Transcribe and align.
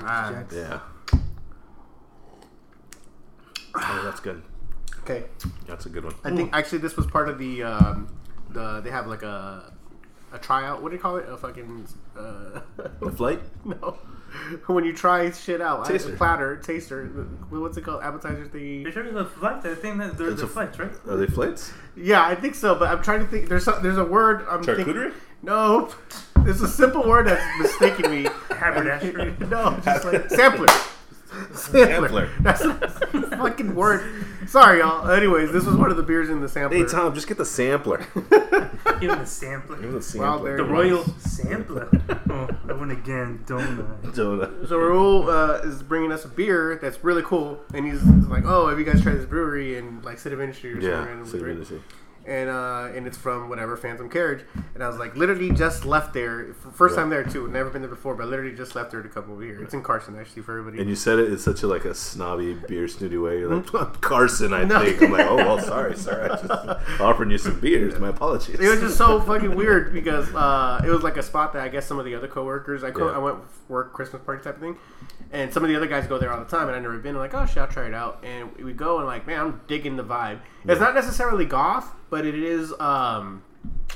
Ah, 0.00 0.42
Yeah. 0.52 0.80
Oh, 3.74 4.00
that's 4.04 4.20
good. 4.20 4.42
okay. 5.00 5.24
That's 5.66 5.86
a 5.86 5.88
good 5.88 6.04
one. 6.04 6.14
I 6.24 6.34
think 6.34 6.50
actually 6.52 6.78
this 6.78 6.96
was 6.96 7.06
part 7.06 7.28
of 7.28 7.38
the 7.38 7.62
um, 7.62 8.08
the 8.50 8.80
they 8.80 8.90
have 8.90 9.06
like 9.06 9.22
a 9.22 9.72
a 10.32 10.38
tryout. 10.38 10.82
What 10.82 10.90
do 10.90 10.96
you 10.96 11.02
call 11.02 11.16
it? 11.16 11.28
A 11.28 11.36
fucking 11.36 11.86
uh, 12.16 12.60
The 13.00 13.12
flight? 13.12 13.40
no. 13.64 13.98
When 14.66 14.84
you 14.84 14.92
try 14.92 15.30
shit 15.30 15.62
out, 15.62 15.86
Taster. 15.86 16.14
platter, 16.14 16.56
taster. 16.58 17.06
What's 17.48 17.78
it 17.78 17.84
called? 17.84 18.02
Appetizer 18.02 18.42
You 18.42 18.48
thing. 18.84 18.92
sure 18.92 19.04
it's 19.06 19.16
a 19.16 19.24
flight? 19.24 19.64
I 19.64 19.74
think 19.74 19.96
that 19.98 20.18
they're 20.18 20.30
It's 20.30 20.42
the 20.42 20.46
flights, 20.46 20.78
right? 20.78 20.92
Are 21.08 21.16
they 21.16 21.26
flights? 21.26 21.72
Yeah, 21.96 22.26
I 22.26 22.34
think 22.34 22.54
so. 22.54 22.74
But 22.74 22.88
I'm 22.90 23.02
trying 23.02 23.20
to 23.20 23.26
think. 23.26 23.48
There's 23.48 23.66
a, 23.68 23.78
there's 23.82 23.96
a 23.96 24.04
word. 24.04 24.44
I'm 24.50 24.62
thinking. 24.62 24.84
Charcuterie? 24.86 25.14
Nope. 25.42 25.94
There's 26.48 26.62
a 26.62 26.68
simple 26.68 27.06
word 27.06 27.26
that's 27.26 27.44
mistaking 27.60 28.10
me. 28.10 28.26
Haberdashery. 28.48 29.36
no, 29.50 29.78
just 29.84 30.06
like 30.06 30.30
sampler. 30.30 30.66
Sampler. 31.52 32.08
Sampler. 32.08 32.30
That's 32.40 32.62
a 32.62 32.74
fucking 33.36 33.74
word. 33.74 34.24
Sorry, 34.48 34.78
y'all. 34.78 35.10
Anyways, 35.10 35.52
this 35.52 35.66
was 35.66 35.76
one 35.76 35.90
of 35.90 35.98
the 35.98 36.02
beers 36.02 36.30
in 36.30 36.40
the 36.40 36.48
sampler. 36.48 36.78
Hey, 36.78 36.86
Tom, 36.86 37.12
just 37.14 37.28
get 37.28 37.36
the 37.36 37.44
sampler. 37.44 37.98
Give 38.98 39.10
it 39.12 39.18
a 39.18 39.26
sampler. 39.26 39.76
Give 39.76 39.90
the 39.92 39.96
Wow, 39.96 40.00
sampler. 40.00 40.44
there 40.48 40.56
The 40.56 40.64
it 40.64 40.66
royal 40.72 41.04
sampler. 41.18 41.88
oh, 42.30 42.48
I 42.66 42.72
win 42.72 42.92
again, 42.92 43.44
don't 43.46 43.60
I? 43.60 44.06
Donut. 44.06 44.66
So 44.68 44.78
Raul 44.78 45.28
uh, 45.28 45.68
is 45.68 45.82
bringing 45.82 46.12
us 46.12 46.24
a 46.24 46.28
beer 46.28 46.78
that's 46.80 47.04
really 47.04 47.22
cool, 47.24 47.60
and 47.74 47.84
he's, 47.84 48.00
he's 48.00 48.26
like, 48.26 48.44
"Oh, 48.46 48.68
have 48.68 48.78
you 48.78 48.86
guys 48.86 49.02
tried 49.02 49.16
this 49.16 49.26
brewery 49.26 49.76
in 49.76 50.00
like 50.00 50.18
City 50.18 50.32
of 50.34 50.40
Industry 50.40 50.72
or 50.72 50.80
Yeah. 50.80 50.90
something?" 50.92 51.06
random 51.08 51.26
City 51.26 51.36
of 51.36 51.40
brewery?" 51.42 51.52
Industry. 51.52 51.82
And 52.28 52.50
uh, 52.50 52.90
and 52.94 53.06
it's 53.06 53.16
from 53.16 53.48
whatever 53.48 53.74
Phantom 53.74 54.10
Carriage, 54.10 54.44
and 54.74 54.84
I 54.84 54.88
was 54.88 54.98
like, 54.98 55.16
literally 55.16 55.50
just 55.50 55.86
left 55.86 56.12
there, 56.12 56.52
first 56.74 56.94
Yeah. 56.94 57.00
time 57.00 57.08
there 57.10 57.24
too. 57.24 57.48
Never 57.48 57.70
been 57.70 57.80
there 57.80 57.88
before, 57.88 58.14
but 58.14 58.26
literally 58.28 58.54
just 58.54 58.74
left 58.74 58.90
there 58.90 59.00
to 59.00 59.08
come 59.08 59.30
over 59.30 59.42
here. 59.42 59.62
It's 59.62 59.72
in 59.72 59.82
Carson 59.82 60.14
actually 60.20 60.42
for 60.42 60.58
everybody. 60.58 60.78
And 60.78 60.90
you 60.90 60.94
said 60.94 61.18
it 61.18 61.30
in 61.32 61.38
such 61.38 61.62
a 61.62 61.66
like 61.66 61.86
a 61.86 61.94
snobby 61.94 62.52
beer 62.52 62.86
snooty 62.86 63.16
way. 63.16 63.38
You're 63.38 63.48
like 63.56 64.00
Carson, 64.02 64.52
I 64.52 64.64
No. 64.64 64.78
think. 64.84 65.00
I'm 65.02 65.10
like, 65.12 65.26
oh 65.26 65.36
well, 65.36 65.58
sorry, 65.58 65.96
sorry. 65.96 66.28
I 66.28 66.36
just 66.36 66.50
offering 67.00 67.30
you 67.30 67.38
some 67.38 67.58
beers. 67.60 67.98
My 67.98 68.10
apologies. 68.10 68.60
It 68.60 68.68
was 68.68 68.80
just 68.80 68.98
so 68.98 69.20
fucking 69.30 69.56
weird 69.56 69.94
because 69.94 70.28
uh, 70.34 70.82
it 70.84 70.90
was 70.90 71.02
like 71.02 71.16
a 71.16 71.22
spot 71.22 71.54
that 71.54 71.62
I 71.62 71.68
guess 71.68 71.86
some 71.86 71.98
of 71.98 72.04
the 72.04 72.14
other 72.14 72.28
coworkers 72.28 72.84
I, 72.84 72.90
co- 72.90 73.08
Yeah. 73.08 73.14
I 73.16 73.18
went 73.18 73.38
for 73.66 73.72
work 73.72 73.94
Christmas 73.94 74.20
party 74.22 74.42
type 74.44 74.56
of 74.56 74.60
thing, 74.60 74.76
and 75.32 75.50
some 75.50 75.62
of 75.64 75.70
the 75.70 75.76
other 75.76 75.86
guys 75.86 76.06
go 76.06 76.18
there 76.18 76.30
all 76.30 76.38
the 76.38 76.44
time, 76.50 76.66
and 76.68 76.76
I've 76.76 76.82
never 76.82 76.98
been. 76.98 77.14
I'm 77.14 77.22
like, 77.22 77.32
oh 77.32 77.46
shit, 77.46 77.56
I'll 77.56 77.68
try 77.68 77.86
it 77.86 77.94
out, 77.94 78.22
and 78.22 78.54
we 78.56 78.74
go 78.74 78.98
and 78.98 79.06
like, 79.06 79.26
man, 79.26 79.40
I'm 79.40 79.60
digging 79.66 79.96
the 79.96 80.04
vibe. 80.04 80.40
It's 80.66 80.80
not 80.80 80.94
necessarily 80.94 81.46
goth, 81.46 81.90
but 82.10 82.26
it 82.26 82.34
is. 82.34 82.72
Um, 82.80 83.42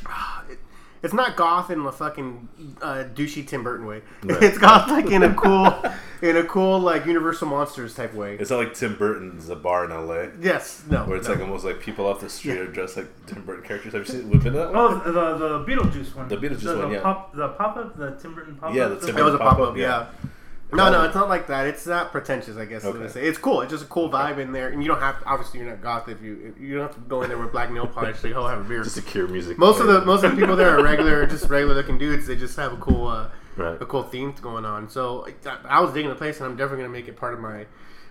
it- 0.51 0.59
it's 1.03 1.13
not 1.13 1.35
goth 1.37 1.69
in 1.71 1.83
the 1.83 1.91
fucking 1.91 2.77
uh, 2.81 3.05
douchey 3.13 3.45
Tim 3.47 3.65
Burton 3.65 3.87
way. 3.87 4.03
Right. 4.23 4.41
It's 4.41 4.57
goth 4.57 4.89
like 4.89 5.07
in 5.07 5.25
a 5.25 5.35
cool, 5.35 5.67
in 6.23 6.37
a 6.37 6.45
cool 6.45 6.79
like 6.79 7.07
Universal 7.07 7.49
Monsters 7.49 7.95
type 7.95 8.15
way. 8.15 8.37
It's 8.37 8.51
not 8.51 8.59
like 8.59 8.75
Tim 8.75 8.95
Burton's 8.97 9.49
a 9.49 9.57
bar 9.57 9.85
in 9.85 9.91
L.A. 9.91 10.31
yes, 10.41 10.85
no, 10.89 11.05
Where 11.05 11.17
it's 11.17 11.27
no. 11.27 11.35
like 11.35 11.43
almost 11.43 11.65
like 11.65 11.81
people 11.81 12.07
off 12.07 12.21
the 12.21 12.29
street 12.29 12.59
are 12.59 12.69
dressed 12.69 12.97
like 12.97 13.09
Tim 13.27 13.45
Burton 13.45 13.65
characters. 13.65 13.95
Have 13.95 14.07
you 14.07 14.15
seen? 14.15 14.31
We've 14.31 14.43
been 14.45 14.53
to 14.53 14.61
that 14.61 14.73
one? 14.73 14.77
Oh, 14.77 15.13
the, 15.13 15.49
the 15.49 15.65
Beetlejuice 15.65 16.15
one. 16.15 16.29
The 16.29 16.37
Beetlejuice 16.37 16.61
the, 16.61 16.79
one, 16.79 16.93
yeah. 16.93 17.03
Pop, 17.03 17.35
the 17.35 17.49
pop 17.49 17.77
up, 17.77 17.97
the 17.97 18.13
Tim 18.13 18.35
Burton 18.37 18.55
pop 18.55 18.71
up. 18.71 18.77
Yeah, 18.77 18.87
the 18.87 19.05
Tim 19.05 19.17
Burton 19.17 19.39
Pop-up, 19.39 19.59
pop 19.59 19.69
up, 19.71 19.77
yeah. 19.77 20.07
yeah. 20.23 20.29
No, 20.73 20.91
no, 20.91 21.05
it's 21.05 21.15
not 21.15 21.29
like 21.29 21.47
that. 21.49 21.67
It's 21.67 21.87
not 21.87 22.13
pretentious, 22.13 22.57
I 22.57 22.65
guess. 22.65 22.85
Okay. 22.85 23.21
It's 23.21 23.39
cool. 23.39 23.61
It's 23.61 23.71
just 23.71 23.85
a 23.85 23.89
cool 23.89 24.09
vibe 24.11 24.39
in 24.39 24.53
there, 24.53 24.69
and 24.71 24.83
you 24.83 24.89
don't 24.89 25.01
have. 25.01 25.21
To, 25.21 25.27
obviously, 25.27 25.61
you're 25.61 25.69
not 25.69 25.83
goth 25.83 26.09
if 26.09 26.23
you 26.23 26.55
you 26.59 26.75
don't 26.77 26.87
have 26.87 26.95
to 26.95 27.01
go 27.03 27.23
in 27.23 27.29
there 27.29 27.39
with 27.39 27.53
black 27.53 27.71
nail 27.71 27.87
polish. 27.87 28.23
Like, 28.25 28.35
oh, 28.35 28.47
have 28.47 28.61
a 28.61 28.65
beer. 28.65 28.83
Just 28.83 28.95
secure 28.95 29.29
music. 29.29 29.59
Most 29.59 29.81
of 29.81 29.87
the 29.87 30.01
most 30.05 30.25
of 30.25 30.31
the 30.35 30.37
people 30.41 30.57
there 30.57 30.71
are 30.79 30.83
regular, 30.93 31.27
just 31.27 31.49
regular 31.51 31.75
looking 31.75 31.99
dudes. 31.99 32.27
They 32.27 32.37
just 32.37 32.57
have 32.57 32.73
a 32.73 32.77
cool, 32.79 33.07
uh, 33.09 33.29
Right. 33.55 33.81
a 33.83 33.85
cool 33.85 34.03
theme 34.03 34.33
going 34.41 34.65
on. 34.65 34.89
So 34.89 35.27
I, 35.47 35.57
I 35.79 35.81
was 35.81 35.93
digging 35.93 36.09
the 36.09 36.17
place, 36.17 36.39
and 36.39 36.47
I'm 36.47 36.57
definitely 36.57 36.85
gonna 36.85 36.93
make 36.95 37.07
it 37.07 37.17
part 37.17 37.35
of 37.35 37.41
my 37.41 37.67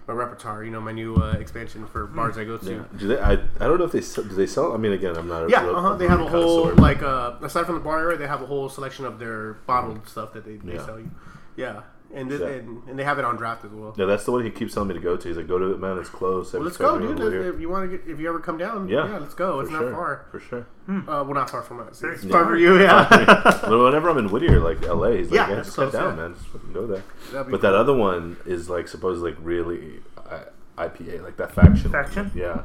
my 0.07 0.13
repertoire. 0.13 0.63
You 0.63 0.69
know, 0.69 0.79
my 0.81 0.91
new 0.91 1.15
uh, 1.15 1.31
expansion 1.39 1.87
for 1.87 2.05
bars 2.05 2.37
I 2.37 2.43
go 2.43 2.57
to. 2.57 2.71
Yeah. 2.71 2.83
Do 2.99 3.07
they? 3.07 3.19
I, 3.19 3.31
I 3.33 3.37
don't 3.67 3.79
know 3.79 3.85
if 3.85 3.91
they 3.91 4.01
sell, 4.01 4.23
do 4.23 4.35
they 4.35 4.45
sell. 4.45 4.71
I 4.73 4.77
mean, 4.77 4.91
again, 4.91 5.15
I'm 5.17 5.27
not. 5.27 5.45
A 5.45 5.49
Yeah, 5.49 5.63
real- 5.65 5.75
uh-huh. 5.77 5.95
they 5.95 6.07
have 6.07 6.19
a 6.21 6.27
whole 6.27 6.75
like 6.75 7.01
uh, 7.01 7.33
aside 7.41 7.65
from 7.65 7.73
the 7.75 7.81
bar 7.81 7.99
area, 8.01 8.17
they 8.19 8.27
have 8.27 8.43
a 8.43 8.45
whole 8.45 8.69
selection 8.69 9.05
of 9.05 9.17
their 9.17 9.53
bottled 9.65 10.07
stuff 10.07 10.31
that 10.33 10.45
they, 10.45 10.57
they 10.57 10.73
Yeah. 10.75 10.85
sell 10.85 10.99
you. 10.99 11.09
Yeah, 11.57 11.81
and, 12.13 12.29
th- 12.29 12.41
Yeah. 12.41 12.47
and 12.47 12.81
and 12.89 12.99
they 12.99 13.03
have 13.03 13.19
it 13.19 13.25
on 13.25 13.35
draft 13.37 13.63
as 13.65 13.71
well. 13.71 13.93
Yeah, 13.97 14.05
that's 14.05 14.25
the 14.25 14.31
one 14.31 14.43
he 14.43 14.49
keeps 14.51 14.73
telling 14.73 14.89
me 14.89 14.93
to 14.95 14.99
go 14.99 15.15
to. 15.17 15.27
He's 15.27 15.37
like, 15.37 15.47
go 15.47 15.57
to 15.57 15.71
it, 15.71 15.79
man. 15.79 15.97
It's 15.97 16.09
close. 16.09 16.53
Well, 16.53 16.63
let's 16.63 16.77
go, 16.77 16.97
dude. 16.99 17.19
If, 17.33 17.55
if 17.55 17.61
you 17.61 17.69
want 17.69 17.89
to 17.89 17.97
get, 17.97 18.07
if 18.07 18.19
you 18.19 18.27
ever 18.29 18.39
come 18.39 18.57
down, 18.57 18.87
Yeah, 18.89 19.07
yeah, 19.07 19.17
let's 19.19 19.33
go. 19.33 19.59
It's 19.61 19.69
For 19.71 19.81
not 19.81 19.91
far. 19.93 20.25
For 20.31 20.39
sure. 20.39 20.67
Uh, 20.89 21.03
well, 21.07 21.33
not 21.33 21.49
far 21.49 21.61
from 21.61 21.79
us. 21.79 22.01
It's 22.03 22.23
Yeah. 22.23 22.31
far 22.31 22.45
for 22.45 22.55
you, 22.57 22.79
yeah. 22.81 23.07
But 23.61 23.69
whenever 23.83 24.09
I'm 24.09 24.17
in 24.17 24.29
Whittier, 24.29 24.59
like 24.59 24.81
LA, 24.85 25.11
he's 25.11 25.31
like, 25.31 25.35
Yeah, 25.35 25.49
yeah, 25.49 25.55
just 25.57 25.69
head 25.75 25.89
close, 25.89 25.93
down, 25.93 26.15
yeah. 26.17 26.21
man. 26.23 26.33
Just 26.35 26.47
fucking 26.47 26.73
go 26.73 26.87
there. 26.87 27.03
That'd 27.31 27.47
be 27.47 27.51
But 27.51 27.61
that 27.61 27.73
other 27.75 27.93
one 27.93 28.37
is 28.45 28.69
like 28.69 28.87
supposedly 28.87 29.31
like 29.31 29.39
really 29.41 29.99
uh, 30.29 30.39
IPA, 30.77 31.23
like 31.23 31.37
that 31.37 31.53
faction. 31.53 31.91
one. 31.91 32.03
Faction? 32.03 32.31
Yeah. 32.35 32.61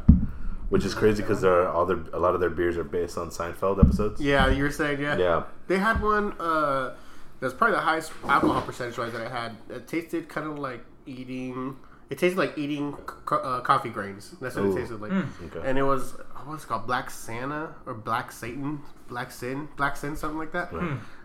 Which 0.69 0.85
is 0.85 0.95
crazy 0.95 1.23
because 1.23 1.41
there 1.43 1.53
are 1.63 1.69
all 1.69 1.87
their 1.87 1.99
a 2.13 2.19
lot 2.19 2.35
of 2.35 2.41
their 2.41 2.51
beers 2.51 2.77
are 2.77 2.83
based 2.83 3.17
on 3.17 3.31
Seinfeld 3.31 3.79
episodes. 3.79 4.21
yeah, 4.21 4.49
you 4.49 4.65
were 4.65 4.71
saying, 4.73 5.01
yeah. 5.01 5.17
Yeah. 5.17 5.43
They 5.69 5.79
had 5.79 6.03
one. 6.03 6.33
Uh, 6.41 6.97
that's 7.41 7.55
probably 7.55 7.77
the 7.77 7.83
highest 7.83 8.13
alcohol 8.25 8.63
percentage 8.63 8.99
wise 8.99 9.13
that 9.13 9.27
I 9.27 9.29
had. 9.29 9.57
It 9.69 9.87
tasted 9.89 10.29
kind 10.29 10.47
of 10.47 10.59
like 10.59 10.85
eating. 11.07 11.77
It 12.09 12.19
tasted 12.19 12.39
like 12.39 12.57
eating 12.57 12.93
co- 12.93 13.39
uh, 13.39 13.61
coffee 13.61 13.89
grains. 13.91 14.35
That's 14.41 14.55
what 14.57 14.67
Ooh. 14.67 14.77
it 14.77 14.81
tasted 14.81 15.01
like. 15.01 15.13
Okay. 15.13 15.69
And 15.69 15.77
it 15.79 15.83
was 15.83 16.15
what's 16.45 16.65
it 16.65 16.69
called 16.69 16.87
Black 16.87 17.11
Santa 17.11 17.75
or 17.85 17.95
Black 17.95 18.31
Satan, 18.31 18.81
Black 19.09 19.33
Sin, 19.33 19.69
Black 19.77 19.97
Sin, 19.97 20.17
something 20.17 20.39
like 20.39 20.53
that. 20.53 20.73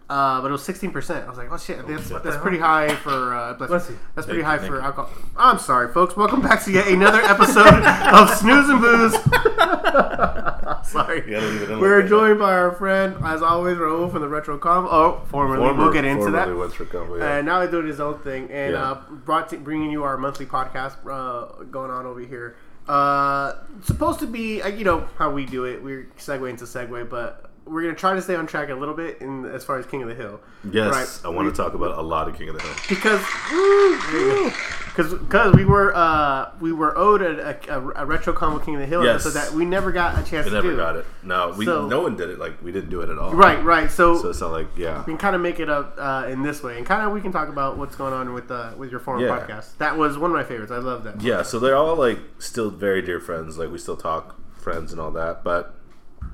Uh, 0.09 0.41
but 0.41 0.47
it 0.49 0.51
was 0.51 0.63
sixteen 0.63 0.91
percent. 0.91 1.25
I 1.25 1.29
was 1.29 1.37
like, 1.37 1.51
oh 1.51 1.57
shit, 1.57 1.87
that's, 1.87 2.09
shit. 2.09 2.21
that's 2.23 2.35
pretty 2.37 2.57
high 2.57 2.93
for 2.95 3.33
uh, 3.33 3.53
bless, 3.53 3.69
Bless 3.69 3.89
you. 3.91 3.99
that's 4.15 4.25
pretty 4.25 4.41
Thank 4.41 4.59
high 4.59 4.65
you, 4.65 4.71
for 4.73 4.81
alcohol. 4.81 5.09
I'm 5.37 5.57
sorry, 5.59 5.93
folks. 5.93 6.17
Welcome 6.17 6.41
back 6.41 6.63
to 6.65 6.71
yet 6.71 6.87
another 6.87 7.21
episode 7.21 7.67
of 8.11 8.29
Snooze 8.31 8.67
and 8.69 8.81
Booze. 8.81 9.13
sorry, 10.97 11.23
You 11.25 11.31
gotta 11.35 11.47
leave 11.47 11.61
it 11.63 11.69
in 11.71 11.79
we're 11.79 12.01
like 12.01 12.09
joined 12.09 12.39
by 12.39 12.53
our 12.53 12.71
friend, 12.73 13.15
as 13.23 13.41
always, 13.41 13.77
Raul 13.77 14.11
from 14.11 14.21
the 14.21 14.27
Retro 14.27 14.57
Com. 14.57 14.85
Oh, 14.89 15.21
formerly, 15.29 15.63
Former- 15.67 15.83
we'll 15.83 15.93
get 15.93 16.05
into 16.05 16.31
that. 16.31 16.47
Combo, 16.47 17.17
yeah. 17.17 17.37
And 17.37 17.45
now 17.45 17.59
they're 17.59 17.71
doing 17.71 17.87
his 17.87 17.99
own 17.99 18.19
thing, 18.19 18.49
and 18.51 18.73
Yeah. 18.73 18.91
uh, 18.91 19.01
brought 19.09 19.49
to, 19.49 19.57
bringing 19.57 19.91
you 19.91 20.03
our 20.03 20.17
monthly 20.17 20.45
podcast 20.45 20.95
uh, 21.09 21.63
going 21.65 21.91
on 21.91 22.05
over 22.05 22.19
here. 22.21 22.55
Uh, 22.87 23.53
supposed 23.83 24.19
to 24.19 24.27
be, 24.27 24.61
uh, 24.61 24.67
you 24.67 24.83
know 24.83 25.07
how 25.17 25.29
we 25.31 25.45
do 25.45 25.65
it. 25.65 25.83
We're 25.83 26.07
segue 26.17 26.49
into 26.49 26.65
segue, 26.65 27.09
but 27.09 27.50
we're 27.65 27.83
gonna 27.83 27.93
try 27.95 28.13
to 28.15 28.21
stay 28.21 28.35
on 28.35 28.47
track 28.47 28.69
a 28.69 28.75
little 28.75 28.95
bit 28.95 29.21
in 29.21 29.45
as 29.45 29.63
far 29.63 29.77
as 29.79 29.85
King 29.85 30.01
of 30.01 30.09
the 30.09 30.15
Hill. 30.15 30.39
yes, 30.71 30.91
Right. 31.23 31.29
I 31.31 31.33
want 31.33 31.53
to 31.53 31.55
talk 31.61 31.73
about 31.73 31.97
a 31.97 32.01
lot 32.01 32.27
of 32.27 32.35
King 32.35 32.49
of 32.49 32.55
the 32.55 32.61
Hill. 32.61 32.73
because 32.89 33.21
because 34.87 35.13
because 35.13 35.53
we 35.55 35.63
were 35.63 35.95
uh, 35.95 36.51
we 36.59 36.71
were 36.73 36.97
owed 36.97 37.21
a, 37.21 37.57
a, 37.73 38.03
a 38.03 38.05
retro 38.05 38.33
comic 38.33 38.65
King 38.65 38.75
of 38.75 38.81
the 38.81 38.87
Hill 38.87 39.03
Yes. 39.03 39.25
episode 39.25 39.39
that 39.39 39.53
we 39.53 39.63
never 39.65 39.91
got 39.91 40.13
a 40.19 40.23
chance 40.29 40.45
We 40.45 40.49
to 40.51 40.55
never 40.55 40.71
do. 40.71 40.75
got 40.77 40.95
it. 40.97 41.05
No, 41.23 41.53
we 41.57 41.65
So- 41.65 41.87
no 41.87 42.01
one 42.01 42.15
did 42.15 42.29
it. 42.29 42.39
Like 42.39 42.61
we 42.61 42.71
didn't 42.71 42.89
do 42.89 43.01
it 43.01 43.09
at 43.09 43.17
all. 43.17 43.33
Right, 43.33 43.63
right. 43.63 43.89
So, 43.89 44.17
So 44.21 44.29
it's 44.29 44.41
not 44.41 44.51
like 44.51 44.67
yeah. 44.77 44.99
we 44.99 45.05
can 45.05 45.17
kind 45.17 45.35
of 45.35 45.41
make 45.41 45.59
it 45.59 45.69
up 45.69 45.95
uh, 45.97 46.25
in 46.27 46.43
this 46.43 46.61
way, 46.63 46.77
and 46.77 46.85
kind 46.85 47.05
of 47.05 47.11
we 47.13 47.21
can 47.21 47.31
talk 47.31 47.47
about 47.47 47.77
what's 47.77 47.95
going 47.95 48.13
on 48.13 48.33
with 48.33 48.51
uh, 48.51 48.71
with 48.77 48.91
your 48.91 48.99
former 48.99 49.25
Yeah. 49.25 49.37
podcast. 49.39 49.77
That 49.77 49.97
was 49.97 50.17
one 50.17 50.31
of 50.31 50.35
my 50.35 50.43
favorites. 50.43 50.71
I 50.71 50.77
love 50.79 51.03
that. 51.05 51.21
Yeah, 51.21 51.43
so 51.43 51.59
they're 51.59 51.75
all 51.77 51.95
like 51.95 52.19
still 52.39 52.69
very 52.69 53.01
dear 53.01 53.19
friends. 53.19 53.57
Like 53.57 53.71
we 53.71 53.77
still 53.77 53.97
talk 53.97 54.35
friends 54.59 54.91
and 54.91 54.99
all 55.01 55.11
that, 55.11 55.43
but 55.43 55.75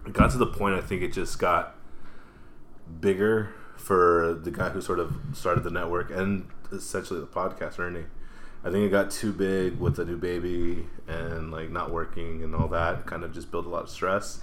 it 0.08 0.14
got 0.14 0.32
to 0.32 0.38
the 0.38 0.48
point 0.48 0.76
I 0.76 0.82
think 0.82 1.02
it 1.02 1.14
just 1.14 1.38
got 1.40 1.76
bigger 3.00 3.50
for 3.76 4.40
the 4.44 4.52
guy 4.52 4.70
who 4.70 4.82
sort 4.82 5.00
of 5.00 5.14
started 5.34 5.64
the 5.64 5.70
network 5.72 6.10
and 6.12 6.48
essentially 6.72 7.20
the 7.20 7.28
podcast, 7.28 7.80
Ernie. 7.80 8.06
I 8.64 8.72
think 8.72 8.86
it 8.86 8.90
got 8.90 9.12
too 9.12 9.32
big 9.32 9.80
with 9.80 9.96
the 9.98 10.06
new 10.06 10.18
baby 10.18 10.88
and 11.08 11.52
like 11.52 11.70
not 11.70 11.92
working 11.92 12.44
and 12.44 12.56
all 12.56 12.68
that. 12.70 13.06
Kind 13.06 13.24
of 13.24 13.34
just 13.34 13.52
built 13.52 13.66
a 13.66 13.70
lot 13.70 13.84
of 13.84 13.90
stress. 13.90 14.42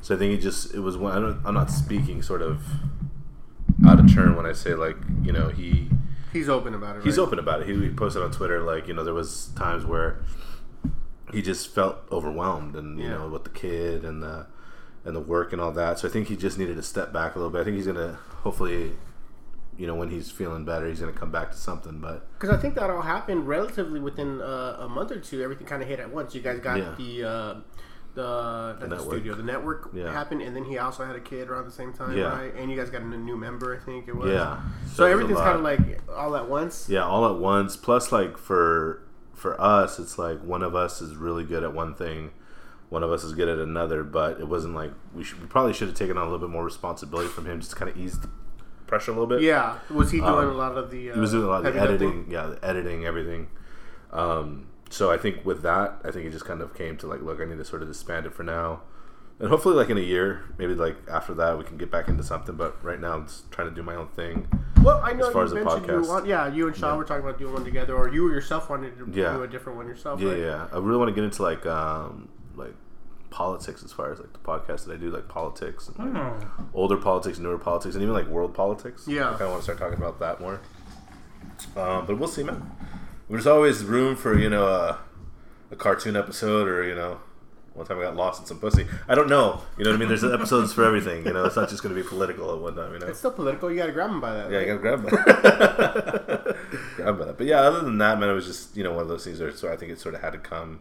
So 0.00 0.14
I 0.14 0.18
think 0.18 0.32
it 0.34 0.40
just 0.42 0.74
it 0.74 0.80
was 0.80 0.96
when 0.96 1.12
I 1.12 1.16
don't, 1.20 1.40
I'm 1.44 1.54
not 1.54 1.70
speaking 1.70 2.22
sort 2.22 2.40
of 2.42 2.62
out 3.86 3.98
of 3.98 4.12
turn 4.12 4.36
when 4.36 4.46
I 4.46 4.52
say 4.52 4.74
like 4.74 4.96
you 5.22 5.32
know 5.32 5.48
he 5.48 5.88
He's 6.32 6.48
open 6.48 6.72
about 6.74 6.96
it. 6.96 7.04
he's 7.04 7.18
right? 7.18 7.24
open 7.24 7.38
about 7.38 7.60
it. 7.60 7.66
He, 7.68 7.74
he 7.78 7.90
posted 7.90 8.22
on 8.22 8.30
Twitter 8.30 8.62
like 8.62 8.88
you 8.88 8.94
know 8.94 9.04
there 9.04 9.12
was 9.14 9.48
times 9.56 9.84
where 9.84 10.22
he 11.32 11.42
just 11.42 11.68
felt 11.74 11.98
overwhelmed 12.10 12.74
and 12.76 12.98
you 12.98 13.04
Yeah. 13.06 13.18
know 13.18 13.28
with 13.28 13.44
the 13.44 13.50
kid 13.50 14.04
and 14.04 14.22
the 14.22 14.46
and 15.04 15.14
the 15.16 15.20
work 15.20 15.52
and 15.52 15.60
all 15.60 15.72
that. 15.72 15.98
So 15.98 16.08
I 16.08 16.10
think 16.10 16.28
he 16.28 16.36
just 16.36 16.58
needed 16.58 16.76
to 16.76 16.82
step 16.82 17.12
back 17.12 17.34
a 17.34 17.38
little 17.38 17.50
bit. 17.50 17.60
I 17.60 17.64
think 17.64 17.76
he's 17.76 17.86
gonna 17.86 18.18
hopefully 18.42 18.92
you 19.78 19.86
know 19.86 19.94
when 19.94 20.10
he's 20.10 20.30
feeling 20.30 20.64
better 20.66 20.86
he's 20.86 21.00
gonna 21.00 21.12
come 21.12 21.30
back 21.32 21.50
to 21.50 21.56
something. 21.56 21.98
But 21.98 22.26
Because 22.38 22.50
I 22.56 22.60
think 22.60 22.74
that 22.74 22.90
all 22.90 23.02
happened 23.02 23.48
relatively 23.48 24.00
within 24.00 24.40
uh, 24.40 24.76
a 24.80 24.88
month 24.88 25.10
or 25.10 25.18
two. 25.18 25.42
Everything 25.42 25.66
kind 25.66 25.82
of 25.82 25.88
hit 25.88 25.98
at 26.00 26.12
once. 26.12 26.34
You 26.34 26.40
guys 26.42 26.60
got 26.60 26.78
Yeah. 26.78 26.94
the 26.98 27.24
uh, 27.24 27.54
the, 28.14 28.76
not 28.80 28.90
the 28.90 28.98
studio, 28.98 29.34
the 29.34 29.42
network 29.42 29.88
Yeah. 29.94 30.12
happened, 30.12 30.42
and 30.42 30.54
then 30.54 30.64
he 30.64 30.76
also 30.76 31.02
had 31.06 31.16
a 31.16 31.20
kid 31.20 31.48
around 31.48 31.64
the 31.64 31.70
same 31.72 31.94
time, 31.94 32.14
Yeah. 32.14 32.24
right? 32.38 32.54
And 32.54 32.70
you 32.70 32.76
guys 32.76 32.90
got 32.90 33.00
a 33.00 33.06
new 33.06 33.38
member, 33.38 33.74
I 33.74 33.82
think 33.82 34.06
it 34.06 34.14
was. 34.14 34.30
yeah, 34.30 34.60
So, 34.92 35.04
was 35.04 35.12
everything's 35.12 35.38
kind 35.40 35.56
of 35.56 35.62
like 35.62 35.98
all 36.14 36.36
at 36.36 36.46
once. 36.46 36.90
yeah 36.90 37.04
all 37.06 37.24
at 37.26 37.36
once. 37.40 37.74
Plus 37.78 38.12
like 38.12 38.36
for 38.36 39.02
for 39.32 39.58
us 39.60 39.98
it's 39.98 40.18
like 40.18 40.44
one 40.44 40.62
of 40.62 40.74
us 40.76 41.00
is 41.00 41.16
really 41.16 41.42
good 41.44 41.62
at 41.64 41.72
one 41.72 41.94
thing. 41.94 42.32
One 42.92 43.02
of 43.02 43.10
us 43.10 43.24
is 43.24 43.32
good 43.32 43.48
at 43.48 43.58
another, 43.58 44.04
but 44.04 44.38
it 44.38 44.46
wasn't 44.46 44.74
like 44.74 44.90
we 45.14 45.24
should. 45.24 45.40
We 45.40 45.46
probably 45.46 45.72
should 45.72 45.88
have 45.88 45.96
taken 45.96 46.18
on 46.18 46.24
a 46.26 46.30
little 46.30 46.46
bit 46.46 46.52
more 46.52 46.62
responsibility 46.64 47.28
from 47.30 47.46
him, 47.46 47.58
just 47.58 47.70
to 47.70 47.76
kind 47.76 47.90
of 47.90 47.96
ease 47.96 48.18
the 48.18 48.28
pressure 48.86 49.10
a 49.12 49.14
little 49.14 49.26
bit. 49.26 49.40
Yeah, 49.40 49.78
was 49.88 50.10
he 50.10 50.18
doing 50.18 50.30
Um, 50.30 50.48
a 50.48 50.52
lot 50.52 50.76
of 50.76 50.90
the? 50.90 51.10
Uh, 51.10 51.14
he 51.14 51.20
was 51.20 51.30
doing 51.30 51.44
a 51.44 51.46
lot 51.46 51.64
of 51.64 51.72
the 51.72 51.80
lifting? 51.80 51.88
editing, 52.06 52.26
yeah, 52.30 52.46
the 52.48 52.62
editing, 52.62 53.06
everything. 53.06 53.48
Um, 54.12 54.66
so 54.90 55.10
I 55.10 55.16
think 55.16 55.42
with 55.46 55.62
that, 55.62 56.02
I 56.04 56.10
think 56.10 56.26
it 56.26 56.32
just 56.32 56.44
kind 56.44 56.60
of 56.60 56.74
came 56.74 56.98
to 56.98 57.06
like, 57.06 57.22
look, 57.22 57.40
I 57.40 57.46
need 57.46 57.56
to 57.56 57.64
sort 57.64 57.80
of 57.80 57.88
disband 57.88 58.26
it 58.26 58.34
for 58.34 58.42
now, 58.42 58.82
and 59.40 59.48
hopefully, 59.48 59.74
like 59.74 59.88
in 59.88 59.96
a 59.96 60.02
year, 60.02 60.42
maybe 60.58 60.74
like 60.74 60.96
after 61.10 61.32
that, 61.34 61.56
we 61.56 61.64
can 61.64 61.78
get 61.78 61.90
back 61.90 62.08
into 62.08 62.22
something. 62.22 62.56
But 62.56 62.76
right 62.84 63.00
now, 63.00 63.14
I'm 63.14 63.24
just 63.26 63.50
trying 63.50 63.70
to 63.70 63.74
do 63.74 63.82
my 63.82 63.94
own 63.94 64.08
thing. 64.08 64.48
Well, 64.82 65.00
I 65.02 65.14
know 65.14 65.28
as 65.28 65.32
far 65.32 65.42
you 65.42 65.46
as 65.46 65.50
the 65.52 65.64
mentioned 65.64 65.86
you 65.86 66.02
want. 66.10 66.26
Yeah, 66.26 66.46
you 66.48 66.66
and 66.66 66.76
Sean 66.76 66.90
Yeah. 66.90 66.96
were 66.98 67.04
talking 67.04 67.24
about 67.24 67.38
doing 67.38 67.54
one 67.54 67.64
together, 67.64 67.94
or 67.96 68.08
you 68.10 68.28
yourself 68.30 68.68
wanted 68.68 68.98
to 68.98 69.18
Yeah. 69.18 69.32
do 69.32 69.44
a 69.44 69.48
different 69.48 69.78
one 69.78 69.86
yourself. 69.86 70.20
Yeah, 70.20 70.28
right? 70.32 70.38
yeah. 70.38 70.66
I 70.74 70.76
really 70.78 70.98
want 70.98 71.08
to 71.08 71.14
get 71.14 71.24
into 71.24 71.42
like, 71.42 71.64
um, 71.64 72.28
like 72.54 72.74
politics 73.32 73.82
as 73.82 73.92
far 73.92 74.12
as 74.12 74.20
like 74.20 74.32
the 74.32 74.38
podcast 74.38 74.86
that 74.86 74.92
I 74.94 74.96
do, 74.96 75.10
like 75.10 75.26
politics, 75.28 75.88
and, 75.88 76.14
like, 76.14 76.22
Oh. 76.24 76.36
older 76.74 76.96
politics, 76.96 77.38
newer 77.40 77.58
politics, 77.58 77.94
and 77.96 78.02
even 78.02 78.14
like 78.14 78.26
world 78.28 78.54
politics. 78.54 79.08
Yeah. 79.08 79.26
I 79.28 79.30
kind 79.30 79.42
of 79.42 79.50
want 79.50 79.60
to 79.60 79.64
start 79.64 79.78
talking 79.78 79.98
about 79.98 80.20
that 80.20 80.40
more. 80.40 80.60
Um, 81.76 82.06
but 82.06 82.18
we'll 82.18 82.28
see, 82.28 82.42
man. 82.44 82.70
There's 83.30 83.46
always 83.46 83.84
room 83.84 84.14
for 84.16 84.38
you 84.38 84.50
know 84.50 84.66
a, 84.66 84.98
a 85.70 85.76
cartoon 85.76 86.16
episode, 86.16 86.68
or 86.68 86.84
you 86.84 86.94
know, 86.94 87.18
one 87.72 87.86
time 87.86 87.98
I 87.98 88.02
got 88.02 88.16
lost 88.16 88.40
in 88.42 88.46
some 88.46 88.58
pussy. 88.60 88.86
I 89.08 89.14
don't 89.14 89.28
know. 89.28 89.62
You 89.78 89.84
know 89.84 89.90
what 89.90 89.96
I 89.96 89.98
mean? 90.00 90.08
There's 90.08 90.24
episodes 90.38 90.72
for 90.74 90.84
everything. 90.84 91.24
You 91.24 91.32
know, 91.32 91.44
it's 91.44 91.56
not 91.56 91.68
just 91.70 91.82
going 91.82 91.94
to 91.94 92.02
be 92.02 92.06
political 92.06 92.52
at 92.52 92.60
one 92.60 92.74
time. 92.76 92.92
You 92.92 92.98
know. 92.98 93.06
It's 93.06 93.18
still 93.20 93.30
political. 93.30 93.70
You 93.70 93.78
got 93.78 93.86
to 93.86 93.92
grab 93.92 94.10
him 94.10 94.20
by 94.20 94.34
that. 94.34 94.50
Yeah, 94.50 94.60
you 94.60 94.66
gotta 94.66 94.78
grab 94.80 95.02
that. 95.04 96.56
grab 96.96 97.18
by 97.18 97.24
that. 97.26 97.38
But 97.38 97.46
yeah, 97.46 97.60
other 97.60 97.80
than 97.80 97.96
that, 97.98 98.18
man, 98.18 98.28
it 98.28 98.34
was 98.34 98.46
just 98.46 98.76
you 98.76 98.84
know 98.84 98.92
one 98.92 99.02
of 99.02 99.08
those 99.08 99.24
things 99.24 99.40
where 99.40 99.52
so 99.52 99.72
I 99.72 99.76
think 99.76 99.92
it 99.92 100.00
sort 100.00 100.14
of 100.14 100.20
had 100.20 100.32
to 100.32 100.38
come 100.38 100.80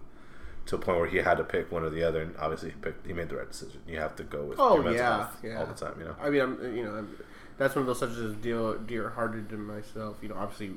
to 0.72 0.76
a 0.78 0.80
point 0.80 0.98
where 1.00 1.08
he 1.08 1.18
had 1.18 1.36
to 1.38 1.44
pick 1.44 1.72
one 1.72 1.84
or 1.84 1.90
the 1.90 2.04
other, 2.04 2.22
and 2.22 2.36
obviously 2.38 2.70
he 2.72 2.76
picked. 2.78 3.06
He 3.06 3.14
made 3.14 3.30
the 3.30 3.36
right 3.36 3.48
decision. 3.48 3.82
You 3.88 4.00
have 4.00 4.16
to 4.16 4.24
go 4.24 4.44
with 4.46 4.60
Oh, 4.60 4.90
yeah, 4.90 5.28
yeah. 5.44 5.60
all 5.60 5.66
the 5.66 5.74
time. 5.74 5.96
You 6.00 6.06
know. 6.06 6.16
I 6.22 6.30
mean, 6.30 6.42
I'm 6.42 6.76
you 6.76 6.84
know, 6.86 6.96
I'm, 6.96 7.18
that's 7.58 7.76
one 7.76 7.82
of 7.82 7.88
those 7.88 8.00
subjects 8.00 8.24
that's 8.24 8.36
dear, 8.42 8.76
dear 8.78 9.10
hearted 9.10 9.50
to 9.50 9.58
myself. 9.58 10.18
You 10.22 10.30
know, 10.30 10.36
obviously, 10.36 10.72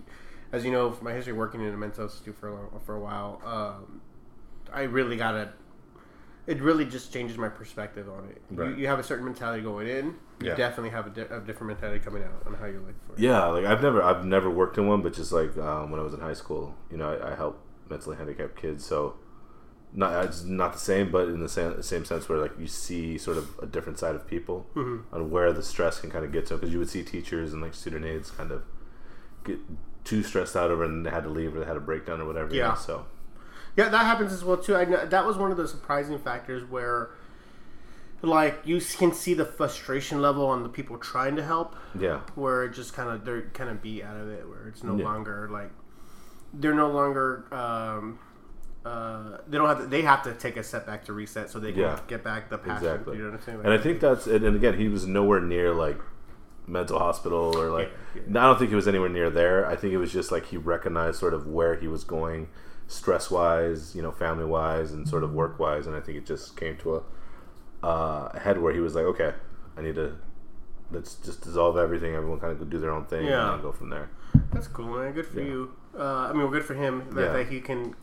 as 0.53 0.65
you 0.65 0.71
know, 0.73 0.91
from 0.93 1.05
my 1.05 1.13
history 1.13 1.33
working 1.33 1.61
in 1.63 1.73
a 1.73 1.77
mental 1.77 2.05
institute 2.05 2.37
for 2.39 2.49
a 2.49 2.55
long, 2.55 2.81
for 2.85 2.95
a 2.97 3.01
while, 3.01 3.41
um, 3.45 4.01
I 4.73 4.83
really 4.83 5.17
gotta. 5.17 5.53
It 6.47 6.61
really 6.61 6.85
just 6.85 7.11
changes 7.11 7.39
my 7.39 7.49
perspective 7.49 8.07
on 8.09 8.29
it. 8.29 8.43
Right. 8.51 8.71
You, 8.71 8.77
you 8.83 8.87
have 8.89 8.99
a 8.99 9.03
certain 9.03 9.25
mentality 9.25 9.63
going 9.63 9.89
in. 9.89 10.07
You 10.41 10.49
Yeah. 10.49 10.55
definitely 10.57 10.91
have 10.91 11.07
a, 11.07 11.11
di- 11.11 11.35
a 11.35 11.41
different 11.41 11.69
mentality 11.69 12.01
coming 12.05 12.23
out 12.23 12.43
on 12.47 12.53
how 12.55 12.67
you 12.67 12.81
like 12.85 12.97
for 13.07 13.15
it. 13.15 13.19
Yeah, 13.21 13.47
like 13.47 13.65
I've 13.65 13.81
never 13.81 14.03
I've 14.03 14.27
never 14.27 14.51
worked 14.51 14.77
in 14.77 14.87
one, 14.87 15.01
but 15.03 15.15
just 15.15 15.33
like 15.33 15.57
um, 15.57 15.91
when 15.91 16.01
I 16.01 16.03
was 16.03 16.13
in 16.13 16.21
high 16.21 16.35
school, 16.35 16.75
you 16.91 16.99
know, 16.99 17.13
I, 17.15 17.33
I 17.33 17.35
helped 17.37 17.61
mentally 17.89 18.17
handicapped 18.17 18.57
kids, 18.57 18.85
so 18.85 19.15
not 19.97 20.25
it's 20.25 20.43
not 20.45 20.73
the 20.73 20.79
same, 20.79 21.11
but 21.13 21.29
in 21.29 21.41
the 21.41 21.49
same, 21.49 21.81
same 21.83 22.05
sense 22.05 22.29
where 22.29 22.39
like 22.39 22.59
you 22.59 22.67
see 22.67 23.17
sort 23.17 23.37
of 23.39 23.57
a 23.63 23.67
different 23.67 23.99
side 23.99 24.15
of 24.17 24.27
people 24.27 24.67
Mm-hmm. 24.75 25.15
on 25.15 25.31
where 25.31 25.53
the 25.53 25.63
stress 25.63 26.01
can 26.01 26.11
kind 26.11 26.25
of 26.25 26.33
get 26.33 26.47
to, 26.47 26.55
because 26.55 26.73
you 26.73 26.79
would 26.81 26.91
see 26.91 27.03
teachers 27.05 27.53
and 27.53 27.63
like 27.63 27.75
student 27.75 28.05
aides 28.05 28.31
kind 28.31 28.51
of 28.51 28.63
get 29.45 29.59
too 30.05 30.23
stressed 30.23 30.57
out 30.57 30.71
over 30.71 30.85
and 30.85 31.07
they 31.07 31.11
had 31.11 31.23
to 31.25 31.31
leave 31.31 31.55
or 31.55 31.61
they 31.61 31.67
had 31.67 31.77
a 31.77 31.81
breakdown 31.81 32.21
or 32.21 32.27
whatever. 32.27 32.53
you 32.55 32.61
know, 32.61 32.69
Yeah. 32.69 32.75
so 32.75 33.07
Yeah, 33.77 33.89
that 33.89 34.05
happens 34.05 34.33
as 34.33 34.43
well 34.45 34.57
too. 34.57 34.75
I 34.77 34.85
know, 34.85 35.07
that 35.07 35.25
was 35.27 35.37
one 35.37 35.51
of 35.51 35.57
the 35.57 35.67
surprising 35.69 36.19
factors 36.19 36.69
where, 36.69 37.11
like, 38.23 38.61
you 38.65 38.81
can 38.81 39.13
see 39.13 39.35
the 39.35 39.45
frustration 39.45 40.21
level 40.23 40.47
on 40.47 40.63
the 40.63 40.69
people 40.69 40.97
trying 40.99 41.37
to 41.37 41.43
help, 41.45 41.77
yeah, 41.99 42.21
where 42.35 42.65
it 42.65 42.73
just 42.73 42.95
kind 42.95 43.11
of 43.11 43.25
they're 43.25 43.43
kind 43.53 43.69
of 43.71 43.83
beat 43.83 44.03
out 44.03 44.17
of 44.17 44.29
it, 44.31 44.49
where 44.49 44.67
it's 44.69 44.83
no 44.83 44.97
Yeah. 44.97 45.05
longer 45.05 45.49
like 45.51 45.71
they're 46.53 46.75
no 46.75 46.91
longer. 46.91 47.45
Um, 47.53 48.19
uh, 48.85 49.39
they 49.49 49.57
don't 49.59 49.67
have 49.69 49.79
to. 49.81 49.87
They 49.87 50.03
have 50.03 50.23
to 50.25 50.33
take 50.35 50.57
a 50.57 50.63
step 50.63 50.87
back 50.87 51.05
to 51.07 51.13
reset, 51.13 51.51
so 51.51 51.59
they 51.59 51.73
can 51.73 51.81
Yeah. 51.83 52.01
get 52.07 52.23
back 52.23 52.51
the 52.51 52.59
passion. 52.59 52.87
Exactly. 52.89 53.17
You 53.17 53.23
know 53.25 53.31
what 53.31 53.41
I'm 53.41 53.45
saying? 53.47 53.61
and 53.65 53.73
I 53.73 53.79
think 53.79 54.01
that's 54.01 54.27
and, 54.27 54.45
and 54.45 54.57
again 54.57 54.77
he 54.79 54.89
was 54.89 55.07
nowhere 55.07 55.41
near 55.41 55.73
like 55.73 55.99
mental 56.67 56.99
hospital 56.99 57.57
or 57.59 57.71
like 57.71 57.91
Yeah, 58.15 58.41
I 58.43 58.47
don't 58.47 58.59
think 58.59 58.71
he 58.71 58.77
was 58.77 58.89
anywhere 58.89 59.09
near 59.09 59.31
there. 59.31 59.67
I 59.67 59.77
think 59.77 59.93
it 59.93 59.99
was 59.99 60.13
just 60.13 60.31
like 60.33 60.47
he 60.47 60.57
recognized 60.57 61.19
sort 61.19 61.35
of 61.35 61.47
where 61.47 61.75
he 61.77 61.89
was 61.89 62.05
going, 62.05 62.49
stress 62.87 63.31
wise, 63.31 63.95
you 63.95 64.03
know, 64.03 64.11
family 64.13 64.45
wise, 64.47 64.93
and 64.93 65.09
sort 65.09 65.25
of 65.25 65.33
work 65.35 65.59
wise, 65.59 65.87
and 65.87 65.95
I 65.97 66.01
think 66.01 66.19
it 66.19 66.27
just 66.27 66.57
came 66.57 66.77
to 66.79 66.97
a 66.97 67.03
uh, 67.87 68.39
head 68.39 68.61
where 68.61 68.73
he 68.73 68.81
was 68.81 68.95
like, 68.95 69.05
okay, 69.05 69.33
I 69.77 69.83
need 69.83 69.95
to 69.97 70.17
let's 70.91 71.15
just 71.17 71.43
dissolve 71.43 71.77
everything. 71.77 72.15
Everyone 72.15 72.39
kind 72.39 72.53
of 72.53 72.59
go 72.59 72.65
do 72.65 72.79
their 72.79 72.93
own 72.93 73.05
thing 73.07 73.27
Yeah. 73.27 73.55
and 73.55 73.63
go 73.63 73.73
from 73.73 73.91
there. 73.91 74.11
that's 74.53 74.69
cool, 74.69 74.87
man. 74.87 75.13
Good 75.13 75.27
for 75.27 75.41
Yeah. 75.41 75.47
you. 75.47 75.71
Uh, 75.99 76.03
I 76.29 76.33
mean, 76.33 76.43
well, 76.43 76.51
good 76.51 76.65
for 76.65 76.75
him 76.75 77.05
that, 77.13 77.21
Yeah. 77.21 77.33
that 77.33 77.47
he 77.49 77.61
can 77.61 77.95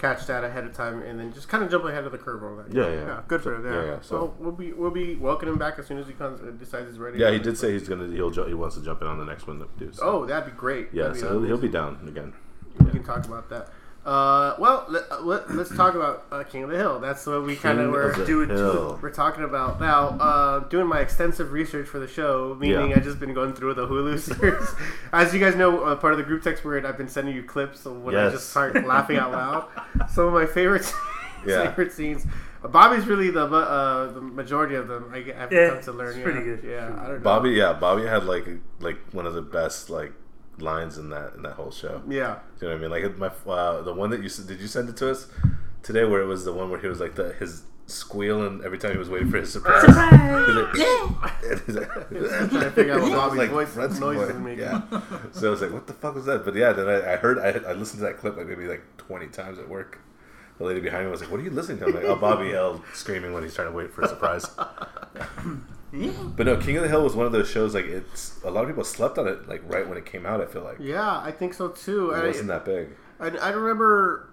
catch 0.00 0.26
that 0.26 0.42
ahead 0.44 0.64
of 0.64 0.72
time 0.72 1.02
and 1.02 1.20
then 1.20 1.32
just 1.32 1.48
kind 1.48 1.62
of 1.62 1.70
jump 1.70 1.84
ahead 1.84 2.04
of 2.04 2.12
the 2.12 2.18
curve 2.18 2.42
on 2.42 2.56
that. 2.56 2.72
Yeah, 2.74 2.90
yeah. 2.90 3.20
good 3.28 3.42
for 3.42 3.54
him. 3.54 3.64
Yeah, 3.66 3.72
Yeah, 3.72 3.84
yeah, 3.84 3.96
So, 4.00 4.08
so- 4.08 4.34
we'll 4.38 4.52
be 4.52 4.72
we'll 4.72 4.90
be 4.90 5.14
welcoming 5.16 5.52
him 5.52 5.58
back 5.58 5.78
as 5.78 5.86
soon 5.86 5.98
as 5.98 6.06
he 6.06 6.14
comes 6.14 6.40
uh, 6.40 6.50
decides 6.52 6.88
he's 6.88 6.98
ready. 6.98 7.18
Yeah, 7.18 7.30
he 7.30 7.38
did 7.38 7.58
say 7.58 7.72
he's 7.72 7.86
gonna 7.88 8.08
he'll 8.08 8.30
ju- 8.30 8.46
he 8.46 8.54
wants 8.54 8.76
to 8.76 8.82
jump 8.82 9.02
in 9.02 9.06
on 9.06 9.18
the 9.18 9.24
next 9.26 9.46
one 9.46 9.58
that 9.58 9.68
we 9.78 9.86
do. 9.86 9.92
So. 9.92 10.02
Oh, 10.02 10.26
that'd 10.26 10.50
be 10.52 10.58
great. 10.58 10.88
yeah, 10.92 11.08
That'd 11.08 11.20
so 11.20 11.28
he'll, 11.32 11.42
he'll 11.42 11.58
be 11.58 11.68
down 11.68 11.98
again. 12.08 12.32
We 12.78 12.90
can 12.90 13.04
talk 13.04 13.26
about 13.26 13.50
that. 13.50 13.68
Uh, 14.04 14.54
well, 14.58 14.86
let, 14.88 15.02
uh, 15.12 15.20
let, 15.20 15.42
us 15.50 15.68
talk 15.76 15.94
about 15.94 16.24
uh, 16.32 16.42
King 16.42 16.62
of 16.64 16.70
the 16.70 16.76
Hill. 16.76 17.00
That's 17.00 17.26
what 17.26 17.44
we 17.44 17.54
kind 17.54 17.78
of 17.78 17.90
were 17.90 18.12
doing. 18.24 18.48
Hill. 18.60 18.98
We're 19.02 19.10
talking 19.10 19.44
about 19.44 19.78
now. 19.78 20.08
Uh, 20.18 20.60
doing 20.60 20.86
my 20.86 21.00
extensive 21.00 21.52
research 21.52 21.86
for 21.86 21.98
the 21.98 22.08
show, 22.08 22.56
meaning 22.58 22.90
Yeah. 22.90 22.96
I 22.96 23.00
just 23.00 23.20
been 23.20 23.34
going 23.34 23.52
through 23.52 23.74
the 23.74 23.86
Hulu 23.86 24.18
series. 24.18 24.68
As 25.12 25.34
you 25.34 25.40
guys 25.40 25.54
know, 25.54 25.82
uh, 25.84 25.96
part 25.96 26.14
of 26.14 26.18
the 26.18 26.24
group 26.24 26.42
text 26.42 26.64
where 26.64 26.84
I've 26.86 26.96
been 26.96 27.08
sending 27.08 27.34
you 27.34 27.42
clips 27.42 27.84
of 27.84 28.00
when 28.02 28.16
I 28.16 28.30
just 28.30 28.48
start 28.50 28.74
laughing 28.86 29.18
out 29.18 29.32
loud. 29.32 29.68
Some 30.10 30.26
of 30.28 30.32
my 30.32 30.46
favorite 30.46 30.90
Yeah. 31.46 31.66
favorite 31.68 31.92
scenes. 31.92 32.26
Uh, 32.64 32.68
Bobby's 32.68 33.06
really 33.06 33.30
the 33.30 33.44
uh, 33.44 34.12
the 34.12 34.20
majority 34.22 34.76
of 34.76 34.88
them. 34.88 35.10
I, 35.12 35.18
I've 35.18 35.52
Yeah, 35.52 35.70
come 35.70 35.82
to 35.82 35.92
learn. 35.92 36.08
it's 36.08 36.18
yeah. 36.18 36.24
pretty 36.24 36.42
good. 36.42 36.64
Yeah, 36.64 36.86
I 36.98 37.06
don't 37.06 37.14
know. 37.16 37.18
Bobby, 37.20 37.50
yeah, 37.50 37.74
Bobby 37.74 38.06
had 38.06 38.24
like 38.24 38.46
like 38.80 38.98
one 39.12 39.26
of 39.26 39.34
the 39.34 39.42
best 39.42 39.90
like 39.90 40.12
lines 40.60 40.98
in 40.98 41.10
that 41.10 41.34
in 41.34 41.42
that 41.42 41.52
whole 41.54 41.70
show. 41.70 42.02
Yeah. 42.08 42.38
Do 42.58 42.66
you 42.66 42.72
know 42.72 42.78
what 42.78 42.92
I 42.92 42.98
mean? 43.02 43.18
Like 43.18 43.18
my 43.46 43.52
uh, 43.52 43.82
the 43.82 43.92
one 43.94 44.10
that 44.10 44.20
you 44.20 44.26
s- 44.26 44.38
did 44.38 44.60
you 44.60 44.66
send 44.68 44.88
it 44.88 44.96
to 44.98 45.10
us 45.10 45.26
today, 45.82 46.04
where 46.04 46.20
it 46.20 46.26
was 46.26 46.44
the 46.44 46.52
one 46.52 46.70
where 46.70 46.80
he 46.80 46.86
was 46.88 47.00
like 47.00 47.14
the 47.14 47.32
his 47.34 47.62
squealing 47.86 48.60
every 48.64 48.78
time 48.78 48.92
he 48.92 48.98
was 48.98 49.08
waiting 49.08 49.28
for 49.30 49.38
his 49.38 49.52
surprise. 49.52 49.82
He's 49.84 49.96
like, 49.96 50.74
And 51.42 51.60
he's 51.66 51.74
like- 51.76 51.90
trying 52.50 52.50
to 52.64 52.70
figure 52.70 52.92
out 52.94 53.00
what 53.02 53.12
Bobby's 53.12 53.38
like 53.38 53.50
voice 53.50 53.68
Fred's 53.72 53.98
noises 53.98 54.30
is 54.30 54.36
making. 54.40 54.60
Yeah. 54.60 54.82
So 55.32 55.48
I 55.48 55.50
was 55.50 55.60
like, 55.60 55.72
what 55.72 55.86
the 55.88 55.92
fuck 55.94 56.14
was 56.14 56.24
that? 56.26 56.44
But 56.44 56.54
yeah, 56.54 56.72
then 56.72 56.88
I, 56.88 57.14
I 57.14 57.16
heard 57.16 57.38
I, 57.38 57.48
I 57.68 57.72
listened 57.72 57.98
to 58.00 58.04
that 58.06 58.18
clip 58.18 58.36
like 58.36 58.46
maybe 58.46 58.66
like 58.66 58.82
twenty 58.96 59.26
times 59.26 59.58
at 59.58 59.68
work. 59.68 59.98
The 60.58 60.64
lady 60.66 60.80
behind 60.80 61.06
me 61.06 61.10
was 61.10 61.22
like, 61.22 61.30
"What 61.30 61.40
are 61.40 61.42
you 61.42 61.50
listening 61.50 61.78
to?" 61.78 61.86
I'm 61.86 61.94
like, 61.94 62.04
"Oh, 62.04 62.16
Bobby 62.16 62.52
L 62.52 62.84
screaming 62.92 63.32
when 63.32 63.42
he's 63.42 63.54
trying 63.54 63.68
to 63.68 63.74
wait 63.74 63.92
for 63.94 64.02
a 64.02 64.08
surprise." 64.08 64.46
But 65.92 66.46
no, 66.46 66.56
King 66.56 66.76
of 66.76 66.82
the 66.84 66.88
Hill 66.88 67.02
was 67.02 67.16
one 67.16 67.26
of 67.26 67.32
those 67.32 67.48
shows. 67.50 67.74
Like 67.74 67.86
it's 67.86 68.40
a 68.44 68.50
lot 68.50 68.62
of 68.62 68.68
people 68.68 68.84
slept 68.84 69.18
on 69.18 69.26
it. 69.26 69.48
Like 69.48 69.62
right 69.66 69.88
when 69.88 69.98
it 69.98 70.06
came 70.06 70.24
out, 70.24 70.40
I 70.40 70.46
feel 70.46 70.62
like 70.62 70.76
Yeah, 70.78 71.18
I 71.20 71.32
think 71.32 71.54
so 71.54 71.68
too. 71.68 72.10
it 72.12 72.18
I- 72.22 72.26
wasn't 72.26 72.48
that 72.48 72.64
big. 72.64 72.90
I, 73.18 73.28
I 73.28 73.50
remember 73.50 74.30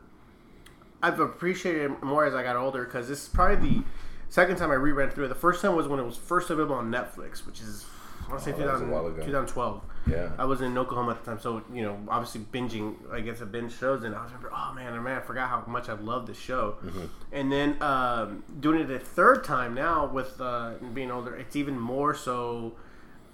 I've 1.01 1.19
appreciated 1.19 1.91
it 1.91 2.03
more 2.03 2.25
as 2.25 2.33
I 2.35 2.43
got 2.43 2.55
older 2.55 2.83
because 2.85 3.07
this 3.07 3.23
is 3.23 3.29
probably 3.29 3.69
the 3.79 3.83
second 4.29 4.57
time 4.57 4.71
I 4.71 4.75
reread 4.75 5.13
through 5.13 5.25
it. 5.25 5.29
The 5.29 5.35
first 5.35 5.61
time 5.61 5.75
was 5.75 5.87
when 5.87 5.99
it 5.99 6.05
was 6.05 6.17
first 6.17 6.49
available 6.49 6.75
on 6.75 6.91
Netflix, 6.91 7.45
which 7.45 7.59
is 7.61 7.85
I 8.25 8.29
want 8.29 8.39
to 8.43 8.45
say 8.45 8.51
Oh, 8.55 8.57
that 8.59 8.73
was 8.73 8.81
a 8.81 8.85
2000, 8.85 9.25
2012. 9.25 9.81
Yeah. 10.09 10.29
I 10.37 10.45
was 10.45 10.61
in 10.61 10.77
Oklahoma 10.77 11.11
at 11.11 11.23
the 11.23 11.31
time, 11.31 11.39
so 11.39 11.61
you 11.73 11.81
know, 11.81 11.97
obviously 12.07 12.41
binging. 12.41 12.95
I 13.11 13.19
guess 13.21 13.41
I 13.41 13.45
binge 13.45 13.77
shows, 13.77 14.03
and 14.03 14.15
I 14.15 14.21
was 14.23 14.31
remember, 14.31 14.51
oh 14.55 14.73
man, 14.73 14.93
oh 14.93 15.01
man, 15.01 15.17
I 15.17 15.21
forgot 15.21 15.49
how 15.49 15.63
much 15.67 15.89
I 15.89 15.93
loved 15.93 16.27
this 16.27 16.39
show. 16.39 16.77
Mm-hmm. 16.83 17.05
And 17.33 17.51
then 17.51 17.81
um, 17.81 18.43
doing 18.59 18.79
it 18.81 18.89
a 18.89 18.99
third 18.99 19.43
time 19.43 19.73
now 19.73 20.05
with 20.07 20.39
uh, 20.39 20.73
being 20.93 21.11
older, 21.11 21.35
it's 21.35 21.55
even 21.55 21.77
more 21.79 22.13
so. 22.15 22.75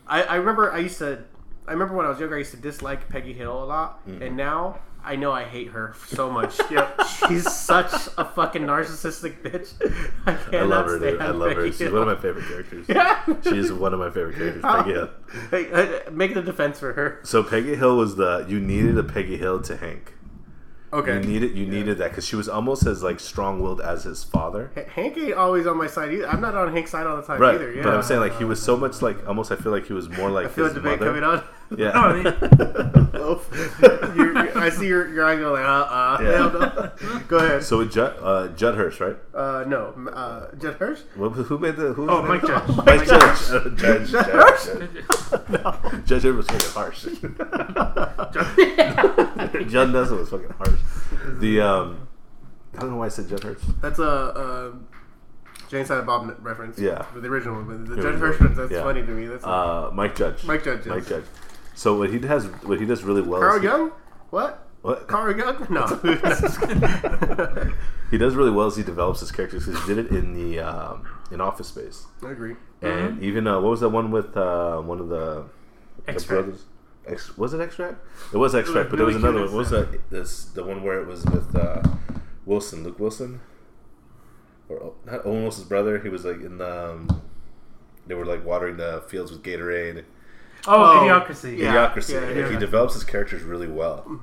I, 0.07 0.23
I 0.23 0.35
remember 0.35 0.71
I 0.71 0.79
used 0.79 0.97
to. 0.99 1.23
I 1.67 1.71
remember 1.71 1.95
when 1.95 2.05
I 2.05 2.09
was 2.09 2.19
younger, 2.19 2.35
I 2.35 2.39
used 2.39 2.51
to 2.51 2.57
dislike 2.57 3.07
Peggy 3.07 3.33
Hill 3.33 3.63
a 3.63 3.65
lot, 3.65 4.05
Mm-hmm. 4.07 4.21
and 4.23 4.35
now 4.37 4.79
I 5.05 5.15
know 5.17 5.31
I 5.31 5.43
hate 5.43 5.69
her 5.71 5.93
so 6.07 6.29
much. 6.31 6.57
She's 7.27 7.51
such 7.51 7.91
a 8.17 8.23
fucking 8.25 8.61
narcissistic 8.63 9.41
bitch. 9.41 9.73
I 10.53 10.57
I 10.57 10.61
love 10.63 10.85
her, 10.85 10.97
dude. 10.99 11.21
I 11.21 11.31
love 11.31 11.53
her. 11.57 11.65
She's 11.67 11.79
Hill. 11.79 11.91
one 11.93 12.01
of 12.03 12.07
my 12.07 12.21
favorite 12.21 12.45
characters. 12.47 12.85
Yeah. 12.87 13.21
She's 13.43 13.71
one 13.71 13.93
of 13.93 13.99
my 13.99 14.09
favorite 14.09 14.35
characters. 14.37 14.61
Peggy 14.63 14.91
Hill. 14.93 15.09
Hey, 15.51 15.71
uh, 15.71 16.09
make 16.11 16.33
the 16.33 16.41
defense 16.41 16.79
for 16.79 16.93
her. 16.93 17.19
So 17.23 17.43
Peggy 17.43 17.75
Hill 17.75 17.97
was 17.97 18.15
the 18.15 18.45
you 18.47 18.59
needed 18.59 18.97
a 18.97 19.03
Peggy 19.03 19.37
Hill 19.37 19.61
to 19.63 19.75
Hank. 19.77 20.13
Okay. 20.93 21.15
You 21.15 21.19
needed 21.21 21.57
you 21.57 21.65
needed 21.65 21.97
that 21.97 22.11
because 22.11 22.23
she 22.25 22.35
was 22.35 22.47
almost 22.47 22.85
as 22.85 23.01
like 23.01 23.19
strong 23.19 23.59
willed 23.61 23.81
as 23.81 24.03
his 24.03 24.23
father. 24.23 24.71
H- 24.77 24.85
Hank 24.89 25.17
ain't 25.17 25.33
always 25.33 25.65
on 25.65 25.75
my 25.75 25.87
side 25.87 26.13
either. 26.13 26.29
I'm 26.29 26.39
not 26.39 26.53
on 26.55 26.71
Hank's 26.71 26.91
side 26.91 27.07
all 27.07 27.15
the 27.17 27.23
time 27.23 27.41
Right, 27.41 27.55
either. 27.55 27.73
Yeah. 27.73 27.81
but 27.83 27.95
I'm 27.95 28.03
saying 28.03 28.19
like 28.21 28.37
he 28.37 28.45
was 28.45 28.61
so 28.61 28.77
much 28.77 29.01
like 29.01 29.27
almost. 29.27 29.51
I 29.51 29.55
feel 29.55 29.71
like 29.71 29.87
he 29.87 29.93
was 29.93 30.07
more 30.07 30.29
like 30.29 30.45
I 30.45 30.49
feel 30.49 30.65
his 30.65 30.75
debate 30.75 30.99
mother. 30.99 31.07
coming 31.11 31.23
on. 31.23 31.43
Yeah, 31.75 31.89
No, 31.91 31.99
I 32.01 32.13
mean, 32.13 32.23
You're- 34.15 34.33
you're- 34.33 34.51
I 34.55 34.69
see 34.69 34.87
your, 34.87 35.07
your 35.13 35.25
eye 35.25 35.35
go 35.37 35.53
like, 35.53 35.63
uh, 35.65 35.67
uh, 35.67 36.17
Yeah. 36.21 36.31
hell 36.37 36.51
no. 36.51 37.19
Go 37.27 37.37
ahead. 37.37 37.63
So 37.63 37.79
with 37.79 37.91
Judd, 37.91 38.15
uh, 38.21 38.47
Judd 38.49 38.75
Hirsch, 38.75 38.99
right? 38.99 39.15
Uh, 39.33 39.63
no, 39.67 39.91
m- 39.95 40.09
uh, 40.13 40.47
Jed 40.59 40.75
Hirsch? 40.75 40.99
What, 41.15 41.29
who 41.31 41.57
made 41.57 41.75
the? 41.75 41.93
Who 41.93 42.03
was 42.05 42.11
oh, 42.11 42.21
the 42.21 42.27
Mike 42.27 42.43
name? 42.43 42.51
Judge. 42.51 42.67
Mike 42.77 42.85
Mike 42.85 43.07
Judge. 43.07 43.47
Judge. 43.77 44.09
Judge. 44.09 44.11
Judge. 44.11 46.05
Judge 46.05 46.23
Hirsch 46.23 46.35
was 46.35 46.47
fucking 46.47 46.69
harsh. 46.71 47.05
Judd 49.67 49.91
Nelson 49.91 50.17
was 50.19 50.29
fucking 50.29 50.49
harsh. 50.51 50.79
The 51.39 51.61
um, 51.61 52.07
I 52.77 52.81
don't 52.81 52.91
know 52.91 52.97
why 52.97 53.05
I 53.05 53.09
said 53.09 53.27
Judd 53.29 53.43
Hirsch. 53.43 53.61
That's 53.81 53.99
a, 53.99 54.03
uh, 54.03 54.71
Jay 55.69 55.79
and 55.79 55.87
Silent 55.87 56.07
Bob 56.07 56.35
reference. 56.41 56.77
Yeah. 56.77 57.05
the 57.15 57.27
original 57.27 57.55
one. 57.55 57.65
But 57.65 57.89
the 57.89 57.95
The 57.95 58.01
Judge 58.01 58.21
original. 58.21 58.47
Hirsch, 58.49 58.57
that's 58.57 58.71
Yeah. 58.71 58.83
funny 58.83 59.01
to 59.01 59.07
me. 59.11 59.25
That's 59.27 59.43
Uh, 59.43 59.89
Mike 59.93 60.15
Judge. 60.15 60.43
Mike 60.43 60.63
Judge, 60.63 60.79
yes. 60.85 60.87
Mike 60.87 61.07
Judge. 61.07 61.25
So 61.75 61.97
what 61.97 62.09
he 62.09 62.19
has, 62.19 62.45
what 62.63 62.79
he 62.79 62.85
does 62.85 63.03
really 63.03 63.21
well. 63.21 63.41
Carl 63.41 63.55
is 63.55 63.61
he, 63.61 63.67
Young. 63.67 63.91
What? 64.29 64.67
What? 64.81 65.07
Carl 65.07 65.37
Young? 65.37 65.67
No. 65.69 65.85
He 68.13 68.19
does 68.19 68.35
really 68.35 68.51
well 68.51 68.67
as 68.67 68.75
he 68.75 68.83
develops 68.83 69.21
his 69.21 69.31
characters 69.31 69.65
because 69.65 69.81
he 69.81 69.95
did 69.95 70.05
it 70.05 70.11
in 70.11 70.35
the 70.35 70.59
um, 70.59 71.03
in 71.31 71.41
Office 71.41 71.69
Space, 71.69 72.05
I 72.23 72.29
agree. 72.29 72.55
and 72.79 73.19
even 73.23 73.47
uh, 73.47 73.59
what 73.59 73.71
was 73.71 73.79
that 73.79 73.89
one 73.89 74.11
with 74.11 74.37
uh, 74.37 74.81
one 74.81 74.99
of 74.99 75.09
the, 75.09 75.45
the 76.05 76.23
brothers? 76.27 76.65
Ex- 77.07 77.35
was 77.39 77.55
it 77.55 77.59
Extract? 77.59 77.97
It 78.31 78.37
was 78.37 78.53
Extract, 78.53 78.91
but 78.91 78.97
there 78.97 79.07
was 79.07 79.15
another 79.15 79.39
one. 79.39 79.45
What 79.45 79.57
was 79.57 79.71
that? 79.71 80.11
This 80.11 80.45
the 80.45 80.63
one 80.63 80.83
where 80.83 81.01
it 81.01 81.07
was 81.07 81.25
with 81.25 81.55
uh, 81.55 81.81
Wilson, 82.45 82.83
Luke 82.83 82.99
Wilson, 82.99 83.41
or 84.69 84.77
oh, 84.77 84.93
not 85.07 85.25
Owen 85.25 85.41
Wilson's 85.41 85.67
brother. 85.67 85.97
He 85.97 86.09
was 86.09 86.23
like 86.23 86.39
in 86.41 86.59
the. 86.59 86.91
Um, 86.91 87.23
they 88.05 88.13
were 88.13 88.27
like 88.27 88.45
watering 88.45 88.77
the 88.77 89.03
fields 89.07 89.31
with 89.31 89.41
Gatorade. 89.41 90.03
Oh, 90.67 90.99
Oh, 90.99 90.99
Idiocracy. 91.07 91.57
yeah. 91.57 91.73
Idiocracy. 91.73 92.13
yeah, 92.13 92.41
yeah. 92.45 92.49
He 92.51 92.57
develops 92.57 92.93
his 92.93 93.03
characters 93.03 93.43
really 93.43 93.67
well. 93.67 94.21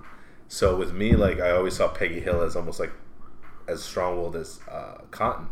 So 0.48 0.76
with 0.76 0.92
me, 0.92 1.14
like 1.14 1.38
I 1.40 1.50
always 1.50 1.76
saw 1.76 1.88
Peggy 1.88 2.20
Hill 2.20 2.42
as 2.42 2.56
almost 2.56 2.80
like 2.80 2.92
as 3.68 3.82
strong-willed 3.84 4.34
as 4.36 4.58
uh, 4.70 4.98
Cotton, 5.10 5.48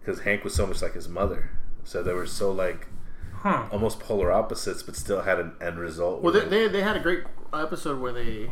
because 0.00 0.20
Hank 0.20 0.44
was 0.44 0.54
so 0.54 0.66
much 0.66 0.82
like 0.82 0.94
his 0.94 1.08
mother. 1.08 1.50
So 1.84 2.02
they 2.02 2.12
were 2.12 2.26
so 2.26 2.50
like 2.52 2.86
Huh. 3.32 3.66
almost 3.72 4.00
polar 4.00 4.30
opposites, 4.32 4.82
but 4.82 4.96
still 4.96 5.22
had 5.22 5.38
an 5.38 5.52
end 5.60 5.78
result. 5.78 6.22
Well, 6.22 6.32
they, 6.32 6.44
they, 6.46 6.68
they 6.68 6.80
had 6.82 6.96
a 6.96 7.00
great 7.00 7.24
episode 7.52 8.00
where 8.00 8.12
they 8.12 8.50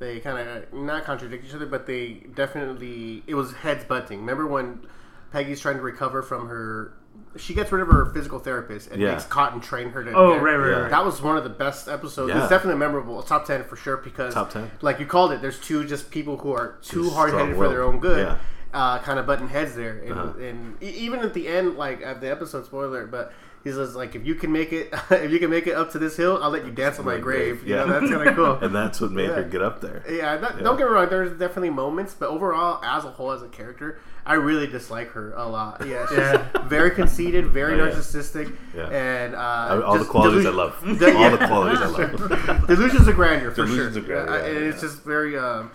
they 0.00 0.20
kind 0.20 0.38
of 0.48 0.72
not 0.72 1.04
contradict 1.04 1.44
each 1.46 1.54
other, 1.54 1.66
but 1.66 1.86
they 1.86 2.24
definitely 2.34 3.22
it 3.26 3.34
was 3.34 3.52
heads 3.52 3.84
butting. 3.84 4.20
Remember 4.20 4.46
when 4.46 4.86
Peggy's 5.32 5.60
trying 5.60 5.76
to 5.76 5.82
recover 5.82 6.22
from 6.22 6.48
her? 6.48 6.92
She 7.36 7.54
gets 7.54 7.70
rid 7.70 7.82
of 7.82 7.88
her 7.88 8.06
physical 8.06 8.38
therapist 8.38 8.90
and 8.90 9.00
Yeah. 9.00 9.12
makes 9.12 9.24
Cotton 9.24 9.60
train 9.60 9.90
her 9.90 10.02
to. 10.04 10.12
Oh, 10.12 10.34
get- 10.34 10.42
right, 10.42 10.56
right, 10.56 10.70
Yeah. 10.70 10.76
right. 10.80 10.90
That 10.90 11.04
was 11.04 11.20
one 11.22 11.36
of 11.36 11.44
the 11.44 11.50
best 11.50 11.88
episodes. 11.88 12.30
Yeah. 12.32 12.40
It's 12.40 12.48
definitely 12.48 12.78
memorable. 12.78 13.22
Top 13.22 13.44
ten 13.46 13.64
for 13.64 13.76
sure 13.76 13.96
because 13.98 14.34
Top 14.34 14.50
10. 14.50 14.70
Like 14.80 14.98
you 15.00 15.06
called 15.06 15.32
it, 15.32 15.42
there's 15.42 15.58
two 15.60 15.84
just 15.84 16.10
people 16.10 16.38
who 16.38 16.52
are 16.52 16.76
too 16.82 17.04
Just 17.04 17.14
hard 17.14 17.32
headed 17.34 17.56
for 17.56 17.68
their 17.68 17.82
own 17.82 18.00
good. 18.00 18.26
Yeah. 18.26 18.36
Uh, 18.72 18.98
kind 18.98 19.18
of 19.18 19.26
button 19.26 19.48
heads 19.48 19.74
there, 19.74 20.02
and, 20.04 20.12
Uh-huh. 20.12 20.38
and 20.40 20.76
e- 20.82 20.86
even 20.90 21.20
at 21.20 21.32
the 21.32 21.48
end, 21.48 21.76
like 21.78 22.02
of 22.02 22.20
the 22.20 22.30
episode, 22.30 22.66
spoiler, 22.66 23.06
but 23.06 23.32
he 23.64 23.72
says 23.72 23.96
like, 23.96 24.14
if 24.14 24.26
you 24.26 24.34
can 24.34 24.52
make 24.52 24.72
it, 24.74 24.92
if 25.10 25.30
you 25.30 25.38
can 25.38 25.48
make 25.48 25.66
it 25.66 25.72
up 25.74 25.90
to 25.92 25.98
this 25.98 26.16
hill, 26.18 26.38
I'll 26.42 26.50
let 26.50 26.66
you 26.66 26.70
dance 26.70 26.98
on 26.98 27.06
my 27.06 27.14
My 27.14 27.20
grave. 27.20 27.60
grave, 27.60 27.68
You 27.68 27.76
yeah. 27.76 27.84
know, 27.86 27.98
that's 28.00 28.12
kind 28.12 28.28
of 28.28 28.36
cool. 28.36 28.52
and 28.62 28.74
that's 28.74 29.00
what 29.00 29.10
made 29.10 29.30
her 29.30 29.42
get 29.42 29.62
up 29.62 29.80
there. 29.80 30.02
Yeah, 30.08 30.36
that, 30.36 30.56
Yeah. 30.58 30.62
don't 30.64 30.76
get 30.76 30.86
me 30.86 30.92
wrong. 30.92 31.08
There's 31.08 31.30
definitely 31.32 31.70
moments, 31.70 32.14
but 32.18 32.28
overall, 32.28 32.82
as 32.84 33.04
a 33.06 33.08
whole, 33.10 33.32
as 33.32 33.42
a 33.42 33.48
character, 33.48 33.98
I 34.28 34.34
really 34.34 34.66
dislike 34.66 35.10
her 35.12 35.32
a 35.34 35.48
lot. 35.48 35.84
Yeah, 35.86 36.06
she's 36.08 36.18
Yeah. 36.18 36.46
very 36.68 36.90
conceited, 36.90 37.46
very 37.46 37.80
Oh, 37.80 37.86
yeah. 37.86 37.92
narcissistic, 37.92 38.54
Yeah. 38.76 38.86
and 38.88 39.34
uh, 39.34 39.38
I 39.38 39.82
all 39.82 39.94
the 39.94 39.98
just 40.00 40.10
qualities 40.10 40.46
I 40.46 40.50
love. 40.50 40.78
De- 40.82 41.06
all 41.16 41.20
yeah. 41.20 41.30
the 41.30 41.46
qualities 41.46 41.80
I 41.80 41.86
love. 41.86 42.66
Delusions 42.66 43.08
of 43.08 43.14
grandeur, 43.14 43.50
for 43.50 43.56
Delusions 43.64 43.94
sure. 43.94 44.02
of 44.02 44.06
grandeur, 44.06 44.36
Yeah, 44.38 44.44
I- 44.44 44.50
yeah, 44.50 44.68
it's 44.68 44.80
just 44.82 45.02
very 45.02 45.38
um, 45.38 45.70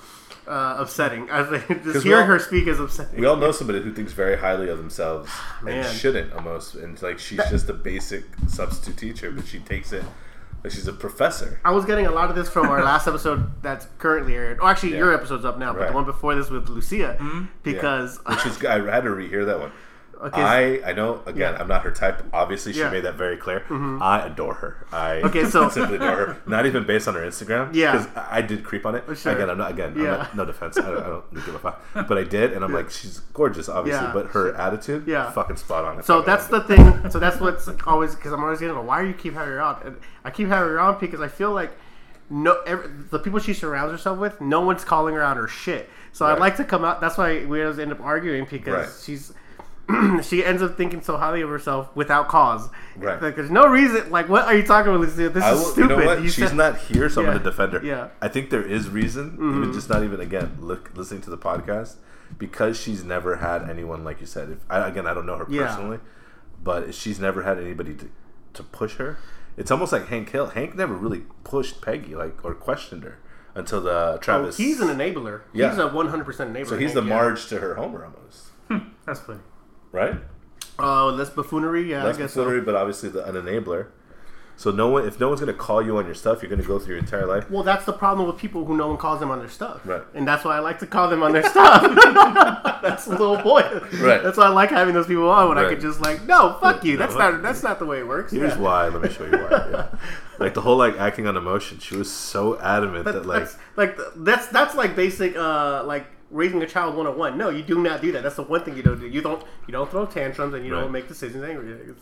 uh, 0.47 0.75
upsetting. 0.77 1.29
I 1.31 1.43
think 1.43 1.67
just 1.83 1.93
'Cause 1.95 2.03
hearing 2.03 2.21
all- 2.21 2.27
her 2.27 2.37
speak 2.39 2.67
is 2.67 2.79
upsetting. 2.79 3.19
We 3.19 3.25
all 3.25 3.37
know 3.37 3.51
somebody 3.51 3.81
who 3.81 3.91
thinks 3.91 4.13
very 4.13 4.37
highly 4.37 4.69
of 4.69 4.77
themselves 4.77 5.31
Man. 5.63 5.83
and 5.85 5.97
shouldn't 5.97 6.31
almost, 6.33 6.75
and 6.75 7.01
like 7.01 7.17
she's 7.17 7.41
just 7.49 7.67
a 7.69 7.73
basic 7.73 8.25
substitute 8.47 8.97
teacher, 8.97 9.31
but 9.31 9.47
she 9.47 9.59
takes 9.59 9.91
it 9.93 10.03
like 10.03 10.11
she's 10.71 10.87
a 10.87 10.93
professor. 10.93 11.59
I 11.65 11.71
was 11.71 11.85
getting 11.85 12.05
a 12.05 12.11
lot 12.11 12.29
of 12.29 12.35
this 12.35 12.47
from 12.49 12.67
our 12.69 12.83
last 12.83 13.07
episode 13.11 13.51
that's 13.61 13.87
currently 13.97 14.35
aired. 14.35 14.59
Oh, 14.61 14.67
actually, 14.67 14.91
Yeah. 14.93 14.97
your 14.99 15.13
episode's 15.13 15.43
up 15.45 15.57
now, 15.57 15.73
but 15.73 15.79
Right. 15.81 15.87
the 15.89 15.93
one 15.95 16.05
before 16.05 16.35
this 16.35 16.49
with 16.49 16.69
Lucia, 16.69 17.17
Mm-hmm. 17.19 17.45
because 17.63 18.19
Which 18.25 18.45
is, 18.45 18.63
I 18.65 18.75
had 18.79 19.03
to 19.03 19.09
rehear 19.09 19.45
that 19.45 19.59
one. 19.59 19.71
Okay. 20.23 20.41
I 20.41 20.89
I 20.89 20.93
know 20.93 21.21
again 21.25 21.53
Yeah. 21.53 21.61
I'm 21.61 21.67
not 21.67 21.81
her 21.83 21.91
type. 21.91 22.23
Obviously, 22.33 22.73
she 22.73 22.79
Yeah. 22.79 22.85
Mm-hmm. 22.85 22.93
made 22.93 23.03
that 23.05 23.15
very 23.15 23.37
clear. 23.37 23.63
I 24.01 24.25
adore 24.27 24.53
her. 24.55 24.85
I 24.91 25.15
Okay, 25.29 25.45
so- 25.45 25.69
simply 25.69 25.95
adore 25.97 26.15
her. 26.15 26.37
Not 26.45 26.65
even 26.65 26.85
based 26.85 27.07
on 27.07 27.15
her 27.15 27.21
Instagram. 27.21 27.69
Yeah. 27.73 27.91
because 27.93 28.07
I 28.15 28.37
I 28.37 28.41
did 28.41 28.63
creep 28.63 28.85
on 28.85 28.95
it. 28.95 29.03
Sure. 29.17 29.33
Again, 29.33 29.49
I'm 29.49 29.57
not. 29.57 29.71
Again, 29.71 29.93
I'm 29.95 30.01
Yeah. 30.03 30.11
not, 30.17 30.35
no 30.35 30.45
defense. 30.45 30.77
I 30.77 30.81
don't, 30.89 31.03
I 31.03 31.07
don't 31.07 31.33
give 31.45 31.55
a 31.55 31.59
fuck. 31.59 31.83
But 32.07 32.17
I 32.17 32.23
did, 32.23 32.53
and 32.53 32.63
I'm 32.63 32.73
like, 32.73 32.89
she's 32.89 33.19
gorgeous, 33.33 33.69
obviously. 33.69 34.07
But 34.13 34.27
her 34.27 34.55
attitude, 34.55 35.07
Yeah. 35.07 35.31
fucking 35.31 35.57
spot 35.57 35.85
on. 35.85 36.01
So 36.03 36.21
that's 36.21 36.47
the 36.47 36.61
thing. 36.61 37.09
So 37.11 37.19
that's 37.19 37.39
what's 37.39 37.67
always 37.85 38.15
because 38.15 38.31
I'm 38.33 38.41
always 38.43 38.59
getting. 38.59 38.75
Why 38.85 39.01
do 39.01 39.07
you 39.07 39.13
keep 39.13 39.33
having 39.33 39.49
her 39.53 39.61
on? 39.61 39.81
And 39.85 39.97
I 40.25 40.31
keep 40.31 40.47
having 40.47 40.69
her 40.69 40.79
on 40.79 40.99
because 40.99 41.21
I 41.21 41.27
feel 41.27 41.51
like 41.51 41.71
no, 42.29 42.61
every, 42.65 42.87
the 43.11 43.19
people 43.19 43.37
she 43.39 43.53
surrounds 43.53 43.91
herself 43.91 44.17
with, 44.17 44.39
no 44.41 44.61
one's 44.61 44.83
calling 44.85 45.13
her 45.13 45.21
out 45.21 45.37
her 45.37 45.47
shit. 45.47 45.89
So 46.13 46.25
I'd 46.25 46.39
like 46.39 46.55
to 46.57 46.63
come 46.63 46.83
out. 46.85 47.01
That's 47.01 47.17
why 47.17 47.45
we 47.45 47.61
always 47.61 47.77
end 47.79 47.91
up 47.91 47.99
arguing 47.99 48.47
because 48.49 48.73
Right. 48.87 48.89
she's. 49.03 49.33
she 50.23 50.43
ends 50.45 50.61
up 50.61 50.77
thinking 50.77 51.01
so 51.01 51.17
highly 51.17 51.41
of 51.41 51.49
herself 51.49 51.93
without 51.95 52.27
cause. 52.29 52.69
Right. 52.95 53.21
Like, 53.21 53.35
there's 53.35 53.51
no 53.51 53.67
reason. 53.67 54.09
Like, 54.11 54.29
what 54.29 54.45
are 54.45 54.55
you 54.55 54.63
talking 54.63 54.91
about, 54.93 55.01
Lucia? 55.01 55.29
This 55.29 55.43
is 55.45 55.71
stupid. 55.71 55.81
You 55.91 55.97
know 55.97 56.05
what? 56.05 56.21
You 56.23 56.29
She's 56.29 56.47
said- 56.49 56.55
not 56.57 56.77
here, 56.77 57.09
so 57.09 57.21
I'm 57.21 57.27
Yeah. 57.27 57.31
going 57.33 57.43
to 57.43 57.49
defend 57.49 57.73
her. 57.73 57.83
Yeah. 57.83 57.95
Mm-hmm. 57.95 58.23
I 58.23 58.27
think 58.29 58.49
there 58.49 58.61
is 58.65 58.89
reason, 58.89 59.33
even 59.39 59.73
just 59.73 59.89
not 59.89 60.03
even 60.03 60.19
again 60.21 60.57
look 60.61 60.91
listening 60.95 61.21
to 61.23 61.29
the 61.29 61.37
podcast, 61.37 61.95
because 62.37 62.79
she's 62.79 63.03
never 63.03 63.37
had 63.37 63.69
anyone 63.69 64.03
like 64.03 64.21
you 64.21 64.25
said. 64.25 64.49
If 64.51 64.59
I, 64.69 64.87
again, 64.87 65.05
I 65.05 65.13
don't 65.13 65.25
know 65.25 65.37
her 65.37 65.45
Yeah. 65.49 65.67
personally, 65.67 65.99
but 66.63 66.95
she's 66.95 67.19
never 67.19 67.43
had 67.43 67.57
anybody 67.59 67.93
to, 67.95 68.09
to 68.53 68.63
push 68.63 68.95
her. 68.95 69.17
It's 69.57 69.69
almost 69.69 69.91
like 69.91 70.07
Hank 70.07 70.29
Hill. 70.31 70.47
Hank 70.47 70.75
never 70.75 70.93
really 70.95 71.23
pushed 71.43 71.81
Peggy, 71.81 72.15
like 72.15 72.43
or 72.43 72.55
questioned 72.55 73.03
her 73.03 73.19
until 73.53 73.81
the 73.81 74.13
Oh, 74.13 74.17
Travis. 74.19 74.57
he's 74.57 74.79
an 74.79 74.87
enabler. 74.87 75.41
Yeah. 75.53 75.69
He's 75.69 75.77
a 75.77 75.87
100 75.89 76.23
percent 76.23 76.53
enabler. 76.55 76.69
so 76.69 76.77
he's 76.77 76.93
the 76.93 77.01
Hank, 77.01 77.09
yeah. 77.09 77.15
Marge 77.17 77.47
to 77.47 77.59
her 77.59 77.75
Homer 77.75 78.05
almost, 78.05 78.85
That's 79.05 79.19
funny. 79.19 79.41
Right? 79.93 80.15
Oh, 80.79 81.09
less 81.15 81.29
buffoonery. 81.29 81.89
Yeah, 81.89 82.03
Less 82.03 82.15
I 82.15 82.19
guess 82.19 82.35
buffoonery, 82.35 82.59
so. 82.59 82.65
but 82.65 82.75
obviously 82.75 83.09
the, 83.09 83.23
an 83.25 83.35
enabler. 83.35 83.87
So 84.55 84.69
no 84.69 84.87
one, 84.89 85.07
if 85.07 85.19
no 85.19 85.29
one's 85.29 85.39
going 85.41 85.51
to 85.51 85.57
call 85.57 85.81
you 85.83 85.97
on 85.97 86.05
your 86.05 86.13
stuff, 86.13 86.41
you're 86.43 86.49
going 86.49 86.61
to 86.61 86.67
go 86.67 86.77
through 86.77 86.95
your 86.95 87.03
entire 87.03 87.25
life. 87.25 87.49
Well, 87.49 87.63
that's 87.63 87.85
the 87.85 87.93
problem 87.93 88.27
with 88.27 88.37
people 88.37 88.65
who 88.65 88.77
no 88.77 88.87
one 88.87 88.97
calls 88.97 89.19
them 89.19 89.31
on 89.31 89.39
their 89.39 89.49
stuff. 89.49 89.81
Right. 89.83 90.03
And 90.13 90.27
that's 90.27 90.45
why 90.45 90.55
I 90.55 90.59
like 90.59 90.77
to 90.79 90.85
call 90.87 91.09
them 91.09 91.23
on 91.23 91.31
their 91.31 91.43
stuff. 91.43 91.81
that's 92.83 93.05
the 93.05 93.15
whole 93.17 93.37
point. 93.37 93.65
Right. 93.99 94.21
That's 94.21 94.37
why 94.37 94.45
I 94.45 94.49
like 94.49 94.69
having 94.69 94.93
those 94.93 95.07
people 95.07 95.27
on 95.29 95.49
when 95.49 95.57
I 95.57 95.67
could 95.67 95.81
just 95.81 96.01
like, 96.01 96.23
no, 96.25 96.57
fuck 96.61 96.83
you. 96.85 96.93
No, 96.93 96.99
That's 96.99 97.15
not 97.15 97.41
that's 97.41 97.63
not 97.63 97.79
the 97.79 97.85
way 97.85 97.99
it 97.99 98.07
works. 98.07 98.31
Here's 98.31 98.51
Yeah. 98.53 98.59
why. 98.59 98.87
Let 98.89 99.01
me 99.01 99.09
show 99.09 99.25
you 99.25 99.31
why. 99.31 99.49
Yeah. 99.71 99.87
like 100.39 100.53
the 100.53 100.61
whole 100.61 100.77
like 100.77 100.97
acting 100.99 101.25
on 101.25 101.35
emotion. 101.35 101.79
She 101.79 101.95
was 101.95 102.11
so 102.11 102.59
adamant 102.59 103.05
that, 103.05 103.13
That- 103.13 103.25
like 103.25 103.43
that's 103.45 103.57
like 103.75 103.97
that's 104.17 104.47
that's 104.47 104.75
like 104.75 104.95
basic 104.95 105.35
uh 105.35 105.83
like 105.85 106.05
raising 106.33 106.61
a 106.63 106.67
child 106.67 106.95
101 106.95 107.37
no 107.37 107.49
you 107.49 107.63
do 107.63 107.81
not 107.81 108.01
do 108.01 108.11
that. 108.11 108.23
That's 108.23 108.35
the 108.35 108.43
one 108.43 108.63
thing 108.65 108.75
you 108.75 108.83
don't 108.83 108.99
do. 108.99 109.07
You 109.07 109.21
don't 109.21 109.41
you 109.67 109.71
don't 109.71 109.89
throw 109.89 110.05
tantrums 110.05 110.53
and 110.53 110.65
you 110.65 110.73
Right. 110.73 110.81
don't 110.81 110.91
make 110.91 111.07
decisions 111.07 111.43
angry. 111.43 111.71
And, 111.71 111.95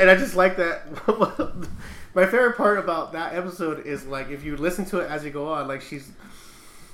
and 0.00 0.10
i 0.10 0.16
just 0.16 0.34
like 0.34 0.56
that. 0.56 0.86
My 2.14 2.24
favorite 2.26 2.56
part 2.56 2.78
about 2.78 3.12
that 3.12 3.34
episode 3.34 3.86
is 3.86 4.04
like 4.06 4.30
if 4.30 4.42
you 4.44 4.56
listen 4.56 4.84
to 4.86 4.98
it 5.00 5.08
as 5.10 5.24
you 5.24 5.30
go 5.30 5.52
on 5.52 5.68
like 5.68 5.80
she's 5.82 6.10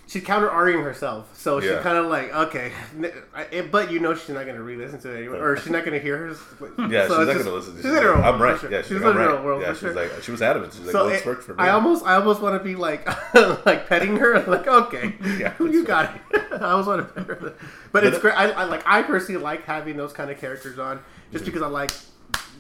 she's 0.08 0.22
counter 0.22 0.48
arguing 0.50 0.84
herself 0.84 1.36
so 1.36 1.58
Yeah. 1.60 1.80
kind 1.82 1.98
of 1.98 2.06
like 2.06 2.32
okay 2.32 2.72
but 3.72 3.90
you 3.90 3.98
know 4.00 4.14
she's 4.14 4.28
not 4.28 4.44
going 4.44 4.56
to 4.56 4.62
re-listen 4.62 5.00
to 5.00 5.12
it 5.12 5.18
anymore 5.18 5.36
or 5.52 5.56
she's 5.56 5.70
not 5.72 5.84
going 5.84 5.94
to 5.98 6.00
hear 6.00 6.16
hers 6.16 6.38
yeah, 6.90 7.08
So 7.08 7.18
she's 7.18 7.26
not 7.26 7.26
just- 7.26 7.26
going 7.26 7.44
to 7.44 7.50
listen. 7.52 7.76
to 7.76 7.82
She's 7.82 7.90
in 7.90 8.02
her 8.02 8.14
like, 8.14 8.18
own 8.18 8.34
I'm 8.34 8.42
right. 8.42 8.60
sure. 8.60 8.70
Yeah, 8.70 8.78
she's, 8.82 8.88
She's 8.88 9.00
like, 9.00 9.10
in 9.10 9.16
her 9.16 9.30
own 9.30 9.44
world, 9.44 9.62
yeah, 9.62 9.72
she's 9.72 9.80
sure. 9.80 9.94
like 9.94 10.22
she 10.22 10.30
was 10.30 10.42
adamant. 10.42 10.72
She's 10.72 10.82
like, 10.82 10.92
so 10.92 11.04
well, 11.06 11.14
it's 11.14 11.22
it- 11.22 11.26
worked 11.26 11.42
for 11.44 11.54
me. 11.54 11.58
I 11.64 11.70
almost, 11.70 12.04
I 12.04 12.14
almost 12.14 12.40
want 12.40 12.58
to 12.58 12.64
be 12.64 12.76
like, 12.76 13.06
like 13.66 13.88
petting 13.88 14.16
her, 14.16 14.40
like 14.42 14.66
okay, 14.66 15.14
Yeah, 15.38 15.54
you 15.60 15.84
got 15.84 16.14
it. 16.32 16.42
I 16.52 16.70
always 16.72 16.86
want 16.86 17.06
to 17.06 17.12
pet 17.14 17.26
her, 17.26 17.54
but 17.92 18.04
it's 18.04 18.18
great. 18.18 18.34
I, 18.34 18.50
I 18.50 18.64
like, 18.64 18.82
I 18.86 19.02
personally 19.02 19.40
like 19.42 19.64
having 19.64 19.96
those 19.96 20.12
kind 20.12 20.30
of 20.30 20.38
characters 20.38 20.78
on, 20.78 21.00
just 21.32 21.44
Mm-hmm. 21.44 21.52
because 21.52 21.62
I 21.62 21.66
like 21.68 21.90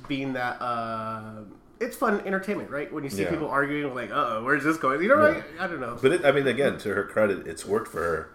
being 0.08 0.32
that. 0.34 0.60
uh 0.60 1.42
It's 1.78 1.96
fun 1.96 2.20
entertainment, 2.26 2.70
right? 2.70 2.90
When 2.92 3.04
you 3.04 3.10
see 3.10 3.22
Yeah. 3.22 3.30
people 3.30 3.48
arguing, 3.48 3.94
like, 3.94 4.10
uh 4.10 4.14
oh, 4.38 4.44
where's 4.44 4.64
this 4.64 4.76
going? 4.78 5.02
You 5.02 5.08
know, 5.08 5.16
Yeah. 5.26 5.32
right? 5.32 5.44
I 5.60 5.66
don't 5.66 5.80
know. 5.80 5.98
But 6.00 6.12
it, 6.12 6.24
I 6.24 6.32
mean, 6.32 6.46
again, 6.46 6.78
to 6.78 6.94
her 6.94 7.04
credit, 7.04 7.46
it's 7.46 7.66
worked 7.66 7.88
for 7.88 8.00
her. 8.02 8.28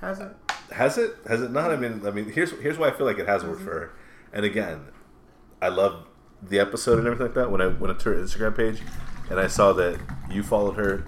Has 0.00 0.20
it? 0.20 0.34
Has 0.72 0.98
it? 0.98 1.16
Has 1.28 1.42
it 1.42 1.50
not? 1.50 1.70
I 1.70 1.76
mean, 1.76 2.02
I 2.06 2.10
mean, 2.10 2.26
here's 2.30 2.50
here's 2.60 2.78
why 2.78 2.88
I 2.88 2.90
feel 2.92 3.06
like 3.06 3.18
it 3.18 3.28
has 3.28 3.44
worked 3.44 3.60
for 3.62 3.70
her. 3.72 3.90
And 4.32 4.44
again, 4.46 4.86
I 5.60 5.68
love 5.68 6.06
the 6.42 6.58
episode 6.58 6.98
and 6.98 7.06
everything 7.06 7.26
like 7.26 7.34
that. 7.34 7.50
When 7.50 7.60
I 7.60 7.66
went 7.66 7.98
to 8.00 8.08
her 8.10 8.16
Instagram 8.16 8.56
page, 8.56 8.82
and 9.30 9.38
I 9.38 9.46
saw 9.46 9.72
that 9.74 10.00
you 10.30 10.42
followed 10.42 10.76
her, 10.76 11.04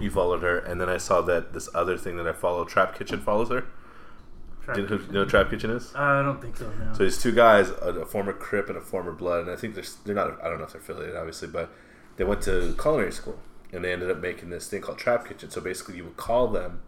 you 0.00 0.10
followed 0.10 0.42
her, 0.42 0.58
and 0.58 0.80
then 0.80 0.88
I 0.88 0.96
saw 0.98 1.20
that 1.22 1.52
this 1.52 1.68
other 1.74 1.98
thing 1.98 2.16
that 2.16 2.26
I 2.28 2.32
follow, 2.32 2.64
Trap 2.64 2.96
Kitchen, 2.96 3.20
follows 3.20 3.50
her. 3.50 3.64
Do 4.74 4.80
you 4.82 4.88
know, 4.88 4.96
who, 4.96 5.06
you 5.06 5.12
know 5.12 5.20
what 5.20 5.28
Trap 5.28 5.50
Kitchen 5.50 5.70
is? 5.70 5.94
I 5.94 6.22
don't 6.22 6.40
think 6.42 6.56
so. 6.56 6.68
No. 6.70 6.92
So 6.92 7.04
these 7.04 7.20
two 7.22 7.32
guys, 7.32 7.70
a, 7.70 8.00
a 8.00 8.06
former 8.06 8.32
Crip 8.32 8.68
and 8.68 8.76
a 8.76 8.80
former 8.80 9.12
Blood, 9.12 9.42
and 9.42 9.50
I 9.50 9.56
think 9.56 9.74
they're 9.74 9.84
they're 10.04 10.14
not. 10.14 10.42
I 10.42 10.48
don't 10.48 10.58
know 10.58 10.64
if 10.64 10.72
they're 10.72 10.80
affiliated, 10.80 11.16
obviously, 11.16 11.48
but 11.48 11.70
they 12.16 12.24
went 12.24 12.42
to 12.42 12.74
culinary 12.80 13.12
school 13.12 13.38
and 13.72 13.84
they 13.84 13.92
ended 13.92 14.10
up 14.10 14.18
making 14.18 14.50
this 14.50 14.68
thing 14.68 14.80
called 14.80 14.98
Trap 14.98 15.26
Kitchen. 15.28 15.50
So 15.50 15.60
basically, 15.60 15.96
you 15.96 16.04
would 16.04 16.16
call 16.16 16.48
them, 16.48 16.80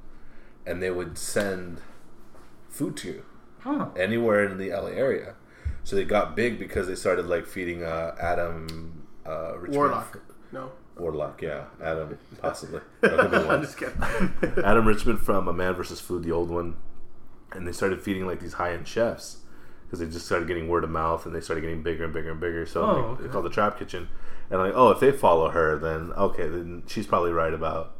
and 0.66 0.82
they 0.82 0.90
would 0.90 1.18
send 1.18 1.80
food 2.68 2.96
to 2.98 3.08
you 3.08 3.22
Huh. 3.60 3.88
anywhere 3.96 4.44
in 4.44 4.56
the 4.58 4.70
LA 4.70 4.88
area. 4.90 5.34
So 5.84 5.96
they 5.96 6.04
got 6.04 6.36
big 6.36 6.58
because 6.58 6.86
they 6.86 6.94
started 6.94 7.26
like 7.26 7.46
feeding 7.46 7.82
uh, 7.82 8.14
Adam 8.20 9.06
uh, 9.26 9.58
Richman. 9.58 9.76
Warlock. 9.78 10.20
No, 10.52 10.70
Warlock, 10.96 11.42
yeah, 11.42 11.64
Adam, 11.82 12.18
possibly. 12.42 12.80
That 13.00 13.18
could 13.18 13.30
be 13.30 13.36
I'm 13.36 13.62
just 13.62 13.76
kidding. 13.76 14.00
Adam 14.64 14.86
Richman 14.86 15.16
from 15.16 15.48
A 15.48 15.52
Man 15.52 15.74
vs. 15.74 16.00
Food, 16.00 16.22
the 16.24 16.32
old 16.32 16.50
one, 16.50 16.76
and 17.52 17.66
they 17.66 17.72
started 17.72 18.00
feeding 18.02 18.26
like 18.26 18.40
these 18.40 18.54
high 18.54 18.72
end 18.72 18.86
chefs, 18.88 19.38
because 19.86 20.00
they 20.00 20.06
just 20.06 20.26
started 20.26 20.46
getting 20.48 20.68
word 20.68 20.84
of 20.84 20.90
mouth 20.90 21.24
and 21.26 21.34
they 21.34 21.40
started 21.40 21.62
getting 21.62 21.82
bigger 21.82 22.04
and 22.04 22.12
bigger 22.12 22.30
and 22.32 22.40
bigger. 22.40 22.66
So 22.66 22.82
Oh, 22.82 22.86
like, 22.86 22.96
okay. 23.04 23.22
they 23.22 23.28
called 23.28 23.44
the 23.44 23.50
Trap 23.50 23.78
Kitchen, 23.78 24.08
and 24.50 24.60
like, 24.60 24.72
oh, 24.74 24.90
if 24.90 25.00
they 25.00 25.12
follow 25.12 25.50
her, 25.50 25.78
then 25.78 26.12
okay, 26.12 26.48
then 26.48 26.82
she's 26.86 27.06
probably 27.06 27.32
right 27.32 27.54
about 27.54 27.94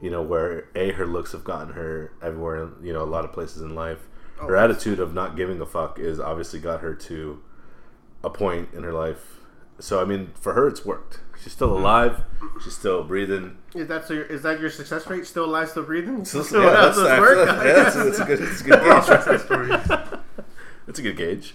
you 0.00 0.10
know 0.10 0.22
where 0.22 0.68
a 0.74 0.92
her 0.92 1.06
looks 1.06 1.32
have 1.32 1.44
gotten 1.44 1.74
her 1.74 2.12
everywhere, 2.22 2.68
you 2.82 2.92
know, 2.92 3.02
a 3.02 3.04
lot 3.04 3.24
of 3.24 3.32
places 3.32 3.62
in 3.62 3.74
life. 3.74 4.08
Oh, 4.40 4.46
her 4.48 4.56
Oh. 4.56 4.64
attitude 4.64 4.98
of 4.98 5.14
not 5.14 5.36
giving 5.36 5.60
a 5.60 5.66
fuck 5.66 5.98
is 5.98 6.18
obviously 6.18 6.58
got 6.60 6.80
her 6.80 6.94
to 6.94 7.40
a 8.24 8.30
point 8.30 8.68
in 8.74 8.82
her 8.82 8.92
life. 8.92 9.38
So 9.78 10.00
I 10.00 10.04
mean, 10.04 10.30
for 10.34 10.52
her, 10.54 10.68
it's 10.68 10.84
worked. 10.84 11.20
She's 11.42 11.52
still 11.52 11.76
alive. 11.76 12.22
She's 12.62 12.74
still 12.76 13.02
breathing. 13.04 13.56
Is 13.74 13.88
that 13.88 14.06
so? 14.06 14.14
Your, 14.14 14.24
is 14.24 14.42
that 14.42 14.60
your 14.60 14.70
success 14.70 15.06
rate? 15.08 15.26
Still 15.26 15.44
alive, 15.46 15.68
still 15.70 15.82
breathing? 15.82 16.24
So, 16.24 16.42
Still, 16.42 16.62
yeah, 16.62 16.70
that's 16.70 16.96
that's, 16.96 16.98
what's 16.98 17.10
actually- 17.10 17.20
work? 17.20 17.48
yeah, 17.48 17.72
that's, 17.82 17.94
that's 17.96 18.18
a 18.20 18.24
good, 18.24 18.38
that's 18.38 18.60
a 18.60 18.64
good 18.64 18.80
gauge. 18.84 19.04
Success 19.04 19.44
stories. 19.44 20.48
That's 20.86 20.98
a 20.98 21.02
good 21.02 21.16
gauge. 21.16 21.54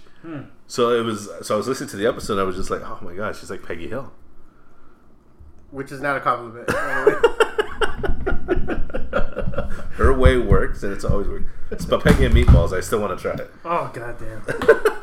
So 0.66 0.90
it 0.98 1.02
was. 1.04 1.30
So 1.42 1.54
I 1.54 1.56
was 1.56 1.66
listening 1.68 1.88
to 1.90 1.96
the 1.96 2.06
episode. 2.06 2.34
and 2.34 2.42
I 2.42 2.44
was 2.44 2.56
just 2.56 2.70
like, 2.70 2.82
oh 2.82 2.98
my 3.02 3.14
gosh, 3.14 3.40
she's 3.40 3.50
like 3.50 3.62
Peggy 3.62 3.88
Hill. 3.88 4.12
Which 5.70 5.90
is 5.92 6.00
not 6.02 6.16
a 6.16 6.20
compliment. 6.20 6.66
by 6.66 6.74
the 6.74 7.10
way. 8.46 9.74
Her 9.96 10.12
way 10.14 10.36
works, 10.38 10.82
and 10.82 10.92
it's 10.92 11.04
always 11.04 11.26
worked. 11.28 11.80
Spaghetti 11.80 12.24
and 12.26 12.34
meatballs. 12.34 12.72
I 12.76 12.80
still 12.80 13.00
want 13.00 13.18
to 13.18 13.22
try 13.22 13.32
it. 13.42 13.50
Oh 13.64 13.90
goddamn. 13.94 14.42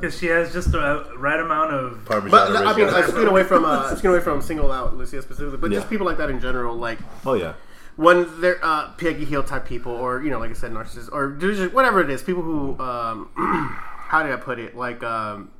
Because 0.00 0.18
she 0.18 0.26
has 0.26 0.52
just 0.52 0.72
the 0.72 1.12
right 1.16 1.40
amount 1.40 1.72
of. 1.72 2.04
Parmesan. 2.04 2.30
But 2.30 2.56
I 2.56 2.76
mean, 2.76 2.86
oregano. 2.86 2.98
uh, 2.98 3.02
speaking 3.08 3.26
away 3.28 3.44
from 3.44 3.64
uh, 3.64 3.90
speaking 3.92 4.10
away 4.10 4.20
from 4.20 4.42
single 4.42 4.70
out 4.72 4.96
Lucia 4.96 5.22
specifically, 5.22 5.58
but 5.58 5.70
just 5.70 5.88
people 5.90 6.06
like 6.06 6.18
that 6.18 6.30
in 6.30 6.40
general, 6.40 6.76
like 6.76 6.98
oh 7.26 7.34
yeah, 7.34 7.54
when 7.96 8.40
they're 8.40 8.58
uh, 8.62 8.92
Peggy 8.92 9.24
Hill 9.24 9.42
type 9.42 9.66
people, 9.66 9.92
or 9.92 10.22
you 10.22 10.30
know, 10.30 10.38
like 10.38 10.50
I 10.50 10.54
said, 10.54 10.72
narcissists, 10.72 11.08
or 11.12 11.30
whatever 11.70 12.00
it 12.00 12.10
is, 12.10 12.22
people 12.22 12.42
who, 12.42 12.78
um, 12.80 13.28
how 13.36 14.22
did 14.22 14.32
I 14.32 14.36
put 14.36 14.58
it? 14.58 14.76
Like, 14.76 15.02
um, 15.02 15.50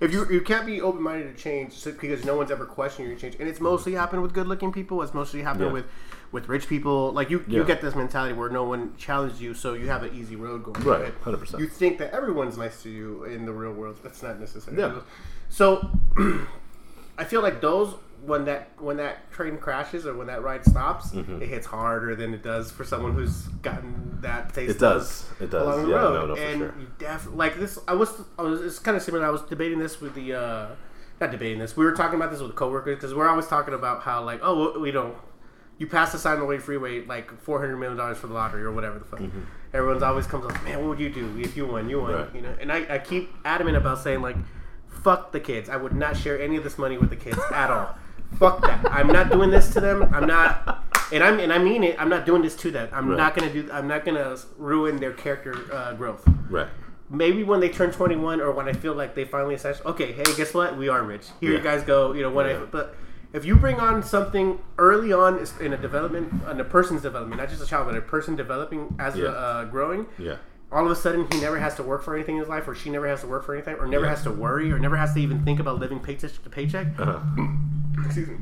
if 0.00 0.12
you 0.12 0.26
you 0.30 0.40
can't 0.40 0.66
be 0.66 0.80
open 0.80 1.02
minded 1.02 1.36
to 1.36 1.42
change 1.42 1.82
because 1.84 2.24
no 2.24 2.36
one's 2.36 2.50
ever 2.50 2.66
questioning 2.66 3.10
your 3.10 3.18
change, 3.18 3.36
and 3.38 3.48
it's 3.48 3.60
mostly 3.60 3.94
happened 3.94 4.22
with 4.22 4.32
good 4.32 4.46
looking 4.46 4.72
people. 4.72 5.02
It's 5.02 5.14
mostly 5.14 5.42
happened 5.42 5.66
Yeah. 5.66 5.72
with 5.72 5.86
with 6.32 6.48
rich 6.48 6.66
people. 6.68 7.12
Like 7.12 7.30
you, 7.30 7.44
you 7.48 7.64
get 7.64 7.80
this 7.80 7.94
mentality 7.94 8.34
where 8.34 8.48
no 8.50 8.64
one 8.64 8.94
challenged 8.96 9.40
you, 9.40 9.54
so 9.54 9.74
you 9.74 9.86
have 9.88 10.02
an 10.02 10.14
easy 10.14 10.36
road 10.36 10.62
going. 10.64 10.82
Right, 10.82 11.12
100%. 11.22 11.58
You 11.58 11.66
think 11.66 11.98
that 11.98 12.12
everyone's 12.12 12.58
nice 12.58 12.82
to 12.82 12.90
you 12.90 13.24
in 13.24 13.46
the 13.46 13.52
real 13.52 13.72
world. 13.72 13.96
That's 14.02 14.22
not 14.22 14.38
necessary. 14.38 14.78
Yeah. 14.78 15.00
So 15.48 15.88
I 17.18 17.24
feel 17.24 17.42
like 17.42 17.60
those 17.60 17.94
when 18.24 18.46
that 18.46 18.70
when 18.78 18.96
that 18.96 19.30
train 19.30 19.56
crashes 19.58 20.04
or 20.04 20.12
when 20.14 20.26
that 20.26 20.42
ride 20.42 20.64
stops, 20.64 21.10
Mm-hmm. 21.12 21.40
it 21.42 21.48
hits 21.48 21.66
harder 21.66 22.14
than 22.16 22.34
it 22.34 22.42
does 22.42 22.70
for 22.70 22.84
someone 22.84 23.14
who's 23.14 23.42
gotten 23.62 24.18
that 24.22 24.52
taste. 24.52 24.72
it 24.76 24.78
does. 24.80 25.24
It 25.40 25.50
does. 25.50 25.62
Along 25.66 25.82
the 25.84 25.90
Yeah, 25.90 25.96
road, 25.96 26.14
no, 26.14 26.26
no, 26.26 26.34
for 26.36 26.42
and 26.42 26.58
sure. 26.58 26.74
you 26.80 26.86
def 26.98 27.28
like 27.32 27.58
this. 27.58 27.78
I 27.86 27.94
was, 27.94 28.20
I 28.38 28.42
was. 28.42 28.60
It's 28.60 28.78
kind 28.80 28.96
of 28.96 29.02
similar. 29.02 29.24
I 29.24 29.30
was 29.30 29.42
debating 29.42 29.78
this 29.78 30.00
with 30.00 30.14
the, 30.14 30.34
uh 30.34 30.66
not 31.20 31.30
debating 31.30 31.58
this. 31.60 31.76
We 31.76 31.84
were 31.84 31.92
talking 31.94 32.16
about 32.16 32.30
this 32.32 32.40
with 32.40 32.54
coworkers 32.54 32.96
because 32.96 33.14
we're 33.14 33.28
always 33.28 33.46
talking 33.46 33.74
about 33.74 34.02
how 34.02 34.22
like, 34.24 34.40
oh, 34.42 34.78
we 34.78 34.90
don't. 34.90 35.14
You 35.78 35.86
pass 35.86 36.12
the 36.12 36.18
sign 36.18 36.34
on 36.34 36.40
the 36.40 36.44
way 36.46 36.58
freeway 36.58 37.04
like 37.04 37.40
four 37.40 37.60
hundred 37.60 37.76
million 37.76 37.96
dollars 37.96 38.18
for 38.18 38.26
the 38.26 38.34
lottery 38.34 38.62
or 38.64 38.72
whatever 38.72 38.98
the 38.98 39.04
fuck. 39.04 39.20
Everyone's 39.72 40.02
always 40.02 40.26
comes 40.26 40.44
up, 40.46 40.62
man, 40.64 40.78
what 40.80 40.88
would 40.88 41.00
you 41.00 41.10
do 41.10 41.38
if 41.38 41.56
you 41.56 41.66
won? 41.66 41.88
You 41.88 42.00
won, 42.00 42.10
Mm-hmm. 42.12 42.22
Right. 42.22 42.34
you 42.34 42.40
know. 42.42 42.54
And 42.60 42.72
I, 42.72 42.94
I 42.94 42.98
keep 42.98 43.30
adamant 43.44 43.76
about 43.76 43.98
saying 43.98 44.22
like, 44.22 44.36
fuck 45.02 45.30
the 45.32 45.40
kids. 45.40 45.68
I 45.68 45.76
would 45.76 45.92
not 45.94 46.16
share 46.16 46.40
any 46.40 46.56
of 46.56 46.64
this 46.64 46.78
money 46.78 46.96
with 46.98 47.10
the 47.10 47.16
kids 47.16 47.38
at 47.54 47.70
all. 47.70 47.94
Fuck 48.38 48.62
that. 48.62 48.84
I'm 48.90 49.06
not 49.08 49.30
doing 49.30 49.50
this 49.50 49.72
to 49.74 49.80
them. 49.80 50.02
I'm 50.14 50.26
not, 50.26 50.84
and 51.12 51.22
I'm 51.22 51.38
and 51.38 51.52
I 51.52 51.58
mean 51.58 51.84
it. 51.84 51.96
I'm 52.00 52.08
not 52.08 52.26
doing 52.26 52.42
this 52.42 52.56
to 52.56 52.70
them. 52.70 52.88
I'm 52.92 53.08
Right. 53.10 53.16
not 53.16 53.34
gonna 53.36 53.52
do. 53.52 53.68
I'm 53.72 53.86
not 53.88 54.04
gonna 54.04 54.36
ruin 54.58 54.96
their 54.98 55.12
character 55.12 55.54
uh, 55.72 55.94
growth. 55.94 56.26
Right. 56.50 56.68
Maybe 57.10 57.42
when 57.42 57.60
they 57.60 57.70
turn 57.70 57.90
21 57.90 58.40
or 58.42 58.52
when 58.52 58.68
I 58.68 58.74
feel 58.74 58.92
like 58.94 59.14
they 59.14 59.24
finally 59.24 59.54
establish, 59.54 59.82
okay, 59.86 60.12
hey, 60.12 60.24
guess 60.36 60.52
what? 60.52 60.76
We 60.76 60.90
are 60.90 61.02
rich. 61.02 61.26
Here 61.40 61.52
you 61.52 61.60
guys 61.60 61.82
go. 61.82 62.12
You 62.12 62.20
know, 62.22 62.30
when 62.30 62.44
I, 62.44 62.56
but 62.58 62.94
if 63.32 63.44
you 63.44 63.54
bring 63.56 63.76
on 63.76 64.02
something 64.02 64.58
early 64.78 65.12
on 65.12 65.44
in 65.60 65.72
a 65.72 65.76
development, 65.76 66.32
in 66.50 66.60
a 66.60 66.64
person's 66.64 67.02
development, 67.02 67.40
not 67.40 67.48
just 67.50 67.62
a 67.62 67.66
child, 67.66 67.86
but 67.86 67.96
a 67.96 68.00
person 68.00 68.36
developing 68.36 68.94
as 68.98 69.16
Yeah. 69.16 69.26
a, 69.26 69.30
uh, 69.30 69.64
growing, 69.64 70.06
Yeah. 70.18 70.36
All 70.70 70.84
of 70.84 70.90
a 70.90 70.96
sudden 70.96 71.26
he 71.32 71.40
never 71.40 71.58
has 71.58 71.74
to 71.76 71.82
work 71.82 72.02
for 72.02 72.14
anything 72.14 72.36
in 72.36 72.40
his 72.40 72.48
life, 72.48 72.68
or 72.68 72.74
she 72.74 72.90
never 72.90 73.06
has 73.08 73.20
to 73.22 73.26
work 73.26 73.44
for 73.44 73.54
anything, 73.54 73.76
or 73.76 73.86
never 73.86 74.04
Yeah. 74.04 74.10
has 74.10 74.22
to 74.24 74.30
worry, 74.30 74.70
or 74.72 74.78
never 74.78 74.96
has 74.96 75.14
to 75.14 75.20
even 75.20 75.44
think 75.44 75.60
about 75.60 75.78
living 75.78 76.00
paycheck 76.00 76.32
to 76.42 76.50
paycheck. 76.50 76.88
Uh-huh. 76.98 77.18
Excuse 78.04 78.28
me. 78.28 78.36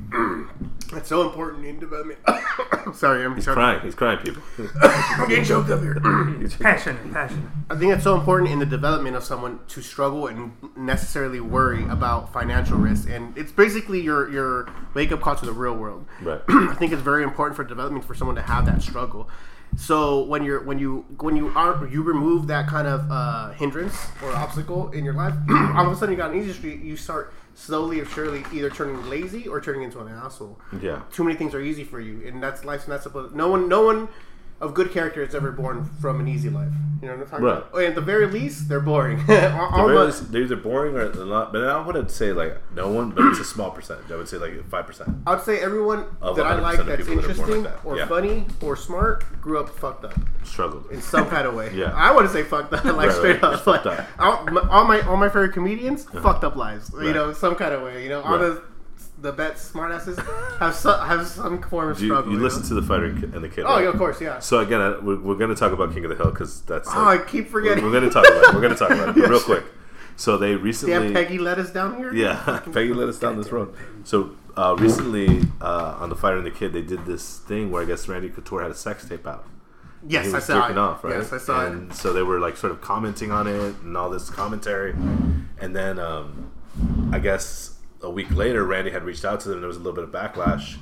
That's 0.93 1.09
so 1.09 1.23
important 1.27 1.65
in 1.65 1.79
development. 1.81 2.19
Sorry, 2.95 3.25
I'm 3.25 3.35
He's 3.35 3.45
choking. 3.47 3.55
crying. 3.55 3.81
He's 3.81 3.95
crying, 3.95 4.19
people. 4.19 4.43
I'm 4.83 5.29
getting 5.29 5.45
choked 5.45 5.71
up 5.71 5.81
here. 5.81 5.95
Passionate, 6.61 7.13
passionate. 7.13 7.49
I 7.71 7.77
think 7.77 7.93
it's 7.95 8.05
so 8.05 8.15
important 8.17 8.51
in 8.51 8.59
the 8.59 8.67
development 8.67 9.17
of 9.17 9.25
someone 9.25 9.61
to 9.69 9.81
struggle 9.83 10.27
and 10.27 10.53
necessarily 10.77 11.41
worry 11.41 11.85
about 11.89 12.33
financial 12.33 12.77
risk, 12.77 13.09
and 13.09 13.37
it's 13.37 13.51
basically 13.51 14.01
your 14.01 14.29
your 14.31 14.69
wake 14.95 15.11
up 15.11 15.21
call 15.23 15.35
to 15.37 15.47
the 15.47 15.53
real 15.53 15.75
world. 15.75 16.07
Right. 16.23 16.41
I 16.49 16.75
think 16.75 16.93
it's 16.93 17.03
very 17.03 17.23
important 17.25 17.57
for 17.57 17.65
development 17.65 18.05
for 18.05 18.15
someone 18.15 18.37
to 18.37 18.43
have 18.43 18.67
that 18.67 18.83
struggle. 18.83 19.29
So 19.77 20.23
when 20.23 20.43
you're 20.45 20.63
when 20.63 20.79
you 20.79 21.05
when 21.19 21.37
you 21.37 21.49
are 21.49 21.87
you 21.87 22.03
remove 22.03 22.47
that 22.49 22.67
kind 22.67 22.89
of 22.89 23.11
uh, 23.11 23.51
hindrance 23.53 23.97
or 24.23 24.33
obstacle 24.33 24.91
in 24.91 25.05
your 25.05 25.15
life, 25.15 25.35
all 25.51 25.87
of 25.87 25.93
a 25.93 25.97
sudden 25.97 26.13
you 26.13 26.17
got 26.17 26.33
an 26.33 26.41
easy 26.41 26.53
street. 26.53 26.81
You 26.81 26.97
start 26.97 27.33
slowly 27.55 28.01
or 28.01 28.05
surely 28.05 28.45
either 28.53 28.71
turning 28.71 29.09
lazy 29.09 29.49
or 29.49 29.61
turning 29.61 29.83
into 29.83 29.99
an 30.01 30.09
asshole. 30.09 30.59
Yeah. 30.81 31.03
Too 31.13 31.25
many 31.25 31.37
things 31.37 31.55
are 31.55 31.61
easy 31.61 31.85
for 31.85 32.01
you, 32.01 32.27
and 32.27 32.43
that's 32.43 32.65
life's 32.65 32.89
not 32.89 33.03
supposed. 33.03 33.35
No 33.35 33.49
one, 33.49 33.69
no 33.69 33.83
one 33.83 34.09
of 34.61 34.73
good 34.75 34.91
character 34.91 35.23
is 35.23 35.35
ever 35.35 35.53
born 35.53 35.85
from 36.01 36.19
an 36.21 36.27
easy 36.29 36.49
life. 36.49 36.69
You 37.03 37.09
know 37.09 37.15
what 37.17 37.25
I'm 37.25 37.29
talking 37.29 37.45
Right. 37.45 37.57
about? 37.59 37.71
Oh, 37.75 37.79
at 37.79 37.95
the 37.95 38.01
very 38.01 38.27
least, 38.27 38.71
they're 38.71 38.81
boring. 38.81 39.19
All 39.29 39.89
They're, 39.89 40.43
either 40.43 40.57
boring 40.57 40.97
or 40.97 41.09
they're 41.09 41.27
not. 41.27 41.53
But 41.53 41.65
I 41.69 41.87
wouldn't 41.87 42.11
say 42.11 42.33
like 42.33 42.57
no 42.75 42.89
one, 42.89 43.11
but 43.11 43.27
it's 43.27 43.39
a 43.39 43.45
small 43.45 43.71
percentage. 43.71 44.11
I 44.11 44.17
would 44.17 44.29
say 44.29 44.39
like 44.39 44.67
five 44.71 44.87
percent. 44.87 45.11
I 45.27 45.35
would 45.35 45.45
say 45.45 45.59
everyone 45.61 46.07
that 46.23 46.39
I 46.47 46.59
like 46.59 46.79
that's 46.79 47.07
people 47.07 47.17
that 47.23 47.29
interesting 47.31 47.65
like 47.65 47.75
that. 47.75 47.85
or 47.85 47.99
Yeah. 47.99 48.07
funny 48.07 48.47
or 48.63 48.77
smart 48.77 49.25
grew 49.43 49.59
up 49.61 49.69
fucked 49.69 50.07
up 50.07 50.15
Struggled. 50.43 50.91
in 50.91 51.03
some 51.03 51.29
kind 51.29 51.47
of 51.47 51.55
way. 51.55 51.71
Yeah. 51.75 51.93
I 51.95 52.13
want 52.13 52.27
to 52.27 52.33
say 52.33 52.43
fucked 52.43 52.73
up, 52.73 52.85
like 52.85 52.97
Right, 53.09 53.13
straight 53.13 53.43
right. 53.43 53.53
up. 53.55 53.61
Fucked 53.61 53.85
Like, 53.85 53.99
up. 54.19 54.71
all, 54.73 54.85
my, 54.87 55.01
all 55.03 55.17
my 55.19 55.29
favorite 55.29 55.53
comedians 55.53 56.07
uh-huh. 56.07 56.23
fucked 56.23 56.45
up 56.45 56.57
lives. 56.57 56.91
You 56.99 57.13
know, 57.13 57.33
some 57.35 57.57
kind 57.57 57.75
of 57.75 57.83
way. 57.83 58.03
You 58.03 58.09
know, 58.09 58.23
all 58.23 58.39
the 58.39 58.63
the 59.19 59.33
best 59.33 59.73
smartasses 59.73 60.17
have 60.59 60.75
some, 60.75 61.07
have 61.07 61.27
some 61.27 61.63
form 61.63 61.91
of 61.91 62.01
You, 62.01 62.09
struggle. 62.09 62.33
you 62.33 62.39
know? 62.39 62.45
listen 62.45 62.63
to 62.65 62.75
the 62.75 62.83
fighter 62.83 63.07
and 63.07 63.43
the 63.43 63.49
kid. 63.49 63.65
Oh, 63.65 63.75
right? 63.77 63.83
yeah, 63.85 63.89
of 63.89 63.97
course, 63.97 64.21
yeah. 64.21 64.39
So 64.41 64.59
again, 64.59 64.81
I- 64.81 64.99
we're, 64.99 65.19
we're 65.21 65.37
going 65.37 65.51
to 65.51 65.57
talk 65.57 65.73
about 65.73 65.93
King 65.95 66.05
of 66.05 66.11
the 66.11 66.17
Hill 66.17 66.31
because 66.31 66.61
that's. 66.63 66.89
Oh, 66.89 66.93
I 66.93 67.17
Like, 67.17 67.27
keep 67.29 67.47
we're, 67.47 67.63
forgetting. 67.63 67.85
we're 67.85 67.91
going 67.93 68.05
to 68.05 68.11
talk 68.11 68.27
about. 68.27 68.45
it. 68.45 68.55
We're 68.55 68.61
going 68.61 68.73
to 68.75 68.79
talk 68.79 68.91
about 68.91 69.09
it 69.11 69.17
Yes. 69.21 69.29
real 69.31 69.41
quick. 69.41 69.65
So 70.17 70.37
they 70.39 70.55
recently. 70.55 70.95
Damn, 70.95 71.13
Peggy 71.13 71.39
let 71.39 71.59
us 71.59 71.71
down 71.73 71.97
here. 71.97 72.13
Yeah, 72.15 72.61
Peggy 72.73 72.93
let 72.95 73.09
us 73.09 73.19
down 73.19 73.37
this 73.37 73.51
road. 73.53 73.75
So 74.05 74.37
uh, 74.57 74.75
recently, 74.79 75.43
uh, 75.61 75.97
on 75.99 76.09
the 76.11 76.17
Fighter 76.17 76.37
and 76.39 76.47
the 76.47 76.51
Kid, 76.51 76.73
they 76.73 76.83
did 76.83 77.05
this 77.07 77.39
thing 77.39 77.71
where 77.71 77.83
I 77.83 77.85
guess 77.87 78.09
Randy 78.09 78.29
Couture 78.31 78.63
had 78.63 78.71
a 78.71 78.75
sex 78.75 79.07
tape 79.09 79.27
out. 79.27 79.45
Yes, 80.09 80.33
I 80.33 80.39
saw 80.39 80.69
it. 80.69 80.79
off, 80.79 81.03
right? 81.05 81.17
Yes, 81.17 81.33
I 81.33 81.39
saw 81.39 81.67
and 81.67 81.93
so 81.93 82.13
they 82.13 82.23
were 82.23 82.39
like 82.39 82.57
sort 82.57 82.71
of 82.73 82.81
commenting 82.81 83.33
on 83.33 83.47
it 83.47 83.75
and 83.83 83.97
all 83.97 84.09
this 84.09 84.31
commentary. 84.31 84.93
And 85.59 85.75
then 85.75 85.99
um, 85.99 86.51
I 87.13 87.19
guess 87.19 87.76
a 88.03 88.11
week 88.11 88.31
later, 88.35 88.65
Randy 88.65 88.91
had 88.91 89.05
reached 89.05 89.25
out 89.25 89.41
to 89.41 89.49
them 89.49 89.57
and 89.59 89.63
there 89.63 89.69
was 89.69 89.77
a 89.77 89.81
little 89.81 89.95
bit 89.95 90.05
of 90.05 90.11
backlash 90.11 90.77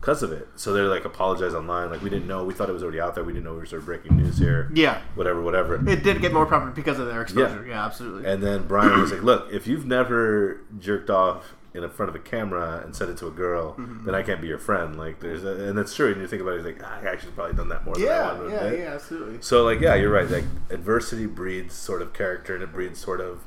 because 0.00 0.22
of 0.22 0.30
it. 0.32 0.48
So 0.56 0.72
they're 0.72 0.84
like 0.88 1.04
apologize 1.04 1.54
online, 1.54 1.90
like 1.90 2.00
we 2.02 2.08
didn't 2.10 2.28
know, 2.28 2.44
we 2.44 2.54
thought 2.54 2.68
it 2.68 2.72
was 2.72 2.82
already 2.82 3.00
out 3.00 3.14
there, 3.14 3.24
we 3.24 3.32
didn't 3.32 3.44
know 3.44 3.52
we 3.52 3.58
were 3.58 3.66
sort 3.66 3.80
of 3.82 3.86
breaking 3.86 4.16
news 4.16 4.38
here. 4.38 4.70
Yeah, 4.74 5.00
Whatever, 5.14 5.42
whatever. 5.42 5.74
it 5.88 6.02
did 6.02 6.20
get 6.20 6.32
more 6.32 6.46
popular 6.46 6.72
because 6.72 6.98
of 6.98 7.06
their 7.06 7.20
exposure. 7.22 7.66
Yeah, 7.66 7.84
absolutely. 7.84 8.30
And 8.30 8.42
then 8.42 8.66
Brian 8.66 9.00
was 9.00 9.10
like, 9.12 9.22
"Look, 9.22 9.52
if 9.52 9.66
you've 9.66 9.86
never 9.86 10.60
jerked 10.78 11.10
off 11.10 11.54
in 11.74 11.88
front 11.90 12.08
of 12.08 12.14
a 12.16 12.18
camera 12.18 12.80
and 12.84 12.94
said 12.96 13.08
it 13.08 13.16
to 13.18 13.26
a 13.26 13.30
girl, 13.30 13.72
Mm-hmm. 13.74 14.06
then 14.06 14.14
I 14.14 14.22
can't 14.22 14.40
be 14.40 14.46
your 14.46 14.58
friend." 14.58 14.96
Like, 14.96 15.18
there's, 15.20 15.42
a, 15.44 15.68
and 15.68 15.76
that's 15.76 15.94
true. 15.94 16.12
And 16.12 16.20
you 16.20 16.28
think 16.28 16.42
about 16.42 16.54
it, 16.54 16.64
he's 16.64 16.66
like, 16.76 16.80
"Ah, 16.84 17.00
"I 17.02 17.06
actually 17.08 17.32
probably 17.32 17.56
done 17.56 17.68
that 17.70 17.84
more 17.84 17.94
than 17.96 18.04
I 18.04 18.06
yeah, 18.06 18.32
yeah, 18.48 18.60
admit." 18.60 18.78
yeah, 18.78 18.94
absolutely. 18.94 19.38
So, 19.42 19.64
like, 19.64 19.80
yeah, 19.80 19.96
you're 19.96 20.12
right. 20.12 20.30
Like, 20.30 20.44
adversity 20.70 21.26
breeds 21.26 21.74
sort 21.74 22.02
of 22.02 22.12
character, 22.12 22.54
and 22.54 22.62
it 22.62 22.72
breeds 22.72 23.00
sort 23.00 23.20
of 23.20 23.40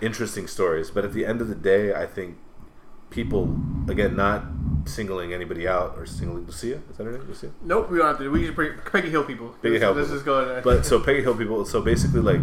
interesting 0.00 0.46
stories. 0.46 0.90
But 0.90 1.04
at 1.04 1.12
the 1.12 1.24
end 1.26 1.40
of 1.40 1.48
the 1.48 1.54
day, 1.54 1.94
I 1.94 2.06
think 2.06 2.36
people, 3.10 3.56
again, 3.88 4.16
not 4.16 4.44
singling 4.84 5.32
anybody 5.34 5.66
out 5.68 5.94
or 5.96 6.06
singling 6.06 6.46
Lucia. 6.46 6.80
Is 6.90 6.96
that 6.96 7.04
her 7.04 7.12
name, 7.12 7.22
Lucia? 7.28 7.50
Nope, 7.62 7.90
we 7.90 7.98
don't 7.98 8.06
have 8.06 8.18
to. 8.18 8.28
We 8.30 8.42
just 8.42 8.54
bring 8.54 8.72
Peggy 8.90 9.10
Hill 9.10 9.24
people. 9.24 9.48
Peggy 9.62 9.74
This- 9.74 9.82
Hill 9.82 9.94
This 9.94 10.06
people. 10.06 10.16
is 10.18 10.22
going. 10.22 10.62
But 10.62 10.86
so 10.86 11.00
Peggy 11.00 11.22
Hill 11.22 11.34
people, 11.36 11.64
so 11.64 11.80
basically, 11.82 12.20
like 12.20 12.40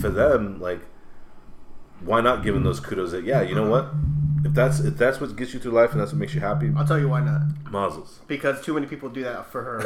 for 0.00 0.08
them, 0.10 0.60
like 0.60 0.80
why 2.04 2.20
not 2.20 2.42
give 2.44 2.54
them 2.54 2.62
those 2.64 2.78
kudos? 2.80 3.10
That 3.12 3.24
yeah, 3.24 3.42
you 3.42 3.54
know 3.54 3.68
what? 3.68 3.90
If 4.44 4.54
that's 4.54 4.80
if 4.80 4.96
that's 4.96 5.20
what 5.20 5.34
gets 5.36 5.52
you 5.54 5.60
through 5.60 5.72
life 5.72 5.92
and 5.92 6.00
that's 6.00 6.12
what 6.12 6.18
makes 6.18 6.34
you 6.34 6.40
happy, 6.40 6.72
I'll 6.76 6.86
tell 6.86 6.98
you 6.98 7.08
why 7.08 7.20
not. 7.20 7.42
mazel. 7.70 8.06
Because 8.26 8.60
too 8.64 8.74
many 8.74 8.86
people 8.86 9.08
do 9.08 9.24
that 9.24 9.50
for 9.50 9.62
her. 9.62 9.80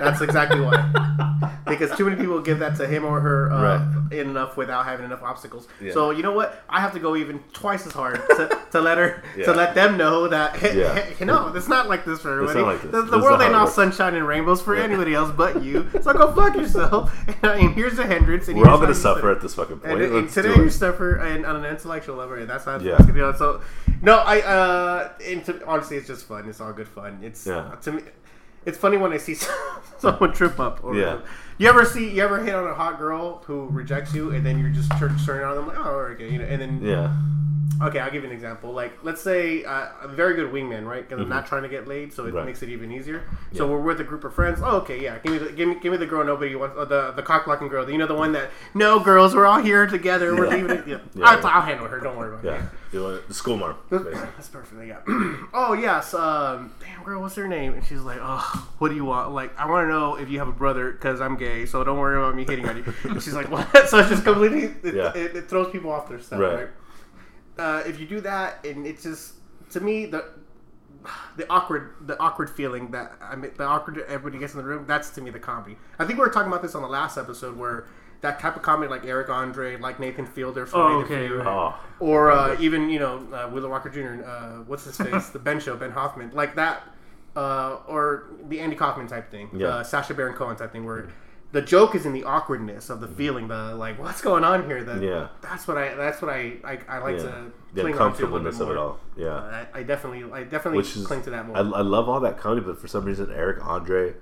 That's 0.00 0.20
exactly 0.20 0.60
why. 0.60 1.50
because 1.66 1.96
too 1.96 2.04
many 2.04 2.16
people 2.16 2.40
give 2.40 2.58
that 2.58 2.76
to 2.76 2.86
him 2.86 3.04
or 3.04 3.20
her 3.20 3.50
uh, 3.52 3.62
Right. 3.78 4.12
enough 4.18 4.56
without 4.56 4.84
having 4.84 5.04
enough 5.06 5.22
obstacles. 5.22 5.68
Yeah. 5.80 5.92
So 5.92 6.10
you 6.10 6.22
know 6.22 6.32
what? 6.32 6.62
I 6.68 6.80
have 6.80 6.92
to 6.94 6.98
go 7.00 7.14
even 7.16 7.38
twice 7.52 7.86
as 7.86 7.92
hard 7.92 8.16
to, 8.36 8.58
to 8.72 8.80
let 8.80 8.98
her 8.98 9.22
Yeah. 9.36 9.44
to 9.46 9.52
let 9.52 9.74
them 9.74 9.96
know 9.96 10.28
that 10.28 10.56
hey, 10.56 10.78
Yeah. 10.80 10.94
hey, 10.94 11.14
you 11.20 11.26
know 11.26 11.52
it's 11.54 11.68
not 11.68 11.88
like 11.88 12.04
this 12.04 12.20
for 12.20 12.42
It's 12.42 12.50
everybody. 12.50 12.60
not 12.60 12.72
like 12.72 12.82
this. 12.82 13.10
The, 13.10 13.16
the 13.18 13.22
world 13.24 13.40
ain't 13.42 13.54
all 13.54 13.66
sunshine 13.66 14.14
and 14.14 14.26
rainbows 14.26 14.60
for 14.60 14.74
anybody 14.76 15.14
else 15.14 15.30
but 15.36 15.62
you. 15.62 15.88
So 16.02 16.12
go 16.12 16.32
fuck 16.34 16.56
yourself. 16.56 17.14
and 17.42 17.74
here's 17.74 17.98
a 17.98 18.06
hindrance. 18.06 18.48
And 18.48 18.58
We're 18.58 18.68
all 18.68 18.78
gonna 18.78 18.94
suffer 18.94 19.30
at 19.30 19.40
this 19.40 19.54
fucking 19.54 19.78
point. 19.80 20.02
And, 20.02 20.14
and 20.14 20.28
today 20.30 20.54
you 20.56 20.68
suffer 20.70 21.16
and 21.16 21.46
on 21.46 21.56
an 21.56 21.64
intellectual 21.64 22.16
level. 22.16 22.36
and 22.36 22.48
That's 22.50 22.66
not. 22.66 22.82
Yeah. 22.82 23.04
You 23.06 23.12
know, 23.12 23.32
so 23.32 23.60
no, 24.04 24.18
I. 24.18 24.40
uh 24.40 25.12
and 25.26 25.44
to, 25.46 25.64
Honestly, 25.66 25.96
it's 25.96 26.06
just 26.06 26.26
fun. 26.26 26.48
It's 26.48 26.60
all 26.60 26.72
good 26.72 26.88
fun. 26.88 27.20
It's 27.22 27.46
Yeah. 27.46 27.74
to 27.82 27.92
me. 27.92 28.02
It's 28.66 28.78
funny 28.78 28.96
when 28.96 29.12
I 29.12 29.18
see 29.18 29.34
someone 29.98 30.32
trip 30.32 30.58
up. 30.60 30.82
Or 30.84 30.94
Yeah. 30.94 31.20
You 31.58 31.68
ever 31.68 31.84
see? 31.84 32.10
You 32.10 32.22
ever 32.22 32.42
hit 32.42 32.54
on 32.54 32.66
a 32.66 32.74
hot 32.74 32.98
girl 32.98 33.42
who 33.46 33.68
rejects 33.70 34.14
you, 34.14 34.30
and 34.30 34.44
then 34.44 34.58
you're 34.58 34.70
just 34.70 34.90
turn, 34.98 35.16
turning 35.24 35.44
on 35.44 35.54
them 35.56 35.66
like, 35.68 35.78
oh, 35.78 36.08
okay, 36.14 36.30
you 36.30 36.38
know, 36.38 36.44
and 36.44 36.60
then 36.60 36.80
Yeah. 36.82 37.14
Okay, 37.82 37.98
I'll 37.98 38.10
give 38.10 38.22
you 38.22 38.28
an 38.30 38.34
example. 38.34 38.72
Like, 38.72 38.92
let's 39.02 39.20
say 39.20 39.64
uh, 39.64 39.88
a 40.02 40.08
very 40.08 40.34
good 40.36 40.52
wingman, 40.52 40.86
right? 40.86 41.06
Because 41.06 41.20
I'm 41.20 41.28
not 41.28 41.44
trying 41.46 41.64
to 41.64 41.68
get 41.68 41.88
laid, 41.88 42.12
so 42.12 42.22
it 42.22 42.28
Mm-hmm. 42.28 42.36
Right. 42.36 42.46
makes 42.46 42.62
it 42.62 42.68
even 42.68 42.92
easier. 42.92 43.24
Yeah. 43.50 43.58
So 43.58 43.66
we're 43.66 43.80
with 43.80 44.00
a 44.00 44.04
group 44.04 44.22
of 44.24 44.32
friends. 44.32 44.60
Oh, 44.62 44.76
okay, 44.82 45.02
yeah. 45.02 45.18
Give 45.18 45.32
me 45.32 45.38
the 45.38 45.50
give 45.52 45.68
me 45.68 45.74
give 45.82 45.90
me 45.90 45.98
the 45.98 46.06
girl 46.06 46.24
nobody 46.24 46.54
wants. 46.54 46.76
Uh, 46.78 46.84
the 46.84 47.10
the 47.12 47.22
cock 47.22 47.44
blocking 47.46 47.66
girl. 47.68 47.88
You 47.90 47.98
know 47.98 48.06
the 48.06 48.14
one 48.14 48.32
that 48.32 48.50
no 48.74 49.00
girls, 49.00 49.34
we're 49.34 49.44
all 49.46 49.60
here 49.60 49.86
together. 49.88 50.34
We're 50.36 50.48
leaving 50.48 50.70
it. 50.70 50.86
Yeah. 50.86 50.98
Yeah, 51.14 51.24
I'll. 51.26 51.46
I'll 51.46 51.62
handle 51.62 51.88
her. 51.88 51.98
Don't 52.00 52.16
worry 52.16 52.32
about 52.34 52.44
Yeah. 52.44 52.62
it. 52.64 52.70
Want 53.02 53.26
the 53.28 53.34
school 53.34 53.56
mom. 53.56 53.76
That's 53.90 54.48
perfect. 54.48 54.86
Yeah. 54.86 55.00
oh 55.52 55.76
yes. 55.80 56.14
Um, 56.14 56.72
damn 56.80 57.02
girl, 57.04 57.20
what's 57.20 57.34
her 57.34 57.48
name? 57.48 57.74
And 57.74 57.84
she's 57.84 58.00
like, 58.00 58.18
oh, 58.20 58.68
what 58.78 58.88
do 58.90 58.94
you 58.94 59.04
want? 59.04 59.32
Like, 59.32 59.58
I 59.58 59.68
want 59.68 59.84
to 59.84 59.88
know 59.88 60.14
if 60.16 60.28
you 60.30 60.38
have 60.38 60.48
a 60.48 60.52
brother 60.52 60.92
because 60.92 61.20
I'm 61.20 61.36
gay. 61.36 61.66
So 61.66 61.82
don't 61.84 61.98
worry 61.98 62.16
about 62.16 62.34
me 62.34 62.44
hitting 62.44 62.68
on 62.68 62.76
you. 62.76 62.84
And 63.04 63.22
she's 63.22 63.34
like, 63.34 63.50
what? 63.50 63.68
So 63.88 63.98
it's 63.98 64.08
just 64.10 64.24
completely. 64.24 64.64
It, 64.88 64.94
Yeah. 64.94 65.12
it, 65.14 65.36
it 65.36 65.48
throws 65.48 65.70
people 65.72 65.90
off 65.90 66.08
their 66.08 66.20
stuff, 66.20 66.40
Right. 66.40 66.54
right? 66.54 66.68
Uh, 67.58 67.82
if 67.86 68.00
you 68.00 68.06
do 68.06 68.20
that, 68.22 68.64
and 68.64 68.86
it's 68.86 69.02
just 69.02 69.34
to 69.70 69.80
me 69.80 70.06
the 70.06 70.24
the 71.36 71.48
awkward 71.50 71.94
the 72.06 72.18
awkward 72.20 72.50
feeling 72.50 72.90
that 72.92 73.12
I 73.20 73.36
mean 73.36 73.52
the 73.56 73.64
awkward 73.64 73.98
everybody 74.08 74.38
gets 74.38 74.54
in 74.54 74.58
the 74.58 74.64
room. 74.64 74.84
That's 74.86 75.10
to 75.10 75.20
me 75.20 75.30
the 75.30 75.38
comedy. 75.38 75.76
I 75.98 76.04
think 76.04 76.18
we 76.18 76.24
were 76.24 76.30
talking 76.32 76.48
about 76.48 76.62
this 76.62 76.74
on 76.74 76.82
the 76.82 76.88
last 76.88 77.16
episode 77.18 77.56
where. 77.56 77.86
That 78.24 78.40
type 78.40 78.56
of 78.56 78.62
comedy, 78.62 78.88
like 78.90 79.04
Eric 79.04 79.28
Andre, 79.28 79.76
like 79.76 80.00
Nathan 80.00 80.24
Fielder 80.26 80.64
from 80.64 80.80
Oh, 80.80 81.00
Nathan 81.02 81.14
okay, 81.16 81.28
Fielder. 81.28 81.46
Oh. 81.48 81.74
or 82.00 82.30
uh, 82.32 82.56
even 82.58 82.88
you 82.88 82.98
know 82.98 83.18
uh, 83.32 83.50
Willow 83.52 83.68
Walker 83.68 83.90
Jr. 83.90 84.24
Uh, 84.26 84.62
what's 84.66 84.84
his 84.84 84.96
face? 84.96 85.28
the 85.36 85.38
Ben 85.38 85.60
Show, 85.60 85.76
Ben 85.76 85.90
Hoffman, 85.90 86.30
like 86.32 86.54
that, 86.56 86.82
uh, 87.36 87.76
or 87.86 88.24
the 88.48 88.60
Andy 88.60 88.76
Kaufman 88.76 89.06
type 89.08 89.30
thing, 89.30 89.50
Yeah. 89.52 89.66
uh, 89.68 89.82
Sacha 89.84 90.14
Baron 90.14 90.34
Cohen 90.34 90.56
type 90.56 90.72
thing, 90.72 90.84
where 90.86 91.08
the 91.52 91.60
joke 91.60 91.94
is 91.94 92.06
in 92.06 92.12
the 92.14 92.24
awkwardness 92.24 92.88
of 92.90 93.00
the 93.00 93.06
feeling, 93.08 93.46
the 93.48 93.74
like, 93.76 93.98
what's 93.98 94.22
going 94.22 94.42
on 94.42 94.64
here? 94.66 94.82
The, 94.82 95.04
Yeah. 95.04 95.28
that's 95.42 95.68
what 95.68 95.76
I 95.76 95.94
that's 95.94 96.22
what 96.22 96.30
I 96.32 96.54
I, 96.64 96.78
I 96.88 96.98
like 96.98 97.16
Yeah. 97.18 97.22
to 97.24 97.52
The 97.74 97.80
cling 97.82 97.98
on 97.98 98.14
to 98.14 98.24
a 98.24 98.32
little 98.32 98.38
uncomfortableness 98.46 98.60
of 98.60 98.70
it 98.70 98.74
more. 98.74 98.82
all. 98.84 99.00
Yeah. 99.16 99.26
Uh, 99.28 99.64
I, 99.74 99.80
I 99.80 99.82
definitely 99.82 100.24
I 100.32 100.44
definitely 100.44 100.78
Which 100.78 100.96
is 100.96 101.06
cling 101.06 101.22
to 101.24 101.30
that 101.30 101.46
more. 101.46 101.56
I, 101.58 101.60
I 101.60 101.82
love 101.82 102.08
all 102.08 102.20
that 102.20 102.38
comedy, 102.38 102.62
but 102.64 102.80
for 102.80 102.88
some 102.88 103.04
reason 103.04 103.30
Eric 103.30 103.62
Andre. 103.66 104.14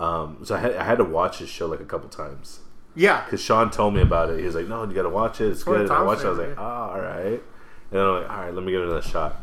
Um, 0.00 0.38
so 0.44 0.54
I 0.54 0.58
had 0.60 0.74
I 0.76 0.84
had 0.84 0.96
to 0.96 1.04
watch 1.04 1.38
his 1.40 1.50
show 1.50 1.66
like 1.66 1.80
a 1.80 1.84
couple 1.84 2.08
times 2.08 2.60
yeah, 3.00 3.24
because 3.24 3.40
Sean 3.42 3.70
told 3.70 3.94
me 3.94 4.02
about 4.02 4.30
it. 4.30 4.38
He 4.40 4.44
was 4.46 4.54
like, 4.54 4.68
"No, 4.68 4.84
you 4.84 4.92
got 4.94 5.02
to 5.02 5.08
watch 5.22 5.40
it. 5.40 5.48
It's 5.52 5.64
good." 5.64 5.80
And 5.82 5.90
I 5.90 6.02
watched 6.02 6.22
it. 6.22 6.26
I 6.26 6.30
was 6.30 6.38
like, 6.38 6.48
favorite, 6.48 6.62
"Oh, 6.62 6.90
all 6.92 7.00
right." 7.00 7.24
And 7.24 7.40
then 7.98 8.02
I'm 8.06 8.14
like, 8.22 8.30
"All 8.30 8.36
right, 8.44 8.54
let 8.54 8.64
me 8.64 8.72
give 8.72 8.82
it 8.82 8.88
another 8.90 9.02
shot." 9.02 9.36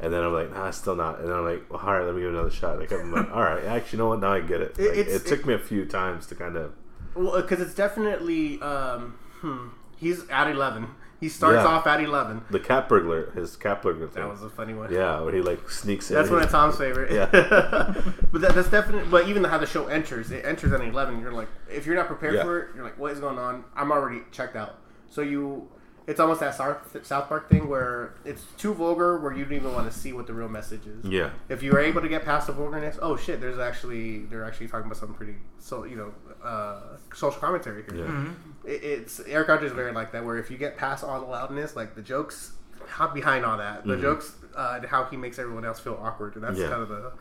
And 0.00 0.12
then 0.12 0.22
I'm 0.24 0.32
like, 0.32 0.50
"Nah, 0.52 0.70
still 0.70 0.96
not." 0.96 1.20
And 1.20 1.28
then 1.28 1.36
I'm 1.36 1.44
like, 1.44 1.70
well, 1.70 1.80
"All 1.84 1.92
right, 1.94 2.04
let 2.04 2.14
me 2.14 2.20
give 2.22 2.30
it 2.30 2.34
another 2.34 2.50
shot." 2.50 2.78
Like, 2.78 2.92
I'm 2.92 3.12
like, 3.12 3.30
"All 3.34 3.42
right, 3.42 3.64
actually, 3.64 3.96
you 3.98 4.02
know 4.04 4.08
what? 4.08 4.20
Now 4.20 4.32
I 4.32 4.40
get 4.40 4.60
it." 4.62 4.74
It- 4.78 4.88
Like, 4.88 4.98
it's- 4.98 5.16
it 5.16 5.26
took 5.26 5.44
me 5.46 5.54
a 5.54 5.58
few 5.58 5.84
times 5.84 6.26
to 6.28 6.34
kind 6.34 6.56
of. 6.56 6.72
well, 7.14 7.40
because 7.42 7.60
it's 7.60 7.74
definitely 7.74 8.60
um, 8.62 9.18
hmm, 9.40 9.68
he's 9.96 10.28
at 10.30 10.48
eleven. 10.50 10.88
He 11.24 11.30
starts 11.30 11.56
Yeah. 11.64 11.64
off 11.66 11.86
at 11.86 12.02
eleven. 12.02 12.42
The 12.50 12.60
cat 12.60 12.86
burglar, 12.86 13.30
his 13.30 13.56
cat 13.56 13.80
burglar 13.80 14.08
thing. 14.08 14.24
That 14.24 14.30
was 14.30 14.42
a 14.42 14.50
funny 14.50 14.74
one. 14.74 14.92
yeah, 14.92 15.20
where 15.22 15.32
he 15.34 15.40
like 15.40 15.70
sneaks 15.70 16.10
in. 16.10 16.16
That's 16.16 16.28
one 16.28 16.42
of 16.42 16.50
Tom's 16.50 16.76
favorite. 16.76 17.10
Yeah. 17.10 17.24
but 18.30 18.42
that, 18.42 18.54
that's 18.54 18.68
definitely. 18.68 19.08
But 19.10 19.26
even 19.26 19.42
how 19.44 19.56
the 19.56 19.64
show 19.66 19.86
enters, 19.86 20.30
it 20.30 20.44
enters 20.44 20.70
at 20.72 20.82
eleven. 20.82 21.20
You're 21.20 21.32
like, 21.32 21.48
if 21.70 21.86
you're 21.86 21.96
not 21.96 22.08
prepared 22.08 22.34
Yeah. 22.34 22.42
for 22.42 22.58
it, 22.60 22.68
you're 22.74 22.84
like, 22.84 22.98
what 22.98 23.12
is 23.12 23.20
going 23.20 23.38
on? 23.38 23.64
I'm 23.74 23.90
already 23.90 24.20
checked 24.32 24.54
out. 24.54 24.80
So 25.08 25.22
you, 25.22 25.66
it's 26.06 26.20
almost 26.20 26.40
that 26.40 26.54
South, 26.56 26.94
South 27.06 27.26
Park 27.30 27.48
thing 27.48 27.68
where 27.70 28.12
it's 28.26 28.44
too 28.58 28.74
vulgar, 28.74 29.18
where 29.18 29.32
you 29.32 29.44
don't 29.44 29.54
even 29.54 29.72
want 29.72 29.90
to 29.90 29.98
see 29.98 30.12
what 30.12 30.26
the 30.26 30.34
real 30.34 30.50
message 30.50 30.86
is. 30.86 31.06
Yeah. 31.06 31.30
If 31.48 31.62
you 31.62 31.72
are 31.72 31.80
able 31.80 32.02
to 32.02 32.08
get 32.10 32.22
past 32.26 32.48
the 32.48 32.52
vulgarness, 32.52 32.98
oh 33.00 33.16
shit, 33.16 33.40
there's 33.40 33.58
actually 33.58 34.24
they're 34.26 34.44
actually 34.44 34.68
talking 34.68 34.84
about 34.84 34.98
something 34.98 35.16
pretty 35.16 35.36
so 35.58 35.84
you 35.84 35.96
know 35.96 36.12
uh, 36.46 36.98
social 37.14 37.40
commentary 37.40 37.82
here. 37.88 38.04
Yeah. 38.04 38.24
It, 38.66 38.82
it's 38.84 39.20
Eric 39.26 39.48
Andre 39.48 39.66
is 39.68 39.72
very 39.72 39.92
like 39.92 40.12
that. 40.12 40.24
Where 40.24 40.36
if 40.38 40.50
you 40.50 40.56
get 40.58 40.76
past 40.76 41.04
all 41.04 41.20
the 41.20 41.26
loudness, 41.26 41.76
like 41.76 41.94
the 41.94 42.02
jokes, 42.02 42.52
how 42.86 43.08
behind 43.08 43.44
all 43.44 43.58
that, 43.58 43.86
the 43.86 43.96
jokes, 43.96 44.34
uh, 44.56 44.74
and 44.80 44.86
how 44.86 45.04
he 45.04 45.16
makes 45.16 45.38
everyone 45.38 45.64
else 45.64 45.80
feel 45.80 45.98
awkward, 46.02 46.34
and 46.34 46.44
that's 46.44 46.54
Mm-hmm. 46.58 46.62
Yeah. 46.62 46.68
kind 46.70 46.82
of 46.82 46.88
the. 46.88 47.12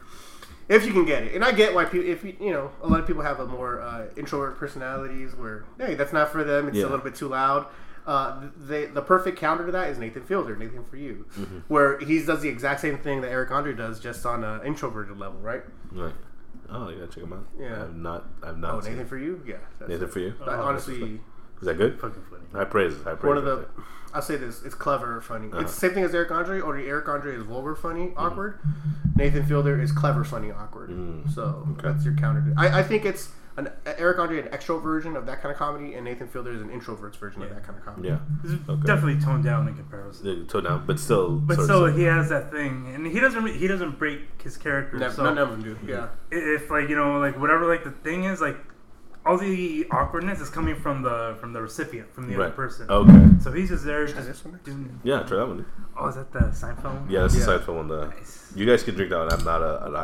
If 0.70 0.86
you 0.86 0.94
can 0.94 1.04
get 1.06 1.24
it, 1.24 1.36
and 1.36 1.44
I 1.44 1.52
get 1.52 1.74
why 1.76 1.84
people, 1.84 2.08
if 2.08 2.24
you, 2.24 2.38
you 2.40 2.52
know, 2.52 2.72
a 2.82 2.88
lot 2.88 3.02
of 3.02 3.06
people 3.06 3.22
have 3.22 3.40
a 3.42 3.46
more 3.46 3.82
uh, 3.82 4.06
introvert 4.16 4.58
personalities 4.58 5.36
where, 5.36 5.66
hey, 5.78 5.94
that's 5.96 6.14
not 6.14 6.32
for 6.32 6.44
them. 6.46 6.70
It's 6.70 6.78
Yeah. 6.78 6.84
a 6.84 6.86
little 6.86 7.00
bit 7.04 7.16
too 7.16 7.28
loud. 7.28 7.66
Uh, 8.08 8.48
the 8.58 8.86
the 8.94 9.02
perfect 9.02 9.38
counter 9.38 9.66
to 9.66 9.72
that 9.74 9.90
is 9.90 9.98
Nathan 9.98 10.24
Fielder, 10.24 10.56
Nathan 10.56 10.84
for 10.86 10.96
you, 10.98 11.26
Mm-hmm. 11.38 11.60
where 11.68 12.00
he 12.00 12.24
does 12.24 12.42
the 12.42 12.50
exact 12.50 12.80
same 12.82 12.98
thing 12.98 13.22
that 13.22 13.30
Eric 13.32 13.52
Andre 13.52 13.74
does, 13.74 14.00
just 14.00 14.26
on 14.26 14.44
an 14.44 14.66
introverted 14.66 15.18
level, 15.18 15.40
right? 15.40 15.64
Right. 15.92 16.14
Oh, 16.70 16.88
you 16.90 16.96
gotta 17.00 17.08
check 17.08 17.24
him 17.24 17.34
out. 17.34 17.46
Yeah. 17.60 17.84
I've 17.84 17.96
not. 17.96 18.26
I've 18.42 18.58
not. 18.58 18.74
Oh, 18.76 18.80
seen 18.82 18.92
Nathan 18.94 19.06
it. 19.06 19.10
for 19.10 19.18
you, 19.18 19.42
yeah. 19.46 19.56
Nathan 19.88 20.08
for 20.08 20.20
you. 20.20 20.34
But 20.40 20.48
Oh, 20.50 20.62
honestly, 20.64 21.20
Is 21.64 21.68
that 21.68 21.78
good? 21.78 21.98
Fucking 22.02 22.22
funny. 22.30 22.44
High 22.52 22.66
praise. 22.66 22.94
High 23.04 23.16
praise. 23.16 23.24
one 23.24 23.38
of 23.38 23.46
the 23.46 23.56
there. 23.56 23.66
I'll 24.14 24.22
say 24.22 24.36
this: 24.36 24.64
it's 24.64 24.76
clever, 24.76 25.22
funny. 25.22 25.48
Uh-huh. 25.48 25.62
It's 25.62 25.74
the 25.74 25.80
same 25.80 25.94
thing 25.94 26.04
as 26.04 26.14
Eric 26.14 26.30
Andre. 26.30 26.60
Or 26.60 26.78
Eric 26.78 27.08
Andre 27.08 27.36
is 27.38 27.44
vulgar, 27.44 27.74
funny, 27.74 28.08
Mm-hmm. 28.08 28.20
awkward. 28.20 28.60
Nathan 29.16 29.46
Fielder 29.46 29.82
is 29.82 29.92
clever, 29.94 30.26
funny, 30.26 30.52
awkward. 30.52 30.90
Mm. 30.90 31.34
So 31.34 31.66
that's 31.82 32.04
your 32.04 32.16
counter. 32.16 32.54
I, 32.58 32.80
I 32.80 32.84
think 32.84 33.06
it's 33.06 33.30
an 33.56 33.70
Eric 33.86 34.20
Andre 34.20 34.40
an 34.42 34.48
extro 34.50 34.82
version 34.82 35.16
of 35.16 35.26
that 35.28 35.42
kind 35.42 35.52
of 35.54 35.58
comedy, 35.58 35.94
and 35.94 36.04
Nathan 36.04 36.28
Fielder 36.28 36.52
is 36.52 36.62
an 36.62 36.70
introvert's 36.70 37.16
version 37.18 37.42
of 37.44 37.50
that 37.52 37.64
kind 37.64 37.78
of 37.80 37.86
comedy. 37.86 38.10
Yeah. 38.10 38.18
It's 38.44 38.70
Okay. 38.70 38.82
definitely 38.86 39.22
toned 39.24 39.44
down 39.46 39.68
in 39.70 39.76
comparison. 39.76 40.26
Yeah, 40.28 40.48
Toe 40.50 40.62
down, 40.62 40.86
but 40.86 41.00
still. 41.00 41.38
But 41.38 41.56
sort 41.56 41.66
still, 41.68 41.86
he 41.88 42.04
has 42.04 42.28
that 42.30 42.52
thing, 42.52 42.92
and 42.94 43.08
he 43.08 43.20
doesn't 43.20 43.48
he 43.48 43.68
doesn't 43.68 43.98
break 43.98 44.42
his 44.44 44.58
character. 44.58 44.98
Never, 44.98 45.14
so 45.14 45.24
none 45.24 45.38
of 45.38 45.50
them 45.52 45.64
do. 45.64 45.78
Yeah. 45.88 46.08
if 46.32 46.70
like 46.70 46.90
you 46.90 46.96
know 46.96 47.20
like 47.20 47.40
whatever 47.40 47.66
like 47.68 47.84
the 47.84 47.92
thing 47.92 48.26
is 48.26 48.42
like 48.42 48.58
all 49.26 49.38
the 49.38 49.86
awkwardness 49.92 50.42
is 50.42 50.50
coming 50.50 50.76
from 50.76 51.02
the 51.02 51.36
from 51.40 51.54
the 51.54 51.62
recipient 51.62 52.14
from 52.14 52.28
the 52.30 52.36
other 52.36 52.52
person. 52.52 52.90
Okay. 52.90 53.30
So 53.42 53.52
he's 53.52 53.70
just 53.70 53.86
there 53.86 54.06
this 54.06 54.26
just 54.26 54.46
one? 54.46 54.60
doing. 54.64 55.00
Yeah, 55.04 55.24
try 55.24 55.38
that 55.38 55.48
one. 55.48 55.66
Oh, 55.98 56.08
is 56.08 56.16
that 56.16 56.32
the 56.34 56.40
Seinfeld? 56.40 56.84
one? 56.84 57.08
Yeah, 57.10 57.22
that's 57.22 57.34
Yeah. 57.36 57.40
the 57.42 57.46
side 57.46 57.66
film 57.66 57.78
on 57.78 57.88
the. 57.88 58.08
Nice. 58.08 58.52
You 58.56 58.66
guys 58.66 58.84
can 58.84 58.96
drink 58.96 59.12
that 59.12 59.20
one. 59.20 59.32
I'm 59.32 59.44
not 59.46 59.62
a, 59.62 59.86
an, 59.86 59.96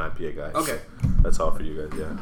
an 0.00 0.10
IPA 0.10 0.36
guy. 0.36 0.58
Okay. 0.58 0.78
That's 1.22 1.40
all 1.40 1.50
for 1.50 1.62
you 1.62 1.82
guys. 1.88 1.98
Yeah. 1.98 2.16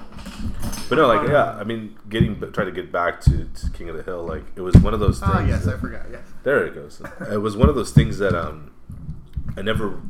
But 0.88 0.96
no, 0.96 1.06
like 1.08 1.28
yeah. 1.28 1.56
I 1.58 1.64
mean, 1.64 1.96
getting 2.08 2.38
trying 2.52 2.66
to 2.66 2.72
get 2.72 2.90
back 2.90 3.20
to, 3.22 3.44
to 3.44 3.70
King 3.72 3.88
of 3.90 3.96
the 3.96 4.02
Hill, 4.02 4.24
like 4.24 4.44
it 4.56 4.60
was 4.60 4.76
one 4.76 4.94
of 4.94 5.00
those 5.00 5.18
things. 5.20 5.32
Ah, 5.34 5.44
yes, 5.44 5.64
that- 5.64 5.74
I 5.74 5.78
forgot. 5.78 6.02
Yes. 6.10 6.22
There 6.42 6.64
it 6.64 6.74
goes. 6.74 7.02
it 7.30 7.38
was 7.40 7.56
one 7.56 7.68
of 7.68 7.74
those 7.74 7.90
things 7.92 8.18
that 8.18 8.34
um, 8.34 8.70
I 9.56 9.62
never, 9.62 10.00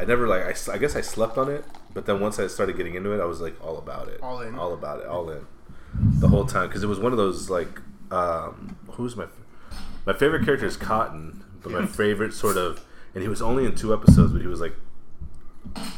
I 0.00 0.04
never 0.04 0.26
like. 0.28 0.42
I, 0.42 0.72
I 0.72 0.78
guess 0.78 0.96
I 0.96 1.00
slept 1.00 1.38
on 1.38 1.48
it, 1.50 1.64
but 1.96 2.04
then 2.04 2.20
once 2.20 2.38
I 2.38 2.46
started 2.46 2.76
getting 2.76 2.94
into 2.94 3.12
it, 3.12 3.22
I 3.22 3.24
was 3.24 3.40
like 3.40 3.56
all 3.64 3.78
about 3.78 4.08
it. 4.08 4.20
All 4.22 4.42
in. 4.42 4.54
All 4.58 4.74
about 4.74 5.00
it. 5.00 5.06
All 5.06 5.30
in. 5.30 5.46
The 5.94 6.28
whole 6.28 6.44
time 6.44 6.68
because 6.68 6.82
it 6.82 6.88
was 6.88 7.00
one 7.00 7.10
of 7.10 7.16
those 7.16 7.48
like, 7.48 7.80
um, 8.10 8.76
who's 8.92 9.16
my, 9.16 9.24
f- 9.24 9.80
my 10.04 10.12
favorite 10.12 10.44
character 10.44 10.66
is 10.66 10.76
Cotton, 10.76 11.42
but 11.62 11.72
my 11.72 11.86
favorite 12.02 12.34
sort 12.34 12.58
of, 12.58 12.84
and 13.14 13.22
he 13.22 13.30
was 13.30 13.40
only 13.40 13.64
in 13.64 13.74
two 13.74 13.94
episodes, 13.94 14.30
but 14.30 14.42
he 14.42 14.46
was 14.46 14.60
like 14.60 14.74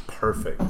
perfect. 0.06 0.62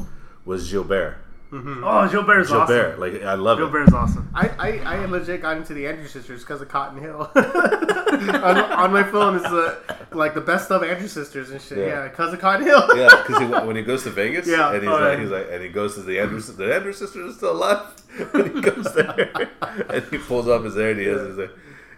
Was 0.46 0.70
Gilbert. 0.70 1.18
Oh, 1.50 1.60
Joe 1.60 2.04
is 2.06 2.12
Gilbert, 2.12 2.50
awesome. 2.50 3.00
like 3.00 3.22
I 3.22 3.32
love 3.34 3.56
Joe 3.58 3.66
it. 3.68 3.72
Bear's 3.72 3.92
awesome. 3.94 4.30
I, 4.34 4.48
I, 4.58 4.78
I 4.96 5.04
legit 5.06 5.40
got 5.40 5.56
into 5.56 5.72
the 5.72 5.86
Andrew 5.86 6.06
Sisters 6.06 6.40
because 6.42 6.60
of 6.60 6.68
Cotton 6.68 7.00
Hill. 7.00 7.30
on, 7.36 8.58
on 8.58 8.92
my 8.92 9.02
phone 9.02 9.36
is 9.36 9.42
the 9.44 9.78
like 10.12 10.34
the 10.34 10.40
best 10.42 10.70
of 10.70 10.82
Andrew 10.82 11.08
Sisters 11.08 11.50
and 11.50 11.60
shit. 11.62 11.78
Yeah. 11.78 11.86
Yeah, 11.86 12.08
because 12.08 12.34
of 12.34 12.40
Cotton 12.40 12.66
Hill. 12.66 12.96
Yeah, 12.96 13.08
because 13.26 13.38
he, 13.40 13.46
when 13.66 13.76
he 13.76 13.82
goes 13.82 14.02
to 14.04 14.10
Vegas, 14.10 14.46
Yeah. 14.46 14.72
and 14.74 14.82
he's 14.82 14.90
Oh, 14.90 14.98
like, 14.98 15.16
yeah. 15.16 15.20
he's 15.22 15.30
like, 15.30 15.46
and 15.50 15.62
he 15.62 15.68
goes 15.70 15.94
to 15.94 16.02
the 16.02 16.20
Andrew, 16.20 16.38
the 16.40 16.74
Andrew 16.74 16.92
sisters 16.92 17.34
are 17.34 17.36
still 17.36 17.52
alive, 17.52 17.86
and 18.34 18.54
he 18.54 18.60
goes 18.60 18.92
there, 18.94 19.50
and 19.88 20.04
he 20.10 20.18
pulls 20.18 20.48
off 20.48 20.64
his 20.64 20.74
hair, 20.74 20.90
and 20.90 21.00
he 21.00 21.06
has, 21.06 21.26
he's 21.28 21.36
like, 21.38 21.50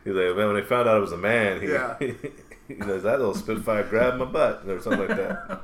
he's 0.05 0.15
like, 0.15 0.37
man, 0.37 0.47
when 0.47 0.55
they 0.57 0.63
found 0.63 0.89
out 0.89 0.97
it 0.97 1.01
was 1.01 1.13
a 1.13 1.17
man, 1.17 1.61
he, 1.61 1.69
Yeah. 1.73 1.97
he 1.99 2.75
knows 2.75 3.03
that 3.03 3.19
little 3.19 3.35
spitfire 3.35 3.83
grabbed 3.83 4.19
my 4.19 4.27
butt 4.27 4.63
or 4.69 4.81
something 4.81 5.09
like 5.09 5.17
that, 5.17 5.61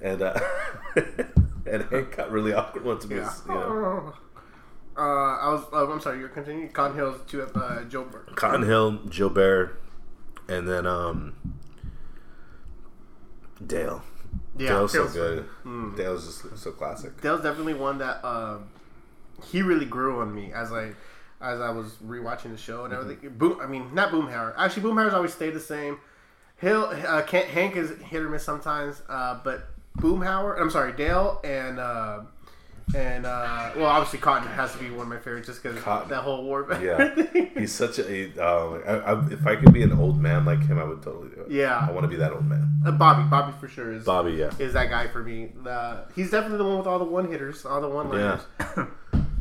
and 0.00 0.22
uh, 0.22 0.38
and 1.70 1.82
Hank 1.90 2.16
got 2.16 2.30
really 2.30 2.52
awkward 2.52 2.84
once 2.84 3.04
Yeah. 3.04 3.16
because 3.18 3.42
you 3.46 3.54
know, 3.54 4.12
Uh, 4.96 5.00
I 5.00 5.48
was. 5.52 5.64
Uh, 5.72 5.90
I'm 5.90 6.00
sorry. 6.00 6.20
You're 6.20 6.28
continuing. 6.28 6.68
Cotton 6.70 6.96
Hill's 6.96 7.20
to 7.28 7.42
uh, 7.42 7.82
Joe 7.84 8.06
Hill, 8.64 8.92
Gilbert, 9.10 9.80
and 10.48 10.68
then 10.68 10.86
um, 10.86 11.34
Dale. 13.66 14.02
Yeah, 14.56 14.68
Dale's 14.68 14.92
so 14.92 14.98
Dale's- 15.08 15.12
good. 15.64 15.96
Dale's 15.96 16.26
just 16.26 16.62
so 16.62 16.70
classic. 16.72 17.20
Dale's 17.20 17.42
definitely 17.42 17.74
one 17.74 17.98
that 17.98 18.24
um, 18.24 18.68
he 19.50 19.62
really 19.62 19.84
grew 19.86 20.20
on 20.20 20.32
me 20.34 20.52
as 20.52 20.72
I 20.72 20.92
as 21.40 21.60
I 21.60 21.70
was 21.70 21.94
rewatching 22.04 22.50
the 22.52 22.56
show 22.56 22.84
and 22.84 22.94
Mm-hmm. 22.94 23.02
everything. 23.02 23.30
Boom, 23.38 23.58
I 23.60 23.66
mean 23.66 23.92
not 23.94 24.10
Boomhauer. 24.12 24.54
Actually, 24.56 24.84
Boomhauer's 24.84 25.12
always 25.14 25.32
stayed 25.34 25.54
the 25.54 25.60
same. 25.60 25.98
Hill 26.58 26.84
uh, 26.84 27.22
Hank 27.26 27.74
is 27.76 27.90
hit 28.02 28.22
or 28.22 28.28
miss 28.28 28.44
sometimes, 28.44 29.02
uh, 29.08 29.40
but 29.42 29.70
Boomhauer. 29.98 30.60
I'm 30.60 30.70
sorry, 30.70 30.92
Dale 30.92 31.40
and. 31.44 31.78
Uh, 31.78 32.20
and 32.94 33.24
uh, 33.24 33.70
well, 33.76 33.86
obviously, 33.86 34.18
Cotton 34.18 34.46
has 34.46 34.70
to 34.72 34.78
be 34.78 34.90
one 34.90 35.00
of 35.04 35.08
my 35.08 35.16
favorites 35.16 35.46
just 35.48 35.62
because 35.62 35.82
that 36.10 36.20
whole 36.22 36.44
war. 36.44 36.66
Yeah, 36.82 37.14
he's 37.58 37.72
such 37.72 37.98
a. 37.98 38.02
he- 38.02 38.38
Um, 38.38 38.82
I, 38.86 38.90
I, 38.98 39.26
if 39.30 39.46
I 39.46 39.56
could 39.56 39.72
be 39.72 39.82
an 39.82 39.92
old 39.92 40.20
man 40.20 40.44
like 40.44 40.62
him, 40.66 40.78
I 40.78 40.84
would 40.84 41.02
totally 41.02 41.30
do 41.30 41.40
it. 41.40 41.50
Yeah. 41.50 41.78
I 41.88 41.90
want 41.92 42.02
to 42.04 42.08
be 42.08 42.16
that 42.16 42.32
old 42.32 42.44
man. 42.46 42.82
Uh, 42.84 42.92
Bobby, 42.92 43.22
Bobby 43.28 43.54
for 43.58 43.68
sure 43.68 43.90
is 43.90 44.04
Bobby, 44.04 44.32
yeah. 44.32 44.52
is 44.58 44.74
that 44.74 44.90
guy 44.90 45.06
for 45.08 45.22
me. 45.22 45.52
Uh, 45.66 46.02
he's 46.14 46.30
definitely 46.30 46.58
the 46.58 46.64
one 46.64 46.76
with 46.76 46.86
all 46.86 46.98
the 46.98 47.06
one 47.06 47.30
hitters, 47.30 47.64
all 47.64 47.80
the 47.80 47.88
one 47.88 48.10
liners. 48.10 48.42
Yeah. 48.76 48.86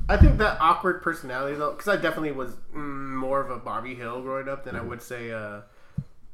I 0.07 0.15
think 0.17 0.37
that 0.37 0.57
awkward 0.61 1.01
personality 1.03 1.57
though, 1.57 1.71
because 1.71 1.89
I 1.89 1.97
definitely 1.97 2.31
was 2.31 2.53
mm, 2.73 2.77
more 3.13 3.41
of 3.41 3.51
a 3.51 3.57
Bobby 3.57 3.93
Hill 3.93 4.21
growing 4.21 4.47
up 4.47 4.63
than 4.63 4.77
I 4.77 4.81
would 4.81 5.01
say 5.01 5.31
uh, 5.31 5.61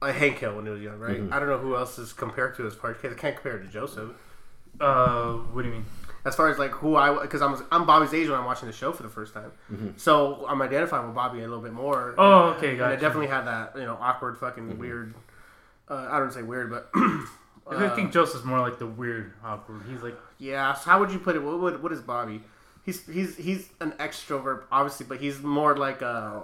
a 0.02 0.12
Hank 0.14 0.40
Hill 0.40 0.56
when 0.56 0.66
he 0.66 0.72
was 0.72 0.82
young, 0.82 1.00
right? 1.00 1.22
I 1.32 1.40
don't 1.40 1.50
know 1.50 1.58
who 1.58 1.76
else 1.76 1.98
is 2.00 2.14
compared 2.14 2.56
to 2.58 2.64
his 2.64 2.76
part 2.76 3.02
because 3.02 3.18
I 3.18 3.20
can't 3.20 3.36
compare 3.36 3.58
it 3.58 3.64
to 3.64 3.70
Joseph. 3.70 4.12
Uh, 4.80 5.34
what 5.52 5.64
do 5.64 5.68
you 5.68 5.74
mean? 5.76 5.86
As 6.26 6.36
far 6.36 6.50
as 6.50 6.58
like 6.60 6.72
who 6.72 6.96
I, 6.96 7.22
because 7.22 7.42
I'm 7.42 7.66
I'm 7.72 7.86
Bobby's 7.86 8.14
age 8.14 8.30
when 8.30 8.38
I'm 8.38 8.46
watching 8.46 8.68
the 8.68 8.74
show 8.74 8.92
for 8.92 9.04
the 9.04 9.10
first 9.10 9.34
time, 9.34 9.52
so 9.98 10.46
I'm 10.48 10.62
identifying 10.62 11.06
with 11.06 11.16
Bobby 11.16 11.40
a 11.40 11.44
little 11.44 11.62
bit 11.62 11.74
more. 11.74 12.14
Oh, 12.18 12.50
okay, 12.58 12.74
and 12.74 12.82
I 12.84 12.96
definitely 12.98 13.28
had 13.28 13.44
that 13.46 13.74
you 13.76 13.84
know 13.86 13.98
awkward 14.00 14.38
fucking 14.38 14.78
weird. 14.78 15.16
Uh, 15.90 16.08
I 16.12 16.20
don't 16.20 16.32
say 16.32 16.42
weird, 16.44 16.70
but 16.70 16.90
I 17.72 17.90
think 17.96 18.12
Joseph's 18.12 18.44
more 18.44 18.60
like 18.60 18.80
the 18.80 18.86
weird, 18.86 19.34
awkward. 19.44 19.84
He's 19.90 20.02
like, 20.04 20.18
Yeah. 20.38 20.74
So 20.74 20.90
how 20.90 21.00
would 21.00 21.12
you 21.12 21.20
put 21.20 21.36
it? 21.36 21.40
What 21.42 21.60
would 21.60 21.82
what 21.82 21.92
is 21.94 22.02
Bobby? 22.02 22.42
He's 22.84 23.06
he's 23.08 23.38
he's 23.38 23.70
an 23.80 23.92
extrovert, 23.94 24.64
obviously, 24.72 25.06
but 25.06 25.20
he's 25.20 25.42
more 25.42 25.76
like 25.78 26.02
a. 26.02 26.44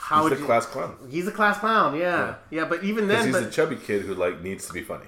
How 0.00 0.22
He's 0.28 0.38
a 0.38 0.40
you, 0.40 0.46
class 0.46 0.64
clown. 0.66 0.96
He's 1.10 1.26
a 1.26 1.32
class 1.32 1.58
clown. 1.58 1.96
Yeah. 1.96 2.36
Yeah. 2.50 2.64
but 2.66 2.84
even 2.84 3.08
Because 3.08 3.24
then, 3.24 3.26
he's 3.34 3.42
but 3.42 3.48
a 3.48 3.50
chubby 3.50 3.76
kid 3.76 4.02
who 4.02 4.14
like 4.14 4.40
needs 4.42 4.66
to 4.68 4.72
be 4.72 4.82
funny. 4.82 5.06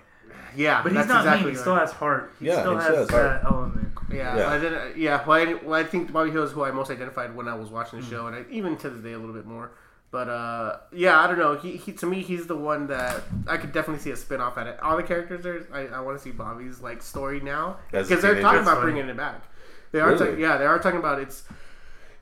yeah, 0.57 0.83
but 0.83 0.90
he's 0.92 1.07
not 1.07 1.20
exactly 1.20 1.31
mean. 1.31 1.40
He 1.42 1.48
right. 1.50 1.59
still 1.61 1.76
has 1.76 1.92
heart. 1.92 2.35
He 2.40 2.46
Yeah, 2.46 2.61
still 2.61 2.72
he 2.72 2.76
has 2.79 2.85
still 2.87 2.96
has 2.98 3.09
that 3.09 3.42
heart. 3.42 3.44
element. 3.44 3.88
Yeah, 4.12 4.37
Yeah. 4.37 4.50
I 4.50 4.59
did. 4.59 4.96
Yeah, 4.96 5.24
well 5.24 5.38
I, 5.48 5.55
well, 5.55 5.74
I 5.74 5.85
think 5.85 6.12
Bobby 6.12 6.33
Hill 6.33 6.42
is 6.42 6.50
who 6.50 6.64
I 6.64 6.72
most 6.72 6.90
identified 6.90 7.35
when 7.37 7.46
I 7.46 7.55
was 7.55 7.70
watching 7.70 8.00
the 8.00 8.07
show, 8.07 8.26
and 8.26 8.35
I, 8.35 8.44
even 8.50 8.76
to 8.79 8.90
this 8.90 9.00
day 9.03 9.12
a 9.12 9.18
little 9.18 9.35
bit 9.35 9.46
more. 9.46 9.70
But 10.11 10.29
uh, 10.29 10.79
yeah, 10.92 11.20
I 11.20 11.29
don't 11.29 11.38
know. 11.38 11.55
He, 11.57 11.76
he 11.76 11.92
to 11.92 12.07
me, 12.07 12.20
he's 12.22 12.48
the 12.48 12.57
one 12.57 12.88
that 12.88 13.22
I 13.46 13.57
could 13.59 13.70
definitely 13.70 14.03
see 14.03 14.11
a 14.11 14.16
spin 14.16 14.40
off 14.40 14.59
at 14.59 14.66
it. 14.66 14.81
All 14.83 14.96
the 14.96 15.05
characters 15.05 15.46
are. 15.46 15.64
I, 15.72 15.87
I 15.87 16.00
want 16.00 16.18
to 16.18 16.22
see 16.22 16.33
Bobby's 16.33 16.81
like 16.81 17.00
story 17.00 17.38
now 17.40 17.76
because 17.92 18.09
they're 18.20 18.40
talking 18.42 18.62
about 18.62 18.79
funny. 18.79 18.90
bringing 18.92 19.09
it 19.09 19.16
back. 19.16 19.44
They 19.92 20.00
are, 20.00 20.11
Really? 20.11 20.33
ta- 20.33 20.38
yeah, 20.38 20.57
they 20.57 20.66
are 20.66 20.81
talking 20.81 20.98
about 20.98 21.20
it's. 21.20 21.44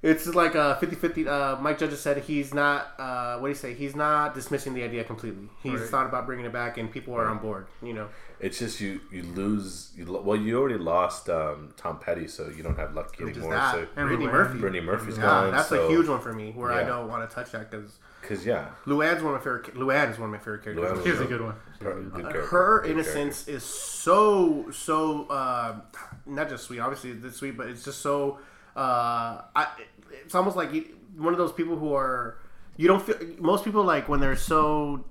It's 0.01 0.27
like 0.29 0.55
a 0.55 0.79
50-50. 0.81 1.27
Uh, 1.27 1.61
Mike 1.61 1.79
Judge 1.79 1.95
said 1.95 2.19
he's 2.23 2.55
not. 2.55 2.93
Uh, 2.99 3.39
what 3.39 3.49
do 3.49 3.51
you 3.51 3.55
say? 3.57 3.75
He's 3.75 3.97
not 3.97 4.33
dismissing 4.35 4.73
the 4.75 4.85
idea 4.85 5.03
completely. 5.03 5.49
He's 5.63 5.81
Right. 5.81 5.89
thought 5.91 6.07
about 6.07 6.25
bringing 6.27 6.45
it 6.47 6.53
back, 6.53 6.79
and 6.79 6.91
people 6.91 7.15
are 7.15 7.27
on 7.27 7.39
board. 7.39 7.67
You 7.83 7.95
know. 7.95 8.09
It's 8.39 8.61
just 8.61 8.81
you 8.81 9.01
you 9.11 9.25
lose. 9.25 9.91
You, 9.97 10.05
lo- 10.07 10.21
well, 10.23 10.37
you 10.37 10.57
already 10.57 10.79
lost 10.79 11.29
um, 11.29 11.75
Tom 11.77 11.99
Petty, 11.99 12.29
so 12.29 12.49
you 12.57 12.63
don't 12.63 12.79
have 12.79 12.95
Lucky 12.95 13.25
Which 13.25 13.33
is 13.33 13.39
anymore. 13.39 13.55
that. 13.59 13.75
So 13.75 13.87
And 13.97 14.07
Brittany 14.09 14.27
Murphy. 14.31 14.59
Brittany 14.61 14.81
Murphy's 14.87 15.17
Yeah, 15.17 15.23
gone. 15.25 15.51
that's 15.51 15.69
so, 15.69 15.87
a 15.87 15.91
huge 15.91 16.07
one 16.09 16.21
for 16.21 16.33
me. 16.33 16.53
Where 16.53 16.71
I 16.71 16.85
don't 16.85 17.09
want 17.09 17.29
to 17.29 17.35
touch 17.35 17.51
that 17.51 17.69
because 17.69 17.99
Because 18.21 18.47
yeah, 18.47 18.67
Luann's 18.87 19.21
one 19.25 19.35
of 19.35 19.41
my 19.41 19.45
favorite. 19.45 19.75
Luann 19.75 20.13
is 20.13 20.19
one 20.21 20.27
of 20.29 20.33
my 20.33 20.39
favorite 20.39 20.63
characters. 20.63 20.93
Luann 20.99 21.05
Here's 21.05 21.21
a 21.21 21.25
good 21.25 21.41
one. 21.41 21.55
per- 21.81 22.01
good 22.01 22.13
character. 22.23 22.47
Her 22.47 22.81
Good 22.83 22.91
innocence 22.93 23.49
is 23.49 23.65
so 23.65 24.71
so 24.71 25.27
uh, 25.29 25.81
not 26.25 26.49
just 26.49 26.63
sweet. 26.65 26.79
Obviously, 26.79 27.11
it's 27.11 27.37
sweet, 27.39 27.57
but 27.57 27.67
it's 27.69 27.85
just 27.85 28.01
so. 28.01 28.39
Uh, 28.79 29.43
I, 29.57 29.67
it's 30.25 30.35
almost 30.35 30.57
like 30.57 30.73
you, 30.73 30.85
one 31.17 31.33
of 31.33 31.39
those 31.39 31.53
people 31.53 31.77
who 31.77 31.95
are. 31.95 32.39
You 32.77 32.87
don't 32.87 33.03
feel. 33.03 33.17
Most 33.39 33.65
people 33.65 33.83
like 33.83 34.09
when 34.09 34.21
they're 34.21 34.37
so 34.37 35.05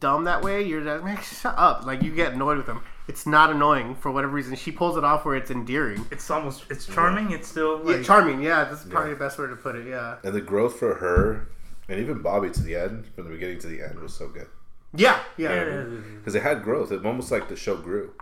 dumb 0.00 0.24
that 0.24 0.42
way. 0.42 0.62
You're 0.62 0.82
like, 0.82 1.04
man, 1.04 1.18
shut 1.22 1.54
up. 1.56 1.86
Like 1.86 2.02
you 2.02 2.12
get 2.14 2.32
annoyed 2.32 2.56
with 2.56 2.66
them. 2.66 2.82
It's 3.08 3.26
not 3.26 3.50
annoying 3.50 3.94
for 3.96 4.10
whatever 4.10 4.32
reason. 4.32 4.54
She 4.56 4.72
pulls 4.72 4.96
it 4.96 5.04
off 5.04 5.24
where 5.24 5.36
it's 5.36 5.50
endearing. 5.50 6.04
It's 6.10 6.30
almost 6.30 6.64
it's 6.70 6.86
charming. 6.86 7.30
It's 7.32 7.48
still 7.48 7.78
like 7.78 7.98
Yeah, 7.98 8.02
charming. 8.02 8.42
Yeah, 8.42 8.64
that's 8.64 8.84
probably 8.84 9.10
the 9.10 9.16
best 9.16 9.38
way 9.38 9.46
to 9.46 9.56
put 9.56 9.76
it. 9.76 9.86
Yeah. 9.86 10.16
And 10.24 10.34
the 10.34 10.40
growth 10.40 10.78
for 10.78 10.94
her, 10.94 11.48
and 11.88 12.00
even 12.00 12.22
Bobby 12.22 12.50
to 12.50 12.62
the 12.62 12.76
end, 12.76 13.06
from 13.14 13.24
the 13.24 13.30
beginning 13.30 13.58
to 13.60 13.66
the 13.68 13.82
end, 13.82 13.98
was 14.00 14.14
so 14.14 14.28
good. 14.28 14.48
Yeah. 14.94 15.20
Yeah. 15.36 15.52
Yeah, 15.52 15.64
yeah, 15.64 15.70
yeah. 15.70 16.00
Because 16.18 16.34
it 16.34 16.42
had 16.42 16.62
growth. 16.62 16.92
It 16.92 17.04
almost 17.04 17.30
like 17.30 17.48
the 17.48 17.56
show 17.56 17.76
grew. 17.76 18.14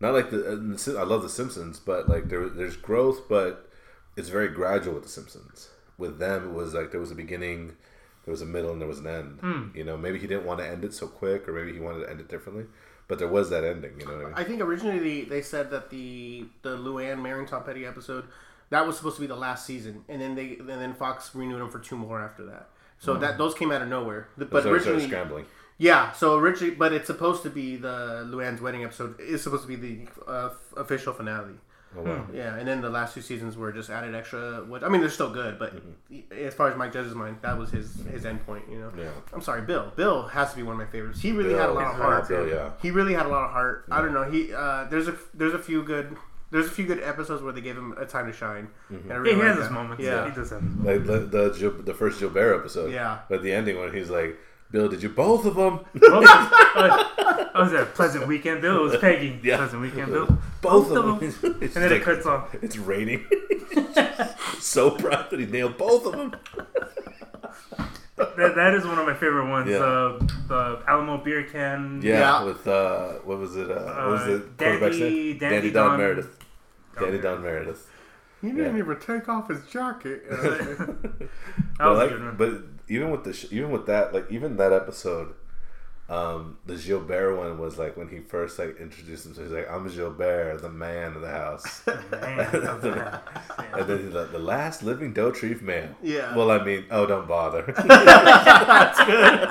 Not 0.00 0.14
like 0.14 0.30
the, 0.30 0.38
the 0.38 0.98
I 0.98 1.04
love 1.04 1.22
the 1.22 1.28
Simpsons, 1.28 1.78
but 1.78 2.08
like 2.08 2.28
there 2.28 2.48
there's 2.48 2.76
growth, 2.76 3.28
but 3.28 3.69
it's 4.20 4.28
very 4.28 4.48
gradual 4.48 4.94
with 4.94 5.02
the 5.02 5.08
Simpsons. 5.08 5.70
With 5.98 6.18
them, 6.18 6.50
it 6.50 6.52
was 6.52 6.74
like 6.74 6.90
there 6.90 7.00
was 7.00 7.10
a 7.10 7.14
beginning, 7.14 7.76
there 8.24 8.32
was 8.32 8.42
a 8.42 8.46
middle, 8.46 8.70
and 8.70 8.80
there 8.80 8.88
was 8.88 9.00
an 9.00 9.06
end. 9.06 9.38
Hmm. 9.40 9.68
You 9.74 9.84
know, 9.84 9.96
maybe 9.96 10.18
he 10.18 10.26
didn't 10.26 10.46
want 10.46 10.60
to 10.60 10.66
end 10.66 10.84
it 10.84 10.94
so 10.94 11.06
quick, 11.06 11.48
or 11.48 11.52
maybe 11.52 11.72
he 11.72 11.80
wanted 11.80 12.04
to 12.04 12.10
end 12.10 12.20
it 12.20 12.28
differently, 12.28 12.66
but 13.08 13.18
there 13.18 13.28
was 13.28 13.50
that 13.50 13.64
ending. 13.64 13.98
You 13.98 14.06
know 14.06 14.12
what 14.12 14.22
I 14.22 14.24
mean? 14.26 14.34
I 14.36 14.44
think 14.44 14.60
originally 14.60 15.24
they, 15.24 15.42
said 15.42 15.70
that 15.70 15.90
the 15.90 16.44
the 16.62 16.76
Luann 16.76 17.20
Marin 17.20 17.46
Tom 17.46 17.64
Petty 17.64 17.84
episode 17.84 18.24
that 18.70 18.86
was 18.86 18.96
supposed 18.96 19.16
to 19.16 19.20
be 19.20 19.26
the 19.26 19.36
last 19.36 19.66
season, 19.66 20.04
and 20.08 20.20
then 20.20 20.34
they 20.34 20.56
and 20.58 20.68
then 20.68 20.94
Fox 20.94 21.34
renewed 21.34 21.60
them 21.60 21.70
for 21.70 21.80
two 21.80 21.96
more 21.96 22.20
after 22.20 22.44
that. 22.46 22.68
So 22.98 23.14
that 23.16 23.38
those 23.38 23.54
came 23.54 23.72
out 23.72 23.82
of 23.82 23.88
nowhere. 23.88 24.28
But 24.36 24.50
But 24.50 24.62
started 24.62 24.76
originally, 24.82 25.06
scrambling. 25.06 25.46
yeah. 25.78 26.12
So 26.12 26.36
originally, 26.36 26.74
but 26.74 26.92
it's 26.92 27.06
supposed 27.06 27.42
to 27.44 27.50
be 27.50 27.76
the 27.76 28.26
Luann's 28.30 28.60
wedding 28.60 28.84
episode 28.84 29.18
is 29.18 29.42
supposed 29.42 29.62
to 29.62 29.68
be 29.68 29.76
the 29.76 30.30
uh, 30.30 30.50
official 30.76 31.14
finale. 31.14 31.54
Oh 31.96 32.02
wow. 32.02 32.16
Hmm. 32.18 32.36
Yeah, 32.36 32.56
and 32.56 32.68
then 32.68 32.80
the 32.80 32.90
last 32.90 33.14
two 33.14 33.20
seasons 33.20 33.56
were 33.56 33.72
just 33.72 33.90
added 33.90 34.14
extra. 34.14 34.64
Which 34.64 34.82
I 34.82 34.88
mean, 34.88 35.00
they're 35.00 35.10
still 35.10 35.30
good, 35.30 35.58
but 35.58 35.74
mm-hmm. 35.74 36.46
as 36.46 36.54
far 36.54 36.68
as 36.70 36.76
Mike 36.76 36.92
Judge's 36.92 37.14
mind, 37.14 37.38
that 37.42 37.58
was 37.58 37.70
his 37.70 37.94
his 38.10 38.24
end 38.24 38.46
point. 38.46 38.64
You 38.70 38.78
know. 38.78 38.92
Yeah. 38.96 39.10
I'm 39.32 39.40
sorry, 39.40 39.62
Bill. 39.62 39.92
Bill 39.96 40.28
has 40.28 40.50
to 40.50 40.56
be 40.56 40.62
one 40.62 40.74
of 40.74 40.78
my 40.78 40.86
favorites. 40.86 41.20
He 41.20 41.32
really 41.32 41.54
had 41.54 41.68
a 41.68 41.72
lot 41.72 41.86
of 41.88 41.96
heart. 41.96 42.28
Bill, 42.28 42.48
yeah. 42.48 42.70
He 42.80 42.90
really 42.90 43.14
had 43.14 43.26
a 43.26 43.28
lot 43.28 43.44
of 43.44 43.50
heart. 43.50 43.86
I 43.90 44.00
don't 44.00 44.14
know. 44.14 44.30
He 44.30 44.52
uh, 44.54 44.84
there's 44.84 45.08
a 45.08 45.16
there's 45.34 45.54
a 45.54 45.58
few 45.58 45.82
good 45.82 46.16
there's 46.50 46.66
a 46.66 46.70
few 46.70 46.84
good 46.84 47.02
episodes 47.02 47.42
where 47.42 47.52
they 47.52 47.60
gave 47.60 47.76
him 47.76 47.94
a 47.98 48.04
time 48.04 48.26
to 48.26 48.32
shine. 48.32 48.68
Mm-hmm. 48.90 49.10
And 49.10 49.12
I 49.12 49.14
Yeah, 49.14 49.20
really 49.20 49.34
he 49.34 49.36
like 49.40 49.48
has 49.48 49.58
his 49.58 49.70
moments. 49.70 50.02
Yeah. 50.02 50.28
he 50.28 50.34
does 50.34 50.50
have 50.50 50.62
his 50.62 50.74
moments. 50.74 51.08
Like 51.08 51.30
the 51.30 51.38
the, 51.38 51.58
Gil- 51.58 51.82
the 51.82 51.94
first 51.94 52.20
Gilbert 52.20 52.54
episode. 52.58 52.92
Yeah. 52.92 53.20
But 53.28 53.42
the 53.42 53.52
ending 53.52 53.78
when 53.78 53.92
he's 53.94 54.10
like, 54.10 54.36
"Bill, 54.72 54.88
did 54.88 55.02
you 55.02 55.08
both 55.08 55.44
of 55.46 55.54
them? 55.56 55.80
What 55.98 56.20
was, 56.20 56.28
uh, 56.30 57.04
what 57.52 57.54
was 57.64 57.72
that? 57.72 57.94
Pleasant 57.94 58.26
Weekend 58.26 58.60
Bill? 58.62 58.78
It 58.78 58.82
was 58.92 58.96
Peggy. 59.00 59.38
Yeah. 59.42 59.56
Pleasant 59.58 59.82
Weekend 59.82 60.12
Bill. 60.12 60.38
both, 60.62 60.90
of 60.90 60.96
of 61.04 61.20
them." 61.20 61.30
them." 61.40 61.54
And 61.62 61.70
then 61.72 61.92
it 61.92 62.02
cuts 62.02 62.26
off. 62.26 62.54
It's 62.62 62.76
raining. 62.76 63.26
so 64.58 64.90
proud 64.92 65.30
that 65.30 65.40
he 65.40 65.46
nailed 65.46 65.76
both 65.78 66.06
of 66.06 66.12
them. 66.12 66.34
That, 68.16 68.54
that 68.54 68.74
is 68.74 68.84
one 68.86 68.98
of 68.98 69.06
my 69.06 69.14
favorite 69.14 69.48
ones. 69.48 69.70
Yeah. 69.70 69.78
Uh, 69.78 70.18
the 70.46 70.82
Alamo 70.86 71.18
beer 71.18 71.42
can. 71.44 72.00
Yeah, 72.02 72.18
Yeah. 72.18 72.44
with 72.44 72.66
uh, 72.68 73.12
what 73.24 73.38
was 73.38 73.56
it? 73.56 73.70
Uh, 73.70 73.82
what 73.94 74.08
was 74.10 74.20
Uh, 74.22 74.26
the 74.26 74.38
quarterback's 74.58 74.98
Dandy- 74.98 75.34
Dandy 75.38 75.56
Danny 75.56 75.70
Don, 75.70 75.88
Don- 75.90 75.98
Meredith. 75.98 76.38
Don 76.96 77.04
Danny 77.04 77.10
Meredith. 77.18 77.22
Don 77.22 77.42
Meredith. 77.42 77.86
He 78.42 78.48
didn't 78.48 78.76
Yeah. 78.76 78.82
even 78.82 79.00
take 79.00 79.28
off 79.28 79.48
his 79.48 79.64
jacket. 79.66 80.28
That 80.28 81.28
But, 81.78 81.88
was 81.88 81.98
a 81.98 82.00
like, 82.02 82.08
good 82.10 82.22
one. 82.24 82.36
but 82.36 82.79
even 82.90 83.10
with 83.10 83.24
the 83.24 83.32
sh- 83.32 83.46
even 83.50 83.70
with 83.70 83.86
that, 83.86 84.12
like 84.12 84.26
even 84.30 84.56
that 84.58 84.72
episode, 84.72 85.32
um, 86.08 86.58
the 86.66 86.74
Gilbert 86.76 87.36
one 87.36 87.56
was 87.58 87.78
like 87.78 87.96
when 87.96 88.08
he 88.08 88.18
first 88.18 88.58
like 88.58 88.76
introduced 88.80 89.24
himself. 89.24 89.46
He's 89.46 89.56
like, 89.56 89.70
"I'm 89.70 89.88
Gilbert, 89.88 90.60
the 90.60 90.68
man 90.68 91.14
of 91.14 91.22
the 91.22 91.30
house," 91.30 91.82
Man, 91.86 92.00
that 92.10 92.52
was 92.52 92.82
bad. 92.82 93.20
and 93.74 93.86
then 93.88 94.04
he's 94.04 94.12
like, 94.12 94.32
"The 94.32 94.40
last 94.40 94.82
living 94.82 95.14
Dauterive 95.14 95.62
man." 95.62 95.94
Yeah. 96.02 96.34
Well, 96.36 96.50
I 96.50 96.62
mean, 96.64 96.84
oh, 96.90 97.06
don't 97.06 97.28
bother. 97.28 97.62
That's 97.86 98.98
good. 99.04 99.48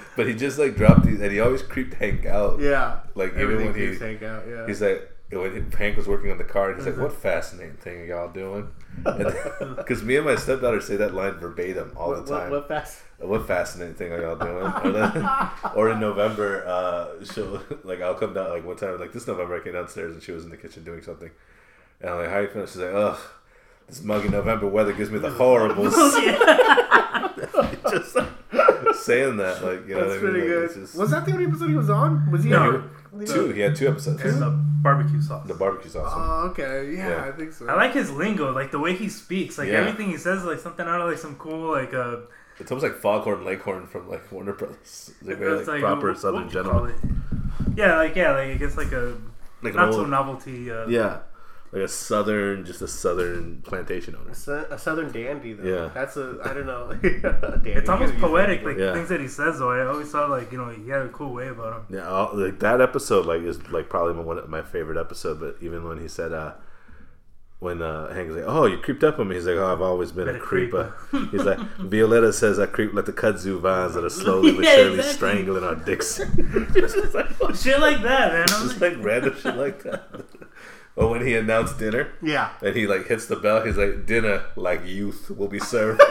but 0.16 0.26
he 0.26 0.34
just 0.34 0.58
like 0.58 0.74
dropped 0.76 1.04
these, 1.04 1.20
and 1.20 1.30
he 1.30 1.38
always 1.40 1.62
creeped 1.62 1.94
Hank 1.94 2.26
out. 2.26 2.60
yeah. 2.60 3.00
Like 3.14 3.30
even 3.34 3.42
Everything 3.42 3.72
when 3.72 3.92
he, 3.92 3.98
Hank 3.98 4.22
out. 4.24 4.42
Yeah. 4.48 4.66
he's 4.66 4.80
like 4.82 5.08
when 5.30 5.70
Hank 5.72 5.96
was 5.96 6.08
working 6.08 6.30
on 6.32 6.38
the 6.38 6.44
car, 6.44 6.70
and 6.70 6.78
he's 6.78 6.86
like, 6.86 6.96
"What 7.00 7.12
fascinating 7.12 7.76
thing 7.76 8.00
are 8.00 8.06
y'all 8.06 8.28
doing?" 8.32 8.68
Because 9.04 10.02
me 10.04 10.16
and 10.16 10.26
my 10.26 10.34
stepdaughter 10.36 10.80
say 10.80 10.96
that 10.96 11.14
line 11.14 11.34
verbatim 11.34 11.92
all 11.96 12.08
what, 12.08 12.26
the 12.26 12.36
time. 12.38 12.50
what, 12.50 12.68
what? 12.68 13.02
What 13.18 13.46
fascinating 13.46 13.94
thing 13.94 14.12
are 14.12 14.20
y'all 14.20 14.36
doing? 14.36 14.72
Or, 14.72 14.90
then- 14.90 15.28
or 15.76 15.90
in 15.90 16.00
November, 16.00 16.66
uh, 16.66 17.24
she'll 17.24 17.62
like 17.84 18.00
I'll 18.00 18.14
come 18.14 18.34
down 18.34 18.50
like 18.50 18.64
one 18.66 18.76
time 18.76 18.98
like 18.98 19.12
this 19.12 19.26
November 19.28 19.60
I 19.60 19.64
came 19.64 19.74
downstairs 19.74 20.14
and 20.14 20.22
she 20.22 20.32
was 20.32 20.44
in 20.44 20.50
the 20.50 20.56
kitchen 20.56 20.82
doing 20.84 21.02
something, 21.02 21.30
and 22.00 22.10
I'm 22.10 22.18
like, 22.18 22.28
"How 22.30 22.38
you 22.40 22.48
feeling?" 22.48 22.66
She's 22.66 22.76
like, 22.78 22.94
"Ugh, 22.94 23.18
this 23.86 24.02
muggy 24.02 24.28
November 24.30 24.66
weather 24.66 24.92
gives 24.92 25.10
me 25.10 25.18
the 25.20 25.30
horribles." 25.42 25.94
just 27.90 28.16
saying 29.00 29.36
that, 29.38 29.62
like 29.64 29.86
you 29.88 29.94
know, 29.94 30.08
That's 30.08 30.22
what 30.22 30.30
I 30.30 30.32
mean? 30.32 30.42
pretty 30.42 30.48
Like, 30.54 30.68
good. 30.74 30.80
just- 30.80 30.96
Was 30.98 31.10
that 31.10 31.24
the 31.26 31.32
only 31.32 31.46
episode 31.46 31.68
he 31.70 31.76
was 31.76 31.90
on? 31.90 32.30
Was 32.30 32.44
he? 32.44 32.50
No. 32.50 32.84
on? 33.12 33.24
two. 33.26 33.48
He 33.52 33.60
had 33.60 33.74
two 33.74 33.88
episodes. 33.88 34.22
And 34.22 34.40
the 34.40 34.50
barbecue 34.50 35.20
sauce. 35.20 35.46
The 35.48 35.54
barbecue 35.54 35.90
sauce. 35.90 36.12
Oh, 36.14 36.48
okay. 36.50 36.92
Yeah, 36.94 37.08
Yeah. 37.08 37.24
I 37.24 37.32
think 37.32 37.52
so. 37.52 37.66
I 37.68 37.74
like 37.74 37.92
his 37.92 38.10
lingo, 38.12 38.52
like 38.52 38.70
the 38.70 38.78
way 38.78 38.94
he 38.94 39.08
speaks, 39.08 39.58
like 39.58 39.68
Yeah. 39.68 39.80
everything 39.80 40.08
he 40.10 40.16
says, 40.16 40.40
is 40.40 40.44
like 40.44 40.60
something 40.60 40.86
out 40.86 41.00
of 41.00 41.08
like 41.08 41.18
some 41.18 41.34
cool, 41.36 41.72
like 41.72 41.92
uh, 41.92 42.16
It's 42.60 42.70
almost 42.70 42.84
like 42.84 42.96
Foghorn 43.00 43.44
Leghorn 43.44 43.86
from 43.86 44.08
like 44.08 44.30
Warner 44.30 44.52
Brothers. 44.52 44.76
It's 45.20 45.22
like 45.28 45.38
very 45.38 45.56
like, 45.58 45.66
like 45.66 45.80
proper 45.80 46.08
what- 46.08 46.18
Southern 46.18 46.44
what 46.44 46.52
do 46.52 46.58
you 46.58 46.64
call 46.64 46.86
gentleman. 46.86 47.22
Yeah, 47.76 47.96
like 47.96 48.14
yeah, 48.16 48.32
like 48.32 48.50
I 48.50 48.54
guess 48.54 48.76
like 48.76 48.92
a 48.92 49.16
Like 49.62 49.74
an 49.74 49.80
not 49.80 49.92
so 49.94 50.04
novelty. 50.06 50.70
Uh, 50.70 50.86
Yeah. 50.86 51.18
Like 51.72 51.82
a 51.82 51.88
southern, 51.88 52.64
just 52.64 52.82
a 52.82 52.88
southern 52.88 53.62
plantation 53.62 54.16
owner. 54.16 54.34
So- 54.34 54.66
A 54.70 54.78
southern 54.78 55.12
dandy, 55.12 55.52
though. 55.52 55.62
Yeah. 55.84 55.90
That's 55.94 56.16
a, 56.16 56.38
I 56.44 56.52
don't 56.52 56.66
know. 56.66 56.92
Dandy. 57.02 57.70
It's 57.70 57.88
almost 57.88 58.14
You 58.14 58.20
gotta 58.20 58.32
use 58.32 58.32
poetic, 58.32 58.64
like 58.64 58.76
Yeah. 58.76 58.92
things 58.94 59.08
that 59.08 59.20
he 59.20 59.28
says. 59.28 59.58
Though 59.60 59.70
I 59.70 59.86
always 59.86 60.10
thought, 60.10 60.30
like 60.30 60.50
you 60.50 60.58
know, 60.58 60.68
he 60.70 60.88
had 60.90 61.02
a 61.02 61.08
cool 61.10 61.32
way 61.32 61.48
about 61.48 61.76
him. 61.88 61.96
Yeah, 61.96 62.08
all, 62.08 62.30
like 62.36 62.58
that 62.60 62.80
episode, 62.80 63.24
like 63.26 63.42
is 63.42 63.70
like 63.70 63.88
probably 63.88 64.14
my, 64.14 64.22
one 64.22 64.38
of 64.38 64.48
my 64.48 64.62
favorite 64.62 64.98
episode. 64.98 65.38
But 65.38 65.56
even 65.60 65.86
when 65.86 66.00
he 66.00 66.08
said, 66.08 66.32
uh, 66.32 66.54
when 67.60 67.82
uh, 67.82 68.12
Hank's 68.14 68.34
like, 68.34 68.44
"Oh, 68.46 68.64
you 68.66 68.78
creeped 68.78 69.04
up 69.04 69.18
on 69.18 69.28
me," 69.28 69.34
he's 69.36 69.46
like, 69.46 69.56
"Oh, 69.56 69.70
I've 69.70 69.82
always 69.82 70.10
been, 70.12 70.24
Been 70.26 70.36
a 70.36 70.38
a 70.38 70.42
creeper." 70.42 70.94
he's 71.30 71.44
like, 71.44 71.58
Violetta 71.78 72.32
says, 72.32 72.58
"I 72.58 72.64
creep 72.66 72.94
like 72.94 73.04
the 73.04 73.12
kudzu 73.12 73.60
vines 73.60 73.94
that 73.94 74.04
are 74.04 74.08
slowly 74.10 74.52
but 74.52 74.64
Yeah, 74.64 74.76
surely 74.76 74.94
exactly. 74.98 75.12
strangling 75.14 75.62
our 75.64 75.74
dicks." 75.76 76.16
just 76.74 77.14
like, 77.14 77.28
Shit 77.54 77.78
like 77.78 78.02
that, 78.02 78.32
man. 78.32 78.46
I'm 78.50 78.68
just 78.68 78.80
like, 78.80 78.96
like 78.96 79.04
random 79.04 79.36
shit 79.38 79.56
like 79.56 79.82
that. 79.84 80.02
Or 80.96 81.08
when 81.10 81.26
he 81.26 81.34
announced 81.34 81.78
dinner. 81.78 82.12
Yeah. 82.22 82.50
And 82.62 82.74
he 82.76 82.86
like 82.86 83.06
hits 83.06 83.26
the 83.26 83.36
bell. 83.36 83.64
He's 83.64 83.76
like, 83.76 84.06
"Dinner 84.06 84.42
like 84.56 84.84
youth 84.86 85.30
will 85.30 85.48
be 85.48 85.58
served." 85.60 86.00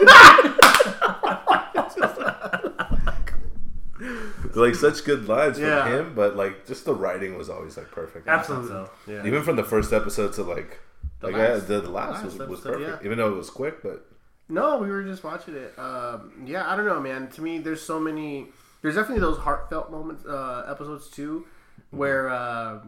like 4.54 4.74
such 4.74 5.04
good 5.04 5.28
lines 5.28 5.56
from 5.58 5.66
Yeah. 5.66 5.88
him, 5.88 6.14
but 6.14 6.36
like 6.36 6.66
just 6.66 6.84
the 6.84 6.94
writing 6.94 7.36
was 7.36 7.48
always 7.48 7.76
like 7.76 7.90
perfect. 7.90 8.26
Absolutely. 8.28 8.68
So, 8.68 8.90
yeah. 9.06 9.26
Even 9.26 9.42
from 9.42 9.56
the 9.56 9.64
first 9.64 9.92
episode 9.92 10.32
to 10.34 10.42
like, 10.42 10.78
The 11.20 11.28
like 11.28 11.36
last- 11.36 11.62
yeah, 11.62 11.76
the, 11.76 11.80
the 11.82 11.90
last, 11.90 12.24
last 12.24 12.38
was, 12.38 12.48
was 12.48 12.60
perfect. 12.60 13.02
yeah. 13.02 13.06
Even 13.06 13.18
though 13.18 13.32
it 13.32 13.36
was 13.36 13.50
quick, 13.50 13.82
but 13.82 14.06
No, 14.48 14.78
we 14.78 14.88
were 14.90 15.02
just 15.04 15.22
watching 15.22 15.54
it. 15.54 15.78
Um, 15.78 16.32
yeah, 16.46 16.68
I 16.70 16.76
don't 16.76 16.86
know, 16.86 17.00
man. 17.00 17.28
To 17.32 17.42
me, 17.42 17.58
there's 17.58 17.82
so 17.82 18.00
many. 18.00 18.48
There's 18.82 18.94
definitely 18.94 19.20
those 19.20 19.38
heartfelt 19.38 19.90
moments, 19.90 20.24
uh, 20.26 20.64
episodes 20.68 21.08
too, 21.08 21.44
where 21.90 22.30
uh, 22.30 22.78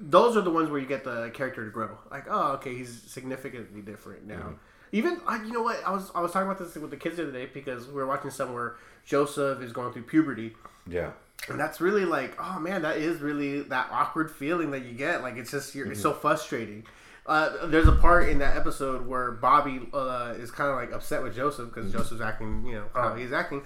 those 0.00 0.36
are 0.36 0.42
the 0.42 0.50
ones 0.50 0.70
where 0.70 0.80
you 0.80 0.86
get 0.86 1.04
the 1.04 1.30
character 1.34 1.64
to 1.64 1.70
grow. 1.70 1.96
Like, 2.10 2.24
oh, 2.28 2.52
okay, 2.54 2.74
he's 2.74 3.02
significantly 3.06 3.80
different 3.80 4.26
now. 4.26 4.54
Even, 4.92 5.20
like, 5.26 5.42
you 5.42 5.52
know 5.52 5.62
what? 5.62 5.82
I 5.84 5.90
was 5.90 6.10
I 6.14 6.20
was 6.20 6.32
talking 6.32 6.48
about 6.48 6.58
this 6.58 6.74
with 6.76 6.90
the 6.90 6.96
kids 6.96 7.16
the 7.16 7.24
other 7.24 7.32
day 7.32 7.46
because 7.52 7.86
we 7.88 7.94
were 7.94 8.06
watching 8.06 8.30
somewhere 8.30 8.76
Joseph 9.04 9.60
is 9.62 9.72
going 9.72 9.92
through 9.92 10.02
puberty. 10.04 10.54
yeah, 10.86 11.10
And 11.48 11.58
that's 11.58 11.80
really 11.80 12.04
like, 12.04 12.36
oh 12.40 12.58
man, 12.60 12.82
that 12.82 12.96
is 12.98 13.20
really 13.20 13.62
that 13.62 13.88
awkward 13.90 14.30
feeling 14.30 14.70
that 14.70 14.84
you 14.84 14.92
get. 14.92 15.22
Like 15.22 15.36
it's 15.36 15.50
just 15.50 15.74
you're 15.74 15.90
it's 15.90 16.00
so 16.00 16.12
frustrating. 16.12 16.84
Uh, 17.26 17.66
there's 17.66 17.88
a 17.88 17.92
part 17.92 18.28
in 18.28 18.38
that 18.38 18.56
episode 18.56 19.04
where 19.04 19.32
Bobby 19.32 19.80
uh, 19.92 20.34
is 20.38 20.52
kind 20.52 20.70
of 20.70 20.76
like 20.76 20.92
upset 20.92 21.22
with 21.24 21.34
Joseph 21.34 21.74
because 21.74 21.90
Joseph's 21.92 22.20
acting, 22.20 22.64
you 22.64 22.74
know, 22.74 22.84
how 22.94 23.16
he's 23.16 23.32
acting, 23.32 23.62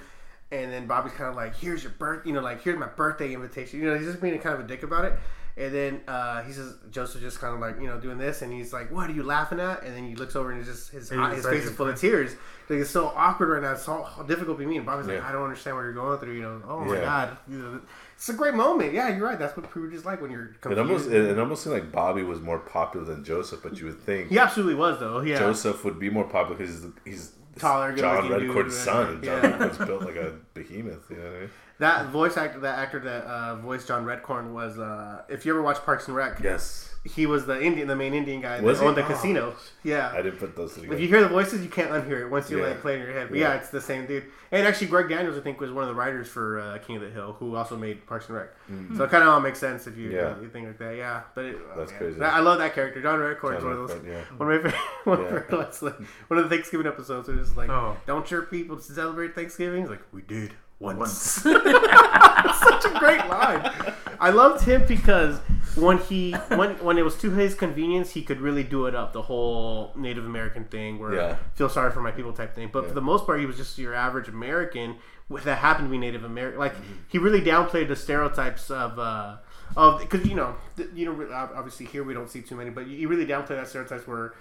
and 0.50 0.72
then 0.72 0.86
Bobby's 0.86 1.12
kind 1.12 1.28
of 1.28 1.36
like, 1.36 1.54
"Here's 1.54 1.82
your 1.82 1.92
birth, 1.92 2.26
you 2.26 2.32
know, 2.32 2.40
like 2.40 2.62
here's 2.62 2.78
my 2.78 2.86
birthday 2.88 3.34
invitation." 3.34 3.78
You 3.80 3.86
know, 3.90 3.98
he's 3.98 4.06
just 4.06 4.22
being 4.22 4.38
kind 4.38 4.54
of 4.54 4.64
a 4.64 4.66
dick 4.66 4.82
about 4.82 5.04
it. 5.04 5.18
And 5.60 5.74
then 5.74 6.00
uh, 6.08 6.42
he 6.42 6.52
says 6.54 6.74
Joseph 6.90 7.20
just 7.20 7.38
kind 7.38 7.52
of 7.52 7.60
like 7.60 7.78
you 7.80 7.86
know 7.86 8.00
doing 8.00 8.16
this, 8.16 8.40
and 8.40 8.50
he's 8.50 8.72
like, 8.72 8.90
"What 8.90 9.10
are 9.10 9.12
you 9.12 9.22
laughing 9.22 9.60
at?" 9.60 9.82
And 9.82 9.94
then 9.94 10.08
he 10.08 10.14
looks 10.16 10.34
over 10.34 10.50
and 10.50 10.64
just 10.64 10.90
his 10.90 11.12
eye, 11.12 11.34
his 11.34 11.44
face 11.44 11.64
is 11.64 11.72
full 11.72 11.88
of 11.88 12.00
tears. 12.00 12.32
Like 12.70 12.78
it's 12.78 12.90
so 12.90 13.12
awkward 13.14 13.50
right 13.50 13.62
now. 13.62 13.72
It's 13.72 13.84
so 13.84 14.06
difficult 14.26 14.56
to 14.58 14.64
be 14.64 14.66
me. 14.66 14.78
And 14.78 14.86
Bobby's 14.86 15.06
like, 15.06 15.22
"I 15.22 15.32
don't 15.32 15.42
understand 15.42 15.76
what 15.76 15.82
you're 15.82 15.92
going 15.92 16.18
through." 16.18 16.34
You 16.34 16.42
know, 16.42 16.62
oh 16.66 16.84
my 16.84 16.94
Yeah. 16.94 17.00
god, 17.02 17.36
you 17.46 17.58
know, 17.58 17.80
it's 18.16 18.28
a 18.30 18.32
great 18.32 18.54
moment. 18.54 18.94
Yeah, 18.94 19.14
you're 19.14 19.26
right. 19.26 19.38
That's 19.38 19.54
what 19.56 19.70
puberty 19.70 19.96
is 19.96 20.04
like 20.06 20.22
when 20.22 20.30
you're 20.30 20.56
it 20.64 20.78
almost 20.78 21.08
it, 21.10 21.24
it 21.26 21.38
almost 21.38 21.64
seemed 21.64 21.74
like 21.74 21.92
Bobby 21.92 22.22
was 22.22 22.40
more 22.40 22.58
popular 22.58 23.04
than 23.04 23.22
Joseph, 23.22 23.60
but 23.62 23.78
you 23.78 23.86
would 23.86 24.00
think 24.00 24.28
he 24.30 24.38
absolutely 24.38 24.76
was 24.76 24.98
though. 24.98 25.20
Yeah, 25.20 25.38
Joseph 25.38 25.84
would 25.84 25.98
be 25.98 26.08
more 26.08 26.24
popular 26.24 26.56
because 26.56 26.82
he's, 26.82 26.92
he's 27.04 27.32
Taller, 27.58 27.94
John 27.94 28.28
Redcorn's 28.30 28.76
son. 28.78 29.22
John 29.22 29.42
yeah. 29.42 29.58
Redcorn's 29.58 29.86
built 29.86 30.02
like 30.04 30.16
a 30.16 30.36
behemoth. 30.54 31.10
You 31.10 31.16
know 31.16 31.22
what 31.24 31.32
I 31.36 31.40
mean? 31.40 31.50
That 31.80 32.06
voice 32.06 32.36
actor, 32.36 32.60
that 32.60 32.78
actor 32.78 33.00
that 33.00 33.24
uh, 33.24 33.56
voiced 33.56 33.88
John 33.88 34.04
Redcorn 34.04 34.52
was. 34.52 34.78
Uh, 34.78 35.22
if 35.28 35.44
you 35.44 35.52
ever 35.52 35.62
watch 35.62 35.78
Parks 35.84 36.06
and 36.06 36.16
Rec, 36.16 36.38
Yes, 36.40 36.94
he 37.04 37.24
was 37.26 37.46
the 37.46 37.60
Indian, 37.60 37.88
the 37.88 37.96
main 37.96 38.12
Indian 38.14 38.40
guy 38.42 38.60
Was 38.60 38.78
that 38.78 38.84
he? 38.84 38.88
owned 38.88 38.96
the 38.98 39.04
Oh. 39.04 39.08
casino. 39.08 39.54
Yeah. 39.82 40.12
I 40.14 40.20
didn't 40.20 40.38
put 40.38 40.54
those 40.54 40.74
together. 40.74 40.94
If 40.94 41.00
you 41.00 41.08
hear 41.08 41.22
the 41.22 41.28
voices, 41.28 41.62
you 41.62 41.70
can't 41.70 41.90
unhear 41.90 42.20
it 42.20 42.30
once 42.30 42.50
you 42.50 42.58
Yeah. 42.60 42.66
like 42.68 42.80
play 42.82 42.96
in 42.96 43.00
your 43.02 43.12
head. 43.12 43.28
But 43.30 43.38
yeah. 43.38 43.48
Yeah. 43.48 43.54
it's 43.60 43.70
the 43.70 43.80
same 43.80 44.06
dude. 44.06 44.24
And 44.52 44.66
actually, 44.66 44.88
Greg 44.88 45.08
Daniels, 45.08 45.38
I 45.38 45.40
think, 45.40 45.60
was 45.60 45.70
one 45.72 45.82
of 45.84 45.88
the 45.88 45.94
writers 45.94 46.28
for 46.28 46.60
uh, 46.60 46.78
King 46.78 46.96
of 46.96 47.02
the 47.02 47.08
Hill, 47.10 47.34
who 47.38 47.54
also 47.56 47.76
made 47.76 48.06
Parks 48.06 48.28
and 48.28 48.36
Rec. 48.36 48.48
So 48.96 49.04
it 49.04 49.10
kind 49.10 49.22
of 49.22 49.30
all 49.30 49.40
makes 49.40 49.58
sense 49.58 49.86
if 49.86 49.96
you. 49.96 50.10
Yeah. 50.10 50.38
you 50.40 50.48
think 50.50 50.66
like 50.66 50.78
that. 50.78 50.96
Yeah, 50.96 51.22
but 51.34 51.44
it, 51.46 51.56
oh, 51.72 51.78
That's 51.78 51.90
man. 51.92 51.98
crazy. 52.00 52.20
I 52.22 52.40
love 52.40 52.58
that 52.58 52.74
character. 52.74 53.00
John 53.00 53.18
Redcorn 53.18 53.56
is 53.56 53.62
John 53.62 53.70
one 53.72 53.80
of 53.82 53.88
those. 53.88 54.00
Yeah. 54.06 54.20
One 54.36 54.52
of 54.52 54.62
my 54.62 54.70
favorite, 54.70 54.74
one, 55.04 55.20
of 55.20 55.24
Yeah. 55.26 55.32
my 55.38 55.40
favorites, 55.42 55.80
like, 55.82 55.96
one 56.28 56.38
of 56.38 56.48
the 56.50 56.54
Thanksgiving 56.54 56.86
episodes. 56.86 57.28
Where 57.28 57.38
it's 57.38 57.46
just 57.46 57.56
like, 57.56 57.70
Oh. 57.70 57.96
don't 58.06 58.30
your 58.30 58.42
people 58.42 58.78
celebrate 58.78 59.34
Thanksgiving? 59.34 59.80
He's 59.82 59.90
like, 59.90 60.02
we 60.12 60.20
did 60.20 60.52
once. 60.80 60.98
once. 60.98 61.20
Such 61.42 62.84
a 62.84 62.98
great 62.98 63.26
line. 63.28 63.70
I 64.18 64.30
loved 64.30 64.64
him 64.64 64.84
because 64.86 65.38
when 65.76 65.98
he 65.98 66.32
when 66.32 66.70
when 66.84 66.98
it 66.98 67.02
was 67.02 67.16
to 67.18 67.30
his 67.30 67.54
convenience, 67.54 68.10
he 68.10 68.22
could 68.22 68.40
really 68.40 68.64
do 68.64 68.86
it 68.86 68.94
up 68.94 69.12
the 69.12 69.22
whole 69.22 69.92
Native 69.96 70.26
American 70.26 70.64
thing, 70.64 70.98
where 70.98 71.14
Yeah. 71.14 71.36
feel 71.54 71.68
sorry 71.68 71.92
for 71.92 72.00
my 72.00 72.10
people 72.10 72.32
type 72.32 72.54
thing. 72.54 72.70
But 72.72 72.88
for 72.88 72.94
the 72.94 73.00
most 73.02 73.24
part, 73.26 73.38
he 73.40 73.46
was 73.46 73.56
just 73.56 73.78
your 73.78 73.94
average 73.94 74.28
American 74.28 74.96
with- 75.28 75.44
that 75.44 75.58
happened 75.58 75.86
to 75.86 75.90
be 75.90 75.98
Native 75.98 76.24
American. 76.24 76.58
Like 76.58 76.74
he 77.08 77.18
really 77.18 77.40
downplayed 77.40 77.88
the 77.88 77.96
stereotypes 77.96 78.70
of. 78.70 78.98
uh 78.98 79.36
of 79.76 80.00
because 80.00 80.26
you 80.26 80.34
know 80.34 80.56
you 80.96 81.06
know 81.06 81.28
obviously 81.32 81.86
here 81.86 82.02
we 82.02 82.12
don't 82.12 82.28
see 82.28 82.42
too 82.42 82.56
many 82.56 82.70
but 82.70 82.88
you 82.88 83.06
really 83.06 83.24
downplay 83.24 83.50
that 83.50 83.68
stereotypes 83.68 84.04
where 84.04 84.34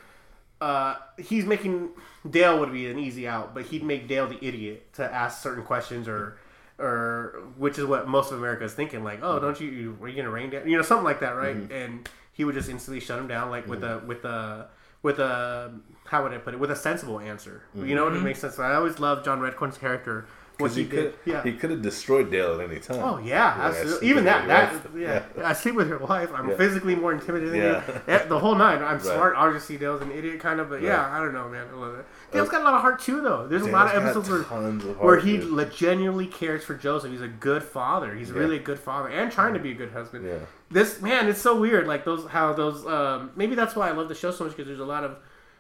uh, 0.62 0.95
he's 1.17 1.45
making 1.45 1.89
Dale 2.30 2.60
would 2.60 2.72
be 2.72 2.89
an 2.89 3.00
easy 3.00 3.28
out, 3.28 3.54
but 3.54 3.65
he'd 3.65 3.84
make 3.84 4.08
Dale 4.08 4.28
the 4.28 4.43
idiot 4.45 4.93
to 4.93 5.13
ask 5.13 5.41
certain 5.41 5.63
questions 5.63 6.08
or 6.08 6.38
or 6.78 7.43
which 7.58 7.78
is 7.78 7.86
what 7.86 8.08
most 8.08 8.32
of 8.32 8.38
America 8.38 8.63
is 8.63 8.74
thinking 8.74 9.04
like, 9.04 9.19
oh, 9.22 9.36
mm-hmm. 9.36 9.45
don't 9.45 9.60
you, 9.60 9.69
you 9.69 9.98
are 10.02 10.08
you 10.08 10.15
gonna 10.15 10.30
rain 10.30 10.50
down, 10.50 10.67
you 10.67 10.78
know, 10.78 10.84
something 10.84 11.06
like 11.06 11.19
that, 11.22 11.32
right? 11.32 11.56
Mm-hmm. 11.56 11.74
And 11.74 12.10
he 12.34 12.43
would 12.45 12.56
just 12.56 12.69
instantly 12.69 13.00
shut 13.00 13.19
him 13.19 13.28
down 13.28 13.50
like 13.50 13.67
with 13.67 13.82
mm-hmm. 13.82 14.06
a 14.06 14.08
with 14.08 14.26
a 14.26 14.67
with 15.02 15.19
a 15.19 15.74
how 16.06 16.24
would 16.24 16.34
I 16.34 16.38
put 16.38 16.54
it 16.54 16.60
with 16.60 16.72
a 16.72 16.76
sensible 16.76 17.19
answer, 17.19 17.63
you 17.76 17.95
know, 17.95 18.06
what 18.06 18.15
it 18.15 18.22
makes 18.22 18.39
sense. 18.39 18.60
I 18.60 18.76
always 18.76 19.00
loved 19.00 19.24
John 19.26 19.39
Redcorn's 19.39 19.78
character. 19.78 20.26
What 20.60 20.72
he 20.72 20.84
he 20.84 20.89
did, 20.89 21.13
could, 21.24 21.32
yeah. 21.32 21.43
he 21.43 21.54
could 21.54 21.69
have 21.72 21.82
destroyed 21.82 22.30
Dale 22.30 22.60
at 22.60 22.69
any 22.69 22.80
time. 22.80 23.00
Oh 23.02 23.17
yeah, 23.17 23.56
absolutely. 23.58 24.10
Even 24.10 24.26
that, 24.26 24.48
that, 24.48 24.74
wife. 24.74 24.88
yeah. 24.98 25.24
I 25.43 25.54
sleep 25.54 25.76
with 25.76 25.88
your 25.88 26.00
wife. 26.00 26.30
I'm 26.34 26.50
Yeah. 26.50 26.58
physically 26.58 26.95
more 26.95 27.13
intimidated 27.13 27.54
than 27.54 27.60
Yeah. 28.08 28.22
you. 28.24 28.28
The 28.30 28.39
whole 28.39 28.56
night. 28.56 28.82
I'm 28.82 29.00
smart. 29.00 29.36
Obviously, 29.38 29.78
Dale's 29.78 30.02
an 30.02 30.12
idiot, 30.12 30.39
kind 30.39 30.60
of, 30.60 30.69
but 30.69 30.82
yeah, 30.82 30.98
Right. 31.10 31.19
I 31.19 31.24
don't 31.24 31.34
know, 31.34 31.48
man. 31.48 31.67
I 31.74 31.78
love 31.78 31.95
it. 31.95 32.06
Dale's 32.32 32.50
got 32.50 32.62
a 32.62 32.63
lot 32.65 32.74
of 32.74 32.82
heart 32.82 33.00
too, 33.00 33.22
though. 33.22 33.48
There's 33.48 33.62
a 33.63 33.72
lot 33.72 33.93
of 33.95 34.04
episodes 34.04 34.30
where, 34.30 34.41
of 34.41 35.00
where 35.00 35.19
he 35.19 35.38
dude. 35.38 35.72
genuinely 35.72 36.28
cares 36.28 36.63
for 36.63 36.74
Joseph. 36.76 37.12
He's 37.12 37.22
a 37.22 37.28
good 37.28 37.63
father. 37.63 38.13
He's 38.13 38.32
really 38.32 38.58
a 38.58 38.62
good 38.62 38.80
father 38.80 39.10
and 39.10 39.32
trying 39.32 39.54
to 39.54 39.60
be 39.60 39.72
a 39.72 39.76
good 39.76 39.91
husband. 39.91 40.26
Yeah. 40.26 40.39
This 40.72 41.02
man, 41.02 41.28
it's 41.28 41.41
so 41.41 41.60
weird. 41.60 41.88
Like 41.88 42.06
those, 42.06 42.28
how 42.28 42.54
those. 42.54 42.86
Um, 42.86 43.32
maybe 43.36 43.56
that's 43.56 43.76
why 43.76 43.88
I 43.89 43.91
love 43.91 44.08
the 44.10 44.15
show 44.15 44.32
so 44.32 44.43
much 44.43 44.54
because 44.56 44.67
there's 44.67 44.80
a 44.80 44.86
lot 44.86 45.04
of 45.04 45.17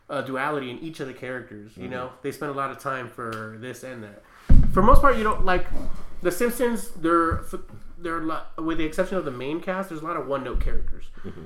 uh, 0.09 0.21
duality 0.21 0.69
in 0.69 0.79
each 0.79 0.99
of 0.99 1.07
the 1.07 1.13
characters. 1.13 1.71
You 1.77 1.87
know, 1.87 2.11
they 2.21 2.31
spend 2.31 2.51
a 2.51 2.55
lot 2.55 2.69
of 2.71 2.79
time 2.79 3.09
for 3.09 3.57
this 3.59 3.83
and 3.83 4.03
that. 4.03 4.23
For 4.73 4.81
most 4.81 5.01
part, 5.01 5.17
you 5.17 5.23
don't 5.23 5.45
like 5.45 5.67
the 6.21 6.31
Simpsons. 6.31 6.89
They're 6.91 7.41
they're 7.97 8.43
with 8.57 8.77
the 8.77 8.85
exception 8.85 9.17
of 9.17 9.25
the 9.25 9.31
main 9.31 9.61
cast. 9.61 9.89
There's 9.89 10.01
a 10.01 10.05
lot 10.05 10.17
of 10.17 10.27
one 10.27 10.43
note 10.43 10.61
characters. 10.61 11.05
Mm-hmm. 11.23 11.45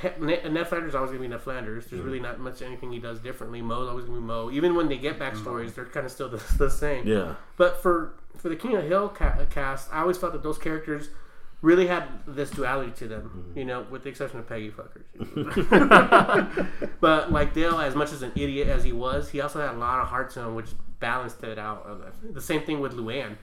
He- 0.00 0.48
Ned 0.48 0.68
Flanders 0.68 0.90
is 0.90 0.94
always 0.94 1.10
gonna 1.10 1.22
be 1.22 1.28
Ned 1.28 1.40
Flanders. 1.40 1.86
There's 1.86 2.00
mm-hmm. 2.00 2.06
really 2.06 2.20
not 2.20 2.38
much 2.38 2.62
anything 2.62 2.92
he 2.92 2.98
does 2.98 3.20
differently. 3.20 3.62
Moe's 3.62 3.88
always 3.88 4.04
gonna 4.04 4.18
be 4.18 4.24
Mo. 4.24 4.50
Even 4.50 4.74
when 4.74 4.88
they 4.88 4.98
get 4.98 5.18
backstories, 5.18 5.66
mm-hmm. 5.66 5.74
they're 5.74 5.84
kind 5.86 6.06
of 6.06 6.12
still 6.12 6.28
the, 6.28 6.42
the 6.58 6.70
same. 6.70 7.06
Yeah. 7.06 7.34
But 7.56 7.82
for 7.82 8.14
for 8.36 8.48
the 8.48 8.56
King 8.56 8.76
of 8.76 8.82
the 8.82 8.88
Hill 8.88 9.08
ca- 9.08 9.44
cast, 9.50 9.92
I 9.92 10.00
always 10.00 10.18
felt 10.18 10.32
that 10.32 10.42
those 10.42 10.58
characters 10.58 11.08
really 11.62 11.86
had 11.86 12.04
this 12.26 12.50
duality 12.50 12.90
to 12.98 13.08
them. 13.08 13.52
You 13.56 13.64
know, 13.64 13.86
with 13.90 14.02
the 14.02 14.10
exception 14.10 14.38
of 14.40 14.48
Peggy 14.48 14.70
fuckers. 14.70 15.04
but 17.00 17.32
like 17.32 17.54
Dale, 17.54 17.78
as 17.78 17.94
much 17.94 18.12
as 18.12 18.22
an 18.22 18.32
idiot 18.34 18.68
as 18.68 18.84
he 18.84 18.92
was, 18.92 19.30
he 19.30 19.40
also 19.40 19.60
had 19.60 19.70
a 19.74 19.78
lot 19.78 20.00
of 20.00 20.08
heart 20.08 20.30
to 20.32 20.40
him, 20.40 20.54
which 20.54 20.68
balanced 21.00 21.42
it 21.42 21.58
out. 21.58 21.84
The 22.32 22.40
same 22.40 22.62
thing 22.62 22.80
with 22.80 22.92
Luann. 22.92 23.36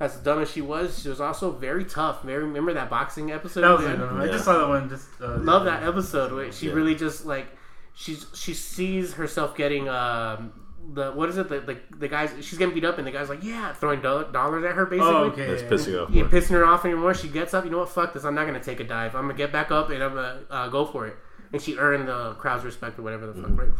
As 0.00 0.16
dumb 0.16 0.40
as 0.42 0.50
she 0.50 0.60
was, 0.60 1.02
she 1.02 1.08
was 1.08 1.20
also 1.20 1.50
very 1.50 1.84
tough. 1.84 2.22
Very 2.22 2.44
remember 2.44 2.72
that 2.74 2.90
boxing 2.90 3.30
episode? 3.32 3.62
That 3.62 3.70
was 3.78 3.86
Luann? 3.86 4.20
it. 4.22 4.28
I 4.28 4.32
just 4.32 4.44
saw 4.44 4.58
that 4.58 4.68
one. 4.68 4.88
Just 4.88 5.08
uh, 5.20 5.36
love 5.38 5.64
that 5.64 5.82
episode 5.82 6.32
where 6.32 6.50
she 6.52 6.66
Yeah. 6.68 6.74
really 6.74 6.94
just 6.94 7.24
like 7.24 7.46
she's 7.94 8.26
she 8.34 8.52
sees 8.52 9.14
herself 9.14 9.56
getting 9.56 9.88
um 9.88 10.52
the 10.94 11.10
what 11.12 11.28
is 11.28 11.36
it 11.38 11.48
the, 11.48 11.60
the 11.60 11.76
the 11.98 12.08
guys 12.08 12.30
she's 12.40 12.58
getting 12.58 12.74
beat 12.74 12.84
up 12.84 12.98
and 12.98 13.06
the 13.06 13.10
guy's 13.10 13.28
like 13.28 13.42
yeah 13.42 13.72
throwing 13.72 14.00
do- 14.00 14.26
dollars 14.32 14.64
at 14.64 14.72
her 14.74 14.86
basically 14.86 15.10
Oh, 15.12 15.24
okay. 15.24 15.46
That's 15.46 15.62
yeah. 15.62 15.68
pissing 15.68 15.92
you 15.92 15.98
off. 16.00 16.10
yeah, 16.10 16.22
more. 16.22 16.30
pissing 16.30 16.50
her 16.50 16.64
off 16.64 16.84
anymore 16.84 17.12
she 17.14 17.28
gets 17.28 17.54
up 17.54 17.64
you 17.64 17.70
know 17.70 17.78
what 17.78 17.88
fuck 17.88 18.12
this 18.14 18.24
I'm 18.24 18.34
not 18.34 18.46
gonna 18.46 18.62
take 18.62 18.78
a 18.80 18.84
dive 18.84 19.14
I'm 19.16 19.22
gonna 19.22 19.34
get 19.34 19.52
back 19.52 19.70
up 19.70 19.90
and 19.90 20.02
I'm 20.02 20.14
gonna 20.14 20.40
uh, 20.50 20.68
go 20.68 20.84
for 20.86 21.06
it 21.06 21.16
and 21.52 21.60
she 21.60 21.76
earned 21.76 22.08
the 22.08 22.34
crowd's 22.34 22.64
respect 22.64 22.98
or 22.98 23.02
whatever 23.02 23.26
the 23.26 23.34
fuck 23.34 23.44
Mm-hmm. 23.50 23.56
right 23.56 23.70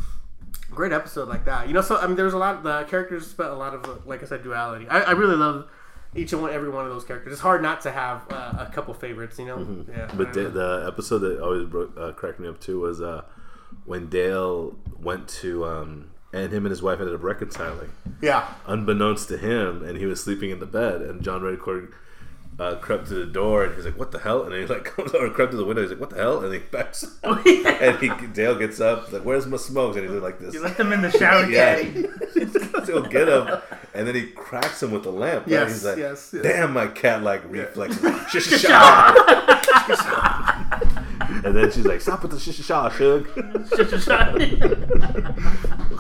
great 0.71 0.93
episode 0.93 1.29
like 1.29 1.45
that 1.45 1.69
you 1.69 1.75
know 1.75 1.81
so 1.81 1.97
I 1.97 2.07
mean 2.07 2.17
there's 2.17 2.33
a 2.33 2.39
lot 2.39 2.63
the 2.65 2.85
characters 2.85 3.27
spent 3.27 3.51
a 3.51 3.55
lot 3.55 3.73
of 3.75 4.07
like 4.07 4.23
I 4.23 4.27
said 4.27 4.43
duality 4.43 4.89
I, 4.89 5.01
I 5.03 5.11
really 5.13 5.37
love 5.37 5.69
each 6.15 6.33
and 6.33 6.43
one 6.43 6.53
every 6.53 6.71
one 6.71 6.85
of 6.85 6.91
those 6.91 7.05
characters 7.05 7.33
it's 7.35 7.43
hard 7.43 7.63
not 7.63 7.83
to 7.83 7.93
have 7.93 8.23
uh, 8.31 8.65
a 8.67 8.71
couple 8.73 8.93
favorites 8.95 9.39
you 9.39 9.47
know 9.47 9.59
yeah 9.59 10.07
Mm-hmm. 10.07 10.17
But 10.19 10.29
I 10.29 10.33
the, 10.33 10.43
know. 10.43 10.81
the 10.81 10.87
episode 10.89 11.19
that 11.21 11.41
always 11.41 11.65
broke, 11.69 11.97
uh, 11.97 12.13
cracked 12.13 12.41
me 12.41 12.49
up 12.49 12.59
too 12.61 12.81
was 12.81 13.01
uh, 13.01 13.23
when 13.85 14.09
Dale 14.09 14.77
went 15.01 15.29
to 15.29 15.65
um, 15.67 16.11
and 16.37 16.53
him 16.53 16.65
and 16.67 16.71
his 16.71 16.83
wife 16.83 17.01
ended 17.01 17.15
up 17.15 17.23
reconciling, 17.23 17.91
yeah 18.21 18.47
unbeknownst 18.67 19.29
to 19.29 19.37
him, 19.39 19.83
and 19.85 19.97
he 19.99 20.07
was 20.07 20.23
sleeping 20.23 20.51
in 20.51 20.59
the 20.61 20.67
bed, 20.67 21.01
and 21.03 21.23
John 21.23 21.41
Redcorn 21.41 21.93
uh, 22.59 22.77
crept 22.77 23.09
to 23.09 23.15
the 23.15 23.27
door, 23.27 23.65
and 23.65 23.75
he's 23.75 23.85
like, 23.85 23.99
"What 23.99 24.13
the 24.13 24.19
hell?" 24.19 24.43
And 24.45 24.53
then 24.53 24.61
he 24.63 24.67
like 24.67 24.85
comes 24.97 25.13
over, 25.15 25.27
and 25.27 25.35
crept 25.35 25.51
to 25.53 25.57
the 25.59 25.65
window. 25.65 25.83
He's 25.83 25.91
like, 25.91 26.01
"What 26.01 26.11
the 26.11 26.17
hell?" 26.17 26.43
And 26.45 26.53
he 26.55 26.61
backs, 26.61 27.03
up. 27.05 27.11
Oh, 27.25 27.43
yeah. 27.45 27.69
and 27.71 27.99
he 27.99 28.09
Dale 28.29 28.55
gets 28.55 28.81
up, 28.81 29.05
he's 29.05 29.13
like, 29.15 29.25
"Where's 29.25 29.47
my 29.47 29.57
smokes?" 29.59 29.97
And 29.99 30.09
he's 30.09 30.23
like 30.23 30.39
this. 30.39 30.55
You 30.55 30.63
left 30.63 30.79
them 30.79 30.93
in 30.93 31.03
the 31.03 31.11
shower 31.11 31.45
Yeah, 31.51 31.77
caddy. 31.83 32.03
to 32.03 33.07
get 33.11 33.29
him, 33.29 33.49
and 33.95 34.07
then 34.07 34.15
he 34.15 34.29
cracks 34.29 34.83
him 34.83 34.91
with 34.91 35.03
the 35.03 35.11
lamp. 35.13 35.45
right? 35.47 35.53
Yes, 35.53 35.69
he's 35.73 35.85
like, 35.85 35.99
yes, 35.99 36.31
yes. 36.33 36.43
"Damn, 36.43 36.73
my 36.73 36.87
cat 36.87 37.23
like 37.23 37.43
reflex." 37.51 37.97
Shish 38.31 38.65
And 41.45 41.55
then 41.55 41.71
she's 41.71 41.85
like, 41.85 42.01
"Stop 42.01 42.23
with 42.23 42.31
the 42.33 42.41
shish 42.41 42.65
shaw, 42.65 42.89
Shug." 42.89 43.29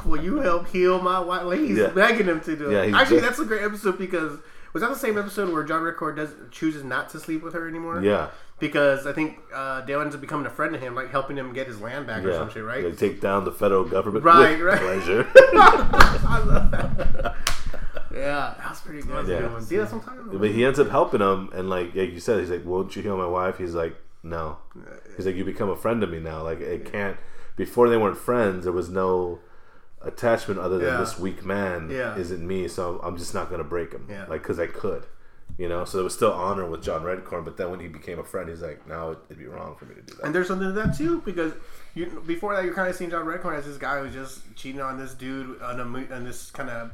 Will 0.07 0.23
you 0.23 0.37
help 0.39 0.69
heal 0.69 1.01
my 1.01 1.19
wife? 1.21 1.45
Like 1.45 1.59
he's 1.61 1.79
Yeah. 1.79 1.89
begging 1.89 2.27
him 2.27 2.41
to 2.41 2.57
do. 2.57 2.71
Yeah, 2.71 2.83
it. 2.83 2.95
Actually, 2.95 3.19
just- 3.21 3.29
that's 3.31 3.39
a 3.41 3.45
great 3.45 3.63
episode 3.63 3.99
because 3.99 4.39
was 4.73 4.83
that 4.83 4.89
the 4.91 4.99
same 4.99 5.17
episode 5.19 5.53
where 5.53 5.63
John 5.65 5.83
Redcorn 5.83 6.17
does 6.17 6.31
chooses 6.51 6.85
not 6.85 7.09
to 7.11 7.21
sleep 7.21 7.43
with 7.43 7.55
her 7.55 7.67
anymore? 7.67 8.01
Yeah, 8.03 8.29
Because 8.59 9.07
I 9.07 9.13
think 9.13 9.39
uh, 9.55 9.81
Dale 9.83 10.01
ends 10.03 10.15
up 10.15 10.21
becoming 10.21 10.45
a 10.47 10.51
friend 10.51 10.73
to 10.75 10.79
him, 10.79 10.95
like 10.95 11.11
helping 11.11 11.37
him 11.37 11.53
get 11.55 11.67
his 11.67 11.81
land 11.81 12.07
back 12.07 12.25
or 12.25 12.33
some 12.35 12.51
shit, 12.51 12.63
right? 12.63 12.85
Like 12.85 12.99
take 12.99 13.21
down 13.21 13.45
the 13.45 13.53
federal 13.53 13.85
government 13.85 14.25
Right, 14.25 14.59
with 14.59 14.61
right. 14.67 14.79
pleasure. 14.81 15.27
I 15.35 16.43
love 16.47 16.71
that. 16.73 17.35
Yeah, 18.15 18.55
that 18.59 18.71
was 18.71 18.81
pretty 18.81 19.03
good. 19.03 19.29
Yeah. 19.29 19.41
Yeah. 19.41 19.61
See, 19.61 19.77
that's 19.77 19.93
what 19.93 20.03
I'm 20.03 20.05
talking 20.09 20.21
about. 20.29 20.41
But 20.41 20.51
he 20.51 20.65
ends 20.65 20.79
up 20.79 20.89
helping 20.89 21.21
him, 21.21 21.51
and 21.53 21.69
like, 21.69 21.95
like 21.95 22.13
you 22.13 22.21
said, 22.21 22.41
he's 22.41 22.51
like, 22.51 22.65
"Won't 22.65 22.97
you 22.97 23.03
heal 23.03 23.17
my 23.17 23.27
wife?" 23.27 23.59
He's 23.59 23.75
like, 23.75 23.95
"No." 24.23 24.59
He's 25.17 25.27
like, 25.27 25.37
"You 25.37 25.45
become 25.45 25.69
a 25.69 25.77
friend 25.77 26.01
to 26.01 26.07
me 26.07 26.19
now." 26.19 26.43
Like, 26.43 26.61
it 26.61 26.91
can't. 26.91 27.17
Before 27.57 27.89
they 27.91 27.97
weren't 27.99 28.17
friends. 28.17 28.65
There 28.65 28.73
was 28.73 28.89
no 28.89 29.39
attachment 30.03 30.61
other 30.61 30.79
than 30.79 30.89
Yeah. 30.89 30.97
this 30.99 31.19
weak 31.19 31.45
man 31.45 31.91
Yeah. 31.91 32.17
isn't 32.17 32.47
me. 32.47 32.69
So 32.69 33.01
I'm 33.03 33.17
just 33.17 33.35
not 33.35 33.51
gonna 33.51 33.65
break 33.65 33.93
him. 33.93 34.07
Yeah. 34.09 34.27
Like, 34.29 34.43
cause 34.43 34.59
I 34.59 34.67
could. 34.67 35.07
You 35.59 35.69
know, 35.71 35.85
so 35.87 35.97
there 35.99 36.05
was 36.05 36.13
still 36.13 36.33
honor 36.33 36.67
with 36.67 36.83
John 36.83 37.03
Redcorn, 37.03 37.45
but 37.45 37.57
then 37.57 37.71
when 37.71 37.81
he 37.81 37.89
became 37.89 38.19
a 38.19 38.25
friend, 38.25 38.49
he's 38.49 38.61
like, 38.61 38.87
"Now 38.87 39.13
it'd 39.13 39.39
be 39.39 39.47
wrong 39.47 39.75
for 39.79 39.87
me 39.87 39.95
to 39.95 40.03
do 40.03 40.15
that." 40.17 40.25
And 40.25 40.35
there's 40.35 40.49
something 40.49 40.67
to 40.69 40.73
that 40.75 40.97
too, 40.99 41.23
because 41.25 41.53
you 41.95 42.23
before 42.27 42.55
that 42.55 42.65
you're 42.65 42.75
kind 42.75 42.91
of 42.91 42.97
seeing 42.97 43.11
John 43.11 43.25
Redcorn 43.25 43.57
as 43.57 43.65
this 43.65 43.79
guy 43.79 44.01
who's 44.03 44.13
just 44.13 44.55
cheating 44.55 44.83
on 44.83 44.99
this 44.99 45.15
dude 45.15 45.63
on 45.63 45.81
a 45.81 45.85
on 46.15 46.25
this 46.25 46.51
kind 46.51 46.69
of 46.69 46.91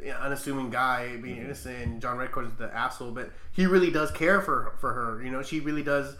you 0.00 0.10
know, 0.10 0.16
unassuming 0.18 0.70
guy 0.70 1.16
being 1.16 1.36
Mm-hmm. 1.36 1.44
innocent. 1.46 1.82
And 1.84 2.00
John 2.00 2.16
Redcorn 2.16 2.46
is 2.46 2.54
the 2.54 2.74
asshole, 2.74 3.10
but 3.10 3.30
he 3.52 3.66
really 3.66 3.90
does 3.90 4.10
care 4.12 4.40
for 4.40 4.72
for 4.78 4.94
her. 4.94 5.22
You 5.22 5.30
know, 5.30 5.42
she 5.42 5.60
really 5.60 5.82
does. 5.82 6.16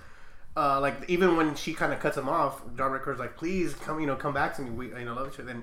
Uh, 0.57 0.81
like 0.81 0.97
even 1.09 1.37
when 1.37 1.55
she 1.55 1.73
kind 1.73 1.93
of 1.93 2.01
cuts 2.01 2.17
him 2.19 2.29
off, 2.29 2.61
John 2.77 2.91
Redcorn's 2.91 3.21
like, 3.21 3.37
"Please 3.37 3.75
come, 3.75 3.99
you 4.01 4.07
know, 4.07 4.17
come 4.17 4.35
back 4.35 4.55
to 4.57 4.63
me. 4.63 4.71
We, 4.71 4.87
you 4.89 5.05
know, 5.07 5.15
love 5.15 5.29
each 5.33 5.35
other." 5.41 5.45
Then, 5.45 5.63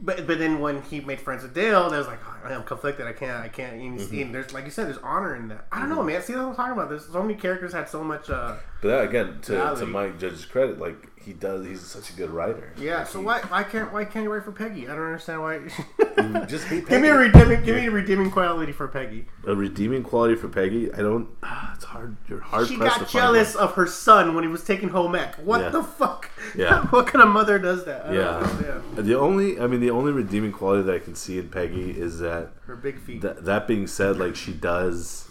but 0.00 0.26
but 0.26 0.38
then 0.38 0.60
when 0.60 0.82
he 0.82 1.00
made 1.00 1.20
friends 1.20 1.42
with 1.42 1.54
Dale, 1.54 1.90
there's 1.90 2.06
like, 2.06 2.20
oh, 2.26 2.48
I'm 2.54 2.62
conflicted. 2.64 3.06
I 3.06 3.12
can't, 3.12 3.42
I 3.44 3.48
can't. 3.48 3.74
And, 3.80 3.98
Mm-hmm. 3.98 4.20
and 4.22 4.34
there's 4.34 4.52
like 4.52 4.64
you 4.64 4.70
said, 4.70 4.86
there's 4.86 4.98
honor 4.98 5.34
in 5.36 5.48
that. 5.48 5.66
I 5.72 5.80
don't 5.80 5.88
know, 5.88 6.02
man. 6.02 6.22
See 6.22 6.34
what 6.34 6.44
I'm 6.44 6.54
talking 6.54 6.72
about? 6.72 6.88
There's 6.88 7.06
so 7.06 7.22
many 7.22 7.34
characters 7.34 7.72
had 7.72 7.88
so 7.88 8.02
much. 8.04 8.30
uh 8.30 8.56
But 8.80 8.88
that, 8.88 9.04
again, 9.08 9.38
to, 9.42 9.74
to 9.78 9.86
Mike 9.86 10.18
Judge's 10.18 10.44
credit, 10.44 10.78
like 10.78 10.96
he 11.22 11.32
does, 11.32 11.66
he's 11.66 11.80
such 11.82 12.10
a 12.10 12.12
good 12.14 12.30
writer. 12.30 12.72
Yeah, 12.78 12.98
Like, 12.98 13.06
so 13.08 13.18
he- 13.20 13.24
why 13.24 13.40
why 13.42 13.62
can't 13.62 13.92
why 13.92 14.04
can't 14.04 14.24
you 14.24 14.32
write 14.32 14.44
for 14.44 14.52
Peggy? 14.52 14.86
I 14.88 14.94
don't 14.94 15.04
understand 15.04 15.42
why. 15.42 15.58
just 16.46 16.68
give 16.68 16.88
me 16.90 17.08
a 17.08 17.14
redeeming 17.16 17.62
give 17.62 17.76
me 17.76 17.86
a 17.86 17.90
redeeming 17.90 18.30
quality 18.30 18.72
for 18.72 18.88
Peggy. 18.88 19.26
a 19.46 19.54
redeeming 19.54 20.02
quality 20.02 20.34
for 20.36 20.48
Peggy. 20.48 20.92
I 20.92 20.98
don't. 20.98 21.28
ah, 21.42 21.72
It's 21.74 21.84
hard. 21.84 22.16
You're 22.28 22.40
hard. 22.40 22.68
She 22.68 22.76
got 22.76 23.08
jealous 23.08 23.54
of 23.54 23.74
her 23.74 23.86
son 23.86 24.34
when 24.34 24.44
he 24.44 24.48
was 24.50 24.64
taking 24.64 24.88
home 24.88 25.14
ec. 25.14 25.36
What 25.36 25.60
Yeah. 25.60 25.68
the 25.70 25.82
fuck? 25.82 26.30
Yeah. 26.56 26.86
what 26.90 27.06
kind 27.06 27.22
of 27.22 27.28
mother 27.30 27.58
does 27.58 27.84
that? 27.84 28.06
I 28.06 28.12
Yeah. 28.14 28.80
The 28.96 29.18
only, 29.18 29.60
I 29.60 29.66
mean, 29.66 29.80
the 29.80 29.90
only 29.90 30.12
redeeming 30.12 30.52
quality 30.52 30.82
that 30.84 30.94
I 30.94 30.98
can 30.98 31.14
see 31.14 31.38
in 31.38 31.48
Peggy 31.48 31.90
is 31.90 32.18
that. 32.20 32.50
Her 32.66 32.76
big 32.76 32.98
feet. 32.98 33.22
That, 33.22 33.44
that 33.44 33.66
being 33.66 33.86
said, 33.86 34.18
like 34.18 34.34
she 34.36 34.52
does 34.52 35.28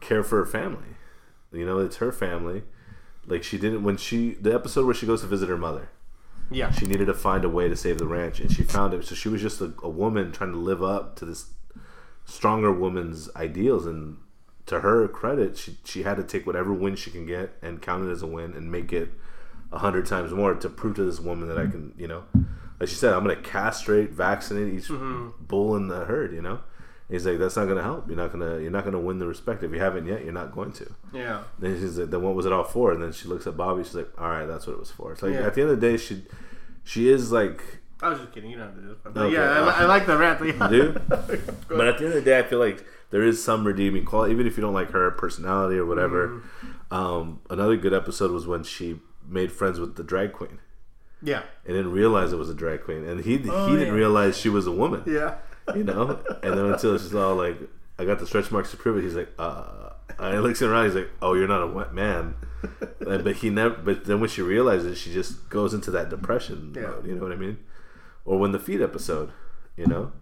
care 0.00 0.22
for 0.22 0.36
her 0.38 0.46
family. 0.46 0.96
You 1.52 1.64
know, 1.64 1.78
it's 1.78 1.96
her 1.96 2.12
family. 2.12 2.62
Like 3.28 3.44
she 3.44 3.58
didn't 3.58 3.82
when 3.82 3.96
she 3.96 4.34
the 4.34 4.54
episode 4.54 4.86
where 4.86 4.94
she 4.94 5.06
goes 5.06 5.20
to 5.20 5.26
visit 5.26 5.48
her 5.48 5.58
mother. 5.58 5.90
yeah. 6.50 6.70
She 6.70 6.86
needed 6.86 7.06
to 7.06 7.14
find 7.14 7.44
a 7.44 7.48
way 7.48 7.68
to 7.68 7.76
save 7.76 7.98
the 7.98 8.06
ranch, 8.06 8.40
and 8.40 8.50
she 8.50 8.62
found 8.62 8.94
it. 8.94 9.04
So 9.04 9.14
she 9.14 9.28
was 9.28 9.42
just 9.42 9.60
a, 9.60 9.72
a 9.82 9.88
woman 9.88 10.32
trying 10.32 10.52
to 10.52 10.58
live 10.58 10.82
up 10.82 11.16
to 11.16 11.24
this 11.24 11.50
stronger 12.24 12.72
woman's 12.72 13.28
ideals. 13.36 13.86
And 13.86 14.18
to 14.66 14.80
her 14.80 15.06
credit, 15.08 15.56
she 15.56 15.78
she 15.84 16.02
had 16.02 16.16
to 16.16 16.22
take 16.22 16.46
whatever 16.46 16.72
win 16.72 16.96
she 16.96 17.10
can 17.10 17.26
get 17.26 17.54
and 17.62 17.82
count 17.82 18.08
it 18.08 18.10
as 18.10 18.22
a 18.22 18.26
win 18.26 18.54
and 18.54 18.72
make 18.72 18.92
it 18.92 19.10
a 19.70 19.78
hundred 19.78 20.06
times 20.06 20.32
more 20.32 20.54
to 20.54 20.68
prove 20.68 20.96
to 20.96 21.04
this 21.04 21.20
woman 21.20 21.48
that 21.48 21.58
I 21.58 21.66
can, 21.66 21.92
you 21.98 22.08
know, 22.08 22.24
like 22.80 22.88
she 22.88 22.94
said, 22.94 23.12
I'm 23.12 23.24
going 23.24 23.36
to 23.36 23.42
castrate, 23.42 24.10
vaccinate 24.10 24.72
each 24.72 24.88
mm-hmm. 24.88 25.30
bull 25.40 25.76
in 25.76 25.88
the 25.88 26.04
herd. 26.06 26.32
You 26.32 26.42
know, 26.42 26.60
he's 27.10 27.26
like, 27.26 27.38
that's 27.38 27.56
not 27.56 27.64
going 27.64 27.76
to 27.78 27.82
help. 27.82 28.06
You're 28.08 28.16
not 28.16 28.32
gonna 28.32 28.58
you're 28.60 28.70
not 28.70 28.84
gonna 28.84 28.98
win 29.00 29.18
the 29.18 29.26
respect 29.26 29.62
if 29.62 29.72
you 29.72 29.78
haven't 29.80 30.06
yet. 30.06 30.24
You're 30.24 30.32
not 30.32 30.52
going 30.52 30.72
to. 30.72 30.94
yeah. 31.12 31.42
Then 31.58 31.78
she's 31.80 31.98
like, 31.98 32.10
then 32.10 32.22
what 32.22 32.34
was 32.34 32.46
it 32.46 32.52
all 32.52 32.64
for? 32.64 32.92
And 32.92 33.02
then 33.02 33.12
she 33.12 33.28
looks 33.28 33.46
at 33.46 33.56
Bobby. 33.56 33.82
She's 33.84 33.94
like, 33.94 34.10
all 34.20 34.28
right, 34.28 34.46
that's 34.46 34.66
what 34.66 34.74
it 34.74 34.78
was 34.78 34.90
for. 34.90 35.12
It's 35.12 35.22
like 35.22 35.32
Yeah. 35.34 35.46
at 35.46 35.54
the 35.54 35.62
end 35.62 35.70
of 35.70 35.80
the 35.80 35.88
day, 35.90 35.96
she 35.96 36.24
she 36.84 37.08
is 37.10 37.32
like, 37.32 37.62
I 38.00 38.08
was 38.10 38.18
just 38.20 38.32
kidding. 38.32 38.50
You 38.50 38.58
don't 38.58 38.66
have 38.66 38.74
to 38.76 38.80
do 38.82 38.88
this. 38.88 38.98
But 39.02 39.16
Okay. 39.16 39.34
yeah, 39.34 39.60
I, 39.64 39.82
I 39.82 39.84
like 39.86 40.06
the 40.06 40.16
rant. 40.16 40.40
Yeah. 40.44 40.68
dude. 40.68 41.02
but 41.68 41.88
at 41.88 41.98
the 41.98 42.04
end 42.04 42.14
of 42.14 42.14
the 42.14 42.22
day, 42.22 42.38
I 42.38 42.42
feel 42.44 42.58
like 42.60 42.84
there 43.10 43.22
is 43.22 43.42
some 43.42 43.66
redeeming 43.66 44.04
quality, 44.04 44.32
even 44.32 44.46
if 44.46 44.56
you 44.56 44.60
don't 44.62 44.74
like 44.74 44.90
her 44.90 45.10
personality 45.12 45.76
or 45.78 45.86
whatever. 45.86 46.28
Mm-hmm. 46.28 46.94
Um, 46.94 47.40
another 47.50 47.76
good 47.76 47.92
episode 47.94 48.30
was 48.30 48.46
when 48.46 48.62
she 48.64 49.00
made 49.26 49.50
friends 49.52 49.78
with 49.80 49.96
the 49.96 50.02
drag 50.02 50.32
queen 50.32 50.58
yeah. 51.22 51.42
and 51.66 51.74
didn't 51.76 51.92
realize 51.92 52.32
it 52.32 52.36
was 52.36 52.48
a 52.48 52.54
drag 52.54 52.82
queen, 52.84 53.04
and 53.04 53.24
he 53.24 53.34
Oh, 53.48 53.66
he 53.66 53.72
didn't 53.72 53.88
yeah. 53.88 53.92
realize 53.92 54.38
she 54.38 54.48
was 54.48 54.66
a 54.66 54.72
woman. 54.72 55.02
Yeah. 55.06 55.34
You 55.74 55.84
know, 55.84 56.18
and 56.42 56.54
then 56.54 56.64
until 56.66 56.96
she's 56.98 57.14
all 57.14 57.34
like, 57.36 57.56
"I 57.98 58.04
got 58.04 58.18
the 58.18 58.26
stretch 58.26 58.50
marks 58.50 58.70
to 58.70 58.76
prove 58.76 58.98
it," 58.98 59.02
he's 59.02 59.14
like, 59.14 59.30
"Uh." 59.38 59.90
And 60.18 60.34
he 60.34 60.40
looks 60.40 60.62
around. 60.62 60.86
He's 60.86 60.94
like, 60.94 61.10
"Oh, 61.22 61.34
you're 61.34 61.46
not 61.48 61.62
a 61.62 61.66
wet 61.66 61.92
man," 61.94 62.34
but 62.98 63.36
he 63.36 63.50
never. 63.50 63.74
But 63.76 64.04
then 64.06 64.20
when 64.20 64.28
she 64.30 64.42
realizes, 64.42 64.98
she 64.98 65.12
just 65.12 65.48
goes 65.50 65.74
into 65.74 65.90
that 65.92 66.08
depression 66.08 66.72
Yeah. 66.74 66.82
mode. 66.88 67.06
You 67.06 67.14
know 67.14 67.22
what 67.22 67.32
I 67.32 67.36
mean? 67.36 67.58
Or 68.24 68.38
when 68.38 68.52
the 68.52 68.58
feet 68.58 68.80
episode, 68.80 69.30
you 69.76 69.86
know, 69.86 70.12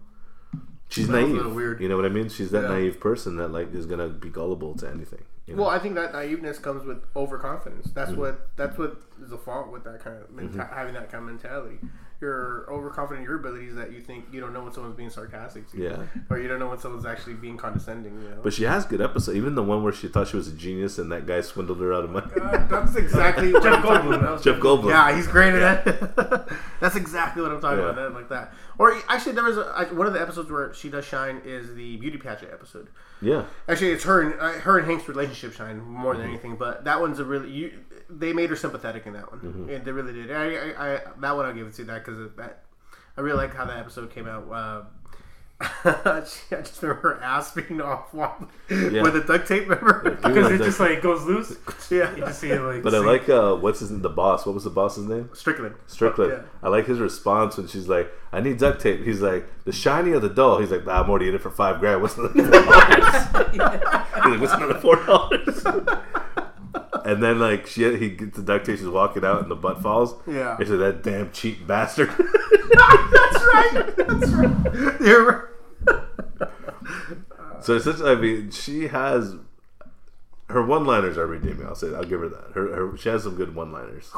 she's 0.89 1.07
That 1.07 1.21
naive. 1.27 1.53
weird. 1.55 1.81
You 1.81 1.89
know 1.89 1.95
what 1.95 2.05
I 2.05 2.09
mean? 2.09 2.29
She's 2.29 2.51
that 2.51 2.63
Yeah. 2.63 2.69
naive 2.69 2.99
person 2.99 3.37
that 3.37 3.49
like 3.49 3.73
is 3.73 3.85
gonna 3.85 4.09
be 4.09 4.29
gullible 4.29 4.75
to 4.75 4.89
anything. 4.89 5.23
You 5.45 5.55
know? 5.55 5.63
Well, 5.63 5.71
I 5.71 5.79
think 5.79 5.95
that 5.95 6.13
naiveness 6.13 6.61
comes 6.61 6.85
with 6.85 7.03
overconfidence. 7.15 7.91
That's 7.93 8.11
Mm-hmm. 8.11 8.19
what 8.19 8.49
that's 8.57 8.77
what 8.77 9.01
is 9.23 9.29
the 9.29 9.37
fault 9.37 9.71
with 9.71 9.83
that 9.85 10.03
kind 10.03 10.17
of 10.21 10.29
menta- 10.29 10.73
having 10.73 10.93
that 10.93 11.09
kind 11.11 11.23
of 11.23 11.29
mentality. 11.29 11.79
You're 12.19 12.65
overconfident 12.67 13.19
in 13.19 13.29
your 13.29 13.39
abilities 13.39 13.75
that 13.75 13.91
you 13.91 14.01
think 14.01 14.25
you 14.31 14.39
don't 14.41 14.51
know 14.51 14.63
when 14.63 14.73
someone's 14.73 14.95
being 14.95 15.11
sarcastic 15.11 15.69
to 15.71 15.77
you, 15.77 15.83
Yeah. 15.83 15.97
or 16.31 16.39
you 16.39 16.47
don't 16.47 16.57
know 16.57 16.67
when 16.69 16.79
someone's 16.79 17.05
actually 17.05 17.35
being 17.35 17.57
condescending. 17.57 18.19
You 18.23 18.29
know, 18.29 18.39
but 18.41 18.53
she 18.53 18.63
has 18.63 18.85
good 18.85 19.01
episodes. 19.01 19.37
Even 19.37 19.53
the 19.53 19.61
one 19.61 19.83
where 19.83 19.93
she 19.93 20.07
thought 20.07 20.27
she 20.29 20.35
was 20.35 20.47
a 20.47 20.51
genius 20.53 20.97
and 20.97 21.11
that 21.11 21.27
guy 21.27 21.41
swindled 21.41 21.79
her 21.79 21.93
out 21.93 22.05
of 22.05 22.09
money. 22.09 22.25
Uh, 22.41 22.65
that's 22.65 22.95
exactly 22.95 23.53
what 23.53 23.61
Jeff 23.61 23.75
I'm 23.75 23.81
talking 23.83 24.09
Goldblum. 24.11 24.19
about. 24.19 24.41
Jeff 24.43 24.59
Goldblum. 24.59 24.89
Yeah, 24.89 25.15
he's 25.15 25.27
great 25.27 25.53
at 25.53 25.85
that. 25.85 26.49
That's 26.79 26.95
exactly 26.95 27.41
what 27.43 27.51
I'm 27.51 27.61
talking 27.61 27.79
Yeah. 27.79 27.89
about. 27.89 27.95
That, 27.95 28.13
like 28.13 28.29
that. 28.29 28.53
Or 28.79 28.95
actually, 29.09 29.33
there 29.33 29.43
was 29.43 29.57
a, 29.57 29.71
I, 29.75 29.83
one 29.93 30.05
of 30.07 30.13
the 30.13 30.21
episodes 30.21 30.49
where 30.51 30.73
she 30.73 30.89
does 30.89 31.05
shine 31.05 31.41
is 31.45 31.73
the 31.75 31.97
beauty 31.97 32.17
pageant 32.17 32.51
episode. 32.53 32.87
Yeah. 33.21 33.45
Actually, 33.67 33.91
it's 33.91 34.03
her 34.03 34.21
and 34.21 34.39
uh, 34.39 34.59
her 34.61 34.77
and 34.77 34.87
Hank's 34.87 35.07
relationship 35.07 35.53
shine 35.53 35.79
more 35.79 36.15
than 36.15 36.27
anything. 36.27 36.55
But 36.55 36.85
that 36.85 37.01
one's 37.01 37.19
a 37.19 37.25
really 37.25 37.49
you. 37.49 37.79
They 38.09 38.33
made 38.33 38.49
her 38.49 38.55
sympathetic 38.55 39.05
in 39.05 39.13
that 39.13 39.31
one. 39.31 39.67
Yeah, 39.69 39.79
they 39.79 39.91
really 39.91 40.13
did. 40.13 40.31
I, 40.31 40.55
I, 40.55 40.95
I 40.95 40.99
that 41.19 41.35
one 41.35 41.45
I'll 41.45 41.53
give 41.53 41.67
it 41.67 41.73
to 41.75 41.83
that 41.85 42.05
because 42.05 42.31
that 42.37 42.63
I 43.17 43.21
really 43.21 43.37
like 43.37 43.55
how 43.55 43.65
that 43.65 43.77
episode 43.77 44.11
came 44.11 44.27
out. 44.27 44.51
Uh, 44.51 44.83
I 45.59 46.21
just 46.21 46.81
remember 46.83 47.15
her 47.15 47.23
ass 47.23 47.51
being 47.53 47.81
off 47.81 48.13
while- 48.13 48.47
Yeah. 48.69 49.01
with 49.01 49.13
the 49.13 49.21
duct 49.21 49.47
tape. 49.47 49.67
Remember? 49.67 50.11
Because 50.11 50.51
it 50.51 50.59
just 50.59 50.79
like 50.79 51.01
goes 51.01 51.23
loose. 51.23 51.55
yeah. 51.91 52.11
You 52.15 52.21
just 52.25 52.39
see 52.39 52.51
it 52.51 52.61
like. 52.61 52.83
But 52.83 52.93
I 52.93 52.99
like 52.99 53.27
uh, 53.27 53.55
what's 53.55 53.79
his 53.79 53.89
the 54.01 54.09
boss. 54.09 54.45
What 54.45 54.53
was 54.53 54.65
the 54.65 54.69
boss's 54.69 55.05
name? 55.07 55.29
Strickland. 55.33 55.73
Strickland. 55.87 56.31
Yeah. 56.33 56.41
I 56.61 56.69
like 56.69 56.85
his 56.85 56.99
response 56.99 57.57
when 57.57 57.67
she's 57.67 57.87
like, 57.87 58.11
"I 58.31 58.39
need 58.39 58.59
duct 58.59 58.81
tape." 58.81 59.03
He's 59.03 59.21
like, 59.21 59.47
"The 59.63 59.71
shiny 59.71 60.11
or 60.11 60.19
the 60.19 60.29
dull?" 60.29 60.59
He's 60.59 60.69
like, 60.69 60.85
nah, 60.85 61.01
"I'm 61.01 61.09
already 61.09 61.29
in 61.29 61.33
it 61.35 61.41
for 61.41 61.49
five 61.49 61.79
grand. 61.79 62.03
What's 62.03 62.17
another 62.17 62.33
four 62.43 62.51
dollars?" 62.51 63.47
He's 63.51 63.59
like, 63.59 64.41
"What's 64.41 64.53
another 64.53 64.79
four 64.79 64.95
dollars?" 65.05 65.63
and 67.07 67.23
then 67.23 67.39
like 67.39 67.67
she 67.67 67.97
he 67.97 68.09
gets 68.09 68.35
the 68.35 68.43
duct 68.43 68.65
tape. 68.65 68.77
She's 68.77 68.87
walking 68.87 69.23
out 69.23 69.41
and 69.41 69.49
the 69.49 69.55
butt 69.55 69.81
falls. 69.81 70.13
Yeah. 70.27 70.57
He's 70.57 70.69
like, 70.69 70.79
"That 70.79 71.03
damn 71.03 71.31
cheap 71.31 71.65
bastard." 71.65 72.09
That's 72.09 73.43
right. 73.43 73.93
That's 73.95 74.31
right. 74.31 75.01
You're 75.01 75.49
right. 75.87 76.49
so 77.61 77.77
it's 77.77 77.85
such. 77.85 78.01
I 78.01 78.15
mean, 78.15 78.51
she 78.51 78.87
has. 78.87 79.35
Her 80.49 80.65
one-liners 80.65 81.17
are 81.17 81.27
redeeming. 81.27 81.65
I'll 81.65 81.75
say. 81.75 81.89
That. 81.89 81.97
I'll 81.97 82.03
give 82.03 82.19
her 82.19 82.29
that. 82.29 82.51
Her, 82.53 82.75
her 82.75 82.97
she 82.97 83.07
has 83.07 83.23
some 83.23 83.35
good 83.35 83.55
one-liners. 83.55 84.11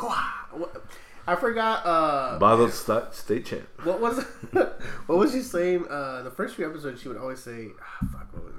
I 1.28 1.36
forgot. 1.36 1.86
Uh, 1.86 2.40
Bottled 2.40 2.74
st- 2.74 3.14
state 3.14 3.46
champ. 3.46 3.68
what 3.84 4.02
was 4.02 4.24
what 4.52 5.18
was 5.20 5.32
she 5.32 5.42
saying? 5.42 5.86
Uh, 5.88 6.24
the 6.24 6.32
first 6.32 6.56
few 6.56 6.68
episodes, 6.68 7.02
she 7.04 7.08
would 7.08 7.18
always 7.18 7.40
say, 7.40 7.68
ah, 7.80 8.08
"Fuck, 8.12 8.34
what 8.34 8.46
was 8.46 8.56
it?" 8.56 8.59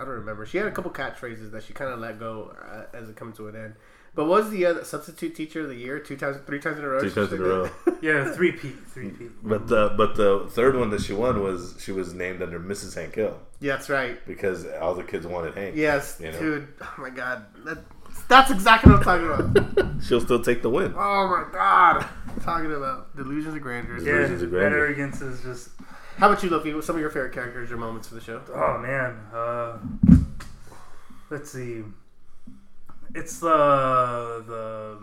I 0.00 0.04
don't 0.04 0.14
remember. 0.14 0.46
She 0.46 0.56
had 0.58 0.66
a 0.66 0.70
couple 0.72 0.90
catchphrases 0.90 1.50
that 1.52 1.62
she 1.64 1.72
kind 1.74 1.92
of 1.92 1.98
let 2.00 2.18
go 2.18 2.54
uh, 2.72 2.96
as 2.96 3.08
it 3.08 3.16
comes 3.16 3.36
to 3.36 3.48
an 3.48 3.56
end. 3.56 3.74
But 4.14 4.24
what 4.24 4.42
was 4.42 4.50
the 4.50 4.66
other 4.66 4.82
substitute 4.84 5.36
teacher 5.36 5.60
of 5.60 5.68
the 5.68 5.74
year? 5.76 6.00
Two 6.00 6.16
times, 6.16 6.38
three 6.44 6.58
times 6.58 6.78
in 6.78 6.84
a 6.84 6.88
row. 6.88 7.00
Three 7.00 7.10
times 7.12 7.32
in 7.32 7.40
a 7.40 7.44
row. 7.44 7.70
Yeah, 8.02 8.32
three 8.32 8.52
P, 8.52 8.70
three 8.70 9.10
P. 9.10 9.26
But 9.42 9.68
the 9.68 9.92
but 9.94 10.16
the 10.16 10.48
third 10.50 10.74
one 10.74 10.88
that 10.90 11.02
she 11.02 11.12
won 11.12 11.42
was 11.42 11.76
she 11.78 11.92
was 11.92 12.14
named 12.14 12.40
under 12.42 12.58
Mrs. 12.58 12.94
Hank 12.94 13.14
Hill 13.14 13.38
yeah, 13.60 13.74
that's 13.76 13.90
right. 13.90 14.18
because 14.26 14.66
all 14.80 14.94
the 14.94 15.04
kids 15.04 15.26
wanted 15.26 15.54
Hank. 15.54 15.76
Yes, 15.76 16.16
You 16.18 16.32
know? 16.32 16.38
dude. 16.40 16.68
Oh 16.80 16.94
my 16.96 17.10
god, 17.10 17.44
that, 17.66 17.78
that's 18.26 18.50
exactly 18.50 18.90
what 18.90 19.06
I'm 19.06 19.20
talking 19.20 19.26
about. 19.76 20.02
She'll 20.02 20.22
still 20.22 20.42
take 20.42 20.62
the 20.62 20.70
win. 20.70 20.94
oh 20.96 21.28
my 21.28 21.44
god, 21.52 22.06
talking 22.42 22.72
about 22.72 23.14
delusions 23.16 23.54
of 23.54 23.60
grandeur. 23.60 23.98
Yeah, 23.98 24.04
Versions 24.04 24.42
of 24.42 24.48
grandeur. 24.50 24.78
arrogance 24.78 25.20
is 25.20 25.42
just. 25.42 25.68
How 26.20 26.30
about 26.30 26.42
you, 26.42 26.50
Luffy? 26.50 26.74
What's 26.74 26.86
some 26.86 26.96
of 26.96 27.00
your 27.00 27.10
favorite 27.10 27.32
characters 27.32 27.72
or 27.72 27.78
moments 27.78 28.08
for 28.08 28.14
the 28.14 28.20
show? 28.20 28.42
Oh 28.54 28.78
man. 28.78 29.16
Uh, 29.32 29.78
let's 31.30 31.50
see. 31.50 31.82
It's 33.14 33.40
the 33.40 34.44
the 34.46 34.98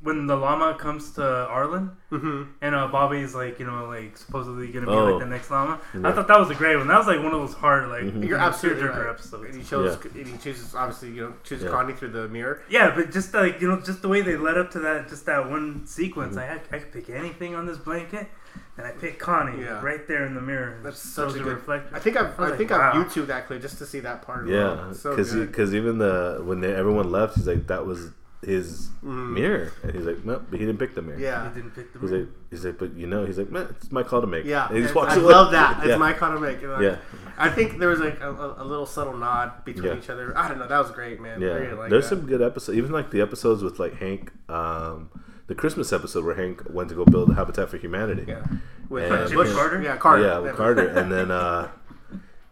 when 0.00 0.26
the 0.26 0.36
Lama 0.36 0.74
comes 0.78 1.10
to 1.12 1.22
Arlen 1.48 1.90
Mm-hmm. 2.12 2.42
and 2.62 2.74
uh, 2.74 2.86
Bobby's 2.88 3.34
like 3.34 3.58
you 3.58 3.66
know 3.66 3.84
like 3.86 4.16
supposedly 4.16 4.68
gonna 4.68 4.86
be 4.86 4.92
Oh. 4.92 5.04
like 5.04 5.20
the 5.22 5.26
next 5.28 5.50
Lama. 5.50 5.78
Yeah. 5.92 6.08
I 6.08 6.12
thought 6.12 6.28
that 6.28 6.38
was 6.40 6.48
a 6.50 6.54
great 6.54 6.76
one. 6.76 6.88
That 6.88 6.96
was 6.98 7.06
like 7.06 7.18
one 7.22 7.34
of 7.34 7.40
those 7.40 7.52
hard 7.52 7.88
like 7.90 8.04
Mhm. 8.04 8.26
You're 8.26 8.38
absolutely 8.38 8.82
tearjerker 8.84 8.96
right. 9.04 9.10
episodes. 9.10 9.44
And 9.44 9.54
he 9.54 9.62
chose. 9.68 9.98
And 10.14 10.26
he 10.26 10.38
chooses 10.38 10.74
obviously, 10.74 11.10
you 11.10 11.22
know, 11.24 11.34
chooses 11.44 11.64
Yeah. 11.66 11.70
Connie 11.72 11.92
through 11.92 12.10
the 12.12 12.26
mirror. 12.28 12.62
Yeah, 12.70 12.94
but 12.94 13.10
just 13.12 13.34
like 13.34 13.60
you 13.60 13.68
know, 13.68 13.80
just 13.80 14.00
the 14.00 14.08
way 14.08 14.22
they 14.22 14.36
led 14.36 14.56
up 14.56 14.70
to 14.70 14.78
that, 14.80 15.08
just 15.10 15.26
that 15.26 15.50
one 15.50 15.86
sequence. 15.86 16.36
Mm-hmm. 16.36 16.52
Like 16.52 16.72
I, 16.72 16.76
I 16.76 16.78
could 16.80 16.92
pick 16.92 17.10
anything 17.10 17.54
on 17.54 17.66
this 17.66 17.76
blanket, 17.76 18.28
and 18.76 18.86
I 18.86 18.90
picked 18.92 19.18
Connie 19.18 19.62
Yeah. 19.62 19.80
right 19.82 20.06
there 20.06 20.24
in 20.26 20.34
the 20.34 20.40
mirror. 20.40 20.78
That's 20.82 21.02
Just 21.02 21.14
such 21.14 21.30
a 21.34 21.38
good- 21.38 21.46
reflector. 21.46 21.94
I 21.94 21.98
think 21.98 22.16
I've. 22.16 22.38
I 22.38 22.42
was 22.44 22.52
I 22.52 22.56
think 22.56 22.70
like, 22.70 22.80
I've 22.80 22.94
wow. 22.94 23.04
YouTube 23.04 23.26
that 23.28 23.46
clip 23.46 23.60
just 23.62 23.78
to 23.78 23.86
see 23.86 24.00
that 24.00 24.22
part. 24.22 24.44
Of 24.44 24.50
Yeah, 24.50 24.90
it. 24.90 24.94
So 24.94 25.16
because 25.16 25.74
even 25.74 25.98
the 25.98 26.40
when 26.44 26.60
they, 26.60 26.74
everyone 26.74 27.10
left, 27.10 27.36
he's 27.36 27.46
like 27.46 27.66
that 27.68 27.84
was 27.86 28.10
his 28.40 28.90
Mhm. 29.04 29.32
mirror, 29.32 29.72
and 29.82 29.92
he's 29.96 30.06
like, 30.06 30.24
no, 30.24 30.40
but 30.48 30.60
he 30.60 30.64
didn't 30.64 30.78
pick 30.78 30.94
the 30.94 31.02
mirror. 31.02 31.18
Yeah. 31.18 31.48
He 31.48 31.56
didn't 31.60 31.74
pick 31.74 31.92
the 31.92 31.98
He's 31.98 32.10
mirror. 32.12 32.22
like, 32.22 32.32
he's 32.50 32.64
like, 32.64 32.78
but 32.78 32.94
you 32.94 33.08
know, 33.08 33.26
he's 33.26 33.36
like, 33.36 33.50
man, 33.50 33.66
it's 33.70 33.90
my 33.90 34.04
call 34.04 34.20
to 34.20 34.28
make. 34.28 34.44
Yeah, 34.44 34.68
and 34.68 34.76
he 34.76 34.82
just 34.84 34.94
walks 34.94 35.14
I 35.14 35.16
away. 35.16 35.32
love 35.34 35.50
that. 35.50 35.78
It's 35.78 35.88
yeah. 35.88 35.96
my 35.96 36.12
call 36.12 36.32
to 36.34 36.38
make. 36.40 36.62
Like, 36.62 36.80
Yeah. 36.80 36.96
I 37.36 37.48
think 37.48 37.78
there 37.80 37.88
was 37.88 37.98
like 37.98 38.20
a, 38.20 38.30
a, 38.32 38.62
a 38.62 38.64
little 38.64 38.86
subtle 38.86 39.16
nod 39.16 39.64
between 39.64 39.86
Yeah. 39.92 39.98
each 39.98 40.08
other. 40.08 40.38
I 40.38 40.46
don't 40.48 40.58
know. 40.60 40.68
That 40.68 40.78
was 40.78 40.92
great, 40.92 41.20
man. 41.20 41.40
Yeah, 41.40 41.48
really 41.48 41.74
like 41.74 41.90
there's 41.90 42.08
that. 42.08 42.16
some 42.16 42.26
good 42.26 42.40
episodes. 42.40 42.78
Even 42.78 42.92
like 42.92 43.10
the 43.10 43.20
episodes 43.20 43.64
with 43.64 43.80
like 43.80 43.94
Hank, 43.94 44.30
um, 44.48 45.10
the 45.48 45.54
Christmas 45.54 45.92
episode 45.92 46.24
where 46.24 46.34
Hank 46.36 46.62
went 46.70 46.88
to 46.90 46.94
go 46.94 47.04
build 47.04 47.30
a 47.30 47.34
Habitat 47.34 47.68
for 47.68 47.76
Humanity. 47.78 48.24
Yeah, 48.28 48.44
with 48.88 49.04
And- 49.04 49.12
uh, 49.12 49.24
Jimmy 49.28 49.42
Bush 49.42 49.52
Carter? 49.54 49.82
Yeah, 49.82 49.96
Carter. 49.96 50.24
Yeah, 50.24 50.38
with 50.38 50.56
Carter, 50.56 50.86
and 50.98 51.10
then 51.12 51.30
uh, 51.30 51.68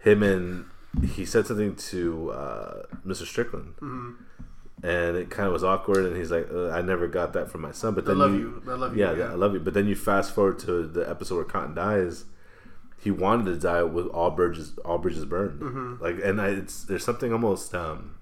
him 0.01 0.23
and 0.23 0.65
he 1.15 1.25
said 1.25 1.47
something 1.47 1.77
to 1.77 2.31
uh, 2.33 2.83
Mr. 3.07 3.25
Strickland, 3.27 3.75
Mm-hmm. 3.81 4.13
and 4.87 5.17
it 5.17 5.31
kind 5.31 5.47
of 5.47 5.53
was 5.53 5.63
awkward. 5.65 6.07
And 6.07 6.17
he's 6.17 6.31
like, 6.31 6.49
uh, 6.53 6.71
"I 6.71 6.81
never 6.83 7.07
got 7.07 7.33
that 7.35 7.51
from 7.51 7.61
my 7.63 7.73
son." 7.73 7.95
But 7.95 8.05
I 8.05 8.09
then 8.09 8.19
love 8.19 8.33
you, 8.33 8.63
you. 8.65 8.73
I 8.73 8.75
love 8.77 8.97
you. 8.97 9.05
yeah, 9.05 9.31
I 9.31 9.35
love 9.35 9.53
you. 9.55 9.61
But 9.61 9.75
then 9.75 9.87
you 9.87 9.95
fast 9.95 10.35
forward 10.35 10.59
to 10.61 10.87
the 10.87 11.09
episode 11.09 11.37
where 11.37 11.45
Cotton 11.45 11.75
dies. 11.75 12.25
He 12.99 13.11
wanted 13.11 13.45
to 13.45 13.57
die 13.59 13.83
with 13.83 14.07
all 14.09 14.31
bridges, 14.31 14.73
all 14.85 14.99
bridges 14.99 15.25
burned. 15.27 15.61
Mm-hmm. 15.61 16.03
Like, 16.03 16.17
and 16.25 16.41
I, 16.41 16.49
it's 16.49 16.83
there's 16.85 17.05
something 17.05 17.31
almost, 17.33 17.75
um, 17.75 18.16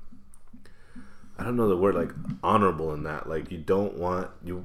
I 1.38 1.44
don't 1.44 1.56
know 1.56 1.68
the 1.68 1.76
word, 1.76 1.94
like 1.94 2.10
honorable 2.42 2.92
in 2.94 3.02
that. 3.04 3.28
Like, 3.28 3.50
you 3.50 3.58
don't 3.58 3.94
want 3.94 4.30
you, 4.44 4.64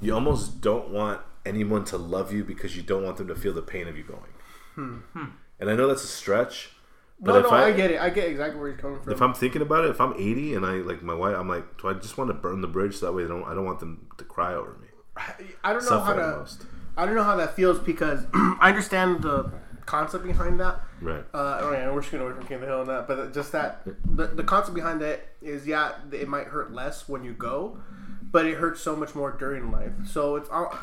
you 0.00 0.14
almost 0.14 0.60
don't 0.60 0.90
want 0.90 1.20
anyone 1.46 1.84
to 1.86 1.96
love 1.96 2.32
you 2.32 2.44
because 2.44 2.76
you 2.76 2.82
don't 2.82 3.02
want 3.04 3.16
them 3.18 3.28
to 3.28 3.34
feel 3.34 3.52
the 3.52 3.62
pain 3.62 3.86
of 3.88 3.96
you 3.96 4.04
going. 4.04 5.02
And 5.60 5.70
I 5.70 5.74
know 5.76 5.86
that's 5.86 6.04
a 6.04 6.08
stretch, 6.08 6.70
but 7.20 7.32
Hmm. 7.32 7.38
No, 7.42 7.46
if 7.46 7.52
no, 7.52 7.56
I, 7.56 7.66
I, 7.66 7.72
get 7.72 7.90
it. 7.92 8.00
I 8.00 8.10
get 8.10 8.28
exactly 8.28 8.58
where 8.60 8.70
he's 8.72 8.80
coming 8.80 9.00
from. 9.00 9.12
if 9.12 9.22
I'm 9.22 9.34
thinking 9.34 9.62
about 9.62 9.84
it, 9.84 9.90
if 9.90 10.00
I'm 10.00 10.12
80 10.14 10.54
and 10.54 10.66
I 10.66 10.72
like 10.78 11.02
my 11.02 11.14
wife, 11.14 11.36
I'm 11.36 11.48
like, 11.48 11.80
do 11.80 11.88
I 11.88 11.92
just 11.94 12.18
want 12.18 12.28
to 12.30 12.34
burn 12.34 12.60
the 12.62 12.68
bridge 12.68 12.96
so 12.96 13.06
that 13.06 13.12
way 13.12 13.22
they 13.22 13.28
don't, 13.28 13.44
I 13.44 13.54
don't 13.54 13.64
want 13.64 13.78
them 13.80 14.08
to 14.18 14.24
cry 14.24 14.54
over 14.54 14.76
me. 14.80 14.88
I 15.62 15.72
don't 15.72 15.84
know 15.84 16.00
how 16.00 16.14
to. 16.14 16.32
almost. 16.32 16.64
I 16.96 17.06
don't 17.06 17.14
know 17.14 17.22
how 17.22 17.36
that 17.36 17.54
feels 17.54 17.78
because 17.78 18.24
I 18.34 18.68
understand 18.70 19.22
the 19.22 19.52
concept 19.86 20.24
behind 20.24 20.60
that. 20.60 20.80
Right. 21.00 21.24
Uh, 21.34 21.58
oh 21.62 21.72
yeah, 21.72 21.90
we're 21.90 22.00
just 22.00 22.12
gonna 22.12 22.24
away 22.24 22.34
from 22.34 22.46
King 22.46 22.56
of 22.56 22.60
the 22.62 22.66
Hill 22.66 22.80
on 22.80 22.86
that, 22.86 23.08
but 23.08 23.32
just 23.34 23.52
that 23.52 23.82
the, 24.04 24.28
the 24.28 24.44
concept 24.44 24.74
behind 24.74 25.00
that 25.00 25.28
is 25.40 25.66
yeah, 25.66 25.92
it 26.12 26.28
might 26.28 26.46
hurt 26.48 26.72
less 26.72 27.08
when 27.08 27.24
you 27.24 27.32
go, 27.32 27.78
but 28.30 28.46
it 28.46 28.58
hurts 28.58 28.80
so 28.80 28.96
much 28.96 29.14
more 29.14 29.32
during 29.32 29.70
life. 29.70 29.92
So 30.06 30.36
it's 30.36 30.48
all 30.50 30.76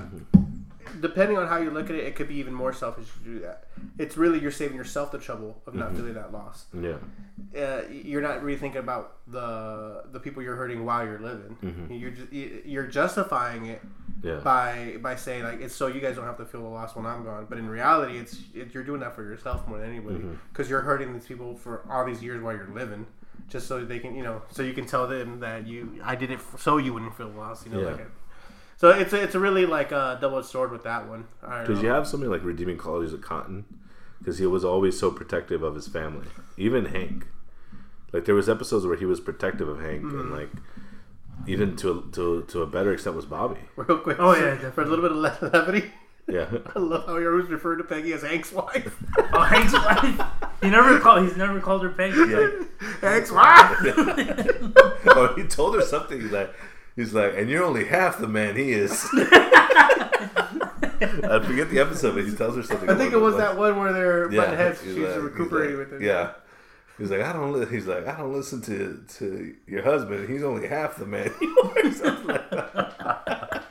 depending 0.99 1.37
on 1.37 1.47
how 1.47 1.57
you 1.57 1.69
look 1.69 1.89
at 1.89 1.95
it, 1.95 2.05
it 2.05 2.15
could 2.15 2.27
be 2.27 2.35
even 2.35 2.53
more 2.53 2.73
selfish 2.73 3.07
to 3.13 3.19
do 3.19 3.39
that. 3.39 3.65
It's 3.97 4.17
really 4.17 4.39
you're 4.39 4.51
saving 4.51 4.77
yourself 4.77 5.11
the 5.11 5.19
trouble 5.19 5.61
of 5.67 5.75
not 5.75 5.95
feeling 5.95 6.13
that 6.15 6.31
loss. 6.31 6.65
Yeah. 6.73 6.97
Uh, 7.57 7.81
you're 7.89 8.21
not 8.21 8.43
really 8.43 8.59
thinking 8.59 8.79
about 8.79 9.17
the 9.27 10.03
the 10.11 10.19
people 10.19 10.43
you're 10.43 10.55
hurting 10.55 10.85
while 10.85 11.05
you're 11.05 11.19
living. 11.19 11.87
You're 11.89 12.11
just, 12.11 12.31
you're 12.31 12.87
justifying 12.87 13.67
it 13.67 13.81
Yeah. 14.21 14.35
by 14.43 14.97
by 15.01 15.15
saying 15.15 15.43
like 15.43 15.61
it's 15.61 15.75
so 15.75 15.87
you 15.87 16.01
guys 16.01 16.15
don't 16.17 16.25
have 16.25 16.37
to 16.37 16.45
feel 16.45 16.61
the 16.61 16.67
loss 16.67 16.95
when 16.95 17.05
I'm 17.05 17.23
gone. 17.23 17.47
But 17.49 17.57
in 17.57 17.69
reality, 17.69 18.17
it's 18.17 18.37
it, 18.53 18.73
you're 18.73 18.83
doing 18.83 18.99
that 19.01 19.15
for 19.15 19.23
yourself 19.23 19.67
more 19.67 19.79
than 19.79 19.89
anybody 19.89 20.17
mm-hmm. 20.19 20.33
because 20.51 20.69
you're 20.69 20.81
hurting 20.81 21.13
these 21.13 21.25
people 21.25 21.55
for 21.55 21.83
all 21.89 22.05
these 22.05 22.21
years 22.21 22.41
while 22.43 22.53
you're 22.55 22.67
living, 22.73 23.05
just 23.47 23.67
so 23.67 23.83
they 23.85 23.99
can 23.99 24.15
you 24.15 24.23
know 24.23 24.41
so 24.51 24.61
you 24.63 24.73
can 24.73 24.85
tell 24.85 25.07
them 25.07 25.39
that 25.39 25.65
you 25.67 26.01
I 26.03 26.15
did 26.15 26.31
it 26.31 26.39
f- 26.39 26.59
so 26.59 26.77
you 26.77 26.93
wouldn't 26.93 27.15
feel 27.15 27.29
lost. 27.29 27.65
You 27.65 27.71
know. 27.73 27.79
Yeah. 27.81 27.91
Like 27.91 28.01
uh, 28.01 28.03
so 28.77 28.89
it's 28.91 29.11
a, 29.13 29.21
it's 29.23 29.35
a 29.35 29.39
really 29.39 29.65
like 29.65 29.91
uh, 29.91 30.15
a 30.17 30.21
double 30.21 30.39
edged 30.39 30.47
sword 30.47 30.71
with 30.71 30.83
that 30.83 31.07
one. 31.07 31.25
I 31.43 31.59
don't 31.59 31.67
Did 31.67 31.75
know. 31.77 31.81
you 31.83 31.89
have 31.89 32.07
something 32.07 32.29
like 32.29 32.43
redeeming 32.43 32.77
qualities 32.77 33.11
of 33.13 33.21
Cotton? 33.21 33.65
Because 34.19 34.37
he 34.37 34.45
was 34.45 34.63
always 34.65 34.99
so 34.99 35.11
protective 35.11 35.63
of 35.63 35.75
his 35.75 35.87
family, 35.87 36.27
even 36.57 36.85
Hank. 36.85 37.27
Like 38.11 38.25
there 38.25 38.35
was 38.35 38.49
episodes 38.49 38.85
where 38.85 38.97
he 38.97 39.05
was 39.05 39.19
protective 39.19 39.67
of 39.67 39.79
Hank, 39.81 40.03
Mm-hmm. 40.03 40.19
and 40.19 40.31
like 40.31 40.49
even 41.47 41.75
to 41.77 42.09
to 42.13 42.43
to 42.49 42.61
a 42.61 42.67
better 42.67 42.93
extent 42.93 43.15
was 43.15 43.25
Bobby. 43.25 43.59
Real 43.75 43.97
quick, 43.99 44.17
Oh, 44.19 44.35
yeah, 44.35 44.69
for 44.71 44.81
a 44.83 44.85
little 44.85 45.03
bit 45.03 45.11
of 45.11 45.17
le- 45.17 45.49
levity. 45.53 45.91
Yeah, 46.27 46.47
I 46.75 46.79
love 46.79 47.05
how 47.07 47.17
he 47.17 47.25
always 47.25 47.47
referred 47.49 47.77
to 47.77 47.83
Peggy 47.83 48.13
as 48.13 48.21
Hank's 48.21 48.51
wife. 48.51 48.95
Oh, 49.33 49.41
Hank's 49.41 49.73
wife. 49.73 50.21
He 50.61 50.69
never 50.69 50.99
called. 50.99 51.23
He's 51.23 51.35
never 51.37 51.59
called 51.59 51.81
her 51.83 51.89
Peggy. 51.89 52.13
He's 52.17 52.29
like, 52.33 53.01
Hank's 53.01 53.31
wife. 53.31 53.77
oh, 55.07 55.33
he 55.35 55.43
told 55.47 55.73
her 55.75 55.81
something. 55.81 56.21
He's 56.21 56.31
like, 56.31 56.53
he's 56.95 57.13
like, 57.15 57.33
and 57.35 57.49
you're 57.49 57.63
only 57.63 57.85
half 57.85 58.19
the 58.19 58.27
man 58.27 58.55
he 58.55 58.73
is. 58.73 59.07
I 61.01 61.39
forget 61.45 61.69
the 61.69 61.79
episode, 61.79 62.15
but 62.15 62.25
he 62.25 62.35
tells 62.35 62.55
her 62.55 62.63
something. 62.63 62.89
I 62.89 62.95
think 62.95 63.13
it 63.13 63.17
was 63.17 63.37
that 63.37 63.57
one 63.57 63.77
where 63.79 63.93
they're 63.93 64.31
Yeah, 64.31 64.41
butting 64.41 64.57
heads. 64.57 64.81
She's 64.83 64.97
like- 64.97 65.21
recuperating 65.21 65.77
like- 65.77 65.89
with 65.91 66.01
him. 66.01 66.05
Yeah. 66.07 66.31
He's 66.99 67.09
like, 67.11 67.21
I 67.21 67.31
don't. 67.33 67.53
Li-, 67.53 67.65
he's 67.65 67.87
like, 67.87 68.05
I 68.07 68.17
don't 68.17 68.33
listen 68.33 68.61
to 68.63 69.01
to 69.17 69.55
your 69.65 69.81
husband. 69.83 70.29
He's 70.29 70.43
only 70.43 70.67
half 70.67 70.97
the 70.97 71.05
man. 71.05 71.31
he 71.39 71.47
was." 71.47 72.01
Like 72.01 72.49
that. 72.49 73.63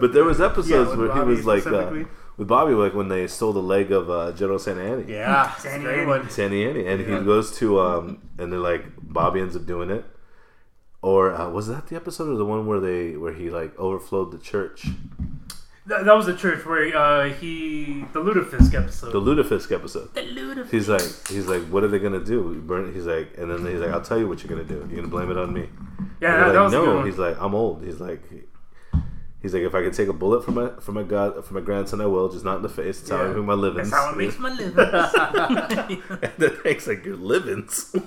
but 0.00 0.12
there 0.12 0.24
was 0.24 0.40
episodes 0.40 0.68
Yeah, 0.90 0.96
with 0.96 0.98
where 1.10 1.14
he 1.14 1.20
was 1.30 1.44
like, 1.46 1.66
uh, 1.66 2.04
with 2.36 2.48
Bobby, 2.48 2.72
like 2.74 2.94
when 2.94 3.08
they 3.08 3.26
stole 3.26 3.52
the 3.52 3.62
leg 3.62 3.92
of 3.92 4.10
uh, 4.10 4.32
General 4.32 4.58
Santa 4.58 4.82
Annie. 4.82 5.12
Yeah, 5.12 5.52
it's 5.56 5.64
a 5.66 5.72
Annie. 5.72 6.06
one. 6.06 6.28
Annie, 6.38 6.64
and 6.86 7.00
Yeah. 7.06 7.18
he 7.18 7.24
goes 7.24 7.56
to 7.58 7.80
um, 7.80 8.18
and 8.38 8.52
they're 8.52 8.58
like 8.60 8.84
Bobby 8.98 9.40
ends 9.40 9.54
up 9.56 9.66
doing 9.66 9.90
it, 9.90 10.04
or 11.02 11.34
uh, 11.34 11.50
was 11.50 11.68
that 11.68 11.86
the 11.88 11.96
episode 11.96 12.28
or 12.32 12.36
the 12.36 12.44
one 12.46 12.66
where 12.66 12.80
they 12.80 13.16
where 13.16 13.32
he 13.34 13.50
like 13.50 13.78
overflowed 13.78 14.32
the 14.32 14.38
church, 14.38 14.86
that, 15.86 16.04
that 16.04 16.14
was 16.16 16.26
the 16.26 16.36
church 16.36 16.64
where 16.66 16.96
uh, 16.96 17.28
he 17.30 18.04
the 18.12 18.20
lutefisk 18.20 18.74
episode. 18.74 19.12
the 19.12 19.20
lutefisk 19.20 19.70
episode. 19.72 20.12
The 20.14 20.20
lutefisk. 20.22 20.70
He's 20.70 20.88
like, 20.88 21.02
he's 21.28 21.46
like, 21.46 21.62
what 21.64 21.84
are 21.84 21.88
they 21.88 21.98
gonna 21.98 22.24
do? 22.24 22.54
Burn? 22.66 22.92
He's 22.94 23.06
like, 23.06 23.36
and 23.38 23.50
then 23.50 23.64
he's 23.66 23.80
like, 23.80 23.90
I'll 23.90 24.00
tell 24.02 24.18
you 24.18 24.28
what 24.28 24.42
you're 24.42 24.50
gonna 24.50 24.68
do. 24.68 24.86
You're 24.88 24.96
gonna 25.02 25.08
blame 25.08 25.30
it 25.30 25.36
on 25.38 25.52
me. 25.52 25.68
yeah, 26.20 26.36
that, 26.36 26.52
they're 26.52 26.52
that 26.52 26.54
like, 26.54 26.64
was 26.64 26.72
a 26.74 26.76
good 26.78 26.86
no. 26.86 26.94
one. 26.96 27.06
He's 27.06 27.18
like, 27.18 27.36
I'm 27.40 27.54
old. 27.54 27.82
He's 27.84 28.00
like, 28.00 28.22
he's 29.42 29.54
like, 29.54 29.62
if 29.62 29.74
I 29.74 29.82
could 29.82 29.92
take 29.92 30.08
a 30.08 30.12
bullet 30.12 30.44
from 30.44 30.54
my 30.54 30.70
from 30.80 30.94
my 30.94 31.02
god 31.04 31.44
from 31.44 31.54
my 31.54 31.60
grandson, 31.60 32.00
I 32.00 32.06
will. 32.06 32.28
Just 32.30 32.44
not 32.44 32.56
in 32.56 32.62
the 32.62 32.68
face. 32.68 33.00
It's 33.00 33.10
how 33.10 33.18
I 33.18 33.26
Yeah. 33.28 33.34
make 33.34 33.44
my 33.44 33.54
livings. 33.54 33.90
That's 33.90 34.02
how 34.02 34.12
it 34.12 34.16
makes 34.16 34.38
my 34.38 34.50
living. 34.56 36.02
and 36.22 36.32
then 36.38 36.56
Hank's 36.64 36.86
like, 36.86 37.04
your 37.04 37.16
livings. 37.16 37.94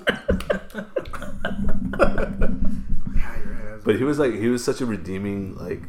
Yeah, 2.00 3.26
right. 3.44 3.80
But 3.84 3.96
he 3.96 4.04
was 4.04 4.18
like 4.18 4.34
he 4.34 4.48
was 4.48 4.64
such 4.64 4.80
a 4.80 4.86
redeeming 4.86 5.56
like 5.56 5.82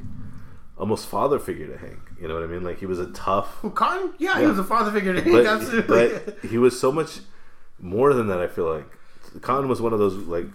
almost 0.81 1.05
father 1.07 1.39
figure 1.39 1.67
to 1.67 1.77
Hank. 1.77 1.99
You 2.19 2.27
know 2.27 2.33
what 2.33 2.43
I 2.43 2.47
mean? 2.47 2.63
Like 2.63 2.79
he 2.79 2.85
was 2.85 2.99
a 2.99 3.07
tough 3.11 3.55
Who, 3.61 3.69
Cotton? 3.69 4.13
Yeah, 4.17 4.39
he 4.39 4.45
was 4.47 4.59
a 4.59 4.63
father 4.63 4.91
figure 4.91 5.13
to 5.13 5.21
Hank. 5.21 5.31
but, 5.33 5.45
absolutely. 5.45 6.19
but 6.41 6.49
he 6.49 6.57
was 6.57 6.77
so 6.77 6.91
much 6.91 7.19
more 7.79 8.13
than 8.13 8.27
that, 8.27 8.41
I 8.41 8.47
feel 8.47 8.69
like. 8.73 8.85
Khan 9.41 9.69
was 9.69 9.79
one 9.81 9.93
of 9.93 9.99
those 9.99 10.15
like 10.15 10.47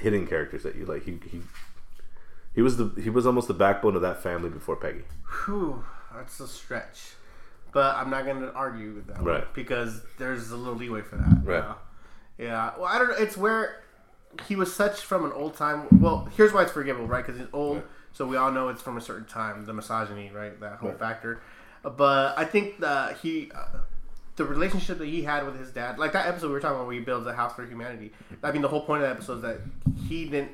hidden 0.00 0.26
characters 0.26 0.62
that 0.62 0.76
you 0.76 0.84
like 0.84 1.02
he 1.04 1.18
he 1.28 1.40
he 2.54 2.62
was 2.62 2.76
the 2.76 2.92
he 3.02 3.10
was 3.10 3.26
almost 3.26 3.48
the 3.48 3.54
backbone 3.54 3.96
of 3.96 4.02
that 4.02 4.22
family 4.22 4.50
before 4.50 4.76
Peggy. 4.76 5.02
Whew, 5.46 5.84
that's 6.14 6.38
a 6.38 6.46
stretch. 6.46 7.14
But 7.72 7.96
I'm 7.96 8.10
not 8.10 8.24
going 8.24 8.40
to 8.42 8.52
argue 8.52 8.94
with 8.94 9.06
that 9.08 9.22
Right. 9.22 9.52
because 9.54 10.02
there's 10.18 10.50
a 10.50 10.56
little 10.56 10.74
leeway 10.74 11.02
for 11.02 11.16
that. 11.16 11.40
Right. 11.44 11.64
Yeah. 11.64 11.74
Yeah. 12.46 12.70
Well, 12.76 12.86
I 12.86 12.98
don't 12.98 13.08
know. 13.10 13.16
It's 13.16 13.36
where 13.36 13.82
he 14.48 14.56
was 14.56 14.74
such 14.74 15.00
from 15.00 15.24
an 15.24 15.32
old 15.32 15.54
time. 15.56 15.86
Well, 16.00 16.28
here's 16.36 16.52
why 16.52 16.62
it's 16.64 16.72
forgivable, 16.72 17.06
right? 17.06 17.24
Because 17.24 17.40
he's 17.40 17.48
old, 17.52 17.76
Right. 17.76 17.84
So 18.12 18.26
we 18.26 18.36
all 18.36 18.50
know 18.52 18.68
it's 18.68 18.82
from 18.82 18.96
a 18.96 19.00
certain 19.00 19.26
time. 19.26 19.66
The 19.66 19.72
misogyny, 19.72 20.30
right? 20.34 20.58
That 20.60 20.78
whole 20.78 20.90
Right. 20.90 20.98
factor. 20.98 21.40
But 21.82 22.38
I 22.38 22.44
think 22.44 22.80
that 22.80 23.18
he. 23.18 23.50
Uh, 23.54 23.78
the 24.36 24.44
relationship 24.46 24.96
that 24.98 25.06
he 25.08 25.22
had 25.22 25.44
with 25.44 25.58
his 25.58 25.70
dad, 25.70 25.98
like 25.98 26.12
that 26.12 26.26
episode 26.26 26.46
we 26.46 26.54
were 26.54 26.60
talking 26.60 26.76
about, 26.76 26.86
where 26.86 26.94
he 26.94 27.00
builds 27.00 27.26
a 27.26 27.34
house 27.34 27.54
for 27.54 27.66
humanity. 27.66 28.10
I 28.42 28.52
mean, 28.52 28.62
the 28.62 28.68
whole 28.68 28.80
point 28.80 29.02
of 29.02 29.08
that 29.08 29.16
episode 29.16 29.36
is 29.36 29.42
that 29.42 29.58
he 30.08 30.24
didn't. 30.30 30.52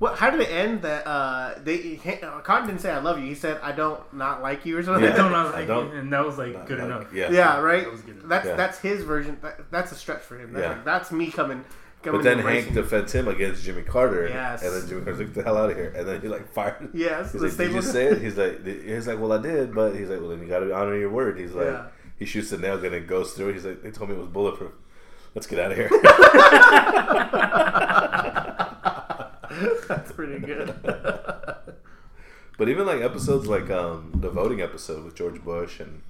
What? 0.00 0.18
How 0.18 0.30
did 0.30 0.40
it 0.40 0.50
end? 0.50 0.82
That 0.82 1.06
uh, 1.06 1.54
they 1.62 1.76
he, 1.76 2.10
uh, 2.22 2.40
Cotton 2.40 2.66
didn't 2.66 2.80
say 2.80 2.90
"I 2.90 2.98
love 2.98 3.20
you." 3.20 3.26
He 3.26 3.36
said 3.36 3.60
"I 3.62 3.70
don't 3.70 4.00
not 4.12 4.42
like 4.42 4.66
you" 4.66 4.76
or 4.76 4.82
something. 4.82 5.04
I 5.04 5.08
Yeah. 5.08 5.16
don't 5.16 5.30
not 5.30 5.52
like, 5.52 5.68
don't- 5.68 5.92
and 5.94 6.12
that 6.12 6.24
was 6.26 6.38
like 6.38 6.66
good 6.66 6.78
Like, 6.78 6.86
enough. 6.86 7.12
Yeah. 7.12 7.30
Yeah, 7.30 7.60
right. 7.60 7.84
That 7.84 7.92
was 7.92 8.00
good. 8.00 8.28
That's 8.28 8.46
Yeah. 8.46 8.56
that's 8.56 8.78
his 8.80 9.04
version. 9.04 9.38
That, 9.42 9.70
that's 9.70 9.92
a 9.92 9.94
stretch 9.94 10.22
for 10.22 10.36
him. 10.36 10.52
That's, 10.52 10.62
Yeah. 10.64 10.68
like, 10.70 10.84
that's 10.84 11.12
me 11.12 11.30
coming. 11.30 11.64
Coming 12.02 12.20
But 12.20 12.24
then 12.24 12.38
Hank 12.38 12.46
embracing- 12.68 12.74
defends 12.74 13.12
him 13.12 13.28
against 13.28 13.62
Jimmy 13.64 13.82
Carter. 13.82 14.28
Yes. 14.28 14.62
And 14.62 14.72
then 14.74 14.88
Jimmy 14.88 15.02
Carter's 15.02 15.20
like, 15.20 15.34
the 15.34 15.42
hell 15.42 15.56
out 15.58 15.70
of 15.70 15.76
here!" 15.76 15.92
And 15.96 16.08
then 16.08 16.20
he 16.20 16.28
like 16.28 16.52
fired. 16.52 16.90
Yes, 16.94 17.32
He's 17.32 17.40
the 17.42 17.48
like, 17.48 17.56
"Did 17.56 17.72
you 17.72 17.82
say 17.82 18.06
it?" 18.06 18.22
He's 18.22 18.36
like, 18.36 18.64
"He's 18.66 19.06
like, 19.06 19.20
well, 19.20 19.32
I 19.32 19.42
did," 19.42 19.74
but 19.74 19.94
he's 19.94 20.08
like, 20.08 20.20
"Well, 20.20 20.30
then 20.30 20.40
you 20.40 20.46
got 20.48 20.60
to 20.60 20.74
honor 20.74 20.96
your 20.96 21.10
word." 21.10 21.38
He's 21.38 21.52
like, 21.52 21.66
Yeah. 21.66 21.86
he 22.18 22.24
shoots 22.24 22.50
the 22.50 22.58
nail 22.58 22.78
gun 22.78 22.94
and 22.94 23.06
goes 23.06 23.32
through. 23.32 23.52
He's 23.52 23.64
like, 23.64 23.82
"They 23.82 23.90
told 23.90 24.10
me 24.10 24.16
it 24.16 24.20
was 24.20 24.28
bulletproof. 24.28 24.72
Let's 25.34 25.46
get 25.46 25.58
out 25.60 25.72
of 25.72 25.76
here." 25.78 25.90
That's 29.88 30.12
pretty 30.12 30.38
good. 30.38 30.74
but 32.58 32.68
even 32.68 32.86
like 32.86 33.00
episodes 33.02 33.46
like 33.46 33.70
um 33.70 34.12
the 34.14 34.30
voting 34.30 34.60
episode 34.60 35.04
with 35.04 35.14
George 35.16 35.42
Bush 35.42 35.80
and 35.80 36.02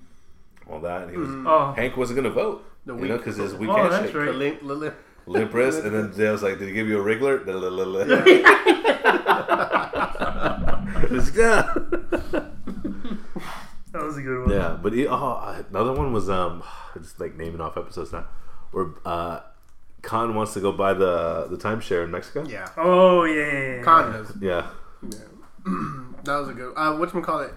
all 0.69 0.81
that, 0.81 1.03
and 1.03 1.11
he 1.11 1.17
was 1.17 1.29
Oh, 1.31 1.73
Hank 1.77 1.97
wasn't 1.97 2.17
gonna 2.19 2.31
vote. 2.31 2.65
The 2.87 2.95
you 2.95 3.01
weak- 3.01 3.11
know, 3.11 3.17
because 3.19 3.37
his 3.37 3.55
weak 3.55 3.71
Oh, 3.71 3.89
that's 3.89 4.15
right. 4.15 4.63
The 5.27 5.31
lim- 5.31 5.33
li- 5.33 5.39
li- 5.39 5.45
limp 5.45 5.55
wrist, 5.55 5.85
and 5.85 5.95
then 5.95 6.13
Dale's 6.17 6.43
like, 6.43 6.59
"Did 6.59 6.69
he 6.69 6.75
give 6.75 6.89
you 6.89 6.99
a 7.01 7.05
wriggler?" 7.05 7.45
It's- 11.11 11.33
yeah. 11.37 11.73
that 13.93 14.03
was 14.03 14.17
a 14.17 14.23
good 14.23 14.41
one. 14.47 14.51
yeah, 14.51 14.79
but 14.81 14.93
he, 14.93 15.07
oh, 15.07 15.65
another 15.71 15.93
one 15.93 16.13
was 16.13 16.29
um, 16.31 16.63
just 16.99 17.21
like 17.21 17.37
naming 17.37 17.61
off 17.61 17.77
episodes 17.77 18.13
now, 18.13 18.27
where 18.73 18.89
uh, 19.05 19.41
Khan 20.03 20.35
wants 20.35 20.55
to 20.55 20.61
go 20.61 20.73
buy 20.73 20.95
the 20.95 21.47
the 21.51 21.57
timeshare 21.57 22.05
in 22.05 22.11
Mexico. 22.11 22.45
yeah. 22.49 22.69
Oh 22.77 23.25
yeah, 23.25 23.47
yeah, 23.47 23.77
yeah. 23.77 23.83
Condos. 23.83 24.43
Yeah, 24.43 24.67
That 26.25 26.37
was 26.39 26.49
a 26.49 26.53
good. 26.53 26.73
Uh, 26.77 26.97
what 26.97 27.13
you 27.15 27.21
call 27.23 27.41
it? 27.41 27.53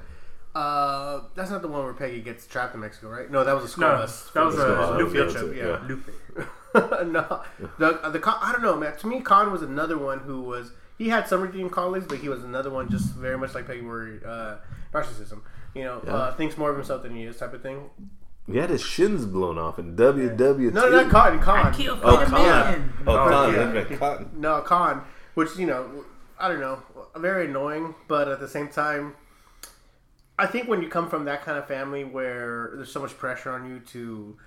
Uh, 0.56 1.22
that's 1.36 1.49
not 1.49 1.62
the 1.62 1.68
one 1.68 1.84
where 1.84 1.93
Peggy 1.93 2.22
gets 2.22 2.45
trapped 2.45 2.76
in 2.76 2.82
Mexico, 2.82 3.10
right? 3.10 3.30
No, 3.32 3.43
that 3.43 3.54
was 3.56 3.64
a 3.66 3.68
school 3.68 3.88
No, 3.88 3.95
bus. 3.97 4.30
that 4.32 4.45
was 4.45 4.58
a 4.60 4.78
on. 4.78 4.97
Lupe. 4.99 5.12
field 5.12 5.34
Yeah, 5.34 5.39
trip. 5.39 5.56
yeah. 5.56 5.66
Yeah. 5.66 5.80
Lupe. 5.88 6.10
no, 6.76 7.41
the 7.78 8.10
the 8.12 8.20
Con- 8.20 8.38
I 8.41 8.51
don't 8.51 8.62
know, 8.64 8.76
man. 8.76 8.95
To 8.97 9.08
me, 9.08 9.22
Khan 9.22 9.51
was 9.51 9.62
another 9.62 9.97
one 9.97 10.20
who 10.20 10.41
was 10.41 10.72
he 10.97 11.10
had 11.10 11.28
some 11.28 11.41
redeeming 11.41 11.70
qualities, 11.70 12.08
but 12.08 12.18
he 12.20 12.30
was 12.30 12.43
another 12.43 12.70
one 12.72 12.89
just 12.89 13.14
very 13.14 13.38
much 13.38 13.54
like 13.54 13.68
Peggy, 13.68 13.82
where 13.82 14.20
uh, 14.26 14.56
narcissism. 14.91 15.41
You 15.76 15.84
know, 15.86 16.01
Yeah. 16.06 16.14
uh, 16.14 16.36
thinks 16.36 16.58
more 16.58 16.70
of 16.72 16.76
himself 16.76 17.04
than 17.04 17.16
he 17.16 17.24
is, 17.24 17.38
type 17.38 17.54
of 17.54 17.62
thing. 17.64 17.89
he 18.47 18.58
had 18.58 18.70
his 18.72 18.82
shins 18.82 19.26
blown 19.26 19.58
off 19.60 19.78
in 19.80 19.95
WW. 19.95 20.72
No, 20.74 20.89
not 20.89 21.10
Khan. 21.12 21.39
Khan. 21.39 21.74
Oh, 21.78 22.26
Spider-Man. 22.26 22.30
Khan. 22.30 22.93
Oh, 23.08 23.12
Oh, 23.18 23.30
Khan. 23.30 23.54
yeah. 23.54 23.66
that's 23.72 23.89
right, 23.89 23.99
Cotton. 23.99 24.30
No, 24.38 24.62
Khan, 24.62 25.04
which 25.36 25.56
you 25.58 25.66
know, 25.68 26.06
I 26.39 26.47
don't 26.47 26.60
know, 26.60 26.82
very 27.18 27.45
annoying, 27.45 27.93
but 28.08 28.28
at 28.28 28.39
the 28.39 28.47
same 28.47 28.68
time, 28.68 29.16
I 30.44 30.48
think 30.48 30.68
when 30.68 30.82
you 30.84 30.89
come 30.89 31.08
from 31.10 31.26
that 31.26 31.44
kind 31.46 31.58
of 31.58 31.68
family 31.68 32.04
where 32.04 32.72
there's 32.76 32.91
so 32.91 33.02
much 33.02 33.18
pressure 33.18 33.52
on 33.52 33.62
you 33.70 33.80
to 33.94 34.38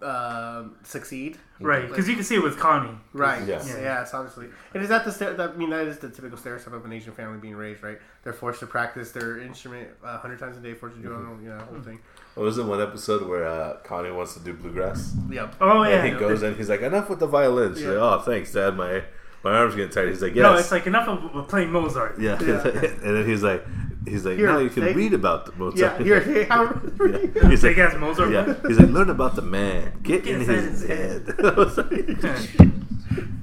um 0.00 0.76
succeed, 0.84 1.36
Right, 1.60 1.88
because 1.88 2.08
you 2.08 2.14
can 2.14 2.22
see 2.22 2.36
it 2.36 2.42
with 2.42 2.56
Connie. 2.56 2.96
right? 3.12 3.42
Yeah. 3.48 3.60
Yeah, 3.66 3.80
yes, 3.80 4.14
obviously. 4.14 4.46
And 4.72 4.80
is 4.80 4.88
that 4.90 5.04
the 5.04 5.10
stere- 5.10 5.36
that, 5.36 5.50
I 5.50 5.56
mean 5.56 5.70
that 5.70 5.86
is 5.88 5.98
the 5.98 6.08
typical 6.08 6.38
stereotype 6.38 6.72
of 6.72 6.84
an 6.84 6.92
Asian 6.92 7.12
family 7.12 7.38
being 7.40 7.56
raised, 7.56 7.82
right? 7.82 7.98
They're 8.22 8.32
forced 8.32 8.60
to 8.60 8.66
practice 8.66 9.10
their 9.10 9.40
instrument 9.40 9.88
a 10.04 10.18
hundred 10.18 10.38
times 10.38 10.56
a 10.56 10.60
day, 10.60 10.74
forced 10.74 10.94
to 10.96 11.02
do 11.02 11.08
Mm-hmm. 11.08 11.42
you 11.44 11.50
know, 11.50 11.58
whole 11.58 11.80
thing. 11.80 11.98
What 12.36 12.44
was 12.44 12.58
it 12.58 12.64
one 12.64 12.80
episode 12.80 13.26
where 13.28 13.44
uh, 13.44 13.78
Connie 13.78 14.12
wants 14.12 14.34
to 14.34 14.40
do 14.40 14.52
bluegrass? 14.54 15.16
Yep. 15.30 15.56
Oh 15.60 15.82
yeah. 15.82 15.96
And 16.04 16.14
he 16.14 16.20
goes 16.20 16.44
in, 16.44 16.54
he's 16.54 16.68
like, 16.68 16.82
enough 16.82 17.10
with 17.10 17.18
the 17.18 17.26
violin. 17.26 17.74
She's 17.74 17.82
Yeah. 17.82 17.90
like, 17.94 18.20
oh, 18.20 18.22
thanks, 18.22 18.52
Dad. 18.52 18.76
My 18.76 19.02
my 19.42 19.50
arm's 19.56 19.74
getting 19.74 19.90
tired." 19.90 20.10
He's 20.10 20.22
like, 20.22 20.34
yes. 20.36 20.42
No, 20.44 20.54
it's 20.54 20.70
like 20.70 20.86
enough 20.86 21.08
of 21.08 21.24
of 21.34 21.48
playing 21.48 21.72
Mozart. 21.72 22.20
yeah. 22.20 22.40
Yeah. 22.40 22.62
and 22.68 23.16
then 23.16 23.26
he's 23.26 23.42
like, 23.42 23.66
he's 24.08 24.24
like, 24.24 24.36
Here, 24.38 24.46
now 24.48 24.58
you 24.58 24.70
can 24.70 24.82
take- 24.84 24.96
read 24.96 25.12
about 25.14 25.46
the 25.46 25.52
Yeah. 25.52 25.58
Mozart. 25.58 26.00
Here, 26.02 26.20
here, 26.32 26.44
how, 26.46 26.62
Yeah. 26.64 27.48
He's 27.50 27.62
Big 27.62 27.78
like, 27.78 27.92
ass 27.92 27.96
Mozart. 27.98 28.30
yeah. 28.32 28.54
He's 28.66 28.78
like, 28.78 28.88
learn 28.90 29.10
about 29.10 29.36
the 29.36 29.42
man. 29.42 29.92
Get, 30.02 30.24
Get 30.24 30.34
in 30.34 30.40
his 30.40 30.80
his 30.80 30.88
head. 30.88 31.34
I 31.44 31.50
was 31.50 31.76
like- 31.76 32.58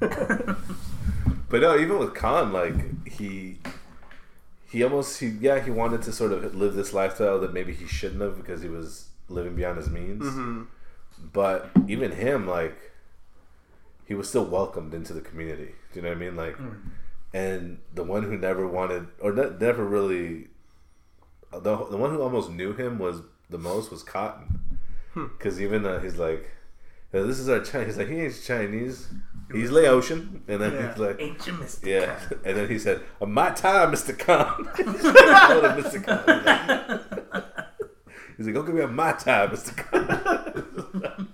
but 1.48 1.60
no, 1.60 1.76
even 1.78 1.98
with 1.98 2.14
Khan, 2.14 2.52
like 2.52 3.06
he 3.08 3.58
he 4.68 4.82
almost 4.82 5.20
he 5.20 5.28
yeah 5.28 5.60
he 5.60 5.70
wanted 5.70 6.02
to 6.02 6.12
sort 6.12 6.32
of 6.32 6.54
live 6.54 6.74
this 6.74 6.92
lifestyle 6.92 7.38
that 7.40 7.52
maybe 7.52 7.72
he 7.72 7.86
shouldn't 7.86 8.20
have 8.20 8.36
because 8.36 8.62
he 8.62 8.68
was 8.68 9.08
living 9.28 9.54
beyond 9.54 9.76
his 9.78 9.88
means. 9.90 10.22
Mm-hmm. 10.24 10.62
But 11.32 11.70
even 11.88 12.12
him, 12.12 12.46
like 12.46 12.92
he 14.06 14.14
was 14.14 14.28
still 14.28 14.44
welcomed 14.44 14.94
into 14.94 15.12
the 15.12 15.20
community. 15.20 15.74
Do 15.92 16.00
you 16.00 16.02
know 16.02 16.08
what 16.10 16.16
I 16.18 16.20
mean? 16.20 16.36
Like, 16.36 16.56
and 17.34 17.78
the 17.94 18.04
one 18.04 18.22
who 18.24 18.36
never 18.36 18.66
wanted 18.66 19.08
or 19.20 19.32
ne- 19.32 19.56
never 19.58 19.84
really 19.84 20.48
the 21.52 21.76
the 21.86 21.96
one 21.96 22.10
who 22.10 22.20
almost 22.22 22.50
knew 22.50 22.72
him 22.72 22.98
was 22.98 23.22
the 23.50 23.58
most 23.58 23.90
was 23.90 24.02
Cotton, 24.02 24.60
because 25.14 25.60
even 25.60 25.84
uh, 25.86 26.00
he's 26.00 26.16
like. 26.16 26.50
This 27.12 27.38
is 27.38 27.48
our 27.48 27.60
Chinese. 27.60 27.86
He's 27.86 27.96
like, 27.98 28.08
he 28.08 28.20
ain't 28.20 28.42
Chinese. 28.44 29.08
He's 29.50 29.70
Laotian. 29.70 30.42
And 30.48 30.60
then 30.60 30.72
Yeah. 30.74 30.88
he's 30.90 30.98
like, 30.98 31.18
Ain't 31.18 31.46
you 31.46 31.52
Mr. 31.54 31.86
yeah. 31.86 32.18
And 32.44 32.56
then 32.58 32.68
he 32.68 32.78
said, 32.78 33.00
"Uh, 33.22 33.26
"My 33.26 33.50
time, 33.50 33.92
Mister 33.92 34.12
Khan." 34.12 34.68
He's 34.76 34.86
like, 35.02 35.16
"Hold 35.16 35.64
Mr. 35.64 36.04
Khan. 36.04 37.46
He's 38.36 38.44
like, 38.46 38.54
"Go 38.54 38.62
give 38.64 38.74
me 38.74 38.82
a 38.82 38.88
my 38.88 39.12
time, 39.12 39.50
Mister 39.52 39.72
Khan." 39.72 40.06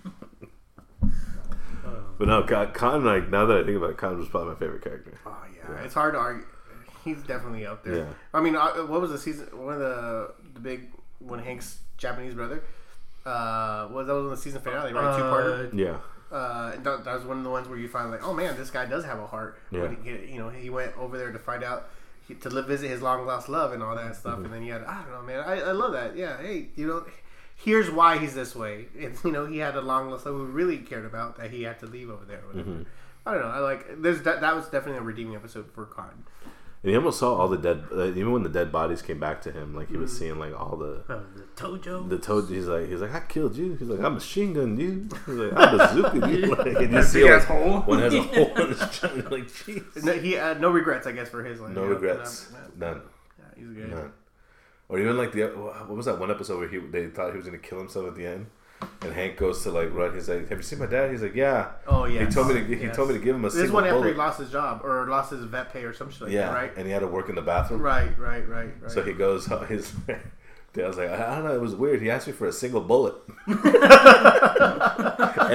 but 2.19 2.29
no, 2.29 2.43
Khan, 2.45 2.73
Khan, 2.73 3.05
like 3.05 3.29
now 3.31 3.47
that 3.47 3.59
I 3.61 3.65
think 3.65 3.77
about 3.79 3.91
it, 3.91 3.97
Khan 3.97 4.19
was 4.19 4.29
probably 4.29 4.53
my 4.53 4.59
favorite 4.59 4.83
character. 4.85 5.19
Oh 5.27 5.37
yeah. 5.57 5.83
it's 5.83 5.95
hard 5.95 6.15
to 6.15 6.19
argue. 6.21 6.45
He's 7.05 7.23
definitely 7.23 7.67
up 7.67 7.85
there. 7.85 7.97
Yeah. 7.97 8.05
I 8.33 8.41
mean, 8.41 8.55
uh, 8.57 8.71
what 8.87 9.01
was 9.01 9.11
the 9.11 9.19
season? 9.19 9.47
One 9.59 9.75
of 9.75 9.81
the 9.81 10.33
the 10.55 10.61
big 10.61 10.91
when 11.19 11.41
Hank's 11.41 11.79
Japanese 11.99 12.35
brother. 12.35 12.63
Uh, 13.25 13.89
was 13.93 14.07
that 14.09 14.15
was 14.15 14.25
in 14.25 14.31
the 14.31 14.37
season 14.37 14.61
finale, 14.63 14.93
right? 14.93 15.17
Two 15.17 15.23
parter. 15.23 15.73
Uh, 15.73 15.77
Yeah, 15.77 15.97
Uh, 16.37 16.73
that, 16.83 17.05
that 17.05 17.15
was 17.15 17.25
one 17.25 17.39
of 17.39 17.45
the 17.45 17.51
ones 17.51 17.69
where 17.69 17.79
you 17.79 17.87
find 17.89 18.11
like, 18.11 18.27
oh 18.27 18.33
man, 18.35 18.57
this 18.57 18.71
guy 18.71 18.85
does 18.85 19.05
have 19.05 19.21
a 19.21 19.27
heart. 19.27 19.59
Yeah. 19.71 19.83
When 19.83 19.97
he, 20.03 20.33
you 20.33 20.39
know, 20.41 20.49
he 20.49 20.71
went 20.71 20.97
over 20.99 21.17
there 21.17 21.31
to 21.31 21.39
find 21.39 21.63
out 21.63 21.89
he, 22.27 22.35
to 22.35 22.51
live, 22.51 22.67
visit 22.67 22.89
his 22.89 23.01
long 23.01 23.25
lost 23.27 23.49
love 23.49 23.73
and 23.73 23.83
all 23.83 23.95
that 23.95 24.17
stuff, 24.17 24.35
Mm-hmm. 24.35 24.45
and 24.47 24.55
then 24.55 24.63
you 24.65 24.73
had, 24.73 24.83
I 24.85 25.03
don't 25.03 25.13
know, 25.13 25.23
man, 25.23 25.41
I, 25.41 25.61
I 25.61 25.73
love 25.73 25.93
that. 25.93 26.17
Yeah, 26.17 26.41
hey, 26.43 26.67
you 26.75 26.87
know, 26.89 27.05
here's 27.57 27.91
why 27.93 28.19
he's 28.19 28.35
this 28.35 28.57
way. 28.57 28.87
It's 28.97 29.23
you 29.25 29.31
know, 29.31 29.47
he 29.47 29.59
had 29.59 29.77
a 29.77 29.81
long 29.81 30.11
lost 30.11 30.27
love 30.27 30.35
who 30.35 30.47
really 30.47 30.79
cared 30.79 31.05
about 31.05 31.37
that 31.39 31.53
he 31.53 31.63
had 31.63 31.79
to 31.81 31.87
leave 31.87 32.11
over 32.11 32.25
there. 32.25 32.39
Or 32.41 32.49
whatever. 32.49 32.71
Mm-hmm. 32.71 32.83
I 33.25 33.33
don't 33.35 33.43
know. 33.43 33.49
I 33.49 33.59
like 33.61 34.03
there's 34.03 34.23
that. 34.23 34.41
That 34.41 34.57
was 34.57 34.65
definitely 34.65 34.99
a 34.99 35.03
redeeming 35.03 35.37
episode 35.37 35.71
for 35.73 35.85
Cotton. 35.87 36.25
And 36.83 36.91
he 36.91 36.97
almost 36.97 37.19
saw 37.21 37.37
all 37.37 37.49
the 37.49 37.57
dead. 37.59 37.85
Uh, 37.93 38.07
even 38.07 38.33
when 38.33 38.43
the 38.43 38.49
dead 38.49 38.73
bodies 38.73 39.03
came 39.03 39.21
back 39.21 39.41
to 39.43 39.53
him, 39.53 39.75
like 39.75 39.89
he 39.89 39.97
was 39.97 40.17
seeing 40.17 40.39
like 40.39 40.53
all 40.59 40.77
the. 40.77 41.05
uh, 41.09 41.21
the 41.37 41.43
Tojo. 41.57 42.09
The 42.09 42.19
toad, 42.19 42.49
he's 42.49 42.67
like, 42.67 42.89
he's 42.89 43.01
like, 43.01 43.15
I 43.15 43.21
killed 43.21 43.57
you. 43.57 43.75
He's 43.77 43.89
like, 43.89 44.01
I 44.01 44.09
machine 44.09 44.53
gunned 44.53 44.79
you. 44.81 45.09
He's 45.27 45.35
like, 45.35 45.53
I 45.53 45.77
bazooka 45.77 46.29
you. 46.31 46.47
Like, 46.55 46.67
and 46.67 46.81
you 46.83 46.89
That 46.89 47.05
see 47.05 47.21
big 47.23 47.31
like, 47.31 47.41
ass 47.43 47.45
hole. 47.47 47.81
one 47.83 47.99
has 48.01 48.15
a 48.15 48.23
hole 48.23 48.57
in 48.57 48.69
his 48.71 48.79
chest. 48.81 49.03
Like, 49.31 49.47
jeez. 49.49 50.03
No, 50.05 50.13
he 50.13 50.33
had 50.33 50.61
no 50.61 50.71
regrets, 50.71 51.07
I 51.07 51.13
guess, 51.13 51.29
for 51.29 51.45
his 51.45 51.61
life. 51.61 51.75
No 51.75 51.83
you 51.83 51.89
know, 51.91 51.95
regrets. 51.95 52.53
None. 52.79 52.97
uh, 52.97 53.01
Yeah, 53.39 53.45
he's 53.57 53.69
good. 53.77 53.91
None. 53.91 54.13
Or 54.89 54.99
even 54.99 55.17
like 55.17 55.33
the 55.33 55.43
what 55.47 55.89
was 55.97 56.05
that 56.07 56.19
one 56.19 56.31
episode 56.31 56.59
where 56.59 56.69
he 56.69 56.79
they 56.79 57.07
thought 57.07 57.31
he 57.31 57.37
was 57.39 57.47
gonna 57.47 57.57
kill 57.59 57.79
himself 57.79 58.07
at 58.09 58.15
the 58.15 58.27
end, 58.27 58.47
and 59.03 59.13
Hank 59.13 59.37
goes 59.37 59.63
to 59.65 59.71
like 59.71 59.93
run. 59.93 60.15
He's 60.15 60.29
like, 60.29 60.49
"Have 60.49 60.59
you 60.59 60.63
seen 60.63 60.79
my 60.79 60.87
dad?" 60.87 61.11
He's 61.11 61.23
like, 61.23 61.35
"Yeah." 61.35 61.69
Oh 61.87 62.05
yeah. 62.05 62.25
He 62.25 62.31
told 62.31 62.49
me 62.49 62.55
to 62.55 62.65
he 62.65 62.75
Yes. 62.85 62.97
told 62.97 63.09
me 63.09 63.15
to 63.15 63.21
give 63.21 63.35
him 63.37 63.45
a 63.45 63.51
This 63.51 63.71
one 63.71 63.85
after 63.87 64.09
he 64.09 64.15
lost 64.15 64.39
his 64.41 64.51
job 64.51 64.83
or 64.85 65.07
lost 65.09 65.31
his 65.31 65.45
vet 65.45 65.73
pay 65.73 65.85
or 65.85 65.93
some 65.93 66.11
shit 66.11 66.23
like 66.23 66.33
yeah, 66.33 66.47
that, 66.47 66.55
right? 66.55 66.73
and 66.77 66.87
he 66.87 66.93
had 66.93 67.01
to 67.01 67.07
work 67.07 67.29
in 67.29 67.35
the 67.35 67.43
bathroom. 67.43 67.81
Right, 67.83 68.17
right, 68.19 68.49
right, 68.49 68.71
right. 68.81 68.91
So 68.91 69.03
he 69.03 69.13
goes, 69.13 69.47
his 69.69 69.93
dad's 70.75 70.97
like, 70.97 71.11
I 71.11 71.35
don't 71.35 71.45
know, 71.45 71.55
it 71.55 71.61
was 71.61 71.75
weird. 71.75 72.01
He 72.01 72.11
asked 72.11 72.27
me 72.27 72.33
for 72.33 72.47
a 72.47 72.53
single 72.53 72.81
bullet. 72.81 73.15
and 73.47 73.59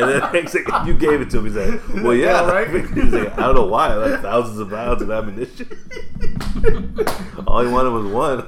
then 0.09 0.21
Hank's 0.21 0.53
like, 0.53 0.67
you 0.85 0.93
gave 0.93 1.21
it 1.21 1.29
to 1.31 1.39
him. 1.39 1.45
He's 1.45 1.55
like, 1.55 1.81
well, 2.03 2.13
yeah. 2.13 2.41
Yeah, 2.45 2.51
right? 2.51 2.69
He's 2.69 3.13
like, 3.13 3.33
I 3.37 3.41
don't 3.47 3.55
know 3.55 3.65
why. 3.65 3.93
Like 3.95 4.21
thousands 4.21 4.59
of 4.59 4.71
rounds 4.71 5.01
of 5.01 5.09
ammunition. 5.09 5.67
All 7.47 7.61
he 7.65 7.71
wanted 7.71 7.89
was 7.91 8.05
one. 8.11 8.47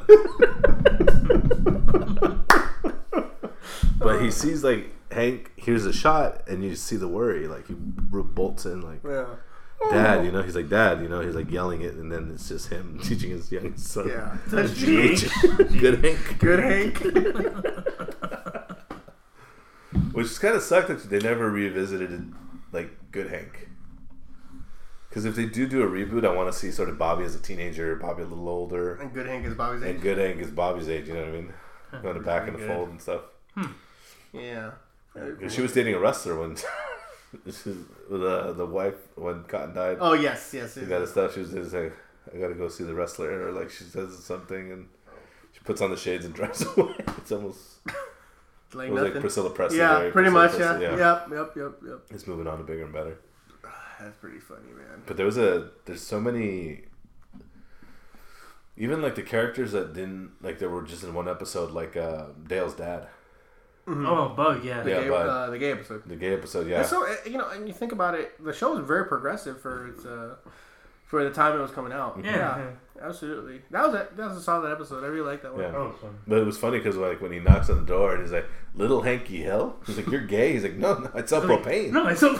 But 3.97 4.21
he 4.21 4.31
sees 4.31 4.63
like 4.63 4.91
Hank 5.11 5.51
hears 5.57 5.85
a 5.85 5.93
shot, 5.93 6.47
and 6.47 6.63
you 6.63 6.75
see 6.75 6.95
the 6.95 7.07
worry. 7.07 7.47
Like 7.47 7.67
he 7.67 7.73
bolts 7.73 8.65
in, 8.65 8.81
like 8.81 9.01
yeah. 9.03 9.25
Dad, 9.89 10.19
oh. 10.19 10.21
you 10.23 10.31
know, 10.31 10.41
he's 10.41 10.55
like 10.55 10.69
Dad, 10.69 11.01
you 11.01 11.07
know, 11.07 11.21
he's 11.21 11.35
like 11.35 11.49
yelling 11.49 11.81
it, 11.81 11.95
and 11.95 12.11
then 12.11 12.29
it's 12.33 12.47
just 12.49 12.69
him 12.69 12.99
teaching 13.03 13.31
his 13.31 13.51
young 13.51 13.75
son. 13.77 14.09
Yeah. 14.09 14.37
GH. 14.47 15.79
Good 15.79 16.03
Hank. 16.03 16.39
Good 16.39 16.59
Hank. 16.59 16.99
Which 20.13 20.27
is 20.27 20.37
kind 20.37 20.55
of 20.55 20.61
sucked 20.61 20.89
that 20.89 21.09
they 21.09 21.19
never 21.19 21.49
revisited 21.49 22.11
it, 22.11 22.21
like 22.71 22.91
Good 23.11 23.29
Hank. 23.29 23.69
Because 25.07 25.25
if 25.25 25.35
they 25.35 25.45
do 25.45 25.67
do 25.67 25.81
a 25.81 25.87
reboot, 25.87 26.23
I 26.23 26.33
want 26.35 26.51
to 26.51 26.57
see 26.57 26.69
sort 26.71 26.89
of 26.89 26.99
Bobby 26.99 27.23
as 27.23 27.33
a 27.33 27.39
teenager, 27.39 27.95
Bobby 27.95 28.21
a 28.21 28.25
little 28.25 28.47
older, 28.47 28.95
and 28.95 29.11
Good 29.11 29.25
Hank 29.25 29.45
is 29.45 29.55
Bobby's 29.55 29.81
age, 29.81 29.95
and. 29.95 30.01
Good 30.01 30.17
Hank 30.17 30.39
is 30.39 30.51
Bobby's 30.51 30.89
age. 30.89 31.07
You 31.07 31.15
know 31.15 31.21
what 31.21 31.29
I 31.29 31.31
mean? 31.31 31.53
Going 32.03 32.21
back 32.21 32.47
in 32.47 32.53
the 32.53 32.59
Good. 32.59 32.67
fold 32.67 32.89
and 32.89 33.01
stuff. 33.01 33.21
Yeah. 34.33 34.71
She 35.49 35.61
was 35.61 35.73
dating 35.73 35.95
a 35.95 35.99
wrestler 35.99 36.39
when 36.39 36.55
this 37.45 37.65
is 37.67 37.85
the 38.09 38.53
the 38.53 38.65
wife 38.65 38.95
when 39.15 39.43
Cotton 39.43 39.73
died. 39.73 39.97
Oh 39.99 40.13
yes, 40.13 40.51
yes. 40.53 40.73
She 40.75 40.81
yes. 40.81 40.89
got 40.89 41.07
stuff. 41.07 41.33
She 41.33 41.39
was 41.41 41.51
just 41.51 41.73
like, 41.73 41.93
I 42.33 42.37
gotta 42.37 42.53
go 42.53 42.69
see 42.69 42.83
the 42.83 42.93
wrestler," 42.93 43.47
or 43.47 43.51
like 43.51 43.69
she 43.69 43.83
says 43.85 44.17
something 44.23 44.71
and 44.71 44.87
she 45.51 45.59
puts 45.61 45.81
on 45.81 45.89
the 45.89 45.97
shades 45.97 46.25
and 46.25 46.33
drives 46.39 46.63
away. 46.77 46.93
It's 47.17 47.31
almost 47.31 47.79
Like 48.73 48.89
it 48.89 48.91
was 48.91 49.01
nothing. 49.01 49.13
like 49.13 49.21
Priscilla 49.21 49.49
Presley. 49.49 49.79
yeah, 49.79 50.03
right? 50.03 50.13
pretty 50.13 50.29
Priscilla 50.29 50.73
much. 50.73 50.81
Yeah. 50.81 50.87
Presley, 50.89 50.97
Yep. 50.99 51.29
Yep. 51.31 51.55
Yep. 51.57 51.89
Yep. 51.89 51.99
It's 52.11 52.27
moving 52.27 52.47
on 52.47 52.57
to 52.59 52.63
bigger 52.63 52.83
and 52.83 52.93
better. 52.93 53.17
That's 53.99 54.15
pretty 54.17 54.39
funny, 54.39 54.71
man. 54.77 55.01
But 55.07 55.17
there 55.17 55.25
was 55.25 55.37
a 55.39 55.71
there's 55.85 56.01
so 56.01 56.19
many 56.21 56.83
even 58.77 59.01
like 59.01 59.15
the 59.15 59.23
characters 59.23 59.71
that 59.73 59.93
didn't 59.93 60.31
like 60.41 60.59
that 60.59 60.69
were 60.69 60.83
just 60.83 61.03
in 61.03 61.13
one 61.13 61.27
episode 61.27 61.71
like 61.71 61.97
uh 61.97 62.27
Dale's 62.47 62.75
dad. 62.75 63.07
Oh, 63.87 64.29
Bug, 64.29 64.63
yeah. 64.63 64.83
The 64.83 64.89
Yeah, 64.91 65.01
gay, 65.01 65.09
but- 65.09 65.27
uh, 65.29 65.49
the 65.49 65.57
gay 65.57 65.71
episode. 65.71 66.03
The 66.07 66.15
gay 66.15 66.33
episode, 66.33 66.67
yeah. 66.67 66.79
And 66.79 66.85
so 66.87 67.05
uh, 67.07 67.15
you 67.25 67.37
know, 67.37 67.49
and 67.49 67.67
you 67.67 67.73
think 67.73 67.91
about 67.91 68.13
it, 68.15 68.43
the 68.43 68.53
show 68.53 68.75
was 68.75 68.85
very 68.85 69.05
progressive 69.05 69.59
for 69.61 69.87
its 69.87 70.05
uh, 70.05 70.35
for 71.05 71.23
the 71.23 71.31
time 71.31 71.57
it 71.57 71.61
was 71.61 71.71
coming 71.71 71.91
out. 71.91 72.19
Yeah. 72.23 72.67
absolutely. 73.01 73.61
That 73.71 73.85
was 73.87 73.95
a, 73.95 74.07
that 74.15 74.27
was 74.29 74.37
a 74.37 74.41
solid 74.41 74.71
episode. 74.71 75.03
I 75.03 75.07
really 75.07 75.25
like 75.25 75.41
that 75.41 75.53
one. 75.53 75.63
Yeah. 75.63 75.75
Oh, 75.75 75.91
fun. 75.99 76.19
But 76.27 76.37
it 76.39 76.45
was 76.45 76.57
funny 76.57 76.77
because 76.77 76.97
like 76.97 77.19
when 77.21 77.31
he 77.31 77.39
knocks 77.39 77.69
on 77.71 77.77
the 77.77 77.85
door 77.85 78.13
and 78.13 78.21
he's 78.21 78.31
like, 78.31 78.45
"Little 78.75 79.01
Hanky 79.01 79.37
Hill," 79.41 79.75
he's 79.87 79.97
like, 79.97 80.07
"You're 80.07 80.21
gay." 80.27 80.53
He's 80.53 80.61
like, 80.63 80.75
"No, 80.75 80.99
no, 80.99 81.09
I 81.15 81.25
sell 81.25 81.41
propane." 81.41 81.91
No, 81.91 82.05
it's 82.07 82.19
so 82.19 82.33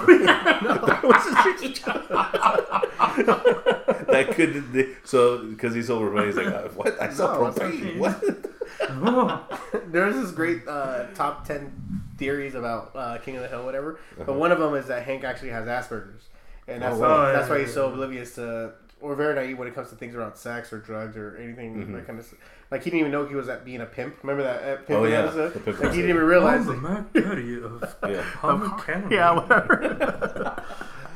that 2.99 4.29
could 4.35 4.95
so 5.03 5.45
because 5.45 5.73
he's 5.75 5.87
sold 5.87 6.03
propane. 6.03 6.25
He's 6.27 6.35
like, 6.35 6.47
uh, 6.47 6.67
"What? 6.69 7.01
I 7.01 7.09
saw 7.11 7.33
No, 7.33 7.51
propane? 7.51 7.81
propane. 7.81 7.97
What?" 7.99 8.45
Oh, 8.89 9.47
There's 9.87 10.15
this 10.15 10.31
great 10.31 10.67
uh, 10.67 11.05
top 11.15 11.45
ten 11.45 11.71
theories 12.17 12.55
about 12.55 12.91
uh, 12.95 13.17
King 13.19 13.35
of 13.37 13.41
the 13.43 13.47
Hill, 13.47 13.63
whatever. 13.65 13.99
But 14.17 14.23
Uh-huh. 14.29 14.33
one 14.39 14.51
of 14.51 14.59
them 14.59 14.73
is 14.75 14.87
that 14.87 15.03
Hank 15.03 15.23
actually 15.23 15.49
has 15.49 15.65
Asperger's, 15.67 16.27
and 16.67 16.81
that's 16.81 16.95
Oh, 16.97 16.99
why, 16.99 17.07
wow. 17.07 17.31
that's 17.31 17.49
why 17.49 17.57
Yeah, 17.57 17.65
he's 17.65 17.73
so 17.73 17.81
yeah, 17.83 17.87
yeah. 17.87 17.93
oblivious 17.93 18.35
to 18.35 18.73
or 19.01 19.15
very 19.15 19.33
naive 19.33 19.57
when 19.57 19.67
it 19.69 19.73
comes 19.73 19.89
to 19.89 19.95
things 19.95 20.13
around 20.13 20.35
sex 20.35 20.73
or 20.73 20.79
drugs 20.79 21.15
or 21.15 21.37
anything 21.41 21.75
Mm-hmm. 21.75 21.93
that 21.93 22.05
kind 22.07 22.19
of 22.19 22.33
like 22.69 22.83
he 22.83 22.89
didn't 22.89 22.99
even 22.99 23.11
know 23.13 23.25
he 23.25 23.33
was 23.35 23.47
at 23.47 23.63
being 23.63 23.79
a 23.81 23.85
pimp. 23.85 24.17
Remember 24.23 24.43
that 24.43 24.61
uh, 24.63 24.75
pimp 24.83 24.99
Oh, 24.99 25.05
yeah. 25.05 25.19
episode? 25.23 25.63
Pimp 25.63 25.79
like 25.79 25.91
he 25.93 26.01
didn't 26.01 26.09
even 26.09 26.21
I'm 26.23 26.27
realize. 26.27 26.65
the 26.65 26.73
it. 26.73 26.81
Mac 26.81 27.13
Daddy 27.13 27.61
of 27.63 27.95
Yeah. 28.09 28.21
Comic 28.33 29.11
Yeah, 29.11 29.31
whatever. 29.31 30.61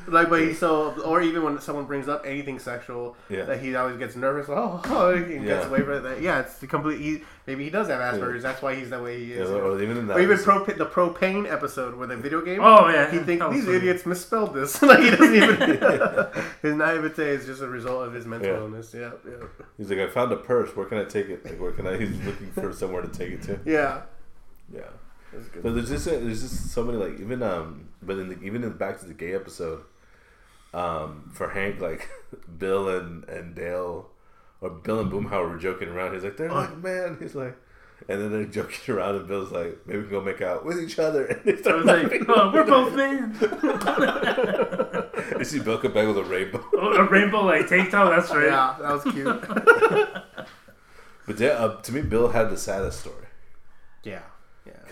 like, 0.08 0.30
but 0.30 0.42
he's 0.42 0.60
so, 0.60 0.92
or 1.02 1.22
even 1.22 1.44
when 1.44 1.60
someone 1.60 1.86
brings 1.86 2.08
up 2.08 2.24
anything 2.26 2.60
sexual, 2.60 3.16
Yeah. 3.30 3.46
that 3.46 3.60
he 3.62 3.76
always 3.76 3.98
gets 3.98 4.16
nervous. 4.16 4.48
Oh, 4.50 4.82
oh 4.86 5.16
he 5.24 5.40
gets 5.40 5.66
away 5.68 5.82
from 5.82 5.94
it. 5.94 6.00
That, 6.02 6.22
yeah, 6.22 6.40
it's 6.42 6.56
the 6.60 6.68
complete. 6.68 7.00
He, 7.00 7.22
maybe 7.48 7.64
he 7.64 7.70
does 7.70 7.88
have 7.88 8.00
Asperger's. 8.00 8.44
That's 8.44 8.62
why 8.62 8.76
he's 8.76 8.90
the 8.90 9.02
way 9.02 9.20
he 9.20 9.34
Yeah, 9.36 9.42
is. 9.44 9.50
or 9.50 9.82
even 9.82 9.98
in 9.98 10.08
that. 10.08 10.18
or 10.18 10.22
even 10.22 10.38
pro, 10.38 10.64
the 10.66 10.86
propane 10.86 11.52
episode 11.52 11.96
with 11.96 12.10
the 12.10 12.18
video 12.18 12.42
game. 12.42 12.60
Oh, 12.62 12.88
yeah. 12.90 13.10
He 13.12 13.20
thinks 13.20 13.46
these 13.52 13.66
funny. 13.66 13.78
idiots 13.78 14.06
misspelled 14.06 14.54
this. 14.54 14.82
like 14.82 15.00
he 15.00 15.10
doesn't 15.12 15.36
even. 15.36 15.60
his 16.62 16.76
naivete 16.76 17.24
is 17.30 17.46
just 17.46 17.62
a 17.62 17.68
result 17.68 18.08
of 18.08 18.14
his 18.14 18.26
mental 18.26 18.50
Yeah. 18.50 18.58
illness. 18.60 18.94
Yeah, 18.94 19.12
yeah, 19.28 19.46
He's 19.78 19.90
like, 19.90 20.00
"I 20.00 20.08
found 20.08 20.32
a 20.32 20.38
purse. 20.38 20.76
Where 20.76 20.86
can 20.86 20.98
I 20.98 21.04
take 21.06 21.30
it? 21.30 21.44
Like, 21.46 21.60
where 21.60 21.72
can 21.72 21.88
I?" 21.88 21.98
He's 21.98 22.20
looking 22.26 22.52
for 22.52 22.72
somewhere 22.74 23.02
to 23.02 23.08
take 23.10 23.32
it 23.32 23.42
to. 23.44 23.60
yeah. 23.66 24.02
Yeah. 24.74 24.82
That's 25.32 25.48
good. 25.50 25.64
So 25.64 25.74
there's 25.74 25.90
just 25.90 26.06
there's 26.06 26.42
just 26.44 26.72
so 26.72 26.84
many 26.84 26.98
like 26.98 27.20
even 27.20 27.42
um 27.42 27.88
but 28.04 28.18
in 28.20 28.30
the, 28.30 28.42
even 28.44 28.64
in 28.64 28.72
back 28.74 29.00
to 29.00 29.06
the 29.06 29.14
gay 29.16 29.34
episode, 29.34 29.82
um 30.74 31.30
for 31.34 31.50
Hank 31.50 31.80
like 31.80 32.10
Bill 32.58 32.90
and 32.90 33.24
and 33.26 33.56
Dale 33.56 34.10
or 34.62 34.70
Bill 34.70 35.00
and 35.00 35.12
Boomhauer 35.12 35.50
were 35.50 35.58
joking 35.58 35.90
around. 35.90 36.14
He's 36.14 36.24
like 36.24 36.38
they're 36.38 36.52
like 36.52 36.78
man. 36.78 37.18
He's 37.22 37.36
like. 37.36 37.58
And 38.10 38.20
then 38.20 38.32
they're 38.34 38.44
joking 38.44 38.94
around, 38.94 39.16
and 39.16 39.28
Bill's 39.30 39.54
like, 39.54 39.80
"Maybe 39.86 40.00
we 40.00 40.04
can 40.04 40.12
go 40.12 40.20
make 40.20 40.42
out 40.42 40.66
with 40.66 40.78
each 40.78 41.00
other." 41.00 41.24
And 41.30 41.42
they 41.46 41.54
I 41.54 41.62
start 41.62 41.78
was 41.78 41.86
like, 41.86 42.22
oh, 42.28 42.52
we're 42.54 42.66
both 42.66 42.94
men. 42.96 43.34
you 45.40 45.46
see 45.46 45.60
Bill 45.60 45.78
come 45.78 45.94
back 45.94 46.08
with 46.08 46.18
a 46.18 46.24
rainbow. 46.26 46.66
Oh, 46.74 46.92
a 46.98 47.10
rainbow 47.10 47.46
like 47.46 47.70
tank 47.70 47.92
top. 47.92 48.10
That's 48.10 48.30
right. 48.30 48.48
Yeah, 48.48 48.76
that 48.82 48.92
was 48.92 49.04
cute. 49.14 49.42
But 51.26 51.40
yeah, 51.40 51.50
uh, 51.50 51.82
to 51.82 51.92
me, 51.94 52.02
Bill 52.02 52.30
had 52.30 52.50
the 52.50 52.58
saddest 52.58 53.00
story 53.02 53.28
yeah, 54.04 54.12
yeah. 54.14 54.22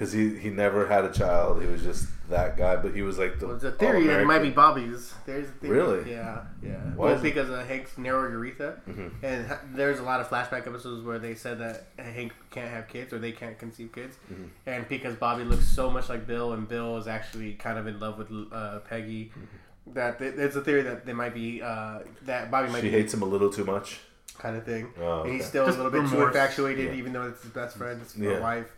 Because 0.02 0.14
he 0.14 0.36
he 0.36 0.50
never 0.50 0.88
had 0.88 1.06
a 1.06 1.12
child. 1.12 1.62
He 1.62 1.68
was 1.68 1.84
just 1.84 2.08
that 2.30 2.58
guy. 2.58 2.76
But 2.76 2.96
he 2.96 3.04
was 3.04 3.20
like 3.20 3.40
the 3.40 3.46
Well, 3.48 3.58
the 3.58 3.72
theory 3.72 4.08
that 4.08 4.20
it 4.22 4.26
might 4.26 4.40
be. 4.42 4.50
Bobby's. 4.50 5.14
There's 5.28 5.48
a 5.48 5.52
theory. 5.52 5.78
Really? 5.78 6.10
Yeah, 6.12 6.40
yeah. 6.64 6.72
Why 6.96 7.06
well, 7.06 7.14
is 7.14 7.20
it- 7.20 7.24
because 7.24 7.50
of 7.52 7.68
Hank's 7.68 7.96
narrow 8.00 8.28
urethra, 8.32 8.78
Mhm. 8.90 9.12
and 9.22 9.46
there's 9.76 10.00
a 10.00 10.04
lot 10.04 10.20
of 10.20 10.28
flashback 10.28 10.66
episodes 10.66 11.06
where 11.06 11.20
they 11.20 11.36
said 11.36 11.60
that 11.60 11.86
Hank 12.00 12.34
can't 12.50 12.72
have 12.72 12.88
kids 12.88 13.14
or 13.14 13.20
they 13.20 13.32
can't 13.32 13.60
conceive 13.60 13.92
kids, 13.94 14.18
Mhm. 14.34 14.48
and 14.66 14.90
because 14.90 15.16
Bobby 15.16 15.44
looks 15.44 15.66
so 15.68 15.92
much 15.92 16.10
like 16.10 16.26
Bill, 16.26 16.54
and 16.54 16.68
Bill 16.68 16.98
is 16.98 17.08
actually 17.08 17.54
kind 17.54 17.78
of 17.78 17.86
in 17.86 18.00
love 18.00 18.18
with 18.18 18.30
uh, 18.52 18.80
Peggy. 18.90 19.32
Mm-hmm. 19.32 19.94
That 19.94 20.18
th- 20.20 20.36
there's 20.36 20.56
a 20.56 20.62
theory 20.62 20.82
that 20.84 21.06
they 21.06 21.14
might 21.14 21.34
be 21.36 21.62
uh, 21.62 22.00
that 22.24 22.50
Bobby 22.50 22.70
might 22.72 22.82
She 22.82 22.88
be 22.90 22.92
hates 22.98 23.14
him 23.14 23.22
a 23.22 23.26
little 23.26 23.52
too 23.52 23.66
much. 23.66 24.00
kind 24.40 24.56
of 24.58 24.64
thing, 24.66 24.88
Oh, 25.00 25.22
and 25.24 25.34
he's 25.34 25.46
still 25.46 25.66
Just 25.68 25.78
a 25.78 25.84
little 25.84 26.02
bit 26.02 26.10
too 26.10 26.24
infatuated, 26.26 26.86
Yeah. 26.88 26.94
even 27.00 27.14
though 27.14 27.28
it's 27.28 27.44
his 27.44 27.52
best 27.52 27.78
friend, 27.78 28.00
it's 28.02 28.18
Yeah. 28.18 28.40
wife. 28.40 28.72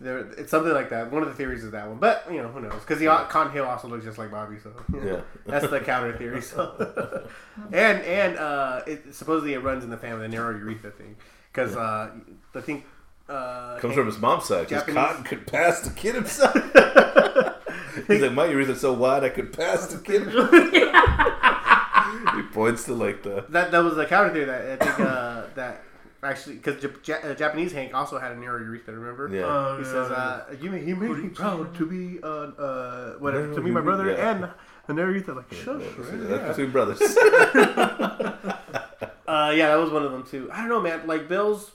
There, 0.00 0.18
it's 0.38 0.50
something 0.50 0.72
like 0.72 0.88
that. 0.90 1.12
One 1.12 1.22
of 1.22 1.28
the 1.28 1.34
theories 1.34 1.62
is 1.62 1.72
that 1.72 1.86
one, 1.86 1.98
but 1.98 2.24
you 2.30 2.38
know 2.40 2.48
who 2.48 2.60
knows? 2.62 2.80
Because 2.80 2.98
the 2.98 3.06
Cotton 3.28 3.52
Hill 3.52 3.66
also 3.66 3.86
looks 3.86 4.04
just 4.04 4.16
like 4.16 4.30
Bobby, 4.30 4.56
so 4.62 4.72
Yeah. 5.04 5.20
that's 5.46 5.68
the 5.68 5.78
counter 5.80 6.16
theory. 6.16 6.40
So, 6.40 7.28
and 7.72 8.02
and 8.02 8.38
uh, 8.38 8.80
it 8.86 9.14
supposedly 9.14 9.52
it 9.52 9.58
runs 9.62 9.84
in 9.84 9.90
the 9.90 9.98
family, 9.98 10.22
the 10.22 10.28
narrow 10.28 10.56
urethra 10.56 10.90
thing, 10.90 11.16
because 11.52 11.76
uh, 11.76 12.12
I 12.54 12.60
think 12.62 12.86
uh, 13.28 13.76
Comes 13.78 13.94
from 13.94 14.06
his 14.06 14.18
mom's 14.18 14.44
side. 14.46 14.68
Because 14.68 14.84
Cotton 14.84 15.22
could 15.22 15.46
pass 15.46 15.80
the 15.82 15.90
kid 15.90 16.14
himself. 16.14 16.54
He's 18.06 18.22
like, 18.22 18.32
my 18.32 18.46
urethra's 18.46 18.80
so 18.80 18.92
wide 18.94 19.22
I 19.22 19.28
could 19.28 19.52
pass 19.52 19.86
the 19.88 19.98
kid. 19.98 20.22
he 22.34 22.42
points 22.54 22.84
to 22.84 22.94
like 22.94 23.22
the. 23.22 23.44
that 23.50 23.70
that 23.70 23.78
was 23.84 23.96
the 23.96 24.06
counter 24.06 24.32
theory 24.32 24.46
that 24.46 24.80
I 24.80 24.84
think 24.84 25.00
uh, 25.00 25.42
that 25.56 25.82
actually 26.22 26.56
because 26.56 26.82
J- 27.02 27.14
uh, 27.14 27.34
Japanese 27.34 27.72
Hank 27.72 27.94
also 27.94 28.18
had 28.18 28.32
a 28.32 28.36
narrow 28.36 28.58
urethra. 28.58 28.94
Remember? 28.94 29.28
Yeah. 29.34 29.42
Oh, 29.44 29.78
He 29.78 29.84
yeah. 29.84 29.90
says, 29.92 30.10
uh, 30.10 30.56
"You 30.60 30.72
he 30.72 30.94
made 30.94 31.10
me 31.10 31.28
proud 31.28 31.74
to 31.76 31.86
be 31.86 32.22
uh, 32.22 32.26
uh 32.26 33.12
whatever 33.18 33.44
Narrow 33.44 33.56
to 33.56 33.62
be 33.62 33.70
my 33.70 33.80
brother 33.80 34.10
yeah. 34.10 34.30
and 34.30 34.50
a 34.88 34.92
narrow 34.92 35.10
urethra." 35.12 35.34
Like, 35.34 35.52
shush, 35.52 35.82
That's 35.96 36.08
right? 36.10 36.48
between 36.48 36.70
brothers. 36.70 37.00
Uh, 39.30 39.52
yeah, 39.52 39.68
that 39.68 39.76
was 39.76 39.90
one 39.90 40.02
of 40.02 40.10
them 40.10 40.24
too. 40.24 40.50
I 40.52 40.58
don't 40.58 40.68
know, 40.68 40.80
man. 40.80 41.06
Like 41.06 41.28
Bill's, 41.28 41.70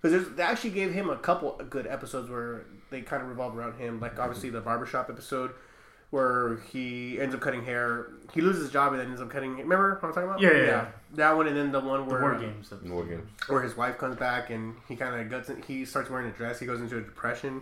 because 0.00 0.30
they 0.36 0.42
actually 0.44 0.70
gave 0.70 0.92
him 0.92 1.10
a 1.10 1.16
couple 1.16 1.60
good 1.68 1.88
episodes 1.88 2.30
where 2.30 2.66
they 2.90 3.00
kind 3.00 3.20
of 3.20 3.28
revolve 3.28 3.56
around 3.58 3.80
him. 3.80 3.98
Like 3.98 4.20
obviously 4.20 4.50
the 4.50 4.60
barbershop 4.60 5.10
episode 5.10 5.50
where 6.14 6.56
he 6.72 7.18
ends 7.20 7.34
up 7.34 7.40
cutting 7.40 7.64
hair. 7.64 8.06
He 8.32 8.40
loses 8.40 8.62
his 8.62 8.72
job 8.72 8.92
and 8.92 9.00
then 9.00 9.08
ends 9.08 9.20
up 9.20 9.30
cutting. 9.30 9.56
Remember 9.56 9.94
what 10.00 10.04
I'm 10.08 10.12
talking 10.14 10.28
about? 10.28 10.40
Yeah, 10.40 10.52
yeah, 10.52 10.62
yeah. 10.64 10.86
That 11.14 11.36
one 11.36 11.46
and 11.48 11.56
then 11.56 11.72
the 11.72 11.80
one 11.80 12.06
The 12.06 12.12
where 12.14 12.20
war 12.22 12.34
games. 12.38 12.72
episode. 12.72 12.88
More 12.88 13.04
games. 13.04 13.28
where 13.48 13.62
his 13.62 13.76
wife 13.76 13.98
comes 13.98 14.16
back 14.16 14.50
and 14.50 14.74
he 14.88 14.96
kind 14.96 15.14
of 15.20 15.28
guts. 15.30 15.48
In, 15.50 15.62
he 15.62 15.84
starts 15.84 16.08
wearing 16.10 16.28
a 16.28 16.32
dress. 16.32 16.58
He 16.60 16.66
goes 16.66 16.80
into 16.80 16.96
a 16.98 17.00
depression. 17.00 17.60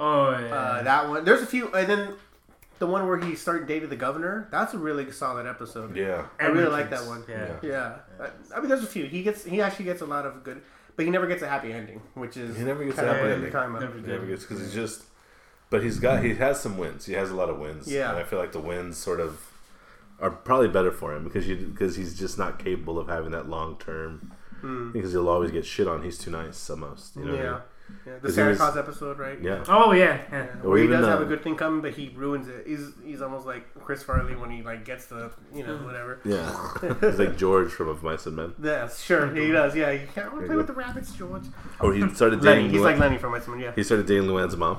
Oh 0.00 0.30
yeah. 0.30 0.54
Uh, 0.54 0.82
that 0.82 1.08
one. 1.08 1.24
There's 1.24 1.42
a 1.42 1.46
few, 1.46 1.72
and 1.72 1.86
then 1.88 2.14
the 2.78 2.86
one 2.86 3.06
where 3.06 3.18
he 3.18 3.34
started 3.36 3.68
dating 3.68 3.90
the 3.90 3.96
governor. 3.96 4.48
That's 4.50 4.74
a 4.74 4.78
really 4.78 5.10
solid 5.12 5.46
episode. 5.46 5.94
Yeah. 5.96 6.26
I 6.40 6.46
really 6.46 6.70
like 6.70 6.90
that 6.90 7.04
one. 7.06 7.24
Yeah. 7.28 7.54
Yeah, 7.62 7.94
I- 8.20 8.56
I 8.56 8.60
mean, 8.60 8.68
there's 8.68 8.82
a 8.82 8.86
few. 8.86 9.04
He 9.04 9.22
gets, 9.22 9.44
he 9.44 9.60
actually 9.60 9.84
gets 9.84 10.00
a 10.02 10.06
lot 10.06 10.26
of 10.26 10.42
good, 10.44 10.60
but 10.96 11.04
he 11.04 11.10
never 11.10 11.26
gets 11.26 11.42
a 11.42 11.48
happy 11.48 11.72
ending, 11.72 12.00
which 12.14 12.36
is 12.36 12.56
He 12.56 12.64
never 12.64 12.84
gets 12.84 12.98
a 12.98 13.02
happy 13.06 13.20
ending. 13.20 13.42
you're 13.42 13.50
talking 13.50 13.70
about. 13.70 13.82
Never 13.82 13.98
He 13.98 14.06
never 14.06 14.26
gets 14.26 14.44
because 14.44 14.60
he's 14.60 14.74
just. 14.74 15.02
But 15.72 15.82
he's 15.82 15.98
got 15.98 16.22
he 16.22 16.34
has 16.36 16.60
some 16.60 16.78
wins. 16.78 17.06
He 17.06 17.14
has 17.14 17.30
a 17.30 17.34
lot 17.34 17.48
of 17.50 17.58
wins. 17.58 17.90
Yeah. 17.90 18.10
And 18.10 18.18
I 18.18 18.22
feel 18.22 18.38
like 18.38 18.52
the 18.52 18.60
wins 18.60 18.96
sort 18.98 19.18
of 19.20 19.40
are 20.20 20.30
probably 20.30 20.68
better 20.68 20.92
for 20.92 21.12
him 21.16 21.24
because 21.24 21.48
you 21.48 21.56
because 21.56 21.96
he's 21.96 22.16
just 22.16 22.38
not 22.38 22.58
capable 22.60 22.98
of 22.98 23.08
having 23.08 23.32
that 23.32 23.48
long 23.48 23.76
term. 23.78 24.32
Mm. 24.62 24.92
Because 24.92 25.10
he'll 25.12 25.28
always 25.28 25.50
get 25.50 25.64
shit 25.66 25.88
on. 25.88 26.04
He's 26.04 26.18
too 26.18 26.30
nice 26.30 26.70
almost. 26.70 27.16
You 27.16 27.24
know 27.24 27.32
what 27.32 27.40
I 27.40 27.44
yeah. 27.44 27.50
mean? 27.52 27.60
yeah, 28.06 28.12
the 28.14 28.20
'Cause 28.20 28.30
he 28.30 28.34
Santa 28.36 28.56
Claus 28.56 28.76
episode, 28.76 29.18
right? 29.18 29.38
Yeah. 29.42 29.64
Oh 29.66 29.90
yeah. 29.92 30.04
Yeah. 30.04 30.44
Yeah, 30.44 30.46
Or 30.62 30.68
Where 30.70 30.78
he 30.78 30.84
even, 30.84 31.00
does 31.00 31.08
have 31.08 31.20
uh, 31.20 31.24
a 31.24 31.26
good 31.26 31.42
thing 31.42 31.56
coming, 31.56 31.80
but 31.80 31.92
he 31.94 32.12
ruins 32.14 32.46
it. 32.48 32.64
He's 32.66 32.92
he's 33.04 33.20
almost 33.22 33.44
like 33.44 33.64
Chris 33.82 34.02
Farley 34.04 34.36
when 34.36 34.50
he 34.50 34.62
like 34.62 34.84
gets 34.84 35.06
the 35.06 35.32
you 35.54 35.66
know 35.66 35.78
whatever. 35.78 36.20
Yeah. 36.24 36.94
he's 37.00 37.18
like 37.18 37.36
George 37.36 37.72
from 37.72 37.88
Of 37.88 38.02
Mice 38.02 38.26
and 38.26 38.36
Men. 38.36 38.52
Yes, 38.62 39.02
sure, 39.02 39.34
he 39.34 39.50
does. 39.50 39.74
Yeah, 39.74 39.90
you 39.90 40.06
can't 40.14 40.30
want 40.32 40.42
to 40.42 40.46
play 40.46 40.54
you 40.54 40.58
with 40.58 40.66
the 40.68 40.74
rabbits, 40.74 41.12
George. 41.12 41.44
Or 41.80 41.92
he 41.92 42.06
started 42.14 42.42
Lenny, 42.44 42.56
dating. 42.58 42.70
he's 42.70 42.80
Lu- 42.80 42.86
like 42.86 42.98
Lenny 42.98 43.18
from 43.18 43.34
X 43.34 43.48
Men. 43.48 43.58
Yeah, 43.58 43.72
he 43.74 43.82
started 43.82 44.06
dating 44.06 44.28
Luann's 44.28 44.56
mom. 44.56 44.78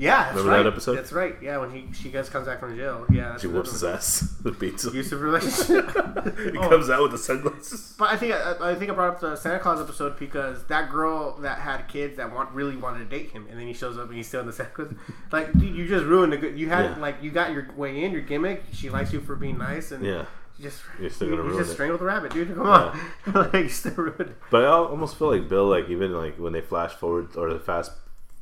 Yeah. 0.00 0.24
That's 0.24 0.30
Remember 0.36 0.50
right. 0.52 0.62
that 0.64 0.68
episode? 0.72 0.94
That's 0.96 1.12
right. 1.12 1.36
Yeah, 1.42 1.58
when 1.58 1.70
he 1.70 1.86
she 1.92 2.10
guys 2.10 2.28
comes 2.28 2.46
back 2.46 2.58
from 2.60 2.74
jail. 2.76 3.04
Yeah, 3.10 3.36
She 3.38 3.46
whoops 3.46 3.72
his 3.72 3.84
ass. 3.84 4.36
The 4.42 4.52
beats 4.52 4.84
him. 4.84 4.90
Abusive 4.90 5.20
relationship. 5.20 5.86
He 6.52 6.56
Oh. 6.58 6.68
comes 6.68 6.88
out 6.88 7.02
with 7.02 7.12
the 7.12 7.18
sunglasses. 7.18 7.94
But 7.98 8.10
I 8.10 8.16
think 8.16 8.34
I, 8.34 8.70
I 8.70 8.74
think 8.74 8.90
I 8.90 8.94
brought 8.94 9.10
up 9.14 9.20
the 9.20 9.36
Santa 9.36 9.58
Claus 9.58 9.80
episode 9.80 10.18
because 10.18 10.64
that 10.66 10.90
girl 10.90 11.36
that 11.42 11.58
had 11.58 11.86
kids 11.88 12.16
that 12.16 12.32
want 12.32 12.50
really 12.52 12.76
wanted 12.76 13.00
to 13.00 13.04
date 13.04 13.30
him, 13.30 13.46
and 13.50 13.58
then 13.60 13.66
he 13.66 13.74
shows 13.74 13.98
up 13.98 14.08
and 14.08 14.16
he's 14.16 14.26
still 14.28 14.40
in 14.40 14.46
the 14.46 14.52
Santa 14.52 14.70
Claus. 14.70 14.88
Like 15.30 15.52
dude, 15.52 15.74
you 15.76 15.86
just 15.86 16.06
ruined 16.06 16.32
the 16.32 16.38
good. 16.38 16.58
You 16.58 16.68
had 16.70 16.84
Yeah. 16.92 16.98
like 16.98 17.22
you 17.22 17.30
got 17.30 17.52
your 17.52 17.68
way 17.76 18.02
in, 18.02 18.12
your 18.12 18.22
gimmick. 18.22 18.64
She 18.72 18.88
likes 18.90 19.12
you 19.12 19.20
for 19.20 19.36
being 19.36 19.58
nice, 19.58 19.90
and 19.92 20.04
Yeah. 20.04 20.24
you 20.58 20.64
just 20.64 20.82
You're 20.98 21.10
still 21.10 21.28
gonna 21.30 21.42
you 21.42 21.48
ruin 21.48 21.58
just 21.58 21.70
it. 21.72 21.74
strangled 21.74 22.00
the 22.00 22.06
rabbit, 22.06 22.32
dude. 22.32 22.54
Come 22.54 22.66
on, 22.66 22.98
like 23.34 23.52
you 23.54 23.68
still 23.68 23.92
ruined. 23.94 24.20
it. 24.20 24.36
But 24.50 24.64
I 24.64 24.68
almost 24.68 25.16
feel 25.18 25.30
like 25.36 25.48
Bill, 25.48 25.66
like 25.66 25.88
even 25.90 26.12
like 26.14 26.36
when 26.38 26.52
they 26.54 26.62
flash 26.62 26.92
forward 26.92 27.36
or 27.36 27.52
the 27.52 27.60
fast 27.60 27.92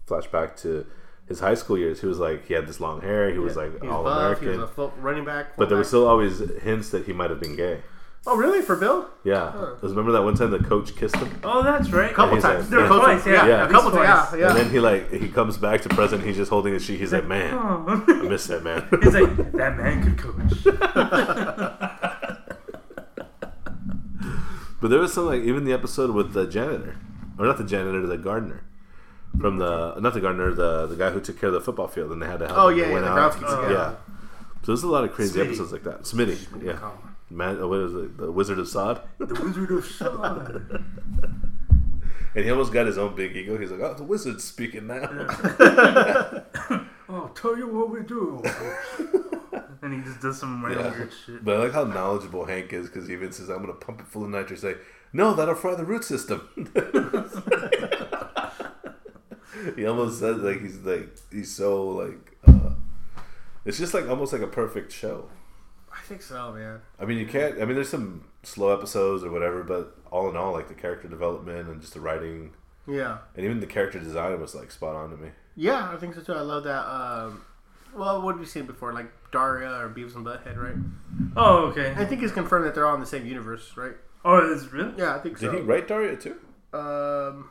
flashback 0.09 0.57
to 0.63 0.87
his 1.29 1.41
high 1.41 1.55
school 1.55 1.77
years, 1.79 2.01
he 2.01 2.07
was 2.07 2.19
like 2.19 2.47
he 2.47 2.55
had 2.55 2.67
this 2.67 2.81
long 2.81 3.01
hair. 3.03 3.31
He 3.31 3.39
was 3.39 3.57
like 3.57 3.85
all 3.85 4.03
buff, 4.05 4.41
He 4.41 4.47
American. 4.47 4.61
was 4.63 4.71
a 4.71 4.73
full 4.73 4.93
running 4.99 5.25
back. 5.25 5.57
But 5.57 5.69
there 5.69 5.79
were 5.79 5.85
fullback. 5.85 5.89
still 5.89 6.09
always 6.09 6.63
hints 6.63 6.91
that 6.91 7.05
he 7.07 7.13
might 7.13 7.31
have 7.31 7.41
been 7.41 7.55
gay. 7.57 7.83
Oh, 8.27 8.37
really? 8.37 8.61
For 8.61 8.77
Bill? 8.77 9.09
Yeah, 9.25 9.53
because 9.75 9.91
remember 9.91 10.13
that 10.13 10.23
one 10.23 10.35
time 10.35 10.51
the 10.51 10.59
coach 10.59 10.95
kissed 10.97 11.17
him, 11.17 11.41
Oh, 11.45 11.63
that's 11.63 11.89
right. 11.91 12.11
A 12.11 12.15
couple 12.15 12.39
times. 12.41 12.65
like- 12.65 12.69
There 12.71 12.81
were 12.81 12.85
Yeah. 12.97 13.01
Twice, 13.01 13.27
yeah. 13.27 13.33
yeah, 13.33 13.47
Yeah. 13.47 13.65
a 13.67 13.71
couple 13.71 13.91
times. 13.93 14.33
Yeah, 14.33 14.39
yeah. 14.39 14.49
and 14.49 14.57
then 14.59 14.71
he 14.71 14.81
like 14.81 15.11
he 15.13 15.29
comes 15.29 15.57
back 15.57 15.81
to 15.83 15.89
present. 15.89 16.25
He's 16.25 16.37
just 16.37 16.51
holding 16.51 16.75
his 16.75 16.85
sheet. 16.85 16.99
He's 16.99 17.13
like, 17.13 17.27
man, 17.27 17.55
oh. 17.55 17.85
I 17.89 18.05
Oh. 18.09 18.29
miss 18.29 18.47
that 18.49 18.63
man. 18.65 18.87
He's 19.03 19.15
like, 19.15 19.53
that 19.53 19.77
man 19.79 20.03
could 20.03 20.19
coach. 20.19 20.65
But 24.81 24.89
there 24.91 25.01
was 25.01 25.13
some 25.13 25.27
like 25.27 25.43
even 25.43 25.65
the 25.65 25.73
episode 25.73 26.11
with 26.13 26.33
the 26.35 26.47
janitor, 26.47 26.97
or 27.39 27.47
not 27.47 27.59
the 27.59 27.65
janitor, 27.65 28.07
the 28.07 28.17
gardener, 28.17 28.63
from 29.41 29.59
the 29.59 29.99
not 30.01 30.15
the 30.15 30.21
gardener, 30.21 30.53
the 30.53 30.87
the 30.87 30.97
guy 30.97 31.11
who 31.11 31.21
took 31.21 31.39
care 31.39 31.49
of 31.49 31.55
the 31.55 31.61
football 31.61 31.89
field, 31.89 32.13
and 32.13 32.21
they 32.23 32.27
had 32.27 32.39
to 32.41 32.47
help. 32.47 32.59
Oh, 32.59 32.69
yeah, 32.69 32.89
yeah, 32.89 33.01
the 33.01 33.41
yeah. 33.43 33.71
yeah. 33.71 33.95
So 34.63 34.73
there's 34.73 34.83
a 34.83 34.89
lot 34.89 35.05
of 35.05 35.13
crazy 35.13 35.39
Smitty. 35.39 35.47
episodes 35.47 35.73
like 35.73 35.85
that. 35.85 36.03
Smitty, 36.03 36.39
yeah. 36.65 36.91
Man, 37.31 37.61
uh, 37.61 37.67
what 37.69 37.81
is 37.81 37.95
it? 37.95 38.17
The 38.17 38.33
Wizard 38.33 38.59
of 38.59 38.69
Sod. 38.69 39.01
the 39.19 39.27
Wizard 39.27 39.71
of 39.71 39.85
Sod. 39.85 40.85
And 42.35 42.45
he 42.45 42.51
almost 42.53 42.73
got 42.73 42.87
his 42.87 42.99
own 42.99 43.17
big 43.17 43.35
ego. 43.35 43.57
He's 43.59 43.71
like, 43.71 43.81
"Oh, 43.81 43.95
the 43.95 44.05
wizard's 44.05 44.45
speaking 44.45 44.87
now." 44.87 45.01
Oh, 47.11 47.29
tell 47.35 47.57
you 47.57 47.67
what 47.67 47.89
we 47.91 48.03
do. 48.03 48.43
and 49.83 49.95
he 49.95 50.03
just 50.03 50.21
does 50.21 50.39
some 50.39 50.63
Yeah. 50.71 50.91
weird 50.91 51.11
shit. 51.25 51.43
But 51.43 51.57
I 51.57 51.63
like 51.65 51.73
how 51.73 51.85
knowledgeable 51.85 52.45
Hank 52.45 52.75
is 52.75 52.87
because 52.89 53.09
he 53.09 53.15
even 53.15 53.33
says, 53.33 53.49
"I'm 53.49 53.63
going 53.65 53.69
to 53.69 53.85
pump 53.85 54.01
it 54.01 54.07
full 54.07 54.25
of 54.25 54.31
nitrous." 54.31 54.61
Say, 54.61 54.75
"No, 55.15 55.33
that'll 55.35 55.55
fry 55.55 55.75
the 55.75 55.87
root 55.87 56.05
system." 56.05 56.47
He 59.77 59.87
almost 59.87 60.21
says 60.21 60.39
like 60.39 60.61
he's 60.61 60.79
like 60.79 61.17
he's 61.33 61.55
so 61.55 61.89
like. 61.89 62.37
Uh, 62.47 62.71
it's 63.65 63.79
just 63.79 63.93
like 63.95 64.09
almost 64.09 64.33
like 64.33 64.43
a 64.43 64.47
perfect 64.47 64.93
show. 64.93 65.29
I 65.93 66.01
think 66.03 66.23
so, 66.23 66.53
man. 66.53 66.81
I 66.99 67.05
mean, 67.05 67.19
you 67.19 67.27
can't. 67.27 67.61
I 67.61 67.65
mean, 67.65 67.75
there's 67.75 67.89
some 67.89 68.25
slow 68.43 68.73
episodes 68.77 69.25
or 69.25 69.31
whatever, 69.31 69.63
but 69.63 69.97
all 70.11 70.29
in 70.31 70.37
all, 70.37 70.53
like 70.53 70.69
the 70.69 70.75
character 70.75 71.09
development 71.09 71.69
and 71.69 71.81
just 71.81 71.93
the 71.95 72.01
writing 72.01 72.53
Yeah. 72.87 73.19
and 73.37 73.45
even 73.45 73.61
the 73.61 73.67
character 73.67 73.99
design 73.99 74.41
was 74.41 74.55
like 74.55 74.71
spot 74.71 74.95
on 74.95 75.11
to 75.11 75.17
me. 75.17 75.31
Yeah, 75.57 75.91
I 75.93 75.97
think 75.97 76.15
so 76.15 76.21
too. 76.23 76.33
I 76.35 76.41
love 76.41 76.65
that. 76.65 76.87
Um, 76.87 77.43
well, 77.95 78.23
what 78.23 78.33
have 78.33 78.41
you 78.41 78.47
seen 78.47 78.65
before? 78.65 78.93
Like 78.93 79.11
Daria 79.33 79.71
or 79.81 79.89
Beavis 79.91 80.15
and 80.15 80.25
Butthead, 80.25 80.57
right? 80.57 80.77
Oh, 81.37 81.67
okay. 81.67 81.93
I 81.97 82.05
think 82.05 82.23
it's 82.23 82.33
confirmed 82.33 82.65
that 82.67 82.75
they're 82.75 82.87
all 82.87 82.95
in 82.95 83.01
the 83.01 83.07
same 83.07 83.27
universe, 83.27 83.77
right? 83.77 83.97
Oh, 84.25 84.37
it's 84.53 84.73
real? 84.73 84.93
Yeah, 84.97 85.15
I 85.17 85.19
think 85.19 85.39
Did 85.39 85.47
so. 85.47 85.53
Did 85.53 85.61
he 85.63 85.67
write 85.67 85.89
Daria 85.89 86.17
too? 86.17 86.37
Um, 86.73 87.51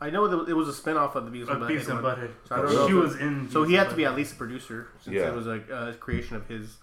I 0.00 0.10
know 0.10 0.28
that 0.28 0.48
it 0.50 0.54
was 0.54 0.68
a 0.68 0.72
spin-off 0.74 1.16
of 1.16 1.24
the 1.24 1.30
Beavis 1.30 1.48
and 1.48 1.60
Butthead. 1.62 1.70
Beavis 1.70 1.88
and. 1.88 1.98
Butthead. 2.04 2.30
So 2.48 2.54
I 2.54 2.62
don't 2.62 2.72
know 2.74 2.86
she 2.86 2.92
if 2.92 2.98
it- 2.98 3.02
was 3.02 3.16
in. 3.16 3.50
So 3.50 3.64
he 3.64 3.74
had 3.74 3.88
to 3.90 3.96
be 3.96 4.04
at 4.04 4.14
least 4.14 4.34
a 4.34 4.36
producer 4.36 4.88
since 5.02 5.16
Yeah. 5.16 5.28
it 5.28 5.34
was 5.34 5.46
a 5.46 5.60
uh, 5.74 5.92
creation 5.94 6.36
of 6.36 6.46
his 6.48 6.76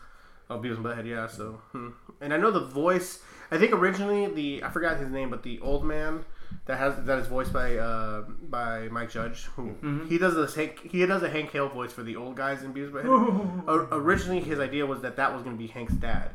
of 0.49 0.61
Beavis 0.61 0.75
and 0.77 0.85
Butthead. 0.85 1.05
Yeah. 1.05 1.27
So, 1.27 1.61
hmm. 1.71 1.89
and 2.21 2.33
I 2.33 2.37
know 2.37 2.51
the 2.51 2.59
voice. 2.65 3.19
I 3.51 3.57
think 3.57 3.71
originally 3.73 4.27
the 4.27 4.63
I 4.63 4.69
forgot 4.69 4.97
his 4.97 5.09
name, 5.09 5.29
but 5.29 5.43
the 5.43 5.59
old 5.59 5.85
man 5.85 6.25
that 6.65 6.77
has 6.77 6.95
that 7.05 7.19
is 7.19 7.27
voiced 7.27 7.53
by 7.53 7.77
uh, 7.77 8.21
by 8.49 8.87
Mike 8.89 9.09
Judge. 9.11 9.45
Who 9.55 9.69
Mm-hmm. 9.69 10.07
he 10.07 10.17
does 10.17 10.35
this 10.35 10.55
Hank 10.55 10.79
he 10.91 11.05
does 11.05 11.23
a 11.23 11.29
Hank 11.29 11.51
Hill 11.51 11.69
voice 11.69 11.93
for 11.93 12.03
the 12.03 12.15
old 12.15 12.35
guys 12.35 12.63
in 12.63 12.73
Beavis 12.73 12.87
and 12.87 12.93
Butthead. 12.95 13.63
O- 13.67 13.87
originally, 13.91 14.41
his 14.41 14.59
idea 14.59 14.85
was 14.85 15.01
that 15.01 15.15
that 15.17 15.33
was 15.33 15.41
going 15.43 15.55
to 15.55 15.61
be 15.61 15.67
Hank's 15.67 15.93
dad. 15.93 16.31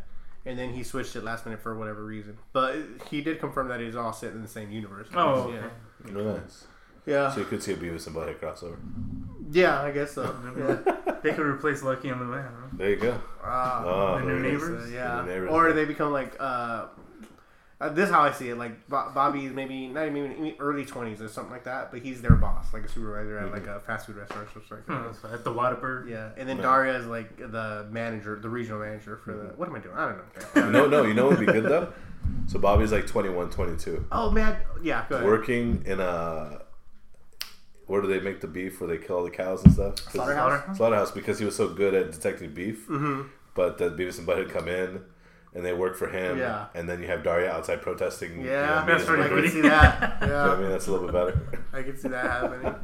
And 0.46 0.58
then 0.58 0.72
he 0.72 0.82
switched 0.82 1.14
it 1.16 1.22
last 1.22 1.44
minute 1.44 1.60
for 1.60 1.76
whatever 1.76 2.02
reason. 2.02 2.38
But 2.54 2.76
he 3.10 3.20
did 3.20 3.38
confirm 3.40 3.68
that 3.68 3.82
it 3.82 3.88
is 3.88 3.94
all 3.94 4.14
set 4.14 4.32
in 4.32 4.40
the 4.40 4.48
same 4.48 4.70
universe. 4.70 5.06
Oh, 5.14 5.42
okay. 5.42 5.58
yeah. 6.06 6.12
Nice. 6.22 6.64
Yeah. 7.06 7.30
So 7.32 7.40
you 7.40 7.46
could 7.46 7.62
see 7.62 7.72
a 7.72 7.76
Beavis 7.76 8.06
and 8.06 8.14
Butthead 8.16 8.36
crossover. 8.38 8.76
Yeah, 9.52 9.80
I 9.82 9.90
guess 9.90 10.12
so. 10.12 10.22
Yeah. 10.58 11.16
They 11.22 11.32
could 11.32 11.44
replace 11.46 11.82
Lucky 11.82 12.08
and 12.08 12.20
Luann, 12.20 12.44
huh? 12.44 12.66
There 12.74 12.90
you 12.90 12.96
go. 12.96 13.20
Ah. 13.44 13.82
Oh, 13.84 14.18
The 14.18 14.24
new 14.24 14.26
there 14.26 14.36
it 14.36 14.54
is. 14.54 14.62
neighbors? 14.62 14.88
So, 14.88 14.94
yeah, 14.94 15.16
The 15.16 15.26
neighbors. 15.26 15.50
or 15.50 15.72
they 15.72 15.84
become 15.84 16.12
like 16.12 16.34
uh, 16.40 16.86
uh, 17.80 17.88
this 17.90 18.08
is 18.08 18.14
how 18.14 18.20
I 18.22 18.32
see 18.32 18.48
it. 18.50 18.56
Like 18.56 18.88
Bo- 18.88 19.10
Bobby 19.14 19.48
maybe 19.48 19.88
not 19.88 20.06
even 20.06 20.32
even 20.32 20.54
early 20.60 20.84
twenties 20.86 21.20
or 21.20 21.28
something 21.28 21.52
like 21.52 21.64
that, 21.64 21.90
but 21.90 22.00
he's 22.00 22.22
their 22.22 22.36
boss, 22.36 22.72
like 22.72 22.84
a 22.84 22.88
supervisor 22.88 23.38
at 23.38 23.52
like 23.52 23.66
a 23.66 23.80
fast 23.80 24.06
food 24.06 24.16
restaurant 24.16 24.48
or 24.48 24.52
something. 24.52 24.78
Like 24.78 24.86
that. 24.86 25.28
Hmm, 25.28 25.34
At 25.34 25.44
the 25.44 25.50
Whataburger. 25.52 26.08
Yeah, 26.08 26.30
and 26.38 26.48
then 26.48 26.56
Right. 26.58 26.62
Daria 26.62 26.96
is 26.98 27.06
like 27.06 27.36
the 27.36 27.86
manager, 27.90 28.38
the 28.40 28.48
regional 28.48 28.78
manager 28.80 29.16
for 29.18 29.32
the. 29.34 29.44
What 29.56 29.68
am 29.68 29.74
I 29.74 29.78
doing? 29.80 29.94
I 29.96 30.06
don't 30.08 30.18
know. 30.54 30.70
No, 30.70 30.86
no, 30.86 31.04
you 31.04 31.12
know 31.14 31.26
what 31.28 31.38
would 31.38 31.46
be 31.46 31.52
good 31.52 31.64
though? 31.64 31.92
So 32.46 32.58
Bobby's 32.58 32.92
like 32.92 33.06
21, 33.06 33.50
22. 33.50 34.06
Oh 34.12 34.30
man, 34.30 34.56
yeah, 34.82 35.04
go 35.08 35.16
ahead. 35.16 35.26
Working 35.26 35.82
in 35.86 36.00
a. 36.00 36.62
Where 37.90 38.00
do 38.00 38.06
they 38.06 38.20
make 38.20 38.40
the 38.40 38.46
beef? 38.46 38.80
Where 38.80 38.88
they 38.88 39.04
kill 39.04 39.16
all 39.16 39.24
the 39.24 39.30
cows 39.30 39.64
and 39.64 39.72
stuff? 39.72 39.98
Slaughterhouse? 40.12 40.76
Slaughterhouse 40.76 41.10
because 41.10 41.40
he 41.40 41.44
was 41.44 41.56
so 41.56 41.68
good 41.68 41.92
at 41.92 42.12
detecting 42.12 42.54
beef. 42.54 42.86
Mm-hmm. 42.88 43.22
But 43.54 43.78
the 43.78 43.90
Beavis 43.90 44.16
and 44.18 44.28
Butthead 44.28 44.48
come 44.48 44.68
in 44.68 45.02
and 45.54 45.64
they 45.64 45.72
work 45.72 45.96
for 45.96 46.08
him. 46.08 46.38
Yeah. 46.38 46.66
And 46.72 46.88
then 46.88 47.00
you 47.02 47.08
have 47.08 47.24
Daria 47.24 47.50
outside 47.50 47.82
protesting. 47.82 48.44
Yeah, 48.44 48.80
you 48.82 48.86
know, 48.86 48.92
That's 48.92 49.04
pretty 49.04 49.22
I 49.24 49.28
can 49.28 49.48
see 49.50 49.60
that. 49.62 50.18
You 50.20 50.26
know 50.28 50.52
I 50.54 50.60
mean, 50.60 50.70
that's 50.70 50.86
a 50.86 50.92
little 50.92 51.08
bit 51.08 51.12
better. 51.14 51.64
I 51.72 51.82
can 51.82 51.98
see 51.98 52.08
that 52.10 52.24
happening. 52.26 52.74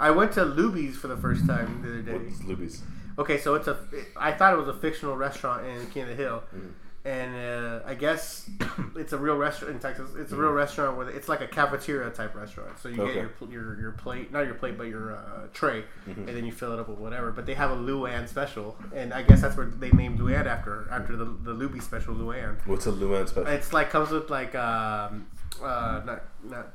I 0.00 0.10
went 0.10 0.32
to 0.32 0.46
Luby's 0.46 0.96
for 0.96 1.08
the 1.08 1.16
first 1.18 1.46
time 1.46 1.82
the 1.82 1.88
other 1.90 2.02
day. 2.02 2.12
What's 2.26 2.40
Luby's? 2.40 2.82
Okay, 3.18 3.38
so 3.38 3.56
it's 3.56 3.68
a. 3.68 3.76
I 4.16 4.32
thought 4.32 4.54
it 4.54 4.56
was 4.56 4.68
a 4.68 4.74
fictional 4.80 5.14
restaurant 5.14 5.66
in 5.66 5.86
King 5.88 6.04
of 6.04 6.08
the 6.08 6.14
Hill, 6.14 6.42
Mm-hmm. 6.56 6.68
And 7.06 7.34
uh, 7.36 7.80
I 7.84 7.94
guess 7.94 8.48
it's 8.96 9.12
a 9.12 9.18
real 9.18 9.36
restaurant 9.36 9.74
in 9.74 9.80
Texas. 9.80 10.10
It's 10.16 10.32
a 10.32 10.36
real 10.36 10.48
Mm-hmm. 10.48 10.56
restaurant 10.56 10.96
where 10.96 11.08
it's 11.10 11.28
like 11.28 11.40
a 11.42 11.46
cafeteria 11.46 12.08
type 12.10 12.34
restaurant. 12.34 12.78
So 12.78 12.88
you 12.88 13.02
Okay. 13.02 13.14
get 13.14 13.50
your, 13.50 13.50
your 13.50 13.80
your 13.80 13.92
plate, 13.92 14.32
not 14.32 14.46
your 14.46 14.54
plate, 14.54 14.78
but 14.78 14.84
your 14.88 15.14
uh, 15.16 15.46
tray, 15.52 15.84
Mm-hmm. 16.08 16.28
and 16.28 16.36
then 16.36 16.44
you 16.46 16.52
fill 16.52 16.72
it 16.72 16.78
up 16.80 16.88
with 16.88 16.98
whatever. 16.98 17.30
But 17.32 17.44
they 17.46 17.54
have 17.54 17.70
a 17.70 17.76
Luann 17.76 18.26
special, 18.28 18.76
and 18.94 19.12
I 19.12 19.22
guess 19.22 19.42
that's 19.42 19.56
where 19.56 19.66
they 19.66 19.90
named 19.90 20.18
Luann 20.18 20.46
after 20.46 20.86
after 20.90 21.16
the 21.16 21.24
the 21.26 21.52
Luby 21.54 21.82
special 21.82 22.14
Luann. 22.14 22.56
What's 22.66 22.86
a 22.86 22.92
Luann 22.92 23.28
special? 23.28 23.48
It's 23.52 23.72
like 23.72 23.90
comes 23.90 24.10
with 24.10 24.30
like 24.30 24.54
um, 24.54 25.26
uh, 25.62 26.00
not 26.06 26.22
not 26.42 26.68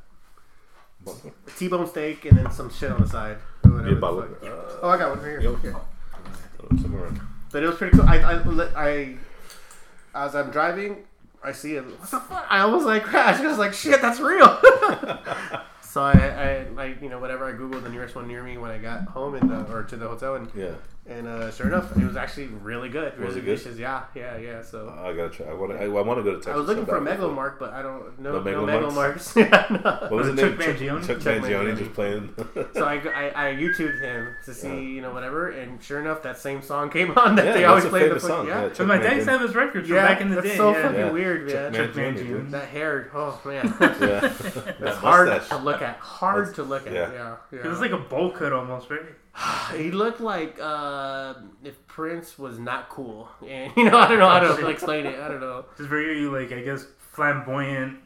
T-bone 1.57 1.87
steak 1.87 2.25
and 2.25 2.37
then 2.37 2.51
some 2.51 2.69
shit 2.69 2.91
on 2.91 3.01
the 3.01 3.07
side. 3.07 3.37
or 3.63 3.71
whatever 3.71 3.89
Be 3.89 3.95
the 3.95 4.01
bottle. 4.01 4.21
fuck. 4.23 4.79
Oh, 4.83 4.89
I 4.89 4.97
got 4.97 5.09
one 5.15 5.23
right 5.25 5.39
here. 5.41 5.49
Okay. 5.51 5.73
Somewhere. 6.81 7.09
But 7.51 7.63
it 7.63 7.67
was 7.67 7.77
pretty 7.77 7.97
cool. 7.97 8.05
I, 8.07 8.17
I, 8.19 8.33
I 8.75 9.15
as 10.13 10.35
I'm 10.35 10.51
driving, 10.51 10.97
I 11.43 11.51
see 11.51 11.75
it. 11.75 11.85
The? 12.11 12.21
I 12.49 12.59
almost 12.59 12.85
like 12.85 13.03
crashed. 13.03 13.41
I 13.43 13.47
was 13.47 13.57
like, 13.57 13.73
shit, 13.73 14.01
that's 14.01 14.19
real. 14.19 14.47
so 15.81 16.01
I, 16.01 16.13
I, 16.13 16.67
like, 16.75 17.01
you 17.01 17.09
know, 17.09 17.19
whatever. 17.19 17.45
I 17.45 17.53
googled 17.53 17.83
the 17.83 17.89
nearest 17.89 18.15
one 18.15 18.27
near 18.27 18.43
me 18.43 18.57
when 18.57 18.71
I 18.71 18.77
got 18.77 19.07
home 19.07 19.35
and 19.35 19.51
uh, 19.51 19.71
or 19.71 19.83
to 19.83 19.95
the 19.95 20.07
hotel, 20.07 20.35
and 20.35 20.49
Yeah. 20.55 20.73
And 21.09 21.27
uh, 21.27 21.49
sure 21.51 21.65
enough, 21.67 21.97
it 21.97 22.05
was 22.05 22.15
actually 22.15 22.47
really 22.47 22.87
good. 22.87 23.17
Was 23.19 23.29
Really 23.35 23.39
it 23.39 23.45
good? 23.45 23.45
delicious. 23.57 23.79
Yeah, 23.79 24.03
yeah, 24.13 24.37
yeah. 24.37 24.61
So. 24.61 24.89
I 25.03 25.11
gotta 25.13 25.31
try. 25.31 25.47
I 25.47 25.53
want 25.55 25.71
to. 25.71 25.79
I, 25.79 25.85
I 25.85 25.87
want 25.87 26.19
to 26.19 26.23
go 26.23 26.31
to 26.31 26.35
Texas. 26.37 26.53
I 26.53 26.55
was 26.55 26.67
looking 26.67 26.85
for 26.85 26.97
a. 26.97 27.01
Mega 27.01 27.25
Lo 27.25 27.33
Mart, 27.33 27.57
but 27.59 27.73
I 27.73 27.81
don't 27.81 28.19
no 28.19 28.33
No 28.33 28.43
no 28.43 28.65
Mega 28.65 28.85
Lo 28.87 28.91
Marts? 28.91 29.33
Megalomarks. 29.33 29.35
yeah, 29.51 29.81
no. 29.83 30.07
What 30.07 30.11
was 30.11 30.27
Or 30.27 30.31
his 30.33 30.39
Chuck 30.39 30.59
name? 30.59 30.75
Mangione? 30.75 31.07
Chuck, 31.07 31.17
Chuck 31.19 31.37
Mangione 31.41 31.73
Mangione. 31.73 31.77
just 31.79 31.93
playing. 31.93 32.35
So 32.75 32.85
I, 32.85 32.95
I, 32.95 33.49
I 33.49 33.53
YouTubed 33.55 34.01
him 34.01 34.35
to 34.45 34.53
see 34.53 34.67
Yeah. 34.67 34.73
you 34.75 35.01
know 35.01 35.11
whatever, 35.11 35.49
and 35.49 35.81
sure 35.81 35.99
enough, 35.99 36.21
that 36.21 36.37
same 36.37 36.61
song 36.61 36.91
came 36.91 37.09
on 37.17 37.35
that 37.37 37.45
yeah, 37.45 37.53
they 37.53 37.65
always 37.65 37.85
a 37.85 37.89
play. 37.89 38.01
The 38.01 38.07
famous 38.09 38.23
fucking- 38.23 38.35
song. 38.35 38.47
yeah, 38.47 38.67
Chuck 38.67 38.75
So 38.75 38.85
my 38.85 38.97
dad 38.99 39.05
Mangione. 39.11 39.15
used 39.15 39.25
to 39.25 39.31
have 39.31 39.41
his 39.41 39.55
records 39.55 39.87
from 39.87 39.95
Yeah, 39.97 40.07
back 40.07 40.21
in 40.21 40.29
the 40.29 40.35
that's 40.35 40.47
day. 40.47 40.57
so 40.57 40.71
yeah. 40.73 40.81
fucking 40.83 40.99
Yeah. 40.99 41.11
weird, 41.11 41.49
Chuck 41.49 41.95
man. 41.95 42.13
Mangione, 42.13 42.17
dude. 42.17 42.51
That 42.51 42.67
hair, 42.69 43.09
oh 43.15 43.41
man, 43.45 43.73
Yeah. 43.81 44.25
it's 44.25 44.53
That 44.79 44.93
hard 44.95 45.41
to 45.41 45.57
look 45.57 45.81
at. 45.81 45.97
Hard 45.97 46.53
to 46.55 46.63
look 46.63 46.85
at. 46.85 46.93
Yeah. 46.93 47.11
Yeah, 47.11 47.35
yeah. 47.51 47.59
It 47.59 47.65
was 47.67 47.79
like 47.79 47.91
a 47.93 47.97
bowl 47.97 48.29
cut 48.29 48.53
almost, 48.53 48.91
right? 48.91 49.01
he 49.75 49.91
looked 49.91 50.19
like 50.21 50.57
uh, 50.61 51.33
if 51.63 51.85
Prince 51.87 52.37
was 52.39 52.59
not 52.59 52.89
cool, 52.89 53.29
and 53.47 53.71
you 53.77 53.85
know, 53.89 53.97
I 53.97 54.07
don't 54.07 54.19
know 54.19 54.29
how 54.29 54.39
to 54.39 54.67
explain 54.69 55.05
it. 55.05 55.19
I 55.19 55.27
don't 55.27 55.39
know. 55.41 55.65
Just 55.77 55.89
very 55.89 56.21
like 56.25 56.51
I 56.51 56.61
guess 56.61 56.85
flamboyant 57.11 57.99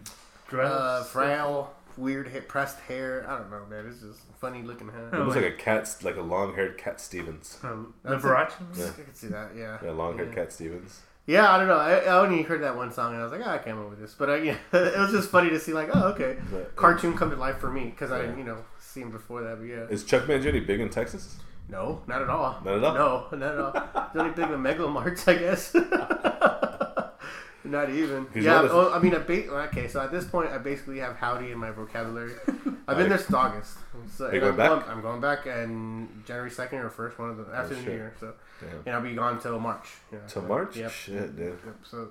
dress. 0.47 0.71
Uh, 0.71 1.03
frail, 1.03 1.73
weird, 1.97 2.27
hip, 2.27 2.47
pressed 2.47 2.79
hair. 2.81 3.25
I 3.27 3.37
don't 3.37 3.49
know, 3.51 3.65
man. 3.69 3.85
It's 3.87 4.01
just 4.01 4.19
funny 4.39 4.61
looking 4.63 4.89
It 4.89 4.93
hair. 4.93 5.23
looks 5.23 5.35
like 5.35 5.45
a 5.45 5.51
cat, 5.51 5.95
like 6.03 6.17
a 6.17 6.21
long-haired 6.21 6.77
Cat 6.77 6.99
Stevens. 6.99 7.59
Uh, 7.63 7.75
That's 8.03 8.23
Liberace. 8.23 8.53
Yeah. 8.77 8.85
I 8.87 9.01
can 9.03 9.15
see 9.15 9.27
that. 9.27 9.51
Yeah. 9.57 9.77
Yeah, 9.83 9.91
long-haired 9.91 10.29
Yeah. 10.29 10.35
Cat 10.35 10.51
Stevens. 10.53 11.01
Yeah, 11.25 11.49
I 11.51 11.57
don't 11.57 11.67
know. 11.69 11.77
I, 11.77 11.99
I 11.99 12.19
only 12.19 12.41
heard 12.41 12.61
that 12.63 12.75
one 12.75 12.91
song 12.91 13.13
and 13.13 13.21
I 13.21 13.23
was 13.23 13.31
like, 13.31 13.41
oh, 13.45 13.49
I 13.49 13.57
can't 13.57 13.77
remember 13.77 13.95
this. 13.95 14.13
But 14.13 14.29
uh, 14.29 14.33
yeah, 14.47 14.57
it 14.73 14.97
was 14.99 15.11
just 15.11 15.29
funny 15.29 15.49
to 15.51 15.59
see 15.59 15.71
like, 15.73 15.89
oh, 15.93 16.09
okay, 16.09 16.37
But- 16.51 16.75
cartoon 16.75 17.15
come 17.15 17.29
to 17.29 17.35
life 17.37 17.57
for 17.59 17.71
me 17.71 17.85
because 17.85 18.11
I, 18.11 18.23
you 18.35 18.43
know, 18.43 18.57
seen 18.93 19.09
before 19.11 19.41
that. 19.43 19.57
But 19.57 19.65
yeah, 19.65 19.87
Is 19.89 20.03
Chuck 20.03 20.23
Mangione 20.23 20.65
big 20.65 20.79
in 20.79 20.89
Texas? 20.89 21.35
no, 21.69 22.01
not 22.07 22.21
at 22.21 22.29
all. 22.29 22.61
Not 22.63 22.75
at 22.77 22.83
all? 22.83 22.93
No, 22.93 23.37
not 23.37 23.53
at 23.53 23.59
all. 23.59 24.05
It's 24.07 24.15
only 24.15 24.31
big 24.33 24.49
with 24.49 24.59
Mega 24.59 24.83
Lo 24.83 24.89
Marts, 24.89 25.27
I 25.27 25.35
guess. 25.35 25.73
not 27.65 27.89
even. 27.89 28.27
Yeah. 28.35 28.61
what 28.63 28.71
Oh, 28.71 28.93
I 28.93 28.99
mean, 28.99 29.15
I 29.15 29.19
ba- 29.19 29.49
okay. 29.67 29.87
So 29.87 30.01
at 30.01 30.11
this 30.11 30.25
point, 30.25 30.51
I 30.51 30.57
basically 30.57 30.99
have 30.99 31.15
howdy 31.15 31.51
in 31.51 31.57
my 31.57 31.71
vocabulary. 31.71 32.33
I've 32.87 32.97
been 32.97 33.07
there 33.09 33.17
since 33.17 33.33
August. 33.33 33.77
So, 34.17 34.29
going 34.29 34.43
I'm 34.43 34.57
back? 34.57 34.89
I'm 34.89 35.01
going 35.01 35.21
back 35.21 35.45
and 35.45 36.23
January 36.25 36.51
second 36.51 36.79
or 36.79 36.89
first 36.89 37.17
one 37.17 37.29
of 37.29 37.37
the 37.37 37.45
after 37.55 37.73
Oh, 37.73 37.77
the 37.77 37.83
new 37.85 37.91
year. 37.91 38.13
So 38.19 38.33
Damn. 38.59 38.69
and 38.85 38.95
I'll 38.95 39.01
be 39.01 39.15
gone 39.15 39.39
till 39.39 39.57
March. 39.59 39.87
Yeah, 40.11 40.19
Till 40.27 40.41
so- 40.41 40.47
March? 40.47 40.75
Yep. 40.75 40.91
Shit, 40.91 41.35
dude. 41.37 41.57
Yep, 41.65 41.75
So, 41.89 42.09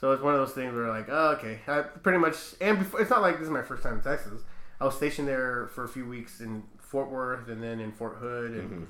so 0.00 0.12
it's 0.12 0.22
one 0.22 0.34
of 0.34 0.40
those 0.40 0.54
things 0.54 0.72
where 0.72 0.88
like, 0.88 1.08
oh, 1.10 1.30
okay, 1.38 1.58
I 1.66 1.82
pretty 1.82 2.18
much, 2.18 2.36
and 2.60 2.78
before, 2.78 3.00
it's 3.00 3.10
not 3.10 3.22
like 3.22 3.38
this 3.38 3.46
is 3.46 3.50
my 3.50 3.62
first 3.62 3.82
time 3.82 3.94
in 3.94 4.00
Texas. 4.02 4.42
I 4.80 4.84
was 4.84 4.96
stationed 4.96 5.28
there 5.28 5.68
for 5.74 5.84
a 5.84 5.88
few 5.88 6.06
weeks 6.06 6.40
in 6.40 6.64
Fort 6.78 7.10
Worth 7.10 7.48
and 7.48 7.62
then 7.62 7.80
in 7.80 7.92
Fort 7.92 8.16
Hood, 8.16 8.52
and 8.52 8.70
Mhm. 8.70 8.86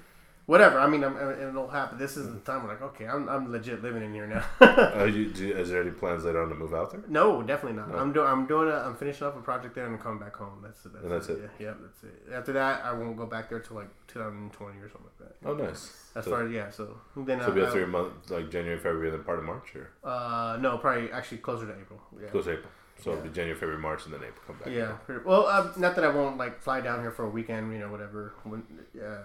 whatever. 0.47 0.79
I 0.79 0.87
mean, 0.87 1.03
I'm, 1.05 1.17
it'll 1.41 1.69
happen. 1.69 1.99
This 1.99 2.17
is 2.17 2.31
the 2.33 2.41
time 2.41 2.63
we're 2.65 2.71
like, 2.71 2.83
okay, 2.83 3.07
I'm, 3.07 3.29
I'm 3.29 3.51
legit 3.51 3.83
living 3.83 4.03
in 4.03 4.13
here 4.13 4.27
now. 4.27 4.45
Uh, 4.61 5.05
you, 5.13 5.31
do, 5.31 5.57
is 5.57 5.71
there 5.71 5.81
any 5.83 5.91
plans 5.91 6.25
later 6.25 6.43
on 6.43 6.49
to 6.51 6.55
move 6.55 6.75
out 6.75 6.91
there? 6.91 7.03
no, 7.09 7.43
definitely 7.43 7.79
not. 7.79 7.91
No. 7.91 7.99
I'm 7.99 8.13
doing. 8.13 8.27
I'm 8.27 8.47
doing. 8.47 8.69
A, 8.69 8.77
I'm 8.77 8.97
finishing 8.97 9.27
up 9.27 9.37
a 9.39 9.41
project 9.41 9.75
there 9.75 9.87
and 9.87 9.95
I'm 9.95 10.01
coming 10.01 10.19
back 10.19 10.37
home. 10.37 10.61
That's 10.63 10.85
it. 10.85 10.93
That's, 10.93 11.05
And 11.05 11.13
that's 11.13 11.29
it? 11.29 11.39
Yeah, 11.59 11.67
yeah, 11.69 11.75
that's 11.81 12.03
it. 12.05 12.33
After 12.33 12.53
that, 12.55 12.85
I 12.85 12.93
won't 12.93 13.17
go 13.17 13.27
back 13.27 13.49
there 13.49 13.61
till 13.61 13.77
like 13.77 13.89
2020 14.09 14.79
or 14.81 14.89
something 14.89 15.07
like 15.21 15.31
that. 15.41 15.49
Oh, 15.49 15.55
nice. 15.55 15.93
As 16.17 16.25
so, 16.25 16.31
far 16.31 16.45
as 16.45 16.53
yeah, 16.53 16.71
so 16.71 16.97
then 17.17 17.41
so 17.41 17.47
I, 17.51 17.55
be 17.55 17.63
after 17.63 17.79
your 17.79 17.89
month, 17.89 18.31
like 18.31 18.51
January, 18.51 18.79
February, 18.79 19.09
and 19.09 19.19
then 19.19 19.25
part 19.25 19.39
of 19.39 19.45
March, 19.45 19.75
or 19.75 19.91
uh, 20.05 20.57
no, 20.61 20.79
probably 20.79 21.11
actually 21.11 21.39
closer 21.39 21.67
to 21.67 21.73
April. 21.73 22.01
Yeah. 22.21 22.29
goes 22.31 22.49
April. 22.49 22.71
So 23.03 23.11
it'll 23.13 23.23
be 23.25 23.29
January, 23.31 23.55
February, 23.59 23.81
March, 23.81 24.05
and 24.07 24.15
then 24.15 24.21
April. 24.23 24.41
Come 24.47 24.57
back. 24.59 24.69
Yeah. 24.73 24.93
Well, 25.25 25.47
uh, 25.47 25.73
not 25.77 25.95
that 25.97 26.05
I 26.05 26.09
won't 26.09 26.39
like 26.39 26.61
fly 26.61 26.81
down 26.81 27.01
here 27.01 27.11
for 27.11 27.25
a 27.25 27.29
weekend, 27.29 27.73
you 27.73 27.79
know, 27.81 27.91
whatever. 27.91 28.33
When 28.45 28.63
uh, 29.03 29.23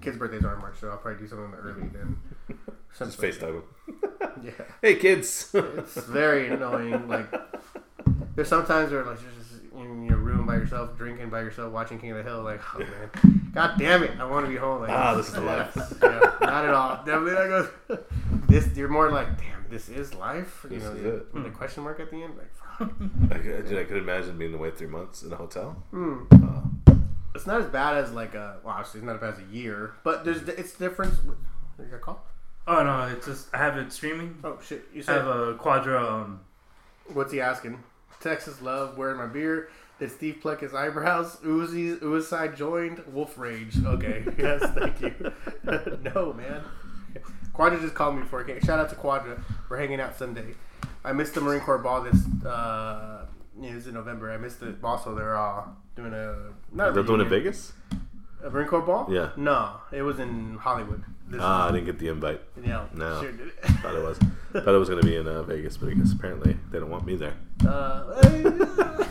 kids' 0.00 0.16
birthdays 0.18 0.44
are 0.44 0.54
in 0.54 0.60
March, 0.60 0.76
so 0.80 0.90
I'll 0.90 0.98
probably 0.98 1.20
do 1.22 1.28
something 1.28 1.54
early 1.58 1.88
then. 1.88 2.18
Just 2.98 3.18
Something- 3.18 3.30
FaceTime 3.30 3.40
them. 3.40 3.64
Yeah. 4.44 4.50
Hey, 4.82 4.94
kids. 4.96 5.50
It's 5.54 5.94
very 6.04 6.48
annoying. 6.48 7.08
Like, 7.08 7.26
there's 8.36 8.48
sometimes 8.48 8.92
where 8.92 9.04
like 9.04 9.18
you're 9.20 9.30
just 9.32 9.62
in 9.74 10.04
your 10.04 10.18
room 10.18 10.46
by 10.46 10.54
yourself, 10.56 10.96
drinking 10.96 11.30
by 11.30 11.40
yourself, 11.40 11.72
watching 11.72 11.98
King 11.98 12.12
of 12.12 12.18
the 12.18 12.22
Hill. 12.22 12.42
Like, 12.42 12.60
oh 12.74 12.78
man, 12.78 13.50
god 13.52 13.78
damn 13.78 14.02
it, 14.04 14.12
I 14.20 14.24
want 14.24 14.46
to 14.46 14.50
be 14.50 14.56
home. 14.56 14.82
Like, 14.82 14.90
Ah, 14.90 15.14
this 15.14 15.28
is 15.28 15.34
the 15.34 15.40
life. 15.40 15.74
Yeah, 16.02 16.18
not 16.40 16.64
at 16.66 16.74
all. 16.74 16.96
Definitely 17.04 17.32
not 17.32 17.48
goes. 17.48 17.98
This 18.48 18.76
you're 18.76 18.88
more 18.88 19.10
like, 19.10 19.38
damn, 19.38 19.64
this 19.70 19.88
is 19.88 20.14
life. 20.14 20.60
You 20.64 20.76
This 20.76 20.84
know, 20.84 20.92
is 20.92 21.02
the- 21.02 21.16
it. 21.16 21.34
with 21.34 21.44
the 21.44 21.50
question 21.50 21.82
mark 21.82 21.98
at 22.00 22.10
the 22.10 22.22
end. 22.22 22.36
Like, 22.36 22.54
fuck. 22.56 22.67
I, 23.30 23.38
could- 23.38 23.68
dude, 23.68 23.78
I 23.78 23.84
could 23.84 23.96
imagine 23.98 24.38
being 24.38 24.54
away 24.54 24.70
three 24.70 24.86
months 24.86 25.22
in 25.22 25.32
a 25.32 25.36
hotel. 25.36 25.82
Hmm. 25.90 26.24
Uh, 26.32 26.94
It's 27.34 27.46
not 27.46 27.60
as 27.60 27.66
bad 27.66 27.96
as 27.96 28.12
like 28.12 28.34
a. 28.34 28.58
Well, 28.64 28.74
obviously, 28.74 28.98
it's 29.00 29.06
not 29.06 29.16
as 29.16 29.20
bad 29.20 29.34
as 29.34 29.40
a 29.40 29.52
year, 29.54 29.94
but 30.04 30.24
there's 30.24 30.42
it's 30.48 30.72
different. 30.74 31.14
What 31.24 31.36
you 31.78 31.84
got 31.90 32.00
call? 32.00 32.24
Oh 32.66 32.82
no, 32.82 33.06
it's 33.14 33.26
just 33.26 33.54
I 33.54 33.58
have 33.58 33.76
it 33.76 33.92
streaming. 33.92 34.38
Oh 34.44 34.58
shit! 34.66 34.84
You 34.92 35.02
I 35.08 35.12
have 35.12 35.26
a 35.26 35.54
Quadra. 35.54 36.04
Um, 36.04 36.40
what's 37.12 37.32
he 37.32 37.40
asking? 37.40 37.82
Texas 38.20 38.60
love 38.60 38.98
wearing 38.98 39.16
my 39.18 39.26
beard. 39.26 39.68
Did 40.00 40.10
Steve 40.12 40.38
pluck 40.40 40.60
his 40.60 40.74
eyebrows? 40.74 41.36
Uzi's 41.36 42.00
Uzi 42.00 42.56
joined 42.56 43.02
Wolf 43.12 43.38
Rage. 43.38 43.76
Okay, 43.84 44.24
yes, 44.38 44.62
thank 44.74 45.00
you. 45.00 45.32
no 46.14 46.32
man. 46.32 46.62
Quadra 47.52 47.80
just 47.80 47.94
called 47.94 48.16
me 48.16 48.22
before. 48.22 48.44
I 48.44 48.46
came. 48.46 48.60
Shout 48.60 48.78
out 48.80 48.88
to 48.90 48.96
Quadra. 48.96 49.42
We're 49.68 49.78
hanging 49.78 50.00
out 50.00 50.16
Sunday. 50.16 50.54
I 51.08 51.12
missed 51.12 51.32
the 51.34 51.40
Marine 51.40 51.60
Corps 51.60 51.78
ball 51.78 52.02
this. 52.02 52.20
Uh, 52.44 53.24
it 53.62 53.74
was 53.74 53.86
in 53.86 53.94
November. 53.94 54.30
I 54.30 54.36
missed 54.36 54.60
it. 54.62 54.76
Also, 54.84 55.14
they're 55.14 55.38
uh, 55.38 55.64
doing 55.96 56.12
a 56.12 56.36
not 56.70 56.90
is 56.90 56.94
that 56.96 57.02
the 57.04 57.10
one 57.12 57.22
in. 57.22 57.28
Vegas? 57.30 57.72
A 58.44 58.50
Marine 58.50 58.68
Corps 58.68 58.82
ball? 58.82 59.06
Yeah. 59.10 59.30
No, 59.36 59.80
it 59.90 60.02
was 60.02 60.18
in 60.18 60.58
Hollywood. 60.60 61.02
This 61.26 61.40
Ah, 61.42 61.68
I 61.68 61.72
didn't 61.72 61.86
get 61.86 61.98
the 61.98 62.08
invite. 62.08 62.42
Yeah, 62.62 62.86
No. 62.94 63.22
Sure 63.22 63.32
did. 63.32 63.52
Thought 63.62 63.94
it 63.94 64.02
was. 64.02 64.18
Thought 64.52 64.68
it 64.74 64.78
was 64.78 64.88
going 64.90 65.00
to 65.00 65.06
be 65.06 65.16
in 65.16 65.26
uh, 65.26 65.42
Vegas, 65.44 65.78
but 65.78 65.88
I 65.88 65.94
guess 65.94 66.12
apparently 66.12 66.56
they 66.70 66.78
don't 66.78 66.90
want 66.90 67.06
me 67.06 67.16
there. 67.16 67.34
Uh, 67.66 68.22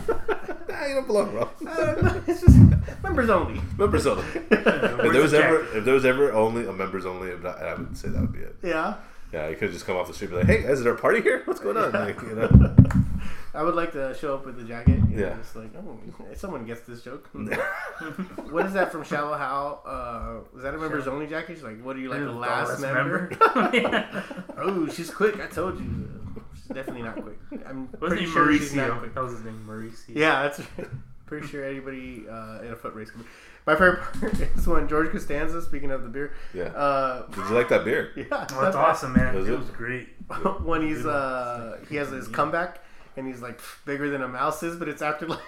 Nah, 0.68 0.84
you 0.86 0.94
don't 0.94 1.06
belong, 1.08 1.30
bro. 1.32 1.50
it's 2.28 2.40
just 2.42 2.56
members 3.02 3.28
only. 3.30 3.60
Members 3.76 4.06
only. 4.06 4.24
if 4.34 5.12
there 5.12 5.22
was 5.22 5.34
ever, 5.34 5.76
if 5.76 5.84
there 5.84 5.94
was 5.94 6.04
ever 6.04 6.32
only 6.32 6.66
a 6.66 6.72
members 6.72 7.04
only, 7.04 7.32
I 7.32 7.74
would 7.74 7.96
say 7.96 8.08
that 8.10 8.20
would 8.20 8.32
be 8.32 8.38
it. 8.40 8.54
Yeah, 8.62 8.94
Yeah, 9.32 9.48
you 9.48 9.56
could 9.56 9.72
just 9.72 9.84
come 9.86 9.96
off 9.96 10.06
the 10.08 10.14
street 10.14 10.30
and 10.32 10.46
be 10.46 10.52
like, 10.54 10.60
"Hey, 10.64 10.68
is 10.70 10.82
there 10.82 10.94
a 10.94 10.98
party 10.98 11.20
here? 11.20 11.42
What's 11.44 11.60
going 11.60 11.76
on?" 11.76 11.92
Like, 11.92 12.20
you 12.22 12.34
know. 12.34 12.74
I 13.54 13.62
would 13.62 13.74
like 13.74 13.92
to 13.92 14.14
show 14.18 14.34
up 14.34 14.46
with 14.46 14.56
the 14.56 14.64
jacket. 14.64 15.00
You 15.10 15.18
Yeah. 15.20 15.28
know, 15.30 15.36
just 15.36 15.56
like 15.56 15.70
oh, 15.76 15.98
someone 16.34 16.64
gets 16.64 16.82
this 16.82 17.02
joke. 17.02 17.28
what 18.50 18.66
is 18.66 18.72
that 18.74 18.92
from 18.92 19.04
Shallow 19.04 19.36
Hal? 19.36 19.82
Uh, 19.86 20.56
is 20.56 20.62
that 20.62 20.74
a 20.74 20.78
members 20.78 21.06
only 21.08 21.26
jacket? 21.26 21.54
She's 21.56 21.62
like, 21.64 21.82
what 21.84 21.96
are 21.96 21.98
you 22.00 22.08
like 22.10 22.20
the 22.20 22.30
last, 22.30 22.80
member? 22.80 23.30
yeah. 23.74 24.22
oh, 24.58 24.88
she's 24.88 25.10
quick. 25.10 25.40
I 25.40 25.46
told 25.46 25.78
you. 25.80 26.08
She's 26.54 26.66
definitely 26.68 27.02
not 27.02 27.14
quick. 27.20 27.38
I'm 27.66 27.88
Wasn't 27.92 28.00
pretty 28.00 28.24
he 28.26 28.30
sure 28.30 28.52
she's 28.52 28.74
not 28.74 28.90
Mauricio? 28.90 28.98
quick. 29.00 29.14
That 29.14 29.22
was 29.24 29.32
his 29.32 29.44
name, 29.44 29.64
Mauricio. 29.68 30.14
Yeah, 30.14 30.42
that's 30.44 30.60
right. 30.78 30.88
Pretty 31.26 31.46
sure 31.48 31.64
anybody 31.64 32.24
uh, 32.30 32.60
in 32.62 32.72
a 32.72 32.76
foot 32.76 32.94
race. 32.94 33.10
Could 33.10 33.22
be. 33.24 33.28
My 33.68 33.74
favorite 33.74 34.00
part 34.00 34.40
is 34.56 34.66
when 34.66 34.88
George 34.88 35.10
Costanza, 35.10 35.60
speaking 35.60 35.90
of 35.90 36.02
the 36.02 36.08
beer, 36.08 36.32
yeah. 36.54 36.68
uh, 36.68 37.26
Did 37.26 37.36
you 37.36 37.54
like 37.54 37.68
that 37.68 37.84
beer? 37.84 38.12
yeah, 38.16 38.46
Well, 38.50 38.62
that's 38.62 38.74
awesome, 38.74 39.12
man. 39.12 39.34
Was 39.34 39.46
it 39.46 39.52
it? 39.52 39.58
was 39.58 39.68
great. 39.68 40.08
when 40.64 40.80
he's 40.80 41.04
uh 41.04 41.76
he 41.90 41.96
has 41.96 42.08
his 42.08 42.28
comeback 42.28 42.82
and 43.18 43.26
he's 43.26 43.42
like 43.42 43.60
bigger 43.84 44.08
than 44.08 44.22
a 44.22 44.28
mouse 44.28 44.62
is, 44.62 44.76
but 44.76 44.88
it's 44.88 45.02
after 45.02 45.26
like 45.26 45.42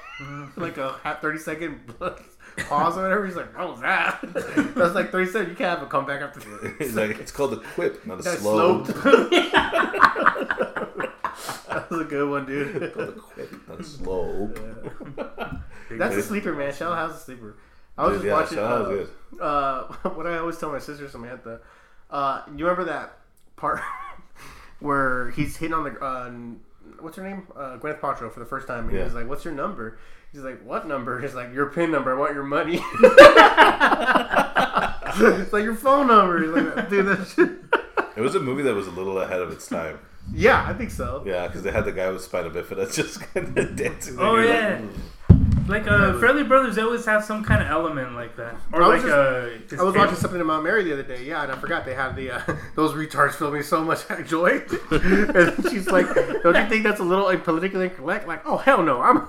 like 0.58 0.76
a 0.76 1.18
thirty 1.22 1.38
second 1.38 1.80
pause 2.68 2.98
or 2.98 3.02
whatever. 3.04 3.24
He's 3.26 3.36
like, 3.36 3.56
"What 3.56 3.70
was 3.70 3.80
that?" 3.80 4.18
That's 4.74 4.94
like 4.94 5.10
thirty 5.12 5.30
seconds. 5.30 5.48
You 5.52 5.56
can't 5.56 5.78
have 5.78 5.82
a 5.82 5.90
comeback 5.90 6.20
after 6.20 6.40
He's 6.78 6.94
like, 6.94 7.18
it's 7.20 7.32
called 7.32 7.54
a 7.54 7.56
quip, 7.74 8.04
not 8.06 8.20
a 8.20 8.22
That's 8.22 8.40
slow. 8.40 8.84
sloped. 8.84 9.02
that 11.70 11.86
was 11.90 12.00
a 12.02 12.04
good 12.04 12.28
one, 12.28 12.44
dude. 12.44 12.92
called 12.92 13.08
a 13.08 13.12
quip, 13.12 13.68
not 13.68 13.80
a 13.80 13.84
slope. 13.84 14.58
That's 15.90 16.16
a 16.16 16.22
sleeper, 16.22 16.52
man. 16.52 16.74
Shell 16.74 16.94
has 16.94 17.12
a 17.12 17.18
sleeper. 17.18 17.56
I 18.00 18.06
was 18.08 18.20
Dude, 18.22 18.30
just 18.30 18.52
yeah, 18.52 18.80
watching. 18.80 19.08
Uh, 19.40 19.44
uh, 19.44 19.84
what 20.14 20.26
I 20.26 20.38
always 20.38 20.56
tell 20.58 20.70
my 20.72 20.78
sister 20.78 21.08
Samantha, 21.08 21.60
uh, 22.10 22.42
you 22.56 22.64
remember 22.64 22.84
that 22.84 23.18
part 23.56 23.80
where 24.80 25.30
he's 25.32 25.56
hitting 25.56 25.74
on 25.74 25.84
the 25.84 25.90
uh, 26.00 26.30
what's 27.00 27.16
her 27.16 27.22
name, 27.22 27.46
uh, 27.56 27.76
Gwyneth 27.78 28.00
Paltrow 28.00 28.32
for 28.32 28.40
the 28.40 28.46
first 28.46 28.66
time, 28.66 28.88
and 28.88 28.96
Yeah. 28.96 29.04
he's 29.04 29.14
like, 29.14 29.28
"What's 29.28 29.44
your 29.44 29.54
number?" 29.54 29.98
He's 30.32 30.42
like, 30.42 30.62
"What 30.64 30.86
number?" 30.88 31.20
He's 31.20 31.34
like, 31.34 31.52
"Your 31.52 31.66
pin 31.66 31.90
number. 31.90 32.14
I 32.14 32.18
want 32.18 32.34
your 32.34 32.44
money." 32.44 32.80
it's 35.42 35.52
like 35.52 35.64
your 35.64 35.74
phone 35.74 36.06
number. 36.08 36.42
He's 36.42 36.50
like, 36.50 36.88
dude, 36.88 37.06
that 37.06 37.26
shit. 37.26 37.50
It 38.16 38.20
was 38.20 38.34
a 38.34 38.40
movie 38.40 38.62
that 38.62 38.74
was 38.74 38.86
a 38.86 38.90
little 38.90 39.18
ahead 39.20 39.40
of 39.40 39.52
its 39.52 39.66
time. 39.68 39.98
Yeah, 40.32 40.64
I 40.68 40.72
think 40.74 40.90
so. 40.90 41.22
Yeah, 41.26 41.46
because 41.46 41.62
they 41.62 41.70
had 41.72 41.84
the 41.84 41.92
guy 41.92 42.08
with 42.10 42.22
spina 42.22 42.50
bifida 42.50 42.92
just 42.94 43.20
kind 43.34 43.56
of 43.56 43.76
dancing. 43.76 44.16
Oh 44.18 44.36
You're 44.36 44.46
like, 44.46 44.54
yeah. 44.54 44.80
Like 45.70 45.86
uh, 45.86 46.14
Farrelly 46.14 46.46
Brothers 46.46 46.74
they 46.74 46.82
always 46.82 47.06
have 47.06 47.24
some 47.24 47.44
kind 47.44 47.62
of 47.62 47.68
element 47.68 48.14
like 48.14 48.34
that, 48.36 48.56
or 48.72 48.82
I 48.82 48.88
was 48.88 49.02
like 49.04 49.12
just- 49.12 49.12
uh, 49.12 49.68
his 49.70 49.80
I 49.80 49.82
was 49.84 49.94
watching 49.94 50.16
something 50.16 50.40
in 50.40 50.46
Mount 50.46 50.64
Mary 50.64 50.82
the 50.82 50.92
other 50.94 51.04
day, 51.04 51.24
yeah, 51.24 51.44
and 51.44 51.52
I 51.52 51.56
forgot 51.56 51.84
they 51.84 51.94
had 51.94 52.16
the 52.16 52.32
uh, 52.32 52.40
those 52.74 52.92
retards 52.92 53.34
filming 53.34 53.62
so 53.62 53.84
much 53.84 54.00
joy. 54.26 54.62
and 54.90 55.70
she's 55.70 55.86
like, 55.86 56.06
"Don't 56.42 56.56
you 56.56 56.68
think 56.68 56.82
that's 56.82 56.98
a 57.00 57.04
little 57.04 57.24
like, 57.24 57.44
politically 57.44 57.84
incorrect?" 57.84 58.26
Like, 58.26 58.42
"Oh 58.44 58.56
hell 58.56 58.82
no, 58.82 59.00
I'm 59.00 59.28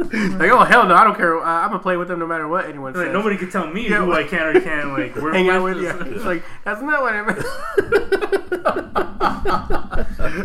like, 0.38 0.50
oh 0.50 0.64
hell 0.64 0.86
no, 0.86 0.94
I 0.94 1.04
don't 1.04 1.16
care. 1.16 1.38
Uh, 1.38 1.44
I'm 1.44 1.68
gonna 1.68 1.78
play 1.80 1.96
with 1.96 2.08
them 2.08 2.18
no 2.18 2.26
matter 2.26 2.48
what 2.48 2.64
anyone 2.66 2.92
Like, 2.94 3.04
says." 3.06 3.12
nobody 3.12 3.36
can 3.36 3.50
tell 3.50 3.66
me 3.66 3.88
Yeah, 3.88 3.98
who 3.98 4.06
well- 4.08 4.18
I 4.18 4.24
can 4.24 4.56
or 4.56 4.60
can't 4.62 4.92
like 4.92 5.14
work 5.16 5.34
hang 5.34 5.48
out 5.50 5.62
with 5.62 5.76
with. 5.76 5.84
you. 5.84 5.90
It's 6.14 6.24
like 6.24 6.42
that's 6.64 6.80
not 6.82 7.02
what 7.02 7.14
I 7.14 7.22
meant. 7.22 7.42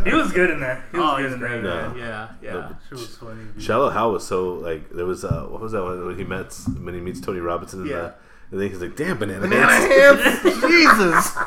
he 0.08 0.14
was 0.14 0.32
good 0.32 0.49
in 0.51 0.60
that. 0.60 0.82
He 0.91 0.97
was 0.97 1.14
oh, 1.14 1.18
good 1.18 1.34
in 1.34 1.39
great, 1.39 1.62
that. 1.64 1.95
man. 1.95 1.97
Yeah, 1.97 2.30
yeah. 2.41 2.70
She 2.89 2.95
was 2.95 3.16
funny. 3.18 3.43
dude. 3.53 3.64
Shallow 3.64 3.89
Hal 3.89 4.12
was 4.12 4.26
so 4.28 4.53
like 4.56 4.89
there 4.89 5.06
was 5.06 5.24
uh 5.24 5.43
what 5.49 5.62
was 5.62 5.72
that 5.72 5.84
one 5.84 6.06
when 6.06 6.18
he 6.18 6.24
met 6.24 6.53
when 6.82 6.93
he 6.93 7.01
meets 7.01 7.22
Tony 7.22 7.39
Robbins 7.39 7.74
in 7.74 7.86
Yeah. 7.86 7.95
the 7.95 8.14
and 8.51 8.62
then 8.62 8.70
he's 8.70 8.80
like 8.82 8.95
damn 8.95 9.18
banana, 9.18 9.41
Banana 9.41 9.72
hands. 9.72 10.22
hands, 10.22 10.62
Jesus. 10.62 11.38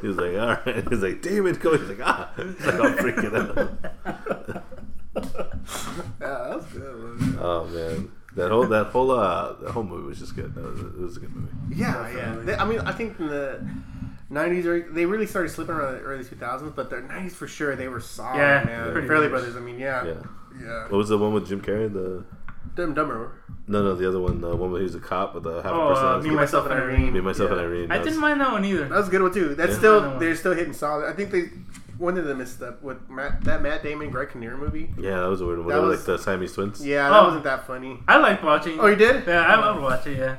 he 0.00 0.06
was 0.08 0.16
like 0.16 0.34
all 0.36 0.56
right 0.66 0.88
he's 0.90 1.00
like 1.02 1.22
David 1.22 1.60
go 1.60 1.76
he's 1.78 1.88
like 1.88 2.00
ah 2.02 2.30
he's 2.36 2.66
like 2.66 2.74
I'm 2.74 2.94
freaking 2.98 3.34
out 5.16 5.51
Yeah, 6.20 6.48
that's 6.50 6.66
good. 6.72 7.20
Man. 7.20 7.38
oh 7.40 7.64
man 7.66 8.12
that 8.34 8.50
whole 8.50 8.66
that 8.66 8.86
whole 8.86 9.10
uh 9.10 9.52
that 9.60 9.70
whole 9.72 9.82
movie 9.82 10.08
was 10.08 10.18
just 10.18 10.34
good 10.34 10.54
that 10.54 10.64
was, 10.64 10.80
it 10.80 10.98
was 10.98 11.16
a 11.16 11.20
good 11.20 11.34
movie 11.36 11.52
Yeah, 11.74 12.08
yeah. 12.16 12.34
They, 12.36 12.54
I 12.54 12.64
mean, 12.64 12.80
I 12.80 12.92
think 12.92 13.18
in 13.20 13.26
the 13.28 13.66
'90s, 14.30 14.64
or- 14.64 14.90
they 14.92 15.04
really 15.04 15.26
started 15.26 15.50
slipping 15.50 15.74
around 15.74 15.94
the 15.94 16.00
early 16.00 16.24
2000s, 16.24 16.74
but 16.74 16.88
the 16.88 16.96
'90s 16.96 17.32
for 17.32 17.46
sure 17.46 17.76
they 17.76 17.88
were 17.88 18.00
solid, 18.00 18.38
Yeah, 18.38 18.64
man. 18.64 18.92
pretty 18.92 19.06
Farrelly. 19.08 19.28
Brothers. 19.28 19.54
I 19.56 19.60
mean, 19.60 19.78
yeah, 19.78 20.04
yeah 20.06 20.14
yeah. 20.60 20.82
what 20.84 20.92
was 20.98 21.08
the 21.10 21.18
one 21.18 21.32
with 21.34 21.46
Jim 21.48 21.60
Carrey 21.60 21.92
the 21.92 22.24
Dumb 22.74 22.94
Dumber. 22.94 23.32
no 23.66 23.82
no 23.82 23.94
the 23.94 24.08
other 24.08 24.20
one 24.20 24.40
the 24.40 24.54
one 24.56 24.70
where 24.70 24.80
he 24.80 24.84
was 24.84 24.94
a 24.94 25.00
cop 25.00 25.34
with 25.34 25.46
a 25.46 25.62
half 25.62 25.72
Oh, 25.72 25.80
a 25.80 25.84
uh, 25.90 25.94
personality 25.94 26.28
Me, 26.30 26.34
myself, 26.36 26.64
and 26.66 26.74
Irene. 26.74 27.12
me 27.12 27.20
myself 27.20 27.50
Yeah. 27.50 27.56
and 27.58 27.66
Irene 27.66 27.92
I 27.92 27.98
that 27.98 28.04
didn't 28.04 28.20
mind 28.20 28.40
that 28.40 28.50
one 28.52 28.64
either. 28.64 28.88
That 28.88 28.96
was 28.96 29.08
a 29.08 29.10
good 29.10 29.20
one 29.22 29.32
too. 29.34 29.54
That's 29.54 29.72
Yeah. 29.72 29.78
still 29.78 29.96
Another 29.98 30.10
one. 30.12 30.18
they're 30.20 30.34
still 30.36 30.54
hitting 30.54 30.72
solid. 30.72 31.06
I 31.06 31.12
think 31.12 31.30
they 31.32 31.50
when 31.98 32.16
of 32.18 32.24
they 32.26 32.34
miss 32.34 32.54
that 32.56 32.82
with 32.82 33.08
Matt, 33.10 33.44
that 33.44 33.62
Matt 33.62 33.82
Damon 33.82 34.10
Greg 34.10 34.30
Kinnear 34.30 34.56
movie? 34.56 34.92
yeah 34.98 35.20
that 35.20 35.28
was 35.28 35.40
a 35.40 35.46
weird 35.46 35.58
one 35.60 35.68
That 35.68 35.82
was- 35.82 35.98
like 35.98 36.06
the 36.06 36.18
Siamese 36.18 36.52
twins 36.54 36.84
Yeah, 36.86 37.08
that 37.10 37.20
Oh. 37.20 37.24
wasn't 37.26 37.44
that 37.44 37.66
funny. 37.66 38.02
I 38.08 38.18
liked 38.18 38.42
watching. 38.42 38.78
Oh, 38.80 38.86
you 38.86 38.96
did? 38.96 39.26
Yeah, 39.26 39.40
I 39.40 39.72
would 39.72 39.82
watch 39.82 40.06
it. 40.06 40.18
Yeah, 40.18 40.36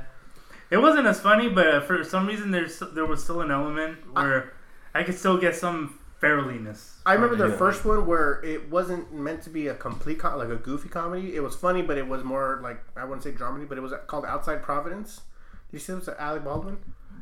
it 0.70 0.78
wasn't 0.78 1.06
as 1.08 1.20
funny, 1.20 1.50
but 1.50 1.68
uh, 1.68 1.82
for 1.82 2.04
some 2.04 2.28
reason 2.28 2.52
there's 2.52 2.80
there 2.94 3.06
was 3.06 3.24
still 3.24 3.42
an 3.42 3.52
element 3.52 3.98
where 4.14 4.54
I, 4.96 5.04
could 5.04 5.18
still 5.18 5.38
get 5.38 5.56
some 5.56 6.00
fairliness. 6.20 7.00
I 7.06 7.14
remember 7.14 7.36
the 7.36 7.54
it. 7.54 7.58
first 7.58 7.84
one 7.86 8.06
where 8.06 8.42
it 8.46 8.70
wasn't 8.72 9.14
meant 9.14 9.42
to 9.44 9.50
be 9.50 9.68
a 9.68 9.76
complete 9.76 10.20
com- 10.20 10.38
like 10.38 10.50
a 10.50 10.56
goofy 10.56 10.88
comedy. 10.90 11.36
It 11.36 11.42
was 11.44 11.56
funny, 11.56 11.82
but 11.82 11.98
it 11.98 12.08
was 12.08 12.24
more 12.24 12.60
like 12.64 12.80
I 12.96 13.04
wouldn't 13.04 13.24
say 13.24 13.32
dramedy, 13.32 13.68
but 13.68 13.78
it 13.78 13.82
was 13.82 13.94
called 14.08 14.26
Outside 14.26 14.62
Providence. 14.64 15.22
Did 15.70 15.74
you 15.74 15.80
see 15.80 15.94
it 15.94 15.96
was 15.98 16.10
Alec 16.10 16.44
Baldwin? 16.44 16.78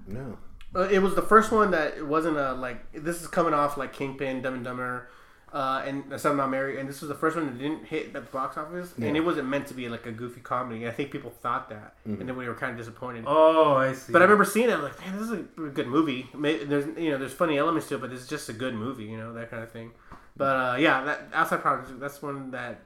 no 0.07 0.38
Uh, 0.76 0.82
it 0.89 0.99
was 0.99 1.15
the 1.15 1.22
first 1.22 1.51
one 1.51 1.72
that 1.72 1.97
it 1.97 2.07
wasn't 2.07 2.38
a 2.38 2.53
like 2.53 2.91
this 2.93 3.22
is 3.22 3.28
coming 3.28 3.53
off 3.53 3.78
like 3.78 3.93
Kingpin, 3.93 4.41
Dumb 4.41 4.53
and 4.55 4.63
Dumber, 4.63 5.09
Uh, 5.53 5.84
and 5.86 6.17
some 6.17 6.38
not 6.38 6.49
married, 6.49 6.80
and 6.80 6.88
this 6.88 7.01
was 7.01 7.09
the 7.09 7.15
first 7.15 7.36
one 7.36 7.45
that 7.45 7.57
didn't 7.59 7.84
hit 7.84 8.13
the 8.13 8.22
box 8.22 8.55
office, 8.57 8.93
and 8.97 9.17
it 9.17 9.19
wasn't 9.19 9.45
meant 9.49 9.67
to 9.67 9.74
be 9.74 9.89
like 9.89 10.05
a 10.05 10.11
goofy 10.13 10.39
comedy. 10.39 10.88
I 10.88 10.91
think 10.91 11.11
people 11.11 11.30
thought 11.30 11.67
that, 11.69 11.95
and 12.05 12.26
then 12.26 12.38
we 12.38 12.47
were 12.47 12.55
kind 12.55 12.72
of 12.72 12.78
disappointed. 12.78 13.26
Oh, 13.28 13.74
I 13.76 13.91
see. 13.91 14.13
But 14.13 14.22
I 14.22 14.26
remember 14.26 14.45
seeing 14.45 14.69
it, 14.69 14.74
I'm 14.74 14.82
like, 14.82 14.97
man, 15.01 15.13
this 15.17 15.24
is 15.28 15.32
a 15.34 15.38
good 15.80 15.88
movie. 15.88 16.30
There's 16.34 16.86
you 16.97 17.09
know 17.11 17.17
there's 17.17 17.34
funny 17.34 17.57
elements 17.57 17.89
to 17.89 17.95
it, 17.95 18.01
but 18.01 18.13
it's 18.13 18.28
just 18.28 18.47
a 18.47 18.53
good 18.53 18.74
movie, 18.76 19.03
you 19.03 19.17
know 19.17 19.34
that 19.34 19.51
kind 19.51 19.61
of 19.61 19.69
thing. 19.72 19.91
But 20.38 20.55
uh, 20.55 20.76
yeah, 20.80 21.03
that 21.03 21.19
outside 21.34 21.61
project 21.61 21.99
that's 21.99 22.22
one 22.22 22.51
that 22.51 22.80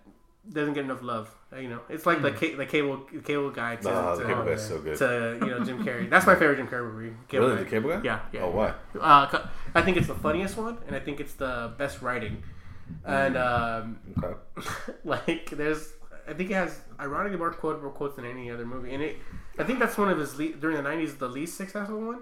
doesn't 0.51 0.73
get 0.73 0.85
enough 0.85 1.03
love. 1.03 1.29
Uh, 1.55 1.59
You 1.59 1.69
know, 1.69 1.79
it's 1.89 2.05
like 2.05 2.21
the 2.21 2.31
ca- 2.31 2.55
the 2.55 2.65
cable 2.65 3.05
the 3.13 3.19
cable 3.21 3.49
guy 3.51 3.75
to, 3.77 3.83
Nah, 3.87 4.15
to, 4.15 4.21
the 4.21 4.27
Cable 4.27 4.43
Guy's 4.45 4.67
so 4.67 4.79
good. 4.79 4.97
to, 4.97 5.37
you 5.41 5.51
know 5.51 5.63
Jim 5.63 5.83
Carrey. 5.85 6.09
That's 6.09 6.25
my 6.27 6.35
favorite 6.35 6.57
Jim 6.57 6.67
Carrey 6.67 6.91
movie. 6.93 7.13
Cable 7.27 7.45
Really, 7.47 7.57
Guy. 7.57 7.63
the 7.63 7.69
Cable 7.69 7.89
Guy? 7.91 8.01
Yeah, 8.03 8.19
yeah. 8.33 8.41
Oh, 8.41 8.49
why? 8.51 8.73
Uh, 8.99 9.47
I 9.73 9.81
think 9.81 9.97
it's 9.97 10.07
the 10.07 10.15
funniest 10.15 10.57
one, 10.57 10.77
and 10.87 10.95
I 10.95 10.99
think 10.99 11.19
it's 11.19 11.33
the 11.35 11.73
best 11.77 12.01
writing. 12.01 12.43
And 13.05 13.35
um, 13.37 13.99
Okay. 14.17 14.35
like, 15.05 15.49
there's, 15.51 15.93
I 16.27 16.33
think 16.33 16.51
it 16.51 16.55
has 16.55 16.79
ironically 16.99 17.37
more 17.37 17.51
quotable 17.51 17.89
quotes 17.91 18.15
than 18.15 18.25
any 18.25 18.51
other 18.51 18.65
movie. 18.65 18.93
And 18.93 19.01
it, 19.01 19.17
I 19.57 19.63
think 19.63 19.79
that's 19.79 19.97
one 19.97 20.09
of 20.09 20.17
his 20.19 20.37
le- 20.37 20.53
during 20.53 20.77
the 20.81 20.87
'90s 20.89 21.17
the 21.17 21.29
least 21.29 21.55
successful 21.57 21.99
one. 21.99 22.19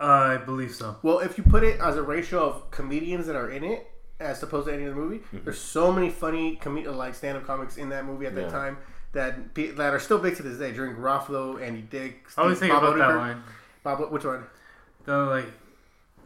Uh, 0.00 0.04
I 0.04 0.36
believe 0.38 0.72
so. 0.74 0.96
Well, 1.02 1.18
if 1.20 1.36
you 1.38 1.44
put 1.44 1.62
it 1.62 1.78
as 1.80 1.96
a 1.96 2.02
ratio 2.02 2.40
of 2.48 2.70
comedians 2.70 3.26
that 3.26 3.36
are 3.36 3.50
in 3.50 3.62
it, 3.64 3.86
as 4.22 4.42
opposed 4.42 4.66
to 4.68 4.72
any 4.74 4.84
other 4.86 4.94
movie, 4.94 5.20
there's 5.32 5.60
so 5.60 5.92
many 5.92 6.10
funny 6.10 6.56
com- 6.56 6.82
like 6.84 7.14
stand-up 7.14 7.46
comics 7.46 7.76
in 7.76 7.88
that 7.90 8.04
movie 8.04 8.26
at 8.26 8.34
that 8.34 8.42
Yeah. 8.44 8.48
time 8.50 8.78
that 9.12 9.52
pe- 9.54 9.72
that 9.72 9.92
are 9.92 9.98
still 10.00 10.18
big 10.18 10.36
to 10.36 10.42
this 10.42 10.58
day. 10.58 10.72
During 10.72 10.96
Garofalo, 10.96 11.60
Andy 11.60 11.82
Dick, 11.82 12.26
I 12.36 12.42
always 12.42 12.56
Steve- 12.58 12.70
think 12.70 12.80
Bob 12.80 12.84
about 12.94 12.98
that 12.98 13.10
Odenkirk. 13.10 13.18
line. 13.18 13.42
Bob, 13.82 14.10
which 14.12 14.24
one? 14.24 14.44
They're 15.04 15.16
like, 15.24 15.46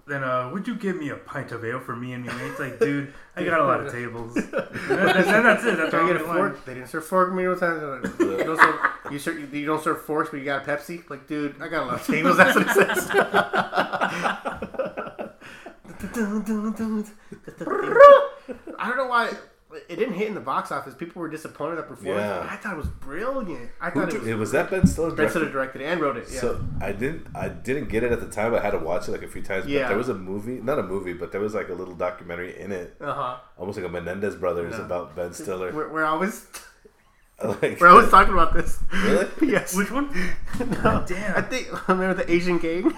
then 0.06 0.22
uh, 0.22 0.50
would 0.52 0.68
you 0.68 0.76
give 0.76 0.96
me 0.96 1.08
a 1.08 1.16
pint 1.16 1.50
of 1.50 1.64
ale 1.64 1.80
for 1.80 1.96
me 1.96 2.12
and 2.12 2.24
me 2.24 2.32
mates? 2.34 2.60
Like, 2.60 2.78
dude, 2.78 3.12
I 3.34 3.42
got 3.42 3.58
a 3.60 3.64
lot 3.64 3.80
of 3.80 3.90
tables. 3.90 4.36
and 4.36 4.44
then 4.52 5.42
that's 5.42 5.64
it. 5.64 5.76
That's 5.78 5.90
Can 5.90 6.04
I 6.04 6.06
get 6.12 6.20
a 6.20 6.24
fork? 6.24 6.64
They 6.64 6.74
didn't 6.74 6.88
serve 6.90 7.04
fork 7.06 7.32
me 7.34 7.48
one 7.48 7.58
time. 7.58 8.04
You 8.20 8.36
don't 8.44 8.56
serve, 8.60 8.76
you, 9.10 9.18
serve, 9.18 9.38
you, 9.40 9.46
you 9.60 9.66
don't 9.66 9.82
serve 9.82 10.02
forks, 10.02 10.30
but 10.30 10.36
you 10.36 10.44
got 10.44 10.62
a 10.68 10.70
Pepsi. 10.70 11.02
Like, 11.10 11.26
dude, 11.26 11.60
I 11.60 11.66
got 11.66 11.82
a 11.82 11.86
lot 11.86 11.94
of 12.00 12.06
tables. 12.06 12.36
That's 12.38 12.54
what 12.54 12.68
it 12.68 12.74
says. 12.74 13.10
I 18.78 18.88
don't 18.88 18.96
know 18.96 19.06
why 19.08 19.30
it 19.88 19.96
didn't 19.96 20.14
hit 20.14 20.28
in 20.28 20.34
the 20.34 20.40
box 20.40 20.70
office. 20.72 20.94
People 20.94 21.20
were 21.20 21.28
disappointed 21.28 21.78
at 21.78 21.88
performance. 21.88 22.24
Yeah. 22.24 22.46
I 22.50 22.56
thought 22.56 22.74
it 22.74 22.76
was 22.78 22.88
brilliant. 22.88 23.70
I 23.80 23.90
thought 23.90 24.10
did- 24.10 24.22
it 24.26 24.34
was. 24.34 24.38
was 24.38 24.52
that 24.52 24.70
Ben 24.70 24.86
Stiller? 24.86 25.08
Ben 25.10 25.16
directed? 25.16 25.30
Stiller 25.38 25.50
directed 25.52 25.82
it 25.82 25.84
and 25.86 26.00
wrote 26.00 26.16
it. 26.16 26.26
Yeah. 26.32 26.40
So 26.40 26.64
I 26.80 26.92
didn't 26.92 27.26
I 27.34 27.48
didn't 27.48 27.88
get 27.88 28.02
it 28.04 28.12
at 28.12 28.20
the 28.20 28.28
time. 28.28 28.54
I 28.54 28.60
had 28.60 28.70
to 28.72 28.78
watch 28.78 29.08
it 29.08 29.12
like 29.12 29.22
a 29.22 29.28
few 29.28 29.42
times. 29.42 29.64
But 29.64 29.72
Yeah. 29.72 29.88
there 29.88 29.96
was 29.98 30.08
a 30.08 30.14
movie, 30.14 30.60
not 30.62 30.78
a 30.78 30.82
movie, 30.82 31.12
but 31.12 31.32
there 31.32 31.40
was 31.40 31.54
like 31.54 31.68
a 31.68 31.74
little 31.74 31.94
documentary 31.94 32.58
in 32.58 32.72
it, 32.72 32.96
uh 33.00 33.12
huh. 33.12 33.36
almost 33.58 33.76
like 33.78 33.86
a 33.86 33.90
Menendez 33.90 34.36
brothers 34.36 34.74
Yeah. 34.78 34.86
about 34.86 35.14
Ben 35.16 35.32
Stiller. 35.34 35.72
We're, 35.72 35.88
we're 35.92 36.04
always 36.04 36.46
like, 37.44 37.80
we're 37.80 37.88
always 37.88 38.08
talking 38.10 38.32
about 38.32 38.54
this. 38.54 38.78
Really? 38.92 39.26
yes. 39.52 39.74
Which 39.74 39.90
one? 39.90 40.08
no. 40.60 41.04
Damn. 41.06 41.36
I 41.36 41.42
think 41.42 41.88
remember 41.88 42.14
the 42.22 42.30
Asian 42.32 42.58
gang. 42.58 42.92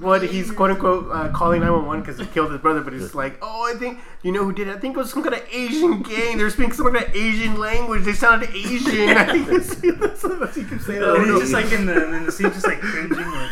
What 0.00 0.22
he's 0.22 0.50
quote 0.50 0.70
unquote 0.72 1.08
uh, 1.10 1.28
calling 1.30 1.60
911 1.60 2.02
because 2.02 2.18
he 2.18 2.26
killed 2.26 2.50
his 2.52 2.60
brother, 2.60 2.80
but 2.80 2.92
he's 2.92 3.14
like, 3.14 3.38
oh, 3.40 3.72
I 3.72 3.78
think 3.78 3.98
you 4.22 4.32
know 4.32 4.44
who 4.44 4.52
did 4.52 4.68
it. 4.68 4.76
I 4.76 4.78
think 4.78 4.96
it 4.96 4.98
was 4.98 5.10
some 5.10 5.22
kind 5.22 5.34
of 5.34 5.42
Asian 5.50 6.02
gang. 6.02 6.38
They're 6.38 6.50
speaking 6.50 6.72
some 6.72 6.92
kind 6.92 7.04
of 7.04 7.14
Asian 7.14 7.58
language. 7.58 8.04
They 8.04 8.12
sounded 8.12 8.50
Asian. 8.54 9.08
I 9.16 9.24
think 9.32 9.48
it's, 9.48 9.74
that's 9.76 10.22
what 10.24 10.54
he 10.54 10.64
keeps 10.64 10.86
saying. 10.86 11.00
that. 11.00 11.16
And 11.16 11.26
he's 11.30 11.40
just 11.40 11.52
like 11.52 11.72
in 11.72 11.86
the 11.86 12.14
in 12.16 12.26
the 12.26 12.32
scene, 12.32 12.50
just 12.52 12.66
like 12.66 12.80
cringing. 12.80 13.10
Like, 13.18 13.50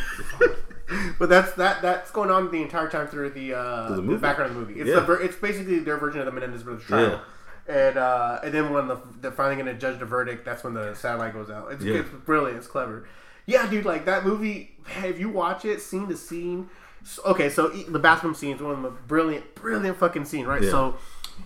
but 1.19 1.29
that's 1.29 1.53
that 1.53 1.83
that's 1.83 2.11
going 2.11 2.31
on 2.31 2.51
the 2.51 2.61
entire 2.63 2.89
time 2.89 3.07
through 3.07 3.31
the 3.31 3.55
uh, 3.55 3.95
the 3.95 4.03
the, 4.03 4.19
background 4.19 4.51
of 4.51 4.57
the 4.57 4.61
movie. 4.61 4.81
It's 4.81 4.89
Yeah. 4.89 5.01
the 5.01 5.13
it's 5.15 5.37
basically 5.37 5.79
their 5.81 5.97
version 5.99 6.21
of 6.21 6.27
the 6.27 6.33
Menendez 6.33 6.63
brothers 6.65 6.85
trial. 6.85 7.21
And 7.69 7.97
uh, 7.97 8.41
and 8.43 8.53
then 8.53 8.73
when 8.73 8.89
the, 8.89 8.99
they're 9.21 9.31
finally 9.31 9.55
going 9.63 9.73
to 9.73 9.81
judge 9.81 10.01
the 10.01 10.05
verdict, 10.07 10.45
that's 10.45 10.65
when 10.65 10.75
the 10.75 10.95
satellite 10.95 11.33
goes 11.33 11.51
out. 11.51 11.71
It's, 11.71 11.85
Yeah. 11.85 12.01
it's 12.01 12.09
brilliant. 12.11 12.59
It's 12.59 12.67
clever. 12.67 13.07
Yeah, 13.51 13.69
dude, 13.69 13.85
like 13.85 14.05
that 14.07 14.25
movie. 14.25 14.71
man, 14.87 15.05
If 15.07 15.19
you 15.19 15.29
watch 15.29 15.65
it, 15.65 15.81
scene 15.81 16.07
to 16.09 16.17
scene. 16.17 16.69
so- 17.05 17.23
okay, 17.25 17.49
so 17.51 17.73
e- 17.73 17.85
the 17.89 17.99
bathroom 17.99 18.35
scene 18.35 18.57
is 18.57 18.63
one 18.63 18.73
of 18.77 18.83
the 18.83 18.91
brilliant, 18.91 19.55
brilliant 19.55 19.97
fucking 19.99 20.25
scene, 20.25 20.47
right? 20.47 20.63
Yeah. 20.63 20.71
So 20.71 20.97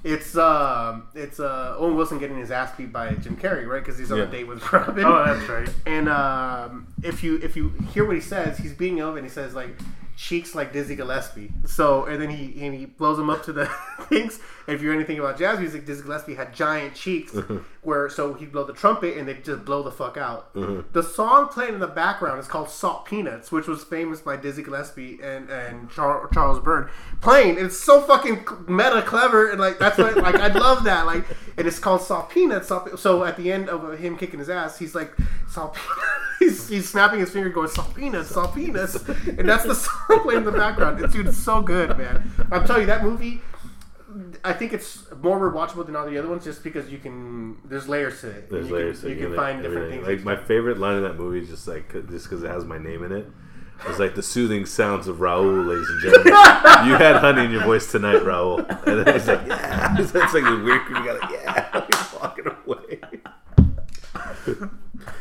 it's 0.02 0.36
um 0.36 1.04
it's 1.14 1.38
uh 1.38 1.76
Owen 1.78 1.94
Wilson 1.96 2.18
getting 2.18 2.36
his 2.36 2.50
ass 2.50 2.76
beat 2.76 2.92
by 2.92 3.12
Jim 3.14 3.36
Carrey, 3.36 3.66
right? 3.66 3.82
Because 3.82 3.96
he's 3.98 4.10
on 4.10 4.18
Yeah. 4.18 4.24
a 4.24 4.26
date 4.26 4.44
with 4.48 4.72
Robin. 4.72 5.04
oh, 5.04 5.24
that's 5.24 5.48
right. 5.48 5.68
And 5.86 6.08
um, 6.08 6.88
if 7.02 7.22
you 7.22 7.38
if 7.42 7.56
you 7.56 7.70
hear 7.92 8.04
what 8.04 8.16
he 8.16 8.20
says, 8.20 8.58
he's 8.58 8.72
being 8.74 8.98
ill, 8.98 9.14
and 9.16 9.24
he 9.24 9.30
says 9.30 9.54
like 9.54 9.70
cheeks 10.16 10.54
like 10.54 10.72
Dizzy 10.72 10.94
Gillespie. 10.94 11.52
So 11.66 12.04
and 12.06 12.20
then 12.20 12.30
he 12.30 12.64
and 12.64 12.74
he 12.74 12.86
blows 12.86 13.18
him 13.18 13.30
up 13.30 13.42
to 13.44 13.52
the 13.52 13.66
things. 14.02 14.38
And 14.66 14.74
if 14.74 14.82
you 14.82 14.88
hear 14.88 14.96
anything 14.96 15.18
about 15.18 15.38
jazz 15.38 15.58
music, 15.58 15.86
Dizzy 15.86 16.02
Gillespie 16.02 16.34
had 16.34 16.54
giant 16.54 16.94
cheeks, 16.94 17.32
mm-hmm. 17.32 17.58
where 17.82 18.08
so 18.08 18.34
he'd 18.34 18.52
blow 18.52 18.64
the 18.64 18.72
trumpet 18.72 19.16
and 19.16 19.28
they 19.28 19.34
just 19.34 19.64
blow 19.64 19.82
the 19.82 19.90
fuck 19.90 20.16
out. 20.16 20.54
Mm-hmm. 20.54 20.92
The 20.92 21.02
song 21.02 21.48
playing 21.48 21.74
in 21.74 21.80
the 21.80 21.86
background 21.86 22.40
is 22.40 22.46
called 22.46 22.70
"Salt 22.70 23.04
Peanuts," 23.06 23.50
which 23.50 23.66
was 23.66 23.84
famous 23.84 24.20
by 24.20 24.36
Dizzy 24.36 24.62
Gillespie 24.62 25.18
and 25.22 25.50
and 25.50 25.90
Char- 25.90 26.28
Charles 26.32 26.60
Bird 26.60 26.90
playing. 27.20 27.56
It's 27.58 27.78
so 27.78 28.00
fucking 28.02 28.46
meta 28.68 29.02
clever 29.02 29.50
and 29.50 29.60
like 29.60 29.78
that's 29.78 29.98
what 29.98 30.16
like 30.16 30.36
I 30.36 30.48
love 30.48 30.84
that 30.84 31.06
like 31.06 31.24
and 31.56 31.66
it's 31.66 31.78
called 31.78 32.02
"Salt 32.02 32.30
Peanuts." 32.30 32.68
Salt, 32.68 32.98
so 32.98 33.24
at 33.24 33.36
the 33.36 33.52
end 33.52 33.68
of 33.68 33.98
him 33.98 34.16
kicking 34.16 34.38
his 34.38 34.50
ass, 34.50 34.78
he's 34.78 34.94
like 34.94 35.12
"Salt 35.48 35.74
Peanuts." 35.74 36.33
He's, 36.44 36.68
he's 36.68 36.88
snapping 36.88 37.20
his 37.20 37.30
finger, 37.30 37.48
going 37.48 37.68
"Salt 37.68 37.94
Peanuts, 37.94 38.30
Salt 38.30 38.54
Peanuts," 38.54 38.96
and 38.96 39.48
that's 39.48 39.64
the 39.64 39.74
song 40.08 40.20
playing 40.20 40.40
in 40.40 40.44
the 40.44 40.52
background. 40.52 41.02
It's, 41.02 41.12
dude, 41.12 41.26
it's 41.26 41.38
so 41.38 41.62
good, 41.62 41.96
man. 41.96 42.30
I'm 42.52 42.66
telling 42.66 42.82
you 42.82 42.86
that 42.86 43.02
movie. 43.02 43.40
I 44.44 44.52
think 44.52 44.72
it's 44.72 45.10
more 45.20 45.38
rewatchable 45.38 45.86
than 45.86 45.96
all 45.96 46.08
the 46.08 46.18
other 46.18 46.28
ones, 46.28 46.44
just 46.44 46.62
because 46.62 46.90
you 46.90 46.98
can. 46.98 47.56
There's 47.64 47.88
layers 47.88 48.20
to 48.20 48.30
it. 48.30 48.50
There's 48.50 48.68
you 48.68 48.74
layers. 48.74 49.00
Can, 49.00 49.08
to 49.08 49.14
you 49.14 49.26
can 49.26 49.36
find 49.36 49.62
different 49.62 49.90
things. 49.90 50.06
Like 50.06 50.22
my 50.22 50.36
favorite 50.36 50.78
line 50.78 50.96
in 50.96 51.02
that 51.02 51.16
movie 51.16 51.40
is 51.40 51.48
just 51.48 51.66
like 51.66 51.92
just 52.10 52.28
because 52.28 52.42
it 52.42 52.48
has 52.48 52.64
my 52.64 52.78
name 52.78 53.02
in 53.02 53.12
it. 53.12 53.26
It's 53.86 53.98
like 53.98 54.14
the 54.14 54.22
soothing 54.22 54.66
sounds 54.66 55.08
of 55.08 55.16
Raul, 55.18 55.66
ladies 55.66 55.88
and 55.88 56.00
gentlemen. 56.00 56.32
you 56.86 56.94
had 56.94 57.16
honey 57.16 57.44
in 57.44 57.50
your 57.50 57.64
voice 57.64 57.90
tonight, 57.90 58.22
Raul. 58.22 58.58
And 58.86 59.04
then 59.04 59.14
he's 59.14 59.26
like, 59.26 59.46
yeah. 59.46 59.96
It's 59.98 60.14
like 60.14 60.30
this 60.32 60.62
weird 60.62 60.82
creepy 60.82 61.06
guy, 61.06 61.12
like, 61.12 61.30
yeah. 61.30 61.86
He's 61.86 62.20
walking 62.20 62.46
away. 62.66 63.00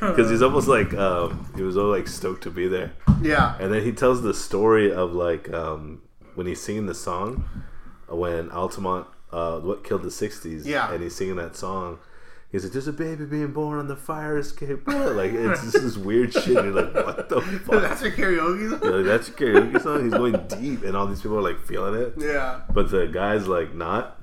Because 0.10 0.30
he's 0.30 0.42
almost 0.42 0.68
like 0.68 0.94
um, 0.94 1.52
he 1.56 1.62
was 1.64 1.78
all 1.78 1.90
like 1.90 2.08
stoked 2.08 2.44
to 2.44 2.50
be 2.52 2.68
there, 2.68 2.92
yeah, 3.22 3.56
and 3.60 3.74
then 3.74 3.84
he 3.84 3.92
tells 3.92 4.22
the 4.22 4.34
story 4.34 4.92
of 4.92 5.14
like 5.14 5.52
um, 5.54 6.02
when 6.36 6.48
he's 6.48 6.62
singing 6.62 6.86
the 6.88 6.94
song 6.96 7.46
when 8.10 8.52
Altamont 8.52 9.08
uh, 9.32 9.60
what 9.60 9.84
killed 9.84 10.04
the 10.04 10.10
'60s, 10.10 10.66
Yeah. 10.66 10.92
and 10.92 11.02
he's 11.02 11.16
singing 11.16 11.38
that 11.38 11.56
song. 11.56 12.00
He's 12.52 12.64
like, 12.64 12.74
"There's 12.74 12.88
a 12.88 12.94
baby 12.94 13.26
being 13.26 13.52
born 13.52 13.80
on 13.80 13.88
the 13.88 13.96
fire 13.96 14.38
escape." 14.38 14.82
Like 14.88 15.32
it's 15.34 15.62
just 15.62 15.82
this 15.82 15.98
weird 15.98 16.34
shit. 16.34 16.56
And 16.58 16.74
you're 16.74 16.84
like, 16.84 16.94
"What 16.94 17.30
the 17.30 17.42
fuck?" 17.66 17.82
that's 17.82 18.02
your 18.04 18.12
karaoke. 18.12 18.70
song? 18.80 18.92
Like, 18.92 19.06
That's 19.06 19.28
your 19.30 19.38
karaoke 19.38 19.82
song. 19.82 20.04
He's 20.04 20.14
going 20.14 20.34
deep, 20.62 20.84
and 20.84 20.96
all 20.96 21.08
these 21.08 21.22
people 21.22 21.38
are 21.38 21.42
like 21.42 21.60
feeling 21.66 22.00
it, 22.00 22.14
Yeah. 22.18 22.62
but 22.72 22.92
the 22.92 23.08
guy's 23.08 23.48
like 23.48 23.74
not. 23.74 24.20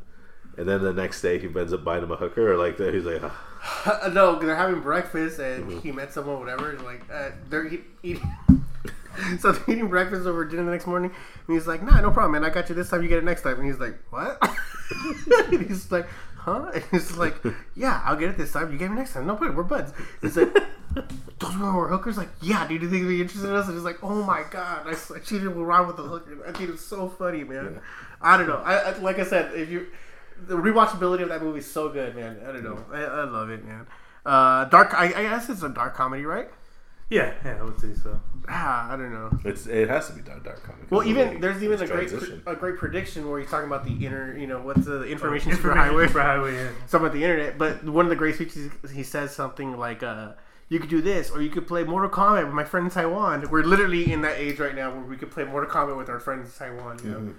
And 0.56 0.68
then 0.68 0.82
the 0.82 0.92
next 0.92 1.22
day, 1.22 1.38
he 1.38 1.46
ends 1.46 1.72
up 1.72 1.82
buying 1.84 2.02
him 2.02 2.10
a 2.12 2.16
hooker, 2.16 2.52
or 2.52 2.56
like 2.56 2.78
he's 2.78 3.04
like, 3.04 3.22
"Ah." 3.24 3.46
No, 4.12 4.38
they're 4.38 4.56
having 4.56 4.80
breakfast 4.80 5.38
and 5.38 5.64
Mm-hmm. 5.64 5.78
he 5.80 5.92
met 5.92 6.12
someone, 6.12 6.38
whatever. 6.40 6.70
And 6.70 6.82
like 6.84 7.02
uh, 7.12 7.30
they're 7.48 7.66
eat, 7.66 7.84
eating. 8.02 8.34
so 9.40 9.52
they're 9.52 9.74
eating 9.76 9.88
breakfast 9.88 10.26
over 10.26 10.44
dinner 10.44 10.64
the 10.64 10.70
next 10.70 10.86
morning, 10.86 11.10
and 11.46 11.54
he's 11.56 11.66
like, 11.66 11.82
"Nah, 11.82 12.00
no 12.00 12.10
problem, 12.10 12.32
man. 12.32 12.44
I 12.44 12.52
got 12.52 12.68
you 12.68 12.74
this 12.74 12.88
time. 12.90 13.02
You 13.02 13.08
get 13.08 13.18
it 13.18 13.24
next 13.24 13.42
time." 13.42 13.58
And 13.58 13.66
he's 13.66 13.78
like, 13.80 13.98
"What?" 14.10 14.38
and 15.52 15.66
he's 15.66 15.90
like, 15.92 16.06
"Huh?" 16.36 16.70
And 16.74 16.82
he's 16.90 17.16
like, 17.16 17.36
"Yeah, 17.74 18.00
I'll 18.04 18.16
get 18.16 18.30
it 18.30 18.38
this 18.38 18.52
time. 18.52 18.72
You 18.72 18.78
get 18.78 18.90
it 18.90 18.94
next 18.94 19.12
time. 19.14 19.26
No 19.26 19.36
problem. 19.36 19.56
We're 19.56 19.62
buds." 19.64 19.92
He's 20.22 20.36
like, 20.36 20.54
"Those 21.38 21.52
women 21.56 21.74
were 21.74 21.88
hookers." 21.88 22.16
Like, 22.16 22.28
yeah, 22.40 22.66
dude. 22.66 22.80
Do 22.80 22.86
you 22.86 22.90
think 22.92 23.04
they'd 23.04 23.08
be 23.16 23.20
interested 23.22 23.48
in 23.50 23.56
us? 23.56 23.66
And 23.66 23.74
he's 23.74 23.84
like, 23.84 24.02
"Oh 24.02 24.22
my 24.22 24.44
god, 24.50 24.86
I, 24.86 24.92
I 25.14 25.18
cheated 25.18 25.48
with 25.48 25.66
Ron 25.66 25.86
with 25.86 25.96
the 25.96 26.02
hooker." 26.04 26.44
I 26.46 26.52
think 26.52 26.70
it's 26.70 26.84
so 26.84 27.08
funny, 27.08 27.44
man. 27.44 27.80
I 28.22 28.36
don't 28.36 28.48
know. 28.48 28.58
I, 28.64 28.74
I 28.92 28.98
like 28.98 29.18
I 29.18 29.24
said, 29.24 29.52
if 29.54 29.68
you 29.70 29.86
the 30.46 30.56
rewatchability 30.56 31.22
of 31.22 31.28
that 31.28 31.42
movie 31.42 31.58
is 31.60 31.70
so 31.70 31.88
good, 31.88 32.14
man. 32.16 32.38
I 32.46 32.52
don't 32.52 32.64
know. 32.64 32.84
I, 32.92 33.02
I 33.02 33.24
love 33.24 33.50
it, 33.50 33.64
man. 33.64 33.86
Uh, 34.24 34.64
dark. 34.66 34.92
I, 34.94 35.06
I 35.06 35.22
guess 35.22 35.48
it's 35.48 35.62
a 35.62 35.68
dark 35.68 35.94
comedy, 35.94 36.24
right? 36.24 36.48
Yeah, 37.08 37.32
yeah, 37.44 37.58
I 37.58 37.62
would 37.64 37.80
say 37.80 37.92
so. 37.94 38.20
Ah, 38.48 38.92
I 38.92 38.96
don't 38.96 39.12
know. 39.12 39.36
It's 39.44 39.66
it 39.66 39.88
has 39.88 40.06
to 40.08 40.12
be 40.12 40.20
dark 40.22 40.44
dark 40.44 40.62
comedy. 40.62 40.86
Well, 40.90 41.04
even 41.04 41.34
the- 41.34 41.40
there's 41.40 41.62
even 41.62 41.76
a 41.78 41.86
his 42.00 42.12
great 42.12 42.40
a 42.46 42.54
great 42.54 42.76
prediction 42.78 43.28
where 43.28 43.40
he's 43.40 43.50
talking 43.50 43.66
about 43.66 43.84
the 43.84 44.06
inner, 44.06 44.36
you 44.36 44.46
know, 44.46 44.60
what's 44.60 44.84
the 44.86 45.04
information 45.04 45.50
Information 45.50 45.52
superhighway, 45.74 46.06
superhighway. 46.08 46.54
Yeah. 46.54 46.68
something 46.86 47.06
about 47.06 47.12
the 47.14 47.24
internet. 47.24 47.58
But 47.58 47.84
one 47.84 48.04
of 48.06 48.10
the 48.10 48.16
great 48.16 48.36
speeches, 48.36 48.70
he 48.92 49.02
says 49.02 49.34
something 49.34 49.76
like, 49.76 50.02
uh, 50.04 50.32
"You 50.68 50.78
could 50.78 50.88
do 50.90 51.00
this, 51.02 51.30
or 51.32 51.42
you 51.42 51.50
could 51.50 51.66
play 51.66 51.82
Mortal 51.82 52.10
Kombat 52.10 52.44
with 52.44 52.54
my 52.54 52.64
friend 52.64 52.86
in 52.86 52.92
Taiwan." 52.92 53.50
We're 53.50 53.64
literally 53.64 54.12
in 54.12 54.20
that 54.22 54.38
age 54.38 54.60
right 54.60 54.74
now 54.76 54.90
where 54.92 55.00
we 55.02 55.16
could 55.16 55.32
play 55.32 55.42
Mortal 55.44 55.68
Kombat 55.70 55.96
with 55.96 56.08
our 56.08 56.20
friends 56.20 56.46
in 56.52 56.58
Taiwan. 56.66 57.00
You 57.02 57.10
know? 57.10 57.18
Mm-hmm. 57.18 57.30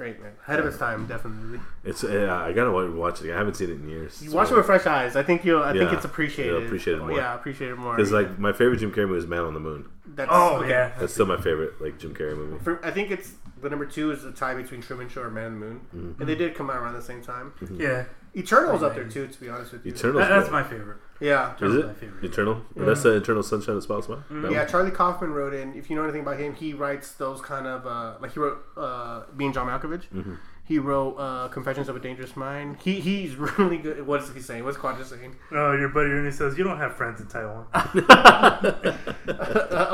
It's 0.00 0.16
great, 0.16 0.22
man. 0.22 0.32
Ahead 0.46 0.60
of 0.60 0.66
its 0.66 0.78
time, 0.78 1.06
definitely. 1.06 1.60
It's 1.84 2.02
uh, 2.04 2.42
I 2.46 2.52
gotta 2.52 2.70
watch 2.92 3.22
it. 3.22 3.32
I 3.32 3.36
haven't 3.36 3.54
seen 3.54 3.68
it 3.70 3.74
in 3.74 3.88
years. 3.88 4.22
You 4.22 4.30
watch 4.32 4.50
it 4.50 4.56
with 4.56 4.66
fresh 4.66 4.86
eyes. 4.86 5.14
I 5.16 5.22
think 5.22 5.44
you'll. 5.44 5.62
I 5.62 5.72
think 5.72 5.92
it's 5.92 6.04
appreciated. 6.04 6.52
you'll 6.54 6.64
appreciate 6.64 6.94
it 6.94 7.00
Oh, 7.00 7.06
more. 7.08 7.16
Yeah, 7.16 7.34
appreciate 7.34 7.70
it 7.70 7.76
more. 7.76 7.96
because 7.96 8.12
like 8.12 8.38
my 8.38 8.52
favorite 8.52 8.78
Jim 8.78 8.92
Carrey 8.92 9.06
movie 9.08 9.18
is 9.18 9.26
Man 9.26 9.40
on 9.40 9.54
the 9.54 9.60
Moon. 9.60 9.88
That's, 10.06 10.30
Oh 10.32 10.56
okay. 10.58 10.70
yeah. 10.70 10.92
That's 10.98 11.12
still 11.12 11.26
my 11.26 11.36
favorite 11.40 11.80
like 11.80 11.98
Jim 11.98 12.14
Carrey 12.14 12.36
movie. 12.36 12.62
For, 12.64 12.84
I 12.84 12.90
think 12.90 13.10
it's 13.10 13.32
The 13.60 13.68
number 13.70 13.84
two 13.86 14.10
is 14.10 14.22
the 14.22 14.32
tie 14.32 14.54
between 14.54 14.80
Truman 14.82 15.08
Show 15.08 15.20
or 15.22 15.30
Man 15.30 15.46
on 15.46 15.60
the 15.60 15.66
Moon, 15.66 15.80
Mm-hmm. 15.94 16.20
and 16.22 16.28
they 16.28 16.34
did 16.34 16.54
come 16.54 16.70
out 16.70 16.76
around 16.76 16.94
the 16.94 17.02
same 17.02 17.22
time. 17.22 17.52
Yeah, 17.76 18.04
Eternal's 18.34 18.82
up 18.82 18.94
there 18.94 19.04
too, 19.08 19.26
to 19.28 19.40
be 19.40 19.48
honest 19.50 19.72
with 19.72 19.84
you. 19.84 19.92
Eternal. 19.92 20.18
that, 20.20 20.28
that's 20.30 20.50
my 20.50 20.62
favorite. 20.62 20.98
Yeah, 21.20 21.54
Is 21.60 21.74
it 21.74 21.86
my 21.86 21.92
favorite. 21.92 22.24
Eternal? 22.24 22.62
That's 22.74 23.02
the 23.02 23.16
Eternal 23.16 23.42
Sunshine 23.42 23.76
of 23.76 23.76
the 23.76 23.82
Spotless 23.82 24.08
Mind. 24.08 24.44
That 24.44 24.52
yeah. 24.52 24.64
Charlie 24.64 24.90
Kaufman 24.90 25.32
wrote 25.32 25.52
in. 25.52 25.74
If 25.74 25.90
you 25.90 25.96
know 25.96 26.02
anything 26.02 26.22
about 26.22 26.40
him, 26.40 26.54
he 26.54 26.72
writes 26.72 27.12
those 27.12 27.42
kind 27.42 27.66
of 27.66 27.86
uh, 27.86 28.14
like 28.20 28.32
he 28.32 28.40
wrote 28.40 28.64
uh, 28.76 29.24
being 29.36 29.52
John 29.52 29.66
Malkovich. 29.66 30.08
Mm-hmm. 30.14 30.34
He 30.64 30.78
wrote 30.78 31.16
uh, 31.16 31.48
Confessions 31.48 31.88
of 31.88 31.96
a 31.96 31.98
Dangerous 31.98 32.36
Mind. 32.36 32.76
He 32.80 33.00
he's 33.00 33.34
really 33.58 33.76
good. 33.76 34.06
What 34.06 34.22
is 34.22 34.32
he 34.32 34.40
saying? 34.40 34.64
What's 34.64 34.78
Quadra 34.78 35.04
saying? 35.04 35.36
Oh, 35.50 35.72
your 35.72 35.88
buddy 35.88 36.10
Ernie 36.10 36.30
says 36.30 36.56
you 36.56 36.64
don't 36.64 36.78
have 36.78 36.94
friends 36.96 37.20
in 37.20 37.26
Taiwan. 37.26 37.66
oh, 37.74 37.82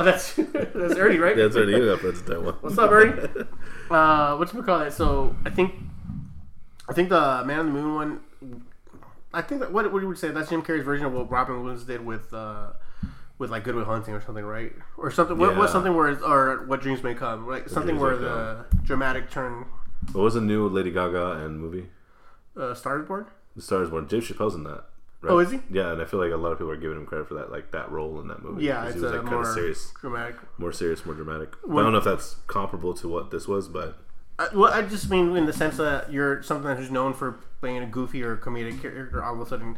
that's 0.05 0.35
that's 0.35 0.95
Ernie, 0.97 1.19
right? 1.19 1.37
Yeah, 1.37 1.45
that's 1.45 1.57
already 1.57 1.73
you 1.73 1.87
got 1.87 2.01
friends 2.01 2.21
in 2.21 2.27
Taiwan. 2.27 2.55
What's 2.61 2.79
up, 2.79 2.91
Ernie? 2.91 3.47
uh, 3.91 4.37
what's 4.37 4.55
we 4.55 4.63
call 4.63 4.81
that? 4.81 4.93
So 4.93 5.35
I 5.45 5.51
think, 5.51 5.75
I 6.89 6.93
think 6.93 7.09
the 7.09 7.43
Man 7.45 7.61
on 7.61 7.67
the 7.67 7.73
Moon 7.73 7.95
one. 7.95 8.21
I 9.37 9.43
think 9.43 9.61
that 9.61 9.73
what 9.73 9.93
what 9.93 10.01
you 10.03 10.09
would 10.09 10.19
say 10.19 10.31
that's 10.31 10.49
Jim 10.49 10.63
Carrey's 10.63 10.85
version 10.85 11.05
of 11.07 11.13
what 11.13 11.31
Robin 11.31 11.63
Williams 11.63 11.85
did 11.85 12.05
with 12.05 12.33
uh, 12.33 12.69
with 13.39 13.51
like 13.51 13.65
Good 13.65 13.75
Will 13.75 13.85
Hunting 13.85 14.15
or 14.15 14.21
something, 14.21 14.45
right? 14.45 14.73
Or 14.97 15.11
something. 15.11 15.37
What, 15.37 15.57
what's 15.57 15.73
something 15.73 15.95
where 15.95 16.09
or 16.25 16.65
what 16.67 16.81
dreams 16.81 17.03
may 17.03 17.15
come, 17.15 17.45
right? 17.45 17.69
Something 17.69 17.99
where 17.99 18.17
the 18.17 18.65
dramatic 18.85 19.31
turn 19.31 19.67
What 20.13 20.23
was 20.23 20.35
the 20.35 20.41
new 20.41 20.67
Lady 20.69 20.91
Gaga 20.91 21.45
and 21.45 21.61
movie? 21.61 21.89
uh, 22.57 22.75
Star 22.75 23.01
is 23.01 23.07
Born. 23.07 23.27
The 23.55 23.63
Stars 23.63 23.91
Born. 23.91 24.09
James 24.09 24.25
Chappelle's 24.29 24.55
in 24.55 24.65
that. 24.65 24.85
Right? 25.23 25.33
Oh, 25.33 25.39
is 25.39 25.51
he? 25.51 25.61
Yeah, 25.71 25.93
and 25.93 26.01
I 26.01 26.05
feel 26.05 26.21
like 26.21 26.33
a 26.33 26.37
lot 26.37 26.53
of 26.53 26.59
people 26.59 26.71
are 26.71 26.77
giving 26.77 26.97
him 26.97 27.07
credit 27.07 27.29
for 27.29 27.35
that, 27.35 27.51
like 27.51 27.71
that 27.73 27.91
role 27.91 28.21
in 28.21 28.29
that 28.29 28.43
movie. 28.43 28.65
Yeah, 28.65 28.85
it's 28.85 28.95
he 28.95 29.01
was 29.01 29.11
a 29.11 29.15
like 29.17 29.23
kind 29.25 29.33
more 29.33 29.49
of 29.49 29.55
serious, 29.55 29.93
dramatic. 30.01 30.37
more 30.59 30.73
serious, 30.73 31.05
more 31.05 31.15
dramatic. 31.15 31.55
What- 31.65 31.81
I 31.81 31.83
don't 31.85 31.93
know 31.93 31.99
if 31.99 32.05
that's 32.05 32.37
comparable 32.47 32.95
to 32.95 33.09
what 33.09 33.31
this 33.31 33.47
was, 33.49 33.69
but 33.69 33.99
I, 34.39 34.49
well, 34.55 34.73
I 34.73 34.83
just 34.83 35.09
mean 35.11 35.35
in 35.37 35.47
the 35.47 35.53
sense 35.53 35.77
that 35.79 36.13
you're 36.13 36.43
something 36.43 36.77
who's 36.77 36.91
known 36.91 37.15
for 37.15 37.41
playing 37.61 37.79
a 37.83 37.87
goofy 37.87 38.23
or 38.23 38.37
comedic 38.37 38.81
character, 38.83 39.23
all 39.25 39.35
of 39.35 39.41
a 39.41 39.47
sudden 39.47 39.77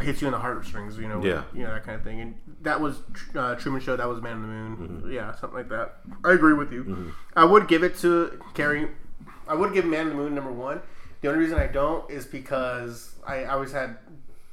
hits 0.00 0.20
you 0.22 0.28
in 0.28 0.32
the 0.32 0.38
heartstrings, 0.38 0.96
you 0.98 1.06
know, 1.08 1.22
Yeah. 1.24 1.42
you 1.52 1.62
know 1.64 1.72
that 1.74 1.84
kind 1.84 1.96
of 1.96 2.02
thing. 2.04 2.20
And 2.20 2.34
that 2.62 2.80
was 2.80 2.98
uh, 3.34 3.54
Truman 3.56 3.80
Show. 3.80 3.96
That 3.96 4.08
was 4.08 4.20
Man 4.22 4.34
on 4.36 4.42
the 4.42 4.48
Moon. 4.48 4.76
Mm-hmm. 4.76 5.12
Yeah, 5.12 5.34
something 5.36 5.56
like 5.58 5.68
that. 5.68 5.96
I 6.24 6.32
agree 6.32 6.54
with 6.54 6.72
you. 6.72 7.12
I 7.36 7.44
would 7.44 7.68
give 7.68 7.82
it 7.82 7.96
to 7.98 8.40
Carrey. 8.54 8.90
I 9.46 9.54
would 9.54 9.72
give 9.74 9.84
Man 9.84 10.02
on 10.06 10.08
the 10.10 10.14
Moon 10.14 10.34
number 10.34 10.52
one. 10.52 10.80
The 11.20 11.28
only 11.28 11.40
reason 11.40 11.58
I 11.58 11.66
don't 11.66 12.10
is 12.10 12.24
because 12.26 13.14
I, 13.26 13.44
I 13.44 13.52
always 13.52 13.72
had 13.72 13.96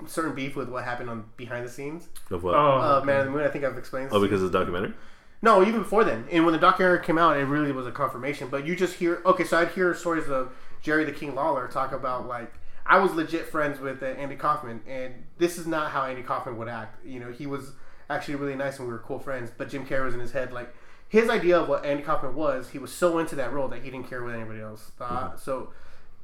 certain 0.07 0.33
beef 0.35 0.55
with 0.55 0.69
what 0.69 0.83
happened 0.83 1.09
on 1.09 1.25
behind 1.37 1.65
the 1.65 1.69
scenes. 1.69 2.07
of 2.31 2.43
what? 2.43 2.55
Oh, 2.55 2.99
Uh, 3.01 3.03
Man 3.05 3.21
on 3.21 3.25
the 3.27 3.31
Moon. 3.31 3.43
I 3.43 3.49
think 3.49 3.63
I've 3.63 3.77
explained. 3.77 4.07
This 4.07 4.13
oh, 4.15 4.21
because 4.21 4.41
of 4.43 4.51
the 4.51 4.57
documentary. 4.59 4.93
No, 5.41 5.63
even 5.63 5.79
before 5.79 6.03
then. 6.03 6.27
And 6.31 6.43
when 6.43 6.53
the 6.53 6.59
documentary 6.59 7.03
came 7.03 7.17
out, 7.17 7.37
it 7.37 7.45
really 7.45 7.71
was 7.71 7.87
a 7.87 7.91
confirmation. 7.91 8.49
But 8.49 8.65
you 8.65 8.75
just 8.75 8.95
hear, 8.95 9.21
okay, 9.25 9.45
so 9.45 9.57
I'd 9.57 9.69
hear 9.69 9.93
stories 9.95 10.27
of 10.27 10.51
Jerry 10.81 11.05
the 11.05 11.11
King 11.11 11.35
Lawler 11.35 11.67
talk 11.67 11.91
about 11.91 12.27
like 12.27 12.53
I 12.85 12.99
was 12.99 13.13
legit 13.13 13.47
friends 13.47 13.79
with 13.79 14.01
uh, 14.03 14.07
Andy 14.07 14.35
Kaufman, 14.35 14.81
and 14.87 15.13
this 15.37 15.57
is 15.57 15.67
not 15.67 15.91
how 15.91 16.03
Andy 16.03 16.23
Kaufman 16.23 16.57
would 16.57 16.67
act. 16.67 17.05
You 17.05 17.19
know, 17.19 17.31
he 17.31 17.45
was 17.45 17.73
actually 18.09 18.35
really 18.35 18.55
nice, 18.55 18.79
and 18.79 18.87
we 18.87 18.93
were 18.93 18.99
cool 18.99 19.19
friends. 19.19 19.51
But 19.55 19.69
Jim 19.69 19.85
Carrey 19.85 20.05
was 20.05 20.13
in 20.13 20.19
his 20.19 20.31
head 20.31 20.51
like 20.51 20.73
his 21.07 21.29
idea 21.29 21.59
of 21.59 21.69
what 21.69 21.85
Andy 21.85 22.03
Kaufman 22.03 22.35
was. 22.35 22.69
He 22.69 22.79
was 22.79 22.91
so 22.91 23.17
into 23.17 23.35
that 23.35 23.53
role 23.53 23.67
that 23.69 23.83
he 23.83 23.89
didn't 23.89 24.09
care 24.09 24.23
what 24.23 24.33
anybody 24.35 24.61
else 24.61 24.91
thought. 24.97 25.39
So. 25.39 25.71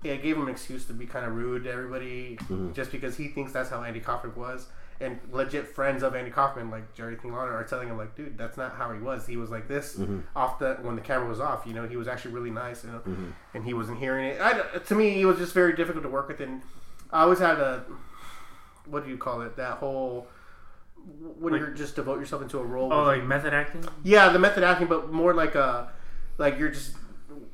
It 0.03 0.21
gave 0.21 0.35
him 0.35 0.43
an 0.43 0.49
excuse 0.49 0.85
to 0.85 0.93
be 0.93 1.07
kind 1.07 1.25
of 1.25 1.33
rude 1.33 1.63
to 1.63 1.71
everybody 1.71 2.37
just 2.73 2.91
because 2.91 3.17
he 3.17 3.27
thinks 3.29 3.51
that's 3.53 3.71
how 3.71 3.81
Andy 3.81 3.99
Kaufman 3.99 4.35
was. 4.35 4.67
And 5.01 5.19
legit 5.29 5.67
friends 5.67 6.03
of 6.03 6.15
Andy 6.15 6.31
Kaufman, 6.31 6.71
like 6.71 6.93
Jerry 6.93 7.17
King 7.17 7.33
are 7.33 7.63
telling 7.65 7.89
him, 7.89 7.97
like, 7.97 8.15
dude, 8.15 8.37
that's 8.37 8.55
not 8.55 8.75
how 8.75 8.93
he 8.93 8.99
was. 8.99 9.27
He 9.27 9.35
was 9.35 9.49
like 9.49 9.67
this 9.67 9.97
mm-hmm. 9.97 10.21
off 10.35 10.57
the 10.59 10.75
when 10.81 10.95
the 10.95 11.01
camera 11.01 11.27
was 11.27 11.41
off. 11.41 11.65
You 11.65 11.73
know, 11.73 11.85
he 11.85 11.97
was 11.97 12.07
actually 12.07 12.33
really 12.33 12.51
nice, 12.51 12.83
you 12.85 12.91
know, 12.91 12.99
mm-hmm. 12.99 13.31
and 13.53 13.65
he 13.65 13.73
wasn't 13.73 13.99
hearing 13.99 14.25
it. 14.27 14.41
I, 14.41 14.77
to 14.77 14.95
me, 14.95 15.11
he 15.11 15.25
was 15.25 15.37
just 15.37 15.53
very 15.53 15.75
difficult 15.75 16.03
to 16.03 16.09
work 16.09 16.29
with. 16.29 16.39
And 16.39 16.61
I 17.11 17.23
always 17.23 17.39
had 17.39 17.59
a 17.59 17.83
what 18.85 19.03
do 19.03 19.09
you 19.09 19.17
call 19.17 19.41
it? 19.41 19.57
That 19.57 19.77
whole 19.77 20.27
when 21.39 21.53
Like- 21.53 21.61
you're 21.61 21.71
just 21.71 21.95
devote 21.95 22.19
yourself 22.19 22.41
into 22.41 22.59
a 22.59 22.63
role. 22.63 22.91
Oh, 22.91 23.03
like 23.03 23.23
method 23.23 23.53
acting. 23.53 23.85
yeah, 24.03 24.29
the 24.29 24.39
method 24.39 24.63
acting, 24.63 24.87
but 24.87 25.11
more 25.11 25.33
like 25.33 25.55
a 25.55 25.91
like 26.37 26.57
you're 26.57 26.69
just 26.69 26.95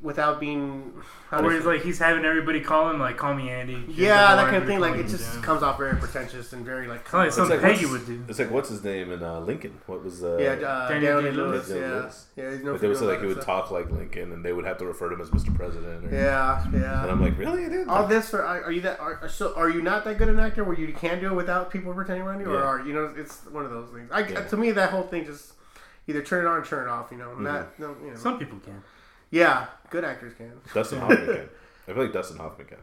without 0.02 0.40
being. 0.40 0.92
How 1.30 1.40
Where 1.42 1.54
he's 1.56 1.64
like 1.64 1.82
he's 1.82 1.98
having 1.98 2.26
everybody 2.26 2.60
call 2.60 2.90
him 2.90 3.00
like 3.00 3.16
call 3.16 3.32
me 3.32 3.48
Andy. 3.48 3.86
yeah, 3.88 4.36
that 4.36 4.50
kind 4.50 4.56
of 4.56 4.66
thing. 4.66 4.80
Like 4.80 4.96
it 4.96 5.08
just 5.08 5.28
him 5.28 5.32
Jim. 5.36 5.42
comes 5.42 5.62
off 5.62 5.78
very 5.78 5.96
pretentious 5.96 6.52
and 6.52 6.62
very 6.62 6.86
like. 6.86 7.00
It's 7.00 7.12
like 7.14 7.32
something 7.32 7.62
like, 7.62 7.72
Peggy 7.76 7.86
would 7.86 8.04
do. 8.04 8.22
It's 8.28 8.38
like 8.38 8.50
what's 8.50 8.68
his 8.68 8.84
name 8.84 9.10
in 9.10 9.22
uh, 9.22 9.40
Lincoln? 9.40 9.80
What 9.86 10.04
was 10.04 10.22
uh, 10.22 10.36
yeah, 10.36 10.50
uh, 10.68 10.88
Daniel 10.88 11.22
Daniel 11.22 11.22
Day-Lewis. 11.22 11.68
Day-Lewis. 11.68 12.26
Yeah, 12.36 12.44
yeah. 12.44 12.50
He's 12.50 12.60
known 12.60 12.72
Like 12.72 12.80
they 12.82 12.88
would 12.88 12.96
say 12.98 13.04
like 13.06 13.20
he 13.20 13.26
would 13.28 13.40
talk 13.40 13.70
like 13.70 13.90
Lincoln, 13.90 14.32
and 14.32 14.44
they 14.44 14.52
would 14.52 14.66
have 14.66 14.76
to 14.78 14.84
refer 14.86 15.08
to 15.08 15.14
him 15.14 15.22
as 15.22 15.30
Mr. 15.30 15.54
President. 15.56 16.04
Or, 16.04 16.14
Yeah, 16.14 16.66
yeah. 16.74 17.02
And. 17.02 17.10
I'm 17.10 17.22
like, 17.22 17.38
really, 17.38 17.66
dude? 17.70 17.88
All 17.88 18.06
this 18.06 18.28
for 18.28 18.44
are, 18.44 18.64
are 18.64 18.72
you 18.72 18.82
that 18.82 19.00
are 19.00 19.26
so 19.30 19.54
are 19.56 19.70
you 19.70 19.80
not 19.80 20.04
that 20.04 20.18
good 20.18 20.28
an 20.28 20.38
actor 20.38 20.64
where 20.64 20.78
you 20.78 20.92
can 20.92 21.18
do 21.18 21.28
it 21.28 21.34
without 21.34 21.70
people 21.70 21.94
pretending 21.94 22.26
around 22.26 22.40
you 22.40 22.50
or 22.52 22.62
are 22.62 22.86
you 22.86 22.92
know 22.92 23.10
it's 23.16 23.46
one 23.46 23.64
of 23.64 23.70
those 23.70 23.88
things. 23.90 24.10
I 24.12 24.20
Yeah. 24.26 24.42
to 24.48 24.56
me 24.58 24.70
that 24.72 24.90
whole 24.90 25.04
thing 25.04 25.24
just 25.24 25.54
either 26.08 26.20
turn 26.22 26.44
it 26.44 26.48
on 26.48 26.58
or 26.58 26.64
turn 26.64 26.86
it 26.86 26.90
off. 26.90 27.10
You 27.10 27.16
know, 27.16 27.28
Mm-hmm. 27.28 27.44
not 27.44 27.78
no, 27.78 27.96
you 28.04 28.10
know. 28.10 28.16
Some 28.18 28.38
people 28.38 28.58
can. 28.58 28.82
Yeah, 29.32 29.66
good 29.90 30.04
actors 30.04 30.32
can. 30.38 30.52
Dustin 30.72 31.00
Hoffman 31.00 31.26
can. 31.26 31.48
I 31.88 31.92
feel 31.92 32.02
like 32.04 32.12
Dustin 32.12 32.36
Hoffman 32.36 32.68
can. 32.68 32.78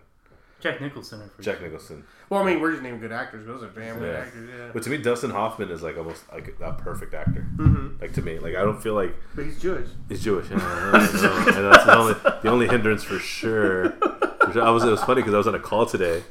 Jack 0.59 0.81
Nicholson. 0.81 1.21
For 1.37 1.41
Jack 1.41 1.61
Nicholson. 1.61 2.03
Well, 2.29 2.41
I 2.41 2.45
mean, 2.45 2.59
we're 2.59 2.71
just 2.71 2.83
naming 2.83 2.99
good 2.99 3.13
actors. 3.13 3.47
Those 3.47 3.63
are 3.63 3.69
damn 3.69 3.97
good 3.97 4.11
Yeah. 4.13 4.19
actors. 4.19 4.49
Yeah, 4.49 4.69
But 4.73 4.83
to 4.83 4.89
me, 4.89 4.97
Dustin 4.97 5.29
Hoffman 5.29 5.69
is 5.71 5.81
like 5.81 5.97
almost 5.97 6.21
like 6.33 6.53
a 6.61 6.73
perfect 6.73 7.13
actor. 7.13 7.47
Mhm. 7.55 8.01
Like 8.01 8.11
to 8.15 8.21
me, 8.21 8.39
like 8.39 8.55
I 8.55 8.61
don't 8.63 8.81
feel 8.83 8.93
like 8.93 9.15
but 9.35 9.45
he's 9.45 9.61
Jewish. 9.61 9.87
he's 10.09 10.21
Jewish. 10.21 10.49
Yeah, 10.49 10.57
I 10.57 10.59
know, 10.61 10.99
I 10.99 11.21
know. 11.21 11.47
and 11.47 11.73
that's 11.73 11.85
the 11.85 11.95
only 11.97 12.13
the 12.43 12.49
only 12.49 12.67
hindrance 12.67 13.03
for 13.05 13.19
sure. 13.19 13.91
For 13.91 14.51
sure. 14.51 14.63
I 14.63 14.69
was 14.71 14.83
it 14.83 14.89
was 14.89 15.01
funny 15.03 15.21
because 15.21 15.33
I 15.33 15.37
was 15.37 15.47
on 15.47 15.55
a 15.55 15.59
call 15.59 15.85
today, 15.85 16.23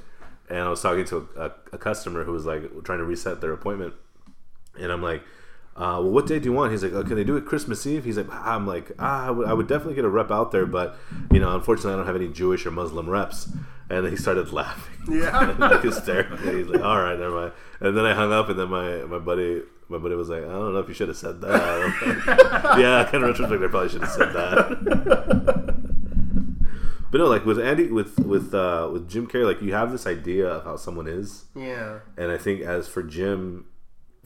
and 0.50 0.58
I 0.58 0.68
was 0.68 0.82
talking 0.82 1.06
to 1.06 1.26
a, 1.36 1.46
a, 1.46 1.52
a 1.72 1.78
customer 1.78 2.24
who 2.24 2.32
was 2.32 2.44
like 2.44 2.62
trying 2.84 2.98
to 2.98 3.04
reset 3.04 3.40
their 3.40 3.52
appointment, 3.52 3.94
and 4.78 4.92
I'm 4.92 5.02
like. 5.02 5.22
Uh, 5.78 6.02
well, 6.02 6.10
what 6.10 6.26
day 6.26 6.40
do 6.40 6.46
you 6.46 6.52
want? 6.52 6.72
He's 6.72 6.82
like, 6.82 6.92
oh, 6.92 7.04
can 7.04 7.14
they 7.14 7.22
do 7.22 7.36
it 7.36 7.46
Christmas 7.46 7.86
Eve? 7.86 8.04
He's 8.04 8.16
like, 8.16 8.28
I'm 8.32 8.66
like, 8.66 8.90
ah, 8.98 9.26
I 9.28 9.52
would, 9.52 9.68
definitely 9.68 9.94
get 9.94 10.04
a 10.04 10.08
rep 10.08 10.30
out 10.32 10.50
there, 10.50 10.66
but 10.66 10.96
you 11.30 11.38
know, 11.38 11.54
unfortunately, 11.54 11.92
I 11.92 11.96
don't 11.98 12.06
have 12.06 12.16
any 12.16 12.26
Jewish 12.28 12.66
or 12.66 12.72
Muslim 12.72 13.08
reps. 13.08 13.48
And 13.88 14.06
he 14.08 14.16
started 14.16 14.52
laughing, 14.52 15.20
Yeah. 15.20 15.54
like 15.58 15.82
hysterically. 15.82 16.58
He's 16.58 16.66
like, 16.66 16.82
all 16.82 17.00
right, 17.00 17.18
never 17.18 17.34
mind. 17.34 17.52
And 17.80 17.96
then 17.96 18.04
I 18.04 18.12
hung 18.14 18.32
up, 18.32 18.48
and 18.48 18.58
then 18.58 18.68
my 18.68 19.04
my 19.04 19.18
buddy 19.18 19.62
my 19.88 19.96
buddy 19.98 20.14
was 20.16 20.28
like, 20.28 20.42
I 20.42 20.48
don't 20.48 20.74
know 20.74 20.80
if 20.80 20.88
you 20.88 20.94
should 20.94 21.08
have 21.08 21.16
said 21.16 21.40
that. 21.40 22.76
yeah, 22.78 23.04
kind 23.10 23.22
of 23.24 23.30
retrospect, 23.30 23.62
I 23.62 23.68
probably 23.68 23.88
should 23.88 24.02
have 24.02 24.10
said 24.10 24.32
that. 24.34 25.74
but 27.10 27.18
no, 27.18 27.26
like 27.26 27.46
with 27.46 27.58
Andy, 27.58 27.86
with 27.90 28.18
with 28.18 28.52
uh, 28.54 28.90
with 28.92 29.08
Jim 29.08 29.26
Carrey, 29.26 29.44
like 29.46 29.62
you 29.62 29.72
have 29.72 29.92
this 29.92 30.06
idea 30.06 30.46
of 30.48 30.64
how 30.64 30.76
someone 30.76 31.06
is, 31.06 31.44
Yeah, 31.54 32.00
and 32.16 32.30
I 32.30 32.36
think 32.36 32.60
as 32.62 32.88
for 32.88 33.02
Jim, 33.02 33.64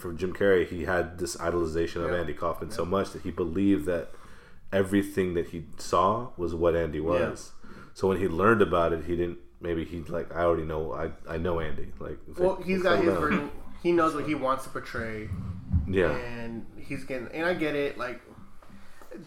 for 0.02 0.12
Jim 0.12 0.32
Carrey, 0.34 0.66
he 0.68 0.84
had 0.84 1.18
this 1.18 1.36
idolization 1.36 2.04
of 2.04 2.10
Yeah. 2.10 2.18
Andy 2.18 2.34
Kaufman 2.34 2.70
so 2.70 2.84
much 2.84 3.12
that 3.12 3.22
he 3.22 3.30
believed 3.30 3.86
that 3.86 4.10
everything 4.72 5.34
that 5.34 5.48
he 5.48 5.64
saw 5.78 6.30
was 6.36 6.54
what 6.54 6.74
Andy 6.76 7.00
was. 7.00 7.52
So 7.94 8.08
when 8.08 8.18
he 8.18 8.28
learned 8.28 8.62
about 8.62 8.92
it, 8.92 9.04
he 9.04 9.16
didn't. 9.16 9.38
Maybe 9.60 9.84
he 9.84 10.00
like 10.00 10.34
I 10.34 10.40
already 10.40 10.64
know. 10.64 10.92
I 10.92 11.12
I 11.28 11.36
know 11.38 11.60
Andy. 11.60 11.88
Like 12.00 12.18
well, 12.36 12.56
he's 12.56 12.82
got 12.82 12.98
his 13.04 13.14
version. 13.14 13.50
He 13.82 13.92
knows 13.92 14.14
what 14.14 14.26
he 14.26 14.34
wants 14.34 14.64
to 14.64 14.70
portray, 14.70 15.28
Yeah, 15.88 16.10
and 16.16 16.66
he's 16.76 17.04
getting. 17.04 17.28
And 17.32 17.44
I 17.46 17.54
get 17.54 17.74
it. 17.76 17.96
Like 17.98 18.20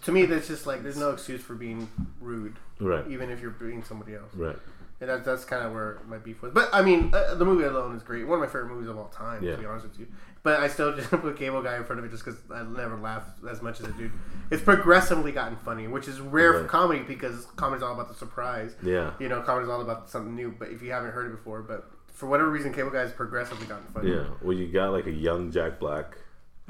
to 0.03 0.11
me, 0.11 0.25
that's 0.25 0.47
just 0.47 0.65
like 0.65 0.83
there's 0.83 0.97
no 0.97 1.11
excuse 1.11 1.41
for 1.41 1.55
being 1.55 1.87
rude, 2.19 2.57
right, 2.79 3.05
even 3.09 3.29
if 3.29 3.39
you're 3.41 3.51
being 3.51 3.83
somebody 3.83 4.15
else. 4.15 4.33
right. 4.35 4.57
And 5.01 5.09
that, 5.09 5.25
that's 5.25 5.43
kind 5.43 5.65
of 5.65 5.73
where 5.73 5.99
my 6.07 6.17
beef 6.17 6.41
was. 6.41 6.53
But 6.53 6.69
I 6.73 6.81
mean, 6.81 7.11
uh, 7.13 7.35
the 7.35 7.43
movie 7.45 7.65
alone 7.65 7.95
is 7.97 8.01
great. 8.03 8.25
One 8.25 8.39
of 8.39 8.41
my 8.41 8.47
favorite 8.47 8.69
movies 8.69 8.87
of 8.89 8.97
all 8.97 9.09
time, 9.09 9.43
Yeah. 9.43 9.51
to 9.51 9.57
be 9.57 9.65
honest 9.65 9.87
with 9.89 9.99
you. 9.99 10.07
But 10.45 10.59
I 10.61 10.67
still 10.69 10.95
just 10.95 11.09
put 11.09 11.35
Cable 11.37 11.61
Guy 11.61 11.75
in 11.75 11.83
front 11.83 11.99
of 11.99 12.05
it 12.05 12.11
just 12.11 12.23
because 12.23 12.39
I 12.53 12.61
never 12.63 12.95
laugh 12.97 13.23
as 13.49 13.61
much 13.61 13.81
as 13.81 13.87
it 13.87 13.97
dude. 13.97 14.11
It's 14.51 14.61
progressively 14.61 15.31
gotten 15.33 15.57
funny, 15.57 15.87
which 15.87 16.07
is 16.07 16.21
rare 16.21 16.53
for 16.53 16.65
comedy 16.65 17.01
because 17.01 17.45
comedy's 17.57 17.81
all 17.83 17.93
about 17.93 18.07
the 18.09 18.13
surprise. 18.13 18.75
Yeah, 18.83 19.11
You 19.19 19.27
know, 19.27 19.41
comedy's 19.41 19.69
all 19.69 19.81
about 19.81 20.07
something 20.09 20.35
new. 20.35 20.55
But 20.57 20.69
if 20.69 20.81
you 20.83 20.91
haven't 20.91 21.11
heard 21.11 21.25
it 21.25 21.35
before, 21.35 21.63
but 21.63 21.89
for 22.13 22.27
whatever 22.27 22.49
reason, 22.51 22.71
Cable 22.73 22.91
Guy 22.91 22.99
has 23.01 23.11
progressively 23.11 23.65
gotten 23.65 23.87
funny. 23.87 24.11
yeah. 24.13 24.25
Well, 24.41 24.55
you 24.55 24.71
got 24.71 24.91
like 24.91 25.07
a 25.07 25.11
young 25.11 25.51
Jack 25.51 25.79
Black, 25.79 26.15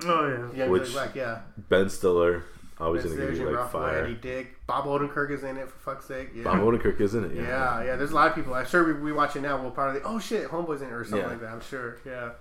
Oh 0.05 0.27
yeah. 0.55 0.63
Yeah, 0.63 0.69
Which- 0.69 0.91
Black, 0.93 1.13
yeah. 1.13 1.41
Ben 1.69 1.89
Stiller. 1.89 2.43
Always 2.77 3.03
There's 3.03 3.15
gonna 3.15 3.27
give 3.27 3.37
you 3.39 3.45
Jim 3.45 3.55
like 3.55 3.65
Ruffalo, 3.67 3.71
fire. 3.71 3.99
Andy 4.05 4.15
Dick, 4.15 4.57
Bob 4.67 4.83
Odenkirk 4.83 5.31
is 5.31 5.45
in 5.45 5.55
it 5.55 5.69
for 5.69 5.79
fuck's 5.79 6.05
sake. 6.07 6.31
Yeah. 6.35 6.43
Bob 6.43 6.57
Odenkirk 6.59 6.99
is 6.99 7.15
in 7.15 7.23
it. 7.23 7.33
Yeah. 7.33 7.43
yeah, 7.43 7.83
yeah. 7.83 7.95
There's 7.95 8.11
a 8.11 8.15
lot 8.15 8.27
of 8.27 8.35
people. 8.35 8.53
I'm 8.53 8.65
sure 8.65 8.83
we, 8.85 8.99
we 9.01 9.11
watch 9.13 9.37
it 9.37 9.41
now. 9.41 9.61
We'll 9.61 9.71
probably 9.71 10.01
oh 10.03 10.19
shit, 10.19 10.49
Homeboy's 10.49 10.81
in 10.81 10.89
it 10.89 10.93
or 10.93 11.03
something 11.05 11.19
Yeah. 11.21 11.27
like 11.27 11.39
that. 11.41 11.51
I'm 11.53 11.61
sure. 11.61 11.99
Yeah. 12.05 12.31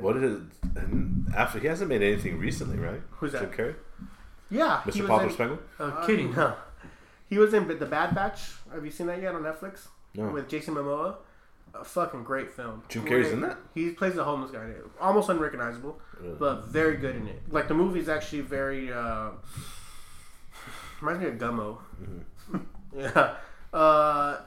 What 0.00 0.14
did 0.14 0.24
it? 0.24 0.40
And 0.76 1.26
after 1.36 1.58
he 1.58 1.66
hasn't 1.66 1.88
made 1.88 2.02
anything 2.02 2.38
recently, 2.38 2.78
right? 2.78 3.00
Who's 3.12 3.32
that? 3.32 3.40
Jim 3.42 3.50
Carrey, 3.52 3.74
Yeah. 4.50 4.80
Mr. 4.84 5.00
was 5.00 5.08
Poplar 5.08 5.26
in- 5.28 5.32
Spengle. 5.34 5.58
Oh, 5.80 5.84
Uh, 5.88 6.06
kidding. 6.06 6.32
No. 6.34 6.54
He 7.28 7.38
was 7.38 7.54
in 7.54 7.66
The 7.66 7.86
Bad 7.86 8.14
Batch. 8.14 8.52
Have 8.72 8.84
you 8.84 8.90
seen 8.92 9.06
that 9.08 9.20
yet 9.20 9.34
on 9.34 9.42
Netflix? 9.42 9.88
No. 10.14 10.28
With 10.28 10.48
Jason 10.48 10.74
Momoa. 10.74 11.16
A 11.74 11.82
fucking 11.84 12.22
great 12.22 12.52
film. 12.52 12.84
Jim 12.88 13.04
Carrey's 13.04 13.32
in 13.32 13.40
that? 13.40 13.56
He 13.74 13.90
plays 13.90 14.14
the 14.14 14.22
homeless 14.22 14.52
guy. 14.52 14.62
in. 14.64 14.76
Almost 15.00 15.28
unrecognizable, 15.28 16.00
Really? 16.20 16.36
but 16.36 16.66
very 16.66 16.96
good 16.98 17.16
in 17.16 17.26
it. 17.26 17.42
Like 17.50 17.66
the 17.66 17.74
movie's 17.74 18.08
actually 18.08 18.42
very. 18.42 18.92
Uh, 18.92 19.30
Reminds 21.00 21.22
me 21.22 21.28
of 21.30 21.34
Gummo. 21.38 21.78
Mm-hmm. 22.52 22.58
yeah. 22.98 23.34
Uh, 23.72 24.40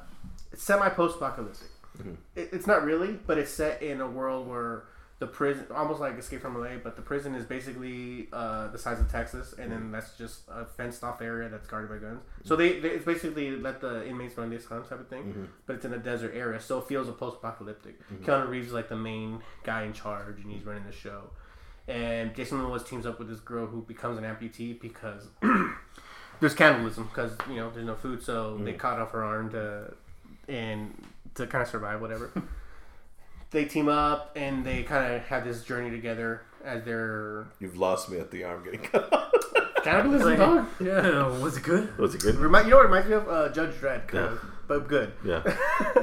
semi 0.56 0.88
post-apocalyptic. 0.90 1.68
Mm-hmm. 2.00 2.14
It, 2.36 2.50
it's 2.54 2.66
not 2.68 2.84
really, 2.86 3.20
but 3.28 3.38
it's 3.38 3.52
set 3.52 3.82
in 3.84 4.00
a 4.02 4.08
world 4.08 4.48
where 4.48 4.84
the 5.20 5.26
prison, 5.28 5.66
almost 5.74 6.00
like 6.00 6.18
Escape 6.20 6.42
from 6.42 6.60
LA, 6.62 6.78
but 6.84 6.96
the 6.96 7.02
prison 7.02 7.34
is 7.34 7.44
basically 7.44 8.28
uh, 8.32 8.68
the 8.68 8.78
size 8.78 9.00
of 9.00 9.12
Texas, 9.12 9.54
and 9.58 9.72
Mm-hmm. 9.72 9.82
then 9.82 9.92
that's 9.92 10.16
just 10.18 10.42
a 10.48 10.64
fenced-off 10.66 11.22
area 11.24 11.50
that's 11.50 11.66
guarded 11.68 11.90
by 11.90 11.98
guns. 11.98 12.22
So 12.44 12.56
they, 12.56 12.80
they 12.80 12.90
it's 12.90 13.06
basically 13.06 13.58
let 13.58 13.82
the 13.82 14.08
inmates 14.08 14.38
run 14.38 14.52
this 14.52 14.66
hunt 14.66 14.88
type 14.88 15.00
of 15.00 15.08
thing, 15.08 15.24
Mm-hmm. 15.24 15.46
but 15.66 15.78
it's 15.78 15.86
in 15.86 15.94
a 15.94 15.98
desert 15.98 16.34
area, 16.36 16.60
so 16.62 16.78
it 16.80 16.86
feels 16.88 17.10
a 17.10 17.14
post-apocalyptic. 17.14 17.96
Keanu 18.24 18.48
Reeves 18.48 18.68
is 18.68 18.74
like 18.74 18.90
the 18.90 18.96
main 18.96 19.40
guy 19.64 19.84
in 19.84 19.94
charge, 19.94 20.40
and 20.42 20.52
he's 20.52 20.64
running 20.64 20.86
the 20.86 20.92
show. 20.92 21.24
And 21.88 22.36
Jason 22.36 22.60
Momoa 22.60 22.86
teams 22.86 23.06
up 23.06 23.18
with 23.18 23.30
this 23.30 23.40
girl 23.40 23.66
who 23.66 23.82
becomes 23.82 24.18
an 24.18 24.24
amputee 24.26 24.80
because 24.80 25.30
there's 26.40 26.54
cannibalism 26.54 27.06
because 27.06 27.32
you 27.50 27.56
know 27.56 27.70
there's 27.72 27.86
no 27.86 27.96
food, 27.96 28.22
so 28.22 28.58
they 28.58 28.74
cut 28.74 29.00
off 29.00 29.12
her 29.12 29.24
arm 29.24 29.50
to 29.52 29.94
and 30.48 30.94
to 31.36 31.48
kind 31.48 31.62
of 31.64 31.68
survive 31.70 32.02
whatever. 32.02 32.30
they 33.52 33.66
team 33.66 33.88
up 33.88 34.32
and 34.36 34.66
they 34.66 34.84
kind 34.84 35.14
of 35.16 35.22
have 35.24 35.44
this 35.44 35.64
journey 35.64 35.90
together 35.90 36.42
as 36.66 36.84
they're 36.84 37.48
You've 37.60 37.78
lost 37.78 38.10
me 38.10 38.20
at 38.20 38.32
the 38.32 38.44
arm 38.44 38.64
getting 38.64 38.82
cut 38.82 39.12
off. 39.14 39.32
cannibalism. 39.84 40.28
Like, 40.30 40.38
dog. 40.40 40.68
yeah, 40.82 41.28
was 41.40 41.58
it 41.58 41.64
good? 41.64 41.98
Was 41.98 42.14
it 42.16 42.22
good? 42.22 42.36
Remi- 42.36 42.66
you 42.66 42.72
know 42.72 42.78
what 42.78 42.86
it 42.86 42.90
reminds 42.90 43.08
me 43.08 43.14
of? 43.16 43.30
Uh, 43.30 43.50
Judge 43.50 43.76
Dredd, 43.76 44.08
kind 44.08 44.26
Yeah. 44.26 44.32
of, 44.34 44.42
but 44.68 44.88
good. 44.88 45.14
Yeah. 45.24 45.44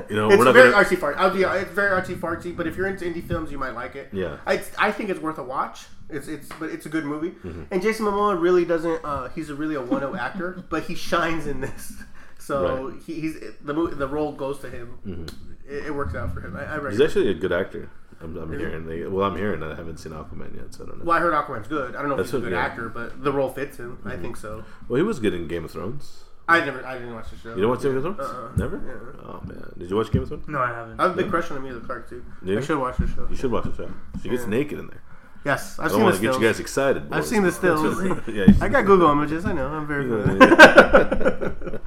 You 0.09 0.17
know, 0.17 0.29
it's 0.29 0.37
we're 0.39 0.45
not 0.45 0.55
very 0.55 0.71
gonna. 0.71 0.85
artsy 0.85 0.97
fartsy. 0.97 1.17
I'll 1.17 1.31
be, 1.31 1.43
it's 1.43 1.71
very 1.71 1.91
artsy 1.91 2.15
fartsy, 2.15 2.55
but 2.55 2.67
if 2.67 2.77
you're 2.77 2.87
into 2.87 3.05
indie 3.07 3.27
films, 3.27 3.51
you 3.51 3.59
might 3.59 3.75
like 3.75 3.97
it. 3.97 4.11
Yeah. 4.13 4.37
I, 4.47 4.63
I 4.79 4.93
think 4.93 5.09
it's 5.09 5.19
worth 5.21 5.39
a 5.39 5.43
watch. 5.43 5.87
It's 6.11 6.29
it's 6.29 6.49
but 6.61 6.69
it's 6.71 6.85
a 6.85 6.89
good 6.91 7.05
movie. 7.07 7.31
Mm-hmm. 7.31 7.63
And 7.71 7.81
Jason 7.83 8.05
Momoa 8.05 8.39
really 8.41 8.65
doesn't. 8.67 9.03
Uh, 9.03 9.29
he's 9.31 9.49
a 9.51 9.55
really 9.55 9.75
a 9.77 9.81
one 9.81 10.03
note 10.03 10.17
actor, 10.21 10.63
but 10.69 10.83
he 10.85 10.95
shines 10.95 11.47
in 11.47 11.61
this. 11.63 11.95
So 12.39 12.89
Right. 12.91 13.03
he, 13.03 13.15
he's 13.21 13.37
the 13.63 13.73
mo- 13.73 13.87
the 13.89 14.07
role 14.07 14.33
goes 14.33 14.59
to 14.61 14.69
him. 14.71 15.27
It, 15.69 15.87
it 15.87 15.95
works 15.95 16.15
out 16.15 16.33
for 16.35 16.41
him. 16.41 16.57
I, 16.57 16.61
I 16.61 16.63
He's 16.75 16.83
recommend. 16.83 17.03
actually 17.03 17.31
a 17.31 17.35
good 17.35 17.53
actor. 17.53 17.91
I'm, 18.21 18.37
I'm 18.37 18.51
hearing. 18.59 18.87
Like, 18.87 19.13
well, 19.13 19.27
I'm 19.27 19.37
hearing. 19.37 19.63
I 19.63 19.75
haven't 19.75 19.99
seen 19.99 20.13
Aquaman 20.13 20.55
yet, 20.57 20.73
so 20.75 20.85
I 20.85 20.87
don't 20.89 20.99
know. 21.01 21.05
Well, 21.05 21.17
I 21.17 21.21
heard 21.21 21.35
Aquaman's 21.35 21.69
good. 21.69 21.95
I 21.97 22.01
don't 22.01 22.09
know 22.09 22.15
if 22.15 22.19
That's 22.19 22.31
he's 22.31 22.35
a 22.35 22.39
what- 22.39 22.45
good 22.51 22.53
yeah. 22.53 22.65
actor, 22.65 22.89
but 22.89 23.23
the 23.23 23.33
role 23.33 23.51
fits 23.51 23.77
him. 23.79 23.99
I 24.05 24.17
think 24.17 24.37
so. 24.37 24.65
Well, 24.89 24.97
he 24.97 25.03
was 25.03 25.19
good 25.19 25.35
in 25.35 25.47
Game 25.49 25.65
of 25.65 25.71
Thrones. 25.73 26.25
I 26.47 26.61
never, 26.65 26.85
I 26.85 26.99
didn't 26.99 27.15
watch 27.15 27.31
the 27.31 27.37
show. 27.39 27.55
You 27.55 27.63
don't 27.63 27.71
watch 27.71 27.83
Game 27.83 27.97
of 27.97 28.03
Thrones? 28.03 28.21
Uh-uh. 28.21 28.53
Never. 28.57 28.77
Yeah. 28.77 29.23
Oh 29.27 29.41
man, 29.47 29.73
did 29.79 29.89
you 29.91 29.97
watch 29.97 30.11
Game 30.13 30.23
of 30.23 30.29
Thrones? 30.29 30.47
No, 30.47 30.59
I 30.59 30.69
haven't. 30.69 31.01
I 31.01 31.05
have 31.05 31.13
a 31.13 31.17
big 31.23 31.31
crush 31.31 31.51
on 31.51 31.57
Emilia 31.57 31.81
Clarke 31.81 32.09
too. 32.11 32.23
Yeah? 32.45 32.59
I 32.59 32.61
should 32.61 32.79
watch 32.79 32.99
the 32.99 33.07
show. 33.09 33.27
You 33.31 33.37
should 33.37 33.51
watch 33.51 33.65
the 33.65 33.75
show. 33.75 33.91
She 34.23 34.29
gets 34.29 34.43
Yeah. 34.43 34.49
naked 34.51 34.79
in 34.79 34.87
there. 34.89 35.03
Yes, 35.47 35.79
I've 35.79 35.87
I 35.87 35.89
seen 35.89 35.93
don't 35.93 35.99
the 36.01 36.05
want 36.05 36.17
to 36.17 36.21
get 36.23 36.29
stills. 36.33 36.43
you 36.43 36.49
guys 36.49 36.61
excited. 36.61 37.03
I've 37.11 37.27
seen 37.27 37.43
the 37.43 37.53
stills. 37.61 38.03
yeah, 38.29 38.45
you 38.47 38.55
I 38.61 38.69
got 38.69 38.85
Google 38.85 39.11
images. 39.11 39.45
I 39.47 39.53
know. 39.53 39.67
I'm 39.69 39.87
very 39.87 40.07
good. 40.07 40.39
Yeah. 40.41 41.79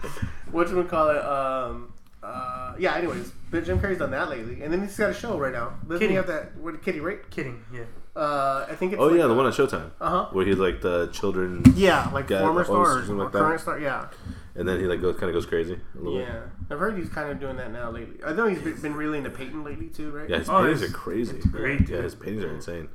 what 0.51 0.69
you 0.69 0.83
call 0.85 1.09
it? 1.09 1.23
Um, 1.23 1.93
uh, 2.23 2.73
yeah. 2.79 2.95
Anyways, 2.95 3.31
but 3.51 3.63
Jim 3.65 3.79
Carrey's 3.79 3.99
done 3.99 4.11
that 4.11 4.29
lately, 4.29 4.61
and 4.63 4.71
then 4.73 4.81
he's 4.81 4.97
got 4.97 5.09
a 5.09 5.13
show 5.13 5.37
right 5.37 5.51
now. 5.53 5.73
Doesn't 5.83 5.99
Kitty. 5.99 6.09
he 6.09 6.15
have 6.15 6.27
that? 6.27 6.55
What 6.57 6.81
Kitty? 6.83 6.99
Right? 6.99 7.19
Kidding. 7.29 7.63
Yeah. 7.73 7.81
Uh, 8.15 8.65
I 8.69 8.75
think 8.75 8.93
it's. 8.93 9.01
Oh 9.01 9.05
like 9.07 9.17
yeah, 9.17 9.27
the 9.27 9.33
a- 9.33 9.35
one 9.35 9.45
on 9.45 9.51
Showtime 9.51 9.91
Uh 10.01 10.09
huh. 10.09 10.29
where 10.31 10.45
he's 10.45 10.57
like 10.57 10.81
the 10.81 11.07
children, 11.13 11.63
Yeah, 11.75 12.09
like 12.13 12.27
Guy, 12.27 12.39
former 12.39 12.63
the 12.63 12.67
host 12.67 12.69
or 12.71 12.85
stars 13.05 13.09
or 13.09 13.15
like 13.15 13.31
that. 13.31 13.37
current 13.39 13.61
star. 13.61 13.79
Yeah. 13.79 14.07
and 14.55 14.67
then 14.67 14.79
he 14.79 14.87
like 14.87 15.01
goes 15.01 15.15
kind 15.19 15.29
of 15.29 15.33
goes 15.33 15.45
crazy. 15.45 15.73
A 15.95 15.97
little 15.97 16.17
bit. 16.19 16.27
Yeah. 16.27 16.41
I've 16.71 16.79
heard 16.79 16.97
he's 16.97 17.09
kind 17.09 17.29
of 17.29 17.39
doing 17.39 17.57
that 17.57 17.71
now 17.71 17.91
lately. 17.91 18.17
I 18.25 18.33
know 18.33 18.47
he's 18.47 18.59
been 18.59 18.75
been 18.81 18.95
really 18.95 19.19
into 19.19 19.29
painting 19.29 19.63
lately 19.63 19.87
too, 19.89 20.09
right? 20.11 20.27
Yeah, 20.29 20.39
his 20.39 20.49
Oh, 20.49 20.61
paintings 20.63 20.81
are 20.83 20.89
crazy. 20.93 21.37
great, 21.39 21.87
Yeah, 21.87 22.01
his 22.01 22.15
paintings 22.15 22.43
are 22.43 22.53
insane. 22.53 22.89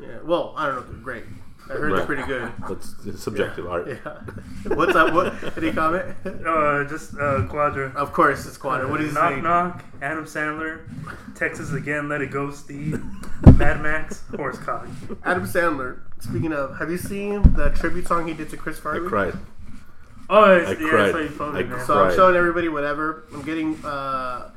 Yeah. 0.00 0.18
Well, 0.24 0.54
I 0.56 0.66
don't 0.66 0.76
know. 0.76 0.96
If 0.96 1.02
great. 1.02 1.24
I 1.70 1.74
heard 1.74 1.92
Right. 1.92 1.98
it's 1.98 2.06
pretty 2.06 2.22
good. 2.24 2.52
That's 2.68 2.94
it's 3.06 3.22
subjective 3.22 3.66
art. 3.66 3.86
Yeah. 3.88 4.20
What's 4.74 4.94
up? 4.94 5.14
What? 5.14 5.56
Any 5.56 5.72
comment? 5.72 6.04
Uh, 6.26 6.84
just 6.84 7.14
uh, 7.14 7.46
Quadra. 7.48 7.92
Of 7.94 8.12
course, 8.12 8.44
it's 8.46 8.56
Quadra. 8.58 8.88
What 8.88 9.00
is 9.00 9.06
his 9.06 9.14
knock 9.14 9.34
name? 9.34 9.44
knock? 9.44 9.84
Adam 10.02 10.24
Sandler. 10.24 10.80
Texas 11.36 11.72
again. 11.72 12.08
Let 12.08 12.20
it 12.20 12.30
go, 12.30 12.50
Steve. 12.50 13.02
Mad 13.56 13.80
Max. 13.80 14.22
Horse 14.36 14.58
cock. 14.58 14.86
Adam 15.24 15.44
Sandler. 15.44 16.00
Speaking 16.20 16.52
of, 16.52 16.78
have 16.78 16.90
you 16.90 16.98
seen 16.98 17.42
the 17.54 17.70
tribute 17.70 18.06
song 18.06 18.26
he 18.28 18.34
did 18.34 18.50
to 18.50 18.56
Chris 18.56 18.78
I 18.78 18.82
Farley? 18.82 19.08
cried. 19.08 19.34
Oh, 20.30 20.52
it's, 20.54 20.68
I 20.68 20.72
yeah, 20.72 20.88
cried. 20.88 21.02
that's 21.04 21.14
why 21.14 21.20
you 21.22 21.28
phoned 21.28 21.56
I 21.56 21.60
it, 21.60 21.68
man. 21.68 21.86
So 21.86 21.94
I'm 21.98 22.06
Right. 22.08 22.14
showing 22.16 22.36
everybody 22.36 22.68
whatever. 22.68 23.24
I'm 23.34 23.42
getting 23.42 23.76
uh, 23.84 24.50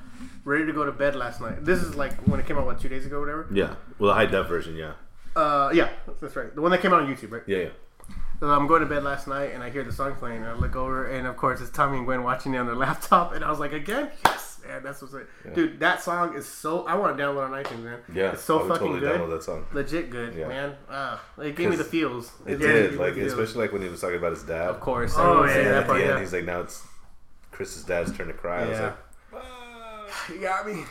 ready 0.44 0.66
to 0.66 0.74
go 0.74 0.86
to 0.86 0.92
bed 0.92 1.16
last 1.16 1.42
night. 1.42 1.64
This 1.66 1.82
is 1.82 1.96
like 1.96 2.14
when 2.28 2.40
it 2.40 2.46
came 2.46 2.58
out, 2.58 2.66
what, 2.66 2.80
two 2.80 2.88
days 2.90 3.06
ago, 3.06 3.20
whatever? 3.20 3.48
Yeah, 3.52 3.76
well, 4.00 4.10
the 4.10 4.14
high 4.14 4.26
def 4.28 4.48
version. 4.48 4.76
Yeah, 4.76 4.94
Uh, 5.36 5.70
yeah, 5.74 5.90
that's 6.22 6.36
right. 6.36 6.54
The 6.56 6.62
one 6.62 6.72
that 6.72 6.82
came 6.82 6.94
out 6.94 7.02
on 7.02 7.14
YouTube, 7.14 7.32
right? 7.32 7.44
yeah, 7.48 7.58
yeah. 7.58 7.70
So 8.40 8.48
I'm 8.50 8.68
going 8.68 8.82
to 8.82 8.86
bed 8.86 9.04
last 9.04 9.28
night 9.28 9.54
and 9.54 9.64
I 9.64 9.70
hear 9.70 9.84
the 9.84 9.94
song 9.94 10.14
playing 10.16 10.38
and 10.42 10.46
I 10.48 10.54
look 10.56 10.76
over 10.76 11.08
and 11.08 11.26
of 11.26 11.38
course 11.38 11.62
it's 11.62 11.70
Tommy 11.70 11.98
and 11.98 12.06
Gwen 12.06 12.22
watching 12.22 12.54
it 12.54 12.58
on 12.58 12.66
their 12.66 12.76
laptop 12.86 13.34
and 13.34 13.44
I 13.46 13.50
was 13.50 13.60
like, 13.60 13.72
again? 13.72 14.12
Yes, 14.26 14.60
man, 14.68 14.84
that's 14.84 15.02
what's 15.02 15.14
it. 15.14 15.28
Dude, 15.56 15.80
that 15.80 16.02
song 16.04 16.36
is 16.36 16.46
so. 16.46 16.86
I 16.86 16.96
want 16.96 17.18
to 17.18 17.24
download 17.24 17.46
on 17.50 17.64
iTunes, 17.64 17.84
man. 17.84 18.00
Yeah, 18.14 18.34
it's 18.34 18.44
so 18.44 18.60
fucking 18.60 18.76
totally 18.76 19.00
good. 19.00 19.20
download 19.22 19.30
that 19.32 19.44
song. 19.44 19.66
Legit 19.74 20.10
good, 20.10 20.36
Yeah. 20.36 20.48
man. 20.50 20.76
Uh, 20.90 21.18
it 21.42 21.56
gave 21.56 21.70
me 21.70 21.78
the 21.78 21.84
feels. 21.86 22.32
It 22.46 22.60
really 22.60 22.90
did, 22.90 22.96
like 22.98 23.14
feels. 23.16 23.32
especially 23.32 23.62
like 23.62 23.72
when 23.72 23.82
he 23.82 23.88
was 23.88 24.02
talking 24.02 24.18
about 24.18 24.32
his 24.32 24.44
dad. 24.44 24.68
Of 24.70 24.80
course. 24.82 25.14
Oh, 25.16 25.46
yeah, 25.46 25.54
that 25.64 25.74
at 25.84 25.88
the 25.88 25.94
end, 25.94 26.02
yeah. 26.04 26.20
he's 26.20 26.34
like, 26.34 26.44
now 26.44 26.60
it's 26.60 26.84
Chris's 27.52 27.86
dad's 27.86 28.16
turn 28.16 28.28
to 28.28 28.34
cry. 28.34 28.64
I 28.64 28.68
was 28.68 28.78
Yeah. 28.80 28.94
like, 29.32 29.44
You 30.30 30.40
got 30.42 30.68
me. 30.68 30.84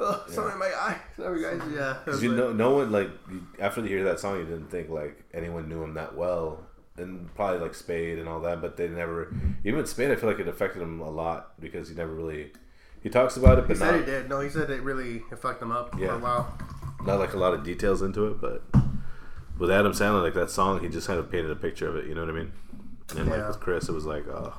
Ugh, 0.00 0.20
something 0.30 0.52
in 0.52 0.58
my 0.58 0.66
eye. 0.66 0.98
Sorry, 1.16 1.42
guys. 1.42 1.60
Yeah. 1.72 1.92
it 1.98 2.04
Because 2.04 2.22
you 2.22 2.30
like- 2.30 2.38
know, 2.38 2.52
no 2.52 2.70
one 2.76 2.92
like 2.92 3.10
after 3.58 3.80
you 3.82 3.88
hear 3.88 4.04
that 4.04 4.20
song, 4.20 4.38
you 4.38 4.44
didn't 4.44 4.70
think 4.70 4.88
like 4.90 5.24
anyone 5.34 5.68
knew 5.68 5.82
him 5.82 5.94
that 5.94 6.14
well, 6.16 6.64
and 6.96 7.32
probably 7.34 7.60
like 7.60 7.74
Spade 7.74 8.18
and 8.18 8.28
all 8.28 8.40
that. 8.40 8.60
But 8.60 8.76
they 8.76 8.88
never, 8.88 9.34
even 9.64 9.78
with 9.78 9.88
Spade, 9.88 10.10
I 10.10 10.16
feel 10.16 10.28
like 10.30 10.38
it 10.38 10.48
affected 10.48 10.82
him 10.82 11.00
a 11.00 11.10
lot 11.10 11.58
because 11.60 11.88
he 11.88 11.94
never 11.94 12.12
really. 12.14 12.52
He 13.02 13.08
talks 13.10 13.36
about 13.36 13.58
it, 13.58 13.68
But 13.68 13.74
He 13.76 13.78
said 13.78 13.90
not, 13.92 14.00
he 14.00 14.04
did. 14.06 14.28
No, 14.28 14.40
he 14.40 14.48
said 14.50 14.70
it 14.70 14.82
really 14.82 15.22
it 15.30 15.38
fucked 15.38 15.62
him 15.62 15.70
up 15.72 15.94
Yeah. 15.98 16.08
for 16.08 16.14
a 16.14 16.18
while. 16.18 16.58
not 17.06 17.18
like 17.20 17.32
a 17.32 17.38
lot 17.38 17.54
of 17.54 17.62
details 17.64 18.02
into 18.02 18.26
it. 18.26 18.40
But 18.40 18.62
with 19.58 19.70
Adam 19.70 19.92
Sandler, 19.92 20.22
like 20.22 20.34
that 20.34 20.50
song, 20.50 20.80
he 20.80 20.88
just 20.88 21.06
kind 21.06 21.18
of 21.18 21.30
painted 21.30 21.50
a 21.50 21.56
picture 21.56 21.88
of 21.88 21.96
it. 21.96 22.06
You 22.06 22.14
know 22.14 22.22
what 22.22 22.30
I 22.30 22.32
mean? 22.34 22.52
And 23.16 23.28
like 23.30 23.46
with 23.46 23.60
Chris, 23.60 23.88
it 23.88 23.92
was 23.92 24.04
like, 24.04 24.26
oh, 24.28 24.52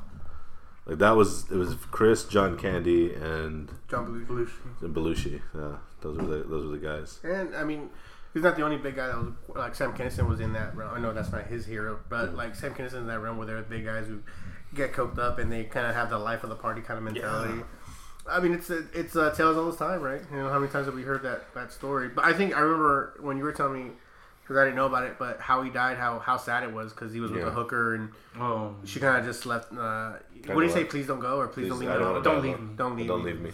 like 0.89 0.97
that 0.97 1.15
was 1.15 1.49
it 1.51 1.55
was 1.55 1.75
Chris, 1.91 2.25
John 2.25 2.57
Candy, 2.57 3.13
and, 3.13 3.69
John 3.87 4.25
Belushi. 4.27 4.81
And 4.81 4.95
Belushi. 4.95 5.39
Yeah, 5.53 5.77
those 6.01 6.17
were 6.17 6.25
the 6.25 6.43
those 6.43 6.65
were 6.65 6.71
the 6.71 6.79
guys. 6.79 7.19
And 7.23 7.55
I 7.55 7.63
mean, 7.63 7.91
he's 8.33 8.41
not 8.41 8.55
the 8.55 8.63
only 8.63 8.77
big 8.77 8.95
guy 8.95 9.05
that 9.07 9.17
was 9.17 9.33
like 9.55 9.75
Sam 9.75 9.93
Kinison 9.93 10.27
was 10.27 10.39
in 10.39 10.53
that 10.53 10.75
realm. 10.75 10.91
I 10.95 10.99
know 10.99 11.13
that's 11.13 11.31
not 11.31 11.45
his 11.45 11.67
hero, 11.67 11.99
but 12.09 12.33
like 12.35 12.55
Sam 12.55 12.73
Kinison 12.73 13.01
in 13.01 13.07
that 13.07 13.19
realm 13.19 13.37
where 13.37 13.45
they're 13.45 13.61
big 13.61 13.85
guys 13.85 14.07
who 14.07 14.23
get 14.73 14.93
coked 14.93 15.19
up 15.19 15.37
and 15.37 15.51
they 15.51 15.63
kind 15.65 15.85
of 15.85 15.93
have 15.93 16.09
the 16.09 16.17
life 16.17 16.43
of 16.43 16.49
the 16.49 16.55
party 16.55 16.81
kind 16.81 16.97
of 16.97 17.03
mentality. 17.03 17.61
I 18.27 18.39
mean, 18.39 18.53
it's 18.53 18.71
a, 18.71 18.85
it's 18.93 19.15
uh, 19.15 19.29
tales 19.31 19.57
all 19.57 19.71
the 19.71 19.77
time, 19.77 20.01
right? 20.01 20.21
You 20.31 20.37
know 20.37 20.49
how 20.49 20.57
many 20.57 20.71
times 20.71 20.87
have 20.87 20.95
we 20.95 21.03
heard 21.03 21.21
that 21.21 21.53
that 21.53 21.71
story? 21.71 22.09
But 22.09 22.25
I 22.25 22.33
think 22.33 22.55
I 22.55 22.61
remember 22.61 23.13
when 23.19 23.37
you 23.37 23.43
were 23.43 23.53
telling 23.53 23.89
me 23.89 23.91
because 24.49 24.59
I 24.59 24.65
didn't 24.65 24.77
know 24.77 24.87
about 24.87 25.03
it, 25.03 25.19
but 25.19 25.39
how 25.39 25.61
he 25.61 25.69
died, 25.69 25.97
how 25.97 26.17
how 26.17 26.35
sad 26.35 26.63
it 26.63 26.73
was 26.73 26.91
because 26.91 27.13
he 27.13 27.19
was 27.19 27.29
with 27.31 27.45
a 27.47 27.51
hooker 27.51 27.93
and 27.93 28.09
Oh, 28.39 28.73
she 28.83 28.99
kind 28.99 29.15
of 29.17 29.23
just 29.23 29.45
left. 29.45 29.71
Uh, 29.71 30.13
what 30.47 30.55
do 30.55 30.63
you 30.63 30.69
say? 30.71 30.85
Please 30.85 31.05
don't 31.05 31.19
go 31.19 31.37
or 31.37 31.47
please, 31.47 31.65
Please, 31.65 31.69
don't 31.69 31.79
leave 31.79 31.89
I 31.89 31.93
me 31.93 31.99
don't 31.99 32.07
alone. 32.07 32.13
wanna 32.13 32.23
Don't 32.23 32.41
leave 32.43 32.55
alone. 32.55 32.67
me. 32.71 32.75
Don't 32.75 32.95
leave 32.97 33.07
Don't 33.07 33.23
leave 33.23 33.39
me. 33.41 33.51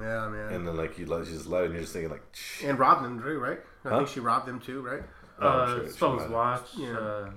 Yeah, 0.00 0.28
man. 0.30 0.52
And 0.54 0.66
then 0.66 0.76
like 0.78 0.94
he 0.94 1.04
let- 1.04 1.26
she 1.26 1.34
just 1.34 1.46
left, 1.46 1.66
and 1.66 1.74
you're 1.74 1.82
just 1.82 1.92
thinking 1.92 2.10
like, 2.10 2.22
"Shh." 2.32 2.64
And 2.64 2.78
robbed 2.78 3.04
him 3.04 3.22
too, 3.22 3.38
right? 3.38 3.60
I 3.84 3.88
Huh? 3.90 3.96
think 3.98 4.08
she 4.08 4.20
robbed 4.20 4.48
him 4.48 4.58
too, 4.60 4.80
right? 4.80 5.02
Oh, 5.38 5.46
I'm 5.48 5.60
uh, 5.60 5.74
sure 5.74 5.88
stole 5.90 6.18
his 6.20 6.30
watch. 6.30 6.68
Yeah. 6.78 6.96
Uh, 6.98 7.30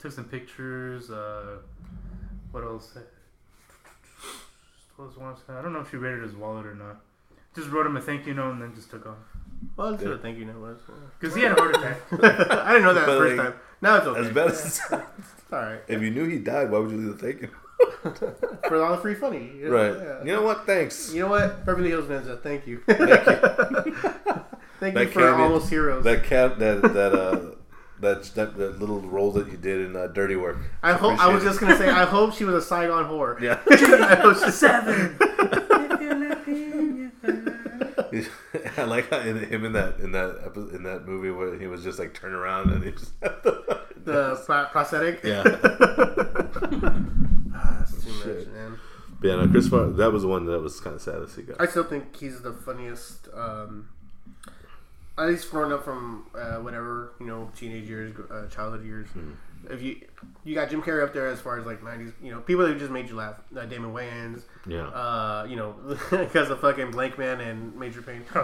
took 0.00 0.12
some 0.12 0.24
pictures. 0.24 1.10
Uh, 1.10 1.58
what 2.52 2.64
else? 2.64 2.96
Stole 4.94 5.08
his 5.08 5.16
watch. 5.18 5.38
I 5.48 5.60
don't 5.60 5.74
know 5.74 5.80
if 5.80 5.90
she 5.90 5.98
raided 5.98 6.22
his 6.22 6.34
wallet 6.34 6.64
or 6.64 6.74
not. 6.74 7.00
Just 7.54 7.68
wrote 7.68 7.84
him 7.86 7.96
a 7.96 8.00
thank 8.00 8.26
you 8.26 8.32
note 8.32 8.52
and 8.52 8.62
then 8.62 8.74
just 8.74 8.90
took 8.90 9.04
off. 9.06 9.16
Well, 9.76 9.90
that's 9.92 10.02
Yeah. 10.02 10.08
what 10.10 10.18
I 10.18 10.22
think 10.22 10.38
you 10.38 10.44
know 10.46 10.58
was. 10.60 10.78
Because 11.18 11.34
he 11.36 11.42
had 11.42 11.52
a 11.52 11.60
heart 11.60 11.76
attack. 11.76 12.00
I 12.12 12.72
didn't 12.72 12.82
know 12.84 12.94
that 12.94 13.06
But, 13.06 13.18
first 13.18 13.36
like, 13.36 13.46
time. 13.48 13.60
Now 13.80 13.96
it's 13.96 14.06
okay. 14.06 14.20
As 14.20 14.30
bad 14.34 14.48
as 14.50 14.66
it 14.66 14.70
sounds, 14.72 15.02
It's 15.18 15.52
all 15.52 15.60
right. 15.60 15.80
if 15.88 16.02
you 16.02 16.10
knew 16.10 16.26
he 16.28 16.38
died, 16.38 16.70
why 16.70 16.78
would 16.78 16.90
you 16.90 16.96
leave 16.96 17.18
the 17.18 17.24
thank 17.26 17.42
you? 17.42 17.48
For 18.68 18.82
all 18.82 18.92
the 18.96 18.98
free 19.02 19.14
funny. 19.14 19.52
Yeah, 19.60 19.68
Right. 19.78 19.94
yeah. 19.96 20.18
You 20.24 20.32
know 20.32 20.42
what? 20.42 20.66
Thanks. 20.66 21.12
You 21.14 21.22
know 21.22 21.28
what? 21.28 21.64
Beverly 21.64 21.90
Hills 21.90 22.06
Ninja, 22.06 22.40
thank 22.42 22.66
you. 22.66 22.82
Thank 22.86 23.00
you. 23.00 23.16
thank 24.80 24.94
you 24.94 25.04
That 25.04 25.12
for 25.12 25.20
candy- 25.20 25.42
Almost 25.42 25.70
Heroes. 25.70 26.04
That 26.04 26.24
cat. 26.24 26.58
That 26.58 26.82
that 26.82 27.12
uh. 27.14 27.40
That, 28.00 28.22
that, 28.36 28.56
that 28.56 28.78
little 28.78 29.00
role 29.00 29.32
that 29.32 29.48
you 29.50 29.56
did 29.56 29.80
in 29.86 29.96
uh, 29.96 30.06
Dirty 30.06 30.36
Work. 30.36 30.58
I 30.84 30.92
hope. 30.92 31.18
I 31.18 31.26
was 31.34 31.42
Appreciate 31.42 31.48
just 31.48 31.60
gonna 31.60 31.76
say. 31.78 31.88
I 31.90 32.04
hope 32.04 32.32
she 32.32 32.44
was 32.44 32.54
a 32.54 32.62
Saigon 32.62 33.06
whore. 33.06 33.40
Yeah. 33.40 33.58
I 33.68 34.14
hope 34.14 34.36
she- 34.36 34.52
Seven. 34.52 35.18
I 38.78 38.84
like 38.84 39.10
how 39.10 39.18
in, 39.20 39.36
him 39.38 39.64
in 39.64 39.72
that 39.72 39.98
in 40.00 40.12
that 40.12 40.52
in 40.74 40.82
that 40.84 41.06
movie 41.06 41.30
where 41.30 41.58
he 41.58 41.66
was 41.66 41.82
just 41.84 41.98
like 41.98 42.14
turn 42.14 42.32
around 42.34 42.70
and 42.70 42.82
he 42.84 42.90
just 42.92 43.12
the 43.20 44.42
pro- 44.46 44.66
prosthetic. 44.66 45.20
yeah. 45.24 45.42
Ah, 47.60 47.76
that's 47.80 48.04
too 48.04 48.10
Shit. 48.22 48.38
much, 48.38 48.46
man. 48.54 48.78
But 49.20 49.28
yeah, 49.28 49.36
no, 49.36 49.48
Chris 49.48 49.68
Farley, 49.68 49.94
that 49.94 50.12
was 50.12 50.22
the 50.22 50.28
one 50.28 50.44
that 50.46 50.60
was 50.60 50.78
kind 50.80 50.94
of 50.94 51.02
sad 51.02 51.14
to 51.16 51.28
see. 51.28 51.42
Guys. 51.42 51.56
I 51.58 51.66
still 51.66 51.82
think 51.84 52.14
he's 52.16 52.40
the 52.40 52.52
funniest. 52.52 53.28
Um, 53.34 53.88
at 55.16 55.26
least 55.26 55.50
growing 55.50 55.72
up 55.72 55.84
from 55.84 56.26
uh, 56.38 56.56
whatever 56.58 57.12
you 57.18 57.26
know 57.26 57.50
teenage 57.56 57.88
years, 57.88 58.14
uh, 58.30 58.46
childhood 58.46 58.84
years. 58.86 59.08
If 59.68 59.82
you 59.82 60.00
you 60.44 60.54
got 60.54 60.70
Jim 60.70 60.80
Carrey 60.82 61.02
up 61.02 61.12
there 61.12 61.26
as 61.26 61.40
far 61.40 61.58
as 61.58 61.66
like 61.66 61.82
'90s, 61.82 62.12
you 62.22 62.30
know, 62.30 62.38
people 62.40 62.64
that 62.64 62.78
just 62.78 62.92
made 62.92 63.08
you 63.08 63.16
laugh. 63.16 63.34
Uh, 63.56 63.64
Damon 63.66 63.92
Wayans, 63.92 64.42
Yeah. 64.68 64.86
uh, 64.86 65.44
you 65.50 65.56
know, 65.56 65.72
because 66.10 66.48
of 66.50 66.60
fucking 66.60 66.92
Blankman 66.92 67.40
and 67.40 67.74
Major 67.74 68.02
Payne. 68.02 68.24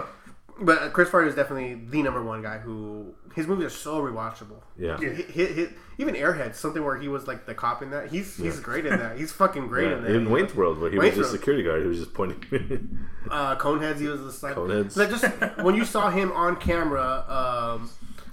But 0.59 0.93
Chris 0.93 1.09
Farley 1.09 1.27
is 1.27 1.35
definitely 1.35 1.73
the 1.89 2.01
number 2.01 2.23
one 2.23 2.41
guy 2.41 2.59
who 2.59 3.13
his 3.35 3.45
movies 3.45 3.65
are 3.65 3.69
so 3.69 4.01
rewatchable. 4.01 4.61
yeah. 4.77 4.97
Yeah. 5.01 5.09
Hit, 5.09 5.25
hit, 5.31 5.51
hit, 5.51 5.69
even 5.97 6.15
Airhead, 6.15 6.55
something 6.55 6.81
where 6.83 6.97
he 6.97 7.09
was 7.09 7.27
like 7.27 7.45
the 7.45 7.53
cop 7.53 7.81
in 7.83 7.89
that. 7.89 8.09
He's 8.09 8.37
he's 8.37 8.61
great 8.61 8.85
in 8.85 8.97
that. 8.97 9.17
He's 9.17 9.33
fucking 9.33 9.67
great 9.67 9.89
Yeah, 9.89 9.97
in 9.97 10.03
that. 10.03 10.11
in? 10.15 10.29
Wayne's 10.29 10.55
World, 10.55 10.79
where 10.79 10.89
he 10.89 10.97
Wayne's 10.97 11.17
was 11.17 11.25
just 11.27 11.31
World. 11.31 11.39
security 11.41 11.63
guard, 11.63 11.81
he 11.81 11.87
was 11.89 11.99
just 11.99 12.13
pointing. 12.13 12.39
uh, 13.29 13.57
Coneheads, 13.57 13.99
he 13.99 14.07
was 14.07 14.21
the 14.21 14.31
sniper. 14.31 14.61
Coneheads. 14.61 14.95
Like 14.95 15.09
just 15.09 15.25
when 15.65 15.75
you 15.75 15.83
saw 15.83 16.09
him 16.09 16.31
on 16.31 16.55
camera, 16.55 17.25
um, 17.27 17.89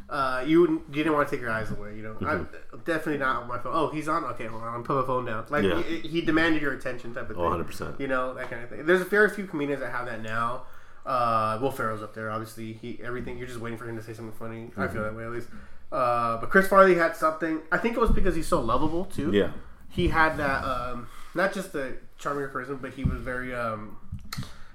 uh, 0.09 0.45
you 0.47 0.61
wouldn't- 0.61 0.83
you 0.91 1.03
didn't 1.03 1.15
want 1.15 1.27
to 1.29 1.35
take 1.35 1.41
your 1.41 1.51
eyes 1.51 1.71
away. 1.73 1.97
You 1.97 2.03
know, 2.03 2.17
I'm 2.25 2.49
definitely 2.85 3.19
not 3.19 3.43
on 3.43 3.49
my 3.49 3.59
phone. 3.59 3.73
Oh, 3.75 3.89
he's 3.89 4.07
on. 4.09 4.23
Okay, 4.27 4.47
hold 4.47 4.63
on. 4.63 4.75
I'm 4.75 4.85
put 4.85 4.95
my 5.01 5.07
phone 5.07 5.25
down. 5.25 5.45
Like 5.51 5.65
Yeah. 5.65 5.83
he, 5.83 5.97
he 6.07 6.21
demanded 6.21 6.63
your 6.63 6.73
attention, 6.75 7.15
type 7.15 7.31
of 7.31 7.37
thing. 7.37 7.45
Oh, 7.45 7.51
100%. 7.51 7.99
You 7.99 8.07
know 8.09 8.35
that 8.35 8.49
kind 8.51 8.63
of 8.63 8.69
thing. 8.71 8.87
There's 8.87 9.01
a 9.01 9.05
very 9.07 9.29
few 9.31 9.47
comedians 9.47 9.81
that 9.81 9.91
have 9.91 10.07
that 10.07 10.23
now. 10.23 10.65
Uh, 11.05 11.59
Will 11.61 11.71
Ferrell's 11.73 12.03
up 12.03 12.15
there. 12.15 12.31
Obviously, 12.31 12.73
he 12.75 12.99
everything. 13.03 13.37
You're 13.39 13.47
just 13.49 13.61
waiting 13.61 13.79
for 13.79 13.89
him 13.89 13.97
to 13.97 14.03
say 14.03 14.13
something 14.15 14.37
funny. 14.39 14.71
I 14.77 14.83
Mm-hmm. 14.87 14.93
feel 14.95 15.03
that 15.03 15.15
way 15.17 15.25
at 15.25 15.31
least. 15.33 15.49
Uh, 15.91 16.39
but 16.39 16.49
Chris 16.51 16.69
Farley 16.69 16.95
had 16.95 17.17
something. 17.17 17.61
I 17.71 17.79
think 17.79 17.97
it 17.97 18.01
was 18.01 18.11
because 18.11 18.35
he's 18.35 18.47
so 18.47 18.61
lovable 18.61 19.05
too 19.07 19.31
yeah. 19.33 19.51
he 19.91 20.09
had 20.09 20.37
that 20.39 20.65
um, 20.65 21.07
not 21.35 21.53
just 21.53 21.73
the 21.73 21.97
charming 22.19 22.47
charisma, 22.49 22.81
but 22.81 22.93
he 22.95 23.05
was 23.05 23.21
very 23.21 23.55
um, 23.55 23.97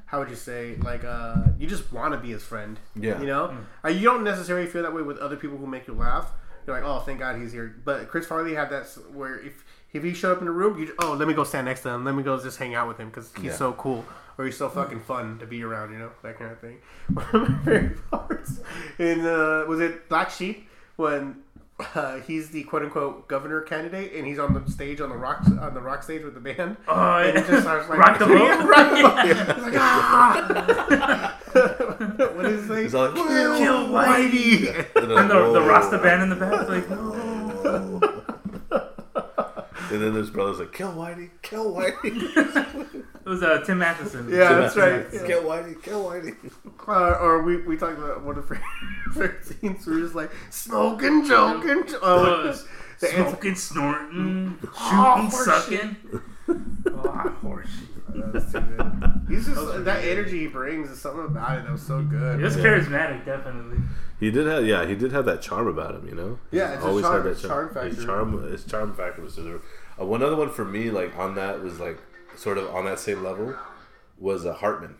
how 0.06 0.20
would 0.20 0.30
you 0.30 0.36
say 0.36 0.76
like 0.76 1.04
uh, 1.04 1.36
you 1.58 1.66
just 1.68 1.92
want 1.92 2.14
to 2.14 2.20
be 2.20 2.30
his 2.30 2.44
friend. 2.44 2.78
Yeah. 2.96 3.20
you 3.20 3.26
know, 3.28 3.58
uh, 3.84 3.88
you 3.90 4.02
don't 4.04 4.24
necessarily 4.24 4.68
feel 4.68 4.84
that 4.84 4.94
way 4.94 5.02
with 5.02 5.18
other 5.18 5.38
people 5.38 5.58
who 5.58 5.66
make 5.66 5.88
you 5.88 5.94
laugh. 5.94 6.32
You're 6.68 6.76
like, 6.76 6.86
oh, 6.86 7.00
thank 7.00 7.20
God 7.20 7.40
he's 7.40 7.54
here. 7.54 7.74
But 7.86 8.10
Chris 8.10 8.26
Farley 8.28 8.54
had 8.54 8.70
that 8.72 8.86
where 9.14 9.40
if 9.40 9.64
if 9.94 10.04
he 10.04 10.14
showed 10.14 10.34
up 10.34 10.40
in 10.40 10.46
the 10.46 10.52
room, 10.52 10.78
you 10.78 10.88
just, 10.88 10.98
oh, 11.02 11.14
let 11.14 11.28
me 11.28 11.34
go 11.34 11.46
stand 11.46 11.66
next 11.66 11.82
to 11.84 11.90
him. 11.90 12.04
Let 12.04 12.14
me 12.14 12.22
go 12.24 12.38
just 12.40 12.58
hang 12.60 12.76
out 12.76 12.88
with 12.90 12.98
him 12.98 13.08
because 13.08 13.32
he's 13.38 13.46
Yeah. 13.46 13.54
so 13.56 13.72
cool 13.74 14.06
or 14.38 14.46
he's 14.46 14.58
so 14.58 14.70
fucking 14.70 15.02
fun 15.02 15.40
to 15.40 15.46
be 15.46 15.64
around. 15.64 15.92
You 15.92 16.00
know, 16.00 16.12
that 16.24 16.38
kind 16.38 16.52
of 16.52 16.60
thing. 16.60 16.78
One 17.14 17.26
of 17.34 17.50
my 17.50 17.58
favorite 17.66 18.10
parts 18.10 18.60
in 19.00 19.26
uh, 19.26 19.66
was 19.68 19.80
it 19.80 20.08
Black 20.10 20.30
Sheep 20.30 20.68
when 20.96 21.44
uh, 21.94 22.20
he's 22.22 22.50
the 22.50 22.64
quote 22.64 22.84
unquote 22.84 23.28
governor 23.28 23.62
candidate, 23.62 24.14
and 24.14 24.26
he's 24.26 24.40
on 24.40 24.54
the 24.54 24.72
stage 24.72 25.00
on 25.00 25.10
the 25.10 25.16
rock 25.16 25.44
on 25.46 25.74
the 25.74 25.82
rock 25.82 26.04
stage 26.04 26.24
with 26.24 26.34
the 26.34 26.40
band. 26.40 26.78
Oh, 26.88 27.18
and 27.18 27.38
he 27.38 27.44
just 27.44 27.64
starts 27.64 27.88
like 27.90 28.00
Rock 28.08 28.20
the 28.20 28.26
boat? 28.26 28.66
rock 28.66 28.92
the 28.92 29.04
boat. 29.04 29.56
He's 29.56 29.64
like, 29.64 29.74
ah! 29.78 31.40
what 32.36 32.46
is 32.46 32.62
his 32.62 32.70
name? 32.70 32.84
He's 32.84 32.94
like, 32.94 33.14
Kill 33.14 33.88
Whitey. 33.90 34.86
And 34.96 35.30
the, 35.30 35.52
the 35.54 35.62
Rasta 35.62 35.98
band 36.00 36.24
in 36.24 36.30
the 36.30 36.36
back, 36.36 36.68
like, 36.68 36.90
no. 36.90 38.17
And 39.92 40.02
then 40.02 40.14
his 40.14 40.30
brother's 40.30 40.60
like, 40.60 40.74
kill 40.74 40.94
Whitey, 40.94 41.30
kill 41.42 41.74
Whitey, 41.74 43.04
It 43.26 43.30
was 43.30 43.44
uh, 43.44 43.62
Tim 43.66 43.80
Matheson. 43.80 44.30
Yeah, 44.30 44.48
Tim 44.50 44.60
that's 44.62 44.76
Matheson. 44.76 45.20
right. 45.20 45.28
kill 45.28 45.44
Whitey, 45.44 45.84
kill 45.84 46.04
Whitey. 46.06 46.36
Uh, 46.88 47.18
or 47.20 47.42
we, 47.44 47.58
we 47.64 47.76
talked 47.76 47.98
about 47.98 48.24
one 48.24 48.38
of 48.38 48.48
the 48.48 48.56
favorite 49.14 49.44
scenes 49.46 49.86
where 49.86 50.00
he's 50.00 50.16
like 50.16 50.32
smoking, 50.50 51.26
joking. 51.26 51.84
Oh, 52.02 52.24
Uh, 52.26 52.44
the 53.00 53.08
answer- 53.14 53.30
smoking, 53.30 53.56
snorting, 53.56 54.58
shooting, 54.62 54.70
Oh, 54.80 55.30
horseshit. 55.32 55.46
sucking. 55.46 55.98
Oh, 56.88 57.36
horseshit. 57.44 59.30
He's 59.30 59.46
just 59.46 59.84
that 59.86 60.04
energy 60.06 60.40
he 60.40 60.48
brings 60.48 60.90
is 60.90 61.00
something 61.02 61.26
about 61.26 61.60
it 61.60 61.64
that 61.64 61.72
was 61.72 61.82
so 61.82 62.02
good. 62.02 62.38
He 62.40 62.44
was 62.46 62.56
Yeah. 62.56 62.64
charismatic, 62.64 63.26
definitely. 63.26 63.78
He 64.20 64.32
did 64.32 64.48
have, 64.48 64.66
yeah, 64.66 64.86
he 64.88 64.96
did 64.96 65.12
have 65.12 65.26
that 65.26 65.42
charm 65.42 65.68
about 65.68 65.94
him, 65.96 66.08
you 66.08 66.16
know. 66.16 66.40
Yeah, 66.50 66.70
He's 66.78 66.86
it's 66.86 66.86
a 66.98 67.02
charm- 67.02 67.28
had 67.28 67.38
charm 67.38 67.68
His 67.68 67.96
factor. 67.96 68.06
charm, 68.06 68.52
his 68.52 68.64
charm 68.66 68.94
factor 68.96 69.22
was. 69.22 69.38
Uh, 70.00 70.06
one 70.06 70.22
other 70.22 70.36
one 70.36 70.50
for 70.50 70.66
me, 70.66 70.90
like 70.90 71.18
on 71.18 71.36
that 71.36 71.62
was 71.62 71.80
like 71.80 72.00
sort 72.36 72.58
of 72.58 72.74
on 72.74 72.86
that 72.86 73.00
same 73.00 73.24
level, 73.24 73.56
was 74.20 74.46
uh, 74.46 74.54
Hartman, 74.54 74.96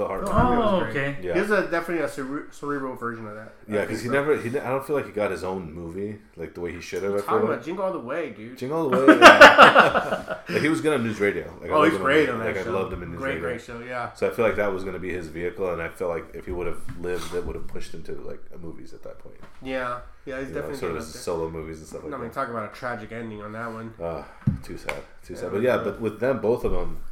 Phil 0.00 0.08
Hartman. 0.08 0.32
Hartman 0.32 0.58
was 0.58 0.72
Oh, 0.72 0.80
great. 0.80 0.96
okay. 0.96 1.16
Yeah. 1.26 1.34
He 1.34 1.40
was 1.40 1.50
a, 1.50 1.70
definitely 1.70 2.04
a 2.04 2.08
cere- 2.08 2.46
cerebral 2.50 2.96
version 2.96 3.26
of 3.26 3.34
that. 3.34 3.52
Yeah, 3.68 3.82
because 3.82 4.00
he 4.00 4.06
so. 4.08 4.12
never. 4.14 4.36
He, 4.40 4.48
I 4.58 4.70
don't 4.70 4.86
feel 4.86 4.96
like 4.96 5.04
he 5.06 5.12
got 5.12 5.30
his 5.30 5.44
own 5.44 5.72
movie 5.74 6.18
like 6.36 6.54
the 6.54 6.60
way 6.62 6.72
he 6.72 6.80
should 6.80 7.02
have. 7.02 7.12
I 7.12 7.16
Talking 7.18 7.28
feel 7.28 7.36
about 7.38 7.50
like. 7.50 7.64
Jingle 7.64 7.84
All 7.84 7.92
the 7.92 7.98
Way, 7.98 8.30
dude. 8.30 8.56
Jingle 8.56 8.78
All 8.78 8.88
the 8.88 8.96
way. 9.06 9.18
yeah. 9.20 10.38
like 10.48 10.62
he 10.62 10.68
was 10.68 10.80
good 10.80 10.94
on 10.98 11.04
NewsRadio. 11.06 11.60
Like, 11.60 11.70
I 11.70 11.74
oh, 11.74 11.78
loved 11.80 11.90
he's 11.90 11.96
him 11.98 12.02
great 12.02 12.28
on 12.30 12.38
that 12.38 12.56
Like 12.56 12.64
show. 12.64 12.70
I 12.70 12.80
loved 12.80 12.92
him 12.94 13.02
in 13.02 13.10
news 13.10 13.18
great, 13.18 13.28
radio. 13.34 13.40
great 13.42 13.52
great 13.52 13.62
show. 13.66 13.80
Yeah. 13.80 14.12
So 14.14 14.26
I 14.26 14.30
feel 14.30 14.46
like 14.46 14.56
that 14.56 14.72
was 14.72 14.84
going 14.84 14.94
to 14.94 15.00
be 15.00 15.12
his 15.12 15.28
vehicle, 15.28 15.70
and 15.72 15.82
I 15.82 15.88
feel 15.90 16.08
like 16.08 16.24
if 16.34 16.46
he 16.46 16.52
would 16.52 16.66
have 16.66 16.80
lived, 16.98 17.34
it 17.34 17.44
would 17.44 17.56
have 17.56 17.66
pushed 17.68 17.92
him 17.92 18.02
to 18.04 18.12
like 18.12 18.40
movies 18.60 18.94
at 18.94 19.02
that 19.02 19.18
point. 19.18 19.36
Yeah. 19.62 20.00
Yeah, 20.24 20.38
he's 20.38 20.48
You 20.48 20.54
know, 20.54 20.60
definitely 20.62 20.78
sort 20.78 20.92
of 20.92 20.98
getting 20.98 21.12
there. 21.12 21.22
solo 21.22 21.50
movies 21.50 21.78
and 21.78 21.86
stuff 21.88 22.02
like 22.02 22.10
that. 22.10 22.16
I 22.16 22.20
mean, 22.20 22.28
that. 22.28 22.34
talk 22.34 22.48
about 22.48 22.70
a 22.70 22.74
tragic 22.74 23.12
ending 23.12 23.42
on 23.42 23.52
that 23.52 23.70
one. 23.72 23.92
Ah, 24.02 24.26
too 24.62 24.78
sad, 24.78 25.02
too 25.24 25.36
sad. 25.36 25.52
But 25.52 25.60
yeah, 25.62 25.76
yeah. 25.76 25.82
but 25.82 26.00
with 26.00 26.20
them, 26.20 26.40
both 26.40 26.64
of 26.64 26.72
them, 26.72 27.02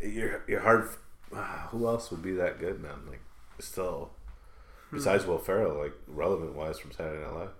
you're 0.00 0.42
you're 0.48 0.60
hard. 0.60 0.88
who 1.70 1.86
else 1.86 2.10
would 2.10 2.22
be 2.22 2.32
that 2.32 2.58
good, 2.58 2.80
man? 2.80 2.94
Like 3.08 3.20
still, 3.58 4.10
Hmm. 4.90 4.96
besides 4.96 5.24
Will 5.26 5.38
Ferrell, 5.38 5.78
like 5.78 5.92
relevant 6.08 6.54
wise 6.54 6.78
from 6.78 6.92
Saturday 6.92 7.22
Night 7.24 7.34
Live. 7.34 7.50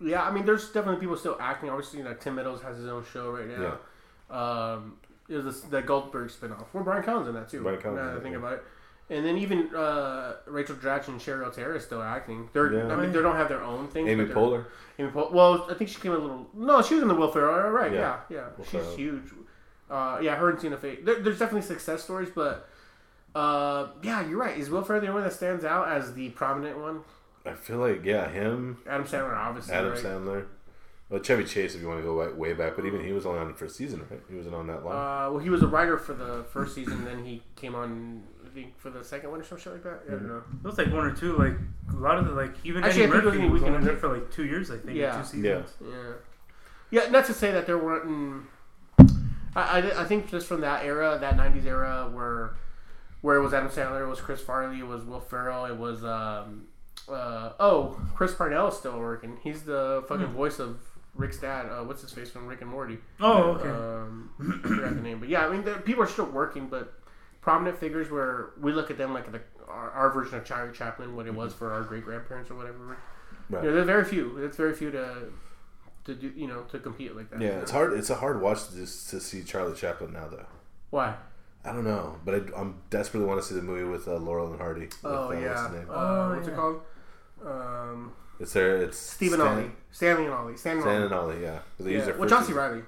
Yeah, 0.00 0.22
I 0.24 0.32
mean, 0.32 0.44
there's 0.44 0.68
definitely 0.70 1.00
people 1.00 1.16
still 1.16 1.36
acting. 1.40 1.70
Obviously, 1.70 2.00
you 2.00 2.04
know, 2.04 2.14
Tim 2.14 2.34
Meadows 2.34 2.60
has 2.62 2.76
his 2.76 2.88
own 2.88 3.04
show 3.12 3.30
right 3.30 3.46
now. 3.46 3.78
Um, 4.36 4.96
there's 5.28 5.44
this, 5.44 5.60
the 5.60 5.80
Goldberg 5.80 6.28
spinoff. 6.30 6.66
Well, 6.72 6.82
Brian 6.82 7.04
Callen 7.04 7.28
in 7.28 7.34
that 7.34 7.48
too. 7.48 7.62
Brian 7.62 7.80
Callen's 7.80 7.98
Now 7.98 8.06
that 8.10 8.16
I 8.18 8.20
think 8.20 8.32
yeah. 8.32 8.38
about 8.38 8.52
it. 8.54 8.64
And 9.10 9.24
then 9.26 9.36
even 9.38 9.72
uh, 9.74 10.36
Rachel 10.46 10.74
Dratch 10.74 11.06
and 11.08 11.20
Cheri 11.20 11.44
Oteri 11.44 11.76
is 11.76 11.84
still 11.84 12.02
acting. 12.02 12.48
They're, 12.52 12.72
Yeah. 12.72 12.92
I 12.92 12.96
mean, 13.00 13.12
they 13.12 13.20
don't 13.20 13.36
have 13.36 13.48
their 13.48 13.62
own 13.62 13.86
thing. 13.88 14.08
Amy 14.08 14.24
Poehler. 14.24 14.64
Amy 14.98 15.10
Poehler. 15.10 15.32
Well, 15.32 15.66
I 15.70 15.74
think 15.74 15.90
she 15.90 16.00
came 16.00 16.12
a 16.12 16.18
little. 16.18 16.48
No, 16.54 16.82
she 16.82 16.94
was 16.94 17.02
in 17.02 17.08
the 17.08 17.14
Will 17.14 17.30
Ferrell. 17.30 17.70
Right? 17.70 17.92
Yeah, 17.92 18.20
Yeah. 18.28 18.46
yeah. 18.58 18.64
She's 18.64 18.96
huge. 18.96 19.24
Uh, 19.92 20.18
yeah, 20.22 20.36
her 20.36 20.48
and 20.50 20.58
Tina 20.58 20.76
Fey. 20.78 20.96
There, 21.02 21.20
there's 21.20 21.38
definitely 21.38 21.66
success 21.66 22.02
stories, 22.02 22.30
but 22.34 22.66
uh, 23.34 23.88
yeah, 24.02 24.26
you're 24.26 24.38
right. 24.38 24.56
Is 24.58 24.70
Will 24.70 24.82
Ferrell 24.82 25.00
the 25.02 25.08
only 25.08 25.20
one 25.20 25.28
that 25.28 25.34
stands 25.34 25.64
out 25.64 25.88
as 25.88 26.14
the 26.14 26.30
prominent 26.30 26.78
one? 26.78 27.00
I 27.44 27.52
feel 27.54 27.78
like 27.78 28.04
yeah, 28.04 28.30
him, 28.30 28.78
Adam 28.88 29.06
Sandler, 29.06 29.36
obviously. 29.36 29.74
Adam 29.74 29.90
right? 29.92 30.00
Sandler. 30.02 30.46
Well, 31.10 31.20
Chevy 31.20 31.44
Chase, 31.44 31.74
if 31.74 31.82
you 31.82 31.88
want 31.88 32.00
to 32.00 32.04
go 32.04 32.16
way, 32.16 32.32
way 32.32 32.52
back, 32.54 32.74
but 32.74 32.86
even 32.86 33.04
he 33.04 33.12
was 33.12 33.26
only 33.26 33.38
on 33.40 33.50
it 33.50 33.58
for 33.58 33.66
a 33.66 33.68
season, 33.68 34.06
right? 34.10 34.20
He 34.30 34.34
wasn't 34.34 34.54
on 34.54 34.66
that 34.68 34.82
long. 34.82 34.94
Uh, 34.94 35.30
well, 35.32 35.38
he 35.40 35.50
was 35.50 35.62
a 35.62 35.66
writer 35.66 35.98
for 35.98 36.14
the 36.14 36.44
first 36.44 36.74
season, 36.74 37.04
then 37.04 37.22
he 37.22 37.42
came 37.54 37.74
on, 37.74 38.22
I 38.46 38.48
think, 38.54 38.78
for 38.78 38.88
the 38.88 39.04
second 39.04 39.30
one 39.30 39.40
or 39.40 39.44
some 39.44 39.58
shit 39.58 39.74
like 39.74 39.82
that. 39.82 40.04
I 40.08 40.12
don't 40.12 40.26
know. 40.26 40.42
It 40.64 40.66
was 40.66 40.78
like 40.78 40.90
one 40.90 41.04
or 41.04 41.12
two, 41.14 41.36
like 41.36 41.52
a 41.92 41.96
lot 41.96 42.16
of 42.16 42.24
the 42.24 42.32
like 42.32 42.54
even 42.64 42.82
Actually, 42.82 43.02
I 43.02 43.04
Eddie 43.08 43.12
think 43.12 43.24
it 43.24 43.26
Murphy 43.26 43.38
in 43.44 43.50
was 43.52 43.60
Weekend 43.60 43.76
only 43.76 43.88
there 43.88 43.96
for 43.98 44.08
like 44.08 44.30
two 44.30 44.46
years, 44.46 44.70
I 44.70 44.78
think, 44.78 44.96
Yeah. 44.96 45.18
two 45.18 45.24
seasons. 45.26 45.74
Yeah. 45.82 45.88
Yeah, 45.90 47.02
yeah. 47.04 47.10
Not 47.10 47.26
to 47.26 47.34
say 47.34 47.50
that 47.50 47.66
there 47.66 47.76
weren't. 47.76 48.06
mm, 48.06 48.44
I, 49.54 49.80
I, 49.80 50.02
I 50.02 50.04
think 50.04 50.30
just 50.30 50.46
from 50.46 50.60
that 50.62 50.84
era, 50.84 51.18
that 51.20 51.36
'90s 51.36 51.66
era, 51.66 52.08
where 52.12 52.56
where 53.20 53.36
it 53.36 53.42
was 53.42 53.54
Adam 53.54 53.68
Sandler, 53.68 54.02
it 54.02 54.06
was 54.08 54.20
Chris 54.20 54.40
Farley, 54.40 54.80
it 54.80 54.86
was 54.86 55.04
Will 55.04 55.20
Ferrell, 55.20 55.66
it 55.66 55.76
was 55.76 56.02
um, 56.04 56.66
uh, 57.08 57.52
oh 57.60 58.00
Chris 58.14 58.34
Parnell 58.34 58.68
is 58.68 58.76
still 58.76 58.98
working. 58.98 59.38
He's 59.42 59.62
the 59.62 60.04
fucking 60.08 60.26
Hmm. 60.26 60.32
voice 60.34 60.58
of 60.58 60.80
Rick's 61.14 61.38
dad. 61.38 61.66
Uh, 61.66 61.84
what's 61.84 62.00
his 62.02 62.10
face 62.12 62.30
from 62.30 62.46
Rick 62.46 62.62
and 62.62 62.70
Morty? 62.70 62.98
Oh, 63.20 63.42
okay. 63.52 63.68
Um, 63.68 64.30
I 64.64 64.66
forgot 64.68 64.94
the 64.94 65.00
name, 65.02 65.20
but 65.20 65.28
yeah, 65.28 65.46
I 65.46 65.50
mean, 65.50 65.62
people 65.82 66.02
are 66.02 66.06
still 66.08 66.24
working, 66.26 66.68
but 66.68 66.94
prominent 67.42 67.76
figures 67.78 68.10
where 68.10 68.50
we 68.60 68.72
look 68.72 68.90
at 68.90 68.96
them 68.98 69.12
like 69.12 69.30
the, 69.30 69.40
our, 69.68 69.90
our 69.90 70.10
version 70.10 70.36
of 70.38 70.44
Charlie 70.44 70.72
Chaplin, 70.72 71.14
what 71.14 71.26
it 71.26 71.34
was 71.34 71.52
for 71.52 71.72
our 71.72 71.82
great 71.82 72.04
grandparents 72.04 72.50
or 72.50 72.54
whatever. 72.54 72.96
Right. 73.50 73.62
You 73.62 73.68
know, 73.68 73.74
there's 73.74 73.86
very 73.86 74.04
few. 74.04 74.38
It's 74.38 74.56
very 74.56 74.72
few 74.74 74.90
to 74.92 75.24
to 76.04 76.14
do, 76.14 76.32
you 76.36 76.46
know, 76.48 76.62
to 76.70 76.78
compete 76.78 77.14
like 77.16 77.30
that. 77.30 77.40
yeah, 77.40 77.60
it's 77.60 77.70
hard. 77.70 77.92
It's 77.94 78.10
a 78.10 78.16
hard 78.16 78.40
watch 78.40 78.68
to 78.68 78.74
just 78.76 79.10
to 79.10 79.20
see 79.20 79.42
Charlie 79.44 79.74
Chaplin 79.76 80.12
now, 80.12 80.28
though. 80.28 80.46
Why? 80.90 81.14
I 81.64 81.72
don't 81.72 81.84
know, 81.84 82.18
but 82.24 82.34
I, 82.34 82.60
I'm 82.60 82.80
desperately 82.90 83.28
want 83.28 83.40
to 83.40 83.46
see 83.46 83.54
the 83.54 83.62
movie 83.62 83.84
with 83.84 84.08
uh, 84.08 84.16
Laurel 84.16 84.50
and 84.50 84.60
Hardy. 84.60 84.80
With, 84.86 84.98
Oh 85.04 85.08
uh, 85.14 85.26
What's 85.28 85.40
yeah. 85.40 85.68
the 85.70 85.78
name? 85.78 85.88
Uh, 85.88 85.92
Oh, 85.94 86.34
what's 86.34 86.48
it 86.48 86.56
called? 86.56 86.80
Um, 87.44 88.12
It's 88.40 88.52
there. 88.52 88.78
It's 88.82 88.98
Stephen 88.98 89.38
Stan, 89.40 89.52
Ollie, 89.58 89.70
Stanley 89.92 90.24
and 90.24 90.34
Ollie, 90.34 90.56
Stanley 90.56 90.82
Stan 90.82 90.94
Ollie. 90.94 91.04
and 91.04 91.14
Ollie. 91.14 91.42
Yeah. 91.42 91.58
But 91.76 91.86
they 91.86 91.92
Yeah. 91.92 91.98
use 91.98 92.06
Well, 92.08 92.16
first 92.18 92.30
John 92.30 92.44
C. 92.44 92.52
Reilly. 92.52 92.82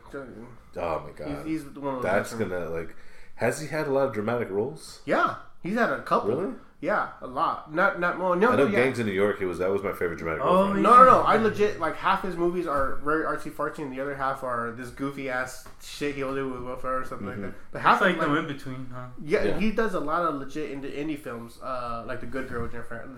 Oh 0.77 1.01
my 1.07 1.11
god. 1.17 1.47
He's, 1.47 1.63
he's 1.63 1.75
one 1.77 1.97
of 1.97 2.03
those. 2.03 2.11
That's 2.11 2.35
gonna 2.35 2.69
like. 2.71 2.95
Has 3.37 3.61
he 3.61 3.69
had 3.69 3.87
a 3.87 3.91
lot 3.93 4.09
of 4.09 4.13
dramatic 4.15 4.51
roles? 4.51 5.01
Yeah, 5.05 5.37
he's 5.63 5.75
had 5.75 5.91
a 5.91 6.03
couple. 6.03 6.31
Really? 6.37 6.55
Yeah, 6.85 7.09
a 7.23 7.27
lot. 7.27 7.73
Not 7.75 7.99
not 7.99 8.19
more. 8.19 8.37
No, 8.37 8.51
I 8.51 8.57
know 8.57 8.65
no, 8.65 8.71
yeah. 8.71 8.85
Gangs 8.85 8.99
in 8.99 9.07
New 9.07 9.13
York. 9.13 9.39
He 9.39 9.47
was 9.47 9.59
that 9.59 9.71
was 9.71 9.83
my 9.83 9.93
favorite 9.93 10.19
dramatic 10.19 10.43
Oh, 10.45 10.55
role. 10.55 10.69
for 10.71 10.77
him. 10.77 10.83
No, 10.83 10.97
no, 10.99 11.05
no. 11.05 11.21
I 11.23 11.37
legit 11.37 11.81
like 11.81 11.97
half 11.97 12.23
his 12.23 12.37
movies 12.37 12.67
are 12.67 12.97
very 12.97 13.25
artsy 13.25 13.51
fartsy, 13.51 13.79
and 13.79 13.91
the 13.93 14.01
other 14.01 14.15
half 14.15 14.43
are 14.45 14.71
this 14.73 14.91
goofy 14.91 15.31
ass 15.31 15.67
shit 15.83 16.15
he'll 16.15 16.35
do 16.35 16.49
with 16.51 16.63
Will 16.63 16.77
Ferrell 16.77 17.01
or 17.03 17.05
something 17.07 17.27
like 17.29 17.41
that. 17.41 17.55
But 17.73 17.81
half 17.81 17.95
It's 17.97 18.03
like 18.03 18.15
of 18.17 18.21
the 18.21 18.27
like, 18.29 18.39
in 18.41 18.47
between, 18.57 18.91
huh? 18.93 19.07
yeah, 19.23 19.45
Yeah. 19.45 19.59
he 19.59 19.71
does 19.71 19.95
a 19.95 20.01
lot 20.01 20.23
of 20.29 20.35
legit 20.35 20.71
indie, 20.75 20.95
indie 20.95 21.19
films, 21.19 21.59
uh, 21.63 22.05
like 22.07 22.21
The 22.21 22.27
Good 22.27 22.49
Girl 22.51 22.63
with 22.63 22.73
Jennifer. 22.73 23.09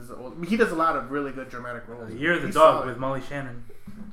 He 0.47 0.57
does 0.57 0.71
a 0.71 0.77
lot 0.77 0.95
of 0.97 1.11
really 1.11 1.33
good 1.33 1.49
dramatic 1.49 1.89
roles. 1.89 2.13
Year 2.15 2.35
of 2.35 2.43
the 2.43 2.47
He's 2.49 2.55
Dog 2.55 2.75
solid. 2.75 2.87
with 2.87 2.99
Molly 2.99 3.23
Shannon. 3.29 3.65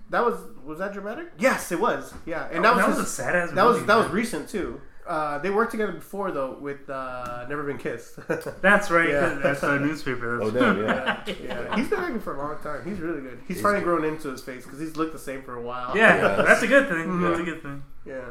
That 0.09 0.25
was 0.25 0.35
was 0.65 0.79
that 0.79 0.93
dramatic? 0.93 1.27
Yes, 1.37 1.71
it 1.71 1.79
was. 1.79 2.13
Yeah, 2.25 2.47
and 2.51 2.59
Oh, 2.59 2.61
that 2.63 2.75
was 2.75 2.85
that 2.85 2.89
his- 2.91 2.97
was 2.99 3.07
a 3.07 3.09
sad 3.11 3.35
ass. 3.35 3.51
that 3.51 3.65
was 3.65 3.85
that 3.85 3.97
was 3.97 4.07
recent 4.09 4.47
too. 4.49 4.79
Uh, 5.07 5.37
they 5.39 5.49
worked 5.49 5.71
together 5.71 5.91
before 5.91 6.31
though 6.31 6.57
with 6.59 6.89
uh, 6.89 7.45
Never 7.49 7.63
Been 7.63 7.77
Kissed. 7.77 8.17
That's 8.61 8.89
right. 8.89 9.09
Yeah. 9.09 9.39
That's 9.43 9.61
a 9.63 9.77
newspaper. 9.79 10.41
Oh 10.41 10.49
damn, 10.49 10.81
yeah. 10.81 11.23
yeah, 11.43 11.75
he's 11.75 11.89
been 11.89 11.99
acting 11.99 12.21
for 12.21 12.35
a 12.35 12.37
long 12.37 12.57
time. 12.63 12.85
He's 12.85 12.99
really 12.99 13.21
good. 13.21 13.39
He's, 13.47 13.57
He's 13.57 13.61
finally 13.63 13.81
good. 13.83 13.85
grown 14.01 14.05
into 14.05 14.29
his 14.29 14.41
face 14.41 14.63
because 14.63 14.79
he's 14.79 14.95
looked 14.95 15.13
the 15.13 15.19
same 15.19 15.41
for 15.43 15.55
a 15.55 15.61
while. 15.61 15.95
yeah, 15.97 16.15
Yes. 16.15 16.45
that's 16.47 16.61
a 16.63 16.67
good 16.67 16.87
thing. 16.87 17.07
Mhm. 17.07 17.27
That's 17.29 17.39
a 17.41 17.43
good 17.43 17.61
thing. 17.61 17.83
yeah. 18.05 18.21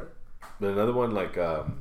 But 0.61 0.71
another 0.71 0.93
one 0.93 1.13
like 1.13 1.37
um, 1.39 1.81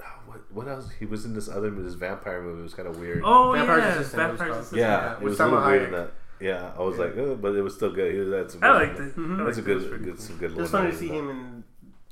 oh, 0.00 0.04
what 0.26 0.40
what 0.52 0.68
else? 0.68 0.88
He 0.98 1.04
was 1.06 1.24
in 1.24 1.34
this 1.34 1.48
other 1.48 1.70
this 1.70 1.94
vampire 1.94 2.40
movie. 2.42 2.60
It 2.60 2.62
was 2.64 2.74
kind 2.74 2.88
of 2.88 2.98
weird. 2.98 3.22
Oh 3.24 3.52
Vampire's 3.52 3.82
yeah, 3.82 3.94
Assistant, 4.00 4.22
it 4.22 4.30
was 4.30 4.38
Vampire's. 4.40 4.56
Assistant. 4.58 4.80
yeah, 4.80 4.88
yeah, 5.04 5.12
it 5.14 5.20
was 5.22 5.40
a 5.40 5.44
little 5.44 5.60
Salma 5.60 5.66
weird 5.66 5.82
in 5.82 5.92
that. 5.92 6.10
Yeah, 6.40 6.72
I 6.78 6.82
was 6.82 6.98
Yeah. 6.98 7.04
like, 7.04 7.16
oh, 7.18 7.34
but 7.36 7.54
it 7.54 7.62
was 7.62 7.74
still 7.74 7.92
good. 7.92 8.12
He 8.12 8.20
was 8.20 8.32
had 8.32 8.50
some. 8.50 8.64
I 8.64 8.66
good- 8.66 8.88
liked 8.88 9.00
it. 9.00 9.02
I 9.02 9.04
That's 9.04 9.16
a 9.18 9.20
liked 9.20 9.28
it. 9.28 9.40
It 9.40 9.44
was 9.44 9.58
good, 9.60 9.88
pretty 9.90 10.04
good, 10.04 10.20
some 10.20 10.36
good. 10.38 10.50
It 10.52 10.56
was 10.56 10.72
one 10.72 10.82
fun 10.82 10.90
to 10.90 10.96
see 10.96 11.08
him 11.08 11.30
in 11.30 11.64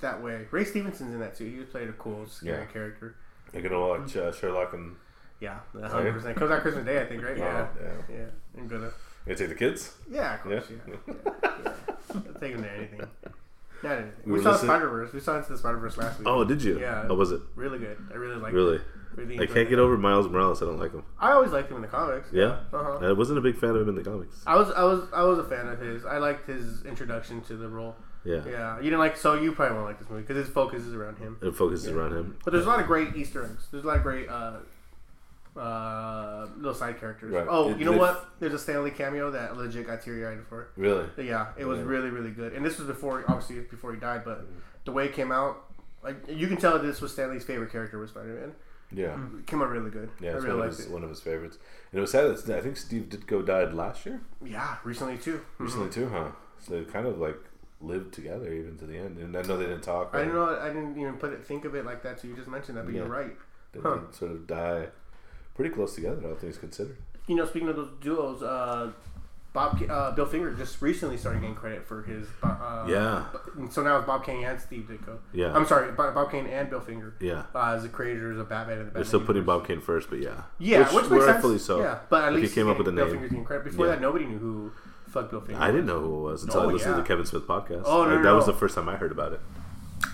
that 0.03 0.23
way. 0.23 0.47
Ray 0.51 0.65
Stevenson's 0.65 1.15
in 1.15 1.21
that 1.21 1.35
too. 1.37 1.45
He 1.47 1.63
played 1.65 1.89
a 1.89 1.93
cool, 1.93 2.27
scary 2.27 2.59
Yeah. 2.61 2.65
character. 2.67 3.17
You're 3.53 3.63
gonna 3.63 3.81
watch 3.81 4.17
uh, 4.17 4.31
Sherlock 4.33 4.73
and 4.75 4.97
Yeah, 5.41 5.59
Oh, 5.75 5.89
hundred 5.89 6.13
percent. 6.13 6.37
Comes 6.37 6.51
out 6.51 6.63
Christmas 6.63 6.85
Day, 6.85 7.01
I 7.03 7.07
think, 7.07 7.23
right? 7.23 7.37
Yeah, 7.37 7.67
Oh, 7.75 7.83
yeah. 8.09 8.17
yeah. 8.17 8.25
I'm 8.61 8.69
gonna. 8.69 8.87
You 8.87 8.93
gonna 9.35 9.39
take 9.39 9.49
the 9.49 9.55
kids? 9.55 9.93
Yeah, 10.11 10.35
of 10.35 10.41
course. 10.43 10.65
Yeah. 10.71 10.95
Yeah, 11.09 11.15
yeah. 11.65 11.73
yeah. 12.15 12.31
Take 12.41 12.53
them 12.55 12.63
to 12.63 12.71
anything. 12.73 13.01
Not 13.83 13.93
anything. 13.99 14.13
We 14.27 14.33
We, 14.35 14.43
saw 14.43 14.57
Spider 14.57 14.89
Verse. 14.89 15.13
We 15.13 15.21
saw 15.21 15.37
Into 15.39 15.53
the 15.53 15.59
Spider 15.59 15.79
Verse 15.79 15.97
last 15.97 16.19
week. 16.21 16.29
Oh, 16.29 16.45
did 16.45 16.63
you? 16.63 16.79
Yeah. 16.79 17.07
How 17.09 17.15
was 17.15 17.33
it? 17.33 17.41
really 17.57 17.79
good. 17.79 17.99
I 18.13 18.17
really 18.17 18.37
like. 18.37 18.53
Really? 18.53 18.77
It. 18.77 18.83
Really 19.15 19.41
I 19.41 19.47
can't 19.47 19.69
get 19.69 19.79
over 19.79 19.99
Miles 19.99 20.27
Morales. 20.29 20.63
I 20.63 20.65
don't 20.67 20.79
like 20.79 20.93
him. 20.93 21.05
I 21.21 21.33
always 21.33 21.51
liked 21.53 21.69
him 21.71 21.77
in 21.77 21.83
the 21.83 21.89
comics. 21.89 22.31
Yeah, 22.33 22.61
Uh-huh. 22.73 22.99
I 23.07 23.13
wasn't 23.13 23.37
a 23.39 23.43
big 23.43 23.59
fan 23.59 23.71
of 23.71 23.83
him 23.83 23.91
in 23.91 23.95
the 23.95 24.03
comics. 24.03 24.43
I 24.47 24.57
was, 24.57 24.71
I 24.71 24.85
was, 24.85 25.03
I 25.13 25.23
was 25.25 25.39
a 25.39 25.45
fan 25.45 25.69
of 25.69 25.79
his. 25.81 26.07
I 26.07 26.17
liked 26.17 26.47
his 26.49 26.83
introduction 26.87 27.43
to 27.43 27.57
the 27.57 27.69
role. 27.69 27.95
Yeah, 28.25 28.43
Yeah, 28.47 28.77
you 28.79 28.85
didn't 28.85 28.99
like, 29.01 29.17
so 29.17 29.35
you 29.35 29.53
probably 29.53 29.75
won't 29.77 29.87
like 29.89 29.99
this 29.99 30.09
movie 30.09 30.23
because 30.23 30.37
his 30.37 30.49
focus 30.55 30.83
is 30.83 30.95
around 30.95 31.19
him. 31.19 31.39
it 31.43 31.55
focuses 31.57 31.87
Yeah. 31.89 31.95
around 31.95 32.13
him. 32.13 32.37
But 32.45 32.53
there's 32.53 32.67
a 32.67 32.69
lot 32.69 32.79
of 32.81 32.87
great 32.87 33.17
Easter 33.17 33.45
eggs. 33.45 33.67
There's 33.71 33.83
a 33.85 33.87
lot 33.87 33.97
of 33.97 34.03
great 34.05 34.29
uh, 34.29 34.59
uh, 35.57 36.47
little 36.57 36.75
side 36.75 36.99
characters. 36.99 37.33
Right. 37.33 37.47
Oh, 37.49 37.71
It- 37.71 37.79
you 37.79 37.85
know 37.85 37.93
what? 37.97 38.31
There's 38.39 38.55
a 38.55 38.59
Stan 38.59 38.83
Lee 38.85 38.91
cameo 38.91 39.31
that 39.33 39.57
legit 39.57 39.87
got 39.87 40.01
teary 40.03 40.27
eyed 40.27 40.39
for. 40.49 40.69
Really? 40.77 41.07
Yeah, 41.19 41.49
it 41.57 41.65
was 41.67 41.79
Yeah. 41.81 41.85
really 41.87 42.11
really 42.11 42.31
good. 42.31 42.53
And 42.55 42.65
this 42.65 42.79
was 42.79 42.87
before, 42.87 43.25
obviously 43.29 43.61
before 43.61 43.93
he 43.93 44.01
died, 44.01 44.23
but 44.25 44.47
the 44.85 44.93
way 44.93 45.07
it 45.07 45.13
came 45.13 45.31
out, 45.31 45.65
like 46.03 46.17
you 46.29 46.47
can 46.49 46.57
tell 46.57 46.79
this 46.79 47.01
was 47.01 47.13
Stan 47.13 47.31
Lee's 47.31 47.45
favorite 47.45 47.71
character 47.71 47.99
was 47.99 48.11
Spider 48.11 48.35
Man. 48.35 48.53
Yeah. 48.95 49.19
It 49.39 49.47
came 49.47 49.63
out 49.63 49.69
really 49.71 49.91
good. 49.91 50.11
Yeah, 50.21 50.33
I 50.33 50.35
it's 50.35 50.45
really 50.45 50.57
one 50.59 50.67
of 50.67 50.71
liked 50.71 50.77
his 50.79 50.87
it. 50.87 50.93
one 50.93 51.03
of 51.05 51.09
his 51.11 51.21
favorites. 51.21 51.59
And 51.93 51.99
it 51.99 52.01
was 52.03 52.11
sad. 52.11 52.35
That, 52.37 52.59
I 52.59 52.61
think 52.61 52.77
Steve 52.77 53.05
Ditko 53.05 53.45
died 53.45 53.73
last 53.75 54.05
year, 54.07 54.21
Yeah, 54.43 54.77
recently 54.85 55.17
too. 55.19 55.39
Mhm. 55.59 55.65
recently 55.65 55.91
too, 55.91 56.09
huh? 56.09 56.29
So 56.59 56.85
kind 56.85 57.07
of 57.07 57.19
like 57.19 57.39
lived 57.83 58.15
together 58.15 58.53
even 58.53 58.79
to 58.79 58.87
the 58.87 58.97
end. 58.97 59.19
And 59.19 59.37
I 59.37 59.43
know 59.43 59.57
they 59.57 59.65
didn't 59.67 59.83
talk. 59.83 60.11
I 60.15 60.25
know. 60.25 60.59
I 60.59 60.69
didn't 60.69 60.97
even 60.99 61.15
put 61.15 61.33
it. 61.33 61.45
Think 61.45 61.65
of 61.65 61.75
it 61.75 61.85
like 61.85 62.03
that. 62.03 62.21
So 62.21 62.29
you 62.29 62.35
just 62.37 62.49
mentioned 62.49 62.79
that, 62.79 62.85
but 62.85 62.95
Yeah. 62.95 63.01
you're 63.03 63.09
right. 63.11 63.37
They 63.73 63.81
Huh. 63.81 63.97
did 63.97 64.15
sort 64.15 64.31
of 64.33 64.47
die 64.47 64.89
pretty 65.55 65.75
close 65.75 65.95
together. 65.95 66.27
All 66.29 66.35
things 66.35 66.59
considered. 66.59 66.97
You 67.27 67.37
know, 67.37 67.45
speaking 67.47 67.69
of 67.69 67.77
those 67.77 67.91
duos, 68.01 68.43
uh, 68.43 68.91
Bob, 69.53 69.79
uh, 69.89 70.11
Bill 70.13 70.25
Finger 70.25 70.51
just 70.55 70.81
recently 70.81 71.19
started 71.19 71.41
getting 71.43 71.55
credit 71.55 71.85
for 71.87 72.03
his. 72.03 72.27
Uh, 72.43 72.87
Yeah. 72.89 73.25
So 73.71 73.83
now 73.83 73.99
it's 73.99 74.07
Bob 74.07 74.25
Kane 74.25 74.45
and 74.45 74.59
Steve 74.59 74.89
Ditko. 74.91 75.19
Yeah. 75.35 75.55
I'm 75.55 75.67
sorry, 75.67 75.93
Bob, 75.93 76.15
Bob 76.15 76.31
Kane 76.31 76.47
and 76.47 76.71
Bill 76.71 76.81
Finger 76.81 77.13
Yeah. 77.21 77.45
uh, 77.55 77.75
as 77.77 77.83
the 77.83 77.91
creators 77.91 78.39
of 78.39 78.49
Batman 78.49 78.79
and 78.79 78.87
the 78.87 78.91
Batman. 78.93 78.95
They're 79.03 79.05
still 79.05 79.21
putting 79.21 79.43
universe. 79.43 79.59
Bob 79.59 79.67
Kane 79.67 79.81
first, 79.81 80.09
but 80.09 80.21
yeah. 80.21 80.45
Yeah, 80.59 80.81
which, 80.95 81.11
makes 81.11 81.27
rightfully 81.27 81.59
sense. 81.59 81.65
so. 81.67 81.81
Yeah, 81.81 81.99
but 82.09 82.25
at 82.25 82.29
If 82.33 82.37
he 82.37 82.43
least 82.43 82.55
came 82.55 82.69
up 82.69 82.79
with 82.79 82.89
a 82.89 82.93
Bill 82.93 83.05
name. 83.05 83.13
Finger's 83.15 83.31
getting 83.31 83.45
credit. 83.45 83.65
Before 83.65 83.87
Yeah. 83.87 83.93
that, 83.93 84.01
nobody 84.01 84.25
knew 84.25 84.39
who 84.39 84.73
fuck 85.13 85.31
Bill 85.31 85.41
Finger. 85.41 85.61
I 85.63 85.69
didn't 85.71 85.87
know 85.87 86.01
who 86.01 86.15
it 86.27 86.31
was 86.33 86.43
until 86.43 86.61
Oh, 86.63 86.69
I 86.69 86.73
listened 86.73 86.97
to 86.97 87.03
the 87.03 87.07
Kevin 87.07 87.25
Smith 87.27 87.47
podcast. 87.47 87.83
Oh, 87.85 88.05
no, 88.05 88.11
Like, 88.15 88.23
no, 88.23 88.31
that 88.31 88.35
was 88.35 88.47
the 88.47 88.53
first 88.53 88.75
time 88.75 88.89
I 88.89 88.97
heard 88.97 89.13
about 89.13 89.33
it. 89.33 89.41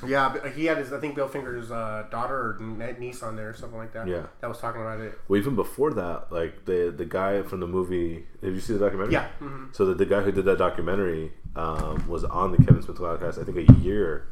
Yeah, 0.06 0.28
but 0.28 0.52
he 0.52 0.66
had 0.66 0.76
his. 0.78 0.92
I 0.92 1.00
think 1.00 1.14
Bill 1.16 1.26
Finger's 1.28 1.70
uh, 1.72 2.06
daughter 2.10 2.36
or 2.60 2.94
niece 3.00 3.22
on 3.22 3.34
there 3.36 3.48
or 3.48 3.54
something 3.54 3.78
like 3.78 3.92
that. 3.94 4.06
Yeah. 4.06 4.26
that 4.40 4.46
was 4.48 4.58
talking 4.58 4.80
about 4.80 5.00
it. 5.00 5.18
Well, 5.28 5.40
even 5.40 5.56
before 5.56 5.92
that, 5.94 6.30
like 6.30 6.66
the 6.66 6.94
the 6.96 7.04
guy 7.06 7.42
from 7.42 7.60
the 7.60 7.66
movie. 7.66 8.26
Did 8.42 8.54
you 8.54 8.60
see 8.60 8.74
the 8.74 8.78
documentary? 8.78 9.14
Yeah. 9.14 9.28
hmm 9.38 9.66
So 9.72 9.86
the, 9.86 9.94
the 9.94 10.06
guy 10.06 10.20
who 10.22 10.30
did 10.30 10.44
that 10.44 10.58
documentary 10.58 11.32
um, 11.56 12.06
was 12.06 12.22
on 12.24 12.52
the 12.52 12.58
Kevin 12.58 12.82
Smith 12.82 12.98
podcast. 12.98 13.40
I 13.40 13.44
think 13.44 13.68
a 13.68 13.72
year 13.80 14.28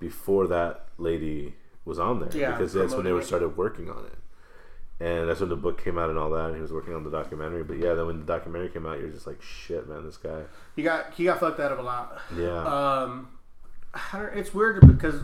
before 0.00 0.46
that 0.48 0.86
lady 0.98 1.54
was 1.84 1.98
on 2.00 2.18
there 2.18 2.30
Yeah, 2.34 2.52
because 2.52 2.72
that's 2.72 2.94
when 2.94 3.04
they 3.04 3.12
were 3.12 3.22
started 3.22 3.56
working 3.56 3.88
on 3.90 4.06
it. 4.06 4.18
And 4.98 5.28
that's 5.28 5.40
when 5.40 5.50
the 5.50 5.56
book 5.56 5.82
came 5.84 5.98
out 5.98 6.08
and 6.08 6.18
all 6.18 6.30
that. 6.30 6.46
And 6.46 6.54
he 6.56 6.62
was 6.62 6.72
working 6.72 6.94
on 6.94 7.04
the 7.04 7.10
documentary. 7.10 7.62
But 7.64 7.78
yeah, 7.78 7.92
then 7.94 8.06
when 8.06 8.18
the 8.20 8.24
documentary 8.24 8.70
came 8.70 8.86
out, 8.86 8.98
you're 8.98 9.10
just 9.10 9.26
like, 9.26 9.42
shit, 9.42 9.86
man, 9.88 10.04
this 10.04 10.16
guy. 10.16 10.42
He 10.74 10.82
got 10.82 11.12
he 11.14 11.24
got 11.24 11.38
fucked 11.40 11.60
out 11.60 11.70
of 11.72 11.78
a 11.78 11.82
lot. 11.82 12.18
Yeah, 12.36 12.62
Um, 12.64 13.28
I 13.92 14.18
don't, 14.20 14.36
it's 14.38 14.54
weird 14.54 14.86
because 14.86 15.20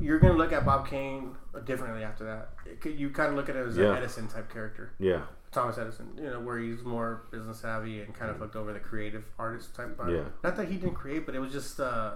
you're 0.00 0.18
gonna 0.20 0.36
look 0.36 0.52
at 0.52 0.64
Bob 0.64 0.88
Kane 0.88 1.34
differently 1.64 2.04
after 2.04 2.24
that. 2.24 2.50
You 2.88 3.10
kind 3.10 3.30
of 3.30 3.34
look 3.36 3.48
at 3.48 3.56
it 3.56 3.66
as 3.66 3.76
Yeah. 3.76 3.90
an 3.90 3.96
Edison 3.98 4.28
type 4.28 4.52
character, 4.52 4.92
yeah, 4.98 5.22
Thomas 5.50 5.78
Edison. 5.78 6.08
You 6.16 6.30
know, 6.30 6.40
where 6.40 6.58
he's 6.58 6.82
more 6.84 7.22
business 7.32 7.58
savvy 7.58 8.00
and 8.02 8.14
kind 8.14 8.30
of 8.30 8.38
fucked 8.38 8.54
over 8.56 8.72
the 8.72 8.80
creative 8.80 9.24
artist 9.38 9.74
type. 9.74 9.96
Vibe. 9.98 10.14
Yeah. 10.16 10.24
Not 10.44 10.56
that 10.56 10.68
he 10.68 10.76
didn't 10.76 10.94
create, 10.94 11.26
but 11.26 11.34
it 11.34 11.40
was 11.40 11.52
just. 11.52 11.78
Uh, 11.80 12.12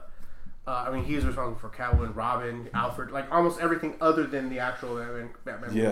uh, 0.68 0.84
I 0.88 0.92
mean, 0.92 1.04
he 1.04 1.14
was 1.14 1.24
responsible 1.24 1.58
for 1.60 1.68
Catwoman, 1.76 2.14
Robin, 2.16 2.68
Alfred, 2.74 3.10
like 3.12 3.30
almost 3.30 3.60
everything 3.60 3.94
other 4.00 4.24
than 4.26 4.50
the 4.50 4.58
actual 4.60 4.96
Batman. 4.96 5.30
Batman 5.44 5.70
movie. 5.70 5.82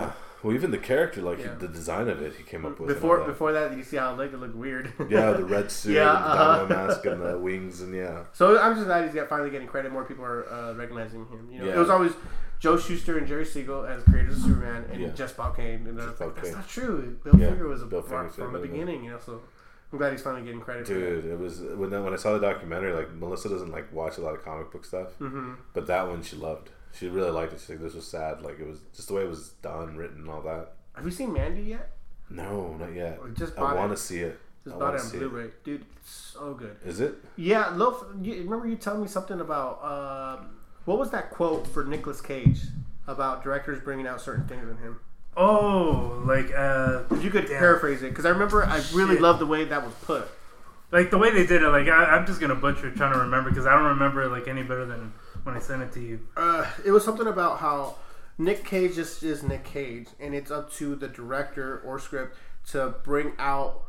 Yeah. 0.44 0.48
Well, 0.48 0.54
even 0.54 0.70
the 0.70 0.78
character, 0.78 1.22
like 1.22 1.38
Yeah. 1.38 1.54
the 1.58 1.68
design 1.68 2.08
of 2.08 2.20
it, 2.22 2.34
he 2.36 2.42
came 2.42 2.64
up 2.66 2.78
with 2.78 2.90
and 2.90 3.00
Before 3.00 3.18
that. 3.18 3.26
before 3.26 3.52
that, 3.52 3.76
you 3.76 3.82
see 3.82 3.96
how 3.96 4.12
it 4.12 4.16
looked, 4.18 4.34
it 4.34 4.38
looked 4.38 4.54
weird. 4.56 4.92
Yeah, 5.08 5.32
the 5.32 5.44
red 5.44 5.70
suit, 5.70 5.94
Yeah, 5.94 6.14
and 6.16 6.24
the 6.24 6.28
uh-huh. 6.28 6.58
domino 6.66 6.86
mask, 6.86 7.06
and 7.06 7.22
the 7.22 7.38
wings, 7.48 7.80
and 7.80 7.94
yeah, 7.94 8.24
So 8.32 8.58
I'm 8.58 8.74
just 8.74 8.86
glad 8.86 9.04
he's 9.06 9.14
got, 9.14 9.28
finally 9.28 9.50
getting 9.50 9.68
credit. 9.68 9.90
More 9.92 10.04
people 10.04 10.24
are 10.24 10.48
uh, 10.48 10.74
recognizing 10.74 11.26
him. 11.26 11.48
You 11.50 11.58
know, 11.60 11.64
Yeah. 11.66 11.74
it 11.74 11.78
was 11.78 11.90
always 11.90 12.12
Joe 12.60 12.76
Shuster 12.78 13.18
and 13.18 13.26
Jerry 13.26 13.44
Siegel 13.44 13.84
as 13.84 14.02
creators 14.04 14.36
of 14.38 14.42
Superman, 14.44 14.84
and 14.92 15.00
Yeah. 15.02 15.08
just 15.08 15.36
Bob 15.36 15.56
Kane. 15.56 15.86
And 15.86 15.96
Just 15.98 16.18
they're 16.18 16.28
Bob 16.28 16.36
like, 16.36 16.36
that's 16.36 16.48
Kane. 16.48 16.56
not 16.56 16.68
true. 16.68 17.18
Bill 17.24 17.36
Yeah, 17.38 17.48
Finger 17.50 17.68
was 17.68 17.82
a 17.82 17.86
Bill 17.86 18.02
from, 18.02 18.28
Finger 18.28 18.32
from 18.44 18.52
the 18.52 18.58
said 18.60 18.62
that, 18.68 18.72
beginning. 18.72 19.04
You 19.04 19.10
know, 19.10 19.18
so 19.18 19.40
I'm 19.92 19.98
glad 19.98 20.12
he's 20.12 20.22
finally 20.22 20.44
getting 20.44 20.60
credit. 20.60 20.86
dude, 20.86 21.24
it 21.26 21.38
was 21.38 21.60
when 21.60 21.92
I, 21.94 22.00
when 22.00 22.12
I 22.12 22.16
saw 22.16 22.32
the 22.32 22.40
documentary. 22.40 22.92
Like 22.92 23.12
Melissa 23.12 23.48
doesn't 23.48 23.70
like 23.70 23.92
watch 23.92 24.18
a 24.18 24.20
lot 24.22 24.34
of 24.34 24.42
comic 24.44 24.70
book 24.72 24.84
stuff, 24.84 25.12
hmm 25.18 25.52
but 25.72 25.86
that 25.86 26.08
one 26.08 26.22
she 26.22 26.36
loved. 26.36 26.70
She 26.96 27.08
really 27.08 27.30
liked 27.30 27.52
it. 27.52 27.60
She's 27.60 27.70
like, 27.70 27.80
this 27.80 27.94
was 27.94 28.06
sad. 28.06 28.42
Like 28.42 28.58
it 28.60 28.66
was 28.66 28.78
just 28.94 29.08
the 29.08 29.14
way 29.14 29.22
it 29.22 29.28
was 29.28 29.50
done, 29.62 29.96
written, 29.96 30.18
and 30.22 30.30
all 30.30 30.42
that. 30.42 30.72
Have 30.94 31.04
you 31.04 31.10
seen 31.10 31.32
Mandy 31.32 31.62
yet? 31.62 31.90
No, 32.30 32.74
not 32.76 32.94
yet. 32.94 33.18
Or 33.20 33.28
just 33.30 33.58
I 33.58 33.74
want 33.74 33.90
to 33.92 33.96
see 33.96 34.20
it. 34.20 34.38
Just 34.64 34.76
I 34.76 34.78
bought 34.78 34.84
wanna 34.86 34.96
it 34.96 35.00
on 35.00 35.06
see 35.08 35.18
Blu-ray, 35.18 35.50
dude. 35.64 35.84
It's 36.00 36.10
so 36.34 36.54
good. 36.54 36.76
Is 36.86 37.00
it? 37.00 37.14
Yeah, 37.36 37.68
Loaf. 37.70 38.04
You, 38.22 38.42
remember 38.44 38.66
you 38.66 38.76
telling 38.76 39.02
me 39.02 39.08
something 39.08 39.40
about 39.40 39.80
uh, 39.82 40.44
what 40.84 40.98
was 40.98 41.10
that 41.10 41.30
quote 41.30 41.66
for 41.66 41.84
Nicolas 41.84 42.20
Cage 42.20 42.60
about 43.06 43.42
directors 43.42 43.80
bringing 43.82 44.06
out 44.06 44.20
certain 44.20 44.46
things 44.46 44.62
in 44.70 44.76
him? 44.78 45.00
Oh, 45.36 46.22
like 46.24 46.52
uh, 46.56 47.02
If 47.10 47.24
you 47.24 47.30
could 47.30 47.46
Damn. 47.48 47.58
paraphrase 47.58 48.02
it, 48.02 48.10
because 48.10 48.24
I 48.24 48.30
remember 48.30 48.64
I 48.64 48.76
really 48.94 49.14
Shit. 49.16 49.22
loved 49.22 49.40
the 49.40 49.46
way 49.46 49.64
that 49.64 49.84
was 49.84 49.92
put. 50.04 50.28
like 50.92 51.10
the 51.10 51.18
way 51.18 51.30
they 51.32 51.44
did 51.44 51.62
it. 51.62 51.68
Like 51.68 51.88
I, 51.88 52.04
I'm 52.16 52.24
just 52.26 52.40
gonna 52.40 52.54
butcher 52.54 52.90
trying 52.92 53.12
to 53.12 53.18
remember 53.18 53.50
because 53.50 53.66
I 53.66 53.74
don't 53.74 53.84
remember 53.88 54.22
it 54.22 54.28
like 54.30 54.46
any 54.48 54.62
better 54.62 54.86
than 54.86 55.12
when 55.44 55.54
I 55.54 55.60
sent 55.60 55.82
it 55.82 55.92
to 55.92 56.00
you. 56.00 56.20
Uh, 56.36 56.66
it 56.84 56.90
was 56.90 57.04
something 57.04 57.26
about 57.26 57.58
how 57.60 57.96
Nick 58.38 58.64
Cage 58.64 58.96
just 58.96 59.22
is 59.22 59.42
Nick 59.42 59.64
Cage, 59.64 60.08
and 60.18 60.34
it's 60.34 60.50
up 60.50 60.72
to 60.74 60.96
the 60.96 61.08
director 61.08 61.80
or 61.84 61.98
script 61.98 62.36
to 62.70 62.94
bring 63.04 63.32
out 63.38 63.82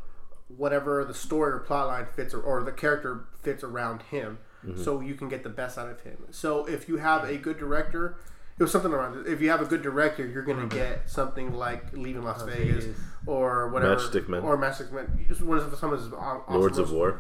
whatever 0.56 1.04
the 1.04 1.14
story 1.14 1.54
or 1.54 1.60
plot 1.60 1.88
line 1.88 2.06
fits 2.06 2.34
or, 2.34 2.42
or 2.42 2.64
the 2.64 2.72
character 2.72 3.26
fits 3.42 3.64
around 3.64 4.04
him, 4.04 4.38
so 4.76 5.00
you 5.00 5.16
can 5.16 5.30
get 5.30 5.44
the 5.44 5.50
best 5.50 5.78
out 5.78 5.90
of 5.90 6.02
him. 6.02 6.18
So 6.32 6.66
if 6.66 6.88
you 6.88 6.98
have 6.98 7.24
a 7.24 7.38
good 7.38 7.58
director. 7.58 8.18
It 8.58 8.64
was 8.64 8.72
something 8.72 8.94
around. 8.94 9.28
If 9.28 9.42
you 9.42 9.50
have 9.50 9.60
a 9.62 9.66
good 9.66 9.82
director, 9.82 10.26
you're 10.26 10.42
gonna 10.42 10.68
get 10.68 11.10
something 11.10 11.54
like 11.54 11.92
Leaving 11.92 12.24
Las 12.24 12.40
Las 12.40 12.50
Vegas, 12.50 12.86
Vegas. 12.86 13.00
Or 13.28 13.70
whatever, 13.70 13.96
Matchstick 13.96 14.28
Men. 14.28 14.44
or 14.44 14.58
Matchstick 14.58 14.92
Men. 14.92 15.26
It's 15.30 15.42
One 15.42 15.58
of 15.58 15.76
some 15.78 15.92
of 15.94 16.00
his 16.00 16.12
awesome 16.14 16.54
Lords 16.56 16.78
of 16.78 16.88
ones. 16.92 16.96
War. 16.96 17.20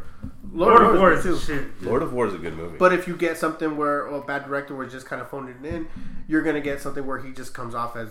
Lord, 0.53 0.79
Lord 0.81 0.95
of 0.95 0.99
War 1.01 1.11
is 1.13 1.25
is 1.25 1.45
too. 1.45 1.71
Lord 1.81 2.01
of 2.03 2.13
War 2.13 2.27
is 2.27 2.33
a 2.33 2.37
good 2.37 2.55
movie. 2.55 2.77
But 2.77 2.93
if 2.93 3.07
you 3.07 3.15
get 3.17 3.37
something 3.37 3.75
where 3.75 4.05
a 4.07 4.21
bad 4.21 4.45
director 4.45 4.75
was 4.75 4.91
just 4.91 5.05
kind 5.05 5.21
of 5.21 5.29
phoning 5.29 5.55
it 5.63 5.65
in, 5.73 5.87
you're 6.27 6.43
gonna 6.43 6.61
get 6.61 6.79
something 6.81 7.05
where 7.05 7.17
he 7.19 7.31
just 7.33 7.53
comes 7.53 7.75
off 7.75 7.95
as 7.95 8.09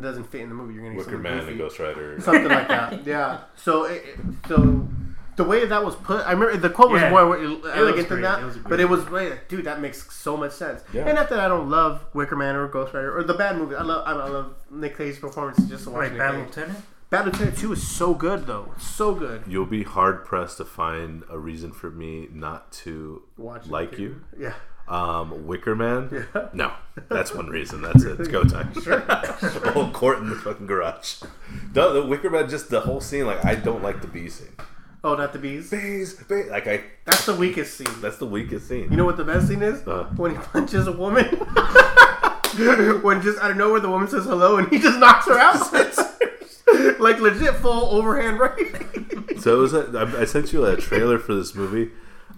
doesn't 0.00 0.24
fit 0.24 0.40
in 0.40 0.48
the 0.48 0.54
movie. 0.54 0.74
You're 0.74 0.82
gonna 0.84 0.94
get 0.94 0.98
Wicker 1.06 1.10
something 1.16 1.22
Man 1.22 1.38
goofy. 1.40 1.50
and 1.52 1.58
Ghost 1.60 1.78
Rider. 1.78 2.20
something 2.20 2.48
like 2.48 2.68
that. 2.68 3.06
Yeah. 3.06 3.38
So, 3.56 3.84
it, 3.84 4.02
it- 4.06 4.18
so 4.48 4.88
the 5.36 5.44
way 5.44 5.64
that 5.66 5.84
was 5.84 5.96
put, 5.96 6.24
I 6.26 6.30
remember 6.32 6.56
the 6.56 6.70
quote 6.70 6.90
was 6.92 7.02
Yeah. 7.02 7.10
more 7.10 7.36
elegant 7.72 8.08
than 8.08 8.20
that, 8.22 8.40
It 8.42 8.64
but 8.68 8.78
it 8.80 8.88
was 8.88 9.08
like, 9.10 9.48
dude, 9.48 9.64
that 9.64 9.80
makes 9.80 10.12
so 10.14 10.36
much 10.36 10.52
sense. 10.52 10.82
Yeah. 10.92 11.06
And 11.06 11.14
not 11.16 11.28
that 11.30 11.40
I 11.40 11.48
don't 11.48 11.68
love 11.70 12.04
Wicker 12.14 12.36
Man 12.36 12.54
or 12.56 12.68
Ghost 12.68 12.94
Rider 12.94 13.16
or 13.16 13.24
the 13.24 13.34
bad 13.34 13.56
movie. 13.58 13.74
I 13.74 13.82
love, 13.82 14.06
I 14.06 14.12
love 14.12 14.54
Nick 14.70 14.96
Cage's 14.96 15.18
performance 15.18 15.58
just 15.68 15.84
to 15.84 15.90
watch 15.90 16.02
Like 16.02 16.10
Nick 16.12 16.18
Bad 16.18 16.34
Cage. 16.34 16.46
Lieutenant. 16.56 16.78
Bad 17.14 17.26
Lieutenant 17.26 17.56
Two 17.56 17.72
is 17.72 17.86
so 17.86 18.12
good 18.12 18.48
though, 18.48 18.74
so 18.76 19.14
good. 19.14 19.44
You'll 19.46 19.66
be 19.66 19.84
hard 19.84 20.24
pressed 20.24 20.56
to 20.56 20.64
find 20.64 21.22
a 21.30 21.38
reason 21.38 21.70
for 21.70 21.88
me 21.88 22.26
not 22.32 22.72
to 22.72 23.22
Watch 23.36 23.68
like 23.68 24.00
you. 24.00 24.24
Yeah. 24.36 24.54
Um, 24.88 25.46
Wicker 25.46 25.76
Man. 25.76 26.08
Yeah. 26.34 26.48
No, 26.52 26.72
that's 27.08 27.32
one 27.32 27.46
reason. 27.46 27.82
That's 27.82 28.02
it. 28.02 28.18
It's 28.18 28.28
go 28.28 28.42
time. 28.42 28.72
the 28.72 29.70
whole 29.72 29.92
court 29.92 30.18
in 30.18 30.28
the 30.28 30.34
fucking 30.34 30.66
garage. 30.66 31.22
The, 31.72 31.92
the 31.92 32.04
Wicker 32.04 32.30
Man, 32.30 32.48
just 32.48 32.68
the 32.68 32.80
whole 32.80 33.00
scene. 33.00 33.26
Like 33.26 33.44
I 33.44 33.54
don't 33.54 33.84
like 33.84 34.00
the 34.00 34.08
bee 34.08 34.28
scene. 34.28 34.56
Oh, 35.04 35.14
not 35.14 35.32
the 35.32 35.38
bees. 35.38 35.70
Bees, 35.70 36.14
bees. 36.14 36.50
Like 36.50 36.66
I. 36.66 36.82
That's 37.04 37.26
the 37.26 37.36
weakest 37.36 37.76
scene. 37.76 38.00
That's 38.00 38.16
the 38.16 38.26
weakest 38.26 38.66
scene. 38.66 38.90
You 38.90 38.96
know 38.96 39.04
what 39.04 39.18
the 39.18 39.24
best 39.24 39.46
scene 39.46 39.62
is? 39.62 39.86
Uh. 39.86 40.12
when 40.16 40.32
he 40.32 40.38
punches 40.38 40.88
a 40.88 40.92
woman. 40.92 41.26
when 43.02 43.22
just 43.22 43.38
out 43.38 43.52
of 43.52 43.56
nowhere 43.56 43.78
the 43.78 43.88
woman 43.88 44.08
says 44.08 44.24
hello 44.24 44.56
and 44.56 44.66
he 44.68 44.80
just 44.80 44.98
knocks 44.98 45.26
her 45.26 45.38
out. 45.38 46.10
like 46.98 47.20
legit 47.20 47.54
full 47.56 47.90
overhand 47.96 48.38
right. 48.38 48.58
So 49.40 49.56
it 49.56 49.58
was. 49.58 49.74
A, 49.74 49.90
I, 50.16 50.22
I 50.22 50.24
sent 50.24 50.52
you 50.52 50.64
a 50.64 50.76
trailer 50.76 51.18
for 51.18 51.34
this 51.34 51.54
movie. 51.54 51.90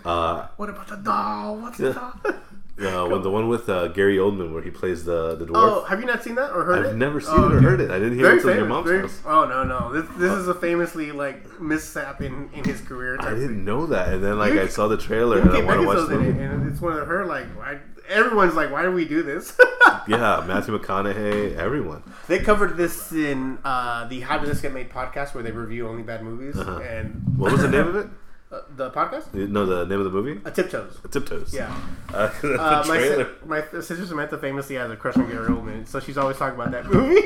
Uh, 0.05 0.49
what 0.57 0.69
about 0.71 0.89
the 0.89 0.97
doll? 0.97 1.57
What's 1.57 1.79
the 1.79 1.93
doll? 1.93 2.13
uh, 2.25 3.09
when 3.09 3.23
the 3.23 3.31
one 3.31 3.49
with 3.49 3.69
uh, 3.69 3.89
Gary 3.89 4.17
Oldman 4.17 4.53
where 4.53 4.63
he 4.63 4.71
plays 4.71 5.05
the 5.05 5.37
the 5.37 5.45
dwarf. 5.47 5.53
Oh, 5.57 5.85
have 5.85 6.01
you 6.01 6.07
not 6.07 6.25
seen 6.25 6.35
that 6.37 6.51
or 6.53 6.65
heard 6.65 6.87
it? 6.87 6.89
I've 6.91 6.97
never 6.97 7.21
seen 7.21 7.35
Oh, 7.37 7.47
it 7.47 7.53
or 7.55 7.61
heard 7.61 7.81
it. 7.81 7.91
I 7.91 7.99
didn't 7.99 8.19
hear 8.19 8.29
it 8.31 8.35
until 8.39 8.57
your 8.57 8.67
mom's 8.67 8.89
very- 8.89 9.01
house. 9.03 9.21
Oh 9.25 9.45
no 9.45 9.63
no! 9.63 9.93
This, 9.93 10.11
this 10.17 10.33
is 10.33 10.49
a 10.49 10.55
famously 10.55 11.13
like 11.13 11.61
mishap 11.61 12.21
in, 12.23 12.51
in 12.55 12.65
his 12.65 12.81
career. 12.81 13.19
I 13.21 13.31
didn't 13.31 13.49
thing. 13.49 13.65
know 13.65 13.87
that, 13.87 14.09
and 14.15 14.25
then 14.25 14.39
like 14.39 14.55
You- 14.55 14.63
I 14.63 14.67
saw 14.67 14.89
the 14.89 14.97
trailer 14.99 15.39
and 15.39 15.51
I 15.51 15.63
want 15.63 15.81
to 15.81 15.87
watch 15.87 15.97
Beckinsale's 15.99 16.09
the 16.09 16.19
in 16.19 16.37
it, 16.41 16.51
and 16.51 16.73
it's 16.73 16.81
one 16.81 16.97
of 16.97 17.07
her 17.07 17.25
like. 17.27 17.47
Why, 17.57 17.79
everyone's 18.09 18.55
like, 18.55 18.71
why 18.71 18.83
do 18.83 18.93
we 18.93 19.05
do 19.07 19.23
this? 19.23 19.57
Yeah, 20.09 20.45
Matthew 20.47 20.77
McConaughey, 20.79 21.57
everyone. 21.57 22.03
they 22.29 22.39
covered 22.41 22.77
this 22.77 23.13
in 23.13 23.59
uh, 23.65 24.07
the 24.07 24.21
How 24.21 24.39
Did 24.39 24.49
This 24.49 24.61
Get 24.61 24.73
Made 24.73 24.89
podcast, 24.91 25.35
where 25.35 25.43
they 25.43 25.51
review 25.53 25.89
only 25.89 26.03
bad 26.05 26.23
movies, 26.23 26.57
Uh-huh. 26.57 26.79
and 26.79 27.23
What 27.37 27.51
was 27.53 27.63
the 27.63 27.69
name 27.69 27.89
of 27.89 27.97
it? 27.97 28.07
uh, 28.53 28.61
the 28.77 28.91
podcast, 28.91 29.33
No, 29.35 29.65
the 29.67 29.85
name 29.87 29.99
of 29.99 30.05
the 30.05 30.11
movie. 30.11 30.41
A 30.45 30.51
Tiptoes. 30.53 30.99
A 31.05 31.09
Tiptoes. 31.09 31.53
Yeah, 31.55 31.75
Uh, 32.13 32.31
uh, 32.45 32.85
my, 32.87 32.99
si- 33.01 33.25
my 33.47 33.63
sister 33.81 34.07
Samantha 34.07 34.39
famously 34.39 34.77
has 34.77 34.91
a 34.91 34.97
crush 34.97 35.17
on 35.17 35.29
Gary 35.29 35.49
Oldman, 35.49 35.87
so 35.89 35.99
she's 36.01 36.19
always 36.19 36.37
talking 36.37 36.59
about 36.61 36.71
that 36.73 36.87
movie. 36.87 37.23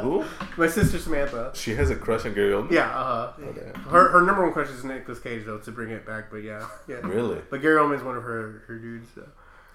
Who? 0.00 0.24
my 0.56 0.66
sister 0.68 0.98
Samantha. 0.98 1.50
She 1.54 1.74
has 1.74 1.90
a 1.90 1.96
crush 1.96 2.24
on 2.24 2.34
Gary 2.34 2.52
Oldman. 2.52 2.70
Yeah, 2.72 2.88
Uh-huh. 2.96 3.32
Okay. 3.48 3.72
her 3.90 4.08
her 4.10 4.22
number 4.22 4.42
one 4.44 4.52
crush 4.52 4.68
is 4.70 4.84
Nicolas 4.84 5.18
Cage 5.20 5.44
though 5.44 5.58
to 5.58 5.70
bring 5.72 5.90
it 5.90 6.04
back, 6.06 6.30
but 6.30 6.38
yeah, 6.38 6.66
yeah. 6.88 6.96
Really? 7.02 7.40
But 7.50 7.62
Gary 7.62 7.78
Oldman's 7.78 8.02
one 8.04 8.16
of 8.16 8.22
her 8.22 8.62
her 8.68 8.78
dudes. 8.78 9.08
So. 9.14 9.22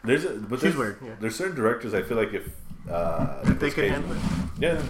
There's 0.04 0.26
a, 0.26 0.30
but 0.34 0.56
She's 0.58 0.62
there's, 0.64 0.76
weird, 0.76 0.98
yeah. 1.04 1.16
There's 1.20 1.36
certain 1.36 1.56
directors 1.56 1.94
I 1.94 2.02
feel 2.02 2.18
like 2.18 2.34
if 2.34 2.48
uh, 2.90 3.40
If 3.44 3.60
they 3.60 3.70
could 3.70 3.84
Cage- 3.86 3.92
handle 3.92 4.12
it. 4.14 4.18
Yeah. 4.60 4.82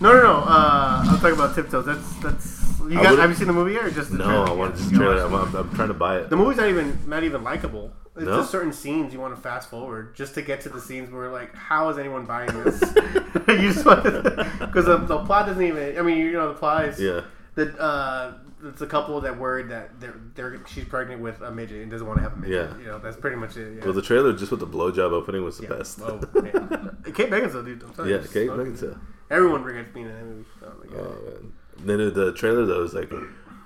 No, 0.00 0.12
no, 0.14 0.22
no. 0.22 0.34
Uh, 0.46 1.02
I'm 1.06 1.16
talking 1.18 1.32
about 1.34 1.54
Tiptoes. 1.54 1.84
That's 1.86 2.16
that's. 2.16 2.60
You 2.88 2.96
guys, 3.02 3.18
have 3.18 3.28
you 3.30 3.36
seen 3.36 3.46
the 3.48 3.52
movie 3.52 3.72
yet, 3.74 3.84
or 3.84 3.90
just 3.90 4.10
the 4.10 4.18
No, 4.18 4.24
trailer? 4.24 4.48
I 4.48 4.52
want 4.52 4.74
this 4.76 4.90
you 4.90 4.96
trailer. 4.98 5.22
I'm. 5.24 5.34
I'm, 5.34 5.54
I'm 5.54 5.74
trying 5.74 5.88
to 5.88 5.94
buy 5.94 6.18
it. 6.18 6.30
The 6.30 6.36
movie's 6.36 6.56
not 6.56 6.68
even 6.68 6.98
not 7.06 7.22
even 7.24 7.42
likable. 7.42 7.92
It's 8.16 8.24
No? 8.24 8.38
just 8.38 8.50
certain 8.50 8.72
scenes 8.72 9.12
you 9.12 9.20
want 9.20 9.34
to 9.36 9.40
fast 9.40 9.68
forward 9.70 10.14
just 10.16 10.34
to 10.34 10.42
get 10.42 10.60
to 10.62 10.68
the 10.68 10.80
scenes 10.80 11.10
where 11.12 11.28
like, 11.30 11.54
how 11.54 11.88
is 11.90 11.98
anyone 11.98 12.24
buying 12.26 12.48
this? 12.64 12.80
you 13.48 13.72
because 13.72 14.86
the, 14.86 14.96
the 15.06 15.18
plot 15.24 15.46
doesn't 15.46 15.62
even. 15.62 15.98
I 15.98 16.02
mean, 16.02 16.18
you 16.18 16.32
know, 16.32 16.48
the 16.48 16.54
plot 16.58 16.86
is 16.86 17.00
Yeah. 17.00 17.22
the 17.54 17.76
uh, 17.78 18.34
it's 18.64 18.82
a 18.82 18.86
couple 18.86 19.20
that 19.22 19.38
worried 19.38 19.68
that 19.70 20.00
they're 20.00 20.20
they're 20.34 20.60
she's 20.66 20.84
pregnant 20.84 21.20
with 21.20 21.40
a 21.40 21.50
midget 21.50 21.82
and 21.82 21.90
doesn't 21.90 22.06
want 22.06 22.18
to 22.18 22.22
have 22.22 22.34
a 22.34 22.36
midget. 22.36 22.70
Yeah. 22.70 22.78
You 22.78 22.86
know, 22.86 22.98
that's 22.98 23.16
pretty 23.16 23.36
much 23.36 23.56
it. 23.56 23.78
Yeah. 23.78 23.84
Well, 23.84 23.92
the 23.92 24.02
trailer 24.02 24.32
just 24.32 24.50
with 24.50 24.60
the 24.60 24.66
blowjob 24.66 25.12
opening 25.12 25.44
was 25.44 25.58
the 25.58 25.64
yeah. 25.64 25.76
best. 25.76 26.00
Oh, 26.02 26.18
man. 26.34 26.96
Kate 27.14 27.30
Beckinsale, 27.30 27.64
dude. 27.64 27.82
I'm 27.82 27.94
telling 27.94 28.10
yeah, 28.10 28.18
Kate. 28.18 28.48
Beckinsale. 28.48 28.98
Everyone 29.30 29.62
regrets 29.62 29.90
being 29.92 30.06
in 30.06 30.12
that 30.12 30.24
movie. 30.24 30.44
Oh 30.62 30.72
my 30.78 30.92
god. 30.92 31.06
Oh, 31.06 31.30
man. 31.30 31.52
Then 31.78 32.14
the- 32.14 32.32
trailer 32.32 32.66
though 32.66 32.82
is 32.82 32.92
like, 32.94 33.10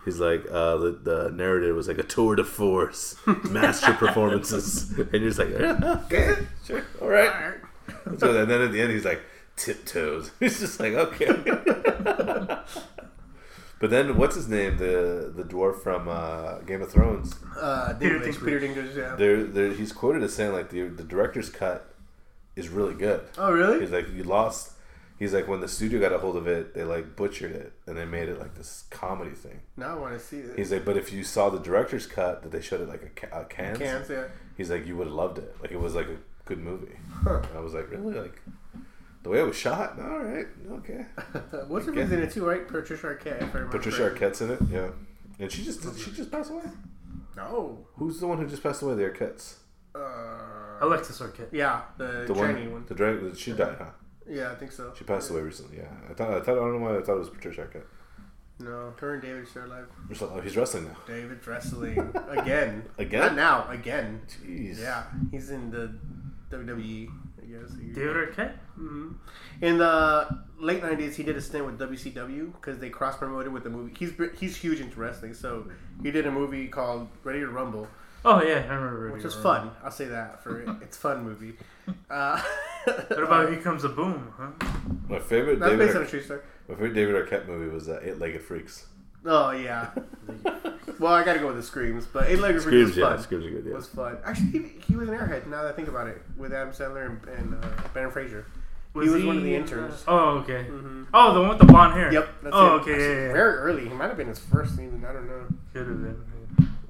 he's 0.05 0.21
like, 0.21 0.45
uh, 0.51 0.77
the 0.77 0.91
the 1.03 1.31
narrative 1.31 1.75
was 1.75 1.89
like 1.89 1.99
a 1.99 2.03
tour 2.03 2.37
de 2.37 2.45
force, 2.45 3.17
master 3.51 3.93
performances, 3.95 4.91
and 4.91 5.13
you're 5.13 5.31
just 5.31 5.39
like, 5.39 5.51
yeah, 5.51 6.03
okay, 6.05 6.47
sure, 6.65 6.85
all 7.01 7.09
right. 7.09 7.55
So 8.19 8.41
and 8.41 8.51
then 8.51 8.63
at 8.63 8.73
the 8.73 8.81
end 8.81 8.93
he's 8.93 9.05
like 9.05 9.23
tiptoes. 9.57 10.31
He's 10.41 10.61
just 10.61 10.81
like 10.81 10.95
okay. 10.95 11.27
But 13.81 13.91
then 13.91 14.17
what's 14.17 14.35
his 14.37 14.49
name? 14.49 14.77
The 14.79 15.33
the 15.35 15.43
dwarf 15.45 15.83
from 15.83 16.09
uh, 16.09 16.59
Game 16.61 16.83
of 16.83 16.91
Thrones. 16.91 17.35
Uh, 17.59 17.95
Peter 17.99 18.19
Dinklage, 18.19 18.25
Dinklage. 18.35 18.45
Peter 18.45 18.61
Dinklage, 18.61 18.97
yeah. 18.97 19.17
There, 19.17 19.45
there, 19.45 19.73
he's 19.73 19.93
quoted 19.93 20.23
as 20.23 20.35
saying 20.35 20.53
like 20.53 20.71
the 20.71 20.83
the 20.89 21.05
director's 21.05 21.51
cut 21.51 21.95
is 22.57 22.69
really 22.69 22.95
good. 22.95 23.21
Oh, 23.37 23.51
really? 23.53 23.81
He's 23.81 23.91
like, 23.91 24.13
you 24.13 24.23
lost. 24.25 24.73
He's 25.19 25.33
like, 25.33 25.47
when 25.47 25.61
the 25.61 25.69
studio 25.69 26.01
got 26.01 26.13
a 26.13 26.19
hold 26.19 26.37
of 26.37 26.47
it, 26.49 26.75
they 26.75 26.83
like 26.83 27.15
butchered 27.17 27.53
it 27.53 27.73
and 27.87 27.97
they 27.97 28.05
made 28.05 28.29
it 28.29 28.39
like 28.41 28.55
this 28.57 28.85
comedy 28.91 29.31
thing. 29.31 29.61
Now 29.77 29.97
I 29.97 29.99
want 29.99 30.15
to 30.15 30.19
see 30.21 30.41
this. 30.41 30.57
He's 30.57 30.73
like, 30.73 30.85
but 30.85 30.97
if 30.97 31.13
you 31.13 31.23
saw 31.23 31.51
the 31.51 31.61
director's 31.61 32.07
cut 32.07 32.43
that 32.43 32.51
they 32.51 32.61
showed 32.61 32.81
it 32.81 32.89
like 32.89 33.03
a, 33.03 33.09
ca- 33.27 33.41
a 33.41 33.45
Cannes, 33.45 33.79
Can't 33.79 34.05
say 34.07 34.15
it. 34.17 34.31
he's 34.57 34.71
like, 34.71 34.87
you 34.87 34.97
would 34.97 35.07
have 35.07 35.15
loved 35.15 35.39
it. 35.39 35.55
Like 35.63 35.71
it 35.71 35.81
was 35.81 35.95
like 35.95 36.09
a 36.09 36.17
good 36.47 36.59
movie. 36.59 36.97
Huh. 37.23 37.37
And 37.49 37.57
I 37.57 37.61
was 37.61 37.75
like, 37.75 37.91
really? 37.91 38.15
Like 38.15 38.41
the 39.25 39.31
way 39.31 39.41
it 39.41 39.47
was 39.47 39.57
shot? 39.57 39.99
All 40.01 40.21
right, 40.21 40.47
okay. 40.79 41.07
What's 41.69 41.87
her 41.87 41.93
Okay. 41.93 42.03
face 42.05 42.13
in 42.13 42.23
it 42.23 42.31
too, 42.31 42.47
right? 42.47 42.67
Patricia 42.69 43.07
Arquette. 43.09 43.43
If 43.43 43.55
I 43.55 43.59
remember 43.59 43.69
Patricia 43.79 44.09
correctly. 44.11 44.29
Arquette's 44.29 44.41
in 44.43 44.51
it, 44.53 44.61
yeah. 44.71 44.89
And 45.41 45.51
she 45.51 45.65
just 45.65 45.83
did 45.83 45.99
she 45.99 46.13
just 46.13 46.31
passed 46.31 46.51
away? 46.53 46.63
No. 47.37 47.87
Who's 47.97 48.21
the 48.21 48.29
one 48.29 48.39
who 48.39 48.47
just 48.47 48.63
passed 48.63 48.83
away? 48.83 48.95
The 48.95 49.03
Arquettes. 49.11 49.55
Uh, 49.95 49.99
Alexis 50.81 51.21
Arquette. 51.21 51.49
yeah, 51.53 51.83
the, 51.99 52.25
The 52.29 52.35
tranny 52.35 52.65
one, 52.65 52.73
one. 52.73 52.85
the 52.87 52.95
drag, 52.95 53.37
she 53.37 53.53
died, 53.53 53.77
huh? 53.79 53.87
Yeah, 54.29 54.53
I 54.53 54.55
think 54.55 54.73
so. 54.73 54.93
She 54.97 55.05
passed 55.05 55.31
away 55.31 55.41
recently. 55.43 55.79
Yeah, 55.79 55.91
I 56.11 56.15
thought 56.15 56.31
I 56.31 56.41
thought 56.41 56.53
I 56.53 56.61
don't 56.61 56.79
know 56.81 56.87
why 56.87 56.97
I 56.99 57.03
thought 57.03 57.17
it 57.17 57.19
was 57.21 57.31
Patricia 57.31 57.63
Arquette. 57.63 57.85
No, 58.61 58.93
her 59.01 59.15
and 59.15 59.23
David 59.23 59.49
still 59.49 59.65
alive. 59.67 59.87
Oh, 60.23 60.41
he's 60.41 60.57
wrestling 60.57 60.85
now. 60.85 60.97
David's 61.09 61.45
wrestling 61.47 61.99
again. 62.29 62.85
Again? 62.99 63.21
Not 63.21 63.35
now. 63.35 63.69
Again. 63.69 64.21
Jeez. 64.29 64.79
Yeah, 64.81 65.03
he's 65.33 65.51
in 65.51 65.71
the 65.73 65.93
WWE. 66.51 67.09
I 67.47 67.61
guess. 67.63 67.71
David 67.95 68.17
Arquette? 68.17 68.55
hmm 68.77 69.13
In 69.61 69.79
the 69.79 70.43
late 70.59 70.83
'90s, 70.83 71.15
he 71.15 71.23
did 71.23 71.37
a 71.37 71.41
stint 71.41 71.67
with 71.67 71.79
WCW 71.79 72.53
because 72.53 72.79
they 72.79 72.91
cross 72.91 73.17
promoted 73.17 73.53
with 73.53 73.65
the 73.65 73.71
movie. 73.71 73.93
He's 73.99 74.13
he's 74.39 74.57
huge 74.57 74.81
into 74.81 74.99
wrestling, 74.99 75.35
so 75.35 75.67
he 76.03 76.11
did 76.11 76.27
a 76.27 76.31
movie 76.31 76.69
called 76.69 77.09
Ready 77.23 77.41
to 77.41 77.49
Rumble, 77.49 77.87
Oh, 78.27 78.43
yeah, 78.43 78.65
I 78.71 78.75
remember. 78.75 79.05
which 79.13 79.17
Ready 79.17 79.27
is 79.29 79.35
to 79.35 79.43
fun. 79.43 79.71
I'll 79.85 79.91
say 79.91 80.07
that 80.07 80.43
for 80.43 80.63
it. 80.63 80.69
It's 80.83 80.97
fun 80.97 81.25
movie. 81.25 81.55
Uh, 82.11 82.41
What 82.87 83.23
about 83.25 83.51
Here 83.51 83.61
Comes 83.61 83.85
a 83.85 83.89
Boom, 83.91 84.33
huh? 84.39 84.51
My 85.09 85.19
favorite 85.19 85.59
That's 85.59 85.71
David 85.73 85.87
based 85.87 85.97
on 85.97 86.03
a 86.03 86.07
true 86.07 86.23
story. 86.23 86.41
my 86.69 86.75
favorite 86.75 86.95
David 86.95 87.15
Arquette 87.15 87.47
movie 87.47 87.69
was 87.75 87.89
uh, 87.91 88.01
Eight 88.03 88.19
Legged 88.19 88.41
Freaks. 88.43 88.87
Oh 89.27 89.51
yeah. 89.53 89.91
well, 90.99 91.13
I 91.15 91.25
gotta 91.25 91.39
go 91.39 91.47
with 91.49 91.57
the 91.57 91.63
screams, 91.63 92.07
but 92.07 92.29
Eight 92.29 92.39
Legged 92.39 92.63
Freaks 92.63 92.65
Screams, 92.65 92.89
was 92.91 92.97
yeah, 92.99 93.09
fun. 93.09 93.23
Screams 93.23 93.47
are 93.47 93.51
good. 93.51 93.65
Yeah. 93.65 93.73
It 93.73 93.77
was 93.77 93.89
fun. 93.89 94.19
Actually, 94.25 94.47
he, 94.51 94.69
he 94.89 94.97
was 94.97 95.09
an 95.09 95.15
airhead. 95.17 95.47
Now 95.47 95.63
that 95.63 95.73
I 95.73 95.77
think 95.77 95.89
about 95.89 96.07
it, 96.09 96.23
with 96.37 96.53
Adam 96.53 96.73
Sandler 96.73 97.07
and, 97.07 97.39
and 97.39 97.65
uh, 97.65 97.69
Ben 97.95 98.11
Fraser. 98.11 98.47
he 98.93 99.01
was 99.09 99.25
one 99.25 99.39
of 99.39 99.43
the 99.43 99.55
interns. 99.55 100.03
uh, 100.07 100.11
oh, 100.11 100.29
okay. 100.41 100.67
Mm-hmm. 100.69 101.05
Oh, 101.15 101.35
the 101.35 101.41
one 101.41 101.49
with 101.51 101.59
the 101.59 101.65
blonde 101.67 101.95
hair. 101.95 102.13
Yep. 102.13 102.29
That's 102.43 102.55
oh, 102.57 102.77
it. 102.77 102.81
okay. 102.81 102.93
Actually, 102.93 103.05
Yeah, 103.05 103.11
yeah, 103.21 103.27
yeah. 103.27 103.33
Very 103.33 103.55
early. 103.57 103.89
He 103.89 103.95
might 103.95 104.09
have 104.09 104.17
been 104.17 104.29
his 104.29 104.39
first 104.39 104.71
season. 104.73 105.05
I 105.09 105.13
don't 105.13 105.27
know. 105.27 105.47
Could 105.73 105.87
have 105.89 106.03
been. 106.03 106.25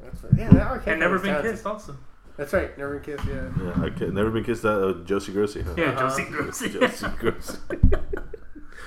That's 0.03 0.23
right. 0.25 0.33
Yeah. 0.37 0.51
That 0.51 0.89
And 0.89 1.01
never 1.01 1.19
been 1.19 1.41
kissed, 1.43 1.65
also. 1.67 1.97
That's 2.37 2.53
right. 2.53 2.77
Never 2.77 2.99
been 2.99 3.17
kissed. 3.17 3.29
Yeah. 3.29 3.49
Yeah, 3.63 3.85
I 3.85 3.91
can, 3.91 4.13
never 4.13 4.31
been 4.33 4.43
kissed 4.45 4.63
that 4.63 4.83
uh, 4.83 5.05
Josie 5.05 5.33
Grossie. 5.33 5.63
Huh? 5.65 5.75
Yeah, 5.77 5.91
Uh-huh. 5.91 6.09
Josie 6.09 6.25
Grossie. 6.25 6.73
Josie 6.81 7.07
Grossie. 7.07 8.03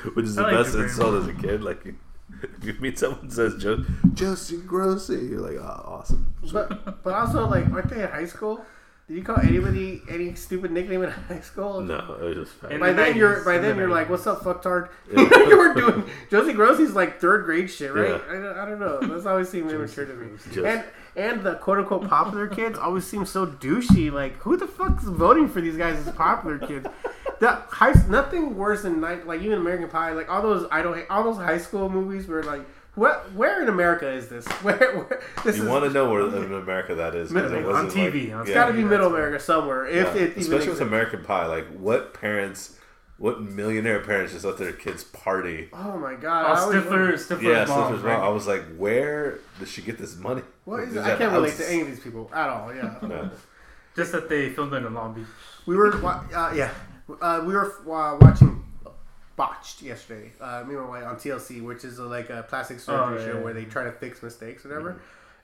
Which 0.15 0.25
is 0.25 0.35
the 0.35 0.43
like 0.43 0.51
best 0.51 0.75
insult 0.75 1.15
as 1.15 1.27
a 1.27 1.33
kid. 1.33 1.63
Like, 1.63 1.83
if 2.43 2.63
you 2.65 2.75
meet 2.79 2.99
someone 2.99 3.21
who 3.21 3.29
says 3.31 3.55
jo- 3.61 3.85
Josie 4.13 4.57
Grossie, 4.57 5.29
you're 5.29 5.41
like, 5.41 5.57
oh, 5.57 5.83
awesome. 5.85 6.33
But 6.51 7.03
but 7.03 7.13
also 7.13 7.47
like, 7.47 7.69
aren't 7.71 7.89
they 7.89 8.03
in 8.03 8.09
high 8.09 8.25
school? 8.25 8.65
Did 9.07 9.15
you 9.15 9.23
call 9.23 9.39
anybody 9.39 10.01
any 10.09 10.35
stupid 10.35 10.71
nickname 10.71 11.01
in 11.03 11.09
high 11.29 11.39
school? 11.39 11.79
No, 11.79 12.17
it 12.21 12.35
was 12.35 12.47
just 12.49 12.59
fat. 12.59 12.71
And- 12.71 12.79
By 12.81 12.89
the 12.89 12.95
then 12.95 13.15
you're 13.15 13.43
by 13.45 13.55
in 13.55 13.61
the 13.61 13.67
then 13.69 13.77
you're 13.77 13.89
like, 13.89 14.09
what's 14.09 14.27
up, 14.27 14.41
fucktard? 14.41 14.89
Yeah. 15.11 15.21
you 15.47 15.57
were 15.57 15.73
doing 15.73 16.09
Josie 16.29 16.53
Grossie's 16.53 16.93
like 16.93 17.19
third 17.21 17.45
grade 17.45 17.69
shit, 17.69 17.93
right? 17.93 18.09
Yeah. 18.09 18.19
I, 18.29 18.33
don't, 18.33 18.57
I 18.57 18.65
don't 18.65 18.79
know. 18.79 18.99
That's 19.01 19.25
always 19.25 19.47
seemed 19.49 19.71
immature 19.71 20.05
to 20.05 20.13
me. 20.13 20.37
Josie. 20.51 20.65
And 20.67 20.83
and 21.17 21.43
the 21.43 21.55
quote 21.55 21.79
unquote 21.79 22.07
popular 22.07 22.47
kids 22.47 22.77
always 22.77 23.05
seem 23.05 23.25
so 23.25 23.45
douchey. 23.45 24.11
Like 24.11 24.37
who 24.37 24.55
the 24.55 24.67
fuck's 24.67 25.03
voting 25.03 25.49
for 25.49 25.59
these 25.59 25.75
guys 25.75 26.07
as 26.07 26.13
popular 26.15 26.57
kids? 26.59 26.87
The 27.39 27.51
high 27.69 27.93
nothing 28.07 28.55
worse 28.55 28.83
than 28.83 29.01
night 29.01 29.27
like 29.27 29.41
even 29.41 29.57
American 29.59 29.89
Pie, 29.89 30.11
like 30.13 30.29
all 30.29 30.41
those 30.41 30.67
I 30.71 30.81
don't 30.81 31.05
all 31.09 31.23
those 31.23 31.37
high 31.37 31.57
school 31.57 31.89
movies 31.89 32.27
where 32.27 32.43
like 32.43 32.61
what 32.95 33.31
where 33.33 33.61
in 33.61 33.69
America 33.69 34.09
is 34.09 34.27
this? 34.27 34.47
Where, 34.63 34.75
where 34.77 35.21
this 35.43 35.57
You 35.57 35.63
is 35.63 35.69
want 35.69 35.83
to 35.85 35.91
know 35.91 36.09
where 36.09 36.21
in 36.27 36.51
America 36.53 36.95
that 36.95 37.13
is? 37.13 37.29
Middle- 37.29 37.53
it 37.53 37.65
on 37.65 37.91
TV, 37.91 38.31
Like, 38.31 38.41
it's 38.41 38.49
yeah, 38.49 38.55
got 38.55 38.65
to 38.67 38.73
be 38.73 38.83
Middle. 38.83 39.07
America 39.13 39.39
somewhere. 39.39 39.85
If 39.85 40.15
yeah. 40.15 40.21
especially 40.35 40.69
with. 40.69 40.81
American 40.81 41.23
Pie. 41.23 41.45
Like, 41.45 41.67
what 41.77 42.15
parents, 42.15 42.76
what 43.17 43.41
millionaire 43.41 43.99
parents 44.01 44.33
just 44.33 44.45
let 44.45 44.57
their 44.57 44.73
kids 44.73 45.03
party? 45.03 45.69
Oh 45.73 45.97
my 45.97 46.15
god! 46.15 46.45
Oh, 46.45 46.53
I 46.53 46.59
always 46.59 46.83
Stifler, 46.83 47.13
Stifler's 47.13 47.43
Yeah, 47.43 47.65
mom. 47.65 47.93
Stifler's 47.93 48.03
mom. 48.03 48.21
I 48.21 48.29
was 48.29 48.47
like, 48.47 48.63
where 48.77 49.39
does 49.59 49.69
she 49.71 49.81
get 49.81 49.97
this 49.97 50.15
money? 50.17 50.41
What 50.65 50.81
is 50.81 50.93
Does 50.93 51.05
it? 51.07 51.13
I 51.13 51.15
can't 51.17 51.33
relate 51.33 51.55
to 51.55 51.69
any 51.71 51.81
of 51.81 51.87
these 51.87 51.99
people 51.99 52.29
at 52.33 52.49
all. 52.49 52.73
Yeah. 52.73 52.95
No. 53.07 53.29
Just 53.95 54.11
that 54.11 54.29
they 54.29 54.49
filmed 54.49 54.73
it 54.73 54.85
in 54.85 54.93
Long 54.93 55.13
Beach. 55.15 55.25
We 55.65 55.75
were, 55.75 55.91
uh, 56.05 56.53
yeah, 56.55 56.69
uh, 57.19 57.41
we 57.43 57.53
were 57.55 57.73
uh, 57.91 58.17
watching 58.21 58.63
Botched 59.35 59.81
yesterday. 59.81 60.31
Uh, 60.39 60.63
me 60.67 60.75
and 60.75 60.83
my 60.83 60.89
wife 60.99 61.03
on 61.05 61.15
TLC, 61.15 61.63
which 61.63 61.83
is 61.83 61.97
a, 61.97 62.03
like 62.03 62.29
a 62.29 62.43
plastic 62.47 62.79
surgery 62.79 63.17
Oh, 63.17 63.19
yeah, 63.19 63.25
show 63.31 63.37
yeah. 63.37 63.43
where 63.43 63.53
they 63.53 63.65
try 63.65 63.83
to 63.85 63.91
fix 63.91 64.21
mistakes, 64.21 64.65
or 64.65 64.69
whatever. 64.69 65.01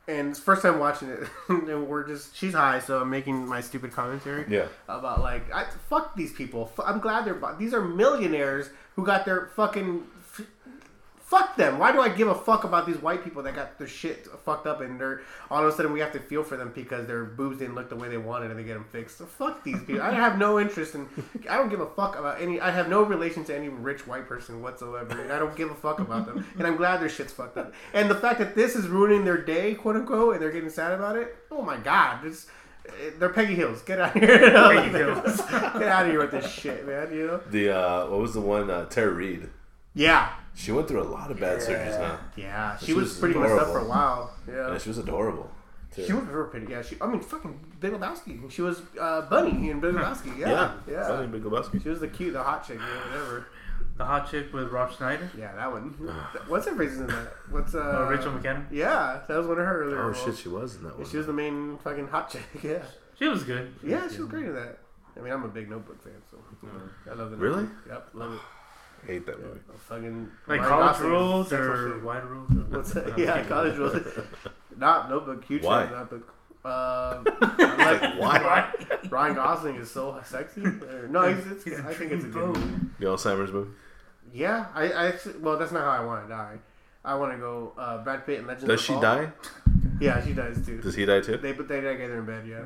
And 0.07 0.31
it's 0.31 0.39
first 0.39 0.61
time 0.63 0.79
watching 0.79 1.07
it, 1.09 1.19
and 1.49 1.87
we're 1.87 2.05
just 2.05 2.35
she's 2.35 2.53
high, 2.53 2.79
so 2.79 2.99
I'm 3.01 3.09
making 3.09 3.47
my 3.47 3.61
stupid 3.61 3.93
commentary 3.93 4.45
Yeah. 4.49 4.67
about 4.89 5.21
like 5.21 5.51
I, 5.53 5.65
fuck 5.89 6.15
these 6.15 6.33
people. 6.33 6.71
I'm 6.85 6.99
glad 6.99 7.23
they're 7.25 7.39
these 7.57 7.73
are 7.73 7.81
millionaires 7.81 8.69
who 8.97 9.05
got 9.05 9.23
their 9.25 9.49
fucking 9.55 10.03
Fuck 11.33 11.55
them. 11.55 11.79
Why 11.79 11.91
do 11.91 11.99
I 11.99 12.09
give 12.09 12.27
a 12.27 12.35
fuck 12.35 12.63
about 12.63 12.85
these 12.85 13.01
white 13.01 13.23
people 13.23 13.41
that 13.41 13.55
got 13.55 13.79
their 13.79 13.87
shit 13.87 14.27
fucked 14.45 14.67
up 14.67 14.81
and 14.81 14.99
they're 14.99 15.21
all 15.49 15.63
of 15.65 15.73
a 15.73 15.75
sudden 15.75 15.91
we 15.91 15.99
have 15.99 16.11
to 16.11 16.19
feel 16.19 16.43
for 16.43 16.57
them 16.57 16.71
because 16.75 17.07
their 17.07 17.25
boobs 17.25 17.57
didn't 17.57 17.73
look 17.73 17.89
the 17.89 17.95
way 17.95 18.07
they 18.07 18.17
wanted 18.17 18.51
and 18.51 18.59
they 18.59 18.63
get 18.63 18.75
them 18.75 18.85
fixed. 18.91 19.17
So 19.17 19.25
fuck 19.25 19.63
these 19.63 19.79
people. 19.79 20.03
I 20.03 20.11
have 20.11 20.37
no 20.37 20.59
interest 20.59 20.93
in. 20.93 21.07
I 21.49 21.57
don't 21.57 21.69
give 21.69 21.79
a 21.79 21.87
fuck 21.87 22.19
about 22.19 22.39
any. 22.39 22.61
I 22.61 22.69
have 22.69 22.87
no 22.87 23.01
relation 23.01 23.43
to 23.45 23.55
any 23.55 23.67
rich 23.67 24.05
white 24.05 24.27
person 24.27 24.61
whatsoever. 24.61 25.19
And 25.19 25.33
I 25.33 25.39
don't 25.39 25.55
give 25.55 25.71
a 25.71 25.73
fuck 25.73 25.97
about 25.99 26.27
them. 26.27 26.45
And 26.59 26.67
I'm 26.67 26.75
glad 26.75 27.01
their 27.01 27.09
shit's 27.09 27.33
fucked 27.33 27.57
up. 27.57 27.73
And 27.95 28.11
the 28.11 28.15
fact 28.15 28.37
that 28.37 28.53
this 28.53 28.75
is 28.75 28.87
ruining 28.87 29.25
their 29.25 29.43
day, 29.43 29.73
quote 29.73 29.95
unquote, 29.95 30.35
and 30.35 30.41
they're 30.43 30.51
getting 30.51 30.69
sad 30.69 30.91
about 30.91 31.17
it. 31.17 31.35
Oh 31.49 31.63
my 31.63 31.77
god. 31.77 32.23
It's, 32.25 32.45
they're 33.17 33.29
Peggy 33.29 33.55
Hills. 33.55 33.81
Get 33.81 33.99
out 33.99 34.15
of 34.15 34.21
here. 34.21 34.37
Peggy 34.37 34.89
Hills. 34.99 35.37
Get 35.37 35.83
out 35.83 36.05
of 36.05 36.11
here 36.11 36.19
with 36.19 36.29
this 36.29 36.47
shit, 36.51 36.85
man. 36.85 37.11
You 37.11 37.25
know? 37.25 37.41
The 37.49 37.75
uh, 37.75 38.07
what 38.09 38.19
was 38.19 38.35
the 38.35 38.41
one? 38.41 38.69
Uh, 38.69 38.85
Tara 38.85 39.11
Reid. 39.11 39.49
Yeah. 39.95 40.31
She 40.55 40.71
went 40.71 40.87
through 40.87 41.01
a 41.01 41.09
lot 41.09 41.31
of 41.31 41.39
bad 41.39 41.59
surgeries 41.59 41.99
now. 41.99 42.19
Yeah. 42.35 42.77
She, 42.77 42.87
She 42.87 42.93
was, 42.93 43.09
was 43.09 43.19
pretty 43.19 43.39
messed 43.39 43.53
up 43.59 43.67
for 43.67 43.79
a 43.79 43.85
while. 43.85 44.33
Yeah. 44.47 44.71
And 44.71 44.81
she 44.81 44.89
was 44.89 44.97
adorable. 44.99 45.49
too. 45.93 46.05
She 46.05 46.13
was 46.13 46.25
very 46.25 46.47
pretty. 46.49 46.71
Yeah. 46.71 46.81
She. 46.83 46.95
I 47.01 47.07
mean, 47.07 47.21
fucking 47.21 47.59
Big 47.79 47.91
Lebowski. 47.93 48.49
She 48.51 48.61
was 48.61 48.81
uh, 48.99 49.21
Bunny 49.23 49.69
in 49.71 49.79
Big 49.79 49.93
Lebowski. 49.95 50.37
Yeah. 50.37 50.49
yeah, 50.49 50.73
Yeah. 50.87 51.07
Funny 51.07 51.27
Big 51.27 51.43
Lebowski. 51.43 51.81
She 51.81 51.89
was 51.89 51.99
the 51.99 52.07
cute, 52.07 52.33
the 52.33 52.43
hot 52.43 52.65
chick, 52.67 52.77
yeah, 52.79 53.11
whatever. 53.11 53.47
The 53.97 54.05
hot 54.05 54.29
chick 54.31 54.51
with 54.53 54.69
Rob 54.69 54.91
Schneider. 54.91 55.29
Yeah, 55.37 55.53
that 55.55 55.71
one. 55.71 55.89
What's 56.47 56.65
her 56.67 56.75
face 56.75 56.93
in 56.97 57.05
that? 57.07 57.27
What's 57.51 57.75
uh? 57.75 57.79
Uh, 58.05 58.09
Rachel 58.09 58.31
McAdams. 58.31 58.65
Yeah, 58.71 59.19
that 59.27 59.37
was 59.37 59.45
one 59.45 59.59
of 59.59 59.65
her 59.65 59.83
earlier. 59.83 59.99
Oh 60.01 60.05
roles. 60.05 60.23
shit, 60.23 60.35
she 60.37 60.49
was 60.49 60.75
in 60.77 60.83
that 60.83 60.97
one. 60.97 61.07
She 61.07 61.17
was 61.17 61.27
the 61.27 61.33
main 61.33 61.77
fucking 61.79 62.07
hot 62.07 62.29
chick. 62.31 62.41
Yeah. 62.63 62.79
She 63.19 63.27
was 63.27 63.43
good. 63.43 63.71
Yeah, 63.83 64.07
she 64.09 64.19
was 64.21 64.29
great 64.29 64.45
in 64.45 64.55
that. 64.55 64.79
I 65.15 65.19
mean, 65.21 65.31
I'm 65.31 65.43
a 65.43 65.47
big 65.47 65.69
Notebook 65.69 66.01
fan, 66.03 66.13
so 66.31 66.37
I 67.09 67.13
love 67.13 67.29
the 67.29 67.37
Really? 67.37 67.63
Notebook. 67.63 67.87
Yep, 67.87 68.07
love 68.13 68.33
it. 68.33 68.39
Hate 69.07 69.25
that 69.25 69.39
movie. 69.41 69.59
Yeah, 69.67 69.75
fucking 69.77 70.31
Like 70.47 70.59
Ryan 70.61 70.69
college 70.69 70.87
Gosling 70.93 71.05
is 71.07 71.11
rules 71.11 71.49
sexual 71.49 71.69
or 71.71 71.93
shit. 71.95 72.03
wide 72.03 72.23
rules. 72.25 72.49
What's 72.69 72.93
that? 72.93 73.17
Yeah, 73.19 73.43
college 73.43 73.77
rules. 73.77 74.01
Not 74.77 75.09
Notebook. 75.09 75.43
Huge 75.45 75.63
Why? 75.63 75.85
fan 75.85 75.93
of 75.93 75.99
Notebook. 76.11 76.29
Um, 76.65 76.71
I 77.41 77.97
like, 77.99 78.19
Why? 78.19 78.73
Ryan 79.09 79.35
Gosling 79.35 79.75
is 79.75 79.91
so 79.91 80.19
sexy. 80.25 80.63
Or- 80.65 81.07
No, 81.09 81.33
he's, 81.33 81.45
it's, 81.47 81.63
He's 81.65 81.79
a 81.79 81.83
I 81.87 81.93
think 81.93 82.11
it's 82.13 82.23
a 82.25 82.29
true 82.29 82.45
good 82.47 82.53
beau. 82.53 82.59
movie. 82.59 82.85
The 82.99 83.05
Alzheimer's 83.05 83.51
movie. 83.51 83.71
Yeah, 84.33 84.67
I, 84.73 84.83
I 84.91 85.07
actually, 85.07 85.37
well, 85.39 85.57
that's 85.57 85.71
not 85.71 85.81
how 85.83 85.89
I 86.01 86.05
want 86.05 86.23
to 86.25 86.29
die. 86.29 86.57
I 87.05 87.15
want 87.15 87.33
to 87.33 87.37
go 87.37 87.73
uh, 87.77 88.01
Brad 88.03 88.25
Pitt 88.25 88.39
and 88.39 88.47
Legend 88.47 88.69
Does 88.69 88.79
of 88.79 88.79
the 88.79 88.83
she 88.87 88.93
Fall. 88.93 89.01
die? 89.01 89.31
Yeah, 89.99 90.23
she 90.25 90.33
does 90.33 90.65
too. 90.65 90.79
Does 90.81 90.95
he 90.95 91.05
die 91.05 91.19
too? 91.19 91.37
They 91.37 91.51
put 91.53 91.67
they 91.67 91.81
die 91.81 91.91
together 91.91 92.17
in 92.19 92.25
bed. 92.25 92.47
Yeah. 92.47 92.61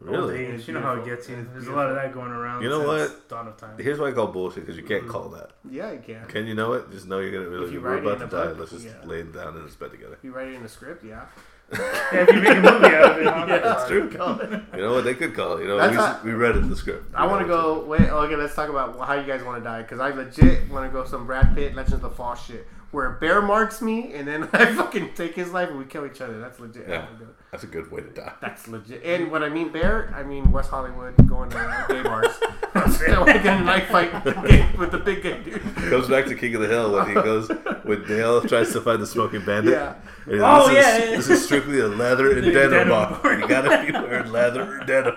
Old 0.00 0.10
Really? 0.10 0.46
age, 0.46 0.68
you 0.68 0.74
know 0.74 0.80
how 0.80 0.94
it 0.94 1.04
gets 1.04 1.28
you. 1.28 1.36
It's 1.36 1.50
There's 1.52 1.66
a 1.66 1.72
lot 1.72 1.88
of 1.88 1.96
that 1.96 2.14
going 2.14 2.30
around. 2.30 2.62
You 2.62 2.68
know 2.68 2.98
since 2.98 3.10
what? 3.12 3.28
Dawn 3.28 3.48
of 3.48 3.56
time. 3.56 3.76
Here's 3.78 3.98
why 3.98 4.08
I 4.08 4.12
call 4.12 4.28
bullshit 4.28 4.64
because 4.64 4.76
you 4.76 4.84
can't 4.84 5.02
mm-hmm. 5.02 5.10
call 5.10 5.28
that. 5.30 5.50
Yeah, 5.68 5.90
you 5.90 5.98
can. 5.98 6.24
Can 6.26 6.46
you 6.46 6.54
know 6.54 6.74
it? 6.74 6.88
Just 6.92 7.08
know 7.08 7.18
you're 7.18 7.32
gonna 7.32 7.48
really 7.48 7.66
If 7.66 7.72
you 7.72 7.80
we're 7.80 7.96
write 7.96 7.98
it 7.98 8.06
about 8.06 8.22
in 8.22 8.28
to 8.28 8.36
a 8.36 8.44
die. 8.44 8.46
book, 8.50 8.58
Let's 8.60 8.70
just 8.70 8.86
yeah. 8.86 8.92
lay 9.04 9.22
down 9.24 9.56
in 9.56 9.64
this 9.64 9.74
bed 9.74 9.90
together. 9.90 10.14
If 10.14 10.22
you 10.22 10.32
write 10.32 10.48
it 10.48 10.54
in 10.54 10.62
a 10.62 10.68
script, 10.68 11.04
yeah. 11.04 11.26
Yeah, 11.72 12.22
if 12.22 12.34
you 12.34 12.40
make 12.40 12.56
a 12.56 12.60
movie 12.60 12.86
out 12.94 13.10
of 13.10 13.18
it, 13.18 13.26
huh? 13.26 13.44
yeah, 13.46 13.58
that's 13.58 13.88
true. 13.88 14.08
Call 14.16 14.40
it. 14.40 14.50
You 14.72 14.80
know 14.80 14.94
what? 14.94 15.04
They 15.04 15.12
could 15.14 15.34
call 15.34 15.58
it. 15.58 15.62
You 15.62 15.68
know, 15.68 15.76
we, 15.88 15.94
not- 15.94 16.24
we 16.24 16.32
read 16.32 16.56
it 16.56 16.60
in 16.60 16.70
the 16.70 16.76
script. 16.76 17.14
I 17.14 17.26
want 17.26 17.42
to 17.42 17.46
go. 17.46 17.84
Wait, 17.84 18.08
okay. 18.08 18.36
Let's 18.36 18.54
talk 18.54 18.70
about 18.70 18.98
how 19.00 19.14
you 19.14 19.26
guys 19.26 19.42
want 19.42 19.58
to 19.58 19.64
die 19.64 19.82
because 19.82 20.00
I 20.00 20.10
legit 20.10 20.70
want 20.70 20.90
to 20.90 20.92
go 20.92 21.04
some 21.04 21.26
Brad 21.26 21.54
Pitt 21.54 21.74
Legends 21.74 21.96
of 21.96 22.00
the 22.02 22.10
Fall 22.10 22.36
shit 22.36 22.66
where 22.90 23.16
a 23.16 23.20
bear 23.20 23.42
marks 23.42 23.82
me 23.82 24.14
and 24.14 24.26
then 24.26 24.44
I 24.52 24.74
fucking 24.74 25.14
take 25.14 25.34
his 25.34 25.52
life 25.52 25.68
and 25.68 25.78
we 25.78 25.84
kill 25.84 26.06
each 26.06 26.20
other. 26.20 26.40
That's 26.40 26.58
legit. 26.58 26.88
Yeah, 26.88 27.06
that's 27.50 27.64
a 27.64 27.66
good 27.66 27.90
way 27.90 28.02
to 28.02 28.10
die. 28.10 28.32
That's 28.40 28.68
legit. 28.68 29.02
And 29.04 29.30
when 29.30 29.42
I 29.42 29.48
mean 29.48 29.70
bear, 29.70 30.12
I 30.14 30.22
mean 30.22 30.52
West 30.52 30.70
Hollywood 30.70 31.14
going 31.26 31.48
to 31.50 31.84
gay 31.88 32.02
bars. 32.02 32.34
I 32.74 33.18
want 33.18 33.28
to 33.28 33.40
get 33.42 33.60
a 33.60 33.64
knife 33.64 33.88
fight 33.88 34.12
with 34.24 34.34
the, 34.34 34.42
gay, 34.42 34.68
with 34.78 34.90
the 34.92 34.98
big 34.98 35.22
gay 35.22 35.42
dude. 35.42 35.62
Goes 35.90 36.08
back 36.08 36.26
to 36.26 36.34
King 36.34 36.54
of 36.56 36.60
the 36.60 36.68
Hill 36.68 36.92
when 36.92 37.08
he 37.08 37.14
goes 37.14 37.48
when 37.84 38.04
Dale 38.06 38.42
tries 38.42 38.72
to 38.74 38.80
find 38.80 39.00
the 39.00 39.06
smoking 39.06 39.44
bandit. 39.44 39.72
Yeah. 39.72 39.94
And 40.26 40.40
Oh, 40.42 40.68
this 40.68 40.74
yeah, 40.76 40.96
Is, 40.96 41.10
yeah. 41.10 41.16
This 41.16 41.28
is 41.30 41.44
strictly 41.44 41.80
a 41.80 41.88
leather 41.88 42.32
and 42.36 42.42
denim, 42.52 42.70
Denim 42.70 42.88
bar. 42.88 43.18
bar. 43.22 43.38
You 43.38 43.48
gotta 43.48 43.86
be 43.86 43.92
wearing 43.92 44.30
leather 44.30 44.80
or 44.80 44.84
denim. 44.84 45.16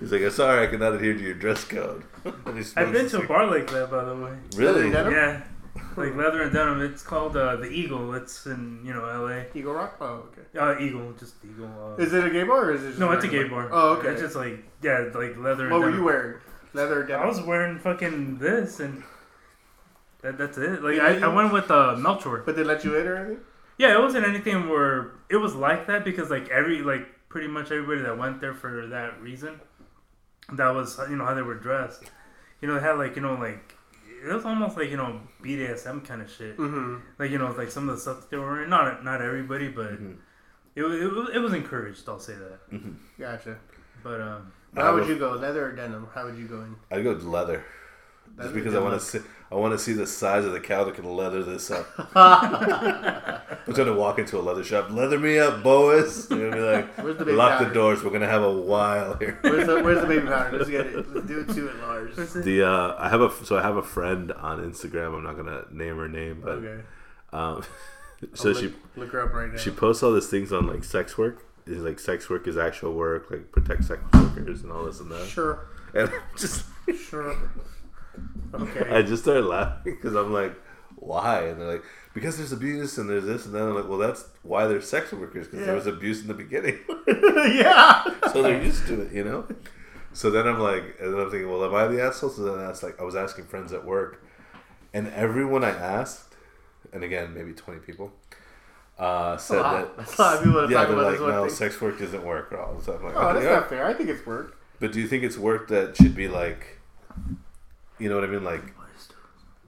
He's 0.00 0.10
like, 0.10 0.22
I'm 0.22 0.30
sorry, 0.30 0.66
I 0.66 0.70
cannot 0.70 0.94
adhere 0.94 1.14
to 1.14 1.20
your 1.20 1.34
dress 1.34 1.62
code. 1.62 2.02
I've 2.76 2.92
been 2.92 3.08
to 3.10 3.20
a 3.20 3.26
bar 3.28 3.46
like 3.48 3.70
that, 3.70 3.90
by 3.92 4.04
the 4.04 4.16
way. 4.16 4.32
Really? 4.56 4.90
Denim? 4.90 5.12
Yeah, 5.12 5.42
like 5.96 6.14
leather 6.14 6.42
and 6.42 6.52
denim. 6.52 6.80
It's 6.82 7.02
called 7.02 7.36
uh, 7.36 7.56
the 7.56 7.68
Eagle. 7.68 8.14
It's 8.14 8.46
in 8.46 8.80
you 8.84 8.92
know 8.92 9.06
L.A. 9.06 9.46
Eagle 9.54 9.74
Rock. 9.74 9.96
Oh, 10.00 10.28
okay. 10.30 10.58
Uh, 10.58 10.78
Eagle, 10.78 11.12
just 11.12 11.34
Eagle. 11.44 11.96
Uh, 11.98 12.02
Is 12.02 12.12
it 12.12 12.24
a 12.24 12.30
gay 12.30 12.44
bar 12.44 12.66
or 12.66 12.74
is 12.74 12.82
it? 12.82 12.88
Just 12.88 12.98
no, 13.00 13.12
it's 13.12 13.24
a 13.24 13.28
gay 13.28 13.40
regular 13.40 13.68
bar. 13.68 13.70
Oh, 13.72 13.88
okay. 13.96 14.08
It's 14.08 14.20
just 14.20 14.36
like 14.36 14.64
yeah, 14.82 15.10
like 15.14 15.36
leather. 15.36 15.68
what 15.68 15.76
and 15.76 15.80
were 15.80 15.80
denim. 15.86 15.98
you 15.98 16.04
wearing? 16.04 16.40
Leather 16.74 17.02
denim? 17.04 17.22
I 17.22 17.26
was 17.26 17.40
wearing 17.40 17.78
fucking 17.78 18.38
this 18.38 18.80
and. 18.80 19.02
That, 20.22 20.38
that's 20.38 20.58
it. 20.58 20.82
Like 20.82 20.98
I, 20.98 21.18
I 21.20 21.28
went 21.28 21.52
with 21.52 21.70
uh, 21.70 21.94
Melchor. 21.98 22.44
But 22.44 22.56
they 22.56 22.64
let 22.64 22.84
you 22.84 22.96
in 22.96 23.06
or 23.06 23.16
anything? 23.16 23.44
Yeah, 23.78 23.94
it 23.94 24.00
wasn't 24.00 24.26
anything 24.26 24.68
where 24.68 25.12
it 25.28 25.36
was 25.36 25.54
like 25.54 25.86
that 25.86 26.04
because 26.04 26.30
like 26.30 26.48
every 26.48 26.82
like 26.82 27.06
pretty 27.28 27.48
much 27.48 27.70
everybody 27.70 28.00
that 28.02 28.16
went 28.16 28.40
there 28.40 28.54
for 28.54 28.86
that 28.88 29.20
reason, 29.20 29.60
that 30.52 30.70
was 30.70 30.98
you 31.10 31.16
know 31.16 31.24
how 31.26 31.34
they 31.34 31.42
were 31.42 31.54
dressed. 31.54 32.04
You 32.60 32.68
know, 32.68 32.74
they 32.74 32.80
had 32.80 32.92
like 32.92 33.16
you 33.16 33.22
know 33.22 33.34
like 33.34 33.75
it 34.24 34.32
was 34.32 34.44
almost 34.44 34.76
like 34.76 34.90
you 34.90 34.96
know 34.96 35.20
BDSM 35.42 36.04
kind 36.04 36.22
of 36.22 36.30
shit. 36.30 36.56
Mm-hmm. 36.56 36.96
Like 37.18 37.30
you 37.30 37.38
know 37.38 37.52
like 37.56 37.70
some 37.70 37.88
of 37.88 37.96
the 37.96 38.00
stuff 38.00 38.20
that 38.22 38.30
they 38.30 38.36
were 38.36 38.50
wearing. 38.52 38.70
Not 38.70 39.04
not 39.04 39.20
everybody, 39.22 39.68
but 39.68 39.92
Mhm. 40.00 40.16
it, 40.74 40.82
was- 40.82 41.00
it 41.00 41.12
was 41.12 41.28
it 41.34 41.38
was 41.38 41.52
encouraged. 41.52 42.08
I'll 42.08 42.18
say 42.18 42.34
that. 42.34 42.70
Mhm. 42.72 42.96
Gotcha. 43.18 43.58
But 44.02 44.20
um, 44.20 44.52
How 44.76 44.92
would 44.94 45.02
have 45.04 45.10
you 45.10 45.18
go? 45.18 45.32
Leather 45.32 45.66
or 45.68 45.72
denim? 45.72 46.06
How 46.14 46.24
would 46.26 46.36
you 46.36 46.46
go 46.46 46.60
in? 46.62 46.76
I'd 46.90 47.02
go 47.04 47.14
with 47.14 47.24
leather. 47.24 47.64
Just 48.40 48.52
because 48.54 48.72
good 48.74 48.82
I 48.82 48.84
want 48.84 49.00
to 49.00 49.04
see, 49.06 49.20
I 49.50 49.54
want 49.54 49.72
to 49.74 49.78
see 49.78 49.92
the 49.92 50.06
size 50.06 50.44
of 50.44 50.52
the 50.52 50.60
cow 50.60 50.84
that 50.84 50.94
can 50.96 51.04
leather 51.04 51.42
this 51.44 51.70
up. 51.70 51.86
I'm 52.16 53.74
trying 53.74 53.86
to 53.86 53.94
walk 53.94 54.18
into 54.18 54.38
a 54.38 54.42
leather 54.42 54.64
shop. 54.64 54.90
Leather 54.90 55.18
me 55.18 55.38
up, 55.38 55.62
Boas. 55.62 56.26
They're 56.28 56.50
gonna 56.50 56.56
be 56.56 56.62
like, 56.62 56.96
Where's 56.98 57.16
the 57.18 57.24
baby 57.24 57.36
lock 57.36 57.60
the 57.60 57.72
doors. 57.72 58.02
We're 58.02 58.10
gonna 58.10 58.26
have 58.26 58.42
a 58.42 58.52
while 58.52 59.16
here. 59.18 59.38
Where's 59.42 59.66
the 59.66 59.82
Where's 59.82 60.00
the 60.00 60.06
baby 60.06 60.26
powder? 60.26 60.58
Let's 60.58 60.70
get 60.70 60.86
it. 60.86 61.14
Let's 61.14 61.26
do 61.26 61.40
it 61.40 61.48
to 61.54 61.68
it, 61.68 61.76
Lars. 61.80 62.16
what's 62.16 62.36
it? 62.36 62.44
The 62.44 62.62
uh, 62.64 62.96
I 62.98 63.08
have 63.08 63.20
a 63.20 63.30
so 63.44 63.56
I 63.56 63.62
have 63.62 63.76
a 63.76 63.82
friend 63.82 64.32
on 64.32 64.58
Instagram. 64.60 65.14
I'm 65.16 65.22
not 65.24 65.36
gonna 65.36 65.64
name 65.70 65.96
her 65.96 66.08
name, 66.08 66.40
but 66.42 66.50
Okay. 66.58 66.82
um, 67.32 67.62
so 68.34 68.50
I'll 68.50 68.54
she 68.56 68.66
look, 68.66 68.74
look 68.96 69.12
her 69.12 69.22
up 69.22 69.32
right 69.32 69.50
now. 69.52 69.58
she 69.58 69.70
posts 69.70 70.02
all 70.02 70.12
these 70.12 70.28
things 70.28 70.52
on 70.52 70.66
like 70.66 70.84
sex 70.84 71.16
work. 71.16 71.44
Is 71.66 71.82
like 71.82 71.98
sex 71.98 72.30
work 72.30 72.46
is 72.46 72.56
actual 72.56 72.94
work, 72.94 73.28
like 73.30 73.50
protect 73.50 73.84
sex 73.84 74.00
workers 74.12 74.62
and 74.62 74.70
all 74.70 74.84
this 74.84 75.00
and 75.00 75.10
that. 75.10 75.26
Sure. 75.26 75.66
And 75.94 76.08
I'm 76.08 76.20
just 76.36 76.64
Sure. 77.08 77.34
I 78.90 79.02
just 79.02 79.22
started 79.22 79.44
laughing 79.44 79.94
because 79.96 80.14
I'm 80.14 80.32
like, 80.32 80.54
why? 80.96 81.44
And 81.48 81.60
they're 81.60 81.72
like, 81.74 81.84
because 82.14 82.38
there's 82.38 82.52
abuse 82.52 82.96
and 82.98 83.08
there's 83.10 83.24
this 83.24 83.44
and 83.46 83.54
then 83.54 83.62
I'm 83.62 83.74
like, 83.74 83.88
well, 83.88 83.98
that's 83.98 84.24
why 84.42 84.66
they're 84.66 84.80
sex 84.80 85.12
workers 85.12 85.46
because 85.46 85.60
Yeah. 85.60 85.66
there 85.66 85.74
was 85.74 85.86
abuse 85.86 86.22
in 86.22 86.28
the 86.28 86.34
beginning, 86.34 86.78
yeah. 87.06 88.04
so 88.32 88.42
they're 88.42 88.62
used 88.62 88.86
to 88.86 89.02
it, 89.02 89.12
you 89.12 89.24
know. 89.24 89.46
So 90.12 90.30
then 90.30 90.46
I'm 90.48 90.58
like, 90.58 90.96
and 91.00 91.12
then 91.12 91.20
I'm 91.20 91.30
thinking, 91.30 91.50
well, 91.50 91.62
am 91.64 91.74
I 91.74 91.86
the 91.88 92.02
asshole? 92.02 92.30
So 92.30 92.42
then 92.44 92.58
I 92.64 92.70
asked, 92.70 92.82
like, 92.82 92.98
I 92.98 93.04
was 93.04 93.14
asking 93.14 93.44
friends 93.46 93.72
at 93.74 93.84
work, 93.84 94.24
and 94.94 95.08
everyone 95.08 95.62
I 95.62 95.68
asked, 95.70 96.34
and 96.92 97.04
again, 97.04 97.34
maybe 97.34 97.52
20 97.52 97.80
people, 97.80 98.12
uh, 98.98 99.36
said 99.36 99.62
that 99.62 99.94
That's 99.98 100.18
a 100.18 100.22
lot 100.22 100.36
of 100.38 100.44
people 100.44 100.66
to 100.66 100.72
yeah, 100.72 100.78
talk 100.80 100.88
about 100.88 101.02
like, 101.04 101.12
this 101.12 101.20
one 101.20 101.30
no, 101.32 101.44
thing. 101.46 101.54
sex 101.54 101.78
work 101.82 101.98
doesn't 101.98 102.24
work 102.24 102.50
at 102.52 102.58
all. 102.58 102.80
So 102.80 102.94
I'm 102.94 103.04
like, 103.04 103.14
Oh, 103.14 103.20
okay, 103.28 103.32
that's 103.34 103.44
yeah. 103.44 103.50
not 103.56 103.68
fair. 103.68 103.84
I 103.84 103.92
think 103.92 104.08
it's 104.08 104.24
work. 104.24 104.56
But 104.80 104.92
do 104.92 105.00
you 105.02 105.06
think 105.06 105.22
it's 105.22 105.36
work 105.36 105.68
that 105.68 105.94
should 105.98 106.14
be 106.14 106.28
like, 106.28 106.78
you 107.98 108.08
know 108.08 108.16
what 108.16 108.24
I 108.24 108.28
mean? 108.28 108.44
Like, 108.44 108.74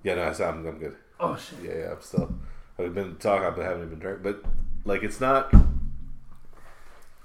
yeah, 0.02 0.14
no, 0.14 0.22
I 0.22 0.44
I'm, 0.44 0.66
I'm 0.66 0.78
good. 0.78 0.96
Oh 1.20 1.36
shit. 1.36 1.58
Yeah, 1.62 1.78
yeah, 1.78 1.92
I'm 1.92 2.00
still. 2.00 2.34
I've 2.78 2.94
been 2.94 3.16
talking, 3.16 3.50
but 3.56 3.64
I 3.64 3.68
haven't 3.68 3.86
even 3.86 3.98
drank, 3.98 4.22
but 4.22 4.42
like, 4.84 5.02
it's 5.02 5.20
not. 5.20 5.52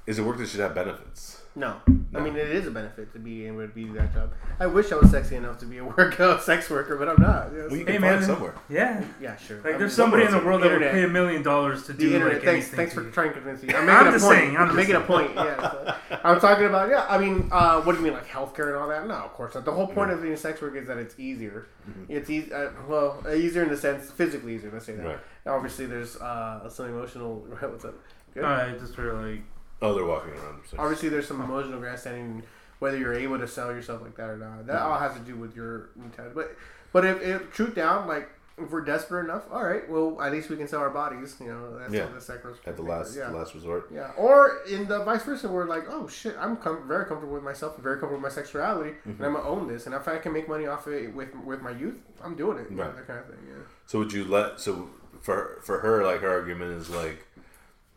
Is 0.07 0.19
it 0.19 0.23
work 0.23 0.38
that 0.38 0.47
should 0.47 0.59
have 0.59 0.75
benefits? 0.75 1.42
No. 1.55 1.77
No. 2.11 2.19
I 2.19 2.23
mean, 2.23 2.35
it 2.35 2.47
is 2.49 2.65
a 2.67 2.71
benefit 2.71 3.11
to 3.13 3.19
be 3.19 3.45
able 3.47 3.61
to 3.61 3.67
be 3.67 3.85
that 3.89 4.13
job. 4.13 4.31
I 4.59 4.65
wish 4.67 4.91
I 4.91 4.95
was 4.95 5.11
sexy 5.11 5.35
enough 5.35 5.59
to 5.59 5.65
be 5.65 5.77
a 5.80 5.84
work 5.97 6.19
a 6.19 6.39
sex 6.41 6.69
worker, 6.69 6.95
but 6.97 7.07
I'm 7.09 7.21
not. 7.21 7.51
Yes. 7.55 7.69
Well, 7.69 7.80
you 7.80 7.85
Hey 7.85 7.93
can 7.93 8.01
man, 8.01 8.13
find 8.15 8.25
somewhere. 8.25 8.55
yeah. 8.69 9.03
yeah, 9.21 9.35
sure. 9.35 9.57
Like 9.57 9.65
I'm- 9.67 9.80
there's 9.80 9.93
somebody 9.93 10.25
in 10.25 10.31
the 10.31 10.39
world 10.39 10.61
that 10.63 10.71
would 10.71 10.81
pay 10.81 11.03
a 11.03 11.07
million 11.07 11.41
dollars 11.43 11.85
to 11.88 11.93
the 11.93 11.99
do 11.99 12.13
internet. 12.13 12.34
like 12.35 12.43
thanks, 12.43 12.65
anything. 12.67 12.77
thanks 12.77 12.93
for 12.93 13.03
you. 13.03 13.11
trying 13.11 13.30
to 13.30 13.34
convince 13.35 13.61
me. 13.63 13.73
I'm 13.73 13.81
I'm 13.81 13.85
making 13.88 14.07
a 14.07 14.11
just 14.11 14.25
point. 14.25 14.38
saying, 14.38 14.55
I'm 14.55 14.61
I'm, 14.61 14.67
just 14.67 14.77
making 14.77 14.95
a 14.95 15.01
point. 15.01 15.31
Yeah. 15.35 15.71
so- 15.71 15.95
I'm 16.23 16.39
talking 16.39 16.65
about 16.65 16.89
yeah. 16.89 17.05
I 17.09 17.17
mean, 17.17 17.49
uh, 17.51 17.81
what 17.81 17.93
do 17.93 17.97
you 17.99 18.03
mean 18.05 18.13
like 18.13 18.27
healthcare 18.27 18.67
and 18.67 18.75
all 18.77 18.88
that? 18.89 19.07
No, 19.07 19.13
of 19.15 19.34
course 19.34 19.55
not. 19.55 19.65
The 19.65 19.71
whole 19.71 19.88
point 19.88 20.11
of 20.11 20.21
being 20.21 20.34
a 20.34 20.38
sex 20.38 20.61
worker 20.61 20.77
is 20.77 20.88
that 20.88 20.97
it's 20.97 21.19
easier. 21.19 21.67
It's 22.09 22.30
easy. 22.30 22.51
Uh, 22.53 22.69
well, 22.88 23.21
uh, 23.25 23.34
easier 23.34 23.63
in 23.63 23.69
the 23.69 23.77
sense 23.77 24.09
physically 24.11 24.55
easier. 24.55 24.71
Let's 24.71 24.85
say 24.85 24.93
that. 24.95 25.05
Right. 25.05 25.19
Obviously, 25.45 25.85
there's 25.85 26.15
uh, 26.17 26.67
some 26.69 26.88
emotional. 26.88 27.35
What's 27.59 27.85
up? 27.85 27.95
Good. 28.34 28.43
I 28.45 28.71
just 28.77 28.95
heard 28.95 29.13
like 29.31 29.41
Oh, 29.84 29.93
they're 29.93 30.05
walking 30.05 30.31
around. 30.34 30.61
Obviously, 30.80 31.10
there's 31.10 31.27
some 31.27 31.41
emotional 31.41 31.80
grandstanding, 31.80 32.43
whether 32.80 32.97
you're 32.97 33.14
able 33.14 33.38
to 33.38 33.47
sell 33.47 33.72
yourself 33.72 34.01
like 34.01 34.15
that 34.15 34.30
or 34.30 34.38
not. 34.38 34.65
That 34.68 34.81
all 34.81 34.97
has 34.97 35.14
to 35.14 35.19
do 35.19 35.35
with 35.35 35.55
your 35.55 35.89
mentality. 35.95 36.34
But, 36.35 36.55
but 36.91 37.05
if, 37.05 37.22
if 37.22 37.51
truth 37.51 37.76
down, 37.76 38.07
like 38.07 38.30
if 38.57 38.69
we're 38.69 38.81
desperate 38.81 39.23
enough, 39.26 39.43
all 39.51 39.64
right. 39.64 39.89
Well, 39.89 40.22
at 40.22 40.31
least 40.31 40.47
we 40.49 40.55
can 40.57 40.68
sell 40.68 40.80
our 40.80 40.91
bodies. 40.91 41.35
You 41.39 41.47
know, 41.47 41.80
that's 41.80 41.91
Yeah. 41.91 42.05
the 42.14 42.22
sex 42.22 42.45
At 42.68 42.76
the 42.76 42.84
last 42.84 43.18
yeah. 43.18 43.30
the 43.31 43.35
last 43.38 43.55
resort. 43.55 43.89
Yeah, 43.91 44.11
or 44.15 44.60
in 44.69 44.88
the 44.88 45.03
vice 45.03 45.23
versa, 45.23 45.47
we're 45.49 45.65
like, 45.65 45.85
oh 45.89 46.07
shit, 46.07 46.35
I'm 46.39 46.57
com- 46.57 46.88
very 46.88 47.05
comfortable 47.05 47.34
with 47.34 47.43
myself, 47.43 47.76
very 47.77 47.95
comfortable 47.99 48.22
with 48.22 48.31
my 48.31 48.41
sexuality, 48.41 48.91
Mm-hmm. 48.91 49.10
and 49.11 49.26
I'm 49.26 49.34
gonna 49.34 49.49
own 49.49 49.68
this. 49.68 49.88
And 49.88 49.95
if 49.95 50.07
I 50.07 50.19
can 50.19 50.34
make 50.34 50.47
money 50.47 50.68
off 50.68 50.88
it 50.88 51.14
with 51.15 51.34
with 51.43 51.61
my 51.64 51.72
youth, 51.72 51.97
I'm 52.23 52.35
doing 52.35 52.60
it. 52.60 52.68
You 52.69 52.77
know, 52.77 52.84
Right. 52.84 52.95
that 52.95 53.07
kind 53.07 53.19
of 53.19 53.26
thing. 53.26 53.39
Yeah. 53.49 53.64
So 53.88 53.97
would 53.99 54.14
you 54.14 54.23
let 54.26 54.60
so 54.60 54.88
for 55.19 55.57
for 55.64 55.80
her 55.80 56.03
like 56.05 56.22
her 56.22 56.30
argument 56.30 56.73
is 56.80 56.91
like 56.91 57.26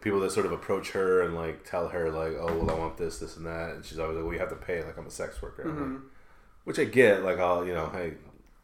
people 0.06 0.20
that 0.20 0.30
sort 0.30 0.46
of 0.46 0.52
approach 0.52 0.92
her 0.92 1.22
and 1.22 1.34
like 1.34 1.68
tell 1.68 1.88
her 1.88 2.10
like 2.12 2.34
oh 2.40 2.56
well 2.58 2.70
I 2.70 2.78
want 2.78 2.96
this 2.96 3.18
this 3.18 3.36
and 3.36 3.44
that 3.46 3.70
and 3.74 3.84
she's 3.84 3.98
always 3.98 4.14
like 4.14 4.24
well 4.24 4.32
you 4.34 4.38
have 4.38 4.50
to 4.50 4.54
pay 4.54 4.84
like 4.84 4.96
I'm 4.96 5.06
a 5.06 5.10
sex 5.10 5.42
worker 5.42 5.64
Mm-hmm. 5.64 5.92
like, 5.94 6.02
which 6.62 6.78
I 6.78 6.84
get 6.84 7.24
like 7.24 7.40
I'll 7.40 7.66
you 7.66 7.74
know 7.74 7.88
hey 7.92 8.12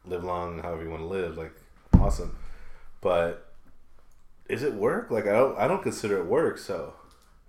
live 0.05 0.23
long 0.23 0.61
however 0.61 0.85
you 0.85 0.91
want 0.91 1.03
to 1.03 1.07
live 1.09 1.37
like 1.37 1.53
awesome 1.99 2.37
but 3.01 3.53
is 4.49 4.63
it 4.63 4.73
work 4.75 5.11
like 5.11 5.27
I 5.27 5.33
don't 5.33 5.59
I 5.59 5.67
don't 5.67 5.83
consider 5.83 6.19
it 6.19 6.27
work 6.27 6.59
so 6.59 6.95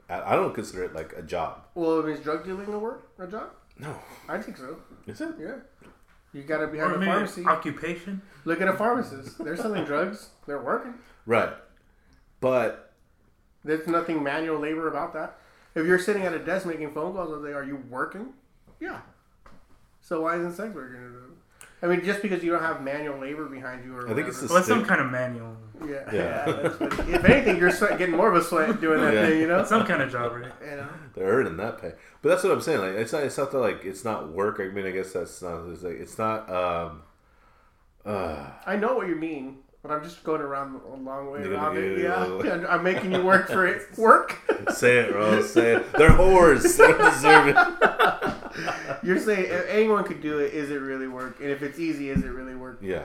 I, 0.09 0.33
I 0.33 0.35
don't 0.35 0.55
consider 0.55 0.83
it 0.85 0.93
like 0.95 1.13
a 1.15 1.21
job 1.21 1.63
Well, 1.75 1.99
it 1.99 2.05
means 2.07 2.19
drug 2.19 2.43
dealing 2.45 2.73
a 2.73 2.79
work 2.79 3.11
a 3.19 3.27
job. 3.27 3.49
no 3.77 3.95
I 4.27 4.39
think 4.41 4.57
so. 4.57 4.77
is 5.05 5.21
it 5.21 5.35
Yeah. 5.39 5.57
You 6.33 6.41
gotta 6.41 6.65
be 6.65 6.79
Or 6.79 6.89
behind 6.89 7.03
a 7.03 7.05
pharmacy. 7.05 7.45
occupation. 7.45 8.19
Look 8.43 8.59
at 8.59 8.67
a 8.67 8.73
pharmacist. 8.73 9.37
They're 9.43 9.55
selling 9.55 9.85
drugs. 9.85 10.29
They're 10.47 10.63
working. 10.63 10.95
right 11.27 11.53
but 12.41 12.82
There's 13.63 13.87
nothing 13.87 14.21
manual 14.23 14.59
labor 14.59 14.87
about 14.87 15.13
that. 15.13 15.37
If 15.75 15.85
you're 15.87 15.99
sitting 15.99 16.23
at 16.23 16.33
a 16.33 16.39
desk 16.39 16.65
making 16.65 16.91
phone 16.93 17.13
calls 17.13 17.31
all 17.31 17.41
day, 17.41 17.53
are 17.53 17.63
you 17.63 17.77
working? 17.89 18.33
Yeah. 18.79 18.99
So 20.01 20.21
why 20.21 20.35
isn't 20.37 20.53
sex 20.53 20.73
work 20.75 20.93
gonna 20.93 21.09
do 21.09 21.15
it? 21.17 21.23
I 21.81 21.87
mean, 21.87 22.03
just 22.05 22.21
because 22.21 22.43
you 22.43 22.51
don't 22.51 22.61
have 22.61 22.81
manual 22.81 23.19
labor 23.19 23.45
behind 23.45 23.83
you, 23.83 23.95
or 23.97 24.09
I 24.09 24.13
think 24.13 24.27
it's 24.27 24.41
whatever. 24.41 24.47
the 24.47 24.53
Well, 24.53 24.63
some 24.63 24.77
stick- 24.79 24.87
kind 24.87 25.01
of 25.01 25.11
manual. 25.11 25.57
yeah, 25.85 25.87
Yeah. 25.89 26.13
yeah. 26.13 26.51
that's 26.61 26.79
what- 26.79 26.93
if 27.09 27.25
anything, 27.25 27.57
you're 27.57 27.71
sweat, 27.71 27.97
getting 27.97 28.15
more 28.15 28.29
of 28.29 28.35
a 28.35 28.41
sweat 28.43 28.79
doing 28.79 29.01
that 29.01 29.13
Yeah. 29.13 29.25
thing, 29.27 29.41
you 29.41 29.47
know. 29.47 29.63
Some 29.65 29.85
kind 29.85 30.01
of 30.01 30.09
job, 30.11 30.33
right? 30.33 30.51
You 30.61 30.75
know. 30.77 30.87
They're 31.13 31.27
earning 31.27 31.57
that 31.57 31.81
pay, 31.81 31.93
but 32.21 32.29
that's 32.29 32.43
what 32.43 32.53
I'm 32.53 32.61
saying. 32.61 32.79
Like, 32.79 32.91
it's 32.95 33.11
not. 33.11 33.23
It's 33.23 33.37
not 33.37 33.51
that 33.51 33.59
like 33.59 33.83
it's 33.83 34.05
not 34.05 34.29
work. 34.29 34.59
I 34.61 34.67
mean, 34.67 34.85
I 34.85 34.91
guess 34.91 35.11
that's 35.13 35.41
not. 35.41 35.67
It's 35.69 35.83
like 35.83 35.99
it's 35.99 36.17
not. 36.17 36.49
Um, 36.49 37.01
uh, 38.05 38.47
I 38.65 38.75
know 38.77 38.95
what 38.95 39.07
you 39.07 39.15
mean, 39.15 39.62
but 39.83 39.91
I'm 39.91 40.01
just 40.01 40.23
going 40.23 40.41
around 40.41 40.79
a 40.89 40.95
long 40.95 41.29
way 41.29 41.43
You're 41.43 41.53
around 41.53 41.77
it. 41.77 41.99
Yeah, 41.99 42.15
all 42.15 42.29
the 42.29 42.37
way. 42.37 42.47
Yeah, 42.47 42.65
I'm 42.69 42.83
making 42.83 43.11
you 43.11 43.21
work 43.21 43.49
for 43.49 43.67
it. 43.67 43.81
Work. 43.97 44.39
say 44.73 44.99
it, 44.99 45.11
bro. 45.11 45.43
Say 45.43 45.75
it. 45.75 45.91
They're 45.93 46.09
whores. 46.09 46.77
They 46.77 46.93
deserve 47.11 47.49
it. 47.49 49.03
You're 49.03 49.19
saying 49.19 49.47
if 49.49 49.67
anyone 49.67 50.05
could 50.05 50.21
do 50.21 50.39
it, 50.39 50.53
is 50.53 50.71
it 50.71 50.75
really 50.77 51.07
work? 51.09 51.41
And 51.41 51.49
if 51.49 51.61
it's 51.61 51.79
easy, 51.79 52.09
is 52.09 52.23
it 52.23 52.29
really 52.29 52.55
work? 52.55 52.79
Yeah. 52.81 53.03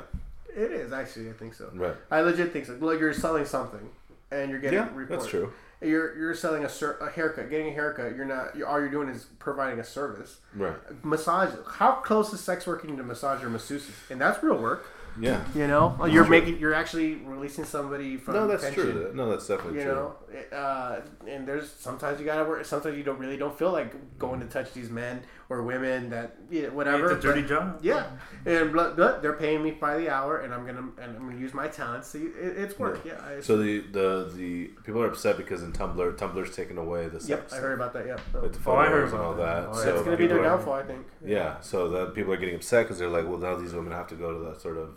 It 0.54 0.70
is 0.70 0.92
actually. 0.92 1.28
I 1.30 1.32
think 1.32 1.54
so. 1.54 1.68
Right. 1.74 1.96
I 2.12 2.20
legit 2.20 2.52
think 2.52 2.66
so. 2.66 2.76
Like 2.80 3.00
you're 3.00 3.12
selling 3.12 3.44
something, 3.44 3.88
and 4.30 4.50
you're 4.50 4.60
getting 4.60 4.78
Yeah, 4.78 4.88
that's 5.08 5.26
true. 5.26 5.52
You're 5.80 6.16
you're 6.16 6.34
selling 6.34 6.64
a, 6.64 6.68
ser- 6.68 6.98
a 7.00 7.10
haircut, 7.10 7.50
getting 7.50 7.68
a 7.68 7.72
haircut. 7.72 8.16
You're 8.16 8.24
not. 8.24 8.56
You're, 8.56 8.66
all 8.68 8.78
you're 8.80 8.88
doing 8.88 9.08
is 9.08 9.26
providing 9.38 9.78
a 9.78 9.84
service. 9.84 10.38
Right. 10.54 10.74
Massage. 11.04 11.50
How 11.74 11.92
close 11.92 12.32
is 12.32 12.40
sex 12.40 12.66
working 12.66 12.96
to 12.96 13.02
massage 13.02 13.42
or 13.42 13.50
masseuses? 13.50 13.90
And 14.10 14.20
that's 14.20 14.42
real 14.42 14.58
work. 14.58 14.84
Yeah. 15.20 15.44
You 15.54 15.66
know, 15.66 16.04
you're 16.06 16.26
making. 16.26 16.58
You're 16.58 16.74
actually 16.74 17.16
releasing 17.16 17.64
somebody 17.64 18.16
from. 18.16 18.34
No, 18.34 18.46
that's 18.46 18.62
tension. 18.62 18.82
true. 18.84 19.12
No, 19.14 19.30
that's 19.30 19.46
definitely 19.46 19.78
You 19.80 19.84
true. 19.86 19.94
know, 19.94 20.56
uh, 20.56 21.00
and 21.26 21.46
there's 21.46 21.70
sometimes 21.72 22.20
you 22.20 22.26
gotta 22.26 22.44
work. 22.48 22.64
Sometimes 22.64 22.96
you 22.96 23.02
don't 23.04 23.18
really 23.18 23.36
don't 23.36 23.56
feel 23.58 23.72
like 23.72 24.18
going 24.18 24.40
to 24.40 24.46
touch 24.46 24.72
these 24.72 24.90
men 24.90 25.22
or 25.50 25.62
women 25.62 26.10
that 26.10 26.36
yeah, 26.50 26.68
whatever. 26.68 27.12
It's 27.12 27.24
a 27.24 27.28
dirty 27.28 27.40
but- 27.42 27.48
job. 27.48 27.78
Yeah, 27.82 28.06
and 28.46 28.72
but, 28.72 28.96
but 28.96 29.22
they're 29.22 29.32
paying 29.32 29.62
me 29.62 29.72
by 29.72 29.96
the 29.98 30.08
hour, 30.10 30.38
and 30.40 30.52
I'm 30.54 30.66
gonna 30.66 30.88
and 31.00 31.16
I'm 31.16 31.28
gonna 31.28 31.40
use 31.40 31.54
my 31.54 31.68
talents. 31.68 32.08
So 32.08 32.18
it, 32.18 32.32
it's 32.36 32.78
work. 32.78 33.00
Yeah. 33.04 33.20
I, 33.24 33.40
So 33.40 33.56
the, 33.56 33.80
the 33.92 34.30
the 34.34 34.66
people 34.84 35.02
are 35.02 35.08
upset 35.08 35.36
because 35.36 35.62
in 35.62 35.72
Tumblr, 35.72 36.16
Tumblr's 36.16 36.54
taken 36.54 36.78
away 36.78 37.08
the 37.08 37.18
yep, 37.26 37.48
I 37.52 37.56
heard 37.56 37.72
about 37.78 37.92
that. 37.94 38.06
Yep. 38.06 38.20
like 38.34 38.52
the 38.52 38.70
Oh, 38.70 38.76
I 38.76 38.86
heard 38.88 39.10
photos 39.10 39.12
and 39.14 39.22
all 39.22 39.34
that. 39.34 39.62
that. 39.62 39.68
Oh, 39.70 39.74
so 39.82 39.94
it's 39.94 40.02
gonna 40.04 40.16
be 40.16 40.26
their 40.26 40.36
people 40.38 40.46
are- 40.52 40.56
downfall, 40.56 40.74
I 40.74 40.82
think. 40.84 41.06
Yeah, 41.24 41.60
so 41.60 41.88
then 41.88 42.06
people 42.08 42.32
are 42.32 42.36
getting 42.36 42.54
upset 42.56 42.84
because 42.84 42.98
they're 42.98 43.08
like, 43.08 43.26
well, 43.26 43.38
now 43.38 43.56
these 43.56 43.72
women 43.72 43.92
have 43.92 44.06
to 44.08 44.14
go 44.14 44.32
to 44.32 44.44
that 44.50 44.60
sort 44.60 44.76
of 44.76 44.90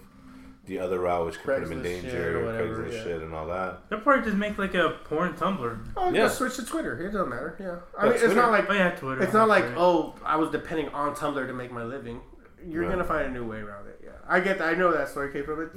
the 0.66 0.80
other 0.80 1.00
route, 1.00 1.26
which 1.26 1.40
could 1.42 1.56
put 1.56 1.64
him 1.64 1.72
in 1.72 1.80
Craigslist 1.80 1.84
shit 1.84 2.02
danger, 2.04 2.40
or 2.42 2.46
whatever, 2.46 2.84
Craigslist 2.84 2.94
yeah. 2.94 3.04
shit, 3.04 3.22
and 3.22 3.34
all 3.34 3.48
that. 3.48 3.90
They'll 3.90 4.00
probably 4.00 4.24
just 4.26 4.38
make 4.38 4.58
like 4.58 4.74
a 4.76 4.98
porn 5.06 5.34
Tumblr. 5.34 5.88
Oh, 5.98 6.10
Yeah. 6.12 6.22
yeah. 6.24 6.28
switch 6.30 6.56
to 6.58 6.66
Twitter. 6.66 7.00
It 7.00 7.12
doesn't 7.12 7.30
matter. 7.30 7.56
Yeah. 7.60 7.78
I 8.00 8.06
Yeah, 8.06 8.12
mean, 8.14 8.20
it's 8.24 8.36
not 8.36 8.52
like 8.52 8.70
Oh 8.70 8.74
yeah, 8.74 8.92
Twitter. 8.92 9.24
it's 9.24 9.34
not 9.34 9.48
like 9.48 9.64
right. 9.66 9.74
oh, 9.78 10.16
I 10.24 10.36
was 10.36 10.50
depending 10.52 10.90
on 10.90 11.16
Tumblr 11.16 11.46
to 11.48 11.54
make 11.54 11.72
my 11.72 11.84
living. 11.84 12.22
You're 12.64 12.84
Right. 12.84 12.92
gonna 12.92 13.04
find 13.04 13.26
a 13.26 13.32
new 13.32 13.44
way 13.46 13.58
around 13.58 13.88
it. 13.88 14.02
Yeah, 14.04 14.12
I 14.28 14.40
get 14.40 14.60
that. 14.60 14.68
I 14.70 14.78
know 14.78 14.92
that 14.94 15.10
story 15.10 15.32
came 15.34 15.44
from 15.46 15.62
it. 15.64 15.70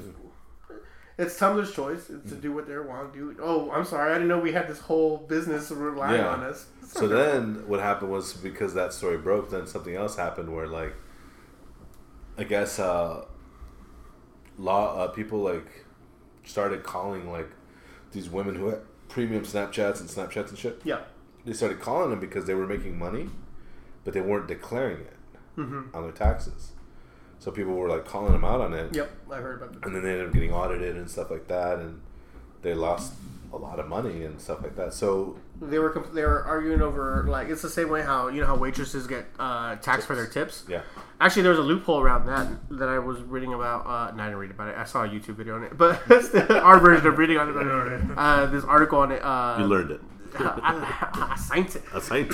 It's 1.17 1.39
Tumblr's 1.39 1.73
choice 1.73 2.11
it's 2.11 2.29
to 2.31 2.35
do 2.37 2.53
what 2.53 2.67
they 2.67 2.77
want 2.77 3.13
to 3.15 3.19
do. 3.19 3.37
Oh, 3.41 3.71
I'm 3.71 3.85
sorry, 3.85 4.11
I 4.11 4.15
didn't 4.15 4.27
know 4.29 4.39
we 4.41 4.53
had 4.53 4.67
this 4.69 4.81
whole 4.81 5.17
business 5.19 5.71
relying 5.71 6.21
Yeah. 6.21 6.29
on 6.29 6.43
us. 6.43 6.67
So 6.87 7.07
then 7.09 7.67
what 7.69 7.79
happened 7.81 8.11
was 8.11 8.35
because 8.35 8.75
that 8.75 8.93
story 8.93 9.17
broke, 9.17 9.49
then 9.51 9.67
something 9.67 9.95
else 9.95 10.17
happened 10.17 10.55
where 10.55 10.67
like, 10.67 10.93
I 12.37 12.43
guess 12.45 12.79
uh, 12.81 13.25
law 14.59 14.97
uh, 14.97 15.09
people 15.09 15.41
like 15.41 15.85
started 16.45 16.83
calling 16.83 17.31
like 17.31 17.51
these 18.13 18.29
women 18.29 18.55
who 18.55 18.67
had 18.69 18.81
premium 19.09 19.43
Snapchats 19.45 20.01
and 20.01 20.09
Snapchats 20.09 20.49
and 20.51 20.59
shit. 20.59 20.81
Yeah. 20.85 21.01
They 21.45 21.53
started 21.53 21.81
calling 21.81 22.11
them 22.11 22.21
because 22.21 22.47
they 22.47 22.55
were 22.55 22.67
making 22.67 22.99
money, 22.99 23.29
but 24.05 24.15
they 24.15 24.21
weren't 24.21 24.49
declaring 24.49 25.01
it 25.01 25.17
Mm-hmm. 25.57 25.95
on 25.97 26.03
their 26.03 26.11
taxes. 26.11 26.73
So 27.39 27.53
people 27.53 27.75
were 27.75 27.89
like 27.89 28.05
calling 28.05 28.33
them 28.33 28.45
out 28.45 28.61
on 28.61 28.75
it. 28.75 28.93
Yep, 28.93 29.11
I 29.31 29.37
heard 29.37 29.63
about 29.63 29.73
that. 29.75 29.87
and 29.87 29.95
then 29.95 30.03
they 30.03 30.11
ended 30.11 30.27
up 30.27 30.33
getting 30.35 30.53
audited 30.53 30.97
and 30.97 31.09
stuff 31.09 31.31
like 31.31 31.47
that, 31.47 31.79
and 31.79 32.01
they 32.63 32.75
lost 32.75 33.13
a 33.55 33.63
lot 33.63 33.79
of 33.79 33.87
money 33.89 34.25
and 34.25 34.41
stuff 34.41 34.63
like 34.63 34.77
that. 34.77 34.93
So 34.95 35.37
They 35.61 35.79
were 35.79 35.91
comp- 35.91 36.13
they 36.13 36.23
were 36.23 36.43
arguing 36.45 36.83
over 36.83 37.25
like 37.29 37.49
it's 37.49 37.63
the 37.63 37.71
same 37.71 37.89
way 37.89 38.03
how 38.03 38.29
you 38.29 38.41
know 38.41 38.47
how 38.47 38.57
waitresses 38.57 39.07
get 39.07 39.27
uh, 39.39 39.77
taxed 39.77 40.07
for 40.07 40.15
their 40.17 40.27
tips. 40.27 40.65
yeah, 40.69 40.83
Actually, 41.21 41.43
there 41.43 41.51
was 41.53 41.59
a 41.61 41.63
loophole 41.63 42.01
around 42.01 42.27
that 42.27 42.49
that 42.79 42.89
I 42.89 42.99
was 42.99 43.21
reading 43.23 43.55
about. 43.55 43.87
Uh, 43.87 44.15
no, 44.17 44.23
I 44.23 44.27
didn't 44.27 44.39
read 44.41 44.51
about 44.51 44.69
it. 44.69 44.77
I 44.77 44.85
saw 44.85 45.05
a 45.05 45.09
YouTube 45.09 45.37
video 45.37 45.55
on 45.57 45.65
it, 45.65 45.77
but 45.79 46.01
our 46.51 46.79
version 46.81 47.07
of 47.07 47.17
reading 47.19 47.39
on 47.39 47.49
it. 47.51 47.57
I 47.57 47.63
know, 47.63 47.79
right? 47.79 48.19
Uh, 48.19 48.47
this 48.47 48.65
article 48.65 48.99
on 48.99 49.13
it. 49.13 49.21
Uh, 49.25 49.57
you 49.61 49.67
learned 49.67 49.91
it. 49.93 50.01
I, 50.39 51.33
I 51.35 51.37
signed 51.37 51.75
it. 51.77 51.83
That's 51.93 52.11
right. 52.11 52.29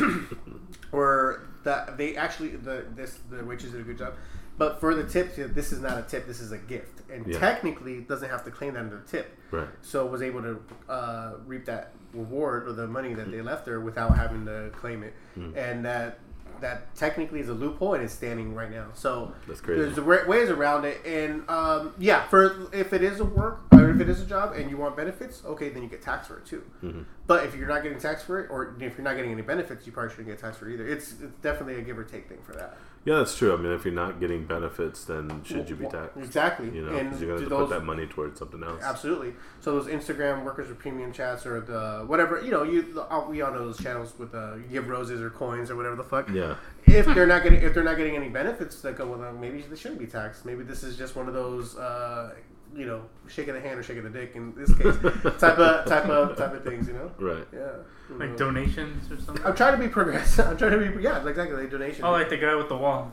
Or 0.93 1.47
that 1.65 1.97
they 1.99 2.17
actually 2.17 2.51
the 2.57 2.87
this 2.97 3.19
the 3.31 3.45
waitress 3.45 3.73
did 3.73 3.81
a 3.83 3.85
good 3.85 3.99
job. 3.99 4.15
But 4.61 4.79
for 4.79 4.95
the 4.95 5.05
tip, 5.05 5.35
this 5.55 5.73
is 5.73 5.81
not 5.81 5.97
a 5.97 6.03
tip. 6.03 6.27
This 6.27 6.39
is 6.39 6.53
a 6.53 6.59
gift, 6.59 7.01
and 7.11 7.27
Yeah. 7.27 7.39
technically 7.39 8.03
doesn't 8.03 8.29
have 8.29 8.45
to 8.45 8.51
claim 8.51 8.75
that 8.75 8.81
under 8.81 9.01
tip. 9.11 9.35
right. 9.51 9.67
So 9.81 10.05
was 10.05 10.21
able 10.21 10.43
to 10.43 10.61
uh, 10.89 11.33
reap 11.47 11.65
that 11.65 11.93
reward 12.13 12.69
or 12.69 12.73
the 12.75 12.87
money 12.87 13.15
that 13.15 13.31
they 13.33 13.41
left 13.41 13.67
her 13.67 13.81
without 13.81 14.17
having 14.19 14.45
to 14.45 14.71
claim 14.77 15.03
it, 15.03 15.15
Hmm. 15.35 15.53
and 15.57 15.83
that 15.87 16.19
that 16.61 16.95
technically 16.95 17.41
is 17.41 17.49
a 17.49 17.55
loophole 17.55 17.95
and 17.95 18.05
it's 18.05 18.13
standing 18.13 18.55
right 18.55 18.71
now. 18.71 18.89
So 18.93 19.33
That's 19.49 19.63
crazy. 19.63 19.81
there's 19.81 19.99
wa- 19.99 20.27
ways 20.29 20.51
around 20.51 20.85
it, 20.85 20.99
and 21.07 21.49
um, 21.49 21.95
yeah, 21.99 22.29
for 22.29 22.69
if 22.75 22.93
it 22.93 23.03
is 23.03 23.19
a 23.21 23.25
work 23.25 23.61
or 23.73 23.89
if 23.89 23.99
it 23.99 24.11
is 24.11 24.21
a 24.21 24.27
job 24.27 24.53
and 24.55 24.69
you 24.71 24.77
want 24.77 24.95
benefits, 24.95 25.43
okay, 25.47 25.71
then 25.71 25.83
you 25.83 25.89
get 25.89 26.03
taxed 26.03 26.29
for 26.29 26.37
it 26.37 26.45
too. 26.45 26.63
Mm-hmm. 26.85 27.01
But 27.27 27.47
if 27.47 27.55
you're 27.57 27.67
not 27.67 27.83
getting 27.83 27.99
taxed 27.99 28.27
for 28.27 28.39
it, 28.41 28.51
or 28.51 28.75
if 28.79 28.99
you're 28.99 29.05
not 29.05 29.17
getting 29.17 29.33
any 29.33 29.41
benefits, 29.41 29.87
you 29.87 29.93
probably 29.93 30.11
shouldn't 30.11 30.29
get 30.29 30.39
taxed 30.39 30.59
for 30.61 30.69
it 30.69 30.75
either. 30.75 30.87
It's, 30.87 31.13
it's 31.13 31.33
definitely 31.41 31.77
a 31.77 31.81
give 31.83 31.99
or 31.99 32.05
take 32.05 32.29
thing 32.29 32.43
for 32.45 32.53
that. 32.53 32.77
Yeah, 33.05 33.17
that's 33.17 33.37
true. 33.37 33.55
I 33.55 33.57
mean, 33.57 33.73
if 33.73 33.87
you're 33.87 33.95
not 33.95 34.21
getting 34.21 34.45
benefits, 34.45 35.05
then 35.07 35.43
should 35.43 35.71
you 35.71 35.77
be 35.77 35.87
taxed? 35.87 36.19
Exactly. 36.19 36.67
You 36.67 36.85
know, 36.85 36.97
and 36.97 37.09
because 37.09 37.21
you're 37.23 37.31
going 37.31 37.49
to 37.49 37.55
have 37.57 37.59
to 37.61 37.67
put 37.67 37.71
that 37.79 37.85
money 37.85 38.07
towards 38.07 38.39
something 38.39 38.63
else. 38.63 38.83
Absolutely. 38.83 39.33
So 39.61 39.73
those 39.81 39.87
Instagram 39.87 40.45
workers 40.45 40.69
with 40.69 40.79
premium 40.79 41.11
chats 41.11 41.47
or 41.47 41.63
the 41.63 42.05
whatever 42.07 42.43
you 42.43 42.51
know, 42.51 42.63
you 42.63 42.83
the- 42.83 43.11
uh, 43.11 43.27
we 43.27 43.41
all 43.41 43.53
know 43.53 43.61
those 43.65 43.79
channels 43.83 44.13
with 44.19 44.35
uh, 44.35 44.57
you 44.57 44.65
give 44.71 44.89
roses 44.89 45.23
or 45.23 45.31
coins 45.31 45.71
or 45.71 45.77
whatever 45.77 45.97
the 45.97 46.05
fuck. 46.05 46.29
Yeah. 46.29 46.57
If 46.85 47.07
they're 47.07 47.27
not 47.27 47.43
getting 47.43 47.63
if 47.63 47.73
they're 47.73 47.85
not 47.85 47.97
getting 47.97 48.17
any 48.17 48.29
benefits 48.29 48.83
that 48.83 48.97
go 48.99 49.07
with 49.07 49.21
them, 49.21 49.41
maybe 49.41 49.63
they 49.63 49.77
shouldn't 49.77 50.01
be 50.01 50.07
taxed. 50.07 50.45
Maybe 50.45 50.63
this 50.63 50.83
is 50.83 50.97
just 50.99 51.17
one 51.17 51.27
of 51.27 51.33
those. 51.35 51.77
Uh, 51.79 52.35
you 52.75 52.87
know, 52.87 53.03
shaking 53.29 53.55
the 53.55 53.61
hand 53.61 53.79
or 53.79 53.83
shaking 53.83 54.05
the 54.05 54.11
dick 54.11 54.33
in 54.35 54.55
this 54.55 54.73
case, 54.77 54.97
type 55.41 55.59
of 55.59 55.87
type 55.87 56.07
of 56.07 56.37
type 56.37 56.53
of 56.55 56.63
things. 56.65 56.87
You 56.89 56.95
know, 56.95 57.11
Right. 57.19 57.47
yeah. 57.53 57.73
Like 58.17 58.37
donations 58.37 59.11
or 59.11 59.21
something. 59.21 59.45
I'm 59.45 59.55
trying 59.55 59.73
to 59.73 59.79
be 59.79 59.89
progressive. 59.89 60.47
I'm 60.49 60.57
trying 60.57 60.73
to 60.73 60.79
be 60.91 61.03
yeah, 61.03 61.25
exactly. 61.27 61.57
Like 61.57 61.71
donation. 61.71 62.05
Oh, 62.05 62.11
like 62.13 62.29
the 62.29 62.37
guy 62.39 62.55
with 62.55 62.69
the 62.69 62.77
wall. 62.77 63.13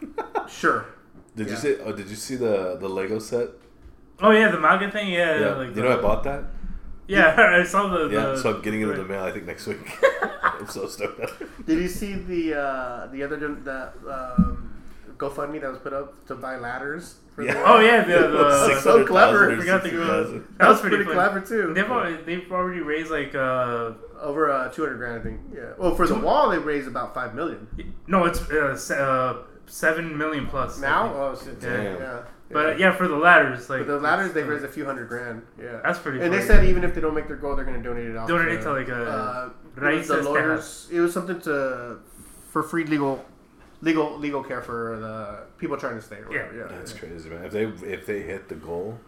sure. 0.48 0.86
Did 1.36 1.50
you 1.50 1.56
see? 1.56 1.76
Oh, 1.84 1.92
did 1.92 2.08
you 2.08 2.16
see 2.16 2.36
the 2.36 2.76
the 2.80 2.88
Lego 2.88 3.18
set? 3.18 3.48
Oh 4.20 4.30
yeah, 4.30 4.50
the 4.50 4.58
MAGA 4.58 4.90
thing. 4.90 5.08
Yeah, 5.12 5.38
Yeah. 5.40 5.54
like 5.54 5.74
you 5.76 5.82
know, 5.82 5.98
I 5.98 6.02
bought 6.02 6.24
that. 6.24 6.44
Yeah, 7.06 7.34
I 7.60 7.62
saw 7.64 7.88
the. 7.88 8.08
Yeah. 8.14 8.26
the 8.26 8.36
So 8.38 8.54
I'm 8.56 8.62
getting 8.62 8.82
it 8.82 8.88
in 8.88 8.96
the 8.96 9.04
mail. 9.04 9.22
I 9.24 9.30
think 9.32 9.46
next 9.46 9.66
week. 9.66 9.78
I'm 10.42 10.66
so 10.68 10.86
stoked. 10.88 11.20
Did 11.66 11.78
you 11.78 11.88
see 11.88 12.14
the 12.14 12.58
uh, 12.60 13.06
the 13.06 13.22
other 13.22 13.36
the 13.38 13.92
um, 14.36 14.67
GoFundMe 15.18 15.60
that 15.60 15.70
was 15.70 15.78
put 15.78 15.92
up 15.92 16.26
to 16.26 16.34
buy 16.34 16.56
ladders? 16.56 17.16
For 17.34 17.42
Yeah. 17.42 17.54
the- 17.54 17.64
Oh 17.66 17.80
yeah, 17.80 18.04
the, 18.04 18.28
the 18.28 18.66
Six- 18.66 18.82
So 18.82 19.04
clever. 19.04 19.52
or 19.52 19.56
Forgot 19.56 19.84
to 19.84 19.90
go- 19.90 20.24
60,000. 20.24 20.54
that 20.58 20.68
was 20.68 20.80
pretty 20.80 20.96
pretty, 20.96 21.12
clever 21.12 21.40
too. 21.40 21.72
They've 21.74 21.90
already, 21.90 22.16
they've 22.24 22.50
already 22.52 22.80
raised 22.80 23.10
like 23.10 23.34
uh 23.34 23.92
Over 24.20 24.50
uh, 24.50 24.68
two 24.70 24.82
hundred 24.82 24.96
grand, 24.98 25.20
I 25.20 25.22
think. 25.22 25.40
Yeah. 25.54 25.72
Well, 25.78 25.94
for 25.94 26.06
the 26.06 26.14
wall, 26.18 26.50
they 26.50 26.58
raised 26.58 26.88
about 26.88 27.14
five 27.14 27.34
million. 27.34 27.68
no, 28.06 28.24
it's 28.24 28.40
uh, 28.50 28.76
se- 28.76 28.98
uh 28.98 29.34
seven 29.66 30.16
million 30.18 30.46
plus 30.46 30.80
Now, 30.80 31.04
think. 31.04 31.16
oh 31.16 31.38
shit, 31.44 31.60
Damn. 31.60 32.00
yeah. 32.00 32.22
But 32.50 32.78
yeah, 32.78 32.92
for 32.96 33.06
the 33.06 33.16
ladders, 33.16 33.68
like 33.68 33.80
But 33.80 33.88
the 33.88 34.00
ladders, 34.00 34.32
they 34.32 34.42
raised 34.42 34.64
a 34.64 34.68
few 34.68 34.86
hundred 34.86 35.08
grand. 35.10 35.42
Yeah. 35.62 35.80
That's 35.84 35.98
pretty. 35.98 36.20
And 36.22 36.32
they 36.32 36.40
said 36.40 36.64
even 36.64 36.82
if 36.82 36.94
they 36.94 37.00
don't 37.02 37.14
make 37.14 37.28
their 37.28 37.36
goal, 37.36 37.54
they're 37.54 37.66
going 37.66 37.76
to 37.80 37.86
donate 37.86 38.06
it 38.06 38.16
off. 38.16 38.26
Donate 38.26 38.48
it 38.54 38.56
to, 38.58 38.62
to, 38.64 38.72
like, 38.72 38.88
a 38.88 38.94
uh, 39.04 39.50
it 39.76 39.94
was 39.94 40.08
the 40.08 40.14
Raíces 40.14 40.24
lawyers. 40.24 40.88
It 40.90 41.00
was 41.00 41.12
something 41.12 41.38
to 41.42 41.98
for 42.50 42.62
free 42.62 42.84
legal, 42.84 43.22
legal, 43.80 44.18
legal 44.18 44.42
care 44.42 44.62
for 44.62 44.98
the 44.98 45.46
people 45.58 45.76
trying 45.76 45.96
to 45.96 46.02
stay. 46.02 46.16
Or 46.16 46.32
Yeah. 46.32 46.46
whatever. 46.46 46.56
yeah. 46.70 46.78
That's 46.78 46.92
yeah. 46.94 46.98
crazy, 47.00 47.28
man. 47.30 47.44
If 47.44 47.52
they 47.52 47.64
if 47.64 48.06
they 48.06 48.22
hit 48.22 48.48
the 48.48 48.54
goal, 48.56 48.98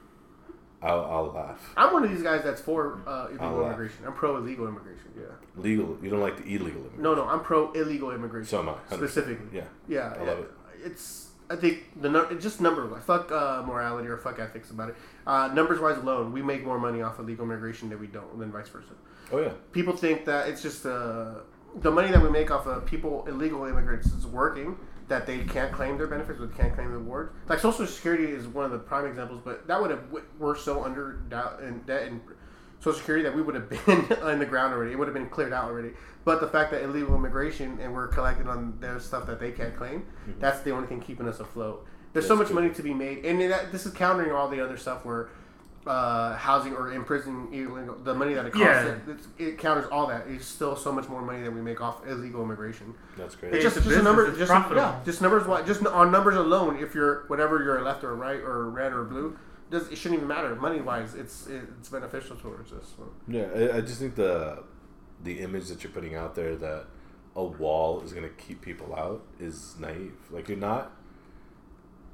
I'll, 0.82 1.05
I'll 1.05 1.26
laugh. 1.32 1.72
I'm 1.76 1.92
one 1.92 2.05
of 2.05 2.10
these 2.10 2.22
guys 2.22 2.42
that's 2.42 2.60
for 2.60 3.01
uh, 3.06 3.10
I'll 3.10 3.26
illegal 3.28 3.66
immigration. 3.66 4.05
I'm 4.06 4.12
pro 4.14 4.36
illegal 4.36 4.66
immigration. 4.68 5.10
Yeah. 5.16 5.24
Legal. 5.56 5.98
You 6.02 6.10
don't 6.10 6.20
like 6.20 6.36
the 6.38 6.44
illegal. 6.44 6.68
immigration. 6.80 7.02
No, 7.02 7.14
no, 7.14 7.24
I'm 7.28 7.40
pro 7.40 7.72
illegal 7.72 8.10
immigration. 8.12 8.48
So 8.48 8.60
am 8.60 8.70
I. 8.70 8.72
100%. 8.90 8.97
Specifically. 8.97 9.59
Yeah. 9.59 9.64
Yeah, 9.88 10.14
I 10.18 10.22
yeah. 10.24 10.30
love 10.30 10.38
it. 10.40 10.51
It's 10.84 11.28
I 11.51 11.56
think 11.56 12.01
the 12.01 12.09
nu- 12.09 12.26
it's 12.30 12.42
just 12.42 12.60
number 12.60 12.86
wise. 12.86 13.02
Fuck 13.02 13.32
uh, 13.32 13.62
morality 13.66 14.09
or 14.09 14.16
fuck 14.16 14.38
ethics 14.38 14.70
about 14.70 14.90
it. 14.90 14.97
Uh, 15.26 15.51
numbers 15.52 15.80
wise 15.80 15.98
alone, 15.98 16.32
we 16.32 16.42
make 16.42 16.64
more 16.64 16.78
money 16.78 17.02
off 17.02 17.18
illegal 17.18 17.44
immigration 17.44 17.88
than 17.90 17.98
we 18.01 18.06
don't, 18.06 18.38
than 18.38 18.52
vice 18.52 18.68
versa. 18.68 18.92
Oh 19.32 19.38
yeah. 19.40 19.52
People 19.72 19.94
think 19.97 20.24
that 20.26 20.48
it's 20.48 20.62
just 20.62 20.86
uh, 20.86 21.34
the 21.76 21.90
money 21.90 22.10
that 22.10 22.22
we 22.22 22.30
make 22.30 22.51
off 22.51 22.66
of 22.66 22.86
people 22.86 23.24
illegal 23.26 23.64
immigrants 23.64 24.06
is 24.09 24.26
working. 24.26 24.76
That 25.09 25.26
they 25.26 25.38
can't 25.40 25.72
claim 25.72 25.98
their 25.98 26.06
benefits, 26.06 26.40
or 26.40 26.47
can't 26.47 26.72
claim 26.72 26.92
the 26.92 26.98
awards. 26.98 27.32
Like 27.48 27.59
Social 27.59 27.84
Security 27.84 28.26
is 28.26 28.47
one 28.47 28.64
of 28.64 28.70
the 28.70 28.78
prime 28.78 29.06
examples, 29.06 29.40
but 29.44 29.66
that 29.66 29.80
would 29.80 29.90
have 29.90 30.05
we're 30.38 30.55
so 30.56 30.84
under 30.84 31.14
doubt 31.28 31.60
and 31.60 31.84
debt 31.84 32.05
and 32.05 32.20
Social 32.78 32.98
Security 32.98 33.24
that 33.24 33.34
we 33.34 33.42
would 33.42 33.56
have 33.56 33.68
been 33.86 34.06
in 34.30 34.38
the 34.38 34.47
ground 34.47 34.72
already. 34.72 34.92
It 34.92 34.98
would 34.98 35.09
have 35.09 35.14
been 35.14 35.28
cleared 35.28 35.52
out 35.52 35.64
already. 35.64 35.90
But 36.24 36.40
the 36.40 36.47
fact 36.47 36.70
that 36.70 36.82
illegal 36.82 37.14
immigration 37.14 37.78
and 37.80 37.92
we're 37.92 38.09
collecting 38.09 38.48
on 38.48 38.78
their 38.80 39.01
stuff 39.01 39.26
that 39.26 39.40
they 39.40 39.51
can't 39.52 39.76
claim, 39.76 40.01
mm-hmm. 40.01 40.38
that's 40.38 40.60
the 40.60 40.70
only 40.70 40.86
thing 40.86 41.01
keeping 41.01 41.26
us 41.26 41.40
afloat. 41.40 41.86
There's 42.12 42.26
so 42.26 42.36
much 42.36 42.48
good. 42.48 42.55
money 42.55 42.70
to 42.70 42.82
be 42.82 42.92
made, 42.92 43.24
and 43.24 43.40
that, 43.51 43.72
this 43.72 43.86
is 43.86 43.92
countering 43.92 44.32
all 44.32 44.48
the 44.48 44.60
other 44.60 44.76
stuff 44.76 45.05
where 45.05 45.28
uh, 45.86 46.36
housing 46.36 46.74
or 46.74 46.93
imprisoning 46.93 47.48
illegal, 47.55 47.94
the 48.05 48.15
money 48.15 48.35
that 48.35 48.44
it 48.47 48.52
costs. 48.52 48.66
Yeah. 48.66 48.85
It, 48.86 48.98
it's- 49.09 49.28
it 49.39 49.59
counters 49.59 49.86
all 49.90 50.07
that. 50.09 50.27
It's 50.28 50.44
still 50.47 50.77
so 50.77 50.93
much 50.93 51.09
more 51.09 51.23
money 51.23 51.43
that 51.43 51.52
we 51.52 51.62
make 51.62 51.81
off 51.81 52.07
illegal 52.07 52.43
immigration. 52.43 52.94
That's 53.16 53.32
It's 53.35 53.40
great. 53.40 53.55
It's 53.55 53.65
just, 53.65 53.77
a 53.78 53.81
just 53.81 53.97
a 53.97 54.02
number, 54.02 54.27
it's 54.28 54.39
just 54.39 54.51
yeah, 54.52 55.01
just 55.05 55.23
numbers. 55.23 55.47
wise- 55.47 55.66
Just 55.66 55.85
on 55.86 56.11
numbers 56.12 56.36
alone, 56.36 56.77
if 56.78 56.94
you're 56.94 57.24
whatever 57.28 57.62
you're 57.62 57.82
left 57.82 58.05
or 58.05 58.15
right 58.15 58.40
or 58.40 58.69
red 58.70 58.93
or 58.93 59.05
blue, 59.05 59.39
does 59.70 59.89
it 59.89 59.97
shouldn't 59.97 60.19
even 60.19 60.28
matter 60.28 60.55
money 60.57 60.81
wise. 60.81 61.15
It's 61.15 61.47
it's 61.47 61.89
beneficial 61.89 62.36
towards 62.36 62.73
us. 62.73 62.93
So. 62.97 63.09
Yeah, 63.28 63.47
I, 63.55 63.78
I 63.78 63.81
just 63.81 64.01
think 64.01 64.16
the 64.16 64.65
the 65.23 65.40
image 65.40 65.69
that 65.69 65.82
you're 65.82 65.93
putting 65.93 66.15
out 66.15 66.35
there 66.35 66.57
that 66.57 66.86
a 67.36 67.44
wall 67.44 68.02
is 68.02 68.12
gonna 68.12 68.28
keep 68.31 68.61
people 68.61 68.94
out 68.94 69.23
is 69.39 69.77
naive. 69.78 70.15
Like 70.31 70.48
you're 70.48 70.59
not. 70.59 70.93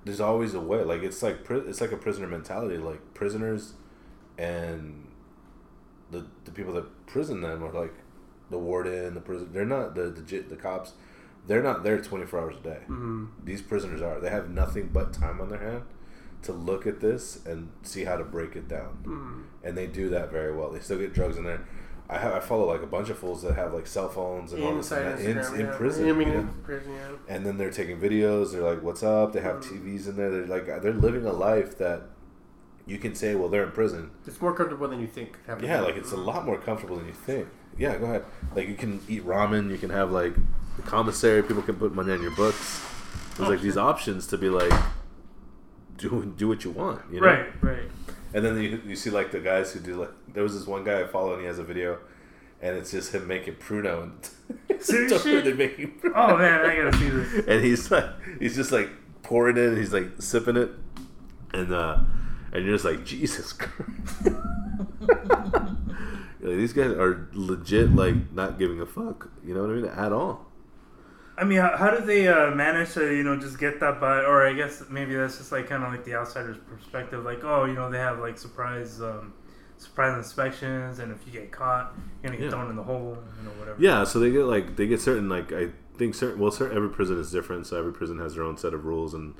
There's 0.06 0.20
always 0.20 0.54
a 0.54 0.60
way. 0.60 0.82
Like 0.84 1.02
it's 1.02 1.20
like 1.22 1.38
it's 1.50 1.80
like 1.80 1.92
a 1.92 1.96
prisoner 1.96 2.28
mentality. 2.28 2.78
Like 2.78 3.02
prisoners, 3.14 3.74
and 4.38 5.08
the 6.10 6.24
the 6.44 6.52
people 6.52 6.72
that 6.74 7.06
prison 7.06 7.40
them 7.40 7.62
are 7.64 7.72
like 7.72 7.94
the 8.50 8.58
warden, 8.58 9.14
the 9.14 9.20
prison. 9.20 9.50
They're 9.52 9.64
not 9.64 9.94
the 9.96 10.04
the, 10.10 10.38
the 10.38 10.56
cops. 10.56 10.92
They're 11.48 11.62
not 11.62 11.84
there 11.84 12.00
24 12.00 12.40
hours 12.40 12.56
a 12.56 12.60
day. 12.60 12.80
Mm-hmm. 12.88 13.26
These 13.44 13.62
prisoners 13.62 14.02
are. 14.02 14.18
They 14.20 14.30
have 14.30 14.50
nothing 14.50 14.90
but 14.92 15.12
time 15.12 15.40
on 15.40 15.48
their 15.48 15.60
hand 15.60 15.82
to 16.42 16.52
look 16.52 16.86
at 16.86 17.00
this 17.00 17.44
and 17.46 17.70
see 17.82 18.04
how 18.04 18.16
to 18.16 18.24
break 18.24 18.54
it 18.56 18.68
down 18.68 18.98
Mm-hmm. 19.04 19.40
and 19.64 19.76
they 19.76 19.86
do 19.86 20.08
that 20.10 20.30
very 20.30 20.52
well. 20.54 20.70
They 20.70 20.80
still 20.80 20.98
get 20.98 21.12
drugs 21.14 21.36
in 21.36 21.44
there. 21.44 21.64
I 22.08 22.18
have 22.18 22.34
I 22.34 22.40
follow 22.40 22.66
like 22.66 22.82
a 22.82 22.86
bunch 22.86 23.08
of 23.10 23.18
fools 23.18 23.42
that 23.42 23.54
have 23.56 23.74
like 23.74 23.86
cell 23.86 24.08
phones 24.08 24.52
and 24.52 24.62
all 24.62 24.76
this 24.76 24.92
and 24.92 25.06
that 25.06 25.20
in, 25.20 25.36
Instagram, 25.38 25.54
in 25.60 25.66
yeah. 25.66 25.76
prison. 25.76 26.08
I 26.08 26.12
mean, 26.12 26.28
you 26.28 26.34
know? 26.34 26.40
in 26.40 26.48
prison, 26.62 26.92
yeah. 26.94 27.34
And 27.34 27.44
then 27.44 27.58
they're 27.58 27.70
taking 27.70 27.98
videos. 28.00 28.52
They're 28.52 28.62
like, 28.62 28.82
"What's 28.82 29.02
up?" 29.02 29.32
They 29.32 29.40
have 29.40 29.56
Mm. 29.56 29.82
TVs 29.82 30.08
in 30.08 30.16
there. 30.16 30.30
They're 30.30 30.46
like, 30.46 30.66
they're 30.82 30.92
living 30.92 31.26
a 31.26 31.32
life 31.32 31.76
that 31.78 32.02
you 32.86 32.98
can 32.98 33.14
say, 33.16 33.34
"Well, 33.34 33.48
they're 33.48 33.64
in 33.64 33.72
prison." 33.72 34.10
It's 34.26 34.40
more 34.40 34.54
comfortable 34.54 34.86
than 34.88 35.00
you 35.00 35.08
think. 35.08 35.36
Yeah, 35.60 35.80
like 35.80 35.96
it's 35.96 36.12
a 36.12 36.16
lot 36.16 36.44
more 36.44 36.58
comfortable 36.58 36.96
than 36.96 37.06
you 37.06 37.12
think. 37.14 37.48
Yeah, 37.76 37.98
go 37.98 38.04
ahead. 38.06 38.24
Like 38.54 38.68
you 38.68 38.76
can 38.76 39.00
eat 39.08 39.24
ramen. 39.26 39.70
You 39.70 39.78
can 39.78 39.90
have 39.90 40.12
like 40.12 40.34
the 40.76 40.82
commissary. 40.82 41.42
People 41.42 41.62
can 41.62 41.74
put 41.74 41.92
money 41.94 42.12
on 42.12 42.22
your 42.22 42.30
books. 42.36 42.82
There's 43.36 43.48
Oh, 43.48 43.52
like 43.52 43.60
these 43.60 43.76
options 43.76 44.26
to 44.28 44.38
be 44.38 44.48
like, 44.48 44.72
do 45.98 46.32
do 46.36 46.48
what 46.48 46.64
you 46.64 46.70
want. 46.70 47.02
You 47.10 47.20
know? 47.20 47.26
Right, 47.26 47.62
right. 47.62 47.90
And 48.36 48.44
then 48.44 48.60
you, 48.60 48.82
you 48.86 48.96
see 48.96 49.08
like 49.08 49.30
the 49.32 49.40
guys 49.40 49.72
who 49.72 49.80
do 49.80 49.94
like 49.94 50.10
there 50.34 50.42
was 50.42 50.52
this 50.52 50.66
one 50.66 50.84
guy 50.84 51.00
I 51.00 51.06
follow 51.06 51.32
and 51.32 51.40
he 51.40 51.46
has 51.46 51.58
a 51.58 51.64
video, 51.64 51.98
and 52.60 52.76
it's 52.76 52.90
just 52.90 53.14
him 53.14 53.26
making 53.26 53.54
pruno 53.54 54.02
and 54.68 54.82
Serious 54.82 55.10
totally 55.22 55.42
shit? 55.42 55.56
making 55.56 55.98
pruno. 56.00 56.12
Oh 56.14 56.36
man, 56.36 56.60
I 56.66 56.76
gotta 56.76 56.96
see 56.98 57.08
this. 57.08 57.46
and 57.46 57.64
he's 57.64 57.90
like 57.90 58.04
he's 58.38 58.54
just 58.54 58.72
like 58.72 58.90
pouring 59.22 59.56
it 59.56 59.68
and 59.68 59.78
he's 59.78 59.94
like 59.94 60.20
sipping 60.20 60.56
it, 60.58 60.70
and 61.54 61.72
uh, 61.72 62.00
and 62.52 62.66
you're 62.66 62.74
just 62.74 62.84
like 62.84 63.06
Jesus 63.06 63.54
Christ. 63.54 64.28
Like, 66.40 66.58
these 66.58 66.72
guys 66.72 66.90
are 66.92 67.28
legit 67.32 67.90
like 67.92 68.32
not 68.32 68.56
giving 68.58 68.80
a 68.80 68.86
fuck. 68.86 69.30
You 69.44 69.54
know 69.54 69.62
what 69.62 69.70
I 69.70 69.74
mean? 69.74 69.86
At 69.86 70.12
all. 70.12 70.45
I 71.38 71.44
mean, 71.44 71.58
how, 71.58 71.76
how 71.76 71.90
do 71.90 72.04
they 72.04 72.28
uh, 72.28 72.50
manage 72.52 72.94
to 72.94 73.14
you 73.14 73.22
know 73.22 73.38
just 73.38 73.58
get 73.58 73.78
that 73.80 74.00
by? 74.00 74.20
Or 74.20 74.46
I 74.46 74.52
guess 74.54 74.82
maybe 74.88 75.14
that's 75.14 75.36
just 75.38 75.52
like 75.52 75.68
kind 75.68 75.82
of 75.84 75.92
like 75.92 76.04
the 76.04 76.14
outsider's 76.14 76.56
perspective. 76.58 77.24
Like, 77.24 77.44
oh, 77.44 77.64
you 77.64 77.74
know, 77.74 77.90
they 77.90 77.98
have 77.98 78.18
like 78.20 78.38
surprise, 78.38 79.00
um, 79.02 79.34
surprise 79.76 80.16
inspections, 80.16 80.98
and 80.98 81.12
if 81.12 81.18
you 81.26 81.32
get 81.32 81.52
caught, 81.52 81.92
you're 82.22 82.30
gonna 82.30 82.36
get 82.38 82.44
Yeah. 82.44 82.50
thrown 82.50 82.70
in 82.70 82.76
the 82.76 82.82
hole, 82.82 83.18
you 83.38 83.44
know, 83.44 83.50
whatever. 83.58 83.76
Yeah, 83.78 84.04
so 84.04 84.18
they 84.18 84.30
get 84.30 84.44
like 84.44 84.76
they 84.76 84.86
get 84.86 85.00
certain 85.00 85.28
like 85.28 85.52
I 85.52 85.68
think 85.98 86.14
certain 86.14 86.40
well 86.40 86.50
certain 86.50 86.76
every 86.76 86.88
prison 86.90 87.18
is 87.20 87.30
different, 87.30 87.66
so 87.66 87.78
every 87.78 87.92
prison 87.92 88.18
has 88.18 88.34
their 88.34 88.44
own 88.44 88.56
set 88.56 88.72
of 88.72 88.84
rules 88.86 89.12
and 89.12 89.34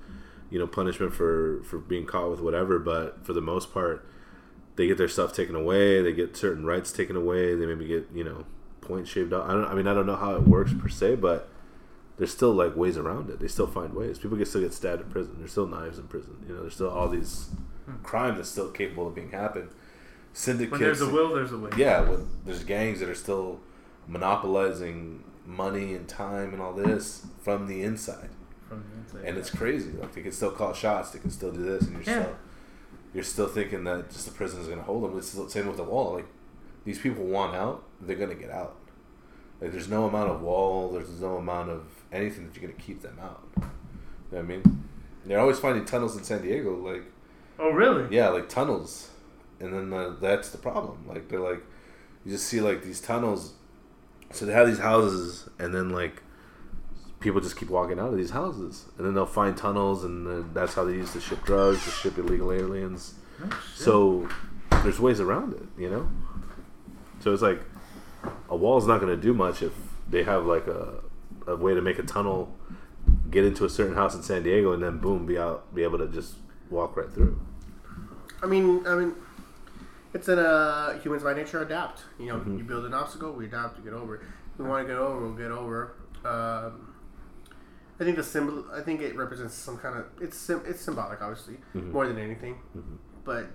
you 0.51 0.59
know 0.59 0.67
punishment 0.67 1.15
for 1.15 1.63
for 1.65 1.79
being 1.79 2.05
caught 2.05 2.31
with 2.31 2.41
whatever. 2.41 2.79
But 2.79 3.25
for 3.25 3.33
the 3.33 3.41
most 3.41 3.73
part, 3.73 4.07
they 4.77 4.87
get 4.87 4.99
their 4.99 5.09
stuff 5.09 5.33
taken 5.33 5.55
away. 5.55 6.03
They 6.03 6.13
get 6.13 6.37
certain 6.37 6.67
rights 6.67 6.93
taken 6.93 7.17
away. 7.17 7.55
They 7.55 7.65
maybe 7.65 7.87
get 7.87 8.09
you 8.15 8.23
know 8.25 8.45
points 8.83 9.09
shaved 9.11 9.33
off. 9.33 9.49
I 9.49 9.55
don't. 9.55 9.65
I 9.65 9.75
mean, 9.75 9.87
I 9.87 9.95
don't 9.95 10.05
know 10.07 10.17
how 10.17 10.35
it 10.37 10.43
works 10.43 10.75
per 10.79 10.89
se, 10.91 11.15
but 11.17 11.49
there's 12.17 12.33
still 12.33 12.53
like 12.53 12.77
ways 12.77 12.97
around 12.97 13.31
it. 13.31 13.41
They 13.41 13.49
still 13.49 13.67
find 13.67 13.93
ways. 13.95 14.19
People 14.19 14.37
get 14.37 14.49
still 14.49 14.63
get 14.63 14.73
stabbed 14.73 15.03
in 15.03 15.11
prison. 15.11 15.37
There's 15.39 15.53
still 15.53 15.67
knives 15.67 15.99
in 15.99 16.09
prison. 16.09 16.37
You 16.49 16.55
know, 16.55 16.63
there's 16.63 16.75
still 16.75 16.91
all 16.91 17.09
these 17.09 17.51
hmm. 17.85 18.03
crime 18.03 18.37
that's 18.37 18.49
still 18.49 18.71
capable 18.71 19.09
of 19.09 19.15
being 19.15 19.31
happened. 19.31 19.71
Syndicates. 20.33 20.73
When 20.73 20.81
there's 20.81 21.01
a 21.01 21.09
will, 21.09 21.35
there's 21.35 21.53
a 21.53 21.59
way. 21.59 21.71
Yeah, 21.77 22.01
with, 22.01 22.45
there's 22.45 22.65
gangs 22.65 23.01
that 23.01 23.09
are 23.09 23.15
still 23.15 23.61
monopolizing 24.07 25.25
money 25.45 25.95
and 25.95 26.09
time 26.09 26.53
and 26.53 26.61
all 26.61 26.73
this 26.73 27.27
from 27.43 27.67
the 27.69 27.83
inside, 27.83 28.31
From 28.69 28.85
the 28.91 28.99
inside. 29.01 29.29
and 29.29 29.39
it's 29.39 29.51
crazy. 29.51 29.93
Like 29.93 30.13
they 30.15 30.23
can 30.23 30.33
still 30.33 30.51
call 30.51 30.73
shots, 30.73 31.11
they 31.11 31.19
can 31.19 31.31
still 31.31 31.53
do 31.53 31.63
this, 31.63 31.83
and 31.83 31.93
you're 31.93 32.03
Yeah. 32.03 32.23
still 32.23 32.37
you're 33.15 33.25
still 33.25 33.49
thinking 33.49 33.85
that 33.85 34.11
just 34.11 34.27
the 34.27 34.33
prison 34.33 34.61
is 34.61 34.67
going 34.67 34.79
to 34.79 34.85
hold 34.85 35.05
them. 35.05 35.17
It's 35.17 35.33
the 35.33 35.49
same 35.49 35.67
with 35.67 35.79
the 35.79 35.85
wall. 35.85 36.15
Like 36.15 36.27
these 36.85 36.99
people 36.99 37.25
want 37.25 37.55
out, 37.55 37.83
they're 38.01 38.17
going 38.17 38.29
to 38.29 38.37
get 38.37 38.51
out. 38.51 38.77
Like 39.61 39.73
there's 39.73 39.89
no 39.89 40.07
amount 40.07 40.31
of 40.31 40.43
wall, 40.43 40.91
there's 40.93 41.21
no 41.21 41.39
amount 41.39 41.71
of 41.71 41.85
anything 42.17 42.47
that 42.47 42.57
you're 42.57 42.67
going 42.69 42.77
to 42.77 42.83
keep 42.83 43.03
them 43.03 43.19
out. 43.21 43.43
You 43.57 43.63
know 43.63 43.69
what 44.31 44.39
I 44.39 44.43
mean? 44.43 44.85
They're 45.25 45.41
always 45.41 45.59
finding 45.59 45.85
tunnels 45.85 46.17
in 46.17 46.25
San 46.25 46.43
Diego, 46.43 46.77
like 46.77 47.03
oh 47.59 47.71
really? 47.71 48.15
yeah, 48.15 48.29
like 48.29 48.49
tunnels, 48.49 49.11
and 49.61 49.73
then 49.73 49.93
uh, 49.93 50.15
that's 50.21 50.51
the 50.51 50.59
problem. 50.59 51.05
Like 51.09 51.29
they're 51.29 51.41
like, 51.41 51.63
you 52.25 52.33
just 52.33 52.47
see 52.47 52.61
like 52.61 52.83
these 52.83 53.01
tunnels. 53.01 53.55
So 54.33 54.47
they 54.47 54.53
have 54.53 54.67
these 54.67 54.79
houses, 54.79 55.49
and 55.59 55.75
then 55.75 55.91
like 55.91 56.23
people 57.19 57.41
just 57.41 57.57
keep 57.57 57.71
walking 57.71 57.99
out 57.99 58.11
of 58.11 58.17
these 58.17 58.31
houses, 58.31 58.87
and 58.97 59.07
then 59.07 59.15
they'll 59.15 59.27
find 59.27 59.57
tunnels, 59.57 60.05
and 60.05 60.27
then 60.27 60.51
that's 60.53 60.75
how 60.75 60.85
they 60.85 60.93
used 60.93 61.13
to 61.15 61.21
ship 61.21 61.45
drugs, 61.45 61.85
to 61.85 61.91
ship 61.91 62.19
illegal 62.19 62.53
aliens. 62.53 63.15
Shit. 63.39 63.53
So 63.75 64.29
there's 64.83 65.01
ways 65.01 65.21
around 65.21 65.55
it, 65.55 65.67
you 65.77 65.91
know. 65.91 66.09
So 67.21 67.33
it's 67.33 67.43
like 67.43 67.61
a 68.49 68.57
wall's 68.57 68.87
not 68.87 69.01
going 69.01 69.15
to 69.15 69.21
do 69.21 69.35
much 69.35 69.63
if 69.63 69.73
they 70.09 70.23
have 70.23 70.47
like 70.47 70.69
a 70.69 71.01
a 71.47 71.57
way 71.57 71.75
to 71.75 71.81
make 71.81 71.99
a 71.99 72.03
tunnel, 72.03 72.55
get 73.31 73.45
into 73.45 73.65
a 73.65 73.69
certain 73.71 73.95
house 73.95 74.15
in 74.15 74.23
San 74.23 74.43
Diego, 74.43 74.73
and 74.73 74.83
then 74.83 74.99
boom, 74.99 75.27
be 75.27 75.39
out, 75.39 75.75
be 75.75 75.83
able 75.83 75.99
to 75.99 76.09
just 76.09 76.37
walk 76.71 76.97
right 76.97 77.11
through. 77.13 77.41
I 78.43 78.47
mean, 78.47 78.87
I 78.87 78.95
mean, 78.97 79.15
it's 80.13 80.29
in 80.29 80.39
uh, 80.39 80.99
humans 80.99 81.23
by 81.23 81.35
nature 81.35 81.63
adapt. 81.63 82.03
You 82.19 82.27
know, 82.27 82.37
Mhm. 82.39 82.59
you 82.59 82.65
build 82.65 82.85
an 82.85 82.95
obstacle, 82.95 83.33
we 83.33 83.47
adapt 83.47 83.77
to 83.77 83.83
get 83.83 83.93
over. 83.93 84.17
it. 84.17 84.23
We 84.59 84.65
want 84.65 84.87
to 84.87 84.93
get 84.93 84.99
over, 84.99 85.21
we'll 85.21 85.35
get 85.35 85.51
over. 85.51 85.93
Um, 86.25 86.93
I 88.01 88.05
think 88.05 88.17
the 88.17 88.23
symbol. 88.23 88.65
I 88.75 88.81
think 88.83 89.01
it 89.01 89.17
represents 89.17 89.55
some 89.55 89.79
kind 89.79 89.99
of. 89.99 90.05
It's 90.21 90.37
sim- 90.37 90.63
it's 90.67 90.81
symbolic, 90.81 91.21
obviously, 91.23 91.59
Mhm. 91.75 91.93
more 91.93 92.07
than 92.07 92.19
anything. 92.19 92.57
Mhm. 92.77 92.99
But 93.25 93.47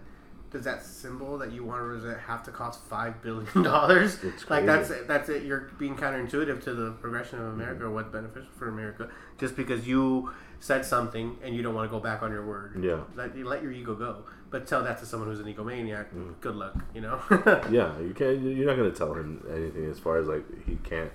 does 0.52 0.66
that 0.66 0.86
symbol 0.86 1.38
that 1.38 1.52
you 1.54 1.64
want 1.64 1.80
to 1.80 1.86
represent 1.86 2.20
have 2.20 2.44
to 2.44 2.52
cost 2.52 2.84
five 2.84 3.22
billion 3.22 3.64
dollars? 3.64 4.18
Like 4.50 4.66
that's 4.66 4.90
it, 4.90 5.08
that's 5.08 5.30
it. 5.30 5.44
You're 5.44 5.72
being 5.80 5.96
counterintuitive 5.96 6.62
to 6.66 6.74
the 6.74 6.92
progression 6.92 7.40
of 7.40 7.54
America 7.54 7.86
or 7.86 7.92
what's 7.92 8.10
beneficial 8.10 8.50
for 8.58 8.68
America, 8.68 9.10
just 9.40 9.56
because 9.56 9.88
you 9.88 10.32
said 10.60 10.86
something 10.86 11.38
and 11.42 11.56
you 11.56 11.64
don't 11.64 11.74
want 11.74 11.90
to 11.90 11.92
go 11.92 12.02
back 12.02 12.22
on 12.22 12.32
your 12.32 12.46
word. 12.46 12.84
Yeah. 12.84 13.02
Let, 13.16 13.36
you 13.36 13.48
let 13.48 13.64
your 13.64 13.72
ego 13.72 13.96
go. 13.96 14.26
But 14.50 14.68
tell 14.68 14.84
that 14.84 15.00
to 15.00 15.06
someone 15.06 15.30
who's 15.30 15.40
an 15.40 15.46
egomaniac. 15.46 16.14
Mm. 16.14 16.40
Good 16.42 16.56
luck, 16.56 16.76
you 16.94 17.00
know? 17.00 17.20
yeah, 17.72 17.98
you 18.00 18.14
can't. 18.14 18.42
You're 18.42 18.68
not 18.68 18.76
gonna 18.76 18.92
tell 18.92 19.14
him 19.14 19.46
anything 19.50 19.90
as 19.90 20.00
far 20.00 20.18
as 20.18 20.28
like 20.28 20.44
he 20.66 20.76
can't. 20.84 21.12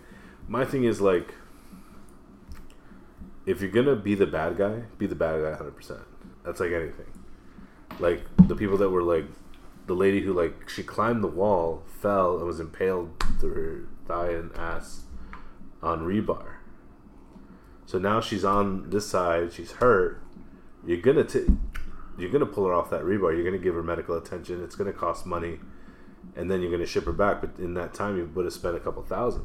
My 0.48 0.64
thing 0.64 0.84
is 0.84 1.00
like, 1.00 1.34
if 3.44 3.60
you're 3.60 3.70
gonna 3.70 3.96
be 3.96 4.14
the 4.14 4.26
bad 4.26 4.56
guy, 4.56 4.84
be 4.96 5.06
the 5.06 5.14
bad 5.14 5.42
guy 5.42 5.50
100. 5.50 5.76
percent 5.76 6.00
That's 6.42 6.58
like 6.58 6.72
anything. 6.72 7.06
Like 7.98 8.24
the 8.48 8.54
people 8.56 8.76
that 8.78 8.90
were 8.90 9.02
like 9.02 9.26
the 9.86 9.94
lady 9.94 10.20
who 10.20 10.32
like 10.32 10.68
she 10.68 10.82
climbed 10.82 11.22
the 11.22 11.28
wall, 11.28 11.82
fell, 12.00 12.36
and 12.38 12.46
was 12.46 12.60
impaled 12.60 13.22
through 13.40 13.54
her 13.54 13.88
thigh 14.06 14.30
and 14.30 14.50
ass 14.56 15.04
on 15.82 16.00
rebar. 16.00 16.54
So 17.86 17.98
now 17.98 18.20
she's 18.20 18.44
on 18.44 18.90
this 18.90 19.08
side. 19.08 19.52
She's 19.52 19.72
hurt. 19.72 20.20
You're 20.84 21.00
gonna 21.00 21.24
t- 21.24 21.46
you're 22.18 22.30
gonna 22.30 22.46
pull 22.46 22.66
her 22.66 22.74
off 22.74 22.90
that 22.90 23.02
rebar. 23.02 23.34
You're 23.34 23.44
gonna 23.44 23.62
give 23.62 23.74
her 23.74 23.82
medical 23.82 24.16
attention. 24.16 24.62
It's 24.62 24.74
gonna 24.74 24.92
cost 24.92 25.24
money, 25.26 25.60
and 26.34 26.50
then 26.50 26.60
you're 26.62 26.70
gonna 26.70 26.86
ship 26.86 27.04
her 27.04 27.12
back. 27.12 27.40
But 27.40 27.58
in 27.58 27.74
that 27.74 27.94
time, 27.94 28.16
you 28.16 28.30
would 28.34 28.44
have 28.44 28.54
spent 28.54 28.76
a 28.76 28.80
couple 28.80 29.02
thousand 29.04 29.44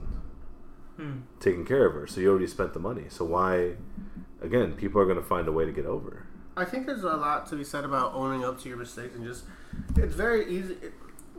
Hmm. 0.97 1.19
taking 1.39 1.65
care 1.65 1.85
of 1.85 1.93
her. 1.93 2.05
So 2.07 2.19
you 2.19 2.29
already 2.29 2.47
spent 2.47 2.73
the 2.73 2.79
money. 2.79 3.05
So 3.09 3.25
why? 3.25 3.75
Again, 4.41 4.73
people 4.73 4.99
are 4.99 5.05
gonna 5.05 5.21
find 5.21 5.47
a 5.47 5.51
way 5.51 5.65
to 5.65 5.71
get 5.71 5.85
over. 5.85 6.25
I 6.55 6.65
think 6.65 6.85
there's 6.85 7.03
a 7.03 7.15
lot 7.15 7.47
to 7.47 7.55
be 7.55 7.63
said 7.63 7.85
about 7.85 8.13
owning 8.13 8.43
up 8.43 8.59
to 8.61 8.69
your 8.69 8.77
mistakes 8.77 9.15
and 9.15 9.25
just 9.25 9.45
it's 9.95 10.15
very 10.15 10.49
easy. 10.53 10.73
It, 10.81 10.93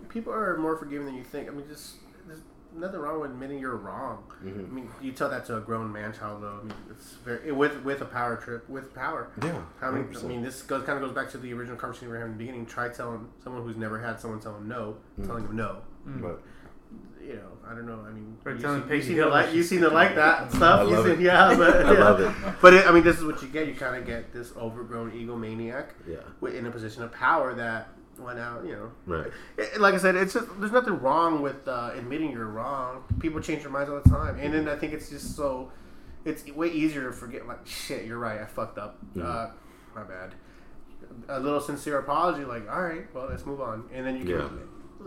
people 0.08 0.32
are 0.32 0.56
more 0.56 0.76
forgiving 0.76 1.06
than 1.06 1.14
you 1.14 1.24
think. 1.24 1.48
I 1.48 1.52
mean, 1.52 1.66
just 1.68 1.96
there's 2.26 2.40
nothing 2.74 3.00
wrong 3.00 3.20
with 3.20 3.30
admitting 3.30 3.58
you're 3.58 3.76
wrong. 3.76 4.24
I 4.40 4.44
mean, 4.44 4.90
you 5.00 5.12
tell 5.12 5.28
that 5.28 5.46
to 5.46 5.56
a 5.56 5.60
grown 5.60 5.92
man 5.92 6.12
child 6.12 6.42
though. 6.42 6.60
I 6.62 6.64
mean, 6.64 6.74
it's 6.90 7.14
very 7.24 7.52
with 7.52 7.82
with 7.82 8.00
a 8.00 8.06
power 8.06 8.36
trip 8.36 8.68
with 8.68 8.94
power. 8.94 9.28
Yeah, 9.42 9.60
How 9.80 9.90
many? 9.90 10.04
I 10.16 10.22
mean, 10.22 10.42
this 10.42 10.62
goes 10.62 10.84
kind 10.84 10.98
of 10.98 11.04
goes 11.04 11.14
back 11.14 11.30
to 11.32 11.38
the 11.38 11.52
original 11.52 11.76
conversation 11.76 12.08
we 12.08 12.12
were 12.12 12.18
having 12.18 12.32
in 12.32 12.38
the 12.38 12.44
beginning. 12.44 12.66
Try 12.66 12.88
telling 12.88 13.28
someone 13.42 13.62
who's 13.62 13.76
never 13.76 14.00
had 14.00 14.20
someone 14.20 14.40
tell 14.40 14.54
them 14.54 14.68
no, 14.68 14.96
telling 15.26 15.46
them 15.46 15.56
no. 15.56 15.82
Mm. 16.06 16.22
But 16.22 16.42
You 17.24 17.34
know, 17.34 17.48
I 17.66 17.74
don't 17.74 17.86
know. 17.86 18.00
I 18.06 18.10
mean, 18.10 18.36
you 18.44 18.58
telling 18.58 18.80
see, 18.80 18.84
you 18.84 18.88
Peggy 18.88 19.02
seem 19.02 19.14
Hill 19.16 19.24
to 19.26 19.30
that 19.30 19.36
like 19.46 19.54
you 19.54 19.62
she's 19.62 19.70
seem 19.70 19.80
to 19.82 19.88
like 19.90 20.14
that 20.16 20.50
stuff. 20.50 20.80
I 20.80 20.82
You 20.84 20.90
love 20.90 21.04
seem- 21.06 21.14
it. 21.14 21.20
Yeah, 21.20 21.54
but 21.56 21.86
I 21.86 21.92
love 21.92 22.20
it. 22.20 22.54
But 22.60 22.74
it, 22.74 22.86
I 22.86 22.92
mean, 22.92 23.04
this 23.04 23.18
is 23.18 23.24
what 23.24 23.40
you 23.42 23.48
get. 23.48 23.68
You 23.68 23.74
kind 23.74 23.96
of 23.96 24.04
get 24.06 24.32
this 24.32 24.52
overgrown 24.56 25.12
egomaniac 25.12 25.86
yeah, 26.08 26.48
in 26.50 26.66
a 26.66 26.70
position 26.70 27.02
of 27.02 27.12
power 27.12 27.54
that 27.54 27.88
went 28.18 28.38
out. 28.38 28.64
You 28.64 28.72
know, 28.72 28.90
right. 29.06 29.30
It- 29.56 29.80
like 29.80 29.94
I 29.94 29.98
said, 29.98 30.16
it's 30.16 30.34
just 30.34 30.46
there's 30.58 30.72
nothing 30.72 30.98
wrong 31.00 31.42
with 31.42 31.66
uh, 31.68 31.92
admitting 31.94 32.32
you're 32.32 32.46
wrong. 32.46 33.04
People 33.20 33.40
change 33.40 33.62
their 33.62 33.70
minds 33.70 33.88
all 33.90 34.00
the 34.00 34.10
time, 34.10 34.38
and 34.40 34.52
then 34.52 34.68
I 34.68 34.76
think 34.76 34.92
it's 34.92 35.08
just 35.08 35.36
so 35.36 35.70
it's 36.24 36.44
way 36.50 36.68
easier 36.68 37.04
to 37.04 37.12
forget. 37.12 37.46
Like 37.46 37.64
shit, 37.66 38.04
you're 38.04 38.18
right. 38.18 38.40
I 38.40 38.46
fucked 38.46 38.78
up. 38.78 38.98
Mhm. 39.16 39.24
Uh, 39.24 39.50
my 39.94 40.02
bad. 40.02 40.34
A 41.28 41.38
little 41.38 41.60
sincere 41.60 41.98
apology, 41.98 42.44
like 42.44 42.68
all 42.70 42.82
right, 42.82 43.06
well 43.14 43.26
let's 43.28 43.44
move 43.44 43.60
on, 43.60 43.84
and 43.92 44.04
then 44.06 44.16
you 44.16 44.24
can. 44.24 44.30
Yeah. 44.30 44.48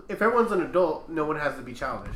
If 0.10 0.22
everyone's 0.22 0.52
an 0.52 0.62
adult, 0.62 1.10
no 1.10 1.26
one 1.26 1.38
has 1.38 1.56
to 1.56 1.62
be 1.62 1.74
childish. 1.74 2.16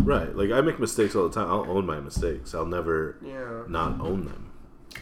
Right. 0.00 0.34
Like 0.34 0.50
I 0.50 0.60
make 0.60 0.78
mistakes 0.78 1.14
all 1.16 1.28
the 1.28 1.34
time. 1.34 1.48
I'll 1.50 1.70
own 1.70 1.86
my 1.86 2.00
mistakes. 2.00 2.54
I'll 2.54 2.66
never 2.66 3.16
Yeah. 3.22 3.62
not 3.68 4.00
own 4.00 4.24
them. 4.26 4.52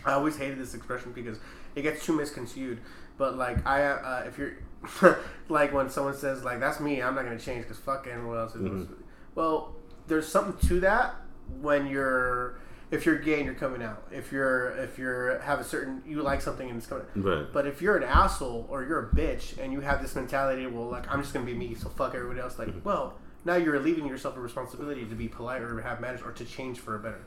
I 0.04 0.12
always 0.12 0.36
hated 0.36 0.58
this 0.58 0.74
expression 0.74 1.12
because 1.12 1.38
it 1.74 1.82
gets 1.82 2.04
too 2.04 2.12
misconstrued. 2.16 2.80
But 3.18 3.36
like 3.36 3.66
I, 3.66 3.82
uh, 3.84 4.24
if 4.26 4.38
you're 4.38 4.54
like 5.48 5.72
when 5.72 5.88
someone 5.88 6.14
says 6.16 6.42
like 6.44 6.60
that's 6.60 6.80
me, 6.80 7.02
I'm 7.02 7.14
not 7.14 7.24
gonna 7.24 7.38
change 7.38 7.64
because 7.64 7.78
fuck 7.78 8.06
anyone 8.10 8.36
else. 8.36 8.54
Is 8.54 8.62
Mhm. 8.62 8.88
Well, 9.34 9.74
there's 10.06 10.26
something 10.28 10.56
to 10.68 10.80
that 10.80 11.14
when 11.60 11.86
you're 11.86 12.58
if 12.94 13.04
you're 13.06 13.18
gay 13.18 13.36
and 13.36 13.44
you're 13.46 13.54
coming 13.54 13.82
out. 13.82 14.02
If 14.10 14.30
you're 14.32 14.70
if 14.78 14.98
you're 14.98 15.38
have 15.40 15.60
a 15.60 15.64
certain 15.64 16.02
you 16.06 16.22
like 16.22 16.40
something 16.40 16.68
and 16.68 16.78
it's 16.78 16.86
coming. 16.86 17.06
Right. 17.16 17.46
But 17.52 17.66
if 17.66 17.82
you're 17.82 17.96
an 17.96 18.04
asshole 18.04 18.66
or 18.70 18.84
you're 18.84 19.00
a 19.10 19.14
bitch 19.14 19.58
and 19.58 19.72
you 19.72 19.80
have 19.80 20.00
this 20.02 20.14
mentality, 20.14 20.66
well, 20.66 20.88
like 20.88 21.10
I'm 21.12 21.20
just 21.20 21.34
gonna 21.34 21.46
be 21.46 21.54
me, 21.54 21.74
so 21.74 21.88
fuck 21.88 22.14
everybody 22.14 22.40
else. 22.40 22.58
Like, 22.58 22.70
well, 22.84 23.14
now 23.44 23.56
you're 23.56 23.72
relieving 23.72 24.06
yourself 24.06 24.36
a 24.36 24.40
responsibility 24.40 25.04
to 25.04 25.14
be 25.14 25.28
polite 25.28 25.60
or 25.62 25.80
have 25.82 26.00
manners 26.00 26.22
or 26.24 26.32
to 26.32 26.44
change 26.44 26.78
for 26.80 26.94
a 26.96 26.98
better. 26.98 27.22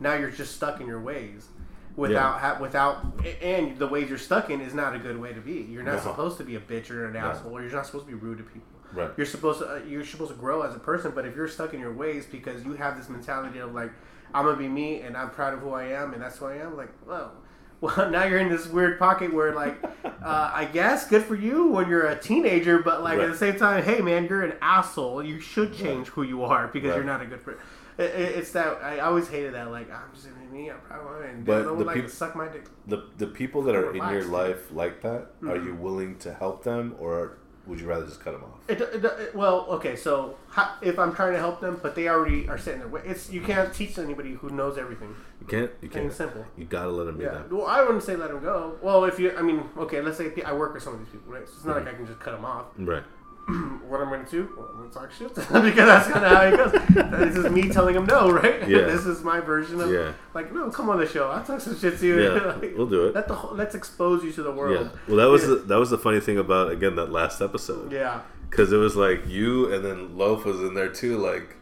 Now 0.00 0.14
you're 0.14 0.30
just 0.30 0.56
stuck 0.56 0.80
in 0.80 0.86
your 0.86 1.00
ways, 1.00 1.48
without 1.96 2.40
ha- 2.40 2.58
without 2.60 3.04
and 3.42 3.78
the 3.78 3.86
ways 3.86 4.08
you're 4.08 4.18
stuck 4.18 4.48
in 4.50 4.60
is 4.60 4.72
not 4.72 4.94
a 4.94 4.98
good 4.98 5.18
way 5.20 5.32
to 5.32 5.40
be. 5.40 5.66
You're 5.70 5.82
not 5.82 5.96
No. 5.96 6.00
supposed 6.10 6.38
to 6.38 6.44
be 6.44 6.54
a 6.56 6.60
bitch 6.60 6.90
or 6.90 7.06
an 7.06 7.12
No. 7.14 7.18
asshole, 7.20 7.52
or 7.56 7.62
you're 7.62 7.72
not 7.72 7.86
supposed 7.86 8.06
to 8.06 8.12
be 8.12 8.18
rude 8.18 8.38
to 8.38 8.44
people. 8.44 8.68
Right. 8.94 9.10
You're 9.18 9.26
supposed 9.26 9.58
to 9.58 9.66
uh, 9.68 9.80
you're 9.86 10.04
supposed 10.06 10.30
to 10.30 10.36
grow 10.38 10.62
as 10.62 10.74
a 10.74 10.78
person, 10.78 11.12
but 11.14 11.26
if 11.26 11.36
you're 11.36 11.48
stuck 11.48 11.74
in 11.74 11.80
your 11.80 11.92
ways 11.92 12.24
because 12.24 12.64
you 12.64 12.72
have 12.74 12.96
this 12.96 13.10
mentality 13.10 13.58
of 13.58 13.74
like 13.74 13.90
I'm 14.34 14.44
gonna 14.44 14.56
be 14.56 14.68
me 14.68 15.00
and 15.02 15.16
I'm 15.16 15.30
proud 15.30 15.54
of 15.54 15.60
who 15.60 15.70
I 15.72 15.84
am 15.86 16.12
and 16.14 16.22
that's 16.22 16.38
who 16.38 16.46
I 16.46 16.56
am, 16.56 16.76
like 16.76 16.90
well. 17.06 17.32
Well, 17.80 18.10
now 18.10 18.24
you're 18.24 18.40
in 18.40 18.48
this 18.48 18.66
weird 18.66 18.98
pocket 18.98 19.32
where, 19.32 19.54
like, 19.54 19.80
uh, 20.04 20.50
I 20.52 20.64
guess 20.64 21.06
good 21.06 21.22
for 21.22 21.36
you 21.36 21.68
when 21.68 21.88
you're 21.88 22.06
a 22.08 22.18
teenager, 22.18 22.80
but 22.80 23.04
like 23.04 23.20
at 23.20 23.30
the 23.30 23.36
same 23.36 23.56
time, 23.56 23.84
hey 23.84 24.00
man, 24.00 24.26
you're 24.28 24.42
an 24.42 24.54
asshole. 24.60 25.22
You 25.22 25.38
should 25.38 25.72
change 25.74 26.08
who 26.08 26.24
you 26.24 26.42
are 26.42 26.66
because 26.66 26.88
Right. 26.88 26.96
you're 26.96 27.04
not 27.04 27.22
a 27.22 27.26
good 27.26 27.44
person. 27.44 27.60
It, 27.96 28.02
it, 28.02 28.36
it's 28.38 28.50
that 28.50 28.82
I 28.82 28.98
always 28.98 29.28
hated 29.28 29.54
that. 29.54 29.70
Like 29.70 29.88
I'm 29.92 30.12
just 30.12 30.26
gonna 30.28 30.44
be 30.50 30.58
me. 30.58 30.70
I'm 30.72 30.80
proud 30.80 31.06
of 31.22 31.30
And 31.30 31.44
But 31.44 31.62
the 31.62 31.72
like 31.72 31.94
peop- 31.94 32.10
suck 32.10 32.34
my 32.34 32.48
dick. 32.48 32.66
The 32.88 33.04
the 33.16 33.28
people 33.28 33.62
that 33.62 33.76
are 33.76 33.90
in 33.94 34.02
your 34.12 34.24
life 34.24 34.72
like 34.72 35.00
that, 35.02 35.30
are 35.42 35.56
Mhm. 35.56 35.64
you 35.66 35.74
willing 35.76 36.18
to 36.18 36.34
help 36.34 36.64
them, 36.64 36.96
or 36.98 37.38
would 37.68 37.78
you 37.80 37.86
rather 37.86 38.06
just 38.06 38.20
cut 38.24 38.32
them 38.32 38.42
off? 38.44 38.58
It, 38.68 38.80
it, 38.80 39.04
it- 39.04 39.34
well, 39.34 39.66
okay, 39.70 39.94
so 39.94 40.36
how, 40.50 40.74
if 40.82 40.98
I'm 40.98 41.14
trying 41.14 41.32
to 41.34 41.38
help 41.38 41.60
them, 41.60 41.78
but 41.82 41.94
they 41.94 42.08
already 42.08 42.48
are 42.48 42.58
their 42.80 42.88
way, 42.88 43.02
it's 43.04 43.30
you 43.30 43.40
can't 43.42 43.72
teach 43.72 43.98
anybody 43.98 44.32
who 44.32 44.48
knows 44.50 44.78
everything. 44.78 45.14
You 45.40 45.46
can't. 45.46 45.70
You 45.82 45.88
can't. 45.88 46.12
simple. 46.12 46.44
You 46.56 46.64
gotta 46.64 46.90
let 46.90 47.04
them 47.04 47.18
be 47.18 47.24
Yeah. 47.24 47.30
that. 47.34 47.52
Well, 47.52 47.66
I 47.66 47.82
wouldn't 47.82 48.02
say 48.02 48.16
let 48.16 48.30
them 48.30 48.42
go. 48.42 48.76
Well, 48.82 49.04
if 49.04 49.20
you, 49.20 49.36
I 49.36 49.42
mean, 49.42 49.62
okay, 49.76 50.00
let's 50.00 50.16
say 50.18 50.32
I 50.44 50.52
work 50.52 50.74
with 50.74 50.82
some 50.82 50.94
of 50.94 51.00
these 51.00 51.08
people, 51.10 51.32
right? 51.32 51.46
So 51.46 51.52
it's 51.54 51.64
not 51.64 51.76
Mhm. 51.76 51.84
like 51.84 51.94
I 51.94 51.96
can 51.96 52.06
just 52.06 52.18
cut 52.20 52.32
them 52.32 52.44
off. 52.44 52.66
Right. 52.78 53.04
what 53.88 54.00
I'm 54.00 54.08
going 54.08 54.24
to 54.24 54.30
do? 54.30 54.50
Well, 54.56 54.68
I'm 54.70 54.76
going 54.78 54.90
to 54.90 54.94
talk 54.94 55.10
shit 55.12 55.34
because 55.34 55.52
that's 55.52 56.08
kind 56.08 56.24
of 56.24 56.32
how 56.32 56.42
it 56.42 56.56
goes. 56.56 57.28
this 57.34 57.36
is 57.36 57.50
me 57.50 57.68
telling 57.70 57.94
him 57.94 58.04
no, 58.06 58.30
right? 58.30 58.68
Yeah. 58.68 58.82
this 58.82 59.06
is 59.06 59.22
my 59.22 59.40
version 59.40 59.80
of 59.80 59.90
Yeah. 59.90 60.12
like, 60.34 60.52
no, 60.52 60.70
come 60.70 60.90
on 60.90 60.98
the 60.98 61.06
show. 61.06 61.28
I'll 61.28 61.42
talk 61.44 61.60
some 61.60 61.78
shit 61.78 61.98
to 61.98 62.06
you. 62.06 62.22
Yeah. 62.22 62.54
Like, 62.60 62.76
We'll 62.76 62.86
do 62.86 63.06
it. 63.06 63.14
let 63.14 63.26
the 63.28 63.34
whole, 63.34 63.54
let's 63.56 63.74
expose 63.74 64.22
you 64.24 64.32
to 64.32 64.42
the 64.42 64.52
world. 64.52 64.90
Yeah. 64.92 64.98
Well, 65.08 65.16
that 65.16 65.30
was 65.32 65.42
Yeah. 65.42 65.48
the, 65.48 65.54
that 65.56 65.76
was 65.78 65.90
the 65.90 65.98
funny 65.98 66.20
thing 66.20 66.38
about 66.38 66.70
again 66.70 66.96
that 66.96 67.10
last 67.10 67.40
episode. 67.40 67.90
Yeah. 67.92 68.20
because 68.50 68.72
it 68.72 68.76
was 68.76 68.96
like 68.96 69.26
you 69.26 69.72
and 69.72 69.84
then 69.84 70.16
Loaf 70.18 70.44
was 70.44 70.60
in 70.60 70.74
there 70.74 70.88
too. 70.90 71.16
Like, 71.18 71.56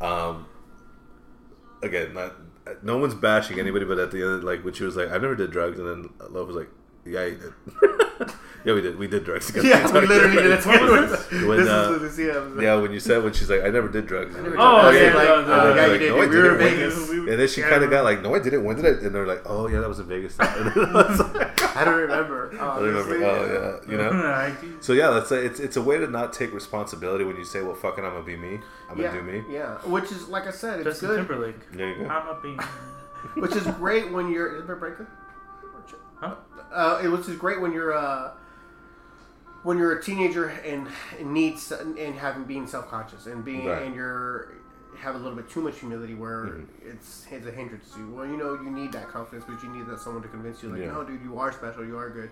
um, 0.00 0.46
again, 1.82 2.14
not 2.14 2.34
no 2.82 2.96
one's 2.96 3.14
bashing 3.14 3.58
anybody, 3.58 3.84
but 3.84 3.98
at 3.98 4.10
the 4.12 4.22
end, 4.22 4.44
like 4.44 4.64
when 4.64 4.72
she 4.74 4.84
was 4.84 4.94
like, 4.96 5.08
"I 5.10 5.18
never 5.18 5.34
did 5.34 5.50
drugs," 5.50 5.78
and 5.80 5.88
then 5.88 6.10
Loaf 6.30 6.46
was 6.46 6.56
like, 6.56 6.68
"Yeah, 7.04 7.26
you 7.26 7.36
did." 7.36 7.52
yeah, 8.64 8.74
we 8.74 8.80
did. 8.80 8.98
We 8.98 9.06
did 9.08 9.24
drugs 9.24 9.46
together. 9.46 9.68
Yeah, 9.68 9.92
we 9.92 10.06
literally 10.06 10.36
did 10.42 10.52
it. 10.52 10.66
What 10.66 10.82
was 10.82 11.10
this? 11.10 11.42
When, 11.46 11.58
this 11.58 11.68
uh, 11.68 11.98
is 12.02 12.16
the 12.16 12.22
yeah, 12.24 12.62
Yeah, 12.62 12.74
when 12.76 12.92
you 12.92 13.00
said 13.00 13.22
when 13.24 13.32
she's 13.32 13.50
like, 13.50 13.62
"I 13.62 13.68
never 13.70 13.88
did 13.88 14.06
drugs," 14.06 14.34
and, 14.34 14.44
never 14.44 14.56
Oh, 14.58 14.92
did 14.92 15.02
yeah, 15.02 15.08
that. 15.10 15.16
like, 15.16 15.46
no, 15.46 15.56
no, 15.56 15.68
the 15.68 15.74
guy 15.74 15.86
like, 15.86 16.00
you 16.00 16.06
did. 16.06 16.08
no, 16.10 16.22
I 16.22 16.26
we 16.26 16.36
were 16.36 16.52
in. 16.52 16.58
Vegas. 16.58 17.08
And 17.10 17.28
then 17.28 17.48
she 17.48 17.60
yeah, 17.60 17.70
kind 17.70 17.84
of 17.84 17.90
got 17.90 18.04
like, 18.04 18.22
"No, 18.22 18.34
I 18.34 18.38
didn't." 18.38 18.64
When 18.64 18.76
did 18.76 18.86
I? 18.86 19.04
And 19.04 19.14
they're 19.14 19.26
like, 19.26 19.42
"Oh 19.46 19.66
yeah, 19.68 19.80
that 19.80 19.88
was 19.88 19.98
in 19.98 20.06
Vegas." 20.06 20.36
And 20.38 20.70
I 20.76 20.92
was 20.92 21.18
like, 21.20 21.76
I 21.76 21.84
don't 21.84 21.96
remember. 21.96 22.52
I 22.60 22.78
remember. 22.78 23.24
Oh 23.24 23.80
yeah, 23.86 23.90
you 23.90 23.98
know. 23.98 24.56
So 24.80 24.92
yeah, 24.92 25.10
that's 25.10 25.30
a, 25.32 25.44
it's 25.44 25.58
it's 25.60 25.76
a 25.76 25.82
way 25.82 25.98
to 25.98 26.06
not 26.06 26.32
take 26.32 26.52
responsibility 26.52 27.24
when 27.24 27.36
you 27.36 27.44
say, 27.44 27.62
"Well, 27.62 27.74
fucking, 27.74 28.04
I'm 28.04 28.12
gonna 28.12 28.24
be 28.24 28.36
me. 28.36 28.60
I'm 28.88 28.96
gonna 28.96 29.02
yeah, 29.08 29.12
do 29.12 29.22
me." 29.22 29.42
Yeah, 29.50 29.78
which 29.78 30.12
is 30.12 30.28
like 30.28 30.46
I 30.46 30.50
said, 30.52 30.80
it's 30.80 31.00
Justin 31.00 31.08
good. 31.08 31.16
Timberlake. 31.16 31.72
There 31.72 31.88
you 31.88 32.04
go. 32.04 32.08
I'm 32.08 32.28
a 32.28 32.40
bean. 32.40 32.58
Which 33.36 33.56
is 33.56 33.66
great 33.78 34.12
when 34.12 34.30
you're. 34.30 34.56
Is 34.56 34.66
there 34.66 34.76
a 34.76 34.78
breaker? 34.78 35.08
Huh? 36.16 36.36
Uh, 36.72 37.00
it 37.04 37.08
was 37.08 37.26
just 37.26 37.38
great 37.38 37.60
when 37.60 37.72
you're. 37.72 37.92
Uh, 37.94 38.32
when 39.64 39.78
you're 39.78 39.96
a 39.96 40.02
teenager 40.02 40.48
and, 40.48 40.88
and 41.20 41.32
needs 41.32 41.70
and 41.70 41.96
having 42.16 42.42
being 42.42 42.66
self 42.66 42.88
conscious 42.88 43.26
and 43.26 43.44
being 43.44 43.66
Right. 43.66 43.82
and 43.82 43.94
you're 43.94 44.54
have 44.98 45.14
a 45.14 45.18
little 45.18 45.36
bit 45.36 45.48
too 45.48 45.60
much 45.60 45.78
humility 45.78 46.14
where 46.16 46.46
Mhm. 46.46 46.66
it's 46.82 47.26
it's 47.30 47.46
a 47.46 47.50
hindrance 47.52 47.90
to 47.92 48.00
you. 48.00 48.10
Well, 48.10 48.26
you 48.26 48.36
know 48.36 48.54
you 48.54 48.70
need 48.70 48.90
that 48.92 49.08
confidence, 49.08 49.44
but 49.48 49.62
you 49.62 49.68
need 49.68 49.86
that 49.86 50.00
someone 50.00 50.22
to 50.22 50.28
convince 50.28 50.64
you, 50.64 50.68
like, 50.70 50.80
Yeah. 50.80 50.86
Mm-hmm. 50.88 50.96
no, 50.96 51.04
dude, 51.04 51.22
you 51.22 51.38
are 51.38 51.52
special, 51.52 51.84
you 51.84 51.96
are 51.96 52.10
good. 52.10 52.30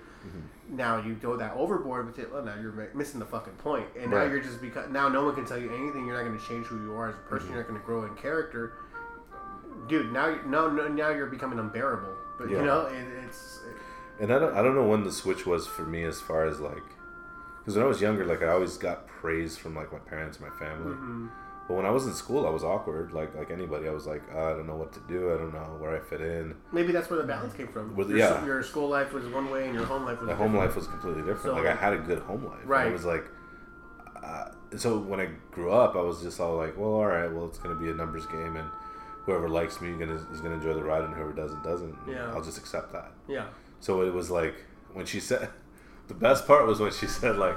Now 0.69 0.99
you 1.01 1.15
go 1.15 1.37
that 1.37 1.55
overboard 1.57 2.07
with 2.07 2.19
it. 2.19 2.33
Well, 2.33 2.43
now 2.45 2.55
you're 2.61 2.73
missing 2.95 3.21
the 3.21 3.27
fucking 3.27 3.55
point, 3.55 3.87
and 3.97 4.11
now 4.11 4.25
you're 4.25 4.41
just 4.41 4.61
because 4.61 4.91
now 4.91 5.09
no 5.09 5.25
one 5.25 5.35
can 5.37 5.45
tell 5.45 5.59
you 5.59 5.73
anything. 5.73 6.07
You're 6.07 6.17
not 6.17 6.25
going 6.25 6.39
to 6.39 6.45
change 6.47 6.67
who 6.67 6.83
you 6.83 6.95
are 6.97 7.11
as 7.11 7.15
a 7.15 7.19
person. 7.29 7.47
Mm-hmm. 7.47 7.55
You're 7.55 7.63
not 7.65 7.69
going 7.71 7.81
to 7.81 7.87
grow 7.87 8.03
in 8.05 8.15
character, 8.17 8.73
dude. 9.87 10.13
Now, 10.13 10.37
no, 10.47 10.69
no, 10.69 10.89
now 10.89 11.11
you're 11.11 11.27
becoming 11.27 11.61
unbearable. 11.61 12.15
But 12.39 12.51
Yeah. 12.51 12.59
you 12.61 12.65
know, 12.65 12.81
it's 12.87 13.20
And 14.21 14.33
I 14.33 14.39
don't, 14.39 14.55
I 14.55 14.63
don't 14.63 14.75
know 14.75 14.87
when 14.87 15.05
the 15.05 15.13
switch 15.13 15.47
was 15.47 15.67
for 15.67 15.83
me 15.83 16.05
as 16.05 16.21
far 16.21 16.47
as 16.47 16.61
like, 16.61 16.83
because 17.61 17.75
when 17.75 17.85
I 17.85 17.89
was 17.89 18.01
younger, 18.01 18.25
like 18.25 18.43
I 18.43 18.49
always 18.49 18.77
got 18.77 19.07
praise 19.07 19.57
from 19.57 19.75
like 19.75 19.93
my 19.93 19.99
parents, 19.99 20.39
and 20.39 20.49
my 20.49 20.57
family. 20.59 20.95
mm-hmm. 20.95 21.27
But 21.69 21.75
when 21.77 21.87
I 21.87 21.91
was 21.91 22.05
in 22.05 22.13
school, 22.15 22.47
I 22.49 22.51
was 22.51 22.65
awkward, 22.65 23.13
like 23.13 23.35
like 23.37 23.51
anybody. 23.51 23.87
I 23.87 23.93
was 23.93 24.05
like, 24.05 24.23
"Oh, 24.35 24.51
I 24.51 24.51
don't 24.55 24.67
know 24.67 24.75
what 24.75 24.93
to 24.95 25.01
do. 25.09 25.33
I 25.33 25.37
don't 25.37 25.55
know 25.55 25.77
where 25.79 25.97
I 25.97 26.01
fit 26.01 26.21
in. 26.21 26.57
maybe 26.73 26.91
that's 26.91 27.09
where 27.09 27.21
the 27.21 27.27
balance 27.27 27.55
came 27.55 27.69
from. 27.69 27.95
With- 27.95 28.11
your, 28.11 28.19
yeah. 28.19 28.45
your 28.45 28.63
school 28.65 28.89
life 28.89 29.13
was 29.13 29.25
one 29.27 29.51
way, 29.51 29.67
and 29.67 29.75
your 29.75 29.85
home 29.85 30.05
life 30.05 30.19
was 30.21 30.29
My 30.29 30.35
home 30.35 30.57
life 30.57 30.75
was 30.75 30.89
completely 30.89 31.23
different. 31.23 31.43
So- 31.43 31.55
like 31.55 31.67
I 31.67 31.77
had 31.77 31.93
a 31.93 31.99
good 31.99 32.19
home 32.21 32.45
life. 32.45 32.59
Right. 32.65 32.89
It 32.89 32.93
was 32.93 33.05
like, 33.05 33.25
uh, 34.21 34.51
so 34.77 34.99
when 34.99 35.21
I 35.21 35.29
grew 35.53 35.71
up, 35.71 35.95
I 35.95 36.01
was 36.01 36.23
just 36.23 36.41
all 36.41 36.57
like, 36.57 36.77
well, 36.77 36.91
all 36.91 37.07
right, 37.07 37.33
well, 37.33 37.47
it's 37.47 37.59
gonna 37.59 37.77
be 37.77 37.89
a 37.89 37.95
numbers 37.95 38.27
game, 38.27 38.57
and 38.57 38.69
whoever 39.25 39.49
likes 39.49 39.81
me 39.81 39.93
gonna 39.93 40.15
is 40.33 40.41
gonna 40.41 40.57
enjoy 40.57 40.75
the 40.75 40.83
ride, 40.83 41.05
and 41.05 41.15
whoever 41.15 41.33
doesn't 41.33 41.63
doesn't. 41.63 41.97
Yeah. 42.09 42.33
I'll 42.33 42.43
just 42.43 42.59
accept 42.59 42.93
that. 42.93 43.13
Yeah. 43.29 43.47
So 43.81 44.03
it 44.03 44.13
was 44.13 44.31
like 44.31 44.55
when 44.93 45.07
she 45.07 45.21
said, 45.21 45.49
the 46.09 46.15
best 46.15 46.47
part 46.47 46.67
was 46.67 46.81
when 46.81 46.93
she 46.93 47.07
said 47.07 47.37
like, 47.37 47.57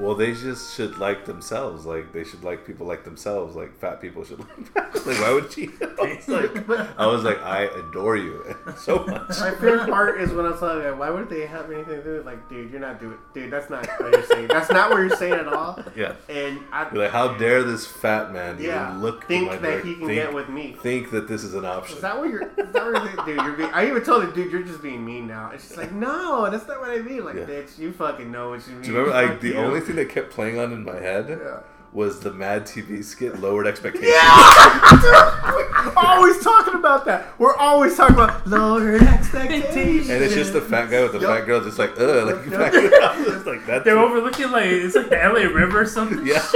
Well, 0.00 0.14
they 0.14 0.32
just 0.32 0.74
should 0.76 0.98
like 0.98 1.24
themselves. 1.24 1.84
Like 1.86 2.12
they 2.12 2.24
should 2.24 2.44
like 2.44 2.66
people 2.66 2.86
like 2.86 3.04
themselves. 3.04 3.56
Like 3.56 3.76
fat 3.78 4.00
people 4.00 4.24
should 4.24 4.38
like. 4.74 4.76
like 5.06 5.20
why 5.20 5.32
would 5.32 5.52
she? 5.52 5.68
I 5.80 6.14
was 6.16 6.28
like, 6.28 6.68
I 6.98 7.06
was 7.06 7.24
like, 7.24 7.40
I 7.42 7.62
adore 7.64 8.16
you 8.16 8.56
so 8.76 9.04
much. 9.06 9.28
My 9.40 9.50
favorite 9.52 9.88
part 9.88 10.20
is 10.20 10.30
when 10.32 10.46
I 10.46 10.50
was 10.50 10.62
like, 10.62 10.98
why 10.98 11.10
would 11.10 11.28
they 11.28 11.46
have 11.46 11.70
anything 11.70 11.96
to 11.96 12.02
do 12.04 12.12
with 12.18 12.26
like, 12.26 12.48
dude, 12.48 12.70
you're 12.70 12.80
not 12.80 13.00
doing, 13.00 13.18
dude, 13.34 13.50
that's 13.50 13.70
not 13.70 13.86
what 13.98 14.12
you're 14.12 14.22
saying. 14.26 14.48
That's 14.48 14.70
not 14.70 14.90
what 14.90 14.98
you're 14.98 15.16
saying 15.16 15.34
at 15.34 15.48
all. 15.48 15.82
Yeah. 15.96 16.14
And 16.28 16.60
I, 16.72 16.88
You're 16.92 17.04
like, 17.04 17.12
how 17.12 17.34
dare 17.36 17.62
this 17.62 17.86
fat 17.86 18.32
man 18.32 18.58
yeah, 18.60 18.88
even 18.90 19.02
look 19.02 19.26
think 19.26 19.48
my 19.48 19.56
that 19.56 19.62
direction? 19.62 19.88
he 19.88 19.94
can 19.96 20.06
think, 20.06 20.22
get 20.22 20.34
with 20.34 20.48
me. 20.48 20.76
think 20.80 21.10
that 21.10 21.26
this 21.28 21.42
is 21.44 21.54
an 21.54 21.64
option. 21.64 21.96
Is 21.96 22.02
that 22.02 22.18
what 22.18 22.28
you're? 22.30 22.42
Is 22.42 22.72
that 22.72 22.92
what 22.92 23.14
you're 23.16 23.24
dude? 23.26 23.36
You're 23.44 23.52
being. 23.56 23.70
I 23.70 23.86
even 23.86 24.02
told 24.04 24.24
her, 24.24 24.30
dude, 24.30 24.52
you're 24.52 24.62
just 24.62 24.82
being 24.82 25.04
mean 25.04 25.26
now. 25.26 25.50
And 25.50 25.60
she's 25.60 25.76
like, 25.76 25.92
no, 25.92 26.48
that's 26.50 26.66
not 26.68 26.80
what 26.80 26.90
I 26.90 26.98
mean. 26.98 27.24
Like, 27.24 27.36
Yeah. 27.36 27.44
bitch, 27.44 27.78
you 27.78 27.92
fucking 27.92 28.30
know 28.30 28.50
what 28.50 28.66
you 28.68 28.74
mean. 28.74 28.82
Do 28.82 28.88
you 28.92 28.96
remember? 28.98 29.14
Like 29.20 29.30
Fuck 29.32 29.40
the 29.40 29.48
you. 29.48 29.56
only 29.56 29.80
thing 29.88 29.96
that 29.96 30.08
kept 30.10 30.30
playing 30.30 30.58
on 30.58 30.72
in 30.72 30.84
my 30.84 30.96
head 30.96 31.28
Yeah. 31.28 31.58
was 31.92 32.20
the 32.20 32.32
Mad 32.32 32.66
TV 32.66 33.02
skit, 33.02 33.40
"Lowered 33.40 33.66
Expectations." 33.66 34.12
Yeah, 34.12 35.54
we're 35.54 35.92
always 35.96 36.38
talking 36.44 36.74
about 36.74 37.04
that. 37.06 37.28
We're 37.38 37.56
always 37.56 37.96
talking 37.96 38.14
about 38.14 38.46
lowered 38.46 39.02
expectations. 39.02 40.10
And 40.10 40.22
it's 40.22 40.34
just 40.34 40.52
the 40.52 40.60
fat 40.60 40.90
guy 40.90 41.02
with 41.02 41.12
the 41.12 41.20
Yup. 41.20 41.38
fat 41.38 41.46
girl, 41.46 41.60
just 41.62 41.78
like, 41.78 41.92
ugh, 41.98 42.26
like, 42.26 42.46
Yup. 42.50 42.58
back 42.60 42.74
it. 42.74 42.92
It's 42.92 43.46
like 43.46 43.66
that's 43.66 43.84
They're 43.84 43.96
it. 43.96 44.00
overlooking 44.00 44.50
like 44.52 44.66
it's 44.66 44.94
like 44.94 45.08
the 45.08 45.16
LA 45.16 45.44
River 45.52 45.80
or 45.82 45.86
something. 45.86 46.26
Yeah. 46.26 46.42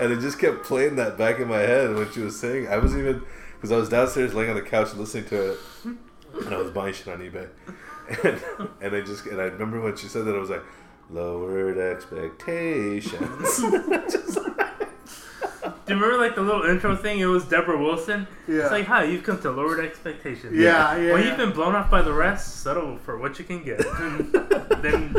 and 0.00 0.12
it 0.12 0.20
just 0.20 0.38
kept 0.38 0.64
playing 0.64 0.96
that 0.96 1.16
back 1.16 1.38
in 1.38 1.48
my 1.48 1.58
head 1.60 1.94
when 1.94 2.10
she 2.12 2.20
was 2.20 2.38
saying. 2.38 2.68
I 2.68 2.78
wasn't 2.78 3.00
even 3.00 3.22
because 3.54 3.70
I 3.72 3.76
was 3.76 3.88
downstairs 3.88 4.34
laying 4.34 4.50
on 4.50 4.56
the 4.56 4.62
couch 4.62 4.94
listening 4.94 5.24
to 5.26 5.52
it, 5.52 5.58
and 5.84 6.54
I 6.54 6.56
was 6.56 6.70
buying 6.70 6.92
shit 6.94 7.08
on 7.08 7.20
eBay, 7.20 7.48
and 8.24 8.40
and 8.80 8.96
I 8.96 9.00
just 9.02 9.26
and 9.26 9.40
I 9.40 9.44
remember 9.44 9.80
when 9.80 9.96
she 9.96 10.08
said 10.08 10.24
that 10.24 10.34
I 10.34 10.38
was 10.38 10.50
like, 10.50 10.62
lowered 11.12 11.78
expectations. 11.78 13.60
Just 14.10 14.36
like- 14.36 14.58
Do 15.86 15.94
you 15.94 16.00
remember 16.00 16.16
like 16.18 16.34
the 16.34 16.42
little 16.42 16.62
intro 16.64 16.96
thing? 16.96 17.18
It 17.20 17.26
was 17.26 17.44
Debra 17.44 17.78
Wilson. 17.78 18.26
Yeah. 18.48 18.62
It's 18.62 18.70
like, 18.70 18.86
hi, 18.86 19.04
you've 19.04 19.22
come 19.24 19.40
to 19.42 19.50
lowered 19.50 19.80
expectations. 19.84 20.54
Yeah, 20.56 20.96
yeah. 20.96 21.12
When 21.12 21.24
you've 21.26 21.36
been 21.36 21.52
blown 21.52 21.74
off 21.74 21.90
by 21.90 22.02
the 22.02 22.12
rest, 22.12 22.62
settle 22.62 22.96
for 22.98 23.18
what 23.18 23.38
you 23.38 23.44
can 23.44 23.62
get. 23.62 23.78
then, 24.82 25.12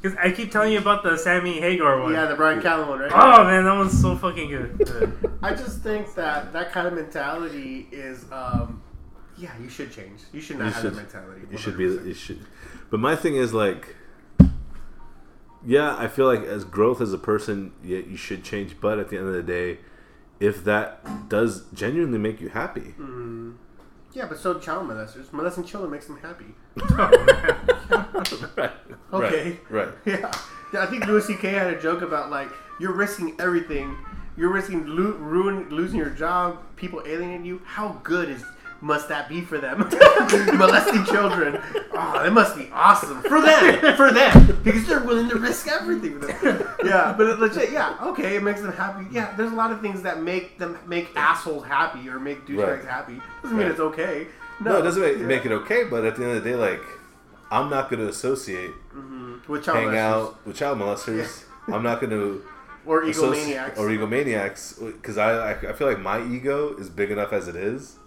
because 0.00 0.16
I 0.20 0.30
keep 0.32 0.50
telling 0.50 0.72
you 0.72 0.78
about 0.78 1.02
the 1.02 1.16
Sammy 1.16 1.60
Hagar 1.60 2.00
one. 2.00 2.12
yeah, 2.12 2.26
the 2.26 2.34
Brian 2.34 2.60
Callen 2.60 2.88
one, 2.88 3.00
right? 3.00 3.10
Oh 3.14 3.44
man, 3.44 3.64
that 3.64 3.74
one's 3.76 4.00
so 4.00 4.16
fucking 4.16 4.48
good. 4.50 5.36
I 5.42 5.54
just 5.54 5.80
think 5.80 6.14
that 6.14 6.52
that 6.52 6.72
kind 6.72 6.86
of 6.86 6.94
mentality 6.94 7.88
is, 7.92 8.24
um, 8.32 8.82
yeah, 9.36 9.50
you 9.60 9.68
should 9.68 9.92
change. 9.92 10.20
You 10.32 10.40
should 10.40 10.58
not 10.58 10.66
You 10.66 10.70
have 10.72 10.82
should- 10.82 10.92
that 10.94 10.96
mentality. 10.96 11.40
You 11.50 11.58
should 11.58 11.76
be. 11.76 11.84
100%. 11.86 12.06
You 12.06 12.14
should. 12.14 12.40
But 12.90 13.00
my 13.00 13.14
thing 13.16 13.36
is 13.36 13.52
like, 13.52 13.94
yeah, 15.66 15.96
I 15.96 16.08
feel 16.08 16.26
like 16.26 16.42
as 16.42 16.64
growth 16.64 17.00
as 17.00 17.12
a 17.12 17.18
person, 17.18 17.72
yeah, 17.82 17.98
you 17.98 18.16
should 18.16 18.44
change. 18.44 18.76
But 18.80 18.98
at 18.98 19.08
the 19.08 19.18
end 19.18 19.28
of 19.28 19.34
the 19.34 19.42
day, 19.42 19.78
if 20.40 20.64
that 20.64 21.28
does 21.28 21.64
genuinely 21.72 22.18
make 22.18 22.40
you 22.40 22.48
happy, 22.48 22.94
mm-hmm. 22.98 23.52
Yeah, 24.14 24.26
but 24.26 24.38
so 24.38 24.60
child 24.60 24.88
molesters. 24.88 25.32
Molesting 25.32 25.64
children 25.64 25.90
makes 25.90 26.06
them 26.06 26.18
happy. 26.18 26.54
right? 28.56 28.70
Okay. 29.12 29.58
Right. 29.68 29.88
right. 29.88 29.88
Yeah. 30.06 30.32
yeah 30.72 30.82
I 30.82 30.86
think 30.86 31.06
Louis 31.06 31.24
C.K. 31.24 31.50
had 31.50 31.74
a 31.74 31.80
joke 31.80 32.00
about 32.00 32.30
like 32.30 32.48
you're 32.78 32.92
risking 32.92 33.34
everything. 33.40 33.96
You're 34.36 34.52
risking 34.52 34.86
lo- 34.86 35.16
ruin 35.18 35.68
losing 35.68 35.98
your 35.98 36.10
job, 36.10 36.62
people 36.76 37.02
alienating 37.04 37.44
you. 37.44 37.60
How 37.64 38.00
good 38.04 38.28
is 38.28 38.44
must 38.84 39.08
that 39.08 39.28
be 39.30 39.40
for 39.40 39.56
them? 39.58 39.78
Molesting 40.58 41.04
children. 41.06 41.58
Oh, 41.94 42.20
that 42.22 42.32
must 42.32 42.54
be 42.56 42.68
awesome 42.72 43.22
for 43.22 43.40
them. 43.40 43.96
For 43.96 44.12
them, 44.12 44.60
because 44.62 44.86
they're 44.86 45.02
willing 45.02 45.28
to 45.30 45.38
risk 45.38 45.66
everything. 45.68 46.20
For 46.20 46.26
them. 46.52 46.68
Yeah, 46.84 47.14
but 47.16 47.26
it 47.28 47.38
legit. 47.38 47.72
Yeah, 47.72 47.96
okay, 48.02 48.36
it 48.36 48.42
makes 48.42 48.60
them 48.60 48.72
happy. 48.72 49.06
Yeah, 49.10 49.34
there's 49.36 49.52
a 49.52 49.54
lot 49.54 49.72
of 49.72 49.80
things 49.80 50.02
that 50.02 50.20
make 50.22 50.58
them 50.58 50.78
make 50.86 51.08
assholes 51.16 51.64
happy 51.64 52.08
or 52.10 52.20
make 52.20 52.46
douchebags 52.46 52.80
Right. 52.80 52.84
happy. 52.84 53.20
Doesn't 53.42 53.56
mean 53.56 53.68
it's 53.68 53.80
okay. 53.80 54.26
No, 54.60 54.76
it 54.78 54.82
doesn't 54.82 55.02
make, 55.02 55.18
Yeah. 55.18 55.24
make 55.26 55.46
it 55.46 55.52
okay. 55.52 55.84
But 55.84 56.04
at 56.04 56.16
the 56.16 56.24
end 56.24 56.36
of 56.36 56.44
the 56.44 56.50
day, 56.50 56.56
like, 56.56 56.82
I'm 57.50 57.70
not 57.70 57.88
going 57.88 58.00
to 58.02 58.08
associate 58.08 58.70
mm-hmm. 58.94 59.50
with 59.50 59.64
child 59.64 59.78
hang 59.78 59.88
molesters. 59.88 59.98
out 59.98 60.46
with 60.46 60.56
child 60.56 60.78
molesters. 60.78 61.44
I'm 61.68 61.82
not 61.82 62.00
going 62.02 62.10
to. 62.18 62.44
or 62.84 63.02
associ- 63.04 63.56
egomaniacs. 63.56 63.78
or 63.78 63.88
egomaniacs 63.88 64.92
because 64.92 65.16
I, 65.16 65.52
I 65.52 65.70
I 65.70 65.72
feel 65.72 65.86
like 65.88 66.00
my 66.00 66.22
ego 66.22 66.74
is 66.76 66.90
big 66.90 67.10
enough 67.10 67.32
as 67.32 67.48
it 67.48 67.56
is. 67.56 67.98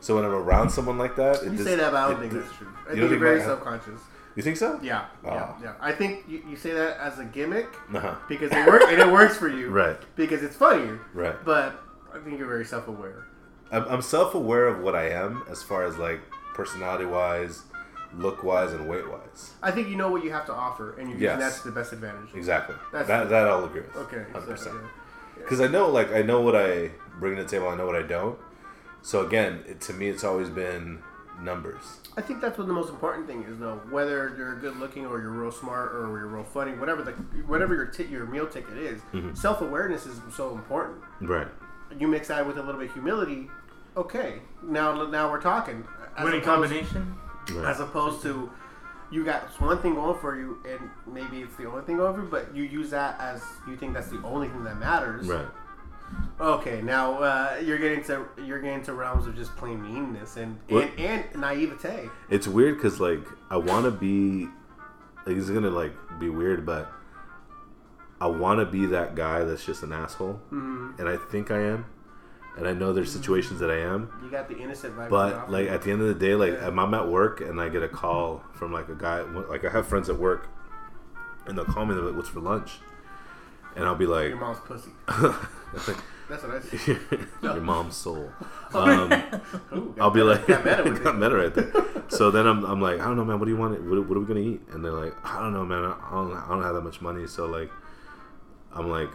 So 0.00 0.14
when 0.16 0.24
I'm 0.24 0.32
around 0.32 0.70
someone 0.70 0.98
like 0.98 1.16
that, 1.16 1.36
it 1.36 1.42
Hmm. 1.42 1.44
You 1.52 1.58
just- 1.58 1.64
say 1.68 1.74
that, 1.76 1.90
but 1.92 1.98
I 1.98 2.10
don't 2.10 2.20
think 2.20 2.32
that's 2.32 2.52
true. 2.56 2.68
I 2.88 2.92
you 2.92 3.00
think 3.00 3.10
you're 3.10 3.18
very 3.20 3.38
my- 3.40 3.44
self-conscious. 3.44 4.00
You 4.36 4.42
think 4.42 4.56
so? 4.56 4.78
Yeah, 4.80 5.06
yeah, 5.24 5.30
Ah. 5.50 5.56
yeah. 5.60 5.72
I 5.80 5.90
think 5.90 6.24
you, 6.28 6.40
you 6.48 6.54
say 6.56 6.72
that 6.72 6.96
as 6.98 7.18
a 7.18 7.24
gimmick 7.24 7.66
Uh-huh. 7.92 8.14
because 8.28 8.52
it 8.52 8.66
works 8.68 8.84
and 8.88 9.00
it 9.00 9.10
works 9.10 9.36
for 9.36 9.48
you, 9.48 9.68
Right. 9.70 9.96
Because 10.14 10.44
it's 10.44 10.54
funnier, 10.54 11.00
Right. 11.12 11.34
But 11.44 11.74
I 12.14 12.18
think 12.20 12.38
you're 12.38 12.46
very 12.46 12.64
self-aware. 12.64 13.24
I'm, 13.72 13.84
I'm 13.88 14.00
self-aware 14.02 14.66
of 14.68 14.78
what 14.78 14.94
I 14.94 15.08
am 15.10 15.42
as 15.50 15.62
far 15.64 15.82
as 15.84 15.98
like 15.98 16.20
personality-wise, 16.54 17.62
look-wise, 18.16 18.72
and 18.72 18.88
weight-wise. 18.88 19.54
I 19.62 19.70
think 19.72 19.88
you 19.88 19.96
know 19.96 20.10
what 20.10 20.22
you 20.24 20.30
have 20.30 20.46
to 20.46 20.52
offer, 20.54 20.92
and 20.98 21.08
you're 21.10 21.18
using 21.18 21.40
Yes. 21.40 21.56
that 21.56 21.62
to 21.62 21.68
the 21.68 21.74
best 21.74 21.92
advantage. 21.92 22.30
Exactly. 22.34 22.76
That's- 22.92 23.08
that 23.08 23.28
that 23.30 23.48
I'll 23.48 23.64
agree 23.64 23.80
with. 23.82 23.96
Okay, 23.96 24.24
hundred 24.32 24.50
percent. 24.50 24.76
yeah. 24.76 25.42
Because 25.42 25.60
I 25.60 25.66
know, 25.66 25.88
like, 25.88 26.12
I 26.12 26.22
know 26.22 26.40
what 26.42 26.54
I 26.56 26.90
bring 27.18 27.36
to 27.36 27.42
the 27.42 27.48
table. 27.48 27.68
I 27.68 27.74
know 27.76 27.86
what 27.86 27.96
I 27.96 28.02
don't. 28.02 28.38
So 29.02 29.26
again, 29.26 29.64
it, 29.66 29.80
to 29.82 29.92
me, 29.92 30.08
it's 30.08 30.24
always 30.24 30.48
been 30.50 31.00
numbers. 31.40 31.82
I 32.16 32.20
think 32.20 32.40
that's 32.40 32.58
what 32.58 32.66
the 32.66 32.72
most 32.72 32.90
important 32.90 33.26
thing 33.26 33.44
is, 33.44 33.58
though. 33.58 33.80
Whether 33.90 34.34
you're 34.36 34.56
good 34.58 34.76
looking 34.76 35.06
or 35.06 35.20
you're 35.20 35.30
real 35.30 35.52
smart 35.52 35.92
or 35.94 36.08
you're 36.18 36.26
real 36.26 36.44
funny, 36.44 36.72
whatever 36.72 37.02
the 37.02 37.12
whatever 37.46 37.74
your 37.74 37.86
ti 37.86 38.04
your 38.04 38.26
meal 38.26 38.46
ticket 38.46 38.76
is, 38.76 39.00
Mm-hmm. 39.12 39.34
self 39.34 39.60
awareness 39.60 40.04
is 40.06 40.20
so 40.34 40.50
important. 40.52 40.98
Right. 41.20 41.46
You 41.98 42.08
mix 42.08 42.28
that 42.28 42.46
with 42.46 42.58
a 42.58 42.62
little 42.62 42.80
bit 42.80 42.88
of 42.88 42.94
humility. 42.94 43.48
Okay, 43.96 44.40
now 44.62 45.06
now 45.06 45.30
we're 45.30 45.40
talking. 45.40 45.84
As 46.16 46.24
Winning 46.24 46.40
opposed- 46.42 46.70
combination. 46.72 47.14
as 47.64 47.80
opposed 47.80 48.22
to 48.22 48.50
you 49.10 49.24
got 49.24 49.44
one 49.60 49.78
thing 49.78 49.94
going 49.94 50.18
for 50.20 50.36
you 50.38 50.58
and 50.68 50.90
maybe 51.06 51.40
it's 51.40 51.56
the 51.56 51.64
only 51.64 51.80
thing 51.82 51.96
going 51.96 52.14
for 52.14 52.20
you 52.22 52.28
but 52.28 52.54
you 52.54 52.62
use 52.64 52.90
that 52.90 53.18
as 53.18 53.42
you 53.66 53.74
think 53.74 53.94
that's 53.94 54.08
the 54.08 54.20
only 54.22 54.48
thing 54.48 54.62
that 54.64 54.76
matters 54.78 55.26
Right. 55.26 55.46
Okay 56.40 56.80
now 56.82 57.14
uh, 57.22 57.60
you're 57.64 57.78
getting 57.78 58.02
to 58.04 58.24
you're 58.44 58.60
getting 58.60 58.82
to 58.82 58.92
realms 58.94 59.26
of 59.26 59.34
just 59.36 59.54
plain 59.56 59.82
meanness 59.82 60.36
and 60.36 60.58
What- 60.68 60.90
and, 60.98 61.24
and 61.32 61.40
naivete 61.40 62.08
It's 62.30 62.46
weird 62.48 62.76
because 62.76 63.00
like 63.00 63.26
I 63.50 63.56
want 63.56 63.84
to 63.86 63.90
be. 63.90 64.48
Like, 65.26 65.36
it's 65.36 65.50
gonna 65.50 65.68
like 65.70 65.92
be 66.18 66.30
weird, 66.30 66.64
but 66.64 66.90
I 68.20 68.26
want 68.28 68.60
to 68.60 68.66
be 68.66 68.86
that 68.86 69.14
guy 69.14 69.44
that's 69.44 69.64
just 69.64 69.82
an 69.82 69.92
asshole, 69.92 70.40
Mm-hmm. 70.52 70.98
and 70.98 71.08
I 71.08 71.16
think 71.16 71.50
I 71.50 71.60
am, 71.60 71.84
and 72.56 72.66
I 72.66 72.72
know 72.72 72.92
there's 72.94 73.12
situations 73.12 73.60
that 73.60 73.70
I 73.70 73.78
am. 73.78 74.10
you 74.24 74.30
got 74.30 74.48
the 74.48 74.56
innocent 74.58 74.96
vibe 74.96 75.10
But 75.10 75.50
like 75.50 75.68
at 75.68 75.82
the 75.82 75.90
end 75.92 76.00
of 76.00 76.08
the 76.08 76.14
day, 76.14 76.34
like 76.34 76.52
Yeah. 76.54 76.68
I'm 76.68 76.94
at 76.94 77.08
work 77.08 77.40
and 77.42 77.60
I 77.60 77.68
get 77.68 77.82
a 77.82 77.88
call 77.88 78.42
from 78.54 78.72
like 78.72 78.88
a 78.88 78.94
guy. 78.94 79.20
Like 79.20 79.64
I 79.64 79.70
have 79.70 79.86
friends 79.86 80.08
at 80.08 80.16
work, 80.16 80.48
and 81.46 81.58
they'll 81.58 81.64
call 81.66 81.84
me. 81.84 81.94
They're 81.94 82.04
like, 82.04 82.16
"What's 82.16 82.28
for 82.30 82.40
lunch?" 82.40 82.78
And 83.78 83.86
I'll 83.86 83.94
be 83.94 84.06
like, 84.06 84.28
your 84.28 84.38
mom's 84.38 84.58
pussy 84.60 84.90
that's 86.28 86.42
what 86.42 86.56
I 86.56 86.60
see 86.60 86.96
"Your 87.42 87.60
mom's 87.60 87.96
soul." 87.96 88.30
Um, 88.74 89.10
Ooh, 89.72 89.94
I'll 89.98 90.10
be 90.10 90.20
like, 90.22 90.46
got 90.46 90.62
meta 90.62 90.82
with 90.84 91.02
got 91.02 91.16
meta 91.16 91.34
right 91.34 91.54
there. 91.54 91.72
So 92.08 92.30
then 92.30 92.46
I'm, 92.46 92.64
I'm 92.66 92.82
like, 92.82 93.00
I 93.00 93.04
don't 93.04 93.16
know, 93.16 93.24
man. 93.24 93.38
What 93.38 93.46
do 93.46 93.50
you 93.50 93.56
want? 93.56 93.82
What, 93.82 94.06
what 94.06 94.14
are 94.14 94.20
we 94.20 94.26
gonna 94.26 94.40
eat? 94.40 94.60
And 94.72 94.84
they're 94.84 94.92
like, 94.92 95.14
I 95.24 95.40
don't 95.40 95.54
know, 95.54 95.64
man. 95.64 95.84
I 95.84 96.10
don't, 96.10 96.36
I 96.36 96.48
don't 96.50 96.62
have 96.62 96.74
that 96.74 96.82
much 96.82 97.00
money. 97.00 97.26
So 97.26 97.46
like, 97.46 97.70
I'm 98.74 98.90
like, 98.90 99.08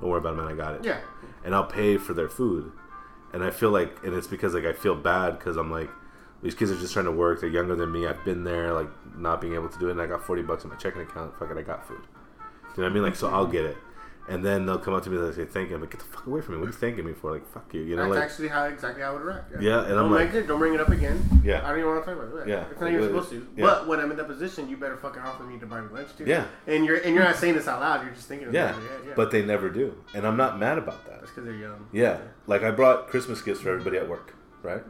don't 0.00 0.08
worry 0.08 0.20
about 0.20 0.32
it, 0.32 0.36
man. 0.36 0.48
I 0.48 0.54
got 0.54 0.74
it. 0.76 0.84
yeah 0.86 1.00
And 1.44 1.54
I'll 1.54 1.66
pay 1.66 1.98
for 1.98 2.14
their 2.14 2.30
food. 2.30 2.72
And 3.34 3.44
I 3.44 3.50
feel 3.50 3.70
like, 3.70 4.02
and 4.02 4.14
it's 4.14 4.26
because 4.26 4.54
like 4.54 4.64
I 4.64 4.72
feel 4.72 4.94
bad 4.94 5.38
because 5.38 5.58
I'm 5.58 5.70
like, 5.70 5.90
these 6.42 6.54
kids 6.54 6.70
are 6.70 6.78
just 6.78 6.94
trying 6.94 7.04
to 7.04 7.12
work. 7.12 7.42
They're 7.42 7.50
younger 7.50 7.76
than 7.76 7.92
me. 7.92 8.06
I've 8.06 8.24
been 8.24 8.44
there, 8.44 8.72
like 8.72 8.88
not 9.18 9.42
being 9.42 9.52
able 9.54 9.68
to 9.68 9.78
do 9.78 9.88
it. 9.88 9.92
And 9.92 10.00
I 10.00 10.06
got 10.06 10.24
40 10.24 10.42
bucks 10.42 10.64
in 10.64 10.70
my 10.70 10.76
checking 10.76 11.02
account. 11.02 11.38
Fuck 11.38 11.50
it, 11.50 11.58
I 11.58 11.62
got 11.62 11.86
food. 11.86 12.00
You 12.78 12.84
know 12.84 12.90
what 12.90 12.90
I 12.92 12.94
mean? 12.94 13.02
Like, 13.02 13.16
so 13.16 13.28
I'll 13.28 13.46
get 13.46 13.64
it. 13.64 13.76
And 14.28 14.44
then 14.44 14.66
they'll 14.66 14.78
come 14.78 14.94
up 14.94 15.02
to 15.04 15.10
me 15.10 15.16
and 15.16 15.24
they'll 15.24 15.32
say, 15.32 15.46
thank 15.46 15.68
you. 15.70 15.74
I'm 15.74 15.80
like, 15.80 15.90
get 15.90 15.98
the 16.00 16.06
fuck 16.06 16.26
away 16.26 16.42
from 16.42 16.54
me. 16.54 16.60
What 16.60 16.66
are 16.68 16.70
you 16.70 16.76
thanking 16.76 17.04
me 17.04 17.12
for? 17.12 17.32
Like, 17.32 17.44
fuck 17.50 17.74
you. 17.74 17.80
You 17.80 17.96
know, 17.96 18.02
that's 18.02 18.14
like, 18.14 18.22
actually 18.22 18.48
how 18.48 18.64
exactly 18.66 19.02
how 19.02 19.10
I 19.10 19.12
would 19.14 19.22
react 19.22 19.50
Yeah, 19.60 19.80
and 19.80 19.88
don't 19.88 19.98
I'm 20.04 20.10
like- 20.12 20.32
it, 20.34 20.46
don't 20.46 20.58
bring 20.60 20.74
it 20.74 20.80
up 20.80 20.90
again 20.90 21.40
Yeah. 21.42 21.64
I 21.64 21.70
don't 21.70 21.78
even 21.80 21.90
want 21.90 22.04
to 22.04 22.14
talk 22.14 22.22
about 22.22 22.42
it 22.42 22.48
Yeah. 22.48 22.64
it's 22.70 22.80
not 22.80 22.90
even 22.90 23.00
Yeah. 23.02 23.06
supposed 23.08 23.30
to 23.30 23.48
Yeah. 23.56 23.64
but 23.64 23.88
when 23.88 23.98
I'm 23.98 24.10
in 24.12 24.16
that 24.18 24.28
position 24.28 24.68
you 24.68 24.76
better 24.76 24.96
fucking 24.98 25.22
offer 25.22 25.42
me 25.42 25.58
to 25.58 25.66
buy 25.66 25.80
me 25.80 25.88
lunch 25.92 26.10
too 26.16 26.24
Yeah. 26.24 26.44
and 26.68 26.84
you're 26.84 26.98
and 26.98 27.14
you're 27.16 27.24
not 27.24 27.36
saying 27.36 27.54
this 27.54 27.66
out 27.66 27.80
loud 27.80 28.04
you're 28.04 28.14
just 28.14 28.28
thinking 28.28 28.48
of 28.48 28.54
yeah. 28.54 28.76
it. 28.76 28.82
yeah, 28.82 29.08
yeah. 29.08 29.12
But 29.16 29.30
they 29.32 29.42
never 29.44 29.70
do. 29.70 29.96
And 30.14 30.24
I'm 30.26 30.36
not 30.36 30.58
mad 30.60 30.78
about 30.78 31.04
that. 31.06 31.20
That's 31.20 31.30
because 31.32 31.46
they're 31.46 31.54
young. 31.54 31.88
Yeah. 31.92 32.18
Like, 32.46 32.62
I 32.62 32.70
brought 32.70 33.08
Christmas 33.08 33.40
gifts 33.42 33.60
for 33.62 33.70
everybody 33.70 33.96
at 33.96 34.08
work, 34.08 34.34
right? 34.62 34.82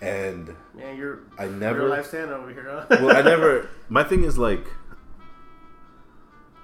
And 0.00 0.54
Man, 0.74 0.96
you're 0.96 1.20
I 1.38 1.44
you're 1.44 1.52
a 1.52 1.56
never. 1.56 1.82
over 1.94 2.50
here. 2.50 2.66
Huh? 2.68 2.86
well, 3.02 3.16
I 3.16 3.22
never. 3.22 3.68
My 3.88 4.02
thing 4.02 4.24
is 4.24 4.36
like, 4.36 4.66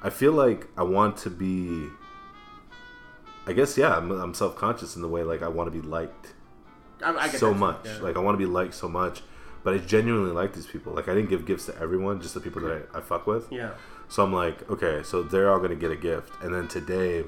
I 0.02 0.10
feel 0.10 0.32
like 0.32 0.68
I 0.76 0.82
want 0.82 1.16
to 1.18 1.30
be. 1.30 1.88
I 3.46 3.52
guess 3.52 3.76
yeah, 3.76 3.96
I'm, 3.96 4.10
I'm 4.10 4.34
self 4.34 4.56
conscious 4.56 4.94
in 4.96 5.02
the 5.02 5.08
way 5.08 5.22
like 5.22 5.42
I 5.42 5.48
want 5.48 5.72
to 5.72 5.80
be 5.80 5.86
liked 5.86 6.34
I, 7.02 7.12
I 7.16 7.28
get 7.28 7.40
so 7.40 7.52
much. 7.54 7.84
yeah. 7.84 7.98
Like 8.00 8.16
I 8.16 8.20
want 8.20 8.34
to 8.34 8.38
be 8.38 8.50
liked 8.50 8.74
so 8.74 8.88
much, 8.88 9.22
but 9.64 9.74
I 9.74 9.78
genuinely 9.78 10.32
like 10.32 10.54
these 10.54 10.66
people. 10.66 10.92
Like 10.92 11.08
I 11.08 11.14
didn't 11.14 11.30
give 11.30 11.46
gifts 11.46 11.66
to 11.66 11.78
everyone, 11.78 12.20
just 12.20 12.34
the 12.34 12.40
people 12.40 12.62
that 12.62 12.88
I, 12.94 12.98
I 12.98 13.00
fuck 13.00 13.26
with. 13.26 13.50
Yeah. 13.50 13.72
So 14.08 14.22
I'm 14.22 14.32
like, 14.32 14.68
okay, 14.70 15.02
so 15.02 15.22
they're 15.22 15.50
all 15.50 15.58
gonna 15.58 15.74
get 15.74 15.90
a 15.90 15.96
gift, 15.96 16.32
and 16.42 16.54
then 16.54 16.68
today, 16.68 17.24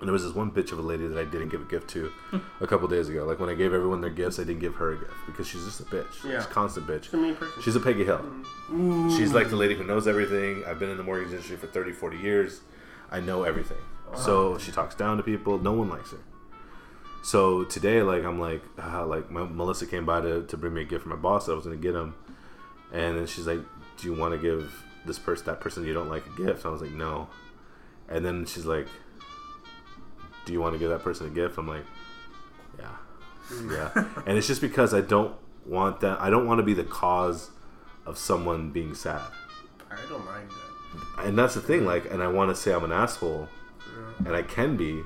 and 0.00 0.08
there 0.08 0.12
was 0.12 0.22
this 0.22 0.34
one 0.34 0.50
bitch 0.50 0.70
of 0.70 0.78
a 0.78 0.82
lady 0.82 1.06
that 1.06 1.18
I 1.18 1.24
didn't 1.24 1.48
give 1.48 1.60
a 1.60 1.64
gift 1.64 1.90
to 1.90 2.12
a 2.60 2.66
couple 2.66 2.86
days 2.86 3.08
ago. 3.08 3.24
Like 3.24 3.40
when 3.40 3.48
I 3.48 3.54
gave 3.54 3.72
everyone 3.72 4.00
their 4.00 4.10
gifts, 4.10 4.38
I 4.38 4.44
didn't 4.44 4.60
give 4.60 4.76
her 4.76 4.92
a 4.92 4.98
gift 4.98 5.12
because 5.26 5.48
she's 5.48 5.64
just 5.64 5.80
a 5.80 5.84
bitch. 5.84 6.24
Yeah. 6.24 6.38
She's 6.38 6.44
a 6.44 6.48
constant 6.48 6.86
bitch. 6.86 7.12
A. 7.12 7.62
She's 7.62 7.74
a 7.74 7.80
Peggy 7.80 8.04
Hill. 8.04 8.24
Ooh. 8.72 9.16
She's 9.16 9.32
like 9.32 9.50
the 9.50 9.56
lady 9.56 9.74
who 9.74 9.84
knows 9.84 10.06
everything. 10.06 10.62
I've 10.66 10.78
been 10.78 10.90
in 10.90 10.96
the 10.96 11.02
mortgage 11.02 11.30
industry 11.30 11.56
for 11.56 11.66
30, 11.66 11.92
40 11.92 12.16
years. 12.18 12.60
I 13.10 13.20
know 13.20 13.42
everything. 13.42 13.78
So 14.16 14.56
she 14.58 14.72
talks 14.72 14.94
down 14.94 15.16
to 15.18 15.22
people. 15.22 15.58
No 15.58 15.72
one 15.72 15.90
likes 15.90 16.12
her. 16.12 16.18
So 17.22 17.64
today, 17.64 18.00
like, 18.02 18.24
I'm 18.24 18.40
like, 18.40 18.62
uh, 18.82 19.04
like, 19.04 19.30
my, 19.30 19.44
Melissa 19.44 19.86
came 19.86 20.06
by 20.06 20.20
to, 20.20 20.44
to 20.44 20.56
bring 20.56 20.72
me 20.72 20.82
a 20.82 20.84
gift 20.84 21.02
from 21.02 21.10
my 21.10 21.16
boss 21.16 21.48
I 21.48 21.52
was 21.52 21.64
going 21.64 21.76
to 21.76 21.82
get 21.82 21.94
him. 21.94 22.14
And 22.92 23.18
then 23.18 23.26
she's 23.26 23.46
like, 23.46 23.60
do 23.98 24.08
you 24.08 24.14
want 24.14 24.32
to 24.32 24.38
give 24.38 24.72
this 25.04 25.18
person, 25.18 25.44
that 25.46 25.60
person 25.60 25.84
you 25.84 25.92
don't 25.92 26.08
like 26.08 26.24
a 26.26 26.42
gift? 26.42 26.64
I 26.64 26.70
was 26.70 26.80
like, 26.80 26.92
no. 26.92 27.28
And 28.08 28.24
then 28.24 28.46
she's 28.46 28.64
like, 28.64 28.86
do 30.48 30.54
you 30.54 30.60
want 30.60 30.72
to 30.72 30.78
give 30.78 30.88
that 30.88 31.04
person 31.04 31.26
a 31.26 31.30
gift? 31.30 31.58
I'm 31.58 31.68
like, 31.68 31.84
yeah. 32.78 32.96
Mm. 33.50 33.70
Yeah. 33.70 34.22
and 34.26 34.38
it's 34.38 34.46
just 34.46 34.62
because 34.62 34.94
I 34.94 35.02
don't 35.02 35.34
want 35.66 36.00
that. 36.00 36.20
I 36.20 36.30
don't 36.30 36.46
want 36.46 36.58
to 36.58 36.62
be 36.62 36.72
the 36.72 36.84
cause 36.84 37.50
of 38.06 38.16
someone 38.16 38.70
being 38.70 38.94
sad. 38.94 39.20
I 39.90 39.96
don't 40.08 40.24
mind 40.24 40.50
that. 40.50 41.26
And 41.26 41.38
that's 41.38 41.54
the 41.54 41.60
thing, 41.60 41.84
like, 41.84 42.10
and 42.10 42.22
I 42.22 42.28
want 42.28 42.50
to 42.50 42.56
say 42.56 42.72
I'm 42.72 42.82
an 42.82 42.92
asshole, 42.92 43.46
and 44.24 44.34
I 44.34 44.40
can 44.40 44.78
be. 44.78 45.02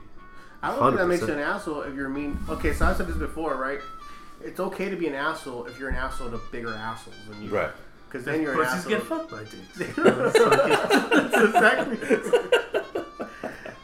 I 0.62 0.68
don't 0.68 0.90
think 0.90 0.98
that 0.98 1.06
makes 1.08 1.22
you 1.22 1.32
an 1.32 1.40
asshole 1.40 1.82
if 1.82 1.94
you're 1.96 2.08
mean. 2.08 2.38
Okay, 2.48 2.72
so 2.72 2.86
I 2.86 2.94
said 2.94 3.08
this 3.08 3.16
before, 3.16 3.56
right? 3.56 3.80
It's 4.44 4.60
okay 4.60 4.88
to 4.88 4.96
be 4.96 5.08
an 5.08 5.14
asshole 5.16 5.66
if 5.66 5.76
you're 5.76 5.88
an 5.88 5.96
asshole 5.96 6.30
to 6.30 6.40
bigger 6.52 6.72
assholes 6.72 7.16
than 7.28 7.42
you. 7.42 7.50
Right. 7.50 7.72
Because 8.08 8.24
then 8.24 8.42
you're 8.42 8.52
an 8.52 8.58
Pussies 8.58 8.86
asshole. 8.86 8.90
get 8.92 9.02
fucked 9.02 9.30
by 9.30 9.42
dicks. 9.42 9.96
That's 11.20 11.44
exactly. 11.46 13.01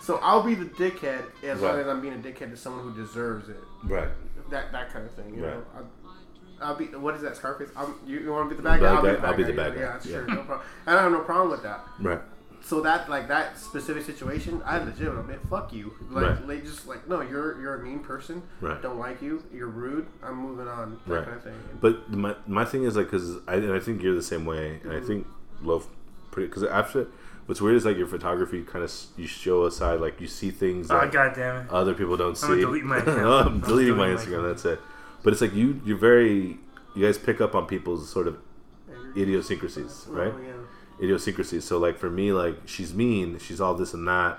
So 0.08 0.18
I'll 0.22 0.42
be 0.42 0.54
the 0.54 0.64
dickhead 0.64 1.22
as 1.42 1.60
long 1.60 1.78
as 1.78 1.86
I'm 1.86 2.00
being 2.00 2.14
a 2.14 2.16
dickhead 2.16 2.48
to 2.50 2.56
someone 2.56 2.82
who 2.82 2.94
deserves 2.94 3.50
it. 3.50 3.58
Right. 3.84 4.08
That 4.50 4.72
that 4.72 4.90
kind 4.90 5.04
of 5.04 5.12
thing. 5.12 5.34
You 5.34 5.44
Right. 5.44 5.54
know. 5.54 5.62
I'll, 5.76 6.68
I'll 6.68 6.74
be. 6.76 6.86
What 6.86 7.14
is 7.14 7.20
that? 7.20 7.36
Scarface. 7.36 7.68
I'm, 7.76 7.94
you 8.06 8.20
you 8.20 8.32
want 8.32 8.48
to 8.48 8.54
be 8.54 8.56
the 8.56 8.66
bad 8.66 8.80
guy? 8.80 8.86
I'll 8.94 9.02
be 9.02 9.08
the 9.10 9.16
bad 9.16 9.24
I'll 9.26 9.36
be 9.36 9.42
guy. 9.42 9.50
the 9.50 9.54
bad 9.54 9.74
yeah, 9.74 9.80
guy. 9.80 9.82
Yeah, 9.82 9.92
Yeah. 9.92 10.10
sure. 10.10 10.26
No 10.28 10.42
problem. 10.44 10.60
And 10.86 10.96
I 10.96 11.02
don't 11.02 11.12
have 11.12 11.20
no 11.20 11.26
problem 11.26 11.50
with 11.50 11.62
that. 11.64 11.80
Right. 12.00 12.20
So 12.62 12.80
that 12.80 13.10
like 13.10 13.28
that 13.28 13.58
specific 13.58 14.04
situation, 14.06 14.62
I 14.64 14.78
legit 14.78 15.14
would 15.14 15.28
man, 15.28 15.40
fuck 15.50 15.74
you. 15.74 15.92
Like 16.10 16.24
Right. 16.24 16.48
they 16.48 16.60
just 16.62 16.88
like 16.88 17.06
no, 17.06 17.20
you're 17.20 17.60
you're 17.60 17.74
a 17.74 17.84
mean 17.84 17.98
person. 17.98 18.42
Right. 18.62 18.80
Don't 18.80 18.98
like 18.98 19.20
you. 19.20 19.42
You're 19.52 19.68
rude. 19.68 20.06
I'm 20.22 20.36
moving 20.36 20.68
on. 20.68 20.98
That 21.06 21.14
Right. 21.16 21.24
kind 21.26 21.36
of 21.36 21.44
thing. 21.44 21.54
But 21.82 22.10
my 22.10 22.34
my 22.46 22.64
thing 22.64 22.84
is 22.84 22.96
like, 22.96 23.10
because 23.10 23.36
I 23.46 23.56
and 23.56 23.74
I 23.74 23.78
think 23.78 24.02
you're 24.02 24.14
the 24.14 24.22
same 24.22 24.46
way, 24.46 24.80
and 24.82 24.90
I 24.90 24.94
mm-hmm. 24.96 25.06
think 25.06 25.26
love 25.60 25.86
pretty 26.30 26.48
because 26.48 26.62
after 26.64 27.08
what's 27.48 27.60
weird 27.60 27.74
is 27.76 27.84
like 27.84 27.96
your 27.96 28.06
photography 28.06 28.62
kind 28.62 28.84
of 28.84 28.92
you 29.16 29.26
show 29.26 29.64
a 29.64 29.70
side 29.70 30.00
like 30.00 30.20
you 30.20 30.28
see 30.28 30.50
things 30.52 30.90
Oh 30.90 31.00
that 31.00 31.10
god 31.12 31.34
damn 31.34 31.64
it! 31.64 31.70
other 31.70 31.94
people 31.94 32.16
don't 32.16 32.36
see. 32.38 32.46
I'm 32.46 32.50
gonna 32.52 32.62
delete 32.66 32.84
my 32.84 32.98
account. 33.02 33.18
Oh, 33.18 33.38
I'm 33.38 33.46
I'm 33.48 33.60
deleting 33.60 33.96
my 33.96 34.06
deleting 34.08 34.30
my 34.32 34.38
Instagram. 34.42 34.48
That's 34.50 34.64
it. 34.64 34.80
But 35.24 35.32
it's 35.32 35.42
like 35.42 35.54
you 35.54 35.80
you're 35.84 35.98
very 35.98 36.58
you 36.94 37.04
guys 37.04 37.18
pick 37.18 37.40
up 37.40 37.54
on 37.56 37.66
people's 37.66 38.08
sort 38.08 38.28
of 38.28 38.38
idiosyncrasies, 39.16 40.04
right? 40.08 40.32
Oh, 40.34 40.40
yeah. 40.40 41.04
idiosyncrasies. 41.04 41.64
So 41.64 41.78
like 41.78 41.98
for 41.98 42.10
me, 42.10 42.32
like 42.32 42.56
she's 42.66 42.94
mean, 42.94 43.38
she's 43.38 43.60
all 43.60 43.74
this 43.74 43.94
and 43.94 44.06
that, 44.08 44.38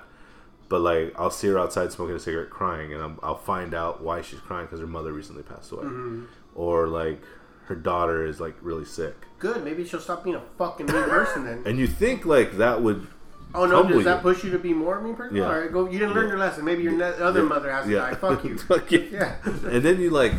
but 0.68 0.82
like 0.82 1.14
I'll 1.18 1.32
see 1.32 1.48
her 1.48 1.60
outside 1.60 1.92
smoking 1.92 2.16
a 2.16 2.20
cigarette, 2.20 2.50
crying, 2.50 2.94
and 2.94 3.02
I'm, 3.02 3.20
I'll 3.24 3.38
find 3.38 3.74
out 3.74 4.02
why 4.02 4.22
she's 4.22 4.40
crying 4.40 4.66
because 4.66 4.80
her 4.80 4.88
mother 4.88 5.12
recently 5.14 5.44
passed 5.44 5.72
away, 5.72 5.84
Mm-hmm. 5.84 6.26
or 6.56 6.88
like 6.88 7.22
her 7.66 7.76
daughter 7.76 8.26
is 8.26 8.40
like 8.40 8.56
really 8.62 8.86
sick. 8.86 9.16
Good. 9.40 9.64
Maybe 9.64 9.86
she'll 9.86 10.00
stop 10.02 10.24
being 10.24 10.36
a 10.36 10.42
fucking 10.58 10.86
mean 10.86 11.04
person 11.04 11.46
then. 11.46 11.64
And 11.66 11.78
you 11.80 11.88
think 11.88 12.26
like 12.26 12.58
that 12.58 12.82
would 12.82 13.08
Oh 13.56 13.66
no! 13.66 13.82
Does 13.88 14.04
that 14.04 14.18
you. 14.18 14.22
push 14.22 14.44
you 14.44 14.52
to 14.52 14.60
be 14.60 14.74
more 14.74 15.02
mean 15.02 15.16
person? 15.16 15.36
Yeah. 15.36 15.46
All 15.48 15.60
right, 15.60 15.72
go. 15.72 15.90
You 15.90 15.98
didn't 15.98 16.14
learn 16.14 16.26
Yeah. 16.26 16.30
your 16.32 16.40
lesson. 16.40 16.66
Maybe 16.66 16.84
your 16.84 16.92
ne- 16.92 17.04
other 17.30 17.42
Yeah. 17.42 17.48
mother 17.48 17.72
has 17.72 17.86
to 17.86 17.92
Yeah. 17.92 18.10
die. 18.12 18.14
Fuck 18.16 18.44
you. 18.44 18.58
Fuck 18.72 18.92
you. 18.92 19.08
Yeah. 19.12 19.36
and 19.46 19.82
then 19.82 20.00
you 20.00 20.12
like, 20.12 20.34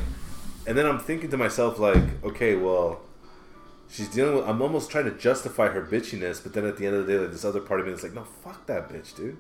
and 0.67 0.79
then 0.79 0.87
I'm 0.87 1.01
thinking 1.01 1.29
to 1.31 1.37
myself 1.37 1.79
like, 1.81 2.05
okay, 2.23 2.55
well, 2.55 3.01
she's 3.91 4.07
dealing 4.09 4.37
with. 4.37 4.49
I'm 4.49 4.63
almost 4.63 4.91
trying 4.93 5.07
to 5.07 5.11
justify 5.11 5.69
her 5.71 5.83
bitchiness, 5.83 6.41
but 6.41 6.53
then 6.53 6.65
at 6.67 6.77
the 6.77 6.87
end 6.87 6.95
of 6.95 7.07
the 7.07 7.13
day, 7.13 7.19
like 7.19 7.33
this 7.33 7.45
other 7.45 7.59
part 7.61 7.81
of 7.81 7.87
me 7.87 7.93
is 7.95 8.03
like, 8.05 8.15
no, 8.15 8.23
fuck 8.45 8.65
that 8.67 8.89
bitch, 8.89 9.17
dude. 9.17 9.39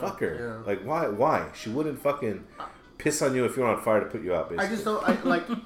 Fuck 0.00 0.20
her. 0.20 0.62
Like 0.66 0.82
why? 0.82 1.08
Why? 1.08 1.48
She 1.54 1.68
wouldn't 1.68 1.98
fucking 2.00 2.44
piss 3.02 3.22
on 3.22 3.34
you 3.34 3.44
if 3.44 3.56
you're 3.56 3.66
on 3.66 3.80
fire 3.80 4.00
to 4.00 4.06
put 4.06 4.22
you 4.22 4.34
out. 4.34 4.48
Basically. 4.50 4.66
I 4.66 4.70
just 4.70 4.84
don't. 4.84 5.08
I 5.08 5.20
like. 5.22 5.44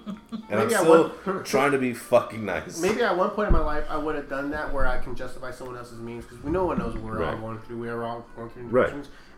And 0.50 0.60
I'm 0.60 0.66
maybe 0.66 0.74
I 0.74 0.80
still 0.80 1.10
want- 1.24 1.46
trying 1.46 1.72
to 1.72 1.78
be 1.78 1.94
fucking 1.94 2.44
nice. 2.44 2.80
Maybe 2.82 3.02
at 3.02 3.16
one 3.16 3.30
point 3.30 3.46
in 3.48 3.52
my 3.54 3.60
life, 3.60 3.84
I 3.88 3.96
would 3.96 4.14
have 4.14 4.28
done 4.28 4.50
that 4.50 4.70
where 4.74 4.86
I 4.86 4.98
can 4.98 5.14
justify 5.16 5.50
someone 5.50 5.76
else's 5.78 5.98
means 6.00 6.24
because 6.26 6.44
we 6.44 6.50
no 6.50 6.66
one 6.66 6.78
knows 6.78 6.92
what 6.94 7.02
we're 7.02 7.24
all 7.24 7.36
going 7.38 7.58
through. 7.60 7.78
We 7.78 7.88
are 7.88 8.02
all 8.04 8.26
going 8.36 8.50
through 8.50 8.64
Right. 8.64 8.92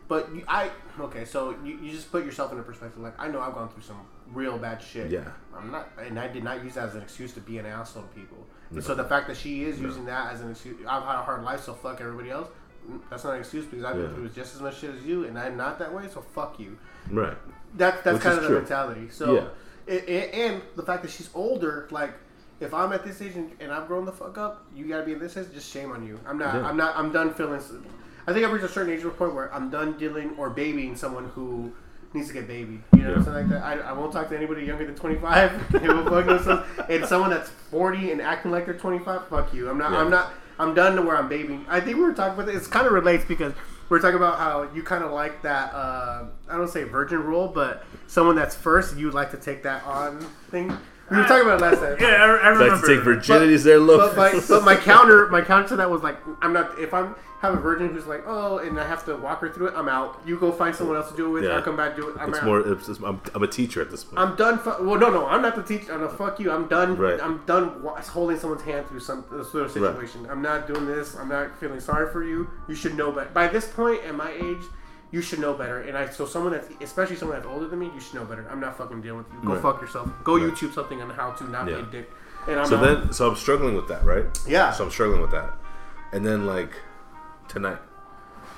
But 0.09 0.35
you, 0.35 0.43
I 0.49 0.71
okay, 1.01 1.25
so 1.25 1.57
you, 1.65 1.79
you 1.81 1.93
just 1.93 2.11
put 2.11 2.25
yourself 2.25 2.53
in 2.53 2.59
a 2.59 2.63
perspective. 2.63 3.01
Like 3.01 3.15
I 3.21 3.29
know 3.29 3.41
I've 3.41 3.55
gone 3.55 3.69
through 3.69 3.83
some 3.85 4.01
real 4.33 4.59
bad 4.59 4.83
shit. 4.83 5.11
Yeah. 5.13 5.29
I'm 5.57 5.71
not, 5.71 5.91
and 5.99 6.19
I 6.19 6.27
did 6.27 6.43
not 6.43 6.65
use 6.65 6.75
that 6.75 6.89
as 6.89 6.95
an 6.97 7.03
excuse 7.03 7.33
to 7.35 7.41
be 7.41 7.59
an 7.59 7.67
asshole 7.67 8.03
to 8.03 8.09
people. 8.09 8.39
And 8.71 8.83
so 8.83 8.95
the 8.97 9.05
fact 9.05 9.29
that 9.29 9.37
she 9.37 9.63
is 9.63 9.81
using 9.81 10.07
that 10.07 10.33
as 10.33 10.41
an 10.41 10.51
excuse, 10.51 10.77
I've 10.89 11.05
had 11.05 11.21
a 11.21 11.23
hard 11.23 11.45
life, 11.45 11.63
so 11.63 11.73
fuck 11.73 12.01
everybody 12.01 12.31
else. 12.31 12.49
That's 13.11 13.23
not 13.25 13.35
an 13.35 13.41
excuse 13.41 13.65
because 13.65 13.85
I've 13.85 13.95
been 13.95 14.07
Yeah. 14.11 14.15
through 14.15 14.29
just 14.31 14.55
as 14.57 14.61
much 14.61 14.79
shit 14.79 14.91
as 14.95 15.03
you, 15.05 15.25
and 15.25 15.39
I'm 15.39 15.57
not 15.57 15.79
that 15.79 15.93
way. 15.93 16.09
So 16.13 16.21
fuck 16.21 16.59
you. 16.59 16.79
Right. 17.11 17.37
That's 17.75 18.03
that's 18.03 18.15
Which 18.15 18.23
kind 18.23 18.37
of 18.37 18.43
the 18.43 18.49
true. 18.49 18.59
mentality. 18.59 19.09
So, 19.11 19.35
Yeah. 19.35 19.95
it, 19.95 20.09
it, 20.09 20.35
and 20.35 20.63
the 20.77 20.83
fact 20.83 21.03
that 21.03 21.11
she's 21.11 21.29
older, 21.35 21.89
like 21.91 22.13
if 22.61 22.73
I'm 22.73 22.93
at 22.93 23.05
this 23.05 23.21
age 23.21 23.35
and, 23.37 23.51
and 23.61 23.71
I've 23.73 23.87
grown 23.87 24.05
the 24.07 24.13
fuck 24.13 24.39
up, 24.39 24.65
you 24.75 24.87
gotta 24.87 25.05
be 25.05 25.13
in 25.13 25.19
this 25.19 25.37
age. 25.37 25.47
Just 25.53 25.71
shame 25.71 25.91
on 25.93 26.07
you. 26.07 26.19
I'm 26.27 26.39
not. 26.39 26.55
Yeah. 26.55 26.67
I'm 26.67 26.77
not. 26.77 26.97
I'm 26.97 27.13
done 27.13 27.35
feeling. 27.35 27.61
I 28.27 28.33
think 28.33 28.45
I've 28.47 28.53
reached 28.53 28.65
a 28.65 28.69
certain 28.69 28.93
age 28.93 29.03
to 29.03 29.09
a 29.09 29.13
point 29.13 29.35
where 29.35 29.53
I'm 29.55 29.71
done 29.71 29.97
dealing 29.99 30.31
or 30.39 30.51
babying 30.51 30.97
someone 30.97 31.27
who 31.35 31.71
needs 32.15 32.29
to 32.29 32.35
get 32.35 32.49
babied. 32.49 32.83
You 32.97 33.03
know, 33.03 33.09
Yeah. 33.11 33.15
something 33.17 33.35
like 33.35 33.49
that. 33.51 33.63
I, 33.63 33.75
I 33.91 33.93
won't 33.93 34.13
talk 34.13 34.29
to 34.31 34.37
anybody 34.37 34.65
younger 34.65 34.87
than 34.87 34.95
25. 34.95 35.67
They 35.81 35.87
will 35.89 36.05
fuck 36.05 36.25
themselves. 36.27 36.67
and 36.89 37.05
someone 37.05 37.31
that's 37.31 37.51
40 37.71 38.13
and 38.13 38.23
acting 38.23 38.51
like 38.53 38.65
they're 38.65 38.75
25, 38.75 39.29
fuck 39.29 39.53
you. 39.53 39.69
I'm 39.69 39.77
not. 39.79 39.93
Yeah. 39.93 39.99
I'm 39.99 40.11
not. 40.11 40.33
I'm 40.59 40.73
done 40.73 40.97
to 40.97 41.03
where 41.03 41.17
I'm 41.19 41.29
babying. 41.29 41.67
I 41.69 41.81
think 41.81 41.99
we 41.99 42.03
were 42.03 42.15
talking 42.15 42.33
about 42.41 42.47
this. 42.51 42.67
It 42.67 42.71
kind 42.71 42.87
of 42.87 42.93
relates 42.95 43.27
because 43.27 43.53
we 43.89 43.97
are 43.97 44.01
talking 44.01 44.17
about 44.17 44.39
how 44.39 44.69
you 44.75 44.83
kind 44.83 45.05
of 45.05 45.13
like 45.13 45.43
that. 45.43 45.73
Uh, 45.73 46.25
I 46.49 46.57
don't 46.57 46.69
say 46.69 46.85
virgin 46.85 47.23
rule, 47.23 47.49
but 47.49 47.85
someone 48.07 48.37
that's 48.37 48.55
first, 48.55 48.97
you'd 48.97 49.15
like 49.15 49.31
to 49.31 49.37
take 49.37 49.63
that 49.63 49.85
on 49.85 50.19
thing. 50.51 50.77
We 51.11 51.17
were 51.17 51.23
talking 51.25 51.47
about 51.47 51.61
it 51.61 51.63
last 51.63 51.81
time. 51.81 51.97
Yeah, 52.01 52.09
I, 52.09 52.25
I 52.25 52.49
remember. 52.49 52.69
Like 52.69 52.81
to 52.81 52.87
take 52.87 53.05
virginities 53.05 53.63
there, 53.63 53.79
look. 53.79 54.17
But 54.17 54.35
my, 54.35 54.41
but 54.49 54.65
my 54.65 54.77
counter, 54.77 55.29
my 55.29 55.41
counter 55.41 55.69
to 55.69 55.77
that 55.77 55.91
was 55.91 56.03
like, 56.03 56.19
I'm 56.43 56.53
not. 56.53 56.79
If 56.79 56.93
I'm 56.93 57.15
have 57.41 57.55
a 57.55 57.61
virgin 57.61 57.89
who's 57.89 58.07
like, 58.07 58.25
oh, 58.27 58.59
and 58.59 58.79
I 58.79 58.87
have 58.87 59.05
to 59.07 59.17
walk 59.17 59.41
her 59.41 59.51
through 59.51 59.69
it, 59.69 59.75
I'm 59.77 59.89
out. 59.89 60.21
You 60.25 60.39
go 60.39 60.51
find 60.53 60.75
someone 60.75 60.97
else 60.97 61.11
to 61.11 61.17
do 61.17 61.27
it 61.27 61.31
with. 61.31 61.45
Yeah. 61.45 61.51
I'll 61.51 61.63
come 61.63 61.77
back 61.77 61.97
do 61.97 62.09
it. 62.09 62.17
I'm 62.19 62.31
it's 62.31 62.39
out. 62.39 62.45
more. 62.45 62.73
It's 62.73 62.87
just, 62.87 63.03
I'm, 63.03 63.21
I'm 63.35 63.43
a 63.43 63.47
teacher 63.49 63.81
at 63.81 63.91
this 63.91 64.05
point. 64.05 64.19
I'm 64.19 64.37
done. 64.37 64.59
Fu- 64.59 64.85
well, 64.85 64.99
no, 64.99 65.11
no, 65.11 65.27
I'm 65.27 65.43
not 65.43 65.55
the 65.55 65.63
teacher. 65.63 65.93
I'm 65.93 66.03
a 66.03 66.09
fuck 66.09 66.41
you. 66.41 66.51
I'm 66.51 66.67
done. 66.69 66.97
Right. 66.97 67.21
I'm 67.23 67.45
done 67.47 67.83
wa- 67.83 68.01
holding 68.01 68.39
someone's 68.39 68.63
hand 68.63 68.89
through 68.89 69.01
some 69.01 69.25
sort 69.45 69.67
of 69.67 69.71
situation. 69.71 70.27
I'm 70.31 70.43
not 70.43 70.67
doing 70.67 70.87
this. 70.87 71.15
I'm 71.17 71.29
not 71.29 71.59
feeling 71.59 71.81
sorry 71.81 72.11
for 72.11 72.25
you. 72.25 72.51
You 72.69 72.75
should 72.75 72.97
know 72.97 73.13
But 73.13 73.35
By 73.35 73.49
this 73.49 73.67
point, 73.67 74.03
at 74.05 74.15
my 74.15 74.33
age, 74.33 74.65
you 75.17 75.23
should 75.23 75.39
know 75.41 75.55
better. 75.55 75.79
And 75.81 75.97
I, 75.97 76.09
so 76.11 76.27
someone 76.27 76.53
that's, 76.53 76.69
especially 76.83 77.17
someone 77.17 77.37
that's 77.39 77.49
older 77.55 77.67
than 77.69 77.79
me, 77.79 77.91
you 77.95 78.01
should 78.01 78.15
know 78.15 78.25
better. 78.27 78.47
I'm 78.51 78.61
not 78.61 78.77
fucking 78.77 79.01
dealing 79.01 79.19
with 79.25 79.29
you. 79.33 79.41
Go 79.49 79.55
Right. 79.55 79.63
fuck 79.63 79.81
yourself. 79.81 80.11
Go 80.23 80.35
Right. 80.37 80.45
YouTube 80.53 80.73
something 80.75 81.01
on 81.01 81.09
how 81.11 81.31
to 81.39 81.45
not 81.51 81.67
Yeah. 81.69 81.77
be 81.77 81.81
a 81.83 81.85
dick. 81.97 82.11
And 82.49 82.61
I'm 82.61 82.67
so 82.67 82.77
out. 82.77 82.85
then, 82.85 83.13
so 83.13 83.29
I'm 83.31 83.37
struggling 83.37 83.75
with 83.75 83.89
that, 83.89 84.05
right? 84.05 84.27
Yeah. 84.47 84.71
So 84.73 84.85
I'm 84.85 84.91
struggling 84.91 85.21
with 85.23 85.31
that, 85.33 85.51
and 86.13 86.25
then 86.25 86.47
like 86.47 86.73
tonight, 87.49 87.79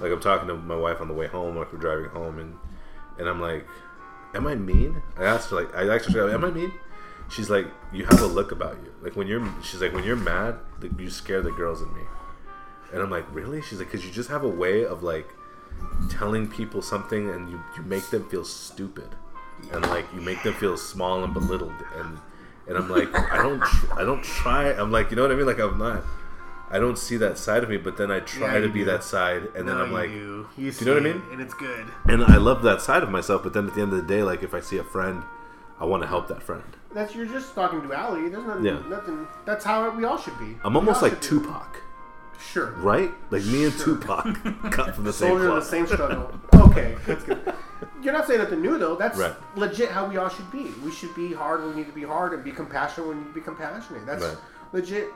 like 0.00 0.12
I'm 0.12 0.20
talking 0.20 0.48
to 0.48 0.54
my 0.54 0.76
wife 0.76 1.00
on 1.00 1.08
the 1.08 1.14
way 1.14 1.26
home, 1.28 1.56
like 1.56 1.72
we're 1.72 1.78
driving 1.78 2.10
home, 2.10 2.38
and 2.38 2.56
and 3.18 3.28
I'm 3.28 3.40
like, 3.40 3.66
"Am 4.34 4.46
I 4.46 4.54
mean?" 4.56 5.02
I 5.18 5.24
asked 5.24 5.50
her, 5.50 5.56
like, 5.56 5.74
I 5.74 5.88
asked 5.94 6.12
her, 6.12 6.28
"Am 6.30 6.44
I 6.44 6.50
mean?" 6.50 6.72
She's 7.30 7.48
like, 7.50 7.66
"You 7.92 8.04
have 8.06 8.20
a 8.20 8.26
look 8.26 8.52
about 8.52 8.76
you. 8.84 8.92
Like 9.02 9.16
when 9.16 9.26
you're," 9.26 9.46
she's 9.62 9.80
like, 9.80 9.92
"When 9.94 10.04
you're 10.04 10.16
mad, 10.32 10.56
you 10.98 11.08
scare 11.10 11.40
the 11.42 11.50
girls 11.50 11.80
in 11.82 11.92
me." 11.94 12.02
And 12.92 13.00
I'm 13.02 13.10
like, 13.10 13.26
"Really?" 13.32 13.60
She's 13.62 13.78
like, 13.78 13.90
"Cause 13.90 14.04
you 14.04 14.10
just 14.10 14.28
have 14.30 14.44
a 14.44 14.48
way 14.48 14.84
of 14.84 15.02
like 15.02 15.28
telling 16.10 16.48
people 16.48 16.82
something, 16.82 17.30
and 17.30 17.48
you 17.50 17.60
you 17.76 17.82
make 17.82 18.08
them 18.10 18.28
feel 18.28 18.44
stupid, 18.44 19.08
and 19.72 19.82
like 19.86 20.06
you 20.14 20.20
make 20.20 20.42
them 20.42 20.54
feel 20.54 20.76
small 20.76 21.24
and 21.24 21.32
belittled, 21.34 21.74
and." 21.96 22.18
And 22.66 22.76
I'm 22.76 22.90
like, 22.90 23.08
I 23.32 23.38
don't, 23.42 23.62
tr- 23.62 23.94
I 23.98 24.04
don't 24.04 24.22
try. 24.22 24.70
I'm 24.72 24.92
like, 24.92 25.08
you 25.10 25.16
know 25.16 25.22
what 25.22 25.32
I 25.32 25.36
mean? 25.36 25.46
Like, 25.46 25.58
I'm 25.58 25.78
not. 25.78 26.04
I 26.70 26.78
don't 26.78 26.98
see 26.98 27.16
that 27.16 27.38
side 27.38 27.62
of 27.64 27.70
me, 27.70 27.78
but 27.78 27.96
then 27.96 28.10
I 28.10 28.20
try 28.20 28.56
Yeah, 28.56 28.60
to 28.60 28.68
be 28.68 28.80
do. 28.80 28.84
that 28.84 29.02
side, 29.02 29.44
and 29.56 29.66
then 29.66 29.78
I'm 29.78 29.90
like, 29.90 30.10
you, 30.10 30.46
do. 30.54 30.62
you, 30.64 30.70
you 30.78 30.84
know 30.84 30.92
what 30.92 31.00
I 31.00 31.12
mean? 31.14 31.22
And 31.32 31.40
it's 31.40 31.54
good. 31.54 31.86
and 32.10 32.22
I 32.22 32.36
love 32.36 32.62
that 32.64 32.82
side 32.82 33.02
of 33.02 33.08
myself. 33.08 33.42
But 33.42 33.54
then 33.54 33.68
at 33.68 33.74
the 33.74 33.80
end 33.80 33.94
of 33.94 33.96
the 34.06 34.06
day, 34.06 34.22
like 34.22 34.42
if 34.42 34.52
I 34.52 34.60
see 34.60 34.76
a 34.76 34.84
friend, 34.84 35.22
I 35.80 35.86
want 35.86 36.02
to 36.02 36.06
help 36.06 36.28
that 36.28 36.42
friend. 36.42 36.62
That's 36.92 37.14
you're 37.14 37.24
just 37.24 37.54
talking 37.54 37.80
duality. 37.80 38.28
There's 38.28 38.44
nothing. 38.44 38.64
Yeah. 38.66 38.82
Nothing. 38.86 39.26
That's 39.46 39.64
how 39.64 39.88
we 39.88 40.04
all 40.04 40.18
should 40.18 40.38
be. 40.38 40.58
I'm 40.62 40.74
We 40.74 40.80
almost 40.80 41.00
like 41.00 41.22
Tupac 41.22 41.72
be. 41.72 41.78
Sure. 42.40 42.72
right? 42.78 43.10
Like 43.30 43.44
me 43.44 43.64
and 43.64 43.76
Tupac 43.78 44.24
cut 44.70 44.94
from 44.94 45.04
the 45.04 45.12
same 45.12 45.30
Soldier 45.30 45.48
of 45.48 45.54
the 45.56 45.62
same 45.62 45.86
struggle. 45.86 46.32
Okay, 46.68 46.96
that's 47.06 47.24
good. 47.24 47.54
You're 48.02 48.12
not 48.12 48.26
saying 48.26 48.40
nothing 48.40 48.60
new 48.60 48.78
though. 48.78 48.94
That's 48.94 49.18
Right. 49.18 49.32
legit 49.56 49.90
how 49.90 50.06
we 50.06 50.16
all 50.16 50.28
should 50.28 50.50
be. 50.52 50.66
We 50.84 50.92
should 50.92 51.14
be 51.16 51.32
hard 51.32 51.60
when 51.60 51.70
we 51.70 51.76
need 51.76 51.86
to 51.88 51.94
be 51.94 52.02
hard 52.04 52.34
and 52.34 52.44
be 52.44 52.52
compassionate 52.52 53.08
when 53.08 53.16
we 53.18 53.22
need 53.24 53.28
to 53.30 53.34
be 53.34 53.40
compassionate. 53.40 54.04
That's 54.06 54.22
Right. 54.22 54.36
legit. 54.72 55.08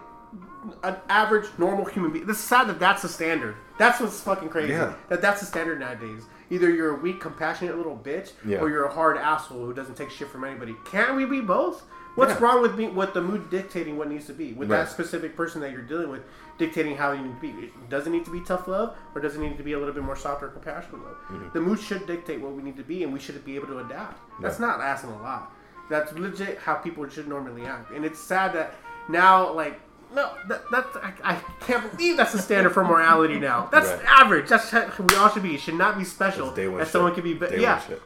An 0.82 0.96
average 1.10 1.46
normal 1.58 1.84
human 1.84 2.10
being. 2.10 2.26
This 2.26 2.38
is 2.38 2.44
sad 2.44 2.66
that 2.68 2.78
that's 2.80 3.02
the 3.02 3.08
standard. 3.08 3.54
That's 3.78 4.00
what's 4.00 4.18
fucking 4.20 4.48
crazy. 4.48 4.72
Yeah. 4.72 4.94
That 5.10 5.20
that's 5.20 5.40
the 5.40 5.46
standard 5.46 5.78
nowadays. 5.78 6.22
Either 6.50 6.70
you're 6.70 6.96
a 6.96 6.98
weak, 6.98 7.20
compassionate 7.20 7.76
little 7.76 8.00
bitch, 8.02 8.32
Yeah. 8.44 8.58
or 8.58 8.70
you're 8.70 8.84
a 8.86 8.92
hard 8.92 9.18
asshole 9.18 9.64
who 9.66 9.74
doesn't 9.74 9.96
take 9.96 10.10
shit 10.10 10.28
from 10.28 10.42
anybody. 10.44 10.74
Can't 10.86 11.14
we 11.16 11.26
be 11.26 11.40
both? 11.40 11.82
What's 12.14 12.32
Yeah. 12.40 12.46
wrong 12.46 12.62
with 12.62 12.76
me? 12.76 12.88
with 12.88 13.12
the 13.14 13.22
mood 13.22 13.50
dictating 13.50 13.96
what 13.98 14.08
needs 14.08 14.26
to 14.26 14.32
be 14.32 14.52
with 14.54 14.70
Right. 14.70 14.78
that 14.78 14.88
specific 14.90 15.36
person 15.36 15.60
that 15.60 15.70
you're 15.72 15.82
dealing 15.82 16.08
with 16.10 16.22
dictating 16.58 16.96
how 16.96 17.12
you 17.12 17.22
need 17.22 17.34
to 17.34 17.40
be? 17.40 17.48
It 17.66 17.90
doesn't 17.90 18.12
need 18.12 18.24
to 18.24 18.30
be 18.32 18.40
tough 18.40 18.68
love, 18.68 18.96
or 19.14 19.20
does 19.20 19.36
it 19.36 19.40
need 19.40 19.56
to 19.56 19.62
be 19.62 19.72
a 19.72 19.78
little 19.78 19.94
bit 19.94 20.02
more 20.02 20.16
softer, 20.16 20.48
compassionate 20.48 21.02
love? 21.04 21.16
Mm-hmm. 21.30 21.48
The 21.52 21.60
mood 21.60 21.80
should 21.80 22.06
dictate 22.06 22.40
what 22.40 22.52
we 22.52 22.62
need 22.62 22.76
to 22.76 22.82
be, 22.84 23.02
and 23.04 23.12
we 23.12 23.18
should 23.18 23.42
be 23.44 23.56
able 23.56 23.68
to 23.68 23.78
adapt. 23.80 24.18
That's 24.40 24.58
not 24.58 24.80
asking 24.80 25.10
a 25.10 25.22
lot. 25.22 25.52
That's 25.90 26.12
legit 26.12 26.58
how 26.58 26.74
people 26.74 27.06
should 27.08 27.28
normally 27.28 27.66
act, 27.66 27.90
and 27.90 28.04
it's 28.04 28.18
sad 28.20 28.52
that 28.54 28.74
now, 29.08 29.52
like. 29.52 29.80
No, 30.14 30.30
that, 30.48 30.62
that's 30.70 30.94
I, 30.98 31.12
I 31.24 31.34
can't 31.60 31.90
believe 31.90 32.18
that's 32.18 32.32
the 32.32 32.38
standard 32.38 32.70
for 32.74 32.84
morality 32.84 33.38
now. 33.38 33.68
That's 33.72 33.88
Right. 33.88 34.04
average. 34.20 34.46
That's 34.46 34.68
how 34.68 34.90
we 34.98 35.14
all 35.16 35.30
should 35.30 35.42
be. 35.42 35.54
It 35.54 35.60
should 35.62 35.72
not 35.76 35.96
be 35.96 36.04
special. 36.04 36.48
It's 36.48 36.56
day 36.56 36.68
one 36.68 36.80
that 36.80 36.84
shit. 36.84 36.92
someone 36.92 37.14
can 37.14 37.24
be. 37.24 37.32
Be- 37.32 37.46
Day 37.48 37.62
yeah, 37.62 37.80
shit. 37.80 38.02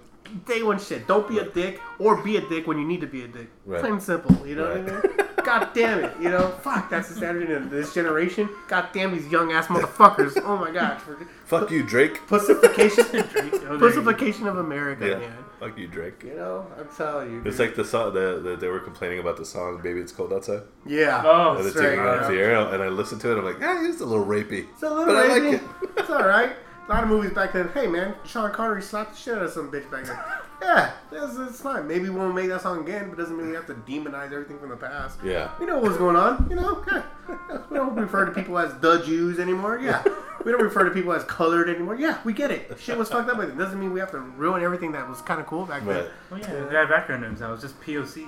Day 0.47 0.63
one 0.63 0.79
shit. 0.79 1.07
Don't 1.07 1.29
be 1.29 1.39
a 1.39 1.45
dick 1.45 1.81
or 1.99 2.17
be 2.23 2.37
a 2.37 2.41
dick 2.49 2.67
when 2.67 2.79
you 2.79 2.87
need 2.87 3.01
to 3.01 3.07
be 3.07 3.23
a 3.25 3.29
dick. 3.29 3.49
Right. 3.65 3.81
Plain 3.81 3.95
and 3.95 4.03
simple. 4.03 4.47
You 4.47 4.57
know 4.57 4.69
Right. 4.75 4.85
what 4.85 4.93
I 5.05 5.07
mean? 5.09 5.27
God 5.47 5.69
damn 5.75 6.03
it. 6.03 6.13
You 6.21 6.29
know, 6.31 6.49
fuck. 6.63 6.91
That's 6.91 7.09
the 7.09 7.15
standard 7.15 7.49
in 7.51 7.69
this 7.71 7.95
generation. 7.95 8.49
God 8.67 8.89
damn 8.93 9.13
these 9.17 9.29
young 9.29 9.53
ass 9.53 9.67
motherfuckers. 9.69 10.33
Oh 10.45 10.57
my 10.57 10.71
god. 10.73 11.01
Fuck 11.45 11.71
you, 11.71 11.83
Drake. 11.85 12.27
Pussification. 12.27 13.05
Oh, 13.15 13.23
there 13.23 13.45
you 13.45 13.51
go. 13.61 13.79
Pussification 13.79 14.47
of 14.49 14.59
America, 14.59 15.09
Yeah. 15.09 15.19
man. 15.19 15.37
Fuck 15.61 15.79
you, 15.79 15.87
Drake. 15.87 16.23
You 16.25 16.35
know, 16.35 16.67
I'm 16.79 16.89
telling 16.97 17.31
you. 17.33 17.43
It's 17.45 17.59
like 17.59 17.75
the 17.77 17.85
song 17.85 18.13
that 18.15 18.43
the, 18.45 18.57
they 18.57 18.69
were 18.69 18.81
complaining 18.81 19.19
about 19.21 19.37
the 19.39 19.45
song 19.45 19.81
"Baby 19.83 20.01
It's 20.01 20.13
Cold 20.13 20.33
Outside." 20.33 20.63
yeah. 20.85 21.23
Oh, 21.25 21.57
And 21.57 21.65
That's 21.65 21.75
they're 21.75 21.91
taking 21.93 22.05
right, 22.05 22.17
it 22.19 22.23
off 22.25 22.29
the 22.31 22.39
air, 22.39 22.55
and 22.75 22.83
I 22.83 22.89
listened 22.89 23.21
to 23.23 23.33
it. 23.33 23.39
I'm 23.39 23.45
like, 23.45 23.59
yeah, 23.61 23.89
it's 23.89 24.01
a 24.01 24.05
little 24.07 24.25
rapey. 24.27 24.67
It's 24.73 24.83
a 24.83 24.89
little 24.91 25.07
But 25.07 25.17
I 25.17 25.29
like 25.29 25.43
rapey. 25.43 25.55
it. 25.55 25.91
It's 25.99 26.11
all 26.11 26.27
right. 26.27 26.53
A 26.87 26.93
lot 26.93 27.03
of 27.03 27.09
movies 27.09 27.33
back 27.33 27.53
then. 27.53 27.69
Hey 27.69 27.87
man, 27.89 28.15
Sean 28.25 28.53
Connery 28.53 28.81
slapped 28.83 29.13
the 29.15 29.19
shit 29.19 29.35
out 29.35 29.43
of 29.43 29.51
some 29.51 29.71
bitch 29.71 29.91
back 29.91 30.05
then. 30.05 30.19
Yeah, 30.63 30.93
it's, 31.13 31.37
it's 31.37 31.61
fine. 31.61 31.87
Maybe 31.87 32.05
we 32.09 32.17
won't 32.17 32.35
make 32.35 32.49
that 32.49 32.63
song 32.63 32.81
again, 32.83 33.11
but 33.11 33.19
doesn't 33.19 33.37
mean 33.37 33.49
we 33.51 33.55
have 33.55 33.67
to 33.67 33.75
demonize 33.75 34.33
everything 34.33 34.59
from 34.59 34.71
the 34.71 34.77
past. 34.77 35.19
Yeah. 35.23 35.51
We 35.61 35.67
know 35.67 35.79
what's 35.79 35.99
going 35.99 36.17
on. 36.17 36.47
You 36.49 36.57
know, 36.57 36.83
yeah. 36.91 37.03
we 37.71 37.77
don't 37.77 37.95
refer 37.95 38.25
to 38.25 38.33
people 38.33 38.59
as 38.59 38.73
the 38.81 39.03
Jews 39.05 39.39
anymore. 39.39 39.79
Yeah, 39.79 40.03
we 40.47 40.53
don't 40.53 40.63
refer 40.63 40.85
to 40.85 40.91
people 40.93 41.13
as 41.13 41.25
colored 41.25 41.69
anymore. 41.69 41.97
Yeah, 41.97 42.19
we 42.25 42.33
get 42.33 42.51
it. 42.51 42.75
Shit 42.81 42.97
was 42.97 43.11
fucked 43.11 43.29
up, 43.29 43.37
but 43.37 43.51
it 43.51 43.59
doesn't 43.59 43.79
mean 43.79 43.93
we 43.93 44.01
have 44.01 44.11
to 44.13 44.19
ruin 44.19 44.63
everything 44.63 44.93
that 44.93 45.07
was 45.07 45.21
kind 45.21 45.41
of 45.41 45.47
cool 45.47 45.67
back 45.67 45.85
then. 45.85 46.05
Right. 46.05 46.11
Oh 46.33 46.37
yeah, 46.37 46.65
they 46.65 46.75
have 46.75 46.89
acronyms 46.89 47.41
now. 47.41 47.53
It's 47.53 47.63
just 47.63 47.79
POCs. 47.83 48.27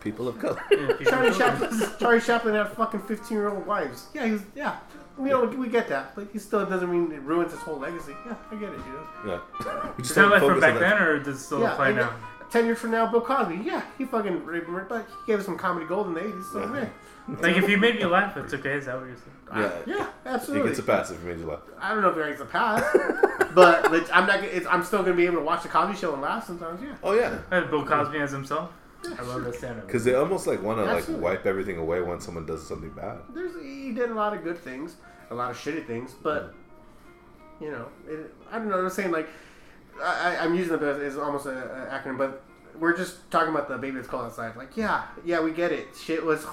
People 0.00 0.28
of 0.28 0.38
color. 0.38 0.62
Yeah, 0.70 0.86
people- 0.98 1.06
Charlie 1.12 1.32
Chaplin, 1.36 1.80
Charlie 1.98 2.20
Chaplin 2.20 2.54
had 2.54 2.68
fucking 2.72 3.00
fifteen-year-old 3.02 3.66
wives. 3.66 4.08
Yeah, 4.12 4.26
he 4.26 4.32
was. 4.32 4.42
Yeah, 4.54 4.76
we 5.20 5.30
know 5.30 5.44
we 5.44 5.68
get 5.68 5.88
that, 5.88 6.14
but 6.14 6.28
he 6.32 6.38
still 6.38 6.64
doesn't 6.66 6.90
mean 6.90 7.12
it 7.12 7.22
ruins 7.22 7.52
his 7.52 7.60
whole 7.60 7.78
legacy. 7.78 8.14
Yeah, 8.26 8.34
I 8.50 8.54
get 8.56 8.70
it. 8.70 8.78
You 8.78 8.92
know. 9.26 9.40
Yeah. 9.64 9.90
We 9.96 10.02
just 10.02 10.10
Is 10.10 10.14
that 10.16 10.22
don't 10.22 10.30
like 10.30 10.40
from 10.40 10.48
focus 10.48 10.60
back 10.62 10.74
that. 10.74 10.80
then, 10.80 11.02
or 11.02 11.18
does 11.18 11.36
it 11.36 11.44
still 11.44 11.60
Yeah, 11.60 11.72
apply 11.72 11.88
and 11.88 11.96
now? 11.98 12.12
Ten 12.50 12.66
years 12.66 12.78
from 12.78 12.90
now, 12.90 13.06
Bill 13.10 13.20
Cosby. 13.20 13.60
Yeah, 13.64 13.82
he 13.96 14.04
fucking 14.04 14.44
raped 14.44 14.66
but 14.88 15.06
he 15.24 15.32
gave 15.32 15.38
us 15.38 15.44
some 15.44 15.56
comedy 15.56 15.86
gold 15.86 16.08
in 16.08 16.14
the 16.14 16.20
eighties. 16.26 16.44
So 16.52 16.60
Yeah. 16.60 16.88
yeah, 17.28 17.36
Like 17.40 17.56
if 17.56 17.68
you 17.68 17.76
made 17.78 17.96
me 17.96 18.04
laugh, 18.06 18.36
it's 18.36 18.52
okay. 18.54 18.72
Is 18.72 18.86
that 18.86 18.96
what 18.98 19.06
you're 19.06 19.16
saying? 19.16 19.36
Yeah. 19.86 19.94
yeah, 19.96 20.06
He 20.24 20.28
absolutely. 20.30 20.68
gets 20.70 20.80
a 20.80 20.82
pass 20.82 21.10
if 21.12 21.20
he 21.20 21.28
made 21.28 21.38
you 21.38 21.46
laugh. 21.46 21.60
I 21.80 21.92
don't 21.92 22.02
know 22.02 22.08
if 22.08 22.16
there 22.16 22.28
is 22.32 22.40
a 22.40 22.44
pass, 22.44 22.82
but 23.54 23.90
leg- 23.92 24.08
I'm 24.12 24.26
not. 24.26 24.42
It's, 24.42 24.66
I'm 24.66 24.82
still 24.82 25.02
gonna 25.04 25.14
be 25.14 25.26
able 25.26 25.36
to 25.38 25.44
watch 25.44 25.62
the 25.62 25.68
Cosby 25.68 25.96
Show 25.96 26.12
and 26.12 26.22
laugh 26.22 26.44
sometimes. 26.46 26.82
Yeah. 26.82 26.94
Oh 27.04 27.12
yeah. 27.12 27.38
Uh, 27.52 27.60
Bill 27.66 27.84
Cosby 27.86 28.18
as 28.18 28.32
himself. 28.32 28.70
I 29.18 29.22
love 29.22 29.44
that 29.44 29.54
stand-up. 29.54 29.86
Because 29.86 30.04
they 30.04 30.14
almost 30.14 30.46
like 30.46 30.62
want 30.62 30.78
to 30.78 30.84
like 30.84 30.98
Absolutely. 30.98 31.24
wipe 31.24 31.46
everything 31.46 31.78
away 31.78 32.02
when 32.02 32.20
someone 32.20 32.44
does 32.44 32.66
something 32.66 32.90
bad. 32.90 33.18
There's 33.32 33.52
he 33.62 33.92
did 33.92 34.10
a 34.10 34.14
lot 34.14 34.34
of 34.36 34.44
good 34.44 34.58
things, 34.58 34.96
a 35.30 35.34
lot 35.34 35.50
of 35.50 35.56
shitty 35.56 35.86
things, 35.86 36.14
but 36.22 36.54
you 37.60 37.70
know, 37.70 37.86
it, 38.08 38.32
I 38.50 38.58
don't 38.58 38.68
know. 38.68 38.78
I'm 38.78 38.90
saying 38.90 39.10
like 39.10 39.28
I, 40.02 40.36
I'm 40.40 40.54
using 40.54 40.74
it 40.74 40.82
as, 40.82 41.16
almost 41.18 41.46
an 41.46 41.54
acronym, 41.54 42.18
but 42.18 42.42
we're 42.78 42.96
just 42.96 43.30
talking 43.30 43.50
about 43.54 43.68
the 43.68 43.76
baby 43.78 43.96
that's 43.96 44.08
cold 44.08 44.24
outside. 44.24 44.56
Like, 44.56 44.76
yeah, 44.76 45.04
yeah, 45.24 45.40
we 45.40 45.52
get 45.52 45.72
it. 45.72 45.88
Shit 46.00 46.24
was. 46.24 46.46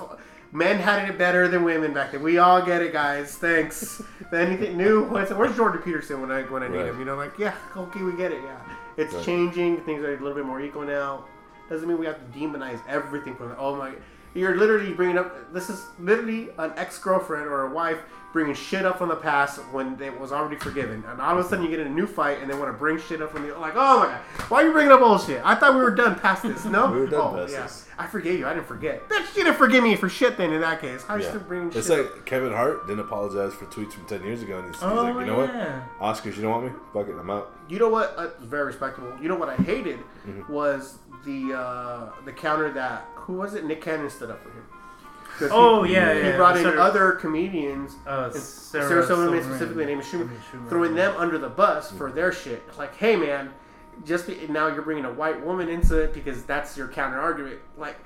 Men 0.54 0.78
had 0.80 1.10
it 1.10 1.18
better 1.18 1.48
than 1.50 1.66
women 1.66 1.94
back 1.94 2.14
then. 2.14 2.24
We 2.24 2.38
all 2.38 2.62
get 2.66 2.82
it, 2.82 2.94
guys. 2.94 3.36
Thanks. 3.36 4.02
Anything 4.34 4.78
new? 4.78 5.04
What's- 5.04 5.32
Where's 5.32 5.56
Jordan 5.58 5.82
Peterson 5.82 6.22
when 6.22 6.32
I 6.32 6.44
when 6.44 6.64
I 6.64 6.70
need 6.70 6.78
Right. 6.78 6.86
him? 6.88 7.00
You 7.00 7.06
know, 7.06 7.16
like 7.16 7.38
yeah, 7.38 7.54
okay, 7.76 8.02
we 8.02 8.16
get 8.16 8.32
it. 8.32 8.42
Yeah, 8.44 8.58
it's 8.96 9.14
Right. 9.14 9.26
changing. 9.26 9.82
Things 9.82 10.04
are 10.04 10.14
a 10.14 10.18
little 10.18 10.34
bit 10.36 10.46
more 10.46 10.62
equal 10.62 10.84
now. 10.84 11.26
Doesn't 11.70 11.88
mean 11.88 11.98
we 11.98 12.06
have 12.06 12.18
to 12.18 12.40
demonize 12.40 12.80
everything 12.88 13.36
from. 13.36 13.54
Oh 13.58 13.76
my, 13.76 13.92
you're 14.34 14.56
literally 14.58 14.94
bringing 14.94 15.18
up. 15.18 15.54
This 15.54 15.70
is 15.70 15.84
literally 16.00 16.50
an 16.58 16.74
ex 16.78 17.00
girlfriend 17.00 17.48
or 17.48 17.68
a 17.68 17.74
wife 17.74 18.00
bringing 18.34 18.54
shit 18.54 18.86
up 18.86 18.98
from 19.00 19.08
the 19.10 19.16
past 19.16 19.58
when 19.72 20.00
it 20.02 20.20
was 20.20 20.32
already 20.32 20.58
forgiven, 20.58 21.04
and 21.08 21.20
all 21.22 21.40
of 21.40 21.44
a 21.44 21.48
sudden 21.50 21.64
you 21.64 21.72
get 21.72 21.80
in 21.80 21.88
a 21.88 21.90
new 21.90 22.06
fight 22.06 22.40
and 22.42 22.50
they 22.50 22.54
want 22.54 22.68
to 22.72 22.78
bring 22.78 23.00
shit 23.00 23.22
up 23.22 23.32
from 23.32 23.48
the 23.48 23.58
like. 23.58 23.74
Oh 23.76 24.00
my 24.02 24.06
god, 24.08 24.20
why 24.50 24.62
are 24.62 24.68
you 24.68 24.72
bringing 24.74 24.92
up 24.92 25.02
old 25.02 25.22
shit? 25.24 25.42
I 25.44 25.56
thought 25.56 25.74
we 25.74 25.80
were 25.82 25.96
done 25.96 26.16
past 26.20 26.44
this. 26.44 26.64
No, 26.66 26.92
We 26.92 27.00
were 27.00 27.08
done 27.08 27.22
oh, 27.36 27.38
past 27.40 27.54
yeah. 27.54 27.64
this. 27.64 27.86
I 27.98 28.06
forgave 28.06 28.38
you. 28.40 28.46
I 28.46 28.54
didn't 28.54 28.68
forget. 28.68 29.10
Bitch, 29.10 29.36
you 29.36 29.44
didn't 29.44 29.58
forgive 29.58 29.84
me 29.84 29.96
for 29.96 30.08
shit. 30.08 30.38
Then 30.38 30.52
in 30.54 30.62
that 30.62 30.82
case, 30.82 31.04
how 31.04 31.16
you 31.16 31.24
Yeah. 31.24 31.30
still 31.30 31.42
bringing 31.42 31.72
It's 31.72 31.88
shit? 31.88 31.98
like 32.14 32.26
Kevin 32.26 32.52
Hart 32.54 32.86
didn't 32.86 33.00
apologize 33.00 33.54
for 33.56 33.66
tweets 33.68 33.94
from 33.94 34.06
ten 34.06 34.24
years 34.24 34.44
ago, 34.44 34.58
and 34.60 34.68
he's, 34.68 34.76
he's 34.76 34.84
Oh 34.84 34.94
like, 35.04 35.16
you 35.16 35.26
know 35.26 35.44
yeah. 35.46 35.80
what, 35.98 36.16
Oscars, 36.16 36.36
you 36.36 36.44
don't 36.44 36.52
want 36.52 36.66
me? 36.66 36.72
Fuck 36.94 37.08
it, 37.08 37.16
I'm 37.18 37.30
out. 37.32 37.54
You 37.70 37.80
know 37.80 37.90
what? 37.90 38.14
Uh, 38.18 38.28
very 38.42 38.66
respectable. 38.66 39.12
You 39.22 39.30
know 39.30 39.36
what 39.36 39.50
I 39.50 39.56
hated 39.56 40.00
Mm-hmm. 40.28 40.52
was 40.52 40.98
the 41.26 41.54
uh, 41.58 42.10
the 42.26 42.32
counter 42.32 42.72
that 42.74 43.08
who 43.16 43.34
was 43.34 43.54
it? 43.54 43.66
Nick 43.66 43.82
Cannon 43.82 44.10
stood 44.10 44.30
up 44.32 44.42
for 44.44 44.50
him. 44.50 44.64
Oh 45.52 45.84
he, 45.84 45.94
yeah, 45.94 46.14
he 46.16 46.20
yeah. 46.22 46.36
brought 46.36 46.58
in 46.58 46.64
Sarah- 46.64 46.82
other 46.82 47.12
comedians, 47.12 47.94
Uh, 48.08 48.32
Sarah, 48.32 48.88
Sarah, 48.88 49.06
Silverman 49.06 49.08
Silverman. 49.08 49.44
specifically, 49.44 49.84
and 49.84 49.92
Amy 49.92 50.02
Schumer, 50.02 50.30
Schumer. 50.52 50.70
throwing 50.70 50.96
them 50.96 51.14
under 51.16 51.38
the 51.38 51.50
bus 51.50 51.92
for 51.92 52.12
their 52.12 52.32
shit. 52.32 52.64
Like, 52.78 52.96
hey 52.96 53.16
man, 53.16 53.52
just 54.04 54.26
be, 54.26 54.48
now 54.50 54.68
you're 54.68 54.82
bringing 54.82 55.06
a 55.06 55.14
white 55.14 55.40
woman 55.46 55.70
into 55.70 56.00
it 56.00 56.14
because 56.14 56.44
that's 56.44 56.76
your 56.76 56.88
counter 56.88 57.20
argument. 57.20 57.60
Like, 57.78 57.98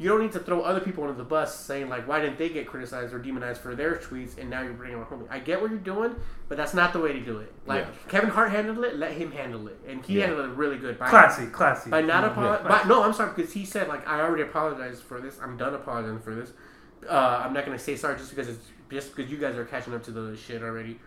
you 0.00 0.08
don't 0.08 0.22
need 0.22 0.32
to 0.32 0.38
throw 0.40 0.62
other 0.62 0.80
people 0.80 1.04
under 1.04 1.14
the 1.16 1.22
bus 1.22 1.54
saying 1.54 1.90
like, 1.90 2.08
why 2.08 2.20
didn't 2.20 2.38
they 2.38 2.48
get 2.48 2.66
criticized 2.66 3.12
or 3.12 3.18
demonized 3.18 3.60
for 3.60 3.74
their 3.74 3.96
tweets, 3.96 4.38
and 4.38 4.48
now 4.48 4.62
you're 4.62 4.72
bringing 4.72 4.98
a 5.00 5.04
homie. 5.04 5.26
I 5.30 5.38
get 5.38 5.60
what 5.60 5.70
you're 5.70 5.78
doing, 5.78 6.16
but 6.48 6.56
that's 6.56 6.72
not 6.72 6.94
the 6.94 6.98
way 7.00 7.12
to 7.12 7.20
do 7.20 7.38
it. 7.38 7.52
Like 7.66 7.84
Yeah. 7.84 7.90
Kevin 8.08 8.30
Hart 8.30 8.50
handled 8.50 8.82
it, 8.84 8.96
let 8.96 9.12
him 9.12 9.30
handle 9.30 9.68
it, 9.68 9.78
and 9.86 10.02
he 10.04 10.14
Yeah. 10.18 10.26
handled 10.28 10.50
it 10.50 10.56
really 10.56 10.78
good. 10.78 10.98
By, 10.98 11.10
Classy, 11.10 11.46
classy. 11.48 11.90
by 11.90 12.00
not 12.00 12.24
Yeah. 12.24 12.30
apologizing. 12.30 12.68
But 12.68 12.86
no, 12.88 13.02
I'm 13.02 13.12
sorry 13.12 13.32
because 13.36 13.52
he 13.52 13.66
said 13.66 13.88
like 13.88 14.08
I 14.08 14.20
already 14.22 14.42
apologized 14.42 15.02
for 15.02 15.20
this. 15.20 15.38
I'm 15.42 15.56
done 15.58 15.74
apologizing 15.74 16.20
for 16.20 16.34
this. 16.34 16.52
Uh, 17.08 17.42
I'm 17.44 17.52
not 17.52 17.66
gonna 17.66 17.78
say 17.78 17.94
sorry 17.94 18.16
just 18.16 18.30
because 18.30 18.48
it's 18.48 18.66
just 18.90 19.14
because 19.14 19.30
you 19.30 19.36
guys 19.38 19.54
are 19.56 19.64
catching 19.66 19.94
up 19.94 20.02
to 20.04 20.10
the 20.10 20.34
shit 20.36 20.62
already. 20.62 20.98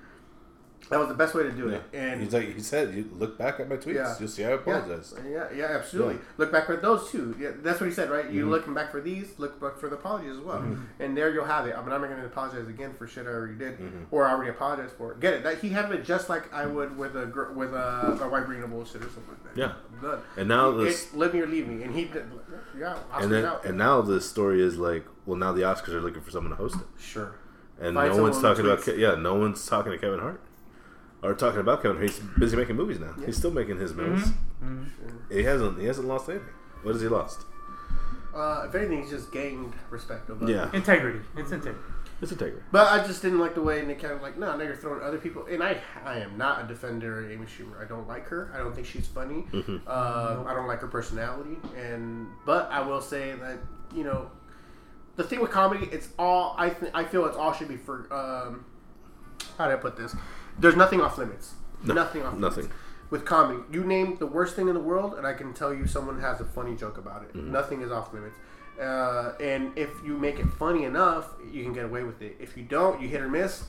That 0.93 0.99
was 0.99 1.09
the 1.09 1.15
best 1.15 1.33
way 1.35 1.43
to 1.43 1.51
do 1.51 1.69
Yeah. 1.69 1.75
it. 1.77 1.83
And 1.93 2.21
he's 2.21 2.33
like, 2.33 2.53
he 2.55 2.61
said, 2.61 2.93
you 2.93 3.09
look 3.13 3.37
back 3.37 3.59
at 3.59 3.67
my 3.67 3.75
tweets, 3.77 3.95
Yeah. 3.95 4.15
you'll 4.19 4.29
see 4.29 4.45
I 4.45 4.51
apologize. 4.51 5.13
yeah, 5.25 5.29
yeah, 5.31 5.47
yeah, 5.57 5.65
absolutely. 5.77 6.15
Yeah. 6.15 6.19
Look 6.37 6.51
back 6.51 6.65
for 6.67 6.75
those 6.75 7.09
too. 7.09 7.35
Yeah, 7.39 7.51
that's 7.61 7.79
what 7.81 7.87
he 7.89 7.93
said, 7.95 8.09
right? 8.09 8.25
Mm-hmm. 8.25 8.35
You 8.37 8.49
looking 8.49 8.73
back 8.73 8.91
for 8.91 9.01
these, 9.01 9.33
look 9.39 9.59
back 9.59 9.77
for 9.79 9.89
the 9.89 9.95
apologies 9.95 10.31
as 10.37 10.39
well, 10.39 10.63
and 10.99 11.17
there 11.17 11.31
you'll 11.33 11.45
have 11.45 11.65
it. 11.67 11.75
I'm 11.77 11.87
not 11.89 11.97
going 11.99 12.15
to 12.15 12.25
apologize 12.25 12.67
again 12.67 12.93
for 12.93 13.07
shit 13.07 13.25
I 13.25 13.29
already 13.31 13.55
did 13.55 13.79
Mm-hmm. 13.79 14.03
or 14.11 14.25
I 14.27 14.31
already 14.31 14.51
apologized 14.51 14.93
for. 14.95 15.15
Get 15.15 15.33
it? 15.33 15.43
That 15.43 15.57
he 15.59 15.69
had 15.69 15.91
it 15.91 16.05
just 16.05 16.29
like 16.29 16.53
I 16.53 16.65
would 16.65 16.95
with 16.97 17.15
a 17.17 17.25
gr- 17.25 17.51
with 17.51 17.73
a, 17.73 18.19
a 18.21 18.29
white 18.29 18.45
bringing 18.45 18.63
a 18.63 18.67
bullshit 18.67 19.01
or 19.01 19.09
something 19.09 19.33
like 19.33 19.55
that. 19.55 19.59
Yeah. 19.59 19.73
I'm 19.95 20.01
done. 20.09 20.19
And 20.37 20.47
now 20.47 20.71
this, 20.71 21.05
It's 21.05 21.13
live 21.13 21.33
me 21.33 21.41
or 21.41 21.47
leave 21.47 21.67
me, 21.67 21.83
and 21.83 21.95
he 21.95 22.05
did. 22.05 22.25
Yeah, 22.77 22.93
Oscar's 23.11 23.23
and 23.25 23.31
then, 23.33 23.45
out. 23.45 23.65
and 23.65 23.77
now 23.77 24.01
the 24.01 24.21
story 24.21 24.61
is 24.61 24.77
like, 24.77 25.05
well, 25.25 25.37
now 25.37 25.51
the 25.53 25.61
Oscars 25.61 25.89
are 25.89 26.01
looking 26.01 26.21
for 26.21 26.31
someone 26.31 26.51
to 26.51 26.55
host 26.57 26.75
it, 26.75 26.87
sure. 27.01 27.35
and 27.79 27.95
Find 27.95 28.15
no 28.15 28.21
one's 28.23 28.41
talking 28.41 28.65
about, 28.65 28.85
yeah, 28.97 29.15
no 29.15 29.35
one's 29.35 29.65
talking 29.65 29.91
to 29.91 29.97
Kevin 29.97 30.19
Hart. 30.19 30.41
Or 31.23 31.33
talking 31.33 31.61
about 31.61 31.81
Kevin 31.81 31.97
Hart. 31.97 32.09
He's 32.09 32.19
busy 32.37 32.57
making 32.57 32.75
movies 32.75 32.99
now. 32.99 33.13
He's 33.25 33.37
still 33.37 33.51
making 33.51 33.79
his 33.79 33.93
movies. 33.93 34.31
Mhm. 34.63 34.85
He 35.31 35.43
hasn't. 35.43 35.79
He 35.79 35.85
hasn't 35.85 36.07
lost 36.07 36.29
anything. 36.29 36.47
What 36.83 36.91
has 36.93 37.01
he 37.01 37.07
lost? 37.07 37.45
Uh, 38.35 38.65
if 38.67 38.75
anything, 38.75 39.01
he's 39.01 39.11
just 39.11 39.31
gained 39.31 39.73
respect 39.89 40.29
of 40.29 40.41
others. 40.41 40.53
Yeah, 40.55 40.69
Integrity. 40.73 41.19
It's 41.37 41.51
integrity. 41.51 41.79
it's 42.21 42.31
integrity. 42.31 42.63
But 42.71 42.91
I 42.91 43.05
just 43.05 43.21
didn't 43.21 43.39
like 43.39 43.53
the 43.53 43.61
way 43.61 43.85
Nick 43.85 43.99
Cannon 43.99 44.17
was 44.17 44.23
like, 44.23 44.37
no, 44.39 44.57
now 44.57 44.63
you're 44.63 44.75
throwing 44.75 45.03
other 45.03 45.19
people. 45.19 45.45
And 45.45 45.61
I, 45.63 45.79
I 46.03 46.17
am 46.17 46.35
not 46.37 46.65
a 46.65 46.67
defender 46.67 47.23
of 47.23 47.31
Amy 47.31 47.45
Schumer. 47.45 47.79
I 47.79 47.87
don't 47.87 48.07
like 48.07 48.27
her. 48.29 48.51
I 48.53 48.57
don't 48.57 48.73
think 48.73 48.87
she's 48.87 49.05
funny. 49.07 49.45
Mm-hmm. 49.51 49.77
Uh, 49.87 50.43
I 50.47 50.53
don't 50.55 50.67
like 50.67 50.79
her 50.79 50.87
personality. 50.87 51.57
And 51.77 52.27
but 52.45 52.69
I 52.71 52.81
will 52.81 53.01
say 53.01 53.33
that 53.39 53.59
you 53.95 54.03
know, 54.03 54.31
the 55.15 55.23
thing 55.23 55.39
with 55.39 55.51
comedy, 55.51 55.87
it's 55.91 56.09
all 56.17 56.55
I 56.57 56.69
th- 56.71 56.91
I 56.95 57.03
feel 57.05 57.25
it's 57.27 57.37
all 57.37 57.53
should 57.53 57.67
be 57.69 57.77
for. 57.77 58.11
Um, 58.11 58.65
how 59.59 59.67
do 59.67 59.73
I 59.73 59.77
put 59.77 59.95
this? 59.95 60.15
There's 60.59 60.75
nothing 60.75 61.01
off 61.01 61.17
limits. 61.17 61.53
No, 61.83 61.93
nothing 61.93 62.21
off 62.23 62.33
limits. 62.35 62.57
nothing. 62.57 62.71
With 63.09 63.25
comedy, 63.25 63.59
you 63.71 63.83
name 63.83 64.17
the 64.17 64.25
worst 64.27 64.55
thing 64.55 64.67
in 64.69 64.73
the 64.73 64.79
world, 64.79 65.13
and 65.15 65.27
I 65.27 65.33
can 65.33 65.53
tell 65.53 65.73
you 65.73 65.85
someone 65.85 66.19
has 66.21 66.39
a 66.41 66.45
funny 66.45 66.75
joke 66.75 66.97
about 66.97 67.23
it. 67.23 67.33
Mm-hmm. 67.35 67.51
Nothing 67.51 67.81
is 67.81 67.91
off 67.91 68.13
limits. 68.13 68.35
Uh, 68.81 69.33
and 69.39 69.77
if 69.77 69.89
you 70.03 70.17
make 70.17 70.39
it 70.39 70.47
funny 70.47 70.85
enough, 70.85 71.27
you 71.51 71.63
can 71.63 71.73
get 71.73 71.85
away 71.85 72.03
with 72.03 72.21
it. 72.23 72.37
If 72.39 72.57
you 72.57 72.63
don't, 72.63 72.99
you 73.01 73.07
hit 73.07 73.21
or 73.21 73.27
miss. 73.29 73.65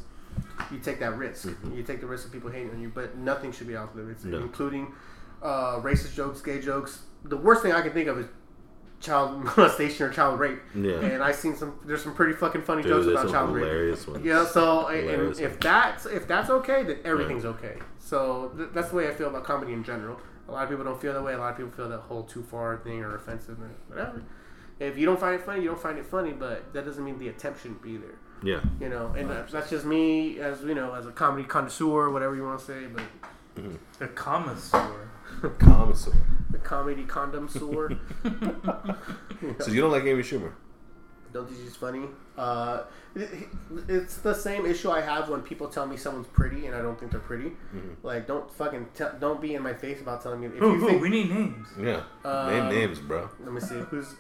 You 0.73 0.79
take 0.79 0.99
that 1.01 1.17
risk. 1.19 1.49
You 1.75 1.83
take 1.83 2.01
the 2.01 2.07
risk 2.07 2.27
of 2.27 2.33
people 2.33 2.51
hating 2.51 2.71
on 2.71 2.81
you, 2.81 2.91
but 2.95 3.17
nothing 3.19 3.53
should 3.53 3.69
be 3.69 3.77
off 3.77 3.95
limits, 3.95 4.23
Mm-hmm. 4.23 4.31
No. 4.33 4.39
including 4.39 4.93
uh, 5.43 5.79
racist 5.81 6.15
jokes, 6.15 6.41
gay 6.41 6.61
jokes. 6.61 7.03
The 7.25 7.37
worst 7.37 7.63
thing 7.63 7.73
I 7.73 7.83
can 7.83 7.93
think 7.93 8.09
of 8.09 8.19
is 8.19 8.27
child 9.05 9.45
molestation 9.57 10.07
or 10.07 10.13
child 10.13 10.39
rape. 10.41 10.61
Yeah. 10.75 11.01
And 11.01 11.23
I've 11.23 11.37
seen 11.37 11.55
some. 11.57 11.79
There's 11.85 12.03
some 12.03 12.15
pretty 12.15 12.33
fucking 12.33 12.63
funny 12.63 12.83
Dude, 12.83 12.91
jokes 12.93 13.07
about 13.07 13.23
some 13.23 13.33
child 13.33 13.55
rape. 13.55 13.65
hilarious 13.65 14.07
ones. 14.07 14.25
Yeah, 14.25 14.47
so 14.47 14.87
and 14.89 15.09
Hilarious 15.09 15.39
if 15.39 15.61
that's 15.61 16.07
if 16.07 16.27
that's 16.27 16.51
okay, 16.51 16.83
then 16.83 16.99
everything's 17.05 17.45
okay. 17.45 17.79
So 17.99 18.53
th- 18.57 18.71
that's 18.73 18.91
the 18.91 18.97
way 18.97 19.09
I 19.09 19.15
feel 19.15 19.29
about 19.29 19.45
comedy 19.45 19.73
in 19.73 19.85
general. 19.85 20.19
A 20.49 20.53
lot 20.53 20.65
of 20.65 20.69
people 20.69 20.85
don't 20.85 21.01
feel 21.01 21.15
that 21.15 21.23
way. 21.23 21.35
A 21.35 21.39
lot 21.39 21.53
of 21.53 21.57
people 21.57 21.73
feel 21.73 21.89
that 21.89 22.01
whole 22.01 22.23
too 22.25 22.43
far 22.43 22.77
thing 22.79 23.01
or 23.03 23.15
offensive 23.15 23.59
or 23.61 23.71
whatever. 23.89 24.23
If 24.79 24.99
you 24.99 25.07
don't 25.07 25.19
find 25.21 25.37
it 25.37 25.43
funny, 25.43 25.63
you 25.63 25.69
don't 25.69 25.81
find 25.81 25.99
it 25.99 26.05
funny, 26.05 26.33
but 26.33 26.73
that 26.75 26.85
doesn't 26.85 27.03
mean 27.05 27.19
the 27.19 27.29
attempt 27.29 27.63
shouldn't 27.63 27.81
be 27.81 27.97
there. 27.97 28.19
Yeah. 28.43 28.61
You 28.81 28.89
know, 28.89 29.15
and 29.17 29.31
that- 29.31 29.49
that's 29.49 29.71
just 29.71 29.87
me 29.87 30.39
as 30.41 30.63
you 30.63 30.75
know, 30.75 30.95
as 30.95 31.07
a 31.07 31.13
comedy 31.13 31.45
connoisseur, 31.45 32.11
whatever 32.11 32.35
you 32.35 32.45
want 32.45 32.59
to 32.59 32.65
say, 32.65 32.87
but 32.87 33.05
mm-hmm. 33.57 34.05
a 34.05 34.09
connoisseur. 34.09 35.09
Commissar. 35.59 36.15
the 36.51 36.59
comedy 36.59 37.05
condom 37.05 37.49
sore. 37.49 37.91
So 39.61 39.71
you 39.71 39.81
don't 39.81 39.91
like 39.93 40.05
Amy 40.05 40.23
Schumer? 40.23 40.53
Don't 41.33 41.47
think 41.49 41.61
she's 41.63 41.77
funny. 41.77 42.07
Uh, 42.39 42.83
it- 43.15 43.49
it's 43.89 44.19
the 44.19 44.33
same 44.35 44.65
issue 44.67 44.91
I 44.91 45.01
have 45.01 45.29
when 45.29 45.41
people 45.43 45.69
tell 45.69 45.85
me 45.87 45.97
someone's 45.97 46.29
pretty 46.29 46.67
and 46.67 46.75
I 46.75 46.81
don't 46.81 46.99
think 46.99 47.11
they're 47.11 47.21
pretty. 47.21 47.53
Like, 48.03 48.27
don't 48.27 48.51
fucking 48.55 48.87
tell 48.95 49.13
don't 49.21 49.41
be 49.41 49.55
in 49.55 49.63
my 49.63 49.75
face 49.75 50.01
about 50.01 50.23
telling 50.23 50.41
me. 50.41 50.47
If 50.47 50.55
Who, 50.55 50.75
you 50.75 50.79
who? 50.79 50.89
think, 50.89 51.03
We 51.03 51.09
need 51.11 51.31
names. 51.31 51.69
Yeah. 51.79 52.03
Um, 52.25 52.51
Name 52.51 52.69
names, 52.81 53.01
bro. 53.01 53.29
let 53.41 53.53
me 53.53 53.61
see 53.61 53.75
who's 53.91 54.15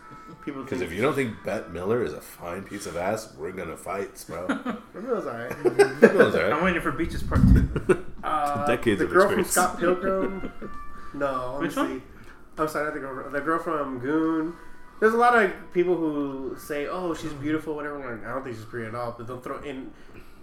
people. 0.44 0.62
Because 0.64 0.80
if 0.82 0.92
you 0.92 1.00
don't 1.00 1.14
think 1.14 1.34
Bette 1.44 1.70
Midler 1.70 2.04
is 2.04 2.12
a 2.12 2.20
fine 2.20 2.64
piece 2.64 2.86
of 2.86 2.96
ass, 2.96 3.32
we're 3.38 3.52
gonna 3.52 3.76
fight, 3.76 4.22
bro. 4.28 4.46
Miller's 4.94 5.26
alright. 5.26 6.00
Those 6.00 6.34
are 6.34 6.52
I'm 6.52 6.64
waiting 6.64 6.82
for 6.82 6.92
Beaches 6.92 7.22
Part 7.22 7.40
2. 7.42 8.04
Uh, 8.24 8.66
Decades 8.66 8.98
the 8.98 9.04
of 9.06 9.10
girl 9.12 9.22
experience. 9.24 9.54
from 9.54 9.62
Scott 9.64 9.78
Pilgrim. 9.78 10.52
No, 11.14 11.52
let 11.54 11.62
Which 11.62 11.76
me 11.76 11.82
one? 11.82 12.00
see. 12.00 12.04
I'm 12.58 12.68
sorry, 12.68 12.84
not 12.84 12.94
the 12.94 13.00
girl. 13.00 13.30
The 13.30 13.40
girl 13.40 13.58
from 13.58 13.98
Goon. 13.98 14.54
There's 15.00 15.14
a 15.14 15.16
lot 15.18 15.42
of 15.42 15.52
people 15.72 15.96
who 15.96 16.56
say, 16.58 16.86
"Oh, 16.86 17.14
she's 17.14 17.32
mm. 17.32 17.40
beautiful," 17.40 17.74
whatever. 17.74 17.96
I'm 18.02 18.20
like, 18.20 18.28
I 18.28 18.34
don't 18.34 18.44
think 18.44 18.56
she's 18.56 18.64
pretty 18.64 18.86
at 18.86 18.94
all. 18.94 19.14
But 19.16 19.26
don't 19.26 19.42
throw 19.42 19.60
in. 19.62 19.90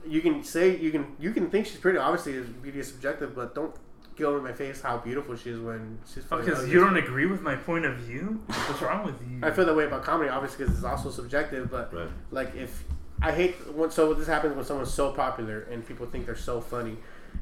You 0.05 0.21
can 0.21 0.43
say 0.43 0.77
you 0.77 0.91
can 0.91 1.15
you 1.19 1.31
can 1.31 1.49
think 1.49 1.67
she's 1.67 1.77
pretty. 1.77 1.97
Obviously, 1.97 2.41
beauty 2.61 2.79
is 2.79 2.87
subjective, 2.87 3.35
but 3.35 3.55
don't 3.55 3.73
go 4.17 4.37
in 4.37 4.43
my 4.43 4.53
face 4.53 4.81
how 4.81 4.97
beautiful 4.97 5.35
she 5.35 5.51
is 5.51 5.59
when 5.59 5.99
she's. 6.11 6.23
Oh, 6.31 6.37
because 6.37 6.67
you 6.69 6.79
don't 6.79 6.97
agree 6.97 7.25
with 7.25 7.41
my 7.41 7.55
point 7.55 7.85
of 7.85 7.97
view? 7.97 8.41
What's 8.47 8.81
wrong 8.81 9.05
with 9.05 9.19
you? 9.21 9.39
I 9.41 9.51
feel 9.51 9.65
that 9.65 9.75
way 9.75 9.85
about 9.85 10.03
comedy, 10.03 10.29
obviously, 10.29 10.65
because 10.65 10.75
it's 10.75 10.85
also 10.85 11.09
subjective. 11.09 11.71
But 11.71 11.93
Right. 11.93 12.09
like, 12.31 12.55
if 12.55 12.83
I 13.21 13.31
hate 13.31 13.55
when 13.73 13.89
so 13.91 14.13
this 14.13 14.27
happens 14.27 14.55
when 14.55 14.65
someone's 14.65 14.93
so 14.93 15.11
popular 15.11 15.61
and 15.71 15.85
people 15.85 16.05
think 16.07 16.25
they're 16.25 16.35
so 16.35 16.59
funny, 16.61 16.97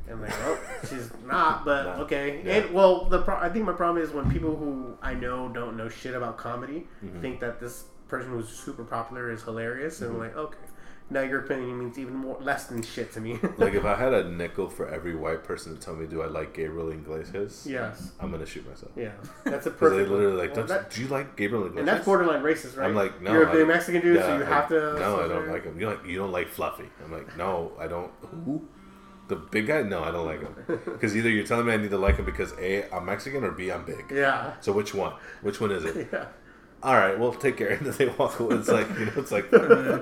and 0.07 0.21
like, 0.21 0.33
oh, 0.43 0.59
she's 0.89 1.09
not. 1.25 1.65
But 1.65 1.83
Nah. 1.97 2.03
okay. 2.03 2.41
Yeah. 2.45 2.53
And 2.57 2.73
well, 2.73 3.05
the 3.05 3.21
pro- 3.21 3.37
I 3.37 3.49
think 3.49 3.65
my 3.65 3.73
problem 3.73 4.03
is 4.03 4.11
when 4.11 4.31
people 4.31 4.55
who 4.55 4.97
I 5.01 5.13
know 5.13 5.49
don't 5.49 5.77
know 5.77 5.89
shit 5.89 6.13
about 6.15 6.37
comedy 6.37 6.87
Mm-hmm. 7.03 7.21
think 7.21 7.39
that 7.41 7.59
this 7.59 7.85
person 8.07 8.29
who's 8.31 8.49
super 8.49 8.83
popular 8.83 9.31
is 9.31 9.43
hilarious, 9.43 10.01
and 10.01 10.09
I'm 10.09 10.15
Mm-hmm. 10.15 10.21
like, 10.23 10.35
okay. 10.35 10.57
Now 11.11 11.21
your 11.21 11.39
opinion 11.39 11.79
means 11.79 11.97
even 11.97 12.15
more 12.15 12.37
less 12.39 12.65
than 12.67 12.83
shit 12.83 13.11
to 13.13 13.19
me. 13.19 13.39
Like 13.57 13.73
if 13.73 13.83
I 13.83 13.95
had 13.95 14.13
a 14.13 14.29
nickel 14.29 14.69
for 14.69 14.87
every 14.87 15.15
white 15.15 15.43
person 15.43 15.73
to 15.75 15.81
tell 15.83 15.95
me, 15.95 16.05
do 16.05 16.21
I 16.21 16.27
like 16.27 16.53
Gabriel 16.53 16.91
Iglesias? 16.91 17.65
yes, 17.67 18.11
I'm 18.19 18.29
gonna 18.29 18.45
shoot 18.45 18.67
myself. 18.69 18.91
yeah, 18.95 19.13
that's 19.43 19.65
a 19.65 19.71
Because 19.71 19.93
they 19.93 20.05
literally 20.05 20.37
like, 20.37 20.49
well, 20.55 20.67
don't, 20.67 20.67
that- 20.67 20.91
do 20.91 21.01
you 21.01 21.07
like 21.07 21.35
Gabriel 21.35 21.65
Iglesias? 21.65 21.79
and 21.79 21.87
that's 21.87 22.05
borderline 22.05 22.43
racist, 22.43 22.77
right? 22.77 22.85
I'm 22.85 22.93
like, 22.93 23.19
no. 23.23 23.31
You're 23.33 23.49
a 23.49 23.51
big 23.51 23.67
Mexican 23.67 24.01
dude, 24.01 24.21
so 24.21 24.33
you 24.33 24.39
like, 24.41 24.49
have 24.49 24.67
to. 24.69 24.99
No, 24.99 25.21
I 25.21 25.27
don't 25.27 25.47
like 25.49 25.63
him. 25.63 25.79
You 25.79 25.87
like 25.87 26.05
you 26.05 26.15
don't 26.15 26.31
like 26.31 26.47
Fluffy. 26.47 26.85
I'm 27.03 27.11
like, 27.11 27.35
no, 27.35 27.71
I 27.79 27.87
don't. 27.87 28.11
Who? 28.45 28.67
The 29.29 29.35
big 29.37 29.67
guy? 29.67 29.81
No, 29.83 30.03
I 30.03 30.11
don't 30.11 30.25
like 30.25 30.41
him. 30.41 30.55
Because 30.85 31.15
either 31.15 31.29
you're 31.29 31.45
telling 31.45 31.65
me 31.67 31.73
I 31.73 31.77
need 31.77 31.91
to 31.91 31.97
like 31.97 32.17
him 32.17 32.25
because 32.25 32.51
a 32.59 32.91
I'm 32.93 33.05
Mexican 33.05 33.43
or 33.43 33.51
b 33.51 33.71
I'm 33.71 33.85
big. 33.85 34.05
Yeah. 34.11 34.53
So 34.59 34.71
which 34.73 34.93
one? 34.93 35.13
Which 35.41 35.61
one 35.61 35.71
is 35.71 35.85
it? 35.85 36.09
Yeah. 36.13 36.25
All 36.81 36.95
right, 36.95 37.19
well 37.19 37.33
take 37.33 37.57
care. 37.57 37.69
And 37.77 37.85
then 37.85 37.93
they 37.97 38.07
walk 38.07 38.39
away. 38.39 38.55
It's 38.55 38.69
like 38.69 38.87
you 38.97 39.05
know, 39.05 39.11
it's 39.17 39.31
like 39.31 39.51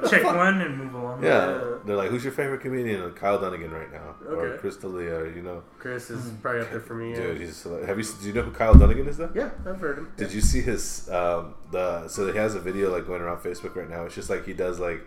check 0.09 0.23
one 0.23 0.61
and 0.61 0.77
move 0.77 0.93
along. 0.93 1.23
yeah. 1.23 1.59
They're 1.85 1.95
like, 1.95 2.09
who's 2.11 2.23
your 2.23 2.33
favorite 2.33 2.61
comedian? 2.61 3.11
Kyle 3.13 3.39
Dunnigan 3.39 3.71
right 3.71 3.91
now, 3.91 4.15
or 4.29 4.45
Okay. 4.47 4.57
Chris 4.61 4.77
D'Elia. 4.77 5.25
You 5.35 5.41
know, 5.41 5.63
Chris 5.79 6.09
is 6.11 6.31
probably 6.41 6.61
up 6.61 6.69
there 6.69 6.79
for 6.79 6.93
me. 6.95 7.11
Yeah. 7.11 7.17
dude, 7.21 7.41
he's 7.41 7.63
have 7.63 7.97
you 7.97 8.05
do 8.21 8.27
you 8.27 8.33
know 8.33 8.43
who 8.43 8.51
Kyle 8.51 8.75
Dunnigan 8.75 9.07
is 9.07 9.17
though? 9.17 9.31
Yeah, 9.33 9.49
I've 9.65 9.79
heard 9.79 9.97
him. 9.97 10.11
Did 10.17 10.31
you 10.31 10.41
see 10.41 10.61
his 10.61 11.09
um, 11.09 11.55
the 11.71 12.07
so 12.07 12.31
he 12.31 12.37
has 12.37 12.53
a 12.55 12.59
video 12.59 12.91
like 12.95 13.05
going 13.07 13.21
around 13.21 13.39
Facebook 13.39 13.75
right 13.75 13.89
now. 13.89 14.05
It's 14.05 14.15
just 14.15 14.29
like 14.29 14.45
he 14.45 14.53
does 14.53 14.79
like 14.79 15.01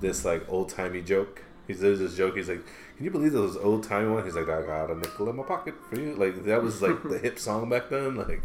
this 0.00 0.24
like 0.24 0.42
old 0.48 0.68
timey 0.70 1.02
joke. 1.02 1.42
He 1.68 1.74
does 1.74 2.00
this 2.00 2.16
joke. 2.16 2.36
He's 2.36 2.48
like, 2.48 2.64
"Can 2.96 3.04
you 3.04 3.10
believe 3.12 3.32
those 3.32 3.56
old 3.56 3.84
timey 3.84 4.08
one?" 4.10 4.24
He's 4.24 4.34
like, 4.34 4.48
"I 4.48 4.62
got 4.62 4.90
a 4.90 4.96
nickel 4.96 5.28
in 5.30 5.36
my 5.36 5.44
pocket 5.44 5.74
for 5.88 6.00
you." 6.00 6.14
Like 6.16 6.44
that 6.46 6.62
was 6.62 6.82
like 6.82 7.02
the 7.08 7.18
hip 7.18 7.38
song 7.38 7.68
back 7.68 7.90
then. 7.90 8.16
Like, 8.16 8.42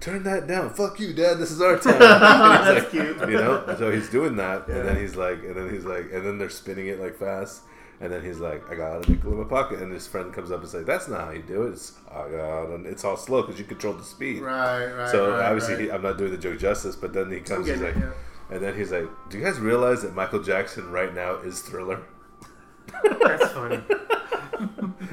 turn 0.00 0.22
that 0.24 0.46
down. 0.48 0.72
Fuck 0.74 0.98
you, 0.98 1.12
Dad. 1.12 1.38
This 1.38 1.50
is 1.52 1.60
our 1.60 1.78
time. 1.78 1.98
That's 2.00 2.80
like- 2.82 2.90
cute. 2.90 3.20
You 3.20 3.36
know. 3.36 3.76
So 3.78 3.92
he's 3.92 4.08
doing 4.10 4.34
that, 4.36 4.64
Yeah. 4.68 4.76
and 4.76 4.88
then 4.88 4.96
he's 4.96 5.14
like, 5.14 5.38
and 5.44 5.54
then 5.54 5.70
he's 5.70 5.84
like, 5.84 6.10
and 6.12 6.26
then 6.26 6.38
they're 6.38 6.50
spinning 6.50 6.88
it 6.88 6.98
like 7.00 7.16
fast. 7.16 7.62
And 8.00 8.12
then 8.12 8.24
he's 8.24 8.38
like, 8.40 8.68
I 8.68 8.74
got 8.74 9.06
a 9.06 9.10
nickel 9.10 9.32
in 9.32 9.38
my 9.38 9.44
pocket. 9.44 9.78
And 9.78 9.92
his 9.92 10.06
friend 10.08 10.32
comes 10.34 10.50
up 10.50 10.60
and 10.60 10.68
says, 10.68 10.84
That's 10.84 11.06
not 11.06 11.20
how 11.20 11.30
you 11.30 11.42
do 11.42 11.62
it. 11.62 11.70
It's, 11.74 11.92
I 12.10 12.28
got 12.28 12.70
and 12.70 12.86
it's 12.86 13.04
all 13.04 13.16
slow 13.16 13.42
because 13.42 13.58
you 13.58 13.64
control 13.64 13.94
the 13.94 14.02
speed. 14.02 14.42
Right, 14.42 14.86
right. 14.92 15.08
So 15.10 15.30
right, 15.30 15.44
obviously, 15.46 15.74
right. 15.74 15.82
He, 15.84 15.90
I'm 15.92 16.02
not 16.02 16.18
doing 16.18 16.32
the 16.32 16.36
joke 16.38 16.58
justice, 16.58 16.96
but 16.96 17.12
then 17.12 17.30
he 17.30 17.38
comes, 17.40 17.68
he's 17.68 17.78
getting 17.78 18.00
like, 18.02 18.10
it, 18.10 18.16
and 18.50 18.60
then 18.62 18.76
he's 18.76 18.90
like, 18.90 19.06
"Do 19.30 19.38
you 19.38 19.44
guys 19.44 19.58
realize 19.60 20.02
that 20.02 20.12
Michael 20.14 20.42
Jackson 20.42 20.90
right 20.90 21.14
now 21.14 21.36
is 21.36 21.60
Thriller?" 21.60 22.02
That's 23.02 23.52
funny. 23.52 23.80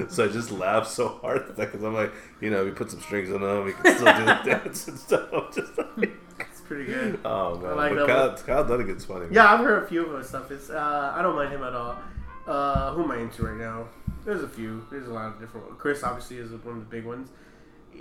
so 0.08 0.24
I 0.24 0.28
just 0.28 0.50
laugh 0.50 0.86
so 0.86 1.08
hard 1.20 1.56
because 1.56 1.82
I'm 1.82 1.94
like, 1.94 2.12
you 2.40 2.50
know, 2.50 2.64
we 2.64 2.70
put 2.70 2.90
some 2.90 3.00
strings 3.00 3.30
on 3.32 3.40
them, 3.40 3.64
we 3.64 3.72
can 3.72 3.96
still 3.96 4.12
do 4.12 4.24
the 4.24 4.40
dance 4.44 4.88
and 4.88 4.98
stuff. 4.98 5.54
Just 5.54 5.76
like, 5.78 6.12
it's 6.40 6.60
pretty 6.60 6.84
good. 6.84 7.20
oh 7.24 7.58
man, 7.58 7.70
I 7.70 7.74
like 7.74 7.94
but 7.94 8.06
Kyle, 8.06 8.36
Kyle 8.36 8.64
Dunnigan's 8.64 9.04
funny. 9.04 9.26
Yeah, 9.30 9.52
I've 9.52 9.60
heard 9.60 9.82
a 9.82 9.86
few 9.86 10.06
of 10.06 10.18
his 10.18 10.28
stuff. 10.28 10.50
It's 10.50 10.70
uh, 10.70 11.12
I 11.14 11.22
don't 11.22 11.36
mind 11.36 11.52
him 11.52 11.62
at 11.62 11.74
all. 11.74 11.96
Uh, 12.46 12.92
who 12.92 13.04
am 13.04 13.10
I 13.10 13.18
into 13.18 13.44
right 13.44 13.56
now? 13.56 13.86
There's 14.24 14.42
a 14.42 14.48
few. 14.48 14.84
There's 14.90 15.08
a 15.08 15.12
lot 15.12 15.26
of 15.26 15.40
different 15.40 15.66
ones. 15.66 15.78
Chris 15.80 16.02
obviously 16.02 16.38
is 16.38 16.50
one 16.50 16.76
of 16.78 16.80
the 16.80 16.90
big 16.90 17.04
ones. 17.04 17.28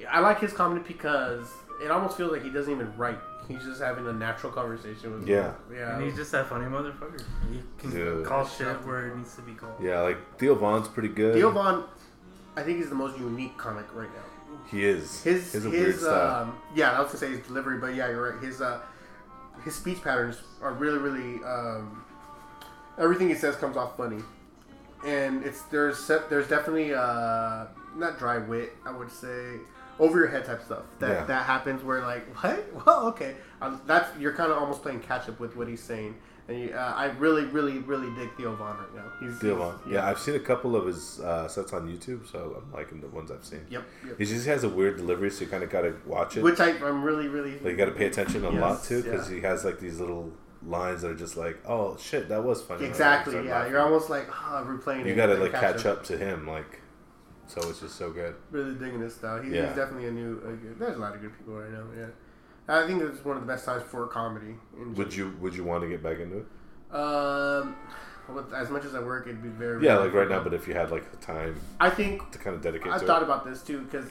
I 0.10 0.20
like 0.20 0.40
his 0.40 0.54
comedy 0.54 0.82
because 0.88 1.48
it 1.84 1.92
almost 1.92 2.18
feels 2.18 2.32
like 2.32 2.44
he 2.44 2.50
doesn't 2.50 2.72
even 2.72 2.96
write. 2.98 3.20
He's 3.48 3.64
just 3.64 3.82
having 3.82 4.08
a 4.08 4.14
natural 4.14 4.52
conversation 4.52 5.14
with 5.14 5.28
Yeah. 5.28 5.54
yeah. 5.74 5.96
And 5.96 6.04
he's 6.06 6.16
just 6.16 6.32
that 6.32 6.48
funny 6.48 6.66
motherfucker. 6.66 7.22
He 7.52 7.62
can 7.80 7.90
Dude. 7.92 8.26
call 8.26 8.48
shit 8.48 8.68
where 8.86 9.08
it 9.08 9.18
needs 9.18 9.36
to 9.36 9.42
be 9.42 9.54
called. 9.54 9.74
yeah, 9.82 10.00
like 10.02 10.18
Theo 10.38 10.56
Von's 10.56 10.88
pretty 10.88 11.10
good. 11.10 11.34
Theo 11.36 11.52
Von, 11.52 11.84
I 12.56 12.62
think 12.64 12.78
he's 12.78 12.90
the 12.90 12.96
most 12.96 13.18
unique 13.18 13.58
comic 13.58 13.86
right 13.94 14.10
now. 14.10 14.58
he 14.70 14.86
is. 14.86 15.22
His 15.24 15.52
He's 15.52 15.66
a 15.66 15.70
weird 15.70 15.88
his 15.88 16.08
um, 16.08 16.56
yeah, 16.76 16.92
I 16.92 17.00
was 17.02 17.08
gonna 17.08 17.20
say 17.20 17.30
his 17.32 17.46
delivery, 17.46 17.78
but 17.80 17.96
yeah, 17.96 18.10
you're 18.10 18.32
right. 18.32 18.42
His 18.42 18.62
uh, 18.62 18.80
his 19.66 19.76
speech 19.76 20.02
patterns 20.02 20.38
are 20.62 20.74
really 20.74 20.98
really 21.00 21.44
um, 21.44 22.04
everything 22.98 23.28
he 23.28 23.36
says 23.36 23.56
comes 23.56 23.76
off 23.76 23.98
funny, 23.98 24.22
and 25.06 25.44
it's 25.44 25.64
there's 25.64 25.98
set, 25.98 26.30
there's 26.30 26.48
definitely 26.48 26.94
uh, 26.94 27.66
not 27.98 28.18
dry 28.18 28.38
wit. 28.38 28.74
I 28.86 28.92
would 28.92 29.12
say 29.12 29.58
over 30.00 30.18
your 30.20 30.28
head 30.28 30.46
type 30.46 30.64
stuff 30.64 30.84
that 31.00 31.10
Yeah. 31.10 31.26
that 31.26 31.46
happens 31.46 31.84
where 31.84 32.02
like 32.02 32.26
what 32.44 32.86
well 32.86 33.08
okay 33.08 33.36
um, 33.62 33.82
that's 33.86 34.18
you're 34.20 34.34
kind 34.34 34.52
of 34.52 34.58
almost 34.58 34.82
playing 34.82 35.02
catch 35.02 35.30
up 35.30 35.40
with 35.40 35.56
what 35.56 35.68
he's 35.68 35.84
saying. 35.84 36.16
And 36.48 36.60
you, 36.60 36.70
uh, 36.72 36.94
I 36.98 37.06
really, 37.20 37.46
really, 37.46 37.78
really 37.78 38.14
dig 38.16 38.36
Theo 38.36 38.56
Von 38.56 38.76
right 38.76 38.96
now. 38.96 39.12
He's 39.20 39.38
Theo 39.38 39.56
Von. 39.56 39.80
Yeah, 39.88 40.08
I've 40.10 40.18
seen 40.18 40.34
a 40.36 40.40
couple 40.40 40.76
of 40.76 40.88
his 40.88 41.20
uh, 41.20 41.48
sets 41.48 41.72
on 41.72 41.88
YouTube, 41.88 42.30
so 42.30 42.62
I'm 42.62 42.74
liking 42.74 43.00
the 43.00 43.08
ones 43.08 43.30
I've 43.32 43.46
seen. 43.46 43.66
Yep. 43.70 43.84
yep. 44.08 44.18
He 44.18 44.26
just 44.26 44.48
has 44.48 44.64
a 44.64 44.70
weird 44.70 44.98
delivery, 44.98 45.30
so 45.30 45.42
you 45.46 45.48
kind 45.52 45.64
of 45.64 45.70
got 45.70 45.82
to 45.82 45.96
watch 46.08 46.36
it. 46.38 46.44
Which 46.44 46.60
I, 46.60 46.72
I'm 46.72 47.04
really, 47.04 47.28
really. 47.28 47.54
Like 47.60 47.66
you 47.66 47.76
got 47.78 47.86
to 47.86 47.92
pay 47.92 48.08
attention 48.08 48.44
a 48.44 48.52
Yes, 48.52 48.60
lot 48.60 48.84
to 48.86 49.04
because 49.04 49.30
yeah. 49.30 49.36
he 49.36 49.42
has 49.44 49.64
like 49.64 49.80
these 49.80 50.00
little 50.00 50.34
lines 50.66 51.04
that 51.04 51.12
are 51.12 51.16
just 51.16 51.38
like, 51.38 51.60
oh 51.68 51.96
shit, 51.98 52.28
that 52.30 52.44
was 52.44 52.62
funny. 52.64 52.86
Exactly. 52.86 53.36
Yeah, 53.36 53.60
laughing. 53.60 53.72
you're 53.72 53.82
almost 53.82 54.10
like 54.10 54.28
oh, 54.30 54.66
replaying. 54.68 55.06
You 55.06 55.14
it 55.14 55.16
got 55.16 55.28
to 55.28 55.36
like 55.36 55.54
catch 55.54 55.86
up 55.86 56.04
to 56.06 56.18
him, 56.18 56.48
like. 56.48 56.80
So 57.52 57.70
it's 57.70 57.82
just 57.82 57.96
so 57.98 58.12
good. 58.12 58.34
Really 58.50 58.76
digging 58.76 59.02
this 59.02 59.16
style. 59.16 59.42
He's, 59.42 59.52
Yeah. 59.52 59.68
he's 59.68 59.76
definitely 59.76 60.08
a 60.08 60.12
new. 60.12 60.38
A 60.48 60.54
good, 60.54 60.80
there's 60.80 60.96
a 60.96 61.00
lot 61.00 61.14
of 61.16 61.22
good 61.22 61.38
people 61.38 61.56
right 61.56 61.70
now. 61.70 61.84
Yeah, 61.98 62.06
I 62.70 62.88
think 62.88 63.02
it's 63.04 63.26
one 63.26 63.36
of 63.36 63.46
the 63.46 63.48
best 63.52 63.66
times 63.66 63.84
for 63.84 64.08
comedy. 64.08 64.56
In 64.80 64.94
Would 64.96 65.14
you 65.14 65.34
Would 65.42 65.54
you 65.54 65.66
want 65.66 65.84
to 65.84 65.90
get 65.90 66.02
back 66.02 66.20
into 66.20 66.38
it? 66.38 66.96
Um, 66.96 67.76
with, 68.34 68.54
as 68.54 68.70
much 68.70 68.86
as 68.86 68.96
I 68.96 69.00
work, 69.00 69.28
it'd 69.28 69.44
be 69.44 69.50
very. 69.50 69.84
Yeah, 69.86 69.98
like 69.98 70.14
right 70.14 70.30
now. 70.30 70.42
But 70.42 70.54
if 70.54 70.66
you 70.66 70.74
had 70.74 70.92
like 70.92 71.12
the 71.12 71.18
time 71.18 71.60
I 71.82 71.90
think 71.90 72.32
to 72.32 72.38
kind 72.38 72.56
of 72.56 72.62
dedicate 72.62 72.92
I 72.94 73.00
thought 73.00 73.22
it, 73.22 73.26
about 73.26 73.44
this 73.46 73.62
too 73.62 73.82
because 73.82 74.06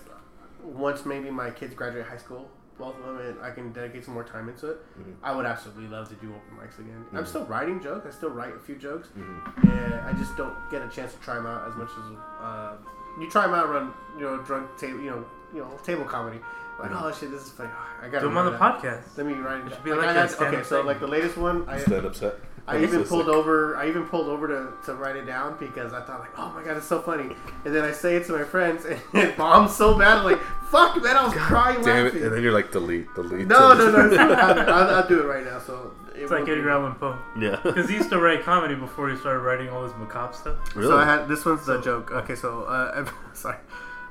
once 0.62 1.06
maybe 1.06 1.30
my 1.30 1.50
kids 1.50 1.72
graduate 1.74 2.04
high 2.06 2.18
school, 2.18 2.50
both 2.78 2.94
of 2.98 3.06
them, 3.06 3.18
and 3.26 3.40
I 3.40 3.52
can 3.52 3.72
dedicate 3.72 4.04
some 4.04 4.12
more 4.12 4.24
time 4.24 4.50
into 4.50 4.70
it. 4.72 4.78
Mhm. 5.00 5.14
I 5.22 5.34
would 5.34 5.46
absolutely 5.46 5.88
love 5.88 6.10
to 6.10 6.14
do 6.16 6.28
open 6.28 6.58
mics 6.58 6.78
again. 6.78 7.06
I'm 7.14 7.24
Mhm. 7.24 7.26
still 7.26 7.46
writing 7.46 7.80
jokes. 7.80 8.04
I 8.06 8.10
still 8.10 8.28
write 8.30 8.54
a 8.54 8.58
few 8.58 8.76
jokes, 8.76 9.08
Mhm. 9.16 9.64
and 9.72 9.94
I 9.94 10.12
just 10.12 10.36
don't 10.36 10.54
get 10.70 10.82
a 10.82 10.88
chance 10.88 11.14
to 11.14 11.20
try 11.20 11.36
them 11.36 11.46
out 11.46 11.66
as 11.68 11.74
much 11.76 11.88
as 11.90 12.18
uh, 12.44 12.76
you 13.20 13.30
try 13.30 13.42
them 13.47 13.55
out 13.55 13.66
around 13.66 13.92
you 14.16 14.22
know 14.24 14.38
drunk 14.38 14.76
table 14.78 15.01
you 15.01 15.10
know 15.10 15.24
you 15.55 15.60
know 15.60 15.70
table 15.84 16.05
comedy. 16.05 16.40
Like 16.80 16.90
Mhm. 16.92 17.02
oh 17.02 17.12
shit, 17.12 17.30
this 17.30 17.42
is 17.42 17.51
funny. 17.51 17.68
I 18.02 18.09
got 18.09 18.20
Do 18.20 18.28
them 18.28 18.38
on 18.38 18.47
the 18.51 18.56
podcast. 18.59 19.02
Let 19.16 19.26
me 19.26 19.34
write 19.34 19.60
it. 19.60 19.66
It 19.66 19.74
should 19.74 19.84
be 19.84 19.90
down. 19.90 19.98
like 19.98 20.09
I 20.16 20.24
a 20.24 20.28
got- 20.28 20.40
okay, 20.55 20.62
so 20.62 20.80
like 20.80 20.98
the 20.98 21.06
latest 21.06 21.36
one, 21.36 21.68
I 21.68 21.78
stand 21.78 22.06
up 22.06 22.14
set. 22.14 22.36
I 22.66 22.78
That's 22.78 22.92
even 22.92 23.05
so 23.05 23.09
pulled 23.10 23.26
sick. 23.26 23.34
over. 23.34 23.76
I 23.76 23.88
even 23.88 24.06
pulled 24.06 24.28
over 24.28 24.47
to, 24.47 24.72
to 24.86 24.94
write 24.94 25.16
it 25.16 25.24
down 25.26 25.56
because 25.59 25.92
I 25.92 26.02
thought 26.02 26.20
like, 26.20 26.38
oh 26.38 26.52
my 26.55 26.62
god, 26.62 26.76
it's 26.76 26.86
so 26.86 27.01
funny. 27.01 27.34
And 27.64 27.74
then 27.74 27.84
I 27.84 27.90
say 27.90 28.16
it 28.16 28.26
to 28.26 28.32
my 28.32 28.44
friends, 28.44 28.84
and 28.84 28.98
it 29.14 29.36
bombs 29.36 29.74
so 29.76 29.98
bad. 29.98 30.18
I'm 30.18 30.24
like, 30.24 30.40
fuck, 30.70 31.02
man! 31.02 31.16
I 31.16 31.24
was 31.24 31.34
crying 31.34 31.82
Damn 31.82 32.06
it! 32.06 32.14
laughing. 32.14 32.22
And 32.22 32.32
then 32.34 32.42
you're 32.42 32.52
like, 32.52 32.70
delete, 32.70 33.12
delete. 33.14 33.47
no, 33.48 33.74
no, 33.74 33.90
delete. 33.90 33.92
no, 33.92 34.06
it's 34.06 34.16
not. 34.16 34.59
I'll, 34.68 34.94
I'll 34.97 35.09
do 35.09 35.20
it 35.20 35.26
right 35.26 35.44
now. 35.44 35.59
So 35.59 35.92
It's 36.22 36.30
like 36.30 36.48
Edgar 36.48 36.70
Allan 36.70 36.94
Poe. 36.94 37.18
Yeah. 37.38 37.60
Because 37.62 37.88
he 37.88 37.97
used 37.97 38.10
to 38.10 38.18
write 38.24 38.42
comedy 38.42 38.74
before 38.74 39.09
he 39.10 39.16
started 39.16 39.40
writing 39.40 39.68
all 39.68 39.82
this 39.86 39.97
macabre 39.97 40.34
stuff. 40.34 40.76
Really? 40.76 40.88
So 40.88 40.98
I 40.98 41.05
had 41.05 41.28
this 41.28 41.44
one's 41.44 41.66
the 41.66 41.80
joke. 41.80 42.10
Okay, 42.10 42.34
so 42.34 42.64
uh, 42.64 43.10
sorry. 43.32 43.56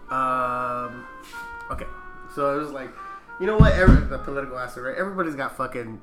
Um, 0.09 1.05
okay, 1.71 1.85
so 2.33 2.57
it 2.57 2.61
was 2.61 2.71
like, 2.71 2.89
you 3.39 3.45
know 3.45 3.57
what? 3.57 3.73
Every, 3.73 4.05
the 4.07 4.17
political 4.17 4.57
aspect, 4.57 4.85
right? 4.85 4.97
Everybody's 4.97 5.35
got 5.35 5.55
fucking 5.55 6.01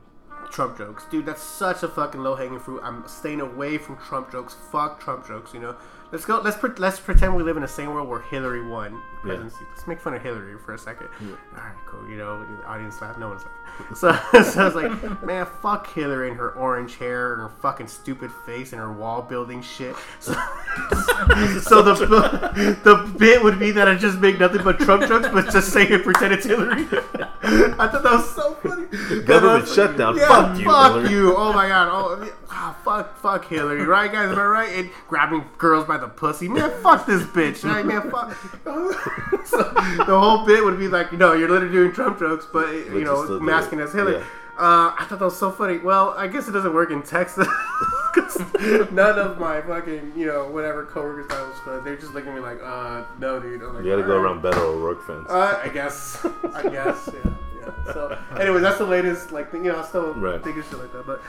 Trump 0.51 0.79
jokes, 0.79 1.05
dude. 1.11 1.27
That's 1.27 1.43
such 1.43 1.83
a 1.83 1.89
fucking 1.89 2.21
low 2.21 2.37
hanging 2.37 2.61
fruit. 2.61 2.81
I'm 2.85 3.07
staying 3.09 3.41
away 3.41 3.79
from 3.79 3.97
Trump 3.99 4.31
jokes. 4.31 4.55
Fuck 4.71 5.01
Trump 5.01 5.27
jokes. 5.27 5.53
You 5.53 5.61
know. 5.61 5.77
Let's 6.13 6.25
go. 6.25 6.41
Let's 6.41 6.57
pre- 6.57 6.71
let's 6.79 7.01
pretend 7.01 7.35
we 7.35 7.43
live 7.43 7.57
in 7.57 7.63
the 7.63 7.69
same 7.69 7.93
world 7.93 8.09
where 8.09 8.21
Hillary 8.21 8.65
won 8.67 9.03
presidency. 9.27 9.65
Let's 9.71 9.87
make 9.87 10.01
fun 10.01 10.15
of 10.15 10.23
Hillary 10.23 10.57
for 10.59 10.75
a 10.75 10.79
second. 10.79 11.09
All 11.21 11.63
right, 11.63 11.75
cool. 11.87 12.09
You 12.09 12.17
know, 12.17 12.45
the 12.45 12.65
audience 12.67 13.01
laugh. 13.01 13.19
No 13.19 13.29
one's 13.29 13.43
laughing. 13.43 13.53
So, 13.95 14.11
so 14.43 14.63
I 14.63 14.65
was 14.65 14.75
like, 14.75 15.23
man, 15.23 15.47
fuck 15.61 15.93
Hillary 15.93 16.29
and 16.29 16.37
her 16.39 16.53
orange 16.53 16.97
hair 16.97 17.35
and 17.35 17.43
her 17.43 17.51
fucking 17.61 17.89
stupid 17.89 18.31
face 18.47 18.73
and 18.73 18.81
her 18.81 18.91
wall 18.91 19.21
building 19.21 19.61
shit. 19.61 19.95
So, 20.19 20.33
so 21.61 21.83
the 21.83 22.79
the 22.85 23.13
bit 23.19 23.43
would 23.43 23.59
be 23.59 23.73
that 23.73 23.87
I 23.87 23.95
just 23.95 24.19
make 24.19 24.39
nothing 24.39 24.65
but 24.65 24.79
Trump 24.79 25.07
jokes, 25.07 25.29
but 25.29 25.51
just 25.53 25.73
say 25.75 25.87
and 25.93 26.03
pretend 26.03 26.33
it's 26.33 26.47
Hillary. 26.47 26.87
I 27.43 27.89
thought 27.89 28.03
that 28.03 28.13
was 28.13 28.35
so 28.35 28.55
funny. 28.55 29.23
Government 29.23 29.69
shutdown. 29.69 30.17
Yeah, 30.17 30.29
fuck 30.29 30.59
you. 30.59 30.65
fuck 30.65 30.93
Hillary. 30.93 31.11
you. 31.11 31.37
Oh 31.37 31.53
my 31.53 31.69
god. 31.69 31.89
Oh, 31.91 32.33
ah, 32.51 32.77
fuck, 32.85 33.17
fuck 33.19 33.47
Hillary. 33.47 33.85
Right, 33.85 34.11
guys? 34.11 34.31
Am 34.31 34.39
I 34.39 34.45
right? 34.45 34.73
And 34.73 34.91
grabbing 35.09 35.45
girls 35.59 35.87
by 35.87 35.99
the 35.99 36.09
pussy. 36.09 36.49
Man, 36.49 36.71
fuck 36.83 37.07
this 37.07 37.23
bitch. 37.23 37.63
Right, 37.65 37.85
man, 37.85 38.11
fuck. 38.11 38.37
so 39.45 39.59
the 39.63 40.19
whole 40.19 40.45
bit 40.47 40.65
would 40.65 40.79
be 40.79 40.89
like, 40.89 41.13
you 41.13 41.19
know, 41.19 41.33
you're 41.33 41.49
literally 41.49 41.73
doing 41.73 41.93
Trump 41.93 42.19
jokes, 42.19 42.47
but 42.53 42.69
you 42.73 43.05
know, 43.05 43.39
masking 43.41 43.81
as 43.81 43.93
Hillary. 43.93 44.17
Yeah. 44.19 44.25
Uh, 44.59 44.95
I 44.99 45.05
thought 45.07 45.19
that 45.19 45.25
was 45.27 45.39
so 45.39 45.51
funny. 45.51 45.79
Well, 45.79 46.15
I 46.17 46.29
guess 46.29 46.49
it 46.49 46.53
doesn't 46.53 46.73
work 46.73 46.91
in 46.91 47.03
Texas. 47.03 47.47
none 48.91 49.19
of 49.19 49.39
my 49.39 49.61
fucking, 49.61 50.13
you 50.17 50.27
know, 50.27 50.49
whatever 50.49 50.85
coworkers 50.87 51.27
thought 51.27 51.47
was 51.49 51.59
fun. 51.61 51.85
They're 51.85 51.97
just 51.97 52.15
looking 52.15 52.31
at 52.31 52.35
me 52.37 52.41
like, 52.41 52.61
uh, 52.63 53.05
no, 53.19 53.39
dude. 53.39 53.61
Like, 53.63 53.85
You 53.85 53.91
gotta 53.91 54.03
go 54.03 54.17
"All 54.17 54.23
right." 54.23 54.33
around 54.33 54.43
Beto 54.43 54.57
O'Rourke 54.59 55.07
fence. 55.07 55.27
Uh, 55.29 55.61
I 55.63 55.69
guess. 55.69 56.25
I 56.55 56.63
guess. 56.63 57.11
Yeah. 57.13 57.31
Yeah. 57.61 57.93
So, 57.93 58.19
anyways, 58.41 58.63
that's 58.63 58.79
the 58.79 58.87
latest. 58.87 59.33
Like, 59.33 59.51
thing, 59.51 59.65
you 59.65 59.73
know, 59.73 59.79
I'm 59.81 59.85
still 59.87 60.15
Right. 60.15 60.43
thinking 60.43 60.63
shit 60.63 60.79
like 60.79 60.93
that. 60.93 61.07
But 61.07 61.23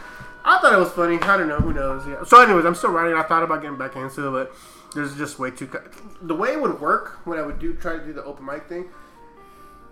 I 0.45 0.59
thought 0.59 0.71
it 0.73 0.77
was 0.79 0.91
funny. 0.91 1.19
I 1.21 1.35
don't 1.37 1.49
know. 1.49 1.57
Who 1.59 1.73
knows? 1.73 2.07
Yeah. 2.07 2.23
So, 2.23 2.41
anyways, 2.41 2.63
I'm 2.65 2.75
still 2.75 2.91
writing. 2.91 3.17
I 3.17 3.23
thought 3.23 3.43
about 3.43 3.61
getting 3.61 3.77
back 3.77 3.95
into 3.97 4.27
it, 4.27 4.31
but 4.31 4.55
there's 4.97 5.15
just 5.15 5.37
way 5.37 5.51
too. 5.51 5.69
The 6.21 6.35
way 6.35 6.53
it 6.53 6.61
would 6.61 6.81
work 6.81 7.19
when 7.25 7.37
I 7.37 7.43
would 7.43 7.59
do 7.59 7.73
try 7.73 7.97
to 7.97 8.03
do 8.03 8.13
the 8.13 8.23
open 8.23 8.45
mic 8.45 8.67
thing. 8.67 8.89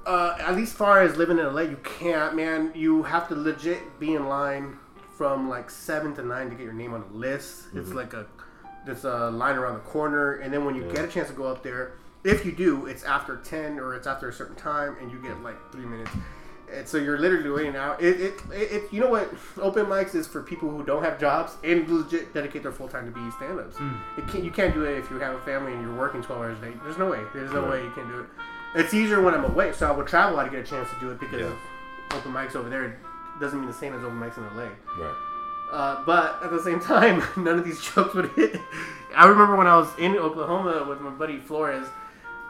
Uh, 0.06 0.36
at 0.40 0.56
least 0.56 0.76
far 0.76 1.02
as 1.02 1.16
living 1.16 1.40
in 1.40 1.46
LA, 1.46 1.62
you 1.62 1.78
can't, 1.84 2.36
man. 2.36 2.72
You 2.76 3.04
have 3.04 3.28
to 3.30 3.36
legit 3.36 4.00
be 4.00 4.16
in 4.16 4.28
line 4.28 4.78
from 5.16 5.48
like 5.48 5.70
seven 5.70 6.16
to 6.16 6.24
nine 6.24 6.50
to 6.50 6.56
get 6.56 6.64
your 6.64 6.74
name 6.74 6.94
on 6.94 7.04
a 7.04 7.16
list. 7.16 7.68
It's 7.74 7.92
like 7.92 8.14
a 8.14 8.26
there's 8.86 9.06
a 9.06 9.30
line 9.32 9.56
around 9.56 9.76
the 9.76 9.80
corner, 9.82 10.34
and 10.34 10.54
then 10.54 10.66
when 10.66 10.76
you 10.76 10.84
get 10.92 11.06
a 11.06 11.08
chance 11.08 11.30
to 11.30 11.34
go 11.34 11.46
up 11.46 11.64
there, 11.64 11.94
if 12.24 12.46
you 12.46 12.52
do, 12.52 12.88
it's 12.88 13.04
after 13.04 13.38
ten 13.38 13.80
or 13.80 13.96
it's 13.96 14.08
after 14.08 14.30
a 14.30 14.34
certain 14.34 14.56
time, 14.56 14.98
and 15.00 15.12
you 15.12 15.22
get 15.22 15.42
like 15.42 15.56
three 15.72 15.86
minutes. 15.86 16.12
And 16.76 16.88
so 16.88 16.98
you're 16.98 17.18
literally 17.18 17.50
waiting 17.50 17.76
out. 17.76 18.02
It, 18.02 18.20
it, 18.20 18.34
it, 18.52 18.84
you 18.94 19.00
know 19.00 19.10
what? 19.10 19.34
Open 19.62 19.86
mics 19.86 20.14
is 20.14 20.28
for 20.28 20.42
people 20.44 20.70
who 20.70 20.84
don't 20.84 21.04
have 21.04 21.20
jobs 21.20 21.54
and 21.64 21.88
legit 21.90 22.34
dedicate 22.34 22.64
their 22.64 22.72
full 22.72 22.88
time 22.90 23.06
to 23.06 23.12
be 23.12 23.32
stand-ups. 23.32 23.78
It 24.18 24.28
can't, 24.28 24.44
you 24.44 24.52
can't 24.52 24.74
do 24.74 24.84
it 24.84 24.98
if 24.98 25.10
you 25.10 25.18
have 25.20 25.36
a 25.36 25.40
family 25.42 25.74
and 25.74 25.82
you're 25.82 25.96
working 25.96 26.22
12 26.22 26.42
hours 26.42 26.58
a 26.60 26.62
day. 26.62 26.74
There's 26.84 26.98
no 26.98 27.10
way. 27.10 27.22
There's 27.34 27.52
no 27.54 27.62
Right. 27.62 27.72
way 27.72 27.84
you 27.84 27.92
can 27.92 28.08
do 28.10 28.20
it. 28.22 28.26
It's 28.76 28.94
easier 28.94 29.22
when 29.22 29.34
I'm 29.34 29.46
away, 29.46 29.72
so 29.72 29.88
I 29.88 29.92
would 29.92 30.06
travel 30.08 30.38
out 30.38 30.44
to 30.46 30.50
get 30.52 30.60
a 30.60 30.64
chance 30.70 30.90
to 30.90 31.00
do 31.00 31.12
it 31.12 31.20
because 31.20 31.40
Yeah. 31.42 32.18
open 32.18 32.34
mics 32.34 32.56
over 32.56 32.70
there 32.70 32.98
doesn't 33.40 33.58
mean 33.60 33.68
the 33.68 33.74
same 33.74 33.94
as 33.96 34.04
open 34.04 34.20
mics 34.20 34.38
in 34.38 34.44
LA. 34.58 34.68
Right. 35.00 35.16
Uh, 35.72 36.04
but 36.06 36.40
at 36.44 36.52
the 36.52 36.62
same 36.62 36.80
time, 36.94 37.24
none 37.38 37.58
of 37.58 37.64
these 37.66 37.82
jokes 37.82 38.14
would 38.16 38.30
hit. 38.32 38.60
I 39.16 39.28
remember 39.28 39.56
when 39.56 39.68
I 39.68 39.78
was 39.78 39.88
in 39.98 40.16
Oklahoma 40.18 40.86
with 40.88 41.00
my 41.00 41.10
buddy 41.10 41.40
Flores. 41.40 41.88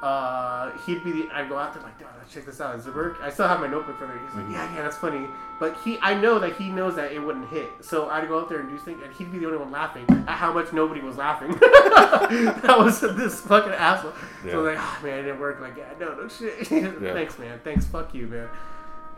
Uh, 0.01 0.71
he'd 0.85 1.03
be 1.03 1.11
the. 1.11 1.29
I'd 1.31 1.49
go 1.49 1.57
out 1.57 1.73
there 1.73 1.81
like, 1.81 1.97
dude, 1.97 2.07
check 2.29 2.45
this 2.45 2.61
out. 2.61 2.75
Does 2.75 2.85
it 2.85 2.93
work? 2.93 3.17
I 3.21 3.29
still 3.29 3.47
have 3.47 3.59
my 3.59 3.67
notebook 3.67 3.97
from 3.97 4.09
there. 4.09 4.19
He's 4.19 4.35
like, 4.35 4.45
yeah, 4.51 4.75
yeah, 4.75 4.81
that's 4.83 4.97
funny. 4.97 5.27
But 5.59 5.77
he, 5.83 5.97
I 6.01 6.13
know 6.19 6.37
that 6.39 6.57
he 6.57 6.69
knows 6.69 6.95
that 6.97 7.11
it 7.11 7.19
wouldn't 7.19 7.49
hit. 7.49 7.69
So 7.81 8.09
I'd 8.09 8.27
go 8.27 8.39
out 8.39 8.49
there 8.49 8.59
and 8.59 8.69
do 8.69 8.77
things, 8.77 9.01
and 9.03 9.13
he'd 9.13 9.31
be 9.31 9.39
the 9.39 9.45
only 9.45 9.57
one 9.57 9.71
laughing 9.71 10.05
at 10.09 10.37
how 10.37 10.53
much 10.53 10.73
nobody 10.73 11.01
was 11.01 11.17
laughing. 11.17 11.51
that 11.59 12.75
was 12.77 12.99
this 13.01 13.41
fucking 13.41 13.71
asshole. 13.71 14.13
Yeah. 14.43 14.51
So 14.51 14.59
I 14.59 14.61
was 14.61 14.75
like, 14.75 14.85
oh 14.85 14.99
man, 15.03 15.19
it 15.19 15.23
didn't 15.23 15.39
work. 15.39 15.61
Like, 15.61 15.77
yeah, 15.77 15.93
no, 15.99 16.13
no 16.13 16.27
shit. 16.27 16.67
Thanks, 16.67 17.39
man. 17.39 17.59
Thanks. 17.63 17.85
Fuck 17.85 18.13
you, 18.13 18.27
man. 18.27 18.49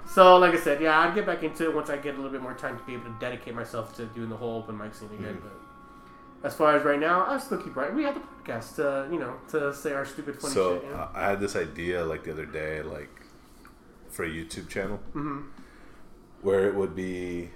So, 0.07 0.37
like 0.37 0.53
I 0.53 0.59
said, 0.59 0.81
yeah, 0.81 0.99
I'd 0.99 1.13
get 1.13 1.25
back 1.25 1.43
into 1.43 1.65
it 1.65 1.75
once 1.75 1.89
I 1.89 1.97
get 1.97 2.13
a 2.13 2.17
little 2.17 2.31
bit 2.31 2.41
more 2.41 2.53
time 2.53 2.77
to 2.77 2.83
be 2.85 2.93
able 2.93 3.05
to 3.05 3.15
dedicate 3.19 3.53
myself 3.53 3.95
to 3.97 4.05
doing 4.05 4.29
the 4.29 4.37
whole 4.37 4.59
open 4.59 4.77
mic 4.77 4.95
scene 4.95 5.09
again. 5.09 5.35
Mm-hmm. 5.35 5.47
But 5.47 5.66
as 6.43 6.53
far 6.53 6.75
as 6.75 6.83
right 6.83 6.99
now, 6.99 7.25
I 7.25 7.37
still 7.39 7.57
keep 7.57 7.75
writing. 7.75 7.95
We 7.95 8.03
have 8.03 8.15
the 8.15 8.21
podcast 8.21 8.75
to, 8.75 9.07
you 9.11 9.19
know, 9.19 9.33
to 9.49 9.73
say 9.73 9.93
our 9.93 10.05
stupid 10.05 10.39
funny 10.39 10.53
So 10.53 10.75
shit. 10.75 10.83
You 10.85 10.89
know? 10.91 10.95
uh, 10.97 11.09
I 11.13 11.29
had 11.29 11.39
this 11.39 11.55
idea 11.55 12.03
like 12.05 12.23
the 12.23 12.31
other 12.31 12.45
day, 12.45 12.81
like 12.81 13.09
for 14.09 14.23
a 14.23 14.29
YouTube 14.29 14.69
channel, 14.69 14.99
Mm-hmm. 15.15 15.41
where 16.41 16.67
it 16.67 16.75
would 16.75 16.95
be 16.95 17.49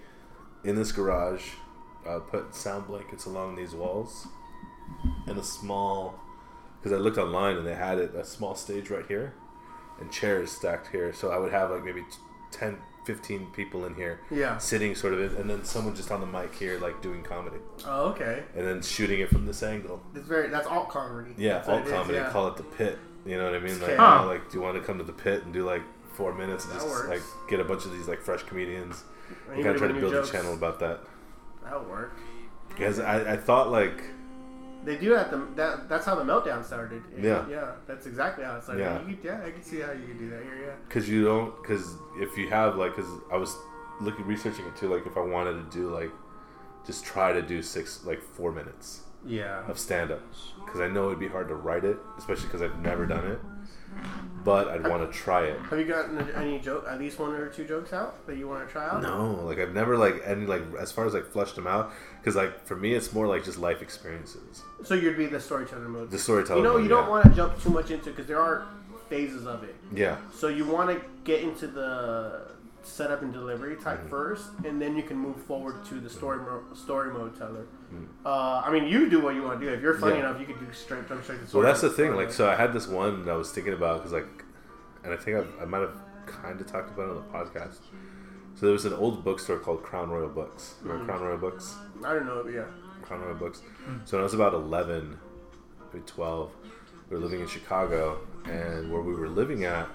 in 0.64 0.76
this 0.76 0.92
garage. 0.92 1.44
I 2.08 2.18
put 2.20 2.56
sound 2.56 2.88
blankets 2.88 3.26
along 3.26 3.56
these 3.56 3.74
walls, 3.76 4.28
and 5.28 5.38
a 5.38 5.44
small, 5.44 6.20
because 6.80 6.98
I 6.98 7.00
looked 7.00 7.20
online 7.20 7.58
and 7.58 7.66
they 7.68 7.76
had 7.76 8.00
it 8.00 8.16
a 8.16 8.26
small 8.26 8.56
stage 8.56 8.90
right 8.90 9.06
here, 9.08 9.36
and 10.00 10.12
chairs 10.12 10.52
stacked 10.52 10.88
here. 10.88 11.14
So 11.14 11.30
I 11.32 11.38
would 11.38 11.52
have 11.52 11.70
like 11.70 11.84
maybe 11.86 12.02
t- 12.02 12.18
10, 12.52 12.78
15 13.06 13.48
people 13.52 13.86
in 13.86 13.96
here, 13.96 14.20
Yeah. 14.30 14.58
sitting 14.58 14.94
sort 14.96 15.14
of, 15.14 15.20
in, 15.20 15.42
and 15.42 15.50
then 15.50 15.64
someone 15.64 15.96
just 15.96 16.12
on 16.12 16.20
the 16.22 16.28
mic 16.28 16.54
here, 16.56 16.80
like 16.80 17.02
doing 17.02 17.24
comedy, 17.24 17.58
Oh, 17.86 18.10
okay. 18.10 18.44
and 18.56 18.68
then 18.68 18.82
shooting 18.82 19.20
it 19.22 19.30
from 19.30 19.46
this 19.46 19.64
angle. 19.64 20.02
It's 20.16 20.28
very. 20.28 20.50
That's 20.50 20.68
alt 20.68 20.90
comedy. 20.90 21.34
Yeah, 21.38 21.54
That's 21.56 21.70
alt 21.70 21.82
it 21.82 21.86
is, 21.88 21.92
comedy. 21.94 22.14
yeah. 22.18 22.30
Call 22.30 22.48
it 22.48 22.58
the 22.58 22.64
pit. 22.64 22.98
You 23.26 23.38
know 23.38 23.46
what 23.46 23.56
I 23.56 23.60
mean? 23.60 23.80
Like, 23.82 23.96
Huh. 23.98 24.16
you 24.20 24.22
know, 24.26 24.28
like, 24.34 24.50
do 24.52 24.58
you 24.58 24.64
want 24.64 24.76
to 24.78 24.82
come 24.84 24.98
to 24.98 25.04
the 25.04 25.14
pit 25.14 25.44
and 25.46 25.54
do 25.54 25.64
like 25.66 25.82
four 26.14 26.34
minutes 26.34 26.66
and 26.66 26.74
That 26.74 26.82
just 26.82 26.90
works. 26.90 27.10
like 27.10 27.22
get 27.50 27.60
a 27.60 27.64
bunch 27.64 27.86
of 27.86 27.92
these 27.92 28.08
like 28.08 28.22
fresh 28.22 28.44
comedians? 28.44 29.04
You 29.56 29.64
gotta 29.64 29.78
try 29.80 29.88
to 29.88 29.94
build 29.94 30.12
jokes, 30.12 30.30
a 30.30 30.34
channel 30.34 30.54
about 30.54 30.80
that 30.80 31.00
That'll 31.64 31.84
work. 31.84 32.14
because 32.70 33.00
I, 33.00 33.34
I 33.34 33.38
thought 33.38 33.70
like 33.72 34.04
They 34.84 34.98
do 34.98 35.10
that. 35.16 35.30
The, 35.32 35.48
that 35.56 35.90
that's 35.90 36.06
how 36.06 36.16
the 36.16 36.24
meltdown 36.24 36.64
started. 36.66 37.04
Yeah. 37.18 37.48
Yeah. 37.50 37.72
That's 37.88 38.06
exactly 38.08 38.44
how 38.44 38.56
it 38.58 38.64
started. 38.64 38.82
Yeah. 38.84 38.98
Could- 39.00 39.24
yeah. 39.24 39.42
I 39.46 39.52
can 39.52 39.64
see 39.64 39.80
how 39.80 39.92
you 39.92 40.08
could 40.08 40.20
do 40.20 40.30
that 40.32 40.44
here. 40.44 40.58
Yeah. 40.68 40.74
because 40.88 41.08
you 41.10 41.24
don't 41.26 41.62
because 41.62 41.96
if 42.20 42.38
you 42.38 42.50
have 42.50 42.76
like 42.78 42.96
because 42.96 43.10
I 43.32 43.38
was 43.38 43.56
looking 44.02 44.26
researching 44.26 44.66
it 44.66 44.76
too 44.76 44.88
like 44.94 45.06
if 45.06 45.16
I 45.18 45.22
wanted 45.22 45.54
to 45.72 45.78
do 45.78 45.90
like 45.94 46.10
just 46.86 47.06
try 47.06 47.32
to 47.32 47.42
do 47.44 47.62
six 47.62 48.04
like 48.06 48.22
four 48.24 48.52
minutes 48.52 49.02
Yeah. 49.26 49.64
of 49.68 49.78
stand 49.78 50.10
up 50.10 50.22
because 50.66 50.82
I 50.82 50.88
know 50.88 51.08
it'd 51.08 51.20
be 51.20 51.28
hard 51.28 51.48
to 51.50 51.56
write 51.56 51.86
it 51.86 51.98
especially 52.18 52.46
because 52.48 52.64
I've 52.64 52.80
never 52.80 53.06
done 53.06 53.28
it 53.28 53.40
but 54.44 54.68
I'd 54.70 54.88
want 54.88 55.10
to 55.12 55.18
try 55.18 55.44
it. 55.46 55.60
Have 55.70 55.78
you 55.80 55.86
gotten 55.86 56.18
any 56.32 56.60
joke? 56.60 56.86
At 56.90 57.00
least 57.00 57.20
one 57.20 57.34
or 57.34 57.48
two 57.50 57.66
jokes 57.66 57.94
out 57.94 58.26
that 58.28 58.38
you 58.38 58.48
want 58.48 58.66
to 58.66 58.72
try 58.72 58.88
out? 58.90 59.02
No, 59.04 59.34
like 59.46 59.60
I've 59.60 59.74
never 59.74 59.98
like 59.98 60.22
any 60.26 60.46
like 60.46 60.64
as 60.80 60.92
far 60.92 61.06
as 61.06 61.14
like 61.14 61.28
fleshed 61.28 61.56
them 61.56 61.68
out 61.68 61.92
because 62.20 62.36
like 62.36 62.66
for 62.66 62.76
me 62.76 62.94
it's 62.94 63.14
more 63.14 63.28
like 63.28 63.44
just 63.44 63.60
life 63.60 63.82
experiences. 63.82 64.64
So 64.84 64.96
you'd 64.96 65.18
be 65.18 65.28
the 65.28 65.40
storyteller 65.40 65.88
mode. 65.88 66.10
The 66.10 66.18
storyteller. 66.20 66.58
You 66.60 66.64
know, 66.64 66.74
mode, 66.74 66.84
you 66.84 66.90
don't 66.90 67.04
yeah. 67.06 67.10
want 67.10 67.24
to 67.26 67.30
jump 67.32 67.62
too 67.62 67.70
much 67.70 67.92
into 67.92 68.10
because 68.10 68.26
there 68.26 68.42
are 68.42 68.66
phases 69.10 69.46
of 69.46 69.64
it. 69.64 69.76
Yeah, 69.94 70.18
So 70.34 70.48
you 70.48 70.66
want 70.66 70.90
to 70.90 71.06
get 71.26 71.42
into 71.44 71.68
the 71.68 72.48
setup 72.82 73.22
and 73.22 73.32
delivery 73.34 73.76
type 73.76 74.00
Mm-hmm. 74.00 74.10
first, 74.10 74.46
and 74.66 74.82
then 74.82 74.96
you 74.96 75.04
can 75.04 75.18
move 75.18 75.36
forward 75.44 75.84
to 75.86 75.96
the 76.00 76.10
story 76.10 76.40
mo- 76.40 76.64
story 76.74 77.12
mode 77.14 77.38
teller. 77.38 77.66
Mm. 77.94 78.06
Uh, 78.26 78.62
I 78.66 78.72
mean, 78.72 78.86
you 78.88 79.10
do 79.10 79.20
what 79.20 79.36
you 79.36 79.44
want 79.44 79.60
to 79.60 79.66
do. 79.66 79.74
If 79.74 79.82
you're 79.82 79.98
funny 79.98 80.16
Yeah. 80.16 80.30
enough, 80.30 80.40
you 80.40 80.46
can 80.46 80.64
do 80.64 80.72
straight 80.72 81.08
jump 81.08 81.24
straight 81.24 81.46
to 81.48 81.58
Well, 81.58 81.66
that's 81.66 81.82
the 81.82 81.90
thing. 81.90 82.16
Like, 82.16 82.32
so 82.32 82.50
I 82.50 82.56
had 82.56 82.74
this 82.74 82.88
one 82.88 83.26
that 83.26 83.32
I 83.32 83.36
was 83.36 83.52
thinking 83.52 83.74
about 83.74 83.98
because, 83.98 84.14
like, 84.14 84.28
and 85.04 85.14
I 85.14 85.18
think 85.18 85.38
I've, 85.38 85.48
I 85.62 85.66
might 85.66 85.82
have 85.82 85.96
kind 86.26 86.60
of 86.62 86.68
talked 86.68 86.92
about 86.92 87.10
it 87.10 87.10
on 87.12 87.16
the 87.16 87.22
podcast. 87.38 87.78
So 88.56 88.66
there 88.68 88.74
was 88.74 88.86
an 88.86 88.94
old 88.94 89.24
bookstore 89.24 89.58
called 89.60 89.82
Crown 89.84 90.10
Royal 90.10 90.30
Books. 90.30 90.76
Remember 90.84 91.06
Crown 91.06 91.22
Royal 91.22 91.38
Books? 91.38 91.76
I 92.06 92.14
don't 92.14 92.26
know, 92.26 92.42
but 92.44 92.54
yeah. 92.54 92.66
Crown 93.02 93.22
Royal 93.22 93.36
Books. 93.36 93.62
So 94.06 94.18
when 94.18 94.22
I 94.22 94.24
was 94.24 94.34
about 94.34 94.54
11, 94.54 95.18
maybe 95.94 96.06
12, 96.06 96.52
we 97.10 97.18
were 97.18 97.22
living 97.24 97.42
in 97.42 97.48
Chicago, 97.48 98.20
and 98.46 98.92
where 98.92 99.02
we 99.02 99.14
were 99.14 99.28
living 99.30 99.66
at, 99.66 99.88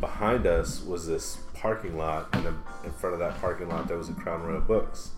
behind 0.00 0.46
us 0.46 0.82
was 0.82 1.06
this 1.06 1.38
parking 1.54 1.96
lot, 1.96 2.28
and 2.34 2.46
in 2.84 2.92
front 2.92 3.14
of 3.14 3.20
that 3.20 3.40
parking 3.40 3.68
lot 3.68 3.86
there 3.88 3.96
was 3.96 4.08
a 4.08 4.14
Crown 4.14 4.42
Royal 4.42 4.60
Books. 4.60 5.10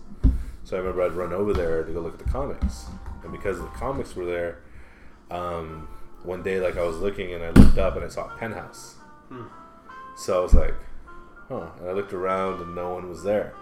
So 0.72 0.78
I 0.78 0.80
remember 0.80 1.02
I'd 1.02 1.12
run 1.12 1.34
over 1.34 1.52
there 1.52 1.84
to 1.84 1.92
go 1.92 2.00
look 2.00 2.14
at 2.18 2.18
the 2.26 2.32
comics, 2.32 2.86
and 3.22 3.30
because 3.30 3.58
the 3.58 3.66
comics 3.66 4.16
were 4.16 4.24
there, 4.24 4.60
um, 5.30 5.86
one 6.22 6.42
day 6.42 6.60
like 6.60 6.78
I 6.78 6.82
was 6.82 6.96
looking 6.96 7.34
and 7.34 7.44
I 7.44 7.50
looked 7.50 7.76
up 7.76 7.94
and 7.94 8.02
I 8.02 8.08
saw 8.08 8.34
a 8.34 8.38
Penthouse. 8.38 8.94
So 10.16 10.38
I 10.38 10.42
was 10.42 10.54
like, 10.54 10.74
huh, 11.50 11.66
and 11.78 11.90
I 11.90 11.92
looked 11.92 12.14
around 12.14 12.62
and 12.62 12.74
no 12.74 12.94
one 12.94 13.10
was 13.10 13.22
there. 13.22 13.52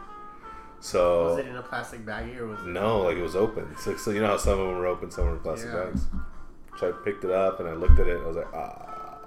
So 0.79 1.31
Was 1.35 1.39
it 1.41 1.49
in 1.49 1.57
a 1.57 1.63
plastic 1.63 2.07
baggie 2.07 2.37
or 2.39 2.47
was 2.47 2.61
it? 2.61 2.67
no, 2.69 3.01
like 3.01 3.17
it 3.17 3.23
was 3.23 3.35
open. 3.35 3.77
So, 3.81 3.97
so 3.97 4.13
you 4.13 4.21
know 4.21 4.29
how 4.29 4.37
some 4.37 4.61
of 4.61 4.69
them 4.69 4.79
were 4.79 4.87
open, 4.87 5.11
some 5.11 5.25
were 5.25 5.33
in 5.33 5.41
plastic 5.41 5.71
Yeah. 5.73 5.87
bags. 5.87 6.07
So 6.79 6.91
I 6.91 7.05
picked 7.05 7.25
it 7.25 7.33
up 7.33 7.59
and 7.59 7.69
I 7.69 7.73
looked 7.73 7.99
at 7.99 8.07
it. 8.07 8.21
I 8.23 8.25
was 8.29 8.37
like, 8.37 8.55
ah. 8.55 9.19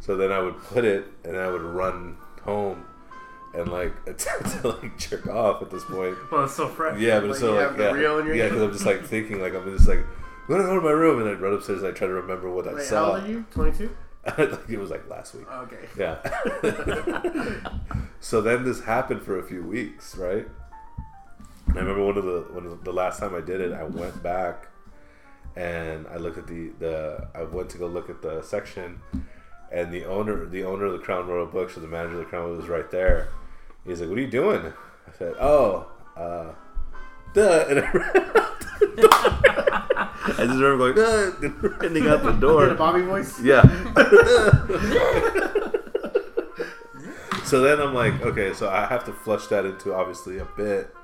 So 0.00 0.16
then 0.16 0.32
I 0.32 0.38
would 0.40 0.56
put 0.62 0.86
it, 0.86 1.08
and 1.24 1.36
I 1.36 1.50
would 1.50 1.60
run 1.60 2.16
home, 2.42 2.86
and 3.54 3.70
like 3.70 3.94
attempt 4.06 4.62
to 4.62 4.68
like 4.68 4.98
jerk 4.98 5.26
off 5.26 5.62
at 5.62 5.70
this 5.70 5.84
point. 5.84 6.16
Well, 6.30 6.44
it's 6.44 6.54
so 6.54 6.68
fresh. 6.68 6.98
Yeah, 7.00 7.20
but 7.20 7.24
Like, 7.24 7.30
it's 7.32 7.40
so 7.40 7.54
like 7.54 7.78
yeah, 7.78 7.90
reel 7.90 8.18
in 8.18 8.26
your 8.26 8.34
yeah, 8.34 8.44
because 8.44 8.62
I'm 8.62 8.72
just 8.72 8.86
like 8.86 9.04
thinking 9.04 9.40
like 9.40 9.54
I'm 9.54 9.76
just 9.76 9.88
like 9.88 9.98
I'm 9.98 10.48
gonna 10.48 10.64
go 10.64 10.74
to 10.74 10.80
my 10.80 10.90
room, 10.90 11.20
and 11.20 11.28
I 11.28 11.32
run 11.34 11.54
upstairs 11.54 11.82
and 11.82 11.92
I 11.92 11.96
try 11.96 12.06
to 12.06 12.14
remember 12.14 12.50
what 12.50 12.66
I 12.66 12.74
Wait, 12.74 12.88
how 12.88 13.12
old 13.12 13.22
are 13.22 13.28
you? 13.28 13.44
22? 13.52 13.96
it 14.68 14.78
was 14.78 14.90
like 14.90 15.08
last 15.08 15.34
week. 15.34 15.46
Oh, 15.50 15.62
okay. 15.62 15.88
Yeah. 15.98 16.20
so 18.20 18.40
then 18.40 18.64
this 18.64 18.80
happened 18.84 19.22
for 19.22 19.38
a 19.38 19.42
few 19.42 19.64
weeks, 19.64 20.16
right? 20.16 20.46
And 21.66 21.78
I 21.78 21.80
remember 21.80 22.04
one 22.04 22.16
of 22.16 22.24
the 22.24 22.40
one 22.52 22.66
of 22.66 22.84
the, 22.84 22.92
last 22.92 23.18
time 23.18 23.34
I 23.34 23.40
did 23.40 23.60
it, 23.60 23.72
I 23.72 23.82
went 23.82 24.22
back 24.22 24.68
and 25.56 26.06
I 26.06 26.16
looked 26.16 26.38
at 26.38 26.46
the 26.46 26.70
the 26.78 27.28
I 27.34 27.42
went 27.42 27.70
to 27.70 27.78
go 27.78 27.86
look 27.86 28.10
at 28.10 28.22
the 28.22 28.42
section, 28.42 29.00
and 29.72 29.92
the 29.92 30.04
owner 30.04 30.44
the 30.46 30.64
owner 30.64 30.86
of 30.86 30.92
the 30.92 30.98
Crown 30.98 31.26
Royal 31.26 31.46
Books 31.46 31.76
or 31.76 31.80
the 31.80 31.88
manager 31.88 32.14
of 32.14 32.18
the 32.20 32.24
Crown 32.26 32.44
Royal 32.44 32.56
was 32.56 32.68
right 32.68 32.90
there. 32.92 33.28
He's 33.84 34.00
like, 34.00 34.08
"What 34.08 34.18
are 34.18 34.22
you 34.22 34.30
doing?" 34.30 34.62
I 34.66 34.72
said, 35.18 35.34
"Oh, 35.40 35.86
uh, 36.16 36.52
duh," 37.34 37.66
and 37.68 37.80
I 37.80 37.90
ran 37.90 38.16
out 38.36 38.60
the 38.60 38.86
door. 38.96 39.08
I 40.24 40.46
just 40.46 40.60
remember 40.60 40.92
going, 40.92 40.94
"Duh," 40.94 41.32
and 41.42 41.62
running 41.82 42.06
out 42.06 42.22
the 42.22 42.30
Hear 42.30 42.32
the 42.32 42.40
door. 42.40 42.74
Bobby 42.74 43.02
voice? 43.02 43.40
Yeah. 43.40 43.62
so 47.44 47.60
then 47.60 47.80
I'm 47.80 47.92
like, 47.92 48.22
okay, 48.22 48.54
so 48.54 48.70
I 48.70 48.86
have 48.86 49.04
to 49.04 49.12
flush 49.12 49.48
that 49.48 49.66
into 49.66 49.92
obviously 49.94 50.38
a 50.38 50.46
bit, 50.56 50.94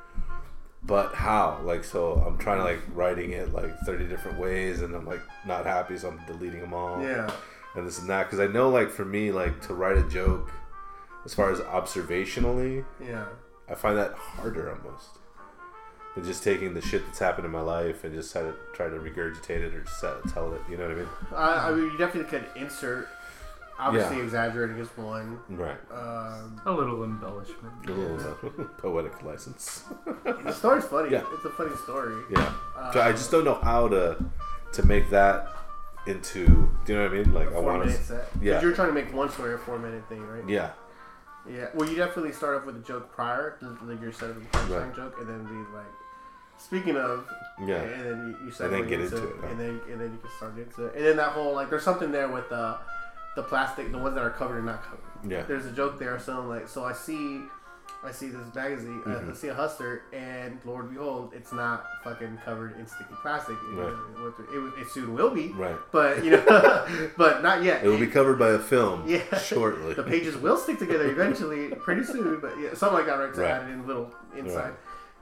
but 0.85 1.15
how? 1.15 1.61
Like, 1.65 1.83
so 1.85 2.23
I'm 2.27 2.39
trying 2.39 2.59
to 2.59 2.65
like 2.65 2.81
writing 2.95 3.33
it 3.33 3.53
like 3.53 3.77
30 3.81 4.07
different 4.07 4.39
ways, 4.39 4.81
and 4.83 4.95
I'm 4.95 5.07
like 5.07 5.21
not 5.47 5.67
happy, 5.67 5.99
so 5.99 6.09
I'm 6.09 6.21
deleting 6.27 6.61
them 6.61 6.73
all. 6.75 7.03
Yeah. 7.03 7.29
And 7.75 7.87
this 7.87 7.99
and 7.99 8.09
that, 8.09 8.25
because 8.25 8.41
I 8.41 8.47
know 8.51 8.71
like 8.71 8.91
for 8.91 9.05
me, 9.05 9.31
like 9.33 9.61
to 9.67 9.75
write 9.75 9.99
a 9.99 10.09
joke, 10.09 10.51
as 11.29 11.35
far 11.35 11.53
as 11.53 11.61
observationally, 11.61 12.85
Yeah. 13.07 13.27
I 13.69 13.75
find 13.75 13.99
that 13.99 14.15
harder 14.15 14.71
almost 14.75 15.19
than 16.15 16.25
just 16.25 16.43
taking 16.43 16.73
the 16.73 16.81
shit 16.81 17.05
that's 17.05 17.19
happened 17.19 17.45
in 17.45 17.53
my 17.53 17.61
life 17.61 18.03
and 18.03 18.15
just 18.15 18.33
try 18.33 18.41
to 18.41 18.55
try 18.73 18.89
to 18.89 18.97
regurgitate 18.97 19.61
it 19.61 19.75
or 19.75 19.83
just 19.83 20.01
tell 20.33 20.55
it. 20.55 20.63
You 20.71 20.79
know 20.79 20.85
what 20.89 20.93
I 20.93 21.01
mean? 21.01 21.09
I, 21.37 21.69
I 21.69 21.73
mean, 21.73 21.85
you 21.93 21.99
definitely 21.99 22.31
could 22.31 22.47
insert. 22.57 23.09
Obviously, 23.79 24.17
Yeah. 24.17 24.23
exaggerating 24.25 24.79
is 24.79 24.89
one. 24.97 25.39
Right. 25.51 25.77
Um, 25.93 26.61
A 26.65 26.73
little 26.73 27.05
embellishment. 27.05 27.75
A 27.87 27.93
little 27.93 28.19
uh, 28.19 28.65
poetic 28.79 29.23
license. 29.23 29.85
the 30.25 30.51
story's 30.53 30.85
funny. 30.87 31.11
Yeah. 31.13 31.25
It's 31.35 31.45
a 31.45 31.51
funny 31.51 31.77
story. 31.85 32.23
Yeah. 32.31 32.53
so 32.95 33.03
I 33.03 33.13
just 33.13 33.31
don't 33.31 33.45
know 33.45 33.55
how 33.63 33.87
to 33.89 34.17
to 34.73 34.83
make 34.87 35.11
that 35.11 35.53
into. 36.07 36.47
Do 36.87 36.93
you 36.93 36.99
know 36.99 37.03
what 37.05 37.13
I 37.13 37.15
mean? 37.23 37.35
Like 37.35 37.53
I 37.55 37.61
want 37.61 37.85
to. 37.85 37.93
set. 37.93 38.31
yeah. 38.41 38.55
Yeah. 38.55 38.63
You're 38.63 38.73
trying 38.75 38.89
to 38.89 38.95
make 38.95 39.13
one 39.13 39.29
story 39.31 39.53
a 39.55 39.59
four 39.59 39.79
minute 39.79 40.09
thing, 40.09 40.27
right? 40.27 40.49
Yeah. 40.49 40.71
Yeah. 41.51 41.67
Well, 41.75 41.89
you 41.89 41.97
definitely 41.97 42.33
start 42.33 42.57
off 42.59 42.67
with 42.67 42.77
a 42.77 42.81
joke 42.81 43.11
prior, 43.13 43.59
like 43.85 44.01
your 44.01 44.13
set 44.13 44.31
of 44.31 44.37
a 44.37 44.41
punchline 44.41 44.87
Right. 44.87 44.97
joke, 44.97 45.17
and 45.21 45.29
then 45.29 45.45
be 45.45 45.55
like, 45.77 45.87
speaking 46.59 46.97
of, 46.97 47.27
Yeah. 47.65 47.77
and 47.77 48.05
then 48.05 48.37
you, 48.41 48.47
you 48.49 48.53
And 48.65 48.73
then 48.73 48.87
get 48.89 49.01
into 49.01 49.17
it, 49.29 49.35
huh? 49.41 49.47
and 49.49 49.61
then 49.61 49.81
and 49.91 50.01
then 50.01 50.13
you 50.13 50.19
can 50.19 50.31
start 50.37 50.59
into 50.59 50.87
it, 50.87 50.95
and 50.97 51.05
then 51.07 51.17
that 51.17 51.31
whole 51.33 51.55
like, 51.55 51.71
there's 51.71 51.83
something 51.85 52.11
there 52.13 52.29
with 52.29 52.49
the 52.49 52.77
the 53.37 53.43
plastic, 53.45 53.93
the 53.93 53.99
ones 53.99 54.15
that 54.17 54.25
are 54.25 54.31
covered 54.31 54.57
and 54.59 54.67
not 54.67 54.83
covered. 54.83 54.99
Yeah. 55.31 55.43
There's 55.43 55.65
a 55.67 55.71
joke 55.71 55.99
there, 55.99 56.19
so 56.19 56.39
I'm 56.41 56.49
like, 56.49 56.69
so 56.69 56.85
I 56.85 56.93
see. 56.93 57.43
I 58.09 58.13
see 58.13 58.29
this 58.29 58.55
magazine. 58.55 59.03
I- 59.07 59.11
I 59.11 59.15
Mhm. 59.17 59.37
see 59.37 59.49
a 59.49 59.55
hustler, 59.55 60.03
and 60.13 60.59
Lord 60.65 60.91
behold, 60.91 61.33
it's 61.37 61.53
not 61.53 61.85
fucking 62.03 62.39
covered 62.45 62.77
in 62.79 62.87
sticky 62.87 63.15
plastic. 63.21 63.57
It, 63.71 63.77
Right. 63.77 63.93
it, 64.51 64.55
it, 64.57 64.81
it 64.83 64.89
soon 64.89 65.15
will 65.15 65.31
be, 65.31 65.53
Right. 65.57 65.77
but 65.93 66.25
you 66.25 66.31
know, 66.31 66.87
but 67.19 67.43
not 67.43 67.63
yet. 67.63 67.85
It 67.85 67.89
will 67.89 67.99
be 67.99 68.07
covered 68.07 68.39
by 68.39 68.51
a 68.51 68.59
film. 68.59 69.03
Yeah. 69.07 69.21
Shortly. 69.39 69.95
the 69.95 70.03
pages 70.03 70.37
will 70.37 70.57
stick 70.57 70.79
together 70.79 71.05
eventually, 71.11 71.69
pretty 71.69 72.05
soon. 72.05 72.41
But 72.41 72.59
yeah, 72.59 72.75
something 72.75 72.97
like 72.99 73.07
that, 73.07 73.19
right? 73.19 73.35
To 73.35 73.41
Right. 73.43 73.51
add 73.51 73.69
in 73.71 73.81
a 73.81 73.85
little 73.85 74.11
inside, 74.35 74.57
Right. 74.57 74.73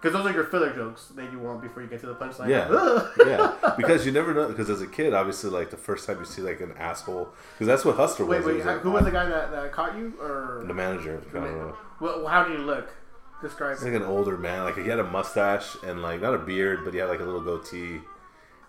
because 0.01 0.13
those 0.17 0.27
are 0.31 0.35
your 0.35 0.45
filler 0.45 0.71
jokes 0.73 1.09
that 1.17 1.33
you 1.33 1.39
want 1.41 1.63
before 1.63 1.83
you 1.83 1.89
get 1.89 2.01
to 2.01 2.07
the 2.07 2.15
punchline. 2.15 2.49
Yeah. 2.49 2.69
Yeah. 3.27 3.73
Because 3.77 4.07
you 4.07 4.13
never 4.13 4.33
know. 4.33 4.47
Because 4.49 4.71
as 4.71 4.81
a 4.81 4.87
kid, 4.87 5.13
obviously, 5.13 5.51
like 5.51 5.71
the 5.71 5.77
first 5.77 6.07
time 6.07 6.19
you 6.21 6.25
see 6.25 6.43
like 6.43 6.61
an 6.61 6.73
asshole, 6.79 7.31
because 7.55 7.67
that's 7.67 7.85
what 7.85 7.97
Hustler 7.97 8.27
was. 8.27 8.45
wait, 8.45 8.57
wait. 8.59 8.65
like, 8.67 8.81
who 8.81 8.93
was 8.93 9.05
the 9.05 9.11
guy 9.11 9.27
that, 9.27 9.51
that 9.51 9.73
caught 9.73 9.97
you? 9.97 10.13
Or 10.21 10.63
The 10.67 10.75
manager. 10.75 11.21
I 11.31 11.35
don't 11.35 11.59
know. 11.59 11.77
Well, 12.01 12.27
how 12.27 12.45
do 12.45 12.53
you 12.53 12.59
look? 12.59 12.91
Describe. 13.43 13.79
Like 13.83 13.93
an 13.93 14.03
older 14.03 14.37
man. 14.39 14.65
Like 14.65 14.79
he 14.79 14.89
had 14.89 14.99
a 14.99 15.05
mustache 15.05 15.77
and 15.85 16.03
like 16.03 16.21
not 16.21 16.35
a 16.35 16.39
beard, 16.39 16.81
but 16.85 16.95
he 16.95 17.01
had 17.01 17.09
like 17.09 17.21
a 17.21 17.25
little 17.25 17.43
goatee. 17.43 17.99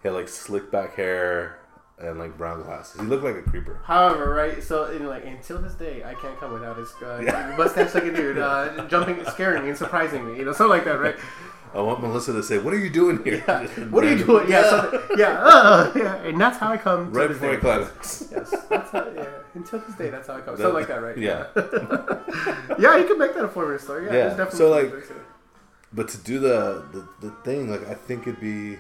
He 0.02 0.04
had 0.04 0.14
like 0.14 0.28
slick 0.28 0.72
back 0.72 0.96
hair 0.96 1.60
and 2.00 2.20
like 2.20 2.38
brown 2.38 2.64
glasses. 2.64 3.00
He 3.00 3.08
looked 3.08 3.24
like 3.24 3.36
a 3.38 3.42
creeper. 3.42 3.80
However, 3.86 4.34
right? 4.34 4.62
So, 4.62 4.92
in 4.92 5.08
like 5.08 5.26
until 5.26 5.60
this 5.62 5.74
day, 5.74 6.04
I 6.04 6.14
can't 6.16 6.38
come 6.40 6.54
without 6.54 6.78
his 6.78 6.94
uh, 7.02 7.22
Yeah. 7.24 7.56
mustache 7.58 7.94
like 7.96 8.04
a 8.04 8.12
dude, 8.14 8.38
uh, 8.38 8.86
jumping, 8.88 9.24
scaring 9.26 9.64
me, 9.64 9.70
and 9.70 9.78
surprising 9.78 10.26
me. 10.32 10.38
You 10.38 10.46
know, 10.46 10.52
something 10.54 10.70
like 10.78 10.86
that, 10.86 11.00
right? 11.00 11.16
I 11.74 11.82
want 11.82 12.02
Melissa 12.02 12.34
to 12.34 12.44
say, 12.44 12.58
"What 12.58 12.74
are 12.74 12.80
you 12.80 12.90
doing 12.90 13.24
here?" 13.24 13.44
Yeah. 13.48 13.68
What 13.90 14.04
are 14.04 14.16
you 14.16 14.24
doing? 14.24 14.50
Yeah, 14.50 14.70
something, 14.70 15.00
yeah, 15.18 15.40
uh, 15.40 15.92
yeah. 15.96 16.16
And 16.24 16.40
that's 16.40 16.58
how 16.58 16.72
I 16.72 16.78
come. 16.78 17.12
Right 17.12 17.28
before 17.28 17.54
day. 17.56 17.58
Climax. 17.60 18.30
Yes, 18.32 18.56
that's 18.70 18.92
how, 18.92 19.12
yeah. 19.16 19.26
Until 19.54 19.80
this 19.80 19.96
day, 19.96 20.10
that's 20.10 20.28
how 20.28 20.36
I 20.36 20.42
come. 20.42 20.58
Something 20.58 20.74
like 20.74 20.88
that, 20.88 21.02
right? 21.02 21.18
Yeah. 21.18 21.48
yeah, 22.80 22.98
you 22.98 23.08
can 23.08 23.18
make 23.18 23.34
that 23.36 23.46
a 23.46 23.48
four 23.48 23.66
minute 23.66 23.82
story. 23.82 24.06
Yeah, 24.06 24.14
Yeah, 24.14 24.34
there's 24.34 24.38
definitely 24.38 24.58
so, 24.58 24.70
like-. 24.72 25.18
But 25.94 26.10
to 26.10 26.18
do 26.18 26.40
the, 26.40 26.86
the 26.92 27.28
the 27.28 27.32
thing, 27.44 27.70
like 27.70 27.88
I 27.88 27.94
think 27.94 28.28
it'd 28.28 28.40
be, 28.40 28.78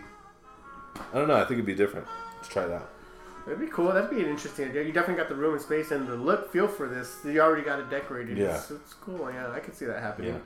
I 1.13 1.17
don't 1.17 1.27
know. 1.27 1.35
I 1.35 1.41
think 1.41 1.53
it'd 1.53 1.65
be 1.65 1.75
different. 1.75 2.07
Let's 2.35 2.47
try 2.47 2.65
it 2.65 2.71
out. 2.71 2.89
That'd 3.45 3.61
be 3.61 3.67
cool. 3.67 3.93
That'd 3.93 4.09
be 4.09 4.21
an 4.21 4.29
interesting 4.29 4.69
idea. 4.69 4.83
You 4.83 4.91
definitely 4.91 5.21
got 5.23 5.29
the 5.29 5.35
room 5.35 5.53
and 5.53 5.61
space 5.61 5.91
and 5.91 6.05
the 6.05 6.15
look, 6.15 6.51
feel 6.51 6.67
for 6.67 6.89
this. 6.89 7.19
You 7.23 7.39
already 7.39 7.63
got 7.63 7.79
it 7.79 7.89
decorated. 7.89 8.37
Yeah. 8.37 8.55
It's, 8.57 8.71
it's 8.71 8.93
cool. 8.93 9.31
Yeah, 9.31 9.49
I 9.51 9.61
can 9.61 9.73
see 9.73 9.85
that 9.85 10.01
happening. 10.01 10.33
Yeah. 10.33 10.39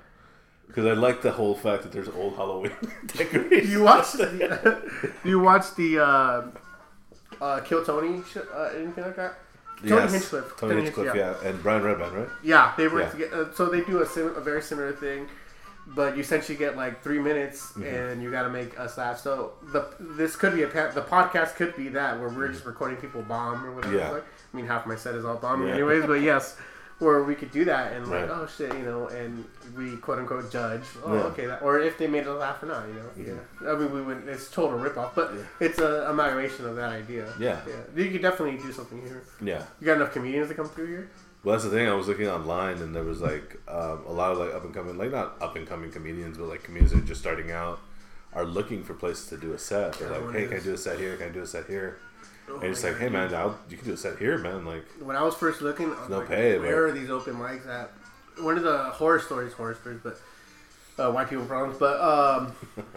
Because 0.73 0.85
I 0.85 0.93
like 0.93 1.21
the 1.21 1.31
whole 1.33 1.53
fact 1.55 1.83
that 1.83 1.91
there's 1.91 2.07
old 2.09 2.35
Halloween 2.35 2.71
decorations. 3.07 3.69
you 3.69 3.83
watch 3.83 4.13
the, 4.13 5.11
you 5.25 5.39
watch 5.39 5.75
the 5.75 5.99
uh, 5.99 6.41
uh, 7.43 7.59
Kill 7.61 7.83
Tony 7.83 8.21
sh- 8.31 8.37
uh, 8.53 8.69
anything 8.77 9.03
like 9.03 9.15
that? 9.17 9.33
Tony 9.79 9.91
Yes. 10.01 10.11
Hinchcliffe. 10.13 10.53
Tony 10.57 10.81
Hinchcliffe, 10.83 11.15
yeah. 11.15 11.35
and 11.43 11.61
Brian 11.63 11.81
Redban, 11.81 12.13
right? 12.13 12.29
Yeah, 12.43 12.73
they 12.77 12.87
work 12.87 13.03
Yeah. 13.03 13.09
together. 13.09 13.45
Uh, 13.49 13.53
so 13.53 13.65
they 13.65 13.81
do 13.81 14.01
a, 14.01 14.05
sim- 14.05 14.35
a 14.35 14.39
very 14.41 14.61
similar 14.61 14.93
thing, 14.93 15.27
but 15.87 16.15
you 16.15 16.21
essentially 16.21 16.57
get 16.57 16.77
like 16.77 17.01
three 17.03 17.19
minutes, 17.19 17.71
Mm-hmm. 17.71 17.83
and 17.83 18.21
you 18.23 18.29
got 18.31 18.43
to 18.43 18.49
make 18.49 18.79
us 18.79 18.97
laugh. 18.97 19.17
So 19.19 19.53
the 19.73 19.87
this 19.99 20.35
could 20.35 20.53
be 20.53 20.63
a 20.63 20.67
pa- 20.67 20.91
the 20.91 21.01
podcast 21.01 21.55
could 21.55 21.75
be 21.75 21.89
that 21.89 22.19
where 22.19 22.29
we're 22.29 22.49
just 22.49 22.65
recording 22.65 22.97
people 22.97 23.23
bomb 23.23 23.65
or 23.65 23.71
whatever. 23.73 23.95
Mm-hmm. 23.95 24.05
Yeah. 24.07 24.11
Like, 24.11 24.25
I 24.53 24.57
mean, 24.57 24.67
half 24.67 24.85
my 24.85 24.95
set 24.95 25.15
is 25.15 25.25
all 25.25 25.35
bombing 25.37 25.67
Yeah. 25.69 25.73
anyways, 25.75 26.05
but 26.05 26.21
yes. 26.21 26.55
Where 27.01 27.23
we 27.23 27.33
could 27.33 27.49
do 27.49 27.65
that 27.65 27.93
and 27.93 28.07
like, 28.07 28.29
oh 28.29 28.47
shit, 28.55 28.71
you 28.73 28.83
know, 28.83 29.07
and 29.07 29.43
we 29.75 29.97
quote 29.97 30.19
unquote 30.19 30.51
judge. 30.51 30.83
Oh, 31.03 31.15
Yeah. 31.15 31.21
okay, 31.23 31.45
that, 31.47 31.63
or 31.63 31.79
if 31.79 31.97
they 31.97 32.05
made 32.05 32.27
us 32.27 32.39
laugh 32.39 32.61
or 32.61 32.67
not, 32.67 32.87
you 32.87 32.93
know. 32.93 33.37
Yeah, 33.63 33.71
I 33.71 33.75
mean, 33.75 33.91
we 33.91 34.03
would. 34.03 34.27
It's 34.27 34.51
total 34.51 34.77
ripoff, 34.77 35.15
but 35.15 35.33
Yeah. 35.33 35.41
it's 35.59 35.79
a 35.79 36.05
amalgamation 36.11 36.67
of 36.67 36.75
that 36.75 36.91
idea. 36.91 37.33
Yeah. 37.39 37.59
yeah. 37.67 37.73
You 38.03 38.11
could 38.11 38.21
definitely 38.21 38.61
do 38.61 38.71
something 38.71 39.01
here. 39.01 39.23
Yeah. 39.41 39.63
You 39.79 39.87
got 39.87 39.95
enough 39.95 40.13
comedians 40.13 40.49
to 40.49 40.53
come 40.53 40.69
through 40.69 40.87
here. 40.87 41.09
Well, 41.43 41.53
that's 41.53 41.63
the 41.63 41.71
thing. 41.71 41.87
I 41.89 41.93
was 41.95 42.07
looking 42.07 42.27
online, 42.27 42.77
and 42.83 42.95
there 42.95 43.03
was 43.03 43.19
like 43.19 43.59
um, 43.67 44.03
a 44.07 44.11
lot 44.13 44.31
of 44.33 44.37
like 44.37 44.53
up 44.53 44.63
and 44.63 44.71
coming, 44.71 44.95
like 44.99 45.09
not 45.11 45.41
up 45.41 45.55
and 45.55 45.67
coming 45.67 45.89
comedians, 45.91 46.37
but 46.37 46.49
like 46.49 46.61
comedians 46.61 46.91
that 46.91 46.99
are 46.99 47.07
just 47.07 47.19
starting 47.21 47.49
out 47.51 47.79
are 48.33 48.45
looking 48.45 48.83
for 48.83 48.93
places 48.93 49.25
to 49.29 49.37
do 49.37 49.53
a 49.53 49.57
set. 49.57 49.93
They're 49.93 50.11
like, 50.11 50.31
hey, 50.35 50.45
can 50.45 50.57
I 50.57 50.59
do 50.59 50.75
a 50.75 50.77
set 50.77 50.99
here? 50.99 51.17
Can 51.17 51.29
I 51.29 51.31
do 51.31 51.41
a 51.41 51.47
set 51.47 51.65
here? 51.65 51.97
Oh 52.51 52.55
and 52.59 52.65
it's 52.65 52.83
like, 52.83 52.97
hey, 52.97 53.09
man, 53.09 53.33
I'll, 53.33 53.57
you 53.69 53.77
can 53.77 53.87
do 53.87 53.93
a 53.93 53.97
set 53.97 54.17
here, 54.17 54.37
man. 54.37 54.65
Like, 54.65 54.85
when 55.01 55.15
I 55.15 55.23
was 55.23 55.35
first 55.35 55.61
looking, 55.61 55.87
I 55.93 55.99
was 56.01 56.09
No 56.09 56.19
like, 56.19 56.27
pay, 56.27 56.57
where 56.59 56.87
but- 56.87 56.91
are 56.95 56.99
these 56.99 57.09
open 57.09 57.35
mics 57.35 57.67
at? 57.67 57.91
One 58.39 58.57
of 58.57 58.63
the 58.63 58.77
horror 58.91 59.19
stories, 59.19 59.53
horror 59.53 59.75
stories, 59.75 59.99
but 60.03 60.17
uh, 60.97 61.11
white 61.11 61.29
people 61.29 61.45
problems. 61.45 61.77
But 61.77 61.99
um, 61.99 62.53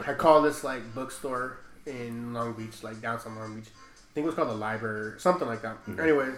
I 0.06 0.12
call 0.14 0.42
this 0.42 0.62
like 0.64 0.94
bookstore 0.94 1.58
in 1.86 2.32
Long 2.32 2.52
Beach, 2.54 2.82
like 2.82 3.00
downtown 3.00 3.36
Long 3.36 3.54
Beach. 3.56 3.68
I 3.68 4.14
think 4.14 4.24
it 4.24 4.26
was 4.26 4.34
called 4.36 4.48
the 4.50 4.54
library, 4.54 5.18
something 5.18 5.46
like 5.48 5.62
that. 5.62 5.74
Mm-hmm. 5.86 6.00
Anyways, 6.00 6.34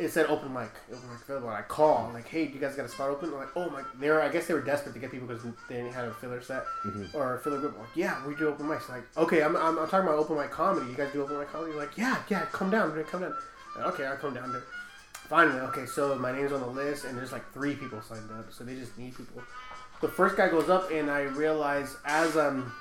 it 0.00 0.10
said 0.10 0.26
open 0.26 0.52
mic, 0.52 0.70
open 0.90 1.08
mic 1.10 1.20
available. 1.22 1.48
I 1.50 1.62
call, 1.62 2.10
like, 2.14 2.26
hey, 2.26 2.46
do 2.46 2.54
you 2.54 2.60
guys 2.60 2.74
got 2.74 2.86
a 2.86 2.88
spot 2.88 3.10
open? 3.10 3.28
I'm 3.28 3.36
like, 3.36 3.56
oh 3.56 3.68
my, 3.70 3.82
they 4.00 4.08
were. 4.10 4.22
I 4.22 4.28
guess 4.30 4.46
they 4.46 4.54
were 4.54 4.62
desperate 4.62 4.94
to 4.94 4.98
get 4.98 5.10
people 5.10 5.26
because 5.28 5.44
they 5.68 5.76
didn't 5.76 5.92
have 5.92 6.08
a 6.08 6.14
filler 6.14 6.42
set 6.42 6.64
Mm-hmm. 6.84 7.16
or 7.16 7.36
a 7.36 7.38
filler 7.40 7.58
group. 7.58 7.74
I'm 7.74 7.80
like, 7.80 7.96
yeah, 7.96 8.26
we 8.26 8.34
do 8.34 8.48
open 8.48 8.66
mics. 8.66 8.88
Like, 8.88 9.02
okay, 9.16 9.42
I'm, 9.42 9.54
I'm, 9.56 9.78
I'm 9.78 9.88
talking 9.88 10.08
about 10.08 10.18
open 10.18 10.36
mic 10.36 10.50
comedy. 10.50 10.90
You 10.90 10.96
guys 10.96 11.12
do 11.12 11.22
open 11.22 11.38
mic 11.38 11.48
comedy? 11.52 11.72
Like, 11.74 11.96
yeah, 11.96 12.16
yeah, 12.28 12.46
come 12.52 12.70
down, 12.70 12.90
come 13.04 13.20
down. 13.20 13.34
Like, 13.76 13.86
okay, 13.94 14.06
I'll 14.06 14.16
come 14.16 14.34
down 14.34 14.52
there. 14.52 14.62
Finally, 15.28 15.60
okay, 15.60 15.86
so 15.86 16.14
my 16.16 16.32
name's 16.32 16.52
on 16.52 16.60
the 16.60 16.66
list, 16.66 17.04
and 17.04 17.16
there's 17.16 17.32
like 17.32 17.50
three 17.52 17.74
people 17.74 18.02
signed 18.02 18.28
up, 18.38 18.52
so 18.52 18.64
they 18.64 18.74
just 18.74 18.98
need 18.98 19.16
people. 19.16 19.42
The 20.00 20.08
first 20.08 20.36
guy 20.36 20.48
goes 20.48 20.68
up, 20.68 20.90
and 20.90 21.10
I 21.10 21.20
realize 21.22 21.96
as 22.04 22.36
I'm 22.36 22.72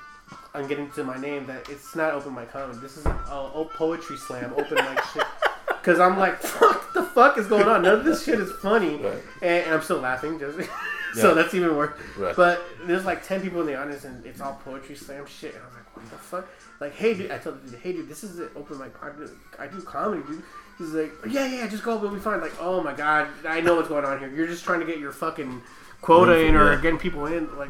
I'm 0.54 0.68
getting 0.68 0.90
to 0.92 1.04
my 1.04 1.18
name 1.20 1.46
that 1.48 1.70
it's 1.70 1.96
not 1.96 2.14
open 2.14 2.34
mic 2.34 2.52
comedy. 2.52 2.80
This 2.80 2.98
is 2.98 3.06
a, 3.06 3.10
a 3.10 3.66
poetry 3.76 4.18
slam, 4.18 4.54
open 4.58 4.76
mic 4.76 5.04
shit. 5.14 5.24
Because 5.82 6.00
I'm 6.00 6.18
like, 6.18 6.38
fuck, 6.42 6.94
the 6.94 7.04
fuck 7.04 7.38
is 7.38 7.48
going 7.48 7.68
on? 7.68 7.82
None 7.82 8.00
of 8.00 8.06
this 8.06 8.24
shit 8.24 8.40
is 8.40 8.52
funny, 8.62 8.96
Right. 9.04 9.18
and, 9.42 9.66
and 9.66 9.74
I'm 9.76 9.82
still 9.82 10.00
laughing. 10.00 10.40
Just 10.40 10.58
Yeah. 11.14 11.24
so 11.24 11.36
that's 11.36 11.54
even 11.54 11.76
worse. 11.76 11.92
Right. 12.18 12.34
But 12.34 12.62
there's 12.84 13.04
like 13.04 13.22
ten 13.22 13.42
people 13.42 13.60
in 13.62 13.68
the 13.68 13.76
audience, 13.76 14.06
and 14.06 14.26
it's 14.26 14.40
all 14.40 14.62
poetry 14.64 14.96
slam 14.96 15.26
shit. 15.26 15.54
And 15.56 15.62
I'm 15.64 15.74
like, 15.74 15.96
what 15.98 16.10
the 16.10 16.16
fuck? 16.18 16.48
Like, 16.80 16.96
hey, 16.96 17.14
dude, 17.14 17.32
I 17.32 17.38
told 17.38 17.62
the 17.66 17.72
dude, 17.72 17.80
hey, 17.82 17.92
dude, 17.92 18.08
this 18.08 18.24
is 18.24 18.40
an 18.40 18.50
open 18.56 18.78
mic. 18.80 18.94
I 19.04 19.10
do, 19.10 19.30
I 19.60 19.68
do 19.68 19.82
comedy, 19.82 20.24
dude. 20.26 20.42
He's 20.78 20.94
like, 20.94 21.12
yeah, 21.30 21.46
yeah, 21.48 21.68
just 21.68 21.84
go, 21.84 21.98
we'll 21.98 22.12
be 22.12 22.20
fine. 22.20 22.40
Like, 22.40 22.54
oh 22.62 22.82
my 22.82 22.94
god, 22.94 23.28
I 23.46 23.60
know 23.60 23.76
what's 23.76 23.90
going 23.90 24.06
on 24.06 24.20
here. 24.20 24.30
You're 24.34 24.48
just 24.48 24.64
trying 24.64 24.80
to 24.80 24.86
get 24.86 25.00
your 25.00 25.12
fucking 25.12 25.62
quota 26.02 26.46
in 26.46 26.56
or 26.56 26.80
getting 26.80 26.98
people 26.98 27.26
in. 27.26 27.56
Like, 27.58 27.70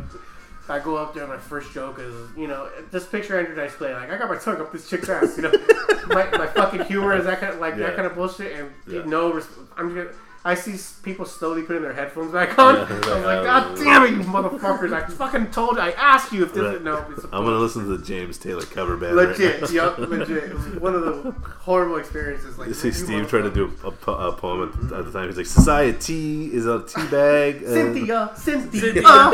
I 0.70 0.80
go 0.80 0.96
up 0.98 1.14
there, 1.14 1.26
my 1.28 1.38
first 1.38 1.72
joke 1.74 1.98
is, 2.00 2.14
you 2.38 2.48
know, 2.48 2.70
this 2.92 3.06
picture 3.06 3.38
Andrew 3.40 3.56
Dice 3.56 3.74
Clay. 3.76 3.94
Like, 3.94 4.10
I 4.12 4.18
got 4.18 4.30
my 4.30 4.38
tongue 4.38 4.62
up 4.62 4.72
this 4.72 4.90
chick's 4.90 5.10
ass. 5.10 5.36
You 5.38 5.44
know, 5.44 5.52
my, 6.08 6.30
my 6.38 6.48
fucking 6.48 6.84
humor 6.86 7.14
is 7.16 7.26
that 7.26 7.40
kind 7.40 7.54
of 7.54 7.60
like 7.60 7.76
Yeah. 7.76 7.88
that 7.88 7.96
kind 7.96 8.06
of 8.08 8.16
bullshit. 8.16 8.58
And 8.60 8.72
Yeah. 8.88 9.04
know, 9.06 9.42
I'm 9.78 9.96
just. 9.96 10.16
I 10.44 10.56
see 10.56 10.76
people 11.04 11.26
slowly 11.26 11.62
putting 11.62 11.84
their 11.84 11.94
headphones 11.94 12.32
back 12.32 12.58
on. 12.58 12.76
Yeah, 12.82 12.86
I 12.90 12.94
was 12.96 13.08
like, 13.08 13.24
like, 13.26 13.38
oh. 13.40 13.44
God 13.44 13.78
damn 13.78 14.04
it, 14.06 14.12
you 14.12 14.24
motherfuckers! 14.24 14.92
I 14.92 15.06
fucking 15.08 15.52
told 15.52 15.76
you. 15.76 15.82
I 15.82 15.92
asked 15.92 16.32
you 16.34 16.44
if 16.44 16.54
this. 16.54 16.64
Right. 16.64 16.82
No, 16.84 17.06
it's 17.12 17.24
a 17.24 17.28
I'm 17.28 17.44
gonna 17.46 17.58
listen 17.60 17.84
to 17.86 17.96
the 17.98 18.04
James 18.04 18.40
Taylor 18.40 18.64
cover 18.64 18.98
band. 18.98 19.16
right 19.16 19.28
Legit, 19.28 19.62
now. 19.62 19.68
yup, 19.72 19.98
legit. 20.00 20.44
It 20.46 20.54
was 20.56 20.66
one 20.78 20.96
of 20.96 21.02
the 21.04 21.32
horrible 21.60 21.98
experiences. 21.98 22.58
Like 22.58 22.70
You 22.70 22.74
see 22.74 22.88
you 22.88 22.94
Steve 22.94 23.30
trying 23.30 23.44
to 23.44 23.52
do 23.52 23.66
a, 23.84 23.92
po- 23.92 24.16
a 24.16 24.34
poem 24.34 24.70
at 24.70 24.90
the, 24.90 24.96
at 24.98 25.06
the 25.06 25.12
time. 25.12 25.28
He's 25.28 25.38
like, 25.38 25.46
"Society 25.46 26.52
is 26.54 26.66
a 26.66 26.84
tea 26.88 27.06
bag." 27.08 27.58
and- 27.58 27.68
uh, 27.68 27.72
Cynthia, 27.74 28.32
Cynthia, 28.36 28.82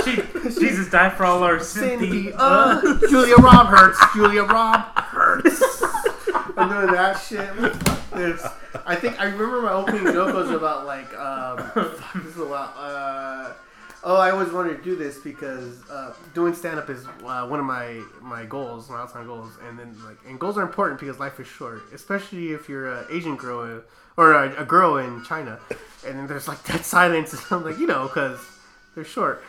Cynthia, 0.03 0.42
she, 0.53 0.60
Jesus 0.60 0.90
died 0.90 1.14
for 1.14 1.24
all 1.26 1.42
our 1.44 1.60
Cynthia, 1.61 2.38
Cynthia. 2.38 3.10
Julia 3.10 3.36
Rob 3.38 3.68
hurts, 3.68 4.00
Julia 4.14 4.44
Rob 4.44 4.82
hurts. 4.98 5.61
I'm 6.58 6.69
doing 6.69 6.92
that 6.94 7.14
shit. 7.16 7.50
I 8.86 8.96
think 8.96 9.20
I 9.20 9.26
remember 9.26 9.62
my 9.62 9.74
opening 9.74 10.06
joke 10.06 10.34
was 10.34 10.50
about 10.50 10.86
like, 10.86 11.14
um, 11.18 11.72
this 12.16 12.26
is 12.26 12.38
a 12.38 12.44
lot. 12.44 12.74
Uh, 12.78 13.54
oh, 14.04 14.16
I 14.16 14.32
always 14.32 14.50
wanted 14.52 14.78
to 14.78 14.84
do 14.84 14.96
this 14.96 15.18
because 15.20 15.88
uh, 15.90 16.14
doing 16.34 16.54
stand 16.54 16.80
up 16.80 16.90
is 16.90 17.06
uh, 17.24 17.46
one 17.48 17.60
of 17.60 17.66
my 17.66 18.02
my 18.22 18.46
goals, 18.46 18.90
my 18.90 18.98
outside 18.98 19.26
goals, 19.26 19.52
and 19.68 19.78
then 19.78 19.96
like, 20.06 20.18
and 20.28 20.40
goals 20.40 20.58
are 20.58 20.64
important 20.64 21.00
because 21.00 21.20
life 21.20 21.40
is 21.40 21.48
short, 21.48 21.84
especially 21.94 22.52
if 22.52 22.70
you're 22.70 22.92
an 22.92 23.06
Asian 23.12 23.36
girl 23.36 23.60
uh, 23.60 23.82
or 24.22 24.34
a, 24.34 24.62
a 24.62 24.66
girl 24.66 24.98
in 24.98 25.24
China, 25.24 25.60
and 26.06 26.18
then 26.18 26.28
there's 26.28 26.48
like 26.48 26.64
that 26.64 26.86
silence, 26.86 27.34
and 27.34 27.42
I'm 27.52 27.64
like, 27.64 27.78
you 27.78 27.88
know, 27.88 28.04
because 28.08 28.40
they're 28.96 29.04
short. 29.04 29.44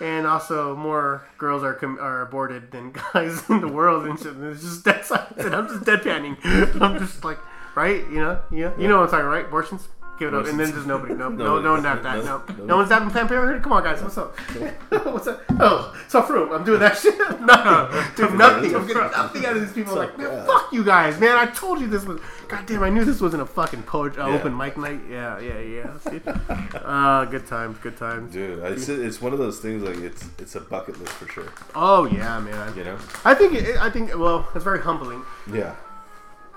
And 0.00 0.26
also, 0.26 0.74
more 0.74 1.24
girls 1.38 1.62
are 1.62 1.74
com- 1.74 1.98
are 2.00 2.22
aborted 2.22 2.72
than 2.72 2.92
guys 3.12 3.48
in 3.48 3.60
the 3.60 3.68
world, 3.68 4.06
and. 4.06 4.20
And 4.24 4.44
it's 4.52 4.62
just 4.62 4.84
dead 4.84 5.04
silence, 5.04 5.34
and 5.38 5.54
I'm 5.54 5.68
just 5.68 5.84
deadpanning. 5.84 6.36
I'm 6.80 6.98
just 6.98 7.24
like, 7.24 7.38
right? 7.74 8.00
You 8.10 8.18
know, 8.20 8.40
yeah, 8.50 8.72
you 8.78 8.88
know 8.88 8.98
what 9.00 9.04
I'm 9.04 9.10
talking, 9.10 9.26
right? 9.26 9.44
Abortions, 9.46 9.88
give 10.18 10.28
it 10.32 10.34
up, 10.34 10.46
and 10.46 10.58
then 10.58 10.70
there's 10.70 10.86
nobody, 10.86 11.14
no, 11.14 11.28
no, 11.30 11.60
no, 11.60 11.76
not 11.76 12.02
that, 12.02 12.24
no, 12.24 12.42
no, 12.56 12.64
no 12.64 12.76
one's 12.76 12.90
having 12.90 13.10
Planned 13.10 13.28
Parenthood. 13.28 13.62
Come 13.62 13.72
on, 13.72 13.82
guys, 13.82 14.02
what's 14.02 14.16
up? 14.18 14.36
what's 15.06 15.26
up? 15.26 15.42
Oh, 15.60 15.94
tough 16.08 16.30
room. 16.30 16.52
I'm 16.52 16.64
doing 16.64 16.80
that 16.80 16.96
shit. 16.98 17.18
no, 17.18 18.04
dude, 18.16 18.34
nothing. 18.38 18.74
I'm 18.74 18.86
getting 18.86 19.02
nothing 19.02 19.46
out 19.46 19.56
of 19.56 19.62
these 19.62 19.72
people. 19.72 19.96
Like, 19.96 20.16
man, 20.18 20.46
fuck 20.46 20.72
you 20.72 20.84
guys, 20.84 21.18
man. 21.18 21.36
I 21.36 21.46
told 21.46 21.80
you 21.80 21.88
this 21.88 22.04
was. 22.04 22.20
God 22.46 22.66
damn, 22.66 22.82
I 22.82 22.90
knew 22.90 23.04
this 23.06 23.20
wasn't 23.22 23.42
a 23.42 23.46
fucking 23.46 23.84
poet, 23.84 24.18
uh, 24.18 24.26
Yeah. 24.28 24.34
open 24.34 24.54
mic 24.56 24.76
night. 24.76 25.00
Yeah, 25.10 25.40
yeah, 25.40 25.58
yeah. 25.60 25.98
See? 25.98 26.20
Uh, 26.74 27.24
good 27.24 27.46
times, 27.46 27.78
good 27.78 27.96
times. 27.96 28.32
Dude, 28.32 28.58
it's, 28.64 28.88
it's 28.88 29.20
one 29.22 29.32
of 29.32 29.38
those 29.38 29.60
things 29.60 29.82
like 29.82 29.96
it's 29.96 30.28
it's 30.38 30.54
a 30.54 30.60
bucket 30.60 30.98
list 31.00 31.12
for 31.12 31.26
sure. 31.26 31.50
Oh 31.74 32.04
yeah, 32.04 32.38
man. 32.40 32.76
You 32.76 32.84
know? 32.84 32.98
I 33.24 33.34
think 33.34 33.54
it, 33.54 33.78
I 33.78 33.88
think 33.90 34.14
well, 34.16 34.46
it's 34.54 34.62
very 34.62 34.80
humbling. 34.80 35.22
Yeah. 35.52 35.74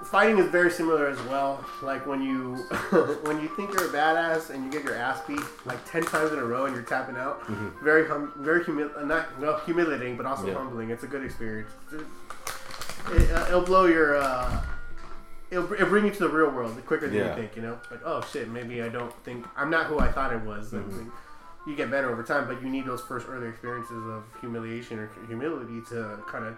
Fighting 0.04 0.38
is 0.38 0.48
very 0.50 0.72
similar 0.72 1.08
as 1.08 1.20
well. 1.24 1.66
Like 1.82 2.06
when 2.06 2.22
you 2.22 2.56
when 3.24 3.42
you 3.42 3.48
think 3.50 3.74
you're 3.74 3.86
a 3.90 3.90
badass 3.94 4.52
and 4.52 4.64
you 4.64 4.72
get 4.72 4.84
your 4.84 4.96
ass 4.96 5.20
beat 5.28 5.42
like 5.66 5.84
ten 5.90 6.04
times 6.04 6.32
in 6.32 6.40
a 6.40 6.46
row 6.46 6.66
and 6.66 6.74
you're 6.76 6.84
tapping 6.84 7.18
out. 7.18 7.46
Very 7.84 8.08
hum, 8.08 8.32
very 8.38 8.64
humil 8.64 8.96
uh, 8.98 9.04
not 9.04 9.40
no, 9.42 9.58
humiliating, 9.66 10.16
but 10.16 10.26
also 10.26 10.44
Mm-hmm. 10.44 10.52
Yeah. 10.52 10.58
humbling. 10.64 10.90
It's 10.92 11.04
a 11.04 11.08
good 11.08 11.24
experience. 11.26 11.72
It, 11.92 13.32
uh, 13.32 13.46
it'll 13.48 13.62
blow 13.62 13.86
your. 13.86 14.18
Uh, 14.18 14.62
It'll, 15.50 15.72
it'll 15.72 15.88
bring 15.88 16.04
you 16.04 16.12
to 16.12 16.20
the 16.20 16.28
real 16.28 16.50
world 16.52 16.76
quicker 16.86 17.08
than 17.08 17.16
Yeah. 17.20 17.30
you 17.30 17.42
think, 17.42 17.56
you 17.56 17.62
know? 17.62 17.80
Like, 17.90 18.02
oh 18.04 18.20
shit, 18.34 18.50
maybe 18.50 18.82
I 18.82 18.90
don't 18.90 19.14
think, 19.24 19.46
I'm 19.56 19.70
not 19.70 19.86
who 19.86 19.98
I 19.98 20.12
thought 20.12 20.34
I 20.34 20.36
was. 20.36 20.72
Mm-hmm. 20.74 21.08
You 21.70 21.76
get 21.78 21.90
better 21.90 22.12
over 22.12 22.22
time, 22.22 22.50
but 22.50 22.62
you 22.62 22.68
need 22.68 22.86
those 22.86 23.00
first 23.00 23.28
early 23.30 23.48
experiences 23.48 24.06
of 24.08 24.26
humiliation 24.42 25.00
or 25.00 25.10
humility 25.26 25.80
to 25.88 26.20
kind 26.28 26.44
of 26.44 26.58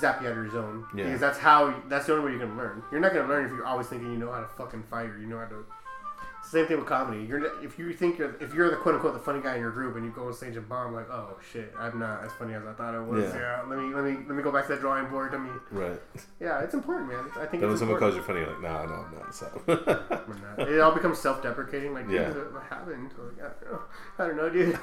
zap 0.00 0.20
you 0.22 0.28
out 0.28 0.32
of 0.32 0.36
your 0.38 0.50
zone. 0.50 0.86
Yeah. 0.94 1.04
Because 1.04 1.20
that's 1.20 1.38
how, 1.38 1.82
that's 1.88 2.06
the 2.06 2.12
only 2.14 2.24
way 2.32 2.38
you're 2.38 2.46
to 2.46 2.54
learn. 2.54 2.82
You're 2.90 3.00
not 3.00 3.12
going 3.12 3.26
to 3.26 3.32
learn 3.32 3.44
if 3.44 3.50
you're 3.52 3.66
always 3.66 3.86
thinking 3.86 4.10
you 4.12 4.18
know 4.18 4.32
how 4.32 4.40
to 4.40 4.48
fucking 4.48 4.82
fight 4.90 5.10
or 5.10 5.18
you 5.18 5.26
know 5.26 5.38
how 5.38 5.46
to. 5.46 5.64
Same 6.46 6.66
thing 6.66 6.76
with 6.76 6.86
comedy. 6.86 7.24
You're 7.24 7.64
if 7.64 7.78
you 7.78 7.90
think 7.94 8.18
you're 8.18 8.36
if 8.38 8.52
you're 8.52 8.68
the 8.68 8.76
quote 8.76 8.94
unquote 8.96 9.14
the 9.14 9.18
funny 9.18 9.40
guy 9.40 9.54
in 9.54 9.62
your 9.62 9.70
group 9.70 9.96
and 9.96 10.04
you 10.04 10.12
go 10.12 10.26
on 10.26 10.34
stage 10.34 10.56
and 10.56 10.68
bomb 10.68 10.92
like 10.92 11.08
oh 11.08 11.38
shit 11.52 11.72
I'm 11.78 11.98
not 11.98 12.22
as 12.22 12.32
funny 12.32 12.52
as 12.52 12.62
I 12.66 12.74
thought 12.74 12.94
I 12.94 12.98
was 13.00 13.32
Yeah. 13.32 13.40
yeah, 13.40 13.62
let 13.66 13.78
me 13.78 13.94
let 13.94 14.04
me 14.04 14.10
let 14.28 14.36
me 14.36 14.42
go 14.42 14.52
back 14.52 14.66
to 14.66 14.72
that 14.74 14.82
drawing 14.82 15.08
board 15.08 15.32
let 15.32 15.40
me 15.40 15.48
Right. 15.70 15.98
yeah 16.40 16.60
it's 16.60 16.74
important 16.74 17.08
man 17.08 17.24
I 17.36 17.46
think 17.46 17.62
Then 17.62 17.70
when 17.70 17.78
someone 17.78 17.98
calls 17.98 18.14
you 18.14 18.20
funny, 18.20 18.40
you're 18.40 18.50
like, 18.50 18.60
nah, 18.60 18.84
no, 18.84 18.92
I'm 18.92 19.14
not. 19.18 19.34
So. 19.34 19.62
Not. 19.66 20.68
It 20.68 20.80
all 20.80 20.92
becomes 20.92 21.18
self-deprecating. 21.18 21.94
Like, 21.94 22.10
Yeah. 22.10 22.28
yeah. 22.28 22.34
what 22.34 22.62
happened? 22.64 23.12
Like, 23.16 23.40
I 23.40 23.64
don't 23.64 23.72
know. 23.72 23.82
I 24.18 24.26
don't 24.26 24.36
know, 24.36 24.50
dude. 24.50 24.74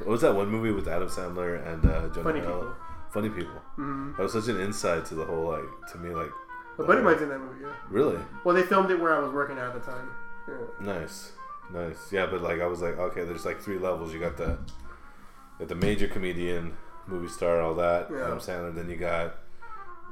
what 0.00 0.08
was 0.08 0.20
that 0.20 0.34
one 0.34 0.50
movie 0.50 0.72
with 0.72 0.86
Adam 0.88 1.08
Sandler 1.08 1.66
and 1.66 1.86
uh, 1.86 2.08
Jonah 2.10 2.22
Funny 2.22 2.40
Hill? 2.40 2.58
people. 2.60 2.74
Funny 3.10 3.30
people. 3.30 3.54
Mm-hmm. 3.78 4.12
That 4.16 4.22
was 4.22 4.32
such 4.32 4.48
an 4.48 4.60
insight 4.60 5.04
to 5.06 5.14
the 5.14 5.24
whole 5.24 5.48
like 5.48 5.90
to 5.92 5.98
me 5.98 6.10
like. 6.14 6.30
A 6.78 6.84
buddy 6.84 6.98
of 6.98 7.04
mine's 7.04 7.22
in 7.22 7.28
that 7.30 7.40
movie. 7.40 7.62
Yeah. 7.64 7.72
Really 7.90 8.18
Well, 8.44 8.54
they 8.54 8.62
filmed 8.62 8.90
it 8.90 9.00
where 9.00 9.12
I 9.14 9.18
was 9.18 9.32
working 9.32 9.58
at 9.58 9.72
the 9.74 9.80
time. 9.80 10.10
Yeah. 10.46 10.54
nice, 10.80 11.32
nice. 11.72 12.12
Yeah, 12.12 12.26
but 12.26 12.40
like 12.42 12.60
I 12.60 12.66
was 12.66 12.80
like, 12.80 12.96
okay, 12.98 13.24
there's 13.24 13.44
like 13.44 13.60
three 13.60 13.78
levels. 13.78 14.14
You 14.14 14.20
got 14.20 14.36
the, 14.36 14.58
got 15.58 15.66
the 15.68 15.74
major 15.74 16.06
comedian, 16.06 16.76
movie 17.08 17.28
star, 17.28 17.60
all 17.60 17.74
that. 17.74 18.08
Yeah. 18.10 18.24
Adam 18.26 18.38
Sandler. 18.38 18.72
Then 18.74 18.88
you 18.88 18.96
got 18.96 19.34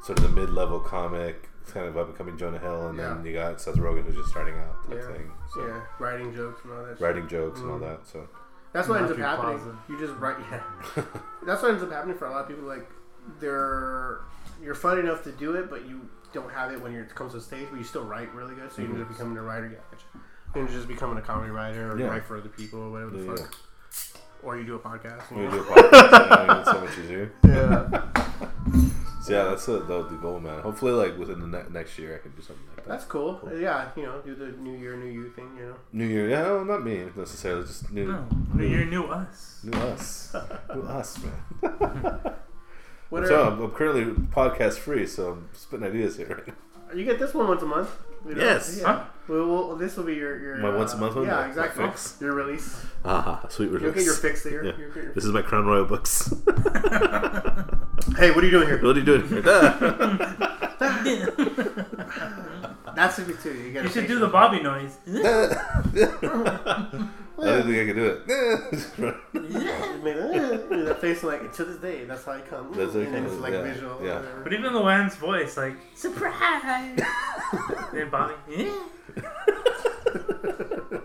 sort 0.03 0.19
of 0.19 0.25
the 0.25 0.31
mid-level 0.41 0.81
comic, 0.81 1.49
kind 1.73 1.87
of 1.87 1.97
up 1.97 2.09
and 2.09 2.17
coming 2.19 2.37
Jonah 2.37 2.59
Hill, 2.59 2.89
and 2.89 2.99
then 2.99 3.25
you 3.25 3.33
got 3.33 3.61
Seth 3.61 3.77
Rogen 3.77 4.05
who's 4.05 4.17
just 4.17 4.31
starting 4.31 4.57
out 4.59 4.75
Yeah. 4.91 5.07
thing. 5.13 5.31
So 5.55 5.67
Yeah, 5.67 5.81
writing 6.01 6.35
jokes 6.35 6.61
and 6.65 6.73
all 6.73 6.85
that. 6.85 6.99
shit. 6.99 7.01
writing 7.01 7.29
jokes 7.29 7.61
and 7.61 7.71
all 7.71 7.79
Mhm. 7.79 7.83
that. 7.83 8.07
So 8.09 8.29
That's 8.73 8.89
what 8.89 9.01
ends 9.01 9.11
up 9.11 9.19
happening. 9.19 9.79
You 9.89 9.99
just 9.99 10.15
write. 10.19 10.37
Yeah. 10.51 10.63
That's 11.47 11.63
what 11.63 11.71
ends 11.71 11.83
up 11.83 11.91
happening 11.91 12.17
for 12.17 12.27
a 12.27 12.31
lot 12.31 12.43
of 12.43 12.49
people. 12.49 12.65
Like, 12.65 12.89
they're 13.41 14.21
you're 14.63 14.75
fun 14.75 14.99
enough 14.99 15.23
to 15.25 15.33
do 15.33 15.55
it, 15.55 15.71
but 15.71 15.87
you 15.87 16.09
don't 16.33 16.51
have 16.51 16.73
it 16.73 16.81
when 16.81 16.93
you're, 16.93 17.05
it 17.05 17.15
comes 17.15 17.33
to 17.33 17.41
stage. 17.41 17.67
But 17.71 17.79
you 17.79 17.85
still 17.85 18.05
write 18.05 18.35
really 18.35 18.55
good, 18.55 18.73
so 18.73 18.83
you 18.83 18.89
end 18.89 18.97
up 18.97 19.05
mm-hmm. 19.05 19.13
becoming 19.13 19.37
a 19.39 19.43
writer. 19.43 19.67
Yeah, 19.67 19.99
you 20.55 20.61
end 20.61 20.69
up 20.69 20.75
just 20.75 20.89
becoming 20.89 21.19
a 21.19 21.23
comedy 21.23 21.51
writer 21.51 21.93
or 21.93 21.99
Yeah. 21.99 22.07
write 22.07 22.25
for 22.25 22.39
other 22.39 22.49
people 22.49 22.81
or 22.81 22.91
whatever 22.91 23.11
the 23.11 23.25
Yeah, 23.25 23.37
fuck. 23.37 23.55
Or 24.43 24.57
you 24.57 24.65
do 24.65 24.75
a 24.75 24.79
podcast. 24.79 25.31
you 25.31 25.39
we 25.39 25.43
know? 25.45 25.51
do 25.51 25.61
a 25.61 25.65
podcast. 25.65 26.47
yeah, 26.47 26.61
it's 26.61 26.71
so 26.71 26.81
much 26.81 26.99
easier. 26.99 27.33
yeah. 27.45 28.83
So 29.27 29.33
yeah, 29.33 29.51
that's 29.51 29.67
the, 29.67 29.81
the, 29.81 30.05
the 30.05 30.17
goal, 30.17 30.39
man. 30.39 30.61
Hopefully, 30.61 30.93
like 30.93 31.19
within 31.19 31.41
the 31.41 31.49
ne- 31.49 31.69
next 31.73 31.99
year, 31.99 32.15
I 32.15 32.19
can 32.23 32.31
do 32.31 32.43
something 32.43 32.65
like 32.69 32.85
that. 32.85 32.89
That's 32.93 33.05
cool. 33.07 33.41
Yeah, 33.59 33.89
you 33.97 34.05
know, 34.05 34.21
do 34.21 34.37
the 34.37 34.53
New 34.57 34.79
Year, 34.79 34.97
New 34.97 35.11
You 35.11 35.31
thing. 35.31 35.51
You 35.59 35.67
know. 35.71 35.75
New 35.93 36.07
Year, 36.07 36.29
yeah, 36.31 36.43
well, 36.43 36.65
not 36.65 36.85
me 36.85 37.09
necessarily, 37.17 37.67
just 37.67 37.91
new, 37.91 38.07
No, 38.07 38.25
you're 38.63 38.87
new 38.87 39.07
us. 39.07 39.63
new 39.65 39.77
us, 39.79 40.37
new 40.73 40.83
us, 40.99 41.19
man. 41.25 42.21
What 43.09 43.27
so 43.27 43.49
I'm, 43.49 43.61
I'm 43.63 43.71
currently 43.73 44.05
podcast 44.33 44.75
free, 44.79 45.07
so 45.07 45.33
I'm 45.33 45.49
spitting 45.53 45.87
ideas 45.87 46.17
here. 46.17 46.29
Right 46.29 46.47
now. 46.49 46.95
you 46.95 47.05
get 47.05 47.19
this 47.19 47.35
one 47.35 47.49
once 47.49 47.63
a 47.63 47.67
month. 47.67 47.91
you 48.29 48.35
know? 48.35 48.45
Yes. 48.45 48.79
Yeah. 48.81 49.05
Well, 49.29 49.47
well, 49.47 49.77
this 49.77 49.97
will 49.97 50.05
be 50.05 50.15
your 50.15 50.39
your 50.41 50.57
My 50.59 50.69
uh, 50.69 50.77
once 50.79 50.95
a 50.95 50.99
month 50.99 51.17
one? 51.17 51.25
Yeah, 51.27 51.33
My- 51.35 51.41
my 51.43 51.49
exactly. 51.49 51.85
fix? 51.87 52.17
Your 52.21 52.35
release. 52.35 52.81
Ah, 53.05 53.45
sweet 53.49 53.67
release. 53.71 53.83
You'll 53.83 53.91
release. 53.93 54.05
get 54.05 54.05
your 54.05 54.15
fix 54.15 54.43
there. 54.45 54.65
Yeah. 54.65 54.73
You'll 54.79 54.93
get 54.93 55.03
your- 55.05 55.13
This 55.15 55.25
is 55.25 55.33
my 55.33 55.43
Crown 55.43 55.67
Royal 55.67 55.85
books. 55.85 56.33
Hey, 58.19 58.31
what 58.31 58.45
are 58.45 58.47
you 58.47 58.53
doing 58.53 58.69
here? 58.69 58.81
what 58.83 58.97
are 58.97 59.01
you 59.01 59.05
doing 59.05 59.27
here? 59.29 59.43
That's 62.95 63.19
it 63.19 63.41
too. 63.43 63.53
You, 63.53 63.83
You 63.83 63.89
should 63.89 64.07
do 64.07 64.19
the 64.21 64.29
Bobby 64.29 64.63
noise. 64.63 64.97
I 67.39 67.45
didn't 67.45 67.67
think 67.67 67.79
I 67.79 67.87
could 67.87 67.97
do 67.97 68.07
it. 68.07 68.23
yeah, 69.51 70.85
that 70.85 71.01
face 71.01 71.23
like 71.23 71.53
to 71.55 71.65
this 71.65 71.77
day. 71.79 72.05
That's 72.05 72.25
how 72.25 72.33
I 72.33 72.41
come. 72.41 72.73
That's 72.75 72.95
how 72.95 73.01
it 73.01 73.09
and 73.09 73.27
it's 73.27 73.37
like 73.37 73.53
yeah, 73.53 73.63
visual. 73.63 74.01
yeah. 74.03 74.23
But 74.43 74.53
even 74.55 74.73
Luanne's 74.73 75.17
voice, 75.17 75.57
like 75.57 75.77
surprise. 75.95 76.99
then 77.93 78.11
Bobby, 78.11 78.35
yeah. 78.49 78.75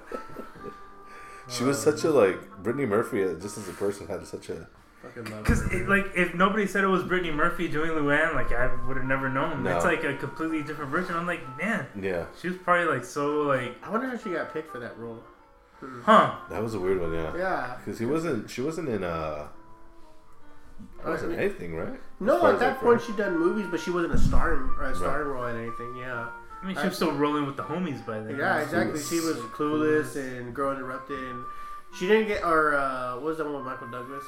she 1.50 1.64
was 1.64 1.82
such 1.82 2.04
a 2.06 2.10
like 2.10 2.40
Brittany 2.64 2.86
Murphy, 2.86 3.24
uh, 3.24 3.34
just 3.34 3.58
as 3.58 3.68
a 3.68 3.74
person, 3.74 4.08
had 4.08 4.26
such 4.26 4.50
a 4.50 4.68
Fucking 5.02 5.32
love 5.32 5.44
Because 5.44 5.74
like 5.88 6.12
if 6.16 6.36
nobody 6.36 6.68
said 6.68 6.84
it 6.84 6.88
was 6.88 7.04
Brittany 7.04 7.32
Murphy 7.32 7.68
doing 7.68 7.92
Luanne, 7.92 8.36
like 8.36 8.54
I 8.54 8.74
would 8.88 8.98
have 8.98 9.06
never 9.06 9.30
known. 9.30 9.64
No. 9.64 9.76
It's 9.76 9.84
like 9.84 10.04
a 10.04 10.16
completely 10.16 10.62
different 10.64 10.92
version. 10.92 11.16
I'm 11.16 11.26
like, 11.26 11.42
man, 11.58 11.88
yeah. 12.00 12.26
she 12.40 12.50
was 12.50 12.58
probably 12.58 12.86
like 12.94 13.04
so 13.04 13.42
like, 13.42 13.76
I 13.84 13.90
wonder 13.90 14.08
how 14.08 14.18
she 14.18 14.30
got 14.30 14.54
picked 14.54 14.72
for 14.72 14.80
that 14.80 14.98
role. 14.98 15.24
Huh? 16.04 16.36
That 16.50 16.62
was 16.62 16.74
a 16.74 16.80
weird 16.80 17.00
one, 17.02 17.14
yeah. 17.14 17.36
Yeah. 17.36 17.76
Because 17.78 18.00
he 18.00 18.06
wasn't, 18.06 18.50
she 18.50 18.62
wasn't 18.62 18.90
in 18.90 19.04
uh, 19.04 19.48
wasn't 21.06 21.38
anything, 21.38 21.76
right? 21.76 21.94
As 21.94 22.00
No, 22.20 22.46
at 22.48 22.60
that 22.60 22.80
point 22.80 23.02
remember. 23.02 23.04
she 23.06 23.14
done 23.14 23.38
movies, 23.40 23.68
but 23.70 23.80
she 23.80 23.92
wasn't 23.92 24.14
a 24.14 24.18
starring 24.18 24.70
or 24.80 24.84
a 24.86 24.96
starring 24.96 25.28
role 25.28 25.46
in 25.48 25.58
anything. 25.58 25.96
Yeah. 25.98 26.28
I 26.62 26.68
mean, 26.68 26.76
she 26.78 26.86
was 26.86 26.96
still 26.96 27.12
rolling 27.14 27.48
with 27.48 27.58
the 27.58 27.64
homies 27.64 28.06
by 28.06 28.20
then. 28.20 28.38
Yeah, 28.38 28.60
exactly. 28.62 29.02
She 29.02 29.16
was 29.20 29.38
clueless 29.56 30.16
and 30.16 30.54
Girl 30.54 30.72
Interrupted, 30.74 31.18
and 31.18 31.44
she 31.98 32.08
didn't 32.08 32.28
get. 32.28 32.44
Or 32.44 32.76
uh, 32.76 33.16
what 33.16 33.24
was 33.24 33.38
that 33.40 33.46
one 33.46 33.56
with 33.56 33.66
Michael 33.66 33.90
Douglas? 33.90 34.24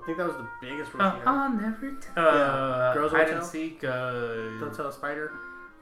I 0.00 0.04
think 0.06 0.16
that 0.18 0.26
was 0.26 0.36
the 0.36 0.48
biggest 0.62 0.92
role 0.94 1.06
Uh. 1.06 1.20
I'll 1.26 1.52
never 1.52 1.92
tell. 1.92 2.26
Uh, 2.26 2.94
Girls 2.94 3.12
hide 3.12 3.18
Won't 3.18 3.30
and 3.32 3.40
Tell? 3.40 3.48
seek. 3.48 3.84
Uh, 3.84 4.58
Don't 4.60 4.74
tell 4.74 4.86
a 4.88 4.92
spider. 4.92 5.32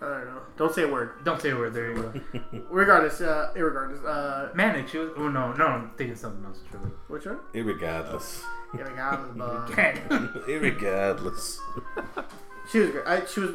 I 0.05 0.19
don't 0.19 0.27
know. 0.35 0.43
Don't 0.57 0.75
say 0.75 0.83
a 0.83 0.89
word. 0.89 1.25
Don't 1.25 1.41
say 1.41 1.51
a 1.51 1.57
word. 1.57 1.73
There 1.75 1.93
you 1.93 2.03
go. 2.03 2.41
Regardless, 2.71 3.21
uh, 3.21 3.53
irregardless, 3.57 4.05
uh, 4.05 4.55
Manic. 4.55 4.89
She 4.89 4.99
was. 4.99 5.11
Oh 5.17 5.29
no, 5.29 5.53
no. 5.53 5.67
I'm 5.67 5.91
thinking 5.97 6.17
something 6.17 6.45
else. 6.45 6.59
Truly. 6.71 6.91
which 7.09 7.27
one? 7.27 7.39
Irregardless. 7.55 8.43
Irregardless, 8.75 9.37
but 9.37 9.77
Manic. 9.77 10.09
Irregardless. 10.49 11.59
she 12.71 12.81
was 12.81 12.91
great. 12.91 13.07
I, 13.07 13.25
she 13.27 13.41
was 13.41 13.51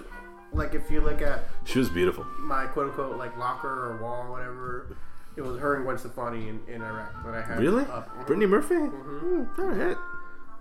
like, 0.54 0.74
if 0.74 0.90
you 0.90 1.02
look 1.02 1.22
at 1.22 1.46
She 1.66 1.80
was 1.80 1.90
beautiful. 1.90 2.24
my 2.40 2.66
quote 2.68 2.88
unquote 2.90 3.18
like 3.18 3.38
locker 3.38 3.68
or 3.92 3.98
wall 4.02 4.24
or 4.28 4.32
whatever, 4.32 4.96
it 5.36 5.42
was 5.42 5.60
her 5.60 5.76
and 5.76 5.84
Gwen 5.86 5.98
Stefani 5.98 6.50
in, 6.50 6.60
in 6.68 6.82
Iraq 6.82 7.24
that 7.26 7.34
I 7.36 7.42
had. 7.42 7.60
Really? 7.60 7.84
Up. 7.86 8.10
Brittany 8.26 8.46
Murphy? 8.48 8.76
Mhm. 8.76 9.48
Mm, 9.56 9.60
all 9.60 9.66
right. 9.66 9.98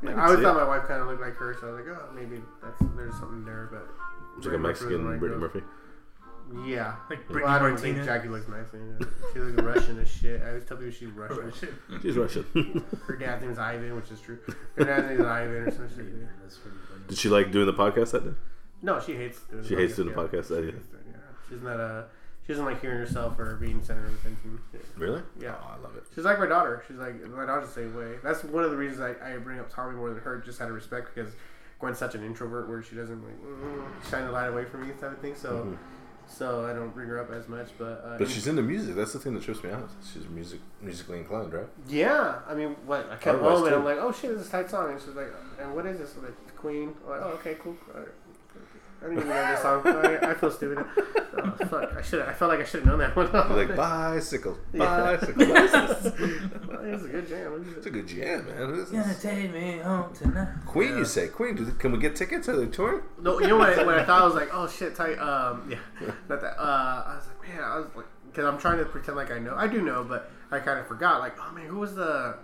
Yeah, 0.03 0.11
I 0.21 0.27
always 0.27 0.41
thought 0.41 0.57
it. 0.57 0.61
my 0.61 0.65
wife 0.69 0.87
kind 0.87 1.01
of 1.01 1.07
looked 1.09 1.23
like 1.23 1.35
her, 1.37 1.57
so 1.59 1.69
I 1.69 1.71
was 1.73 1.87
like, 1.87 1.97
oh, 1.97 2.09
maybe 2.15 2.43
that's 2.63 2.79
there's 2.97 3.15
something 3.15 3.45
there, 3.47 3.69
but 3.73 3.89
It's 4.37 4.47
like 4.47 4.55
a 4.55 4.59
Brittany 4.59 4.63
Murphy 4.63 4.63
was 4.63 4.81
Mexican 4.83 5.11
like 5.11 5.21
Brittany 5.21 5.41
Murphy. 5.41 5.63
Yeah. 6.65 6.95
Like 7.11 7.19
Well, 7.29 7.39
Brittany 7.39 7.45
I 7.53 7.59
don't 7.59 7.77
think 7.79 8.05
Jackie 8.05 8.29
looks 8.29 8.49
nice. 8.49 8.67
yeah. 8.73 9.07
She 9.33 9.41
looks 9.41 9.63
Russian 9.63 9.99
as 9.99 10.09
shit. 10.11 10.43
I 10.43 10.49
always 10.49 10.65
tell 10.65 10.77
people 10.77 10.93
she's 10.93 11.11
Russian. 11.11 11.53
She's 12.03 12.17
Russian. 12.17 12.85
Her 13.07 13.17
dad's 13.17 13.43
name 13.43 13.51
is 13.51 13.59
Ivan, 13.59 13.97
which 13.97 14.11
is 14.11 14.21
true. 14.21 14.39
Her 14.77 14.85
dad's 14.85 15.09
name 15.09 15.21
is 15.21 15.27
Ivan 15.27 15.55
or 15.57 15.71
some 15.71 15.89
shit. 15.89 16.07
yeah. 16.07 16.27
That's 16.43 16.57
pretty 16.59 16.77
funny. 16.89 17.01
Did 17.09 17.19
she 17.19 17.29
like 17.29 17.51
doing 17.51 17.67
the 17.67 17.73
podcast 17.75 18.13
that 18.13 18.25
day? 18.25 18.37
No, 18.83 19.01
she 19.01 19.15
hates 19.15 19.41
doing 19.51 19.65
She 19.65 19.75
hates 19.75 19.97
doing 19.97 20.09
the 20.09 20.15
yeah. 20.15 20.29
podcast 20.29 20.49
that 20.49 20.61
She 20.65 20.71
day. 20.71 20.73
hates 20.73 20.87
yeah. 21.11 21.17
She's 21.49 21.63
not 21.63 21.81
a. 21.81 21.83
Uh, 21.83 22.05
she 22.47 22.53
doesn't 22.53 22.65
like 22.65 22.81
hearing 22.81 22.99
herself 22.99 23.37
or 23.41 23.57
being 23.57 23.83
center 23.83 24.07
of 24.07 24.15
attention. 24.21 24.61
Yeah. 24.73 24.79
Really? 24.97 25.23
Yeah. 25.41 25.57
Oh, 25.61 25.75
I 25.77 25.83
love 25.83 25.97
it. 25.97 26.05
She's 26.15 26.25
like 26.25 26.39
my 26.39 26.47
daughter. 26.47 26.85
She's 26.87 26.97
like 26.97 27.21
my 27.29 27.45
daughter's 27.45 27.71
the 27.71 27.75
same 27.75 27.97
way. 27.97 28.15
That's 28.23 28.45
one 28.45 28.63
of 28.63 28.71
the 28.71 28.77
reasons 28.77 29.01
I, 29.01 29.33
I 29.33 29.37
bring 29.39 29.59
up 29.59 29.69
Tommy 29.69 29.97
more 29.97 30.11
than 30.11 30.21
her, 30.21 30.39
just 30.39 30.61
out 30.61 30.69
of 30.69 30.75
respect 30.77 31.13
because 31.13 31.33
Gwen's 31.79 31.99
such 31.99 32.15
an 32.15 32.25
introvert 32.25 32.69
where 32.69 32.83
she 32.83 32.97
doesn't 32.97 33.23
like 33.23 33.39
mm, 33.43 34.11
shine 34.11 34.25
the 34.27 34.33
light 34.33 34.47
away 34.49 34.65
from 34.65 34.87
me 34.87 34.93
type 35.01 35.13
of 35.13 35.19
thing. 35.19 35.35
So, 35.35 35.67
Mhm. 35.67 35.77
so 36.27 36.65
I 36.65 36.73
don't 36.73 36.95
bring 36.95 37.09
her 37.09 37.19
up 37.21 37.31
as 37.31 37.49
much. 37.49 37.69
But 37.77 38.03
uh, 38.05 38.19
But 38.19 38.29
she's 38.29 38.47
into 38.47 38.63
music. 38.63 38.95
That's 38.97 39.13
the 39.13 39.19
thing 39.19 39.35
that 39.35 39.43
trips 39.43 39.63
me 39.63 39.71
out. 39.71 39.89
She's 40.13 40.27
music 40.29 40.61
musically 40.81 41.19
inclined, 41.19 41.53
right? 41.53 41.67
yeah. 41.87 42.37
I 42.49 42.55
mean, 42.55 42.77
what 42.87 43.07
I 43.11 43.29
Otherwise, 43.29 43.59
home 43.59 43.67
and. 43.67 43.75
I'm 43.77 43.85
like, 43.85 43.99
oh 43.99 44.11
shit, 44.13 44.31
this 44.31 44.41
is 44.43 44.49
a 44.49 44.51
tight 44.51 44.71
song. 44.71 44.91
And 44.93 45.01
she's 45.01 45.11
like, 45.15 45.29
and 45.61 45.75
what 45.75 45.85
is 45.87 45.99
this? 45.99 46.15
I'm 46.17 46.25
like 46.25 46.57
Queen. 46.57 46.95
I'm 47.05 47.11
like, 47.11 47.21
oh 47.23 47.29
okay, 47.41 47.57
cool. 47.63 47.77
All 49.03 49.09
right. 49.09 49.19
I 49.19 49.21
didn't 49.21 49.25
even 49.25 49.29
know 49.29 49.51
this 49.51 49.63
song. 49.63 49.87
I, 49.87 50.31
I 50.31 50.35
feel 50.35 50.51
stupid. 50.51 50.85
Oh, 51.39 51.67
fuck. 51.67 51.97
I 51.97 52.03
should. 52.03 52.23
I 52.23 52.33
felt 52.33 52.51
like 52.51 52.61
I 52.61 52.65
should 52.65 52.81
have 52.81 52.87
known 52.89 52.99
that 53.01 53.15
one. 53.15 53.31
You're 53.33 53.67
like 53.67 53.77
bicycle, 53.77 54.59
Yeah. 54.73 55.17
bicycle. 55.19 55.43
it 55.43 56.91
was 56.93 57.05
a 57.05 57.09
good 57.09 57.29
jam. 57.29 57.53
What 57.53 57.61
is 57.61 57.69
it? 57.69 57.77
It's 57.79 57.87
a 57.87 57.91
good 57.91 58.09
jam, 58.09 58.47
man. 58.47 58.77
This 58.77 58.91
Gonna 58.91 59.05
is- 59.11 59.23
take 59.23 59.53
me 59.53 59.79
home 59.79 60.15
tonight. 60.15 60.49
Queen, 60.67 60.97
you 60.99 61.05
say? 61.05 61.29
Queen, 61.29 61.55
do, 61.57 61.71
can 61.73 61.93
we 61.93 61.99
get 61.99 62.17
tickets? 62.17 62.49
Are 62.49 62.57
they 62.57 62.67
touring? 62.67 63.03
No, 63.21 63.39
you 63.41 63.49
know 63.49 63.57
what? 63.57 63.79
I, 63.79 63.85
what 63.85 63.99
I 63.99 64.05
thought 64.05 64.23
I 64.23 64.25
was 64.25 64.35
like, 64.35 64.49
oh 64.53 64.67
shit, 64.69 64.95
tight. 64.95 65.19
Um, 65.19 65.69
yeah, 65.71 65.79
not 66.29 66.41
that. 66.41 66.59
Uh, 66.61 67.05
I 67.07 67.17
was 67.17 67.27
like, 67.27 67.49
man, 67.55 67.65
I 67.65 67.77
was 67.79 67.87
like, 67.95 68.07
because 68.31 68.45
I'm 68.47 68.59
trying 68.59 68.79
to 68.79 68.85
pretend 68.87 69.17
like 69.17 69.31
I 69.31 69.39
know. 69.39 69.55
I 69.57 69.67
do 69.67 69.83
know, 69.83 70.05
but 70.05 70.31
I 70.51 70.59
kind 70.61 70.79
of 70.79 70.87
forgot. 70.87 71.21
Like, 71.21 71.37
oh 71.39 71.53
man, 71.53 71.67
who 71.67 71.79
was 71.79 71.95
the 71.95 72.37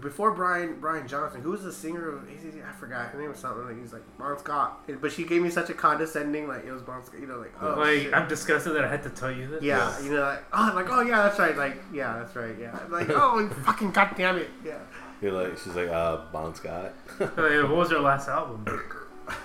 before 0.00 0.32
Brian 0.32 0.78
Brian 0.80 1.06
Johnson? 1.08 1.40
Who 1.42 1.50
was 1.50 1.62
the 1.64 1.72
singer 1.72 2.08
of 2.08 2.22
ACC? 2.24 2.64
I 2.66 2.72
forgot. 2.72 3.10
His 3.10 3.20
name 3.20 3.28
was 3.30 3.38
something. 3.38 3.64
Like, 3.66 3.80
he's 3.80 3.92
like 3.92 4.02
Bon 4.18 4.38
Scott, 4.38 4.88
but 5.00 5.12
she 5.12 5.24
gave 5.24 5.42
me 5.42 5.50
such 5.50 5.70
a 5.70 5.74
condescending, 5.74 6.48
like 6.48 6.64
it 6.64 6.72
was 6.72 6.82
Bon 6.82 7.04
Scott. 7.04 7.20
You 7.20 7.26
know, 7.26 7.38
like 7.38 7.52
oh 7.60 7.74
like 7.78 8.00
shit. 8.02 8.14
I'm 8.14 8.28
disgusted 8.28 8.74
that 8.74 8.84
I 8.84 8.88
had 8.88 9.02
to 9.04 9.10
tell 9.10 9.30
you 9.30 9.46
this. 9.48 9.62
yeah, 9.62 9.98
you 10.02 10.12
know, 10.12 10.20
like 10.22 10.44
oh, 10.52 10.72
like 10.74 10.86
oh 10.90 11.00
yeah, 11.02 11.22
that's 11.22 11.38
right. 11.38 11.56
Like 11.56 11.76
yeah, 11.92 12.18
that's 12.18 12.34
right. 12.36 12.54
Yeah, 12.60 12.78
like 12.88 13.08
oh 13.10 13.48
fucking 13.64 13.90
goddamn 13.92 14.38
it. 14.38 14.50
Yeah. 14.64 14.78
You're 15.22 15.32
like, 15.32 15.56
she's 15.56 15.74
like, 15.74 15.88
uh, 15.88 16.26
Bon 16.30 16.54
Scott. 16.54 16.92
Like, 17.18 17.38
what 17.38 17.68
was 17.76 17.90
her 17.90 17.98
last 18.00 18.28
album? 18.28 18.66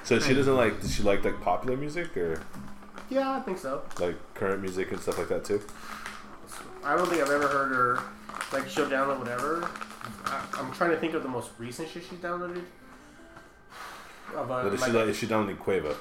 so 0.04 0.20
she 0.20 0.34
doesn't 0.34 0.56
like, 0.56 0.82
does 0.82 0.94
she 0.94 1.02
like 1.02 1.24
like 1.24 1.40
popular 1.42 1.78
music 1.78 2.16
or 2.18 2.42
Yeah, 3.10 3.32
I 3.32 3.40
think 3.40 3.58
so. 3.58 3.82
like 4.00 4.16
current 4.34 4.62
music 4.62 4.92
and 4.92 5.00
stuff 5.00 5.18
like 5.18 5.30
that 5.30 5.46
too? 5.46 5.62
I 6.84 6.96
don't 6.98 7.08
think 7.08 7.22
I've 7.22 7.30
ever 7.32 7.48
heard 7.48 7.72
her 7.72 8.04
like 8.52 8.68
she'll 8.68 8.90
download 8.90 9.20
whatever. 9.20 9.70
I, 10.26 10.46
I'm 10.60 10.72
trying 10.74 10.92
to 10.92 10.98
think 10.98 11.14
of 11.14 11.24
the 11.24 11.30
most 11.30 11.52
recent 11.58 11.90
shit 11.90 12.04
she's 12.10 12.20
downloaded. 12.20 12.64
Of, 14.36 14.50
uh, 14.50 14.64
But 14.64 14.74
is 14.74 14.80
she 14.80 14.86
like- 14.88 14.94
like, 14.96 15.08
is 15.08 15.18
she 15.18 15.28
downloading 15.28 15.58
Quavo? 15.58 15.96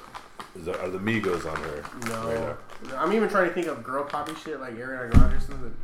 Is 0.55 0.65
there, 0.65 0.79
are 0.81 0.89
the 0.89 0.97
Migos 0.99 1.45
on 1.49 1.55
her 1.61 1.83
no, 2.09 2.27
radar? 2.29 2.57
I'm 2.97 3.13
even 3.13 3.29
trying 3.29 3.47
to 3.47 3.53
think 3.53 3.67
of 3.67 3.83
girl 3.83 4.03
poppy 4.03 4.33
shit 4.35 4.59
like 4.59 4.75
Ariana 4.75 5.09
Grande 5.11 5.33
or 5.35 5.39
something. 5.39 5.75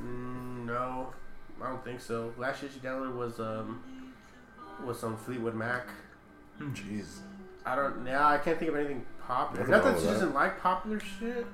Mm, 0.00 0.64
no, 0.66 1.12
I 1.62 1.68
don't 1.68 1.84
think 1.84 2.00
so. 2.00 2.32
Last 2.38 2.60
shit 2.60 2.72
she 2.72 2.78
downloaded 2.80 3.14
was 3.16 3.38
um 3.40 3.82
was 4.84 4.98
some 4.98 5.16
Fleetwood 5.16 5.54
Mac. 5.54 5.86
Jeez. 6.60 7.18
I 7.66 7.74
don't. 7.76 8.06
Yeah, 8.06 8.26
I 8.26 8.38
can't 8.38 8.58
think 8.58 8.70
of 8.70 8.76
anything 8.76 9.04
popular. 9.26 9.66
Nothing 9.66 9.84
Not 9.84 9.94
that 9.94 10.00
she 10.00 10.06
that. 10.06 10.12
doesn't 10.14 10.34
like 10.34 10.60
popular 10.60 10.98
shit. 11.00 11.46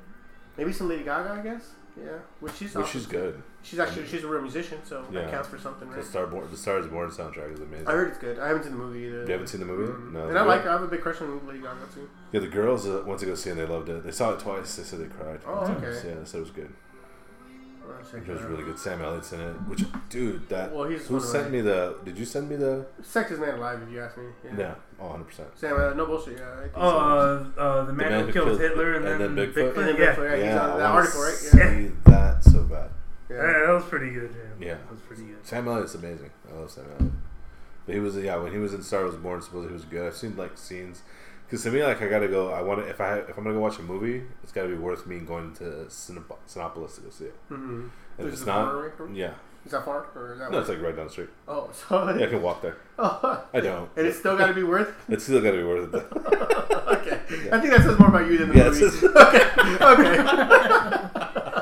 Maybe 0.57 0.73
some 0.73 0.89
Lady 0.89 1.02
Gaga, 1.05 1.31
I 1.31 1.43
guess. 1.43 1.70
Yeah, 1.97 2.18
which 2.41 2.55
she's 2.55 2.75
Well, 2.75 2.85
also- 2.85 2.99
she's 2.99 3.07
good. 3.07 3.43
She's 3.62 3.78
actually 3.80 4.06
she's 4.06 4.24
a 4.24 4.28
real 4.28 4.40
musician, 4.40 4.78
so 4.84 5.04
Yeah. 5.10 5.22
that 5.22 5.30
counts 5.30 5.48
for 5.48 5.58
something, 5.58 5.90
The 5.90 5.96
right? 5.96 6.04
Star 6.04 6.26
Born, 6.26 6.46
the 6.50 6.56
Stars 6.56 6.86
Born 6.86 7.10
soundtrack 7.10 7.52
is 7.52 7.60
amazing. 7.60 7.86
I 7.88 7.92
heard 7.92 8.08
it's 8.08 8.18
good. 8.18 8.38
I 8.38 8.46
haven't 8.48 8.62
seen 8.62 8.72
the 8.72 8.78
movie 8.78 9.00
either. 9.06 9.24
You 9.24 9.32
haven't 9.32 9.48
seen 9.48 9.60
the 9.60 9.66
movie? 9.66 9.92
Mm. 9.92 10.12
No. 10.12 10.28
And 10.28 10.38
I 10.38 10.42
like. 10.42 10.64
I 10.66 10.72
have 10.72 10.82
a 10.82 10.86
big 10.86 11.02
crush 11.02 11.20
on 11.20 11.46
Lady 11.46 11.58
Gaga 11.60 11.76
too. 11.92 12.08
Yeah, 12.32 12.40
the 12.40 12.46
girls 12.48 12.86
uh, 12.86 13.02
went 13.04 13.20
to 13.20 13.26
go 13.26 13.34
see 13.34 13.50
it 13.50 13.52
and 13.52 13.60
they 13.60 13.66
loved 13.66 13.88
it. 13.88 14.04
They 14.04 14.12
saw 14.12 14.30
it 14.32 14.40
twice. 14.40 14.76
They 14.76 14.84
said 14.84 15.00
they 15.00 15.06
cried. 15.06 15.40
Oh, 15.46 15.56
both 15.60 15.70
okay. 15.70 15.80
times. 15.86 16.04
Yeah, 16.04 16.14
they 16.14 16.24
said 16.24 16.38
it 16.38 16.40
was 16.40 16.50
good. 16.50 16.72
I'll 17.90 18.20
It 18.20 18.28
was 18.28 18.42
really 18.42 18.64
good. 18.64 18.78
Sam 18.78 19.00
Elliott's 19.02 19.32
in 19.32 19.40
it. 19.40 19.52
Which, 19.66 19.82
dude, 20.10 20.48
that. 20.50 20.72
Well, 20.74 20.88
he's 20.88 21.06
who 21.06 21.18
sent 21.20 21.46
my- 21.46 21.50
me 21.50 21.60
the? 21.62 21.96
Did 22.04 22.18
you 22.18 22.24
send 22.26 22.48
me 22.48 22.56
the? 22.56 22.86
Sex 23.02 23.30
is 23.30 23.40
man 23.40 23.54
alive, 23.54 23.80
if 23.82 23.90
you 23.92 24.00
ask 24.00 24.16
me. 24.18 24.24
Yeah. 24.44 24.50
Yeah. 24.58 24.74
Oh, 25.00 25.06
100 25.06 25.24
percent. 25.24 25.48
Sam, 25.56 25.74
uh, 25.80 25.94
no 25.94 26.06
bullshit. 26.06 26.38
Yeah. 26.38 26.44
Oh, 26.74 26.98
uh, 26.98 27.60
uh, 27.60 27.84
the 27.86 27.92
man 27.92 28.26
who 28.26 28.32
killed 28.32 28.60
Hitler 28.60 28.94
and, 28.96 29.06
and 29.08 29.20
then, 29.20 29.34
then 29.34 29.52
Bigfoot? 29.52 29.76
and 29.78 29.88
then 29.88 29.96
yeah. 29.96 30.14
Bigfoot, 30.14 30.38
yeah, 30.38 30.46
he's 30.46 30.56
on 30.60 30.70
I 30.70 30.76
that 30.76 30.90
article, 30.90 31.22
right? 31.22 31.34
see 31.34 31.58
Yeah. 31.58 31.88
that 32.04 32.44
so 32.44 32.62
bad. 32.64 32.90
Yeah. 33.31 33.36
Yeah, 33.36 33.66
that 33.66 33.73
was 33.74 33.84
pretty 33.84 34.10
good. 34.10 34.34
Yeah, 34.60 34.66
Yeah. 34.68 34.74
that 34.74 34.90
was 34.90 35.00
pretty 35.00 35.23
good. 35.24 35.36
Sam 35.47 35.66
Elliott's 35.68 35.94
amazing. 35.94 36.31
I 36.50 36.57
love 36.58 36.70
Sam 36.70 36.84
Elliott. 36.98 37.12
But 37.86 37.94
he 37.94 38.00
was 38.00 38.16
yeah 38.16 38.36
when 38.36 38.52
he 38.52 38.58
was 38.58 38.74
in 38.74 38.82
Star 38.82 39.02
Wars 39.02 39.15
Born, 39.16 39.40
supposedly 39.40 39.68
he 39.68 39.74
was 39.74 39.84
good. 39.84 40.07
I've 40.07 40.16
seen 40.16 40.36
like 40.36 40.58
scenes 40.58 41.02
because 41.47 41.62
to 41.62 41.70
me 41.70 41.82
like 41.82 42.02
I 42.02 42.08
gotta 42.08 42.28
go. 42.28 42.50
I 42.52 42.60
want 42.62 42.81
to 42.84 42.89
if 42.89 43.00
I 43.00 43.18
if 43.18 43.36
I'm 43.39 43.44
gonna 43.44 43.55
go 43.55 43.60
watch 43.60 43.78
a 43.78 43.82
movie, 43.82 44.23
it's 44.42 44.52
gotta 44.52 44.68
be 44.68 44.74
worth 44.74 45.07
me 45.07 45.18
going 45.20 45.55
to 45.55 45.65
Cinep- 45.89 46.36
Cinepolis 46.47 46.97
to 46.97 47.00
go 47.02 47.10
see 47.10 47.24
it. 47.26 47.34
Mm-hmm. 47.50 47.86
If 48.18 48.26
it's 48.32 48.42
it 48.42 48.47
not, 48.47 48.92
yeah, 49.15 49.34
Is 49.65 49.70
that 49.73 49.84
far 49.84 50.07
or 50.15 50.32
is 50.34 50.39
that? 50.40 50.50
no, 50.50 50.58
it's 50.58 50.68
like 50.68 50.82
right 50.82 50.94
down 50.94 51.07
the 51.07 51.10
street. 51.12 51.31
oh, 51.47 51.70
so 51.89 52.10
Yeah, 52.15 52.26
I 52.26 52.28
can 52.28 52.42
walk 52.42 52.60
there. 52.62 52.76
oh, 52.98 53.44
I 53.55 53.60
don't. 53.60 53.89
and 53.97 54.07
it's 54.07 54.18
still 54.18 54.36
got 54.36 54.48
to 54.48 54.55
be 54.55 54.65
worth. 54.65 54.92
It's 55.08 55.24
still 55.24 55.40
gotta 55.40 55.57
be 55.57 55.62
worth 55.65 55.94
it. 55.94 56.05
okay, 56.16 57.20
I 57.52 57.58
think 57.60 57.73
that 57.73 57.82
says 57.84 57.98
more 57.98 58.08
about 58.08 58.31
you 58.31 58.36
than 58.39 58.48
the 58.50 58.57
Yeah, 58.57 58.65
movie. 58.65 58.81
says- 58.90 59.05
okay, 59.05 59.44
okay. 59.81 61.55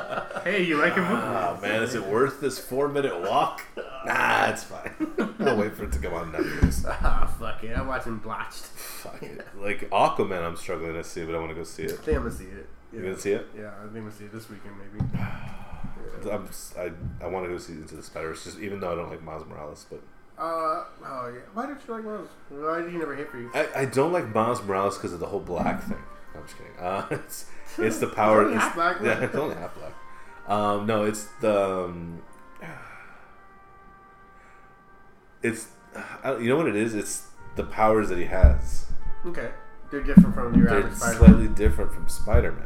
Hey, 0.47 0.63
you 0.63 0.77
like 0.77 0.95
a 0.95 1.01
movie? 1.01 1.13
Ah 1.13 1.59
man, 1.61 1.83
is 1.83 1.93
it 1.93 2.05
worth 2.05 2.39
this 2.39 2.57
four 2.57 2.87
minute 2.87 3.19
walk? 3.19 3.63
Nah, 4.05 4.45
it's 4.49 4.63
fine. 4.63 4.93
I'll 5.41 5.57
wait 5.57 5.73
for 5.73 5.83
it 5.83 5.91
to 5.91 5.99
come 5.99 6.13
on 6.13 6.31
Netflix. 6.31 6.85
Ah, 6.87 7.35
fuck 7.37 7.61
it. 7.65 7.77
I'm 7.77 7.85
watching 7.85 8.15
Botched. 8.19 8.63
Fuck 8.63 9.21
it. 9.23 9.45
Like 9.59 9.89
Aquaman, 9.89 10.41
I'm 10.41 10.55
struggling 10.55 10.93
to 10.93 11.03
see, 11.03 11.25
but 11.25 11.35
I 11.35 11.39
want 11.39 11.49
to 11.49 11.55
go 11.55 11.65
see 11.65 11.83
it. 11.83 11.91
I 11.91 11.95
think 11.97 12.17
I'm 12.17 12.23
gonna 12.23 12.33
see 12.33 12.45
it. 12.45 12.69
You 12.93 13.01
gonna 13.01 13.19
see 13.19 13.31
it? 13.33 13.45
Yeah, 13.57 13.71
I 13.77 13.81
think 13.83 13.97
I'm 13.97 14.03
gonna 14.03 14.11
see 14.13 14.23
it 14.23 14.31
this 14.31 14.49
weekend 14.49 14.75
maybe. 14.77 15.05
I'm 16.31 16.47
I 16.77 16.91
I 17.25 17.27
want 17.27 17.45
to 17.45 17.49
go 17.51 17.57
see 17.57 17.73
Into 17.73 17.97
the 17.97 18.03
Spider. 18.03 18.29
Verse, 18.29 18.45
just 18.45 18.59
even 18.59 18.79
though 18.79 18.93
I 18.93 18.95
don't 18.95 19.09
like 19.09 19.21
Miles 19.21 19.45
Morales, 19.45 19.85
but 19.89 20.01
Uh, 20.41 20.45
oh 20.45 21.33
yeah. 21.35 21.41
Why 21.53 21.65
don't 21.65 21.77
you 21.85 21.93
like 21.93 22.05
Miles? 22.05 22.29
Why 22.47 22.81
did 22.83 22.91
he 22.93 22.97
never 22.97 23.17
hit 23.17 23.29
for 23.29 23.37
you? 23.37 23.51
I, 23.53 23.81
I 23.81 23.85
don't 23.85 24.13
like 24.13 24.33
Miles 24.33 24.63
Morales 24.63 24.97
because 24.97 25.11
of 25.11 25.19
the 25.19 25.27
whole 25.27 25.41
black 25.41 25.83
thing. 25.83 26.01
I'm 26.33 26.43
just 26.43 26.57
kidding. 26.57 26.71
Uh, 26.79 27.05
it's 27.11 27.47
it's 27.77 27.97
the 27.97 28.07
power. 28.21 28.43
only 28.43 28.53
it's, 28.55 28.63
half 28.63 28.75
black, 28.75 28.97
yeah, 29.03 29.25
it's 29.25 29.35
only 29.35 29.55
half 29.55 29.75
black. 29.75 29.91
Um, 30.47 30.85
no, 30.85 31.03
it's 31.03 31.27
the. 31.41 31.85
Um, 31.85 32.21
it's 35.43 35.67
you 36.39 36.49
know 36.49 36.57
what 36.57 36.67
it 36.67 36.75
is. 36.75 36.95
It's 36.95 37.27
the 37.55 37.63
powers 37.63 38.09
that 38.09 38.17
he 38.17 38.25
has. 38.25 38.85
Okay, 39.25 39.51
they're 39.91 40.01
different 40.01 40.33
from 40.33 40.55
your 40.55 40.67
They're 40.67 40.79
average 40.79 40.95
Spider-Man. 40.95 41.19
slightly 41.19 41.47
different 41.49 41.93
from 41.93 42.07
Spider-Man. 42.07 42.65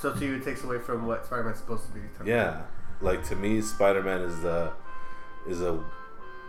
So 0.00 0.12
to 0.12 0.24
you, 0.24 0.34
it 0.34 0.44
takes 0.44 0.62
away 0.62 0.78
from 0.78 1.06
what 1.06 1.24
Spider-Man's 1.24 1.58
supposed 1.58 1.86
to 1.86 1.92
be. 1.92 2.00
Yeah, 2.24 2.62
like 3.00 3.24
to 3.28 3.36
me, 3.36 3.60
Spider-Man 3.62 4.20
is 4.20 4.40
the 4.40 4.72
is 5.48 5.62
a 5.62 5.82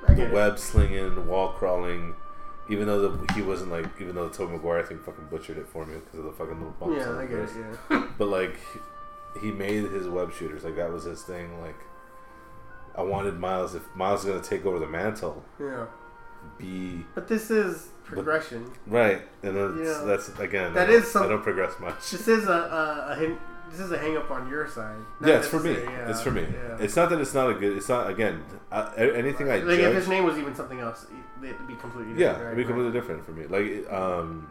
the 0.07 0.29
web 0.31 0.59
slinging, 0.59 1.27
wall 1.27 1.49
crawling. 1.49 2.13
Even 2.69 2.87
though 2.87 3.07
the, 3.07 3.33
he 3.33 3.41
wasn't 3.41 3.71
like, 3.71 3.85
even 4.01 4.13
though 4.13 4.27
Tobey 4.27 4.51
Maguire 4.51 4.79
I 4.79 4.83
think 4.83 5.01
fucking 5.01 5.27
butchered 5.31 5.57
it 5.57 5.69
for 5.69 5.85
me 5.85 5.95
because 5.99 6.19
of 6.19 6.25
the 6.25 6.33
fucking 6.33 6.55
little 6.57 6.75
bumps. 6.77 6.97
Yeah, 6.97 7.17
I 7.17 7.25
get 7.25 7.39
it. 7.39 7.49
Yeah. 7.89 8.07
But 8.17 8.27
like, 8.27 8.57
he 9.39 9.51
made 9.51 9.83
his 9.91 10.07
web 10.07 10.33
shooters. 10.33 10.63
Like 10.63 10.75
that 10.75 10.91
was 10.91 11.03
his 11.05 11.21
thing. 11.23 11.61
Like, 11.61 11.79
I 12.95 13.01
wanted 13.01 13.39
Miles. 13.39 13.75
If 13.75 13.83
Miles 13.95 14.25
is 14.25 14.31
gonna 14.31 14.43
take 14.43 14.65
over 14.65 14.79
the 14.79 14.87
mantle, 14.87 15.43
Yeah. 15.59 15.85
be 16.57 17.05
But 17.15 17.27
this 17.27 17.49
is 17.51 17.89
progression. 18.03 18.71
right, 18.87 19.21
and 19.43 19.55
that's, 19.55 19.77
Yeah. 19.99 20.05
that's 20.05 20.39
again. 20.39 20.73
That 20.73 20.83
I 20.89 20.91
don't- 20.91 21.01
is 21.01 21.11
some- 21.11 21.23
I 21.23 21.27
don't 21.27 21.43
progress 21.43 21.79
much. 21.79 22.11
This 22.11 22.27
is 22.27 22.47
a, 22.47 22.51
a, 22.51 23.07
a 23.11 23.15
hin- 23.15 23.37
this 23.69 23.81
is 23.81 23.91
a 23.91 23.97
hang 23.97 24.15
up 24.15 24.31
on 24.31 24.47
your 24.49 24.65
side. 24.65 24.95
Not 25.19 25.27
Yeah, 25.29 25.37
it's 25.39 25.47
for 25.49 25.59
me. 25.59 25.73
yeah, 25.73 26.09
It's 26.09 26.21
for 26.21 26.31
me. 26.31 26.41
Yeah. 26.51 26.77
It's 26.79 26.95
not 26.95 27.09
that 27.09 27.19
it's 27.19 27.33
not 27.33 27.49
a 27.49 27.53
good. 27.53 27.75
It's 27.75 27.89
not 27.89 28.09
again. 28.09 28.41
I, 28.71 28.93
anything 28.95 29.51
I 29.51 29.57
like 29.57 29.79
if 29.79 29.93
his 29.93 30.07
name 30.07 30.23
was 30.23 30.37
even 30.37 30.55
something 30.55 30.79
else, 30.79 31.05
it'd 31.43 31.67
be 31.67 31.75
completely 31.75 32.13
different. 32.13 32.39
Yeah, 32.39 32.45
it'd 32.45 32.57
be 32.57 32.63
completely 32.63 32.93
different 32.93 33.25
for 33.25 33.31
me. 33.31 33.45
Like, 33.45 33.91
um, 33.91 34.47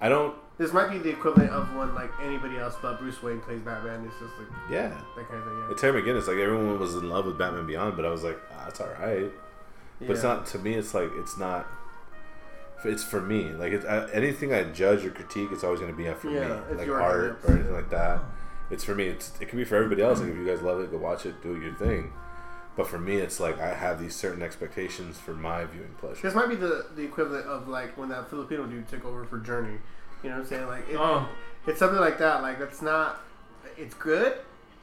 I 0.00 0.08
don't. 0.08 0.34
This 0.58 0.72
might 0.72 0.90
be 0.90 0.98
the 0.98 1.10
equivalent 1.10 1.50
of 1.50 1.74
when 1.74 1.94
like 1.94 2.10
anybody 2.22 2.56
else 2.56 2.76
but 2.80 2.98
Bruce 2.98 3.22
Wayne 3.22 3.40
plays 3.40 3.60
Batman. 3.60 4.04
It's 4.06 4.14
just 4.18 4.32
like 4.38 4.48
Yeah. 4.70 4.88
that 5.16 5.28
kind 5.28 5.42
of 5.42 5.44
thing. 5.48 5.64
And 5.68 5.76
Terry 5.76 6.00
McGinnis, 6.02 6.26
like 6.28 6.38
everyone 6.38 6.78
was 6.78 6.94
in 6.94 7.10
love 7.10 7.26
with 7.26 7.36
Batman 7.36 7.66
Beyond, 7.66 7.94
but 7.96 8.04
I 8.06 8.10
was 8.10 8.24
like, 8.24 8.38
ah, 8.52 8.66
it's 8.68 8.80
all 8.80 8.88
right. 9.00 9.30
Yeah. 10.00 10.06
But 10.06 10.10
it's 10.14 10.22
not 10.22 10.46
to 10.46 10.58
me. 10.58 10.74
It's 10.74 10.94
like 10.94 11.10
it's 11.16 11.36
not. 11.38 11.66
It's 12.84 13.02
for 13.04 13.20
me. 13.20 13.52
Like 13.52 13.72
it's 13.72 13.84
I, 13.84 14.08
anything 14.10 14.52
I 14.54 14.64
judge 14.64 15.04
or 15.04 15.10
critique, 15.10 15.48
it's 15.52 15.64
always 15.64 15.80
going 15.80 15.90
to 15.92 15.96
be 15.96 16.08
for 16.14 16.30
Yeah, 16.30 16.60
me, 16.70 16.76
like 16.76 16.88
art 16.88 17.38
or 17.46 17.52
anything 17.54 17.72
like 17.74 17.90
that. 17.90 18.20
It's 18.70 18.84
for 18.84 18.94
me. 18.94 19.08
It's 19.08 19.32
it 19.40 19.48
can 19.48 19.58
be 19.58 19.64
for 19.64 19.76
everybody 19.76 20.02
else. 20.02 20.20
Like 20.20 20.30
if 20.30 20.36
you 20.36 20.46
guys 20.46 20.62
love 20.62 20.80
it, 20.80 20.90
go 20.90 20.98
watch 20.98 21.26
it, 21.26 21.42
do 21.42 21.60
your 21.60 21.74
thing. 21.74 22.12
But 22.76 22.86
for 22.86 22.98
me, 22.98 23.16
it's 23.16 23.40
like 23.40 23.58
I 23.58 23.72
have 23.74 23.98
these 24.00 24.14
certain 24.14 24.42
expectations 24.42 25.18
for 25.18 25.32
my 25.32 25.64
viewing 25.64 25.94
pleasure. 25.98 26.20
This 26.22 26.34
might 26.34 26.48
be 26.48 26.56
the 26.56 26.86
the 26.94 27.02
equivalent 27.02 27.46
of 27.46 27.68
like 27.68 27.96
when 27.96 28.08
that 28.10 28.28
Filipino 28.28 28.66
dude 28.66 28.88
took 28.88 29.04
over 29.04 29.24
for 29.24 29.38
Journey. 29.38 29.78
You 30.22 30.30
know 30.30 30.36
what 30.36 30.42
I'm 30.42 30.48
saying? 30.48 30.66
Like 30.66 30.88
it, 30.88 30.96
Oh, 30.98 31.28
it's 31.66 31.78
something 31.78 32.00
like 32.00 32.18
that. 32.18 32.42
Like 32.42 32.58
that's 32.58 32.82
not. 32.82 33.20
It's 33.78 33.94
good, 33.94 34.34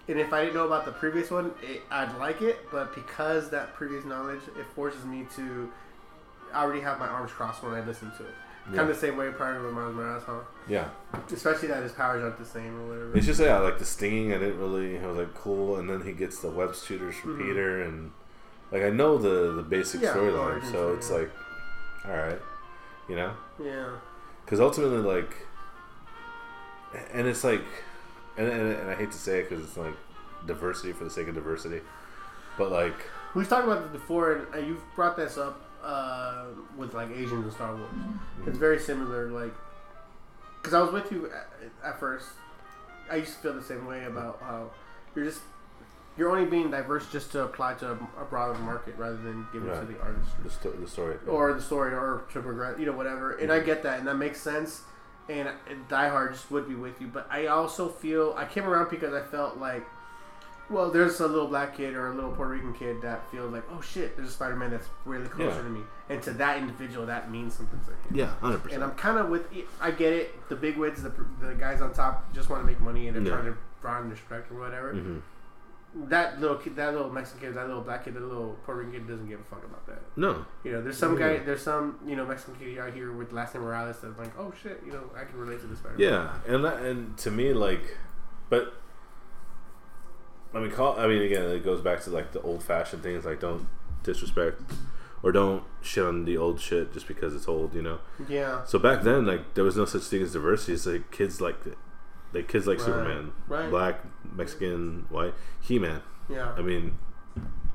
and 0.08 0.20
if 0.20 0.32
I 0.34 0.42
didn't 0.42 0.56
know 0.56 0.68
about 0.68 0.86
the 0.86 0.92
previous 0.92 1.32
one, 1.32 1.52
it, 1.64 1.82
I'd 1.90 2.16
like 2.18 2.42
it. 2.42 2.60
But 2.72 2.94
because 2.94 3.50
that 3.50 3.74
previous 3.74 4.06
knowledge, 4.06 4.42
it 4.58 4.66
forces 4.76 5.04
me 5.06 5.26
to. 5.36 5.70
I 6.54 6.62
already 6.64 6.82
have 6.82 7.00
my 7.00 7.08
arms 7.08 7.32
crossed 7.32 7.64
when 7.64 7.74
I 7.74 7.84
listen 7.84 8.12
to 8.18 8.24
it. 8.24 8.36
Yeah. 8.70 8.78
Kind 8.78 8.90
of 8.90 8.96
the 8.96 9.02
same 9.02 9.18
way 9.18 9.30
prior 9.32 9.56
to 9.56 9.72
Miles 9.72 9.94
Morales, 9.96 10.24
huh? 10.26 10.40
Yeah, 10.70 10.88
Especially 11.34 11.68
that 11.68 11.84
his 11.84 11.92
powers 11.92 12.24
aren't 12.24 12.38
the 12.40 12.46
same 12.46 12.80
or 12.80 12.88
whatever. 12.88 13.18
it's 13.18 13.26
just 13.26 13.42
yeah, 13.42 13.58
like 13.60 13.78
the 13.80 13.84
stinging. 13.86 14.32
I 14.34 14.38
didn't 14.38 14.60
really. 14.60 14.98
I 15.00 15.06
was 15.08 15.18
like 15.18 15.34
cool, 15.34 15.78
and 15.78 15.90
then 15.90 16.02
he 16.04 16.12
gets 16.14 16.40
the 16.40 16.50
web 16.50 16.74
shooters 16.76 17.16
from 17.16 17.38
Mhm. 17.40 17.48
Peter, 17.48 17.82
and 17.82 18.12
like 18.72 18.84
I 18.84 18.90
know 18.90 19.18
the 19.18 19.54
the 19.54 19.64
basic 19.64 20.02
Yeah, 20.02 20.14
storyline, 20.14 20.64
so 20.72 20.94
it's 20.94 21.10
yeah. 21.10 21.16
like, 21.18 21.32
all 22.06 22.12
right, 22.16 22.40
you 23.10 23.16
know. 23.16 23.34
yeah. 23.62 23.90
Because 24.54 24.60
ultimately 24.60 25.00
like 25.00 25.48
and 27.12 27.28
it's 27.28 27.44
like 27.44 27.64
and, 28.38 28.48
and, 28.48 28.74
and 28.74 28.90
i 28.92 28.94
hate 28.94 29.12
to 29.12 29.18
say 29.18 29.40
it 29.40 29.50
because 29.50 29.66
it's 29.66 29.78
like 29.78 29.96
diversity 30.46 30.94
for 30.94 31.06
the 31.06 31.10
sake 31.10 31.28
of 31.28 31.34
diversity 31.34 31.82
but 32.58 32.72
like 32.72 32.94
We've 33.34 33.50
talked 33.50 33.66
about 33.66 33.82
this 33.82 33.92
before, 33.92 34.48
and 34.54 34.68
you've 34.68 34.84
brought 34.96 35.18
this 35.18 35.38
up 35.38 35.60
uh, 35.84 36.46
with 36.78 36.94
like 36.94 37.10
Asians 37.10 37.46
in 37.46 37.52
Star 37.52 37.76
Wars. 37.76 37.90
It's 38.46 38.58
very 38.58 38.80
similar, 38.80 39.32
like 39.32 39.54
because 40.62 40.76
I 40.76 40.82
was 40.82 40.92
with 40.92 41.12
you 41.12 41.32
at, 41.32 41.48
at 41.84 42.00
first. 42.00 42.28
I 43.10 43.18
used 43.18 43.34
to 43.34 43.40
feel 43.40 43.54
the 43.54 43.64
same 43.64 43.86
way 43.88 44.06
about 44.06 44.40
how 44.42 44.70
you're 45.16 45.26
just 45.26 45.42
you're 46.18 46.30
only 46.30 46.46
being 46.50 46.70
diverse 46.72 47.10
just 47.12 47.32
to 47.32 47.44
apply 47.44 47.74
to 47.76 47.92
a, 47.92 47.94
a 48.22 48.26
broader 48.30 48.58
market 48.60 48.96
rather 48.98 49.18
than 49.18 49.48
give 49.52 49.64
it 49.66 49.80
to 49.80 49.86
the 49.86 50.00
artist 50.02 50.30
the, 50.44 50.50
sto- 50.50 50.72
the 50.72 50.88
story 50.88 51.18
or 51.28 51.54
the 51.54 51.62
story 51.62 51.94
or 51.94 52.24
to 52.34 52.42
progress, 52.42 52.80
you 52.80 52.86
know, 52.86 52.92
whatever. 52.94 53.34
And 53.38 53.52
I 53.52 53.60
get 53.60 53.84
that, 53.84 54.00
and 54.00 54.08
that 54.08 54.16
makes 54.16 54.40
sense. 54.42 54.82
And, 55.30 55.48
and 55.70 55.88
Die 55.88 56.10
Hard 56.10 56.34
just 56.34 56.52
would 56.52 56.68
be 56.68 56.76
with 56.76 57.00
you, 57.02 57.08
but 57.08 57.26
I 57.32 57.48
also 57.48 57.88
feel 57.90 58.34
I 58.38 58.46
came 58.46 58.66
around 58.66 58.90
because 58.90 59.14
I 59.14 59.22
felt 59.22 59.58
like, 59.58 59.86
well, 60.70 60.90
there's 60.92 61.20
a 61.20 61.28
little 61.28 61.48
black 61.48 61.76
kid 61.78 61.94
or 61.94 62.08
a 62.12 62.14
little 62.16 62.32
Puerto 62.32 62.52
Rican 62.52 62.74
kid 62.74 63.02
that 63.02 63.30
feels 63.32 63.52
like, 63.54 63.64
oh 63.72 63.82
shit, 63.82 64.16
there's 64.16 64.30
a 64.30 64.32
Spider 64.32 64.56
Man 64.56 64.72
that's 64.72 64.88
really 65.06 65.28
closer 65.28 65.56
Yeah. 65.58 65.62
to 65.64 65.70
me, 65.70 65.82
and 66.10 66.22
to 66.24 66.32
that 66.32 66.58
individual, 66.58 67.06
that 67.06 67.32
means 67.32 67.54
something 67.56 67.80
to 67.82 67.92
him. 67.92 68.16
yeah 68.16 68.34
100% 68.42 68.74
And 68.74 68.84
I'm 68.84 68.92
kind 68.92 69.18
of 69.18 69.30
with. 69.30 69.46
I 69.82 69.92
get 69.92 70.14
it. 70.14 70.50
The 70.50 70.56
big 70.56 70.78
wigs, 70.78 71.04
the, 71.04 71.14
the 71.42 71.54
guys 71.56 71.82
on 71.82 71.94
top, 71.94 72.34
just 72.34 72.50
want 72.50 72.62
to 72.62 72.66
make 72.68 72.80
money 72.82 73.08
and 73.08 73.16
they're 73.16 73.24
Yeah. 73.24 73.30
trying 73.42 73.52
to 73.54 73.58
broaden 73.82 74.08
their 74.10 74.18
spectrum 74.18 74.60
or 74.60 74.62
whatever. 74.62 74.94
hmm 74.94 75.20
That 75.96 76.42
little 76.42 76.58
kid, 76.58 76.76
that 76.78 76.94
little 76.94 77.12
Mexican 77.12 77.42
kid, 77.42 77.54
that 77.56 77.68
little 77.68 77.84
black 77.84 78.06
kid, 78.06 78.16
that 78.16 78.24
little 78.24 78.58
Puerto 78.66 78.80
Rican 78.82 78.94
kid 78.94 79.08
doesn't 79.08 79.28
give 79.28 79.40
a 79.40 79.44
fuck 79.44 79.64
about 79.64 79.86
that. 79.86 80.02
no 80.16 80.44
You 80.64 80.72
know, 80.72 80.82
there's 80.82 80.98
some 80.98 81.16
guy, 81.18 81.38
there's 81.38 81.62
some 81.62 82.00
you 82.06 82.16
know 82.16 82.26
Mexican 82.26 82.56
kid 82.56 82.80
out 82.80 82.94
here 82.94 83.12
with 83.12 83.32
last 83.32 83.54
name 83.54 83.64
Morales 83.64 83.98
that's 84.02 84.18
like, 84.18 84.38
oh 84.40 84.52
shit, 84.62 84.82
you 84.86 84.92
know, 84.92 85.04
I 85.16 85.24
can 85.24 85.38
relate 85.38 85.62
to 85.62 85.68
this 85.68 85.80
better. 85.80 85.96
yeah 85.98 86.34
and 86.48 86.66
that, 86.66 86.80
and 86.82 87.16
to 87.20 87.30
me 87.32 87.54
like 87.54 87.98
but 88.50 88.74
i 90.54 90.60
mean 90.60 90.70
call 90.72 91.00
i 91.00 91.08
mean 91.08 91.22
again 91.22 91.50
it 91.50 91.64
goes 91.64 91.82
back 91.82 92.02
to 92.04 92.10
like 92.12 92.32
the 92.32 92.42
old 92.42 92.62
fashioned 92.64 93.02
things 93.02 93.26
like 93.26 93.40
don't 93.40 93.68
disrespect 94.04 94.62
or 95.24 95.32
don't 95.32 95.64
shit 95.82 96.04
on 96.04 96.26
the 96.26 96.38
old 96.38 96.60
shit 96.60 96.94
just 96.94 97.08
because 97.08 97.34
it's 97.34 97.48
old 97.48 97.74
you 97.74 97.82
know 97.82 98.00
Yeah. 98.28 98.64
So 98.66 98.78
back 98.80 99.04
then, 99.04 99.26
like 99.26 99.54
there 99.54 99.64
was 99.64 99.76
no 99.78 99.86
such 99.86 100.04
thing 100.04 100.22
as 100.22 100.34
diversity. 100.34 100.74
It's 100.74 100.86
like 100.86 101.10
kids 101.12 101.40
like 101.42 101.58
like 102.34 102.48
kids 102.48 102.68
like 102.68 102.78
Right. 102.80 102.86
Superman, 102.86 103.32
Right. 103.48 103.70
black, 103.70 104.00
Mexican, 104.36 105.06
white, 105.10 105.34
He 105.62 105.80
Man. 105.80 106.02
Yeah. 106.30 106.54
I 106.58 106.62
mean, 106.62 106.98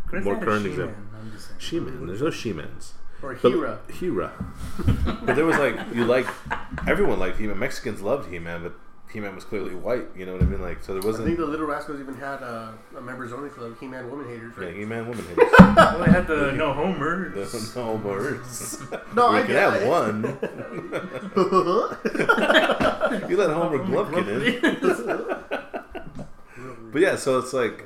Chris 0.07 0.25
more 0.25 0.37
current 0.37 0.62
She-Man, 0.65 0.89
example. 0.89 1.05
I'm 1.20 1.33
just 1.33 1.49
saying. 1.49 1.61
She 1.61 1.81
Man. 1.81 2.07
There's 2.07 2.23
no 2.23 2.31
She 2.31 2.53
Mans. 2.53 2.95
Or 3.23 3.35
But- 3.35 3.51
Hira. 3.53 3.78
Hira. 3.93 4.33
but 5.25 5.35
there 5.37 5.45
was 5.45 5.59
like 5.59 5.77
you 5.93 6.05
like 6.05 6.27
everyone 6.87 7.19
liked 7.19 7.39
He 7.39 7.47
Man. 7.47 7.59
Mexicans 7.59 8.01
loved 8.01 8.31
He 8.31 8.39
Man, 8.39 8.62
but 8.62 8.75
He 9.12 9.19
Man 9.20 9.35
was 9.35 9.45
clearly 9.45 9.75
white. 9.75 10.07
You 10.17 10.25
know 10.25 10.33
what 10.35 10.43
I 10.43 10.47
mean? 10.47 10.62
Like 10.62 10.83
so 10.85 10.93
there 10.95 11.03
wasn't. 11.03 11.25
I 11.25 11.27
think 11.27 11.39
the 11.39 11.47
Little 11.47 11.67
Rascals 11.67 12.01
even 12.01 12.15
had 12.15 12.43
uh, 12.43 12.70
a 12.97 13.01
members 13.01 13.33
only 13.33 13.51
club, 13.51 13.77
He 13.81 13.87
Man 13.89 14.09
Woman 14.11 14.28
Haters, 14.28 14.55
yeah, 14.59 14.65
right? 14.67 14.75
He 14.77 14.85
Man, 14.85 15.09
woman 15.09 15.25
haters. 15.28 15.51
Well, 15.59 15.99
they 15.99 16.11
had 16.11 16.27
the 16.28 16.53
no 16.57 16.73
Homer. 16.73 17.31
There's 17.35 17.75
no 17.77 17.83
homers. 17.99 18.78
No, 19.15 19.33
we 19.33 19.39
I 19.39 19.43
could 19.43 19.57
have 19.57 19.87
one. 19.87 20.39
You 23.28 23.36
let 23.36 23.50
Homer 23.50 23.78
Glumplen 23.78 24.26
in. 24.65 26.25
But 26.91 27.02
yeah, 27.02 27.17
so 27.17 27.39
it's 27.39 27.52
like 27.52 27.84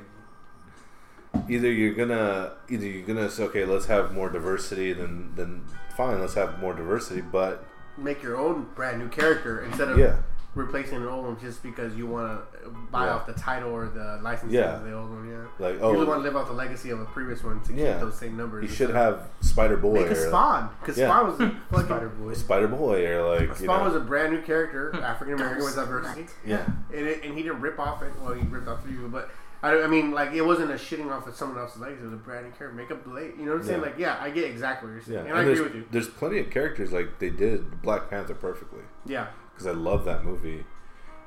either 1.49 1.69
you're 1.69 1.93
gonna 1.93 2.53
either 2.69 2.85
you're 2.85 3.05
gonna 3.05 3.29
say, 3.29 3.43
okay, 3.43 3.65
let's 3.65 3.85
have 3.87 4.13
more 4.13 4.29
diversity, 4.29 4.93
then 4.93 5.33
then 5.35 5.65
fine, 5.97 6.21
let's 6.21 6.35
have 6.35 6.59
more 6.59 6.73
diversity, 6.73 7.21
but 7.21 7.65
Make 7.97 8.23
your 8.23 8.37
own 8.37 8.69
brand 8.75 8.99
new 8.99 9.09
character 9.09 9.63
instead 9.63 9.89
of 9.89 9.97
yeah, 9.99 10.17
replacing 10.55 10.97
an 10.97 11.07
old 11.07 11.25
one 11.25 11.39
just 11.39 11.63
because 11.63 11.95
you 11.95 12.05
want 12.05 12.39
to 12.63 12.69
buy 12.91 13.05
Yeah. 13.05 13.13
off 13.15 13.25
the 13.25 13.33
title 13.33 13.71
or 13.71 13.87
the 13.87 14.19
license 14.21 14.51
Yeah. 14.53 14.75
of 14.77 14.83
the 14.85 14.93
old 14.93 15.09
one. 15.09 15.27
Yeah. 15.27 15.37
like 15.59 15.75
You 15.75 15.81
really 15.91 16.05
want 16.05 16.09
oh, 16.09 16.13
to 16.15 16.19
live 16.19 16.35
off 16.35 16.47
the 16.47 16.53
legacy 16.53 16.91
of 16.91 16.99
a 16.99 17.05
previous 17.05 17.43
one 17.43 17.59
to 17.61 17.73
Yeah. 17.73 17.93
keep 17.93 18.01
those 18.01 18.15
same 18.15 18.37
numbers. 18.37 18.63
you 18.63 18.69
should 18.69 18.89
instead 18.91 19.03
have 19.03 19.29
Spider 19.41 19.77
Boy 19.77 19.93
make 20.01 20.07
a 20.11 20.15
Spawn 20.15 20.69
because 20.79 20.97
Yeah. 20.97 21.07
Spawn 21.07 21.27
was 21.27 21.39
a 21.39 21.49
fucking 21.71 21.85
Spider 21.85 22.09
Boy. 22.09 22.33
Spider 22.33 22.67
Boy 22.67 23.07
or 23.07 23.39
like 23.39 23.55
Spawn 23.55 23.79
know, 23.79 23.85
was 23.85 23.95
a 23.95 23.99
brand 23.99 24.33
new 24.33 24.41
character, 24.41 24.95
African 24.95 25.35
American 25.35 25.63
with 25.63 25.75
diversity. 25.75 26.27
yeah, 26.45 26.65
and, 26.93 27.07
it, 27.07 27.23
and 27.23 27.35
he 27.35 27.43
didn't 27.43 27.61
rip 27.61 27.79
off 27.79 28.03
it. 28.03 28.11
Well, 28.21 28.33
he 28.33 28.45
ripped 28.47 28.67
off 28.67 28.83
three 28.83 28.93
people, 28.93 29.09
but 29.09 29.29
I, 29.63 29.83
I 29.83 29.87
mean, 29.87 30.11
like 30.11 30.33
it 30.33 30.41
wasn't 30.41 30.71
a 30.71 30.75
shitting 30.75 31.09
off 31.09 31.25
of 31.25 31.35
someone 31.35 31.57
else's 31.57 31.81
legs. 31.81 31.99
It 32.01 32.03
was 32.03 32.13
a 32.13 32.17
brand 32.17 32.45
new 32.45 32.51
character. 32.51 32.75
Make 32.77 32.91
a 32.91 32.95
blade. 32.95 33.33
You 33.39 33.45
know 33.45 33.53
what 33.53 33.61
I'm 33.61 33.65
saying? 33.67 33.79
Yeah. 33.79 33.85
Like, 33.85 33.97
yeah, 33.97 34.17
I 34.21 34.29
get 34.29 34.43
exactly 34.45 34.89
what 34.89 34.93
you're 34.95 35.03
saying, 35.03 35.25
yeah. 35.25 35.31
and, 35.31 35.39
I 35.39 35.43
there's, 35.45 35.59
agree 35.59 35.71
with 35.71 35.75
you. 35.81 35.87
There's 35.89 36.09
plenty 36.09 36.39
of 36.39 36.49
characters 36.51 36.91
like 36.91 37.17
they 37.19 37.29
did 37.29 37.81
Black 37.81 38.09
Panther 38.09 38.33
perfectly. 38.35 38.81
Yeah, 39.05 39.27
because 39.53 39.67
I 39.67 39.71
love 39.71 40.05
that 40.05 40.23
movie, 40.23 40.65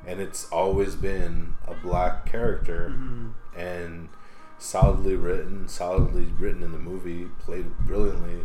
and 0.06 0.20
it's 0.20 0.48
always 0.50 0.94
been 0.94 1.54
a 1.66 1.74
black 1.74 2.26
character 2.26 2.90
Mm-hmm. 2.90 3.28
and 3.58 4.08
solidly 4.58 5.16
written, 5.16 5.68
solidly 5.68 6.24
written 6.38 6.62
in 6.62 6.72
the 6.72 6.78
movie, 6.78 7.26
played 7.38 7.76
brilliantly 7.78 8.44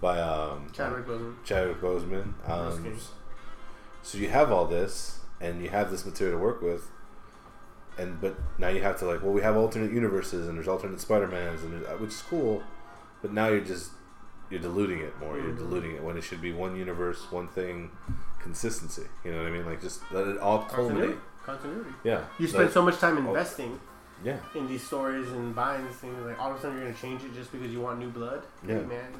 by 0.00 0.20
um, 0.20 0.68
Chadwick 0.72 1.06
Boseman. 1.06 1.34
Chadwick 1.44 1.80
Boseman. 1.80 2.48
Um, 2.48 2.96
so 4.02 4.18
you 4.18 4.28
have 4.28 4.52
all 4.52 4.66
this, 4.66 5.20
and 5.40 5.62
you 5.62 5.70
have 5.70 5.90
this 5.90 6.04
material 6.04 6.38
to 6.38 6.42
work 6.44 6.60
with, 6.62 6.88
and 7.98 8.20
but 8.20 8.36
now 8.58 8.68
you 8.68 8.82
have 8.82 8.98
to 9.00 9.06
like, 9.06 9.22
well, 9.22 9.32
we 9.32 9.42
have 9.42 9.56
alternate 9.56 9.92
universes, 9.92 10.46
and 10.48 10.56
there's 10.56 10.68
alternate 10.68 11.00
Spider 11.00 11.26
Mans, 11.28 11.62
and 11.62 11.72
there's- 11.82 12.00
which 12.00 12.10
is 12.10 12.22
cool, 12.22 12.62
but 13.22 13.32
now 13.32 13.48
you're 13.48 13.60
just 13.60 13.92
you're 14.50 14.60
diluting 14.60 15.00
it 15.00 15.18
more. 15.18 15.38
You're 15.38 15.52
Mhm. 15.54 15.58
diluting 15.58 15.92
it 15.96 16.02
when 16.04 16.16
it 16.18 16.20
should 16.22 16.40
be 16.42 16.52
one 16.52 16.76
universe, 16.76 17.32
one 17.32 17.48
thing, 17.48 17.90
consistency. 18.44 19.06
You 19.24 19.32
know 19.32 19.38
what 19.38 19.48
I 19.48 19.50
mean? 19.50 19.66
Like 19.66 19.80
just 19.80 20.00
let 20.12 20.28
it 20.28 20.38
all 20.38 20.60
culminate. 20.62 21.16
Continuity. 21.16 21.18
Continuity. 21.44 21.90
Yeah, 22.04 22.20
You 22.38 22.46
spend 22.46 22.64
Like, 22.64 22.72
so 22.72 22.82
much 22.82 22.98
time 22.98 23.16
oh. 23.16 23.30
investing 23.30 23.78
yeah, 24.24 24.38
in 24.54 24.66
these 24.68 24.82
stories 24.86 25.28
and 25.32 25.54
buying 25.54 25.84
these 25.86 25.96
things. 25.96 26.14
Like 26.24 26.40
all 26.40 26.52
of 26.52 26.56
a 26.58 26.60
sudden, 26.60 26.76
you're 26.78 26.86
gonna 26.86 26.98
change 26.98 27.22
it 27.24 27.34
just 27.34 27.50
because 27.52 27.70
you 27.72 27.80
want 27.80 27.98
new 27.98 28.10
blood. 28.10 28.42
Yeah. 28.66 28.76
Hey, 28.76 28.84
man. 28.84 29.10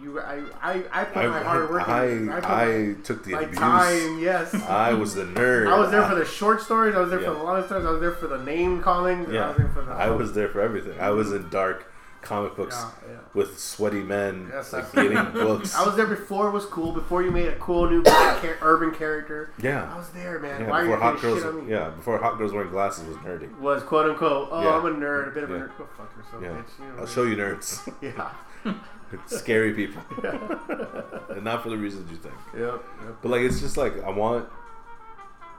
You, 0.00 0.18
I, 0.18 0.42
I, 0.62 0.82
I 0.90 1.04
put 1.04 1.24
I, 1.24 1.26
my 1.28 1.42
hard 1.42 1.70
work. 1.70 1.88
I, 1.88 2.06
in. 2.06 2.28
I, 2.28 2.38
I, 2.38 2.66
my, 2.78 2.94
took 3.04 3.22
the 3.24 3.32
my 3.32 3.42
abuse. 3.42 3.58
time. 3.58 4.18
Yes. 4.18 4.54
I 4.54 4.92
was 4.94 5.14
the 5.14 5.24
nerd. 5.24 5.68
I 5.70 5.78
was 5.78 5.90
there 5.90 6.08
for 6.08 6.14
the 6.16 6.24
short 6.40 6.62
stories. 6.62 6.94
I 6.96 7.00
was 7.00 7.10
there 7.10 7.20
for 7.20 7.26
Yeah. 7.26 7.38
the 7.38 7.44
long 7.44 7.64
stories. 7.66 7.84
I 7.84 7.90
was 7.90 8.00
there 8.00 8.12
for 8.12 8.26
the 8.26 8.42
name 8.42 8.82
calling. 8.82 9.26
I 9.26 9.30
Yeah, 9.32 9.48
was 9.48 9.56
there 9.58 9.68
for 9.68 9.82
the. 9.82 9.92
I 9.92 10.10
was 10.10 10.32
there 10.32 10.48
for 10.48 10.60
everything. 10.62 10.98
I 10.98 11.10
was 11.10 11.32
in 11.32 11.48
dark 11.50 11.92
comic 12.24 12.56
books 12.56 12.76
Yeah, 12.76 13.12
yeah. 13.12 13.18
with 13.34 13.58
sweaty 13.58 14.02
men 14.02 14.48
Yes, 14.52 14.72
like 14.72 14.92
getting 14.92 15.12
books. 15.32 15.74
I 15.74 15.84
was 15.86 15.96
there 15.96 16.06
before 16.06 16.48
it 16.48 16.52
was 16.52 16.66
cool. 16.66 16.92
Before 16.92 17.22
you 17.22 17.30
made 17.30 17.48
a 17.48 17.56
cool 17.56 17.88
new 17.88 18.02
char- 18.04 18.58
urban 18.62 18.90
character. 18.92 19.50
Yeah, 19.60 19.92
I 19.92 19.96
was 19.96 20.08
there, 20.10 20.38
man. 20.38 20.62
yeah. 20.62 20.70
Why 20.70 20.80
are 20.80 20.84
you 20.84 20.90
Before 20.90 21.02
hot 21.12 21.20
girls, 21.20 21.38
shit 21.38 21.46
on 21.48 21.66
me? 21.66 21.70
yeah, 21.72 21.90
before 21.90 22.18
hot 22.18 22.38
girls 22.38 22.52
wearing 22.52 22.70
glasses 22.70 23.06
was 23.06 23.16
nerdy. 23.18 23.56
Was 23.58 23.82
quote 23.82 24.10
unquote. 24.10 24.48
Oh, 24.50 24.62
Yeah. 24.62 24.76
I'm 24.76 24.86
a 24.86 24.90
nerd. 24.90 25.28
A 25.28 25.30
bit 25.30 25.44
of 25.44 25.50
a 25.50 25.54
nerd. 25.58 25.78
Go 25.78 25.86
fuck 25.96 26.12
yourself, 26.16 26.42
Yeah, 26.42 26.48
bitch. 26.50 26.78
You 26.86 26.92
know, 26.96 27.00
I'll 27.00 27.06
show 27.06 27.22
you 27.24 27.36
nerds, 27.36 27.92
Yeah. 28.02 28.74
scary 29.26 29.74
people, 29.74 30.02
and 31.30 31.44
not 31.44 31.62
for 31.62 31.68
the 31.68 31.76
reasons 31.76 32.10
you 32.10 32.16
think. 32.16 32.34
Yep. 32.56 32.62
yep. 33.04 33.16
But 33.22 33.28
like, 33.30 33.42
it's 33.42 33.60
just 33.60 33.76
like 33.76 34.02
I 34.02 34.10
want 34.10 34.48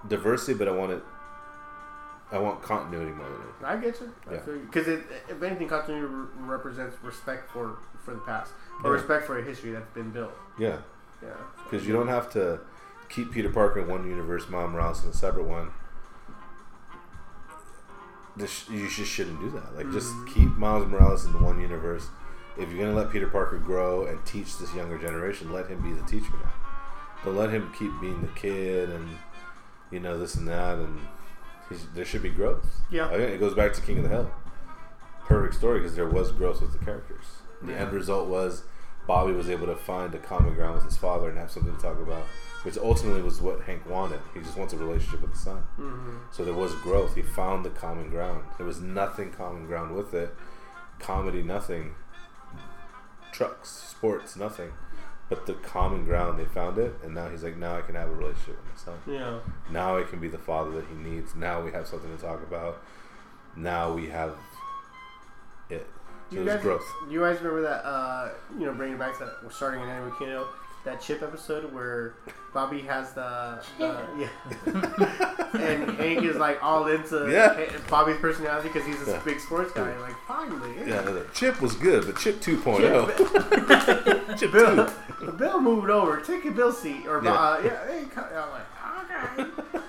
diversity, 0.08 0.54
but 0.58 0.68
I 0.68 0.72
want 0.72 0.92
it. 0.92 1.04
I 2.32 2.40
want 2.40 2.62
continuity 2.62 3.12
more 3.12 3.28
than 3.30 3.38
anything. 3.42 3.66
I 3.66 3.78
get 3.78 4.02
you. 4.02 4.62
Because 4.66 4.88
it, 4.88 5.04
if 5.30 5.42
anything, 5.44 5.68
continuity 5.68 6.08
re- 6.08 6.28
represents 6.40 6.98
respect 7.04 7.52
for 7.52 7.78
for 8.04 8.14
the 8.14 8.22
past 8.22 8.52
or 8.84 8.92
Yeah. 8.92 9.02
respect 9.02 9.26
for 9.26 9.40
a 9.40 9.44
history 9.44 9.72
that's 9.72 9.90
been 9.94 10.12
built. 10.12 10.34
Yeah, 10.60 10.78
Yeah. 11.22 11.30
because 11.64 11.88
you 11.88 11.94
don't 11.94 12.08
have 12.08 12.32
to. 12.34 12.60
keep 13.08 13.32
Peter 13.32 13.50
Parker 13.50 13.82
in 13.82 13.88
one 13.88 14.10
universe, 14.10 14.50
Miles 14.50 14.72
Morales 14.72 15.04
in 15.04 15.12
a 15.12 15.14
separate 15.14 15.46
one. 15.46 15.70
This, 18.36 18.68
you 18.68 18.90
just 18.90 19.12
shouldn't 19.12 19.40
do 19.40 19.50
that. 19.52 19.76
Like, 19.78 19.92
just 19.92 20.12
mm-hmm. 20.12 20.34
keep 20.34 20.58
Miles 20.58 20.88
Morales 20.88 21.24
in 21.26 21.32
the 21.32 21.38
one 21.38 21.62
universe. 21.62 22.08
If 22.58 22.72
you're 22.72 22.80
gonna 22.84 22.98
let 22.98 23.12
Peter 23.12 23.28
Parker 23.28 23.58
grow 23.60 24.08
and 24.08 24.26
teach 24.26 24.58
this 24.58 24.74
younger 24.74 24.98
generation, 24.98 25.54
let 25.54 25.68
him 25.68 25.82
be 25.82 25.94
the 25.94 26.06
teacher 26.08 26.34
now. 26.44 26.52
Don't 27.24 27.36
let 27.38 27.50
him 27.52 27.72
keep 27.78 27.92
being 28.02 28.22
the 28.22 28.28
kid 28.30 28.90
and 28.90 29.08
you 29.92 30.00
know 30.00 30.18
this 30.18 30.36
and 30.36 30.48
that. 30.48 30.80
And 30.80 31.00
he's, 31.70 31.86
there 31.94 32.06
should 32.06 32.24
be 32.24 32.30
growth. 32.30 32.66
Yeah. 32.90 33.10
Again, 33.12 33.30
it 33.34 33.40
goes 33.40 33.54
back 33.54 33.74
to 33.74 33.82
King 33.82 33.98
of 33.98 34.04
the 34.04 34.10
Hill. 34.10 34.32
Perfect 35.26 35.56
story 35.56 35.80
because 35.80 35.96
there 35.96 36.08
was 36.10 36.32
growth 36.32 36.62
with 36.62 36.72
the 36.78 36.84
characters. 36.86 37.26
The 37.62 37.72
Yeah. 37.72 37.80
end 37.80 37.94
result 37.94 38.28
was 38.28 38.64
Bobby 39.08 39.34
was 39.34 39.50
able 39.50 39.68
to 39.68 39.76
find 39.76 40.14
a 40.16 40.20
common 40.20 40.54
ground 40.56 40.76
with 40.76 40.84
his 40.86 40.98
father 40.98 41.30
and 41.30 41.38
have 41.38 41.52
something 41.52 41.76
to 41.76 41.82
talk 41.82 42.00
about, 42.00 42.24
which 42.64 42.78
ultimately 42.78 43.22
was 43.22 43.40
what 43.42 43.62
Hank 43.62 43.88
wanted. 43.90 44.20
He 44.34 44.40
just 44.42 44.58
wants 44.58 44.74
a 44.74 44.78
relationship 44.78 45.22
with 45.22 45.32
the 45.34 45.38
son. 45.40 45.64
Mhm. 45.80 46.20
So 46.32 46.44
there 46.44 46.54
was 46.56 46.74
growth. 46.76 47.16
He 47.16 47.22
found 47.22 47.64
the 47.66 47.70
common 47.70 48.10
ground. 48.10 48.46
There 48.58 48.66
was 48.66 48.82
nothing 48.82 49.32
common 49.32 49.68
ground 49.68 49.96
with 49.96 50.14
it. 50.14 50.36
Comedy, 51.00 51.44
nothing. 51.44 51.96
Trucks, 53.32 53.70
sports, 53.70 54.36
nothing. 54.36 54.72
But 55.30 55.48
the 55.48 55.54
common 55.54 56.06
ground, 56.06 56.38
they 56.38 56.46
found 56.46 56.78
it, 56.78 56.94
and 57.04 57.16
now 57.16 57.30
he's 57.30 57.44
like, 57.44 57.58
now 57.58 57.76
I 57.78 57.82
can 57.82 57.96
have 57.96 58.08
a 58.10 58.14
relationship 58.14 58.58
with 58.58 58.66
my 58.68 58.78
son. 58.78 58.98
Yeah. 59.08 59.40
Now 59.72 59.98
I 59.98 60.04
can 60.04 60.20
be 60.20 60.28
the 60.28 60.38
father 60.38 60.70
that 60.72 60.86
he 60.88 60.94
needs. 60.96 61.34
Now 61.36 61.62
we 61.64 61.72
have 61.72 61.88
something 61.88 62.16
to 62.16 62.22
talk 62.22 62.44
about. 62.44 62.84
Now 63.56 63.92
we 63.92 64.08
have 64.10 64.36
it. 65.70 65.88
So 66.30 66.38
You 66.40 66.46
guys, 66.46 66.62
growth. 66.62 66.84
you 67.10 67.20
guys 67.22 67.38
remember 67.38 67.62
that? 67.64 67.86
Uh, 67.86 68.30
you 68.60 68.66
know, 68.66 68.74
bringing 68.74 68.98
back 68.98 69.18
to 69.18 69.26
that 69.26 69.34
we're 69.44 69.50
starting 69.52 69.82
in 69.82 69.90
Anime 69.90 70.12
Kino, 70.18 70.48
that 70.86 71.02
Chip 71.02 71.22
episode 71.24 71.72
where 71.74 72.14
Bobby 72.54 72.82
has 72.82 73.12
the, 73.14 73.60
the 73.78 74.06
yeah, 74.18 74.30
and 75.60 75.90
Hank 75.98 76.24
is 76.24 76.36
like 76.38 76.64
all 76.64 76.88
into 76.88 77.30
Yeah. 77.30 77.66
Bobby's 77.90 78.18
personality 78.18 78.70
because 78.70 78.86
he's 78.88 79.06
a 79.08 79.12
Yeah. 79.12 79.22
big 79.26 79.40
sports 79.40 79.72
guy. 79.74 79.98
Like 80.00 80.16
finally, 80.28 80.72
Yeah, 80.88 81.02
the 81.02 81.26
Chip 81.34 81.60
was 81.62 81.76
good, 81.76 82.06
but 82.06 82.18
Chip 82.18 82.40
2.0. 82.40 84.38
Chip 84.40 84.52
Bill, 84.52 84.88
2. 85.20 85.32
Bill 85.34 85.60
moved 85.60 85.90
over. 85.90 86.22
Take 86.22 86.46
a 86.46 86.52
Bill 86.52 86.72
seat, 86.72 87.06
or 87.08 87.22
Yeah. 87.24 87.32
yeah, 87.34 87.40
uh, 87.40 87.62
yeah. 87.64 87.88
Hey, 87.88 88.06
I'm 88.16 88.50
like 88.52 88.68
okay. 89.74 89.80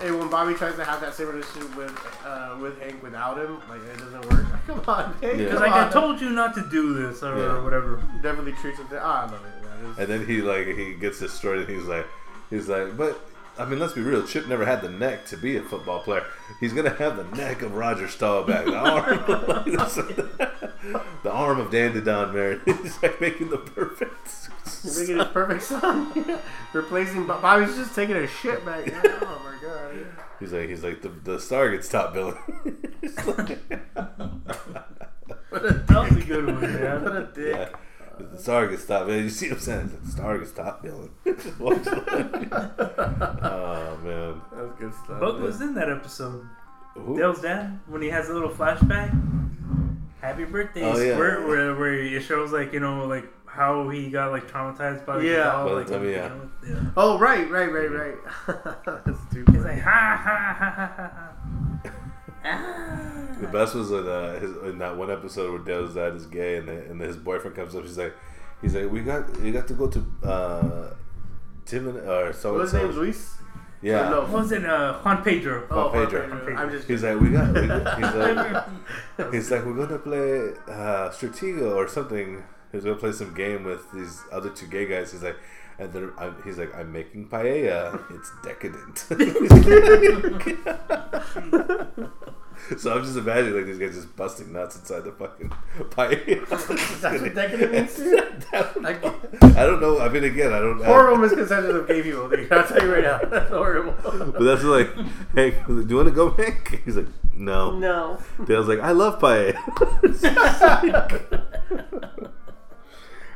And 0.00 0.16
when 0.18 0.30
Bobby 0.30 0.54
tries 0.54 0.76
to 0.76 0.84
have 0.84 1.00
that 1.00 1.14
same 1.14 1.26
relationship 1.28 1.74
with 1.76 1.90
uh, 2.24 2.56
with 2.60 2.80
Hank 2.80 3.02
without 3.02 3.36
him, 3.36 3.58
like 3.68 3.80
it 3.82 3.98
doesn't 3.98 4.24
work. 4.30 4.44
Come 4.66 4.82
on, 4.86 5.12
Hank. 5.20 5.38
Yeah. 5.40 5.48
Come 5.50 5.60
like 5.60 5.72
I 5.72 5.90
told 5.90 6.20
you 6.20 6.30
not 6.30 6.54
to 6.54 6.68
do 6.70 6.94
this 6.94 7.22
or 7.22 7.36
Yeah. 7.36 7.62
whatever. 7.62 8.00
definitely 8.22 8.52
treats 8.52 8.78
him. 8.78 8.86
Oh, 8.92 8.96
I 8.96 9.22
love 9.24 9.32
it. 9.34 9.40
Yeah, 9.62 9.90
it 9.90 9.98
And 9.98 10.08
then 10.08 10.26
he 10.26 10.40
like 10.40 10.66
he 10.68 10.94
gets 10.94 11.18
destroyed, 11.18 11.66
and 11.66 11.68
he's 11.68 11.86
like, 11.88 12.06
he's 12.48 12.68
like, 12.68 12.96
but 12.96 13.27
I 13.58 13.64
mean, 13.64 13.78
let's 13.80 13.92
be 13.92 14.00
real. 14.02 14.24
Chip 14.26 14.46
never 14.46 14.64
had 14.64 14.82
the 14.82 14.88
neck 14.88 15.26
to 15.26 15.36
be 15.36 15.56
a 15.56 15.62
football 15.62 16.00
player. 16.00 16.24
He's 16.60 16.72
gonna 16.72 16.94
have 16.94 17.16
the 17.16 17.24
neck 17.36 17.62
of 17.62 17.74
Roger 17.74 18.06
Staubach, 18.06 18.64
the 18.66 18.76
arm, 18.76 19.18
the 21.22 21.30
arm 21.30 21.58
of 21.60 21.70
Dandy 21.70 22.00
Don 22.00 22.32
Meredith. 22.32 22.64
He's 22.82 23.02
like 23.02 23.20
making 23.20 23.50
the 23.50 23.58
perfect. 23.58 24.50
Making 24.84 25.16
his 25.18 25.26
perfect 25.28 25.62
son. 25.62 26.38
Replacing 26.72 27.26
Bob- 27.26 27.42
Bobby's 27.42 27.74
just 27.76 27.94
taking 27.94 28.16
a 28.16 28.26
shit 28.26 28.64
back. 28.64 28.86
Yeah, 28.86 29.00
oh 29.04 29.42
my 29.44 29.56
god. 29.66 30.06
He's 30.38 30.52
like, 30.52 30.68
he's 30.68 30.84
like 30.84 31.02
the 31.02 31.08
the 31.08 31.40
star 31.40 31.70
gets 31.70 31.88
top 31.88 32.14
billing. 32.14 32.36
What 35.50 35.64
a 35.64 35.72
That 35.72 36.10
was 36.10 36.16
a 36.22 36.26
good 36.26 36.46
one, 36.46 36.60
man. 36.60 37.02
What 37.02 37.16
a 37.16 37.28
dick. 37.34 37.56
yeah. 37.56 37.68
The 38.18 38.38
star 38.38 38.66
gets 38.68 38.86
top 38.86 39.06
billing. 39.06 39.24
You 39.24 39.30
see 39.30 39.48
what 39.48 39.58
I'm 39.58 39.62
saying? 39.62 39.98
The 40.04 40.10
star 40.10 40.38
gets 40.38 40.52
top 40.52 40.82
billing. 40.82 41.10
oh 42.28 43.98
man. 44.04 44.40
That 44.52 44.62
was 44.64 44.72
good 44.78 44.94
stuff. 45.04 45.20
Bug 45.20 45.40
was 45.40 45.60
in 45.60 45.74
that 45.74 45.90
episode. 45.90 46.46
Who? 46.94 47.16
Dale's 47.16 47.40
dad, 47.40 47.78
when 47.86 48.02
he 48.02 48.08
has 48.08 48.28
a 48.28 48.34
little 48.34 48.50
flashback, 48.50 49.10
happy 50.20 50.44
birthday, 50.44 50.82
Oh, 50.82 50.98
yeah. 50.98 51.12
Squirt, 51.14 51.46
where, 51.46 51.74
where 51.76 51.94
it 51.94 52.22
shows, 52.22 52.50
like, 52.52 52.72
you 52.72 52.80
know, 52.80 53.06
like, 53.06 53.24
how 53.46 53.88
he 53.88 54.10
got, 54.10 54.32
like, 54.32 54.50
traumatized 54.50 55.06
by 55.06 55.18
the 55.18 55.24
Yeah. 55.26 55.44
doll. 55.44 55.74
Like, 55.76 55.86
time, 55.86 56.02
you 56.04 56.10
yeah. 56.10 56.28
know, 56.28 56.50
yeah. 56.66 56.80
Oh 56.96 57.18
right, 57.18 57.48
right, 57.50 57.70
right, 57.72 57.90
right. 57.90 58.16
That's 59.06 59.18
too 59.32 59.44
He's 59.52 59.62
like, 59.64 59.80
ha, 59.80 60.20
ha, 60.24 60.34
ha, 60.58 60.58
ha, 60.58 60.92
ha, 60.96 61.10
ha. 61.84 61.90
Ah. 62.44 63.36
The 63.40 63.46
best 63.48 63.74
was 63.74 63.90
in, 63.92 64.06
uh, 64.08 64.38
his, 64.40 64.50
in 64.64 64.78
that 64.78 64.96
one 64.96 65.10
episode 65.10 65.50
where 65.52 65.60
Dale's 65.60 65.94
dad 65.94 66.14
is 66.14 66.26
gay, 66.26 66.56
and, 66.56 66.68
the, 66.68 66.90
and 66.90 67.00
his 67.00 67.16
boyfriend 67.16 67.56
comes 67.56 67.74
up. 67.74 67.82
He's 67.82 67.98
like, 67.98 68.14
he's 68.60 68.74
like, 68.74 68.90
we 68.90 69.00
got 69.02 69.36
we 69.40 69.52
got 69.52 69.68
to 69.68 69.74
go 69.74 69.88
to 69.88 70.04
uh, 70.24 70.94
Tim 71.64 71.88
and 71.88 71.98
or 72.08 72.32
so 72.32 72.52
What 72.54 72.54
and 72.54 72.60
was 72.62 72.72
his 72.72 72.82
name? 72.82 72.92
so. 72.92 72.98
Luis? 72.98 73.34
Yeah. 73.80 74.08
No. 74.08 74.20
What 74.22 74.30
was 74.32 74.52
it? 74.52 74.64
Uh, 74.64 74.98
Juan 75.00 75.22
Pedro. 75.22 75.66
Oh, 75.70 75.76
Juan 75.76 75.92
Juan 75.92 76.04
Pedro. 76.06 76.38
Pedro. 76.40 76.56
I'm 76.56 76.70
just. 76.70 76.88
He's 76.88 77.02
like, 77.04 77.20
we 77.20 77.30
got. 77.30 77.54
We 77.54 77.66
got 77.68 77.96
he's 77.96 78.14
like, 79.18 79.32
he's 79.32 79.50
like, 79.52 79.64
we're 79.64 79.86
gonna 79.86 79.98
play 80.00 80.50
uh, 80.66 81.10
Stratego 81.10 81.76
or 81.76 81.86
something. 81.86 82.42
He's 82.72 82.82
gonna 82.84 82.96
play 82.96 83.12
some 83.12 83.34
game 83.34 83.62
with 83.64 83.90
these 83.92 84.20
other 84.32 84.50
two 84.50 84.66
gay 84.66 84.86
guys. 84.86 85.12
He's 85.12 85.22
like, 85.22 85.36
and 85.78 86.12
I'm, 86.18 86.36
he's 86.44 86.58
like, 86.58 86.74
I'm 86.74 86.92
making 86.92 87.28
paella. 87.28 88.02
It's 88.10 88.32
decadent. 88.42 89.06
so 92.78 92.94
I'm 92.94 93.04
just 93.04 93.16
imagining 93.16 93.54
like 93.54 93.66
these 93.66 93.78
guys 93.78 93.94
just 93.94 94.16
busting 94.16 94.52
nuts 94.52 94.76
inside 94.76 95.04
the 95.04 95.12
fucking 95.12 95.50
paella. 95.90 96.48
That's 96.48 96.68
what 97.22 97.34
decadent 97.34 97.72
means? 97.72 98.00
I 99.56 99.66
don't 99.66 99.80
know. 99.80 100.00
I 100.00 100.08
mean, 100.08 100.24
again, 100.24 100.52
I 100.52 100.58
don't. 100.58 100.84
horrible 100.84 101.18
misconceptions 101.18 101.72
of 101.74 101.86
gay 101.86 102.02
people. 102.02 102.28
dude. 102.28 102.52
I'll 102.52 102.66
tell 102.66 102.82
you 102.82 102.92
right 102.92 103.04
now. 103.04 103.18
That's 103.18 103.50
horrible. 103.50 103.94
But 104.02 104.42
that's 104.42 104.64
like, 104.64 104.90
hey, 105.34 105.50
do 105.66 105.86
you 105.88 105.96
want 105.96 106.08
to 106.08 106.14
go, 106.14 106.30
Hank? 106.30 106.82
He's 106.84 106.96
like, 106.96 107.06
no. 107.34 107.78
No. 107.78 108.18
Dale's 108.46 108.66
like, 108.66 108.80
I 108.80 108.90
love 108.90 109.20
paella. 109.20 109.54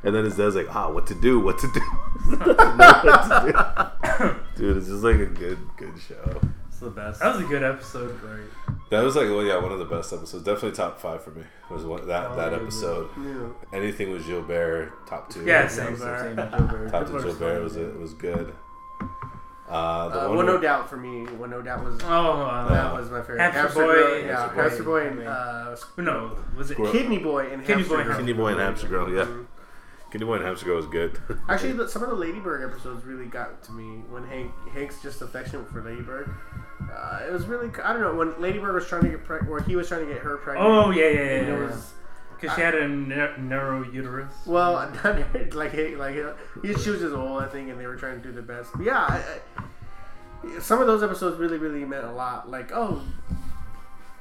And 0.04 0.14
then 0.14 0.24
his 0.24 0.36
dad's 0.36 0.54
like, 0.56 0.74
ah, 0.74 0.90
what 0.90 1.06
to 1.08 1.14
do? 1.14 1.40
What 1.40 1.58
to 1.58 1.68
do? 1.72 1.80
What 2.46 2.46
to 2.46 3.52
do. 3.52 4.34
Dude, 4.56 4.76
it's 4.76 4.86
just 4.86 5.02
like 5.02 5.16
a 5.16 5.26
good, 5.26 5.58
good 5.76 5.94
show. 6.06 6.40
It's 6.68 6.78
the 6.80 6.90
best. 6.90 7.20
That 7.20 7.34
was 7.34 7.44
a 7.44 7.48
good 7.48 7.62
episode. 7.62 8.20
Right. 8.22 8.76
That 8.90 9.02
was 9.02 9.16
like, 9.16 9.26
well, 9.28 9.42
yeah, 9.42 9.56
one 9.58 9.72
of 9.72 9.78
the 9.78 9.84
best 9.86 10.12
episodes. 10.12 10.44
Definitely 10.44 10.72
top 10.72 11.00
five 11.00 11.22
for 11.24 11.30
me. 11.30 11.42
Was 11.70 11.84
one, 11.84 12.06
that 12.08 12.30
Oh, 12.32 12.36
that 12.36 12.52
episode. 12.52 13.08
Yeah. 13.18 13.48
Anything 13.72 14.10
with 14.12 14.26
Gilbert, 14.26 14.92
top 15.06 15.30
two. 15.30 15.44
Yeah, 15.44 15.62
top 15.62 15.70
same. 15.70 15.96
Same, 15.96 16.36
Gilbert. 16.36 16.90
same, 16.90 16.90
top 16.90 17.06
two 17.06 17.22
Gilbert 17.22 17.62
was 17.62 17.76
it 17.76 17.98
was 17.98 18.12
good. 18.14 18.52
Uh, 19.68 20.08
the 20.08 20.24
Uh, 20.24 20.28
one 20.28 20.36
well, 20.36 20.46
no 20.46 20.52
with- 20.54 20.62
doubt 20.62 20.90
for 20.90 20.98
me. 20.98 21.24
Well, 21.38 21.48
no 21.48 21.62
doubt 21.62 21.82
was 21.82 21.98
Oh, 22.04 22.06
uh, 22.42 22.68
that 22.68 22.92
was 22.92 23.10
my 23.10 23.20
favorite. 23.22 23.40
Hamster 23.40 23.78
Girl- 23.86 24.10
Boy, 24.10 24.26
yeah, 24.26 24.36
Hamster 24.36 24.54
Boy. 24.54 24.62
Hamster 24.62 24.82
Boy, 24.82 25.06
and 25.06 25.28
uh, 25.28 25.76
no, 25.98 26.36
was 26.56 26.70
it? 26.70 26.74
Squirrel. 26.74 26.92
Kidney 26.92 27.18
Boy 27.18 27.46
and 27.50 27.62
Kidney 27.64 27.74
Hamster 27.84 27.96
Boy, 27.96 28.04
Girl. 28.04 28.16
Kidney 28.16 28.32
Boy 28.34 28.48
and 28.52 28.60
Hamster 28.60 28.88
Girl, 28.88 29.10
yeah. 29.10 29.26
Kidney 30.12 30.26
Boy 30.26 30.34
and 30.34 30.44
Hamster 30.44 30.66
Girl 30.66 30.76
was 30.76 30.86
good. 30.86 31.18
Actually, 31.48 31.72
the, 31.72 31.88
some 31.88 32.02
of 32.02 32.10
the 32.10 32.14
Ladybird 32.14 32.70
episodes 32.70 33.02
really 33.06 33.24
got 33.24 33.62
to 33.62 33.72
me 33.72 34.02
when 34.10 34.24
Hank 34.24 34.52
Hank's 34.70 35.00
just 35.00 35.22
affectionate 35.22 35.70
for 35.70 35.82
Ladybird. 35.82 36.34
Uh, 36.94 37.20
it 37.26 37.32
was 37.32 37.46
really 37.46 37.70
I 37.82 37.94
don't 37.94 38.02
know 38.02 38.14
when 38.14 38.38
Ladybird 38.38 38.74
was 38.74 38.86
trying 38.86 39.04
to 39.04 39.08
get 39.08 39.24
pregnant, 39.24 39.50
or 39.50 39.62
he 39.62 39.74
was 39.74 39.88
trying 39.88 40.06
to 40.06 40.12
get 40.12 40.22
her 40.22 40.36
pregnant. 40.36 40.68
Oh 40.68 40.90
yeah, 40.90 41.08
yeah, 41.08 41.12
yeah. 41.12 41.20
and 41.20 41.48
it 41.48 41.52
yeah. 41.52 41.58
was 41.66 41.92
Because 42.38 42.54
she 42.54 42.60
had 42.60 42.74
a 42.74 42.86
nar- 42.86 43.38
narrow 43.38 43.90
uterus. 43.90 44.34
well, 44.44 44.74
like 45.54 45.72
he, 45.72 45.96
like 45.96 46.12
he, 46.12 46.74
she 46.74 46.90
was 46.90 47.00
just 47.00 47.14
old, 47.14 47.42
I 47.42 47.46
think, 47.46 47.70
and 47.70 47.80
they 47.80 47.86
were 47.86 47.96
trying 47.96 48.20
to 48.20 48.22
do 48.22 48.32
their 48.32 48.42
best. 48.42 48.70
But 48.74 48.84
yeah, 48.84 48.98
I, 48.98 49.40
I, 49.56 50.58
some 50.60 50.82
of 50.82 50.86
those 50.86 51.02
episodes 51.02 51.38
really, 51.38 51.56
really 51.56 51.86
meant 51.86 52.04
a 52.04 52.12
lot. 52.12 52.50
Like 52.50 52.70
oh. 52.74 53.02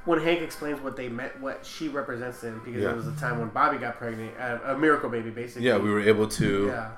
When 0.05 0.19
Hank 0.19 0.41
explains 0.41 0.81
what 0.81 0.95
they 0.95 1.09
meant, 1.09 1.39
what 1.41 1.63
she 1.65 1.87
represents 1.87 2.39
to 2.41 2.47
him, 2.47 2.61
because 2.65 2.81
Yeah. 2.81 2.89
it 2.89 2.95
was 2.95 3.07
a 3.07 3.15
time 3.17 3.39
when 3.39 3.49
Bobby 3.49 3.77
got 3.77 3.97
pregnant, 3.97 4.33
uh, 4.39 4.57
a 4.65 4.77
miracle 4.77 5.09
baby, 5.09 5.29
basically. 5.29 5.67
yeah, 5.67 5.77
we 5.77 5.91
were 5.91 5.99
able 6.01 6.27
to. 6.27 6.67
Yeah. 6.67 6.91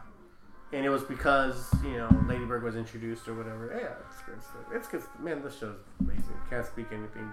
And 0.72 0.86
it 0.86 0.90
was 0.90 1.04
because, 1.04 1.70
you 1.84 1.98
know, 1.98 2.10
Ladybird 2.28 2.64
was 2.64 2.76
introduced 2.76 3.28
or 3.28 3.36
whatever. 3.36 3.68
Yeah, 3.68 3.90
it's 4.10 4.22
good 4.24 4.42
stuff. 4.42 4.56
It's 4.74 4.88
good. 4.88 5.04
Man, 5.20 5.44
this 5.44 5.60
show's 5.60 5.76
amazing. 6.00 6.24
Can't 6.50 6.66
speak 6.66 6.88
anything. 6.92 7.30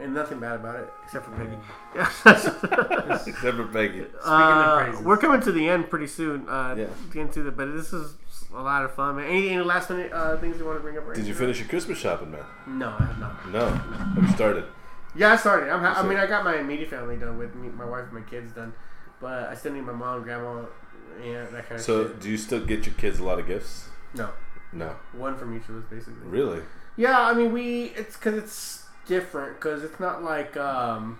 And 0.00 0.14
nothing 0.14 0.38
bad 0.40 0.56
about 0.56 0.76
it, 0.76 0.88
except 1.04 1.24
for 1.26 1.32
Peggy. 1.32 1.56
Except 3.30 3.56
for 3.56 3.66
Peggy. 3.66 4.06
Uh, 4.24 4.84
praises. 4.84 5.04
we're 5.04 5.16
coming 5.16 5.40
to 5.40 5.50
the 5.52 5.68
end 5.68 5.90
pretty 5.90 6.06
soon. 6.06 6.48
Uh, 6.48 6.74
Yeah. 6.78 6.86
Get 7.12 7.22
into 7.22 7.42
the, 7.42 7.50
but 7.50 7.72
this 7.74 7.92
is 7.92 8.14
a 8.54 8.62
lot 8.62 8.84
of 8.84 8.94
fun, 8.94 9.16
man. 9.16 9.24
Any, 9.26 9.50
any 9.50 9.62
last 9.62 9.90
minute 9.90 10.12
uh, 10.12 10.36
things 10.38 10.56
you 10.58 10.64
want 10.64 10.78
to 10.78 10.82
bring 10.82 10.96
up? 10.96 11.06
right 11.06 11.16
Did 11.16 11.26
you 11.26 11.34
finish 11.34 11.58
your 11.58 11.68
Christmas 11.68 11.98
shopping, 11.98 12.30
man? 12.30 12.44
No, 12.66 12.94
I 12.98 13.04
have 13.06 13.18
not. 13.18 13.48
No. 13.52 13.68
Have 13.70 14.22
you 14.22 14.28
started? 14.34 14.64
Yeah, 15.18 15.32
I 15.32 15.36
started. 15.36 15.68
I'm 15.70 15.80
ha- 15.80 16.00
I 16.00 16.06
mean, 16.06 16.16
I 16.18 16.26
got 16.26 16.44
my 16.44 16.56
immediate 16.58 16.90
family 16.90 17.16
done 17.16 17.36
with 17.38 17.54
me, 17.54 17.68
my 17.68 17.84
wife 17.84 18.04
and 18.04 18.12
my 18.12 18.20
kids 18.22 18.52
done, 18.52 18.72
but 19.20 19.48
I 19.48 19.54
still 19.54 19.72
need 19.72 19.82
my 19.82 19.92
mom, 19.92 20.22
grandma, 20.22 20.62
yeah, 21.22 21.44
that 21.46 21.68
kind 21.68 21.78
of 21.78 21.80
So, 21.80 22.08
do 22.08 22.30
you 22.30 22.36
still 22.36 22.64
get 22.64 22.86
your 22.86 22.94
kids 22.94 23.18
a 23.18 23.24
lot 23.24 23.38
of 23.40 23.46
gifts? 23.46 23.88
No, 24.14 24.30
No. 24.72 24.94
one 25.12 25.36
from 25.36 25.56
each 25.56 25.68
of 25.68 25.76
us, 25.76 25.84
basically. 25.90 26.14
Really? 26.24 26.62
Yeah, 26.96 27.20
I 27.20 27.34
mean, 27.34 27.52
we 27.52 27.86
it's 27.96 28.16
because 28.16 28.34
it's 28.34 28.86
different 29.06 29.56
because 29.56 29.82
it's 29.82 29.98
not 30.00 30.22
like 30.22 30.56
um, 30.56 31.18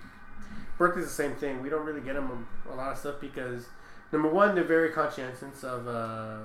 birthday's 0.77 1.05
the 1.05 1.10
same 1.10 1.35
thing. 1.35 1.62
We 1.62 1.68
don't 1.68 1.85
really 1.85 2.01
get 2.01 2.15
them 2.15 2.47
a, 2.68 2.73
a 2.73 2.77
lot 2.77 2.93
of 2.93 2.99
stuff 2.99 3.17
because 3.20 3.67
number 4.12 4.28
one, 4.28 4.55
they're 4.55 4.65
very 4.65 4.91
conscientious 4.91 5.65
of 5.65 5.86
uh, 5.89 6.39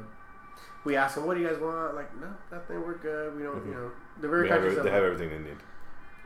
we 0.86 0.96
ask 0.96 1.16
them, 1.16 1.26
"What 1.26 1.36
do 1.36 1.42
you 1.42 1.48
guys 1.50 1.60
want?" 1.60 1.96
Like, 1.96 2.10
no, 2.20 2.28
nothing. 2.52 2.82
We're 2.82 2.98
good. 2.98 3.36
We 3.36 3.44
don't, 3.44 3.66
you 3.66 3.74
know. 3.74 3.92
They're 4.20 4.30
very 4.30 4.48
They 4.50 4.54
have, 4.54 4.84
they 4.84 4.92
have 4.92 5.04
everything 5.04 5.30
they 5.30 5.40
need, 5.50 5.58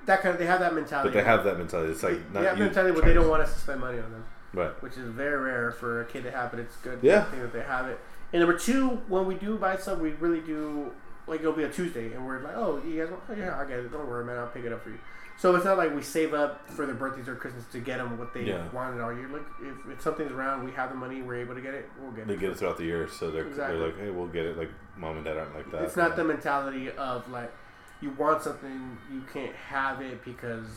that 0.07 0.21
kind 0.21 0.33
of. 0.33 0.39
They 0.39 0.47
have 0.47 0.59
that 0.61 0.73
mentality. 0.73 1.09
but 1.09 1.13
they 1.17 1.23
have 1.23 1.43
that 1.43 1.57
mentality. 1.57 1.91
It's 1.91 2.01
like 2.03 2.19
not 2.33 2.43
yeah, 2.43 2.53
you 2.55 2.63
mentality, 2.63 2.93
but 2.95 3.05
they 3.05 3.13
don't 3.13 3.29
want 3.29 3.43
us 3.43 3.53
to 3.53 3.59
spend 3.59 3.79
money 3.79 3.99
on 3.99 4.11
them, 4.11 4.25
Right. 4.53 4.81
which 4.81 4.93
is 4.97 5.07
very 5.09 5.37
rare 5.39 5.71
for 5.71 6.01
a 6.01 6.05
kid 6.05 6.23
to 6.23 6.31
have. 6.31 6.49
But 6.51 6.61
it's 6.61 6.75
good. 6.77 6.99
Yeah. 7.01 7.25
thing 7.25 7.41
that 7.41 7.53
they 7.53 7.61
have 7.61 7.85
it. 7.87 7.99
And 8.33 8.41
number 8.41 8.57
two, 8.57 8.89
when 9.07 9.25
we 9.27 9.35
do 9.35 9.57
buy 9.57 9.77
stuff, 9.77 9.99
we 9.99 10.11
really 10.13 10.41
do 10.41 10.91
like 11.27 11.41
it'll 11.41 11.53
be 11.53 11.63
a 11.63 11.69
Tuesday, 11.69 12.13
and 12.13 12.25
we're 12.25 12.39
like, 12.41 12.55
"Oh, 12.57 12.81
you 12.85 12.99
guys 13.01 13.11
want? 13.11 13.23
Oh, 13.29 13.33
yeah, 13.35 13.59
I 13.59 13.65
get 13.65 13.79
it. 13.79 13.91
Don't 13.91 14.07
worry, 14.07 14.25
man. 14.25 14.37
I'll 14.37 14.47
pick 14.47 14.65
it 14.65 14.73
up 14.73 14.81
for 14.83 14.89
you." 14.89 14.99
So 15.39 15.55
it's 15.55 15.65
not 15.65 15.77
like 15.77 15.93
we 15.93 16.01
save 16.01 16.33
up 16.33 16.67
for 16.71 16.87
their 16.87 16.95
birthdays 16.95 17.27
or 17.27 17.35
Christmas 17.35 17.63
to 17.71 17.79
get 17.79 17.99
them 17.99 18.17
what 18.17 18.33
they 18.33 18.41
Yeah. 18.41 18.67
wanted 18.73 18.99
all 19.01 19.13
year. 19.13 19.27
Like 19.27 19.43
if, 19.61 19.91
if 19.91 20.01
something's 20.01 20.31
around, 20.31 20.63
we 20.63 20.71
have 20.71 20.89
the 20.89 20.95
money, 20.95 21.21
we're 21.21 21.35
able 21.35 21.53
to 21.53 21.61
get 21.61 21.75
it, 21.75 21.87
we'll 22.01 22.09
get 22.11 22.25
They 22.25 22.33
it. 22.33 22.39
get 22.39 22.49
it 22.51 22.57
throughout 22.57 22.77
the 22.77 22.85
year, 22.85 23.07
so 23.07 23.29
they're 23.29 23.45
Exactly. 23.45 23.77
they're 23.77 23.87
like, 23.87 23.99
hey, 23.99 24.09
we'll 24.09 24.25
get 24.27 24.45
it. 24.47 24.57
Like 24.57 24.71
mom 24.97 25.17
and 25.17 25.23
dad 25.25 25.37
aren't 25.37 25.53
like 25.53 25.69
that. 25.71 25.83
It's 25.83 25.95
not 25.95 26.15
the 26.15 26.23
mentality 26.23 26.89
of 26.97 27.29
like 27.29 27.53
you 28.01 28.11
want 28.11 28.43
something, 28.43 28.97
you 29.11 29.23
can't 29.33 29.55
have 29.55 30.01
it 30.01 30.23
because 30.23 30.67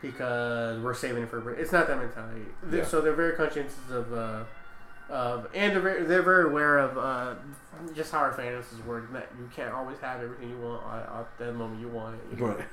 because 0.00 0.80
we're 0.82 0.94
saving 0.94 1.22
it 1.22 1.30
for. 1.30 1.50
It's 1.54 1.72
not 1.72 1.86
that 1.88 1.98
mentality. 1.98 2.42
Yeah. 2.70 2.84
So 2.84 3.00
they're 3.00 3.14
very 3.14 3.34
conscientious 3.34 3.76
of. 3.90 4.12
Uh, 4.12 4.44
of, 5.10 5.48
and 5.54 5.72
they're 5.72 5.80
very, 5.82 6.02
they're 6.04 6.22
very 6.22 6.46
aware 6.46 6.78
of 6.78 6.96
uh, 6.98 7.34
just 7.94 8.12
how 8.12 8.18
our 8.18 8.32
finances 8.32 8.80
work. 8.84 9.12
That 9.12 9.28
you 9.38 9.48
can't 9.54 9.72
always 9.74 9.98
have 9.98 10.22
everything 10.22 10.50
you 10.50 10.58
want 10.58 10.82
at, 10.84 11.38
the 11.38 11.52
moment 11.52 11.80
you 11.80 11.88
want 11.88 12.16
it. 12.32 12.40
Right. 12.40 12.66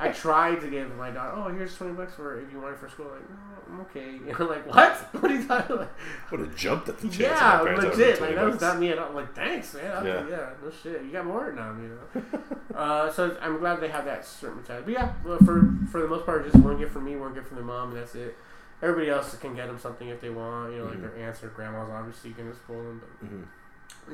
I 0.00 0.08
tried 0.12 0.60
to 0.62 0.68
give 0.70 0.94
my 0.96 1.10
daughter, 1.10 1.34
oh, 1.36 1.48
here's 1.48 1.76
twenty 1.76 1.92
bucks 1.92 2.14
for 2.14 2.40
if 2.40 2.50
you 2.52 2.60
want 2.60 2.74
it 2.74 2.78
for 2.80 2.88
school. 2.88 3.06
Like, 3.06 3.30
no, 3.30 3.36
I'm 3.74 3.80
okay. 3.82 4.12
You 4.26 4.36
know, 4.38 4.46
like 4.46 4.66
what? 4.66 4.96
What 5.22 5.30
are 5.30 5.34
you 5.34 5.46
talking 5.46 5.76
about? 5.76 5.92
Would 6.30 6.40
have 6.40 6.56
jumped 6.56 6.88
at 6.88 6.98
the 6.98 7.08
chance. 7.08 7.20
Yeah, 7.40 7.60
legit. 7.60 8.20
Like 8.20 8.34
20 8.34 8.34
that 8.34 8.44
was 8.46 8.60
not 8.60 8.78
me 8.80 8.88
at 8.88 8.98
all. 8.98 9.12
Like 9.12 9.34
thanks, 9.34 9.74
man. 9.74 9.90
I'll- 9.96 10.06
Yeah. 10.06 10.26
yeah. 10.28 10.50
no 10.64 10.70
shit. 10.82 11.02
You 11.04 11.12
got 11.12 11.26
more 11.26 11.52
now, 11.52 11.76
you 11.80 11.98
know. 12.14 12.76
uh, 12.76 13.12
so 13.12 13.36
I'm 13.40 13.58
glad 13.58 13.80
they 13.80 13.88
have 13.88 14.04
that 14.06 14.24
certain 14.26 14.56
mentality. 14.56 14.84
But 14.86 14.94
yeah, 15.00 15.12
well, 15.24 15.38
for 15.38 15.70
for 15.90 16.00
the 16.00 16.08
most 16.08 16.26
part, 16.26 16.44
just 16.50 16.56
one 16.64 16.78
gift 16.78 16.92
from 16.92 17.04
me, 17.04 17.14
one 17.16 17.34
gift 17.34 17.46
from 17.48 17.56
their 17.58 17.66
mom, 17.66 17.90
and 17.90 17.98
that's 17.98 18.14
it. 18.16 18.36
Everybody 18.82 19.10
else 19.10 19.36
can 19.36 19.54
get 19.54 19.68
them 19.68 19.78
something 19.78 20.08
if 20.08 20.20
they 20.20 20.30
want. 20.30 20.72
You 20.72 20.78
know, 20.80 20.84
like 20.86 20.98
Mhm. 20.98 21.02
their 21.14 21.26
aunts 21.28 21.42
or 21.44 21.48
grandmas. 21.48 21.88
Obviously, 21.90 22.30
you 22.30 22.36
can 22.36 22.50
just 22.50 22.66
pull 22.66 22.76
them. 22.82 23.00
But 23.00 23.28
Mhm. 23.30 23.44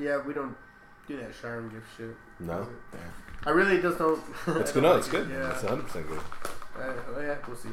yeah, 0.03 0.19
we 0.19 0.35
don't 0.35 0.55
do 1.07 1.17
that 1.17 1.35
Sharon 1.35 1.69
gift 1.71 1.87
shit. 1.97 2.15
No, 2.41 2.69
I 3.47 3.51
really 3.51 3.81
just 3.81 3.97
don't. 3.99 4.23
it's 4.49 4.73
good. 4.73 4.83
No, 4.83 4.97
it's 4.97 5.09
good. 5.09 5.29
Yeah. 5.31 5.51
It's 5.53 5.63
100 5.63 5.85
percent 5.87 6.07
good. 6.09 6.19
Uh, 6.79 6.93
oh, 7.17 7.21
yeah, 7.21 7.37
we'll 7.47 7.57
see. 7.57 7.71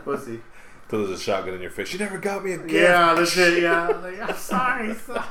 we'll 0.06 0.18
see. 0.18 0.40
Till 0.88 1.06
there's 1.06 1.18
a 1.18 1.22
shotgun 1.22 1.54
in 1.54 1.60
your 1.62 1.70
face. 1.70 1.92
You 1.92 1.98
never 1.98 2.18
got 2.18 2.44
me 2.44 2.52
a 2.52 2.58
gift. 2.58 2.70
Yeah, 2.72 3.14
that's 3.14 3.36
it. 3.36 3.62
Yeah, 3.62 3.86
like, 4.02 4.20
I'm 4.20 4.34
sorry. 4.36 4.94
sorry. 4.94 5.22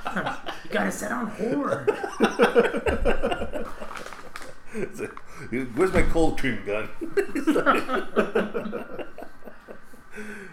You 0.63 0.69
gotta 0.71 0.91
sit 0.91 1.11
on 1.11 1.27
hold. 1.27 1.89
It's 4.75 4.99
like, 5.01 5.19
Where's 5.75 5.93
my 5.93 6.01
cold 6.03 6.39
cream 6.39 6.59
gun? 6.65 6.89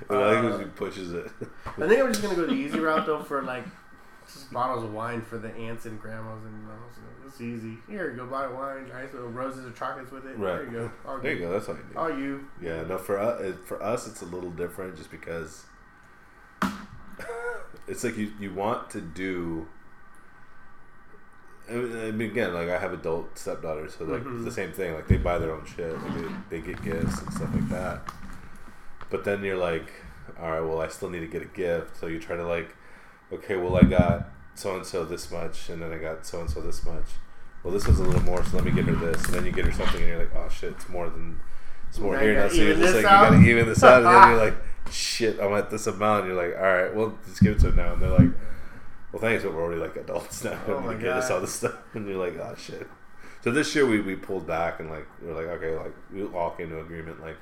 I 0.08 0.40
think 0.40 0.50
when 0.52 0.58
he 0.60 0.66
pushes 0.66 1.12
it. 1.12 1.30
I 1.66 1.86
think 1.88 2.00
I'm 2.00 2.08
just 2.08 2.22
gonna 2.22 2.34
go 2.36 2.46
the 2.46 2.52
easy 2.54 2.78
route 2.80 3.06
though 3.06 3.22
for 3.22 3.42
like 3.42 3.64
just 4.26 4.52
bottles 4.52 4.84
of 4.84 4.92
wine 4.94 5.20
for 5.22 5.38
the 5.38 5.54
aunts 5.54 5.86
and 5.86 6.00
grandmas 6.00 6.44
and 6.44 6.54
uncles. 6.70 6.92
It's 7.26 7.40
easy. 7.40 7.76
Here, 7.88 8.10
go 8.12 8.26
buy 8.26 8.46
wine, 8.48 8.88
nice 8.88 9.12
little 9.12 9.28
roses 9.28 9.64
or 9.66 9.70
chocolates 9.72 10.10
with 10.10 10.26
it. 10.26 10.36
Right. 10.38 10.56
There 10.56 10.64
you 10.64 10.70
go. 10.70 10.90
All 11.06 11.18
There 11.18 11.32
you 11.34 11.38
go. 11.40 11.52
That's 11.52 11.68
all 11.68 11.76
you 11.76 11.82
need. 11.88 11.96
All 11.96 12.10
you. 12.18 12.48
Yeah, 12.60 12.82
no. 12.84 12.98
For 12.98 13.18
us, 13.18 13.54
for 13.66 13.80
us, 13.82 14.06
it's 14.08 14.22
a 14.22 14.26
little 14.26 14.50
different, 14.50 14.96
just 14.96 15.10
because 15.10 15.64
it's 17.86 18.02
like 18.04 18.16
you 18.16 18.32
you 18.40 18.52
want 18.54 18.90
to 18.90 19.00
do. 19.00 19.68
I 21.68 21.74
mean, 22.10 22.30
again, 22.30 22.52
like 22.52 22.68
I 22.68 22.78
have 22.78 22.92
adult 22.92 23.38
stepdaughters, 23.38 23.94
so 23.96 24.04
like 24.04 24.22
Mhm. 24.24 24.36
it's 24.36 24.44
the 24.44 24.50
same 24.50 24.72
thing. 24.72 24.92
Like 24.94 25.06
they 25.06 25.18
buy 25.18 25.38
their 25.38 25.52
own 25.52 25.64
shit, 25.66 25.92
like 26.02 26.14
they, 26.50 26.58
they 26.58 26.66
get 26.66 26.82
gifts 26.82 27.20
and 27.22 27.32
stuff 27.32 27.54
like 27.54 27.68
that. 27.68 28.02
But 29.10 29.24
then 29.24 29.42
you're 29.42 29.56
like, 29.56 29.90
all 30.40 30.50
right, 30.50 30.60
well, 30.60 30.80
I 30.80 30.88
still 30.88 31.10
need 31.10 31.20
to 31.20 31.26
get 31.26 31.42
a 31.42 31.46
gift, 31.46 31.98
so 31.98 32.06
you 32.06 32.18
try 32.18 32.36
to 32.36 32.46
like, 32.46 32.74
okay, 33.32 33.56
well, 33.56 33.76
I 33.76 33.82
got 33.82 34.30
so 34.54 34.76
and 34.76 34.86
so 34.86 35.04
this 35.04 35.30
much, 35.30 35.68
and 35.68 35.82
then 35.82 35.92
I 35.92 35.98
got 35.98 36.24
so 36.24 36.40
and 36.40 36.50
so 36.50 36.60
this 36.60 36.84
much. 36.84 37.06
Well, 37.62 37.74
this 37.74 37.86
was 37.86 37.98
a 37.98 38.04
little 38.04 38.22
more, 38.22 38.44
so 38.44 38.56
let 38.56 38.64
me 38.64 38.70
get 38.70 38.84
her 38.86 38.94
this, 38.94 39.24
and 39.26 39.34
then 39.34 39.44
you 39.44 39.52
get 39.52 39.66
her 39.66 39.72
something, 39.72 40.00
and 40.00 40.08
you're 40.08 40.18
like, 40.18 40.34
oh 40.34 40.48
shit, 40.48 40.72
it's 40.72 40.88
more 40.88 41.10
than 41.10 41.40
it's 41.88 41.98
more 41.98 42.18
here 42.18 42.34
now. 42.34 42.48
So 42.48 42.54
you're 42.54 42.70
even 42.70 42.82
just 42.82 42.94
like, 42.94 43.02
you 43.02 43.08
out? 43.08 43.30
gotta 43.30 43.44
even 43.44 43.66
this 43.66 43.82
out, 43.82 43.98
and 43.98 44.06
then 44.06 44.28
you're 44.30 44.44
like, 44.46 44.56
shit, 44.92 45.40
I'm 45.40 45.52
at 45.54 45.70
this 45.70 45.86
amount. 45.86 46.24
And 46.24 46.34
you're 46.34 46.42
like, 46.42 46.56
all 46.56 46.62
right, 46.62 46.94
well, 46.94 47.18
just 47.26 47.42
give 47.42 47.56
it 47.56 47.60
to 47.60 47.66
them 47.66 47.76
now, 47.76 47.92
and 47.92 48.02
they're 48.02 48.10
like, 48.10 48.30
well, 49.12 49.20
thanks, 49.20 49.42
but 49.42 49.52
we're 49.52 49.62
already 49.62 49.80
like 49.80 49.96
adults 49.96 50.44
now, 50.44 50.58
Oh 50.68 50.76
and 50.76 50.86
my 50.86 50.94
they 50.94 51.02
get 51.02 51.16
us 51.16 51.30
all 51.30 51.40
this 51.40 51.52
stuff, 51.54 51.74
and 51.94 52.06
you're 52.08 52.24
like, 52.24 52.38
oh 52.38 52.54
shit. 52.56 52.88
So 53.42 53.50
this 53.50 53.74
year 53.74 53.86
we, 53.86 54.00
we 54.00 54.16
pulled 54.16 54.46
back 54.46 54.80
and 54.80 54.90
like 54.90 55.06
we 55.22 55.30
are 55.30 55.34
like 55.34 55.46
okay 55.46 55.74
like 55.74 55.94
we 56.12 56.24
all 56.24 56.50
came 56.50 56.68
to 56.68 56.80
agreement 56.80 57.22
like 57.22 57.38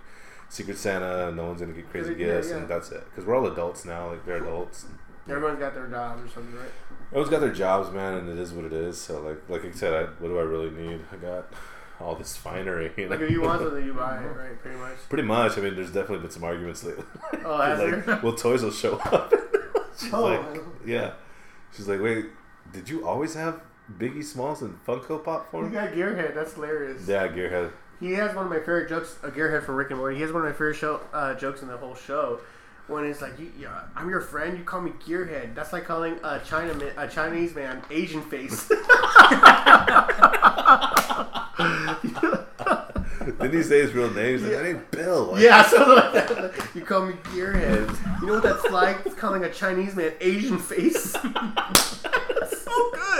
Secret 0.48 0.78
Santa 0.78 1.30
no 1.32 1.46
one's 1.46 1.60
gonna 1.60 1.72
get 1.72 1.90
crazy 1.90 2.10
Yeah, 2.12 2.26
gifts 2.26 2.50
yeah. 2.50 2.56
and 2.56 2.68
that's 2.68 2.90
it 2.90 3.04
because 3.10 3.24
we're 3.26 3.36
all 3.36 3.46
adults 3.46 3.84
now 3.84 4.10
like 4.10 4.24
they're 4.24 4.36
adults. 4.42 4.86
Everyone's 5.28 5.58
got 5.58 5.74
their 5.74 5.86
jobs 5.88 6.22
or 6.24 6.28
something, 6.34 6.54
right? 6.58 6.70
Everyone's 7.08 7.30
got 7.30 7.40
their 7.40 7.52
jobs, 7.52 7.90
man, 7.92 8.14
and 8.14 8.28
it 8.30 8.38
is 8.38 8.52
what 8.52 8.64
it 8.64 8.72
is. 8.72 8.98
So 8.98 9.20
like 9.20 9.48
like 9.48 9.64
I 9.64 9.70
said, 9.76 9.92
I, 9.92 10.02
what 10.22 10.28
do 10.28 10.38
I 10.38 10.42
really 10.42 10.70
need? 10.70 11.00
I 11.12 11.16
got 11.16 11.52
all 12.00 12.14
this 12.14 12.34
finery. 12.36 12.92
You 12.96 13.04
know? 13.04 13.10
Like 13.10 13.20
if 13.20 13.30
you 13.30 13.42
want 13.42 13.60
something, 13.62 13.84
you 13.84 13.92
buy 13.92 14.18
it, 14.22 14.26
right? 14.28 14.58
Pretty 14.62 14.78
much. 14.78 14.96
Pretty 15.10 15.24
much. 15.24 15.58
I 15.58 15.60
mean, 15.60 15.74
there's 15.76 15.90
definitely 15.92 16.20
been 16.20 16.30
some 16.30 16.44
arguments 16.44 16.82
lately. 16.84 17.04
Oh, 17.44 17.58
has 17.62 17.78
like, 17.78 18.06
there? 18.06 18.20
well, 18.22 18.32
toys 18.34 18.62
will 18.62 18.70
show 18.70 18.96
up. 18.98 19.32
She's 20.00 20.12
Oh. 20.14 20.22
like, 20.22 20.46
yeah. 20.86 21.12
She's 21.76 21.88
like, 21.88 22.00
wait, 22.00 22.26
did 22.72 22.88
you 22.88 23.06
always 23.06 23.34
have 23.34 23.60
Biggie 23.98 24.24
Smalls 24.24 24.62
and 24.62 24.82
Funko 24.86 25.22
Pop 25.22 25.50
for 25.50 25.62
me? 25.62 25.68
You 25.68 25.74
got 25.74 25.92
Gearhead. 25.92 26.34
That's 26.34 26.54
hilarious. 26.54 27.06
Yeah, 27.06 27.28
Gearhead. 27.28 27.70
He 28.00 28.12
has 28.12 28.34
one 28.34 28.44
of 28.44 28.50
my 28.50 28.58
favorite 28.58 28.88
jokes, 28.88 29.16
a 29.22 29.30
Gearhead 29.30 29.64
from 29.64 29.74
Rick 29.74 29.90
and 29.90 29.98
Morty. 29.98 30.16
He 30.16 30.22
has 30.22 30.32
one 30.32 30.42
of 30.42 30.48
my 30.48 30.52
favorite 30.52 30.74
show 30.76 31.00
uh, 31.12 31.34
jokes 31.34 31.62
in 31.62 31.68
the 31.68 31.76
whole 31.76 31.96
show. 31.96 32.40
When 32.86 33.04
it's 33.04 33.20
like, 33.20 33.38
you, 33.38 33.52
yeah, 33.58 33.82
I'm 33.94 34.08
your 34.08 34.20
friend, 34.20 34.56
you 34.56 34.64
call 34.64 34.80
me 34.80 34.92
Gearhead. 35.04 35.54
That's 35.54 35.72
like 35.72 35.84
calling 35.84 36.18
a 36.22 36.40
China 36.40 36.74
man, 36.74 36.92
a 36.96 37.06
Chinese 37.08 37.54
man 37.54 37.82
Asian 37.90 38.22
face. 38.22 38.68
Didn't 43.40 43.52
he 43.52 43.62
say 43.62 43.80
his 43.80 43.92
real 43.92 44.10
name? 44.10 44.38
He's 44.38 44.42
like, 44.42 44.52
that 44.52 44.66
ain't 44.66 44.90
Bill. 44.90 45.32
Like, 45.32 45.42
yeah, 45.42 45.62
something 45.68 45.96
like 45.96 46.12
that. 46.12 46.68
You 46.74 46.82
call 46.82 47.04
me 47.06 47.14
Gearhead. 47.24 48.20
You 48.20 48.28
know 48.28 48.34
what 48.34 48.42
that's 48.42 48.64
like? 48.70 49.04
It's 49.04 49.14
calling 49.14 49.44
a 49.44 49.52
Chinese 49.52 49.94
man 49.94 50.12
Asian 50.20 50.58
face. 50.58 51.14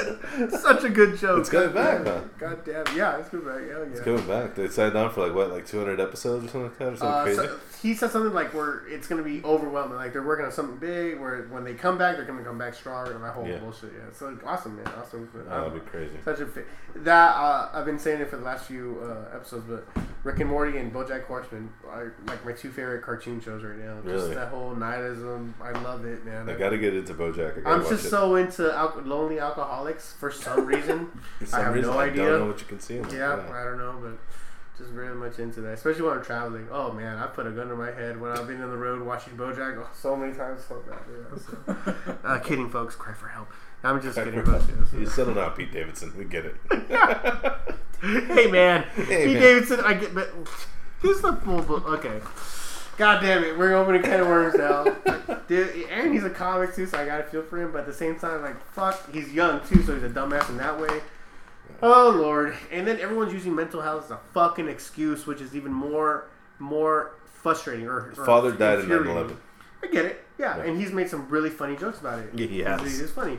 good. 0.05 0.52
Such 0.60 0.85
a 0.85 0.89
good 0.91 1.18
joke. 1.18 1.41
It's 1.41 1.49
coming 1.51 1.73
back, 1.73 2.05
huh? 2.07 2.20
God 2.39 2.65
damn. 2.65 2.97
Yeah, 2.97 3.18
it's 3.18 3.28
coming 3.28 3.47
back. 3.47 3.57
Hell 3.70 3.81
yeah. 3.85 3.91
It's 3.93 4.01
coming 4.01 4.27
back. 4.27 4.55
They 4.55 4.68
signed 4.68 4.97
on 4.97 5.10
for 5.12 5.27
like 5.27 5.35
what, 5.35 5.51
like 5.51 5.67
200 5.67 6.01
episodes 6.01 6.44
or 6.44 6.49
something 6.49 6.62
like 6.70 6.78
that, 6.78 6.93
or 6.93 6.97
something 6.97 7.09
Uh, 7.09 7.23
crazy. 7.25 7.41
so 7.43 7.59
he 7.83 7.94
said 7.94 8.10
something 8.10 8.33
like 8.35 8.52
where 8.55 8.86
it's 8.89 9.07
going 9.07 9.23
to 9.23 9.28
be 9.28 9.43
overwhelming. 9.44 9.97
Like 9.97 10.12
they're 10.12 10.23
working 10.23 10.47
on 10.47 10.52
something 10.52 10.77
big. 10.78 11.18
Where 11.20 11.43
when 11.51 11.65
they 11.65 11.75
come 11.75 11.99
back, 11.99 12.17
they're 12.17 12.25
going 12.25 12.39
to 12.39 12.44
come 12.44 12.59
back 12.59 12.75
stronger. 12.75 13.12
And 13.12 13.25
that 13.25 13.33
whole 13.35 13.47
Yeah. 13.47 13.59
bullshit. 13.59 13.93
Yeah, 13.94 14.12
so 14.12 14.36
awesome, 14.47 14.77
man. 14.77 14.86
Awesome. 14.99 15.28
oh, 15.35 15.65
that'd 15.68 15.75
be 15.75 15.81
crazy. 15.91 16.15
Such 16.25 16.41
a 16.41 16.47
fit. 16.47 16.67
That 16.97 17.36
uh, 17.36 17.68
I've 17.75 17.85
been 17.85 17.99
saying 17.99 18.20
it 18.20 18.31
for 18.31 18.36
the 18.36 18.44
last 18.44 18.67
few 18.67 18.99
uh, 19.02 19.35
episodes, 19.36 19.65
but 19.68 19.86
Rick 20.25 20.41
and 20.41 20.51
Morty 20.51 20.78
and 20.78 20.93
BoJack 20.93 21.25
Horseman 21.27 21.70
are 21.89 22.15
like 22.27 22.44
my 22.44 22.52
two 22.52 22.70
favorite 22.70 23.02
cartoon 23.02 23.41
shows 23.41 23.62
right 23.62 23.78
now. 23.78 23.99
Really? 24.02 24.18
Just 24.18 24.35
that 24.35 24.49
whole 24.49 24.75
nihilism, 24.75 25.55
I 25.62 25.70
love 25.83 26.05
it, 26.05 26.25
man. 26.25 26.49
I 26.49 26.55
gotta 26.55 26.78
get 26.78 26.94
into 26.94 27.15
BoJack. 27.15 27.65
I 27.67 27.70
I'm 27.73 27.83
just 27.83 28.07
it. 28.07 28.09
so 28.10 28.35
into 28.36 28.73
al- 28.75 29.01
lonely 29.05 29.39
alcoholics 29.39 29.88
for 29.97 30.31
some 30.31 30.67
reason. 30.67 31.07
For 31.44 31.57
I 31.57 31.62
have 31.65 31.75
reason, 31.75 31.91
no 31.92 31.99
I 31.99 32.05
idea. 32.07 32.25
don't 32.26 32.41
know 32.41 32.47
what 32.47 32.60
you 32.60 32.67
can 32.67 32.81
see. 32.81 32.97
It. 32.97 33.12
Yeah, 33.12 33.34
I 33.52 33.65
don't 33.65 33.78
know, 33.78 33.99
but 34.02 34.18
just 34.76 34.91
very 34.91 35.15
much 35.15 35.39
into 35.39 35.60
that. 35.62 35.73
Especially 35.73 36.02
when 36.02 36.18
I'm 36.18 36.25
traveling. 36.25 36.68
Oh 36.70 36.92
man, 36.92 37.18
I 37.18 37.26
put 37.26 37.47
a 37.47 37.50
gun 37.50 37.68
to 37.68 37.76
my 37.76 37.91
head 37.91 38.20
when 38.20 38.31
I've 38.33 38.47
been 38.47 38.62
on 38.62 38.70
the 38.70 38.76
road 38.76 39.02
watching 39.02 39.36
BoJack 39.36 39.76
oh, 39.78 39.89
so 39.94 40.15
many 40.17 40.33
times. 40.34 40.65
So 40.65 40.83
bad. 40.89 40.99
Yeah, 41.10 41.39
so. 42.07 42.17
uh, 42.25 42.39
kidding, 42.41 42.70
folks. 42.70 42.94
Cry 42.94 43.15
for 43.15 43.28
help. 43.28 43.49
I'm 43.83 44.00
just 44.02 44.17
kidding, 44.17 44.44
folks. 44.44 44.65
You 44.92 45.07
settled 45.07 45.39
out, 45.39 45.57
Pete 45.57 45.73
Davidson. 45.73 46.12
We 46.17 46.25
get 46.25 46.44
it. 46.47 46.57
hey 48.00 48.47
man, 48.50 48.83
Hey, 48.94 49.05
Pete 49.26 49.33
man. 49.34 49.42
Davidson. 49.42 49.81
I 49.81 49.94
get, 49.94 50.15
but 50.15 50.33
who's 51.00 51.20
the 51.20 51.33
full? 51.36 51.62
bu- 51.62 51.75
Okay. 51.94 52.20
God 52.99 53.20
damn 53.23 53.44
it, 53.44 53.57
we're 53.57 53.75
opening 53.75 54.02
can 54.02 54.20
of 54.20 54.27
worms 54.27 54.55
now. 54.57 54.85
Dude, 55.49 55.86
and 55.91 56.12
he's 56.12 56.25
a 56.25 56.31
comic 56.31 56.75
too, 56.75 56.85
so 56.86 56.99
I 56.99 57.07
gotta 57.07 57.23
feel 57.25 57.43
for 57.43 57.57
him. 57.62 57.73
But 57.73 57.81
at 57.83 57.86
the 57.86 57.93
same 57.94 58.18
time, 58.18 58.43
like 58.43 58.60
fuck, 58.73 59.12
he's 59.15 59.33
young 59.33 59.60
too, 59.67 59.83
so 59.83 59.94
he's 59.94 60.02
a 60.02 60.10
dumbass 60.10 60.49
in 60.51 60.57
that 60.59 60.78
way. 60.78 61.01
Oh 61.83 62.10
lord! 62.10 62.57
And 62.73 62.86
then 62.86 62.99
everyone's 63.01 63.33
using 63.33 63.55
mental 63.55 63.81
health 63.81 64.07
as 64.07 64.10
a 64.10 64.18
fucking 64.35 64.68
excuse, 64.68 65.27
which 65.27 65.41
is 65.41 65.55
even 65.55 65.73
more 65.73 66.27
more 66.59 67.12
frustrating. 67.25 67.86
Or, 67.86 68.10
or 68.17 68.25
Father 68.27 68.52
died 68.52 68.81
in 68.81 68.91
infuriating. 68.91 69.36
9/11. 69.36 69.36
I 69.83 69.86
get 69.86 70.05
it, 70.07 70.25
yeah, 70.39 70.57
Yeah. 70.57 70.65
and 70.65 70.81
he's 70.81 70.91
made 70.93 71.09
some 71.09 71.28
really 71.28 71.51
funny 71.51 71.77
jokes 71.77 72.01
about 72.01 72.18
it. 72.18 72.31
Yeah, 72.35 72.47
he 72.47 72.59
has. 72.60 72.81
It 72.83 73.05
is 73.05 73.10
funny. 73.12 73.39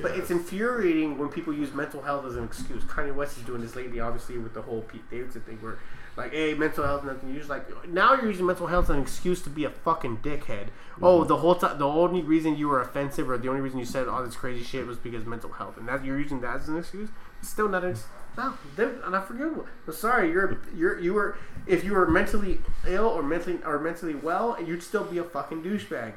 But 0.00 0.12
it's 0.16 0.30
infuriating 0.30 1.18
when 1.18 1.28
people 1.30 1.52
use 1.52 1.72
mental 1.72 2.02
health 2.02 2.24
as 2.26 2.36
an 2.36 2.44
excuse. 2.44 2.84
Kanye 2.84 3.12
West 3.12 3.36
is 3.38 3.42
doing 3.44 3.62
this 3.62 3.74
lately, 3.74 3.98
obviously, 3.98 4.38
with 4.38 4.54
the 4.54 4.62
whole 4.62 4.82
Pete 4.82 5.10
Davidson 5.10 5.40
thing, 5.40 5.56
where 5.60 5.78
Like, 6.18 6.32
hey, 6.32 6.52
mental 6.52 6.84
health, 6.84 7.04
nothing. 7.04 7.28
You're 7.28 7.38
just 7.38 7.48
like, 7.48 7.86
now 7.86 8.14
you're 8.14 8.26
using 8.26 8.44
mental 8.44 8.66
health 8.66 8.86
as 8.86 8.90
an 8.90 9.00
excuse 9.00 9.40
to 9.42 9.50
be 9.50 9.62
a 9.62 9.70
fucking 9.70 10.16
dickhead. 10.18 10.66
Oh, 11.00 11.20
mm-hmm. 11.20 11.28
the 11.28 11.36
whole 11.36 11.54
time, 11.54 11.78
the 11.78 11.86
only 11.86 12.22
reason 12.22 12.56
you 12.56 12.66
were 12.66 12.80
offensive 12.80 13.30
or 13.30 13.38
the 13.38 13.48
only 13.48 13.60
reason 13.60 13.78
you 13.78 13.84
said 13.84 14.08
all 14.08 14.24
this 14.24 14.34
crazy 14.34 14.64
shit 14.64 14.84
was 14.84 14.98
because 14.98 15.24
mental 15.24 15.52
health, 15.52 15.76
and 15.76 15.86
that 15.86 16.04
you're 16.04 16.18
using 16.18 16.40
that 16.40 16.56
as 16.56 16.68
an 16.68 16.76
excuse. 16.76 17.08
It's 17.38 17.48
still 17.48 17.68
not 17.68 17.84
an. 17.84 17.94
No, 18.36 18.54
they're 18.74 18.98
not 19.08 19.28
forgivable. 19.28 19.66
I'm 19.86 19.92
sorry, 19.92 20.32
you're 20.32 20.58
you're 20.74 20.98
you 20.98 21.14
were 21.14 21.38
if 21.68 21.84
you 21.84 21.92
were 21.92 22.10
mentally 22.10 22.62
ill 22.84 23.06
or 23.06 23.22
mentally 23.22 23.60
or 23.64 23.78
mentally 23.78 24.16
well, 24.16 24.60
you'd 24.60 24.82
still 24.82 25.04
be 25.04 25.18
a 25.18 25.24
fucking 25.24 25.62
douchebag. 25.62 26.14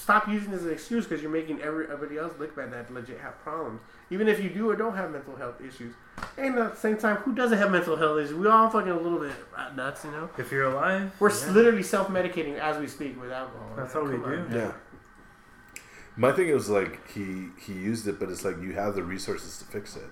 Stop 0.00 0.28
using 0.28 0.50
this 0.50 0.60
as 0.60 0.66
an 0.66 0.72
excuse 0.72 1.06
because 1.06 1.20
you're 1.22 1.30
making 1.30 1.60
every- 1.60 1.84
everybody 1.84 2.18
else 2.18 2.32
look 2.38 2.56
bad 2.56 2.72
that 2.72 2.92
legit 2.92 3.20
have 3.20 3.38
problems. 3.44 3.80
Even 4.08 4.28
if 4.28 4.42
you 4.42 4.48
do 4.48 4.70
or 4.70 4.74
don't 4.74 4.96
have 4.96 5.10
mental 5.10 5.36
health 5.36 5.60
issues. 5.60 5.92
And 6.38 6.58
at 6.58 6.72
the 6.74 6.80
same 6.80 6.96
time, 6.96 7.16
who 7.16 7.34
doesn't 7.34 7.58
have 7.58 7.70
mental 7.70 7.96
health 7.96 8.18
issues? 8.18 8.34
We 8.34 8.46
all 8.48 8.70
fucking 8.70 8.90
a 8.90 8.96
little 8.98 9.18
bit 9.18 9.32
nuts, 9.76 10.04
you 10.06 10.10
know? 10.10 10.30
If 10.38 10.50
you're 10.50 10.64
alive, 10.64 11.12
We're 11.20 11.30
yeah. 11.30 11.50
literally 11.50 11.82
self 11.82 12.08
medicating 12.08 12.58
as 12.58 12.78
we 12.78 12.86
speak 12.88 13.20
with 13.20 13.30
alcohol. 13.30 13.72
That's 13.76 13.94
all 13.94 14.04
we 14.04 14.12
Come 14.12 14.24
on. 14.24 14.50
do. 14.50 14.56
Yeah. 14.58 14.72
My 16.16 16.32
thing 16.32 16.52
was 16.52 16.68
like 16.70 17.06
he 17.10 17.48
he 17.58 17.72
used 17.74 18.08
it, 18.08 18.18
but 18.18 18.30
it's 18.30 18.44
like 18.44 18.60
you 18.60 18.72
have 18.72 18.94
the 18.94 19.02
resources 19.02 19.58
to 19.58 19.64
fix 19.66 19.96
it, 19.96 20.08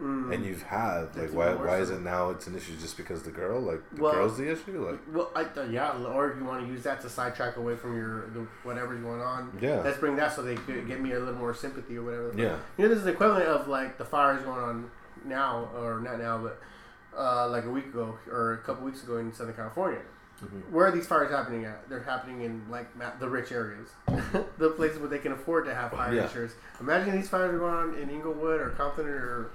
Mm. 0.00 0.34
and 0.34 0.44
you've 0.44 0.62
had 0.64 1.14
like 1.16 1.30
why 1.32 1.54
why 1.54 1.78
is 1.78 1.90
it 1.90 2.00
now 2.00 2.30
it's 2.30 2.48
an 2.48 2.56
issue 2.56 2.74
just 2.80 2.96
because 2.96 3.22
the 3.22 3.30
girl 3.30 3.60
like 3.60 3.80
the 3.92 4.02
Well- 4.02 4.12
girl's 4.14 4.36
the 4.36 4.50
issue 4.50 4.84
like 4.90 4.98
Well, 5.14 5.30
I, 5.36 5.44
uh, 5.44 5.62
yeah, 5.70 5.92
or 5.92 6.30
if 6.32 6.36
you 6.36 6.44
want 6.44 6.66
to 6.66 6.72
use 6.72 6.82
that 6.82 7.00
to 7.02 7.08
sidetrack 7.08 7.56
away 7.58 7.76
from 7.76 7.96
your 7.96 8.26
the, 8.30 8.40
whatever's 8.64 9.00
going 9.00 9.20
on. 9.20 9.56
Yeah. 9.60 9.82
Let's 9.84 9.98
bring 9.98 10.16
that 10.16 10.32
so 10.32 10.42
they 10.42 10.56
could 10.56 10.88
get 10.88 11.00
me 11.00 11.12
a 11.12 11.18
little 11.20 11.34
more 11.34 11.54
sympathy 11.54 11.96
or 11.98 12.02
whatever. 12.02 12.32
yeah 12.36 12.56
You 12.76 12.84
know, 12.84 12.88
this 12.88 12.98
is 12.98 13.04
the 13.04 13.12
equivalent 13.12 13.46
of 13.46 13.68
like 13.68 13.96
the 13.96 14.04
fires 14.04 14.42
going 14.42 14.58
on 14.60 14.90
now, 15.24 15.70
or 15.76 16.00
not 16.00 16.18
now, 16.18 16.38
but 16.38 16.60
uh, 17.16 17.48
like 17.48 17.64
a 17.64 17.70
week 17.70 17.86
ago 17.86 18.18
or 18.28 18.54
a 18.54 18.58
couple 18.58 18.84
weeks 18.84 19.04
ago 19.04 19.18
in 19.18 19.32
Southern 19.32 19.54
California. 19.54 20.00
Mhm. 20.44 20.72
Where 20.72 20.86
are 20.88 20.90
these 20.90 21.06
fires 21.06 21.30
happening 21.30 21.64
at? 21.64 21.88
They're 21.88 22.02
happening 22.02 22.42
in 22.42 22.62
like 22.68 22.94
ma- 22.96 23.12
the 23.20 23.28
rich 23.28 23.52
areas, 23.52 23.88
the 24.58 24.70
places 24.70 24.98
where 24.98 25.08
they 25.08 25.20
can 25.20 25.30
afford 25.30 25.64
to 25.66 25.74
have 25.74 25.92
fire 25.92 26.12
Yeah. 26.12 26.24
insurance. 26.24 26.54
Imagine 26.80 27.14
these 27.14 27.28
fires 27.28 27.54
are 27.54 27.58
going 27.58 27.72
on 27.74 27.94
in 27.94 28.10
Inglewood 28.10 28.60
or 28.60 28.70
Compton 28.70 29.06
or 29.06 29.50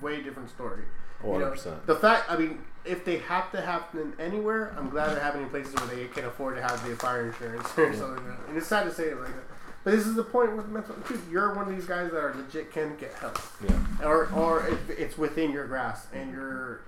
way 0.00 0.22
different 0.22 0.50
story. 0.50 0.82
Oh, 1.22 1.26
you 1.26 1.32
100 1.32 1.50
percent 1.50 1.86
the 1.86 1.96
fact, 1.96 2.30
I 2.30 2.36
mean, 2.36 2.64
if 2.84 3.04
they 3.04 3.18
have 3.18 3.50
to 3.52 3.60
happen 3.60 4.12
anywhere, 4.18 4.74
I'm 4.76 4.90
glad 4.90 5.10
they're 5.10 5.20
happening 5.20 5.44
in 5.44 5.50
places 5.50 5.74
where 5.74 5.86
they 5.86 6.06
can 6.06 6.24
afford 6.24 6.56
to 6.56 6.62
have 6.62 6.86
the 6.86 6.96
fire 6.96 7.26
insurance 7.26 7.66
or 7.78 7.94
something 7.94 8.26
like 8.26 8.38
that. 8.38 8.48
And 8.48 8.56
it's 8.58 8.66
sad 8.66 8.84
to 8.84 8.92
say 8.92 9.04
it 9.04 9.18
like 9.18 9.28
that. 9.28 9.44
But 9.84 9.92
this 9.92 10.06
is 10.06 10.14
the 10.14 10.24
point 10.24 10.56
with 10.56 10.68
mental. 10.68 10.94
Dude, 11.06 11.20
you're 11.30 11.54
one 11.54 11.68
of 11.68 11.74
these 11.74 11.86
guys 11.86 12.10
that 12.10 12.18
are 12.18 12.34
legit 12.34 12.72
can 12.72 12.96
get 12.96 13.12
help, 13.14 13.38
yeah 13.66 13.78
or 14.02 14.30
or 14.32 14.66
if 14.66 14.90
it's 14.90 15.18
within 15.18 15.50
your 15.52 15.66
grasp, 15.66 16.12
and 16.14 16.32
you're 16.32 16.80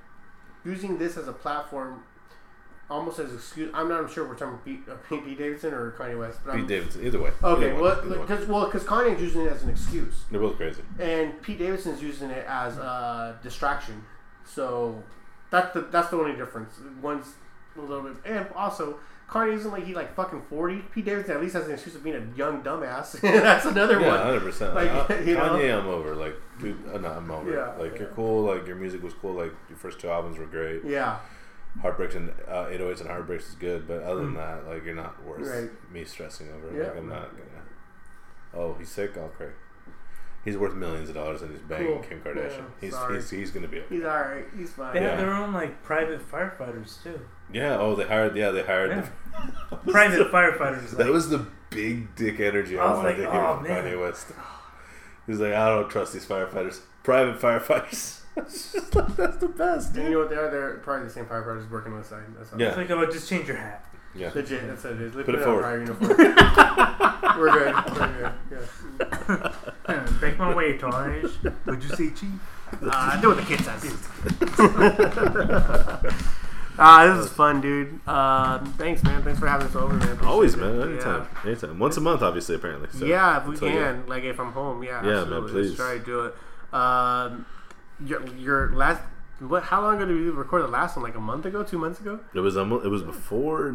using 0.65 0.99
this 0.99 1.17
as 1.17 1.29
a 1.29 1.33
platform, 1.33 2.03
almost 2.89 3.19
as 3.19 3.33
excuse. 3.35 3.71
I'm 3.75 3.89
not 3.89 4.11
sure 4.11 4.25
if 4.25 4.31
we're 4.31 4.37
talking 4.37 4.59
Pete, 4.65 4.89
uh, 4.91 4.95
Pete 5.09 5.39
Davidson 5.39 5.75
or 5.75 5.93
Kanye 5.93 6.19
West, 6.19 6.41
but 6.45 6.53
Pete 6.53 6.61
I'm, 6.63 6.67
Davidson 6.67 7.05
either 7.07 7.21
way 7.21 7.31
okay. 7.43 7.71
Either 7.73 7.81
Well, 7.83 8.21
because 8.21 8.47
well, 8.47 8.65
because 8.67 8.85
Kanye's 8.85 9.21
using 9.21 9.43
it 9.43 9.53
as 9.53 9.63
an 9.63 9.71
excuse. 9.71 10.25
they're 10.31 10.41
both 10.41 10.57
crazy 10.57 10.83
and 10.99 11.41
Pete 11.43 11.59
Davidson's 11.59 12.03
using 12.03 12.31
it 12.31 12.45
as 12.49 12.77
a 12.79 13.39
distraction. 13.43 14.05
So 14.45 15.03
that's 15.51 15.73
the 15.75 15.83
that's 15.83 16.09
the 16.11 16.17
only 16.19 16.37
difference. 16.37 16.75
One's 17.03 17.27
a 17.77 17.81
little 17.81 18.03
bit, 18.05 18.15
and 18.25 18.47
also 18.55 18.99
Kanye 19.29 19.55
isn't 19.55 19.73
like 19.73 19.85
he 19.85 19.93
like 19.93 20.15
fucking 20.15 20.43
forty. 20.49 20.79
Pete 20.95 21.05
Davidson 21.05 21.35
at 21.35 21.41
least 21.43 21.55
has 21.55 21.67
an 21.67 21.73
excuse 21.73 21.97
of 21.97 22.05
being 22.05 22.15
a 22.17 22.37
young 22.39 22.63
dumbass. 22.63 23.21
that's 23.21 23.65
another 23.67 23.95
one. 23.97 24.05
yeah 24.05 24.25
100 24.25 24.41
percent 24.41 24.75
Like, 24.75 25.09
like, 25.09 25.21
you 25.27 25.35
know? 25.35 25.41
Kanye 25.41 25.77
I'm 25.77 25.89
over 25.89 26.15
like 26.15 26.37
dude 26.61 26.77
uh, 26.95 26.99
no 26.99 27.09
I'm 27.09 27.29
over 27.33 27.53
Yeah. 27.53 27.73
like 27.83 27.99
you're 27.99 28.09
cool 28.09 28.45
like 28.45 28.67
your 28.67 28.77
music 28.77 29.03
was 29.03 29.13
cool 29.15 29.33
like 29.35 29.53
your 29.69 29.77
first 29.77 29.99
two 29.99 30.09
albums 30.09 30.39
were 30.39 30.47
great 30.47 30.85
Yeah, 30.85 31.19
Heartbreaks 31.83 32.15
and 32.15 32.31
uh, 32.49 32.67
808s 32.67 33.01
and 33.01 33.11
Heartbreaks 33.11 33.49
is 33.49 33.55
good 33.55 33.87
but 33.87 34.03
other 34.03 34.23
than 34.23 34.35
that 34.35 34.67
like 34.67 34.85
you're 34.85 34.95
not 34.95 35.23
worth. 35.25 35.47
Right. 35.47 35.71
me 35.93 36.05
stressing 36.05 36.49
over 36.51 36.77
Yeah. 36.77 36.89
like 36.89 36.97
I'm 36.99 37.09
not 37.09 37.31
gonna 37.31 37.63
oh 38.55 38.75
he's 38.79 38.91
sick 38.91 39.17
I'll 39.17 39.29
pray 39.29 39.49
he's 40.45 40.57
worth 40.57 40.75
millions 40.75 41.09
of 41.09 41.15
dollars 41.17 41.43
and 41.43 41.51
he's 41.51 41.61
banging 41.61 41.89
Cool. 41.89 42.03
Kim 42.03 42.21
Kardashian 42.21 42.59
Yeah, 42.59 42.63
he's, 42.81 42.93
sorry. 42.95 43.15
he's 43.17 43.31
he's 43.31 43.51
gonna 43.51 43.69
be 43.69 43.79
okay. 43.81 43.97
he's 43.97 44.05
all 44.05 44.21
right. 44.21 44.45
He's 44.57 44.71
fine. 44.73 44.95
They 44.95 45.01
Yeah. 45.03 45.11
have 45.11 45.19
their 45.19 45.35
own 45.35 45.53
like 45.53 45.83
private 45.83 46.21
firefighters 46.31 47.03
too. 47.03 47.21
Yeah. 47.53 47.77
Oh, 47.79 47.95
they 47.95 48.05
hired. 48.05 48.35
Yeah, 48.37 48.51
they 48.51 48.63
hired. 48.63 48.91
Yeah. 48.91 49.09
The, 49.71 49.77
Private 49.93 50.31
firefighters. 50.33 50.91
that 50.93 51.01
like- 51.01 51.11
was 51.13 51.29
the 51.29 51.47
big 51.71 52.15
dick 52.17 52.41
energy 52.41 52.79
I, 52.79 52.85
I 52.87 52.91
was 52.91 52.97
wanted 52.99 53.09
like, 53.09 53.17
to 53.27 53.33
hear 53.33 53.41
oh, 53.41 53.55
from 53.57 53.69
man. 53.69 53.85
Kanye 53.85 54.01
West. 54.01 54.27
He's 55.27 55.41
like, 55.41 55.53
I 55.53 55.69
don't 55.69 55.89
trust 55.91 56.13
these 56.13 56.25
firefighters. 56.27 56.81
Private 57.03 57.39
firefighters. 57.41 58.16
It's 58.37 58.73
just 58.73 58.95
like, 58.95 59.17
That's 59.17 59.37
the 59.39 59.49
best, 59.49 59.95
And 59.97 60.05
you 60.05 60.11
know 60.11 60.19
what? 60.21 60.31
They're 60.31 60.51
they're 60.51 60.75
probably 60.79 61.05
the 61.07 61.11
same 61.13 61.25
firefighters 61.27 61.71
working 61.71 61.93
on 61.93 62.01
the 62.01 62.05
side. 62.05 62.25
That's 62.37 62.53
all. 62.53 62.61
Yeah. 62.61 62.69
It's 62.69 62.77
like, 62.77 62.91
oh, 62.91 63.07
just 63.11 63.29
change 63.29 63.49
your 63.49 63.57
hat. 63.57 63.85
Yeah. 64.15 64.31
Legit, 64.35 64.67
that's 64.67 64.85
what 64.85 64.95
it 64.95 65.01
is. 65.03 65.13
They 65.15 65.23
Put 65.25 65.35
it 65.35 65.43
on 65.43 65.45
forward. 65.45 65.63
fire 65.63 65.79
uniform. 65.81 66.09
We're 67.39 67.53
good. 67.53 67.75
We're 67.97 68.33
good. 68.49 68.69
Yeah. 69.89 70.13
Take 70.21 70.39
my 70.39 70.55
way, 70.55 70.79
Taj. 70.79 71.25
Would 71.67 71.83
you 71.83 71.89
say 71.91 72.11
chief? 72.11 72.31
Uh, 72.83 73.21
do 73.21 73.29
what 73.29 73.37
the 73.37 73.43
kid 73.45 73.61
says. 73.61 73.97
Ah, 76.79 77.07
this 77.17 77.27
is 77.27 77.33
fun, 77.33 77.61
dude. 77.61 78.01
Uh, 78.07 78.59
thanks, 78.79 79.03
man. 79.03 79.23
Thanks 79.23 79.39
for 79.39 79.47
having 79.47 79.67
us 79.67 79.77
over, 79.77 79.95
man. 79.95 80.03
Appreciate 80.09 80.29
Always, 80.31 80.55
it. 80.55 80.59
man. 80.59 80.79
Yeah. 80.79 80.85
Anytime. 80.87 81.29
Anytime. 81.45 81.79
Once 81.79 81.97
a 81.97 82.01
month, 82.01 82.23
obviously, 82.23 82.55
apparently. 82.55 82.89
So, 82.99 83.05
yeah, 83.07 83.39
if 83.41 83.47
we 83.47 83.55
until- 83.55 83.69
can, 83.71 84.07
like 84.07 84.25
if 84.25 84.39
I'm 84.41 84.53
home, 84.53 84.83
yeah. 84.83 85.03
Yeah, 85.03 85.11
man, 85.11 85.19
absolutely. 85.21 85.53
please. 85.53 85.69
Let's 85.71 85.77
try 85.81 85.99
to 85.99 86.05
do 86.05 86.21
it. 86.27 86.35
Um, 86.75 87.47
your, 88.05 88.27
your 88.37 88.73
last, 88.73 89.01
what? 89.39 89.65
How 89.65 89.81
long 89.83 89.97
ago 89.97 90.07
did 90.07 90.15
we 90.15 90.31
record 90.31 90.63
the 90.63 90.69
last 90.69 90.97
one? 90.97 91.05
Like 91.05 91.15
a 91.15 91.21
month 91.21 91.45
ago, 91.47 91.63
two 91.63 91.79
months 91.79 92.01
ago? 92.01 92.21
It 92.35 92.41
was. 92.41 92.57
Um, 92.57 92.73
it 92.73 92.89
was 92.89 93.03
before 93.03 93.71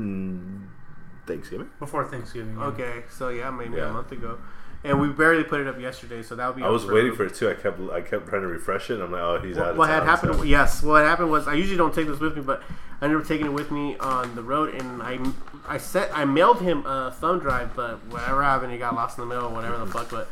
Thanksgiving. 1.27 1.69
Before 1.79 2.05
Thanksgiving. 2.05 2.55
yeah. 2.57 2.65
Okay, 2.65 3.03
so 3.09 3.29
yeah, 3.29 3.49
maybe 3.51 3.77
Yeah. 3.77 3.89
a 3.89 3.93
month 3.93 4.11
ago, 4.11 4.39
and 4.83 4.99
we 4.99 5.09
barely 5.09 5.43
put 5.43 5.61
it 5.61 5.67
up 5.67 5.79
yesterday, 5.79 6.23
so 6.23 6.35
that'll 6.35 6.53
be. 6.53 6.63
I 6.63 6.69
was 6.69 6.85
for- 6.85 6.93
waiting 6.93 7.13
for 7.13 7.25
it 7.25 7.35
too. 7.35 7.49
I 7.49 7.53
kept. 7.53 7.79
I 7.91 8.01
kept 8.01 8.27
trying 8.27 8.41
to 8.41 8.47
refresh 8.47 8.89
it. 8.89 8.99
I'm 9.01 9.11
like, 9.11 9.21
oh, 9.21 9.39
he's 9.39 9.57
out 9.57 9.61
What, 9.61 9.71
of 9.71 9.77
what 9.77 9.89
had 9.89 9.99
town, 9.99 10.07
happened? 10.07 10.35
so- 10.35 10.43
Yes, 10.43 10.81
what 10.83 11.03
happened 11.05 11.29
was 11.31 11.47
I 11.47 11.53
usually 11.53 11.77
don't 11.77 11.93
take 11.93 12.07
this 12.07 12.19
with 12.19 12.35
me, 12.35 12.41
but 12.41 12.63
I 13.01 13.05
ended 13.05 13.21
up 13.21 13.27
taking 13.27 13.45
it 13.45 13.53
with 13.53 13.71
me 13.71 13.97
on 13.99 14.33
the 14.35 14.41
road, 14.43 14.73
and 14.73 15.01
I 15.03 15.19
I 15.67 15.77
set 15.77 16.09
I 16.13 16.25
mailed 16.25 16.61
him 16.61 16.85
a 16.87 17.11
thumb 17.11 17.39
drive, 17.39 17.75
but 17.75 18.03
whatever 18.07 18.43
happened, 18.43 18.71
he 18.71 18.79
got 18.79 18.95
lost 18.95 19.17
in 19.19 19.27
the 19.27 19.33
mail, 19.35 19.45
or 19.45 19.49
whatever 19.53 19.77
the 19.77 19.85
fuck. 19.87 20.09
But 20.09 20.27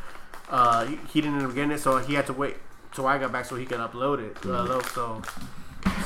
uh, 0.50 0.86
he, 0.86 0.96
he 1.14 1.22
didn't 1.22 1.38
end 1.38 1.46
up 1.48 1.54
getting 1.54 1.72
it, 1.72 1.80
so 1.80 1.98
he 2.00 2.16
had 2.16 2.26
to 2.26 2.34
wait 2.34 2.58
till 2.94 3.08
I 3.08 3.18
got 3.18 3.32
back 3.32 3.46
so 3.46 3.56
he 3.56 3.66
could 3.66 3.80
upload 3.80 4.20
it. 4.20 4.38
Uh, 4.46 4.64
though, 4.64 4.82
so 4.82 5.22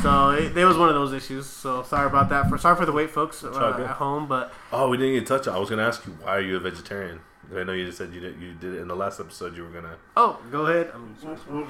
so 0.02 0.30
it, 0.32 0.56
it 0.58 0.66
was 0.66 0.78
one 0.78 0.90
of 0.90 0.96
those 0.96 1.14
issues. 1.14 1.46
So 1.46 1.84
sorry 1.84 2.08
about 2.08 2.30
that. 2.30 2.50
For 2.50 2.58
sorry 2.58 2.76
for 2.76 2.86
the 2.86 2.92
wait, 2.92 3.10
folks 3.10 3.44
all 3.44 3.56
uh, 3.56 3.72
good. 3.74 3.86
at 3.90 3.96
home, 3.98 4.28
but 4.28 4.52
Oh, 4.72 4.90
we 4.90 4.98
didn't 4.98 5.14
even 5.14 5.26
touch 5.26 5.48
it. 5.48 5.52
I 5.52 5.58
was 5.58 5.70
gonna 5.70 5.84
ask 5.88 6.06
you 6.06 6.14
why 6.22 6.32
are 6.38 6.42
you 6.42 6.58
a 6.58 6.60
vegetarian? 6.60 7.20
I 7.56 7.64
know 7.64 7.74
you 7.74 7.86
just 7.86 7.98
said 7.98 8.14
you 8.14 8.20
did. 8.22 8.40
You 8.42 8.54
did 8.54 8.74
it 8.76 8.80
in 8.80 8.88
the 8.88 8.96
last 8.96 9.20
episode. 9.20 9.56
You 9.56 9.64
were 9.64 9.70
gonna. 9.70 9.96
oh, 10.18 10.40
go 10.52 10.66
ahead. 10.66 10.92
I'm, 10.94 11.14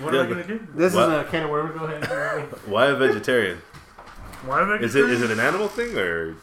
What 0.03 0.13
Yeah, 0.13 0.21
am 0.21 0.27
I 0.27 0.29
gonna 0.29 0.47
do? 0.47 0.67
this 0.75 0.93
What? 0.93 1.09
is 1.11 1.15
a 1.15 1.23
can 1.29 1.43
of 1.43 1.49
worms. 1.49 1.77
Go 1.77 1.85
ahead. 1.85 2.45
Why 2.67 2.85
a 2.87 2.95
vegetarian? 2.95 3.57
Why 4.45 4.61
a 4.61 4.65
vegetarian? 4.65 4.83
Is 4.83 4.95
it 4.95 5.09
is 5.09 5.21
it 5.23 5.31
an 5.31 5.39
animal 5.39 5.67
thing 5.67 5.97
or 5.97 6.35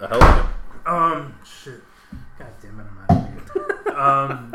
a 0.00 0.08
health 0.08 0.22
thing? 0.22 0.46
Um, 0.84 1.34
shit. 1.44 1.80
God 2.38 2.48
damn 2.60 2.80
it, 2.80 2.86
I'm 3.10 3.16
out 3.16 3.26
of 3.26 3.54
here. 3.86 3.94
um, 3.98 4.54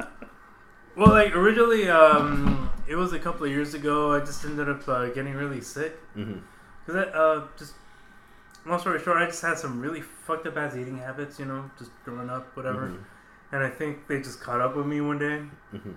well, 0.97 1.09
like 1.09 1.35
originally, 1.35 1.87
um, 1.89 2.69
it 2.87 2.95
was 2.95 3.13
a 3.13 3.19
couple 3.19 3.45
of 3.45 3.51
years 3.51 3.73
ago. 3.73 4.13
I 4.13 4.19
just 4.19 4.43
ended 4.43 4.67
up 4.69 4.87
uh, 4.87 5.07
getting 5.07 5.33
really 5.33 5.61
sick 5.61 5.93
Mm-hmm. 6.15 6.39
because 6.85 7.05
I 7.07 7.09
uh, 7.11 7.47
just 7.57 7.73
long 8.65 8.79
story 8.79 8.99
short, 9.01 9.17
I 9.21 9.25
just 9.27 9.41
had 9.41 9.57
some 9.57 9.79
really 9.79 10.01
fucked 10.01 10.47
up 10.47 10.57
ass 10.57 10.75
eating 10.75 10.97
habits. 10.97 11.39
You 11.39 11.45
know, 11.45 11.69
just 11.77 11.91
growing 12.03 12.29
up, 12.29 12.55
whatever. 12.57 12.93
And 13.51 13.63
I 13.63 13.69
think 13.69 14.07
they 14.07 14.17
just 14.19 14.41
caught 14.41 14.59
up 14.59 14.75
with 14.75 14.85
me 14.85 14.99
one 14.99 15.19
day. 15.19 15.41
Mhm. 15.73 15.95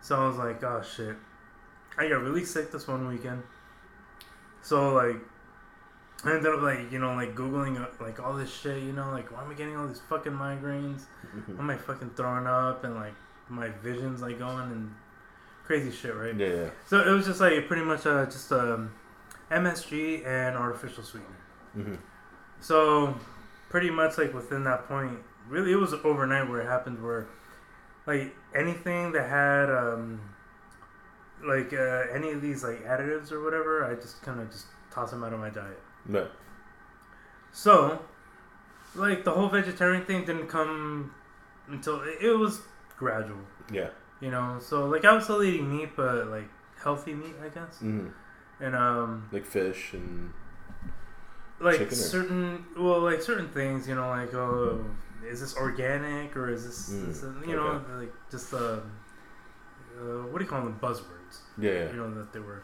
So 0.00 0.16
I 0.22 0.26
was 0.26 0.36
like, 0.36 0.62
oh 0.64 0.82
shit. 0.82 1.16
I 1.98 2.08
got 2.08 2.22
really 2.22 2.44
sick 2.44 2.70
this 2.72 2.86
one 2.86 3.06
weekend. 3.08 3.42
So 4.62 4.92
like, 4.94 5.16
I 6.24 6.34
ended 6.36 6.52
up 6.54 6.62
like, 6.62 6.90
you 6.92 6.98
know, 6.98 7.14
like 7.14 7.34
Googling 7.34 7.80
uh, 7.80 7.86
like 8.00 8.20
all 8.20 8.34
this 8.34 8.52
shit, 8.52 8.82
you 8.82 8.92
know, 8.92 9.10
like 9.10 9.30
why 9.32 9.42
am 9.44 9.50
I 9.50 9.54
getting 9.54 9.76
all 9.76 9.86
these 9.88 10.00
fucking 10.08 10.32
migraines? 10.32 11.02
Why 11.46 11.58
am 11.58 11.70
I 11.70 11.76
fucking 11.76 12.10
throwing 12.16 12.46
up 12.46 12.84
and 12.84 12.94
like 12.94 13.14
my 13.48 13.68
vision's 13.68 14.22
like 14.22 14.38
going 14.38 14.70
and 14.70 14.94
crazy 15.64 15.90
shit, 15.90 16.14
right? 16.14 16.34
Yeah, 16.36 16.46
yeah. 16.46 16.70
So 16.86 17.00
it 17.00 17.10
was 17.10 17.26
just 17.26 17.40
like 17.40 17.66
pretty 17.66 17.82
much 17.82 18.06
uh, 18.06 18.24
just 18.26 18.50
um, 18.52 18.92
MSG 19.50 20.26
and 20.26 20.56
artificial 20.56 21.02
sweetener. 21.02 21.36
Mm-hmm. 21.76 21.94
So, 22.60 23.14
pretty 23.68 23.90
much 23.90 24.18
like 24.18 24.32
within 24.32 24.64
that 24.64 24.88
point, 24.88 25.18
really, 25.48 25.72
it 25.72 25.76
was 25.76 25.92
overnight 25.92 26.48
where 26.48 26.60
it 26.60 26.66
happened. 26.66 27.02
Where, 27.02 27.26
like 28.06 28.34
anything 28.54 29.12
that 29.12 29.28
had 29.28 29.70
um, 29.70 30.20
like 31.44 31.72
uh, 31.72 32.04
any 32.12 32.30
of 32.30 32.40
these 32.40 32.62
like 32.62 32.84
additives 32.84 33.30
or 33.30 33.42
whatever, 33.42 33.84
I 33.84 33.94
just 33.94 34.22
kind 34.22 34.40
of 34.40 34.50
just 34.50 34.66
toss 34.90 35.10
them 35.10 35.22
out 35.22 35.32
of 35.32 35.40
my 35.40 35.50
diet. 35.50 35.80
No. 36.06 36.28
So, 37.52 38.00
like 38.94 39.24
the 39.24 39.32
whole 39.32 39.48
vegetarian 39.48 40.04
thing 40.04 40.24
didn't 40.24 40.48
come 40.48 41.14
until 41.68 42.00
it, 42.02 42.18
it 42.22 42.32
was 42.32 42.60
gradual, 42.96 43.38
Yeah. 43.70 43.88
you 44.20 44.30
know. 44.30 44.58
So 44.60 44.86
like 44.86 45.04
I 45.04 45.12
was 45.12 45.24
still 45.24 45.42
eating 45.42 45.68
meat, 45.76 45.90
but 45.96 46.28
like 46.28 46.48
healthy 46.82 47.14
meat, 47.14 47.34
I 47.42 47.48
guess. 47.48 47.76
Mm-hmm. 47.82 48.08
and 48.64 48.74
um, 48.76 49.28
Like 49.32 49.44
fish 49.46 49.92
and 49.92 50.32
like 51.60 51.78
Chicken 51.78 51.92
or- 51.92 51.96
certain 51.96 52.66
well, 52.78 53.00
like 53.00 53.20
certain 53.22 53.48
things, 53.48 53.88
you 53.88 53.94
know, 53.94 54.08
like 54.08 54.34
oh, 54.34 54.84
is 55.26 55.40
this 55.40 55.56
organic 55.56 56.36
or 56.36 56.50
is 56.50 56.64
this, 56.66 56.90
Mm, 56.90 57.06
this 57.06 57.48
you 57.48 57.56
know, 57.56 57.82
like 57.98 58.12
just 58.30 58.52
uh, 58.54 58.58
uh, 59.98 60.22
what 60.30 60.38
do 60.38 60.44
you 60.44 60.50
call 60.50 60.62
them? 60.62 60.78
Buzzwords. 60.80 61.38
yeah, 61.58 61.70
yeah. 61.72 61.86
you 61.90 61.96
know 61.96 62.12
that 62.14 62.32
they 62.32 62.38
were 62.40 62.62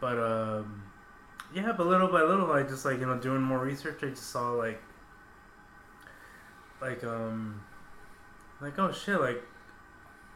but 0.00 0.18
um 0.18 0.82
yeah 1.54 1.70
but 1.76 1.86
little 1.86 2.08
by 2.08 2.22
little 2.22 2.50
i 2.50 2.62
just 2.62 2.84
like 2.84 2.98
you 2.98 3.06
know 3.06 3.16
doing 3.18 3.40
more 3.42 3.58
research 3.60 4.02
i 4.02 4.08
just 4.08 4.30
saw 4.30 4.50
like 4.52 4.80
like 6.80 7.04
um 7.04 7.60
like 8.62 8.78
oh 8.78 8.92
shit 8.92 9.20
like 9.20 9.42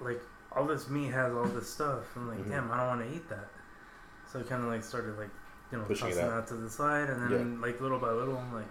like 0.00 0.20
all 0.52 0.66
this 0.66 0.88
meat 0.88 1.08
has 1.12 1.32
all 1.32 1.44
this 1.44 1.68
stuff 1.70 2.00
i'm 2.16 2.28
like 2.28 2.38
Mhm. 2.44 2.50
damn 2.50 2.70
i 2.72 2.76
don't 2.78 2.86
want 2.98 3.08
to 3.10 3.16
eat 3.16 3.28
that 3.28 3.48
so 4.30 4.40
i 4.40 4.42
kind 4.42 4.62
of 4.62 4.68
like 4.68 4.82
started 4.84 5.16
like 5.18 5.30
you 5.72 5.78
know 5.78 5.84
Pushing 5.84 6.08
it 6.08 6.10
tossing 6.12 6.24
out. 6.26 6.46
that 6.46 6.46
to 6.48 6.54
the 6.54 6.68
side 6.70 7.08
and 7.10 7.30
then 7.30 7.60
like 7.60 7.80
little 7.80 7.98
by 7.98 8.10
little 8.10 8.36
i'm 8.36 8.52
like 8.52 8.66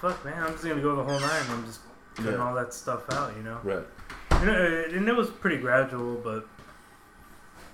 fuck 0.00 0.24
man 0.24 0.42
i'm 0.42 0.52
just 0.52 0.64
gonna 0.64 0.80
go 0.82 0.96
the 0.96 1.02
whole 1.04 1.20
night 1.20 1.42
and 1.44 1.50
i'm 1.52 1.64
just 1.66 1.80
putting 2.14 2.32
Yeah. 2.32 2.38
all 2.46 2.54
that 2.54 2.74
stuff 2.74 3.02
out 3.12 3.36
you 3.36 3.42
know 3.42 3.58
Right. 3.62 3.84
and 4.32 4.48
it, 4.50 4.92
and 4.94 5.08
it 5.08 5.14
was 5.16 5.30
pretty 5.30 5.58
gradual 5.58 6.16
but 6.16 6.46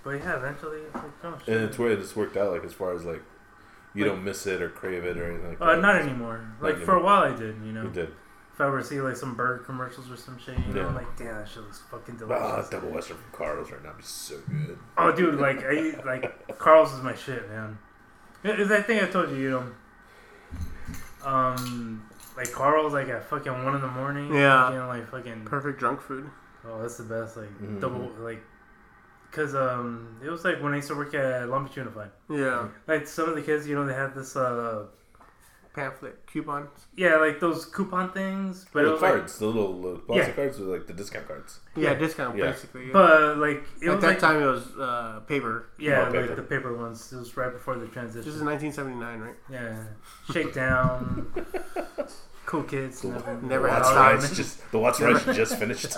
but 0.05 0.11
yeah 0.11 0.37
eventually 0.37 0.81
it's 0.83 0.95
like 0.95 1.05
oh 1.25 1.39
shit 1.45 1.57
And 1.57 1.65
it's 1.65 1.78
where 1.78 1.91
it's 1.93 2.15
worked 2.15 2.37
out. 2.37 2.53
Like 2.53 2.65
as 2.65 2.73
far 2.73 2.93
as 2.95 3.05
like 3.05 3.23
you 3.95 4.05
Like- 4.05 4.15
don't 4.15 4.25
miss 4.25 4.47
it 4.47 4.62
or 4.62 4.69
crave 4.69 5.05
it 5.05 5.17
or 5.19 5.25
anything 5.31 5.49
like 5.51 5.61
Uh, 5.61 5.75
that. 5.77 5.81
not 5.83 5.97
anymore. 5.97 6.41
Like 6.61 6.77
for 6.78 6.95
a 6.95 7.03
while, 7.03 7.23
I 7.25 7.35
did. 7.35 7.57
You 7.65 7.73
know, 7.73 7.83
You 7.85 7.91
did. 7.91 8.15
If 8.59 8.62
I 8.62 8.69
were 8.69 8.78
to 8.81 8.85
see 8.85 9.01
like 9.01 9.15
some 9.17 9.37
burger 9.37 9.62
commercials 9.62 10.11
or 10.11 10.17
some 10.17 10.37
shit, 10.37 10.59
you 10.59 10.75
know, 10.75 10.81
Yeah. 10.81 10.87
I'm 10.89 10.95
like, 10.97 11.17
damn, 11.17 11.37
that 11.37 11.49
shit 11.49 11.62
looks 11.62 11.81
fucking 11.93 12.17
Ah, 12.25 12.27
delicious. 12.27 12.70
double 12.70 12.89
western 12.91 13.17
from 13.17 13.31
Carl's 13.39 13.70
right 13.70 13.85
now 13.85 13.93
be 13.93 14.03
so 14.03 14.35
good. 14.49 14.77
oh, 14.97 15.12
dude, 15.12 15.37
like 15.39 15.62
I 15.62 15.73
eat, 15.75 16.05
like 16.05 16.59
Carl's 16.59 16.93
is 16.93 17.01
my 17.03 17.15
shit, 17.15 17.49
man. 17.49 17.78
It- 18.43 18.59
It's 18.59 18.69
that 18.70 18.87
thing 18.89 18.99
I 19.01 19.07
told 19.07 19.31
you, 19.31 19.37
you 19.37 19.51
know. 19.51 19.67
Um, 21.25 22.09
like 22.37 22.51
Carl's, 22.53 22.93
like 22.93 23.09
at 23.09 23.25
fucking 23.28 23.65
one 23.65 23.75
in 23.75 23.81
the 23.81 23.89
morning. 23.89 24.33
Yeah. 24.35 24.70
You 24.73 24.78
know, 24.78 24.89
like 24.89 25.09
fucking. 25.09 25.45
Perfect 25.45 25.78
drunk 25.78 26.01
food. 26.01 26.28
Oh, 26.67 26.81
that's 26.83 26.97
the 26.97 27.05
best. 27.05 27.37
Like 27.37 27.51
Mhm. 27.61 27.81
double, 27.81 28.11
like. 28.19 28.43
Cause 29.31 29.55
um, 29.55 30.17
it 30.25 30.31
was 30.31 30.43
like 30.45 30.62
when 30.62 30.73
I 30.73 30.77
used 30.77 30.89
to 30.89 30.95
work 30.97 31.12
at 31.15 31.49
Long 31.51 31.67
Beach 31.67 31.77
Unified. 31.77 32.11
Yeah. 32.31 32.69
Like 32.87 33.07
some 33.07 33.28
of 33.28 33.35
the 33.37 33.43
kids, 33.43 33.69
you 33.69 33.75
know, 33.77 33.85
they 33.85 33.93
had 33.95 34.15
this 34.15 34.35
uh, 34.37 34.87
Pamphlet, 35.79 36.17
coupons. 36.27 36.69
yeah, 36.97 37.17
like 37.17 37.39
those 37.41 37.65
coupon 37.67 38.11
things, 38.13 38.65
but 38.73 38.81
But 38.81 38.85
the 38.87 38.93
was 38.93 39.03
like 39.03 39.13
cards, 39.13 39.39
the 39.39 39.47
little, 39.47 39.75
little 39.85 39.99
plastic 40.01 40.29
Yeah. 40.37 40.43
cards, 40.45 40.61
are 40.61 40.65
like 40.65 40.87
the 40.87 40.93
discount 40.93 41.27
cards. 41.29 41.61
Yeah, 41.77 41.93
Yeah. 41.93 41.99
discount 41.99 42.37
Yeah. 42.37 42.51
basically. 42.51 42.87
Yeah. 42.87 42.93
But 42.93 43.39
like 43.39 43.63
it 43.81 43.89
At 43.89 43.95
was 43.95 44.01
that 44.03 44.09
like 44.09 44.19
time, 44.19 44.43
it 44.43 44.47
was 44.47 44.65
uh, 44.79 45.21
paper. 45.27 45.55
yeah, 45.79 46.09
Oh, 46.13 46.17
like 46.19 46.35
the 46.37 46.43
paper 46.43 46.75
ones. 46.77 47.13
It 47.13 47.19
was 47.19 47.37
right 47.37 47.53
before 47.53 47.77
the 47.77 47.87
transition. 47.87 48.25
This 48.29 48.35
is 48.35 48.43
1979, 48.43 49.21
right? 49.21 49.37
yeah, 49.51 49.85
shakedown, 50.33 51.33
cool 52.47 52.65
kids. 52.65 53.05
Never, 53.05 53.39
Never 53.43 53.67
the 53.69 53.73
had 53.75 53.83
time. 53.85 54.17
rides 54.19 54.37
just 54.37 54.71
the 54.73 54.79
Watts 54.79 55.01
rides 55.01 55.25
just 55.43 55.59
finished. 55.59 55.93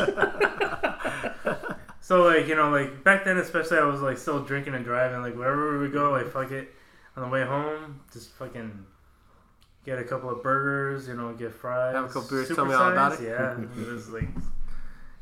So 2.03 2.23
like 2.23 2.49
you 2.49 2.57
know 2.57 2.71
like 2.71 3.05
back 3.05 3.25
then 3.25 3.37
especially 3.39 3.79
I 3.79 3.85
was 3.85 4.01
like 4.01 4.19
still 4.19 4.43
drinking 4.43 4.75
and 4.75 4.85
driving 4.85 5.23
like 5.23 5.37
wherever 5.37 5.79
we 5.79 5.89
go 5.89 6.11
like 6.11 6.29
fuck 6.33 6.51
it 6.51 6.75
on 7.17 7.23
the 7.23 7.29
way 7.29 7.45
home 7.45 8.01
just 8.13 8.31
fucking 8.33 8.85
get 9.85 9.99
a 9.99 10.05
couple 10.05 10.29
of 10.31 10.43
burgers 10.43 11.09
you 11.09 11.15
know 11.15 11.33
get 11.33 11.53
fries 11.53 11.95
Have 11.95 12.05
a 12.05 12.09
couple 12.09 12.29
beers, 12.31 12.49
tell 12.55 12.65
me 12.67 12.75
all 12.75 12.93
about 12.93 13.13
it. 13.15 13.23
yeah 13.23 13.57
it 13.61 13.87
was 13.93 14.09
like 14.11 14.29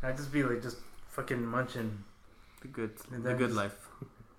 I'd 0.03 0.17
just 0.17 0.33
be 0.33 0.43
like 0.43 0.63
just 0.63 0.79
fucking 1.09 1.45
munching 1.45 2.05
The 2.63 2.69
good, 2.69 2.97
the 3.11 3.35
good 3.35 3.39
just- 3.51 3.55
life. 3.57 3.77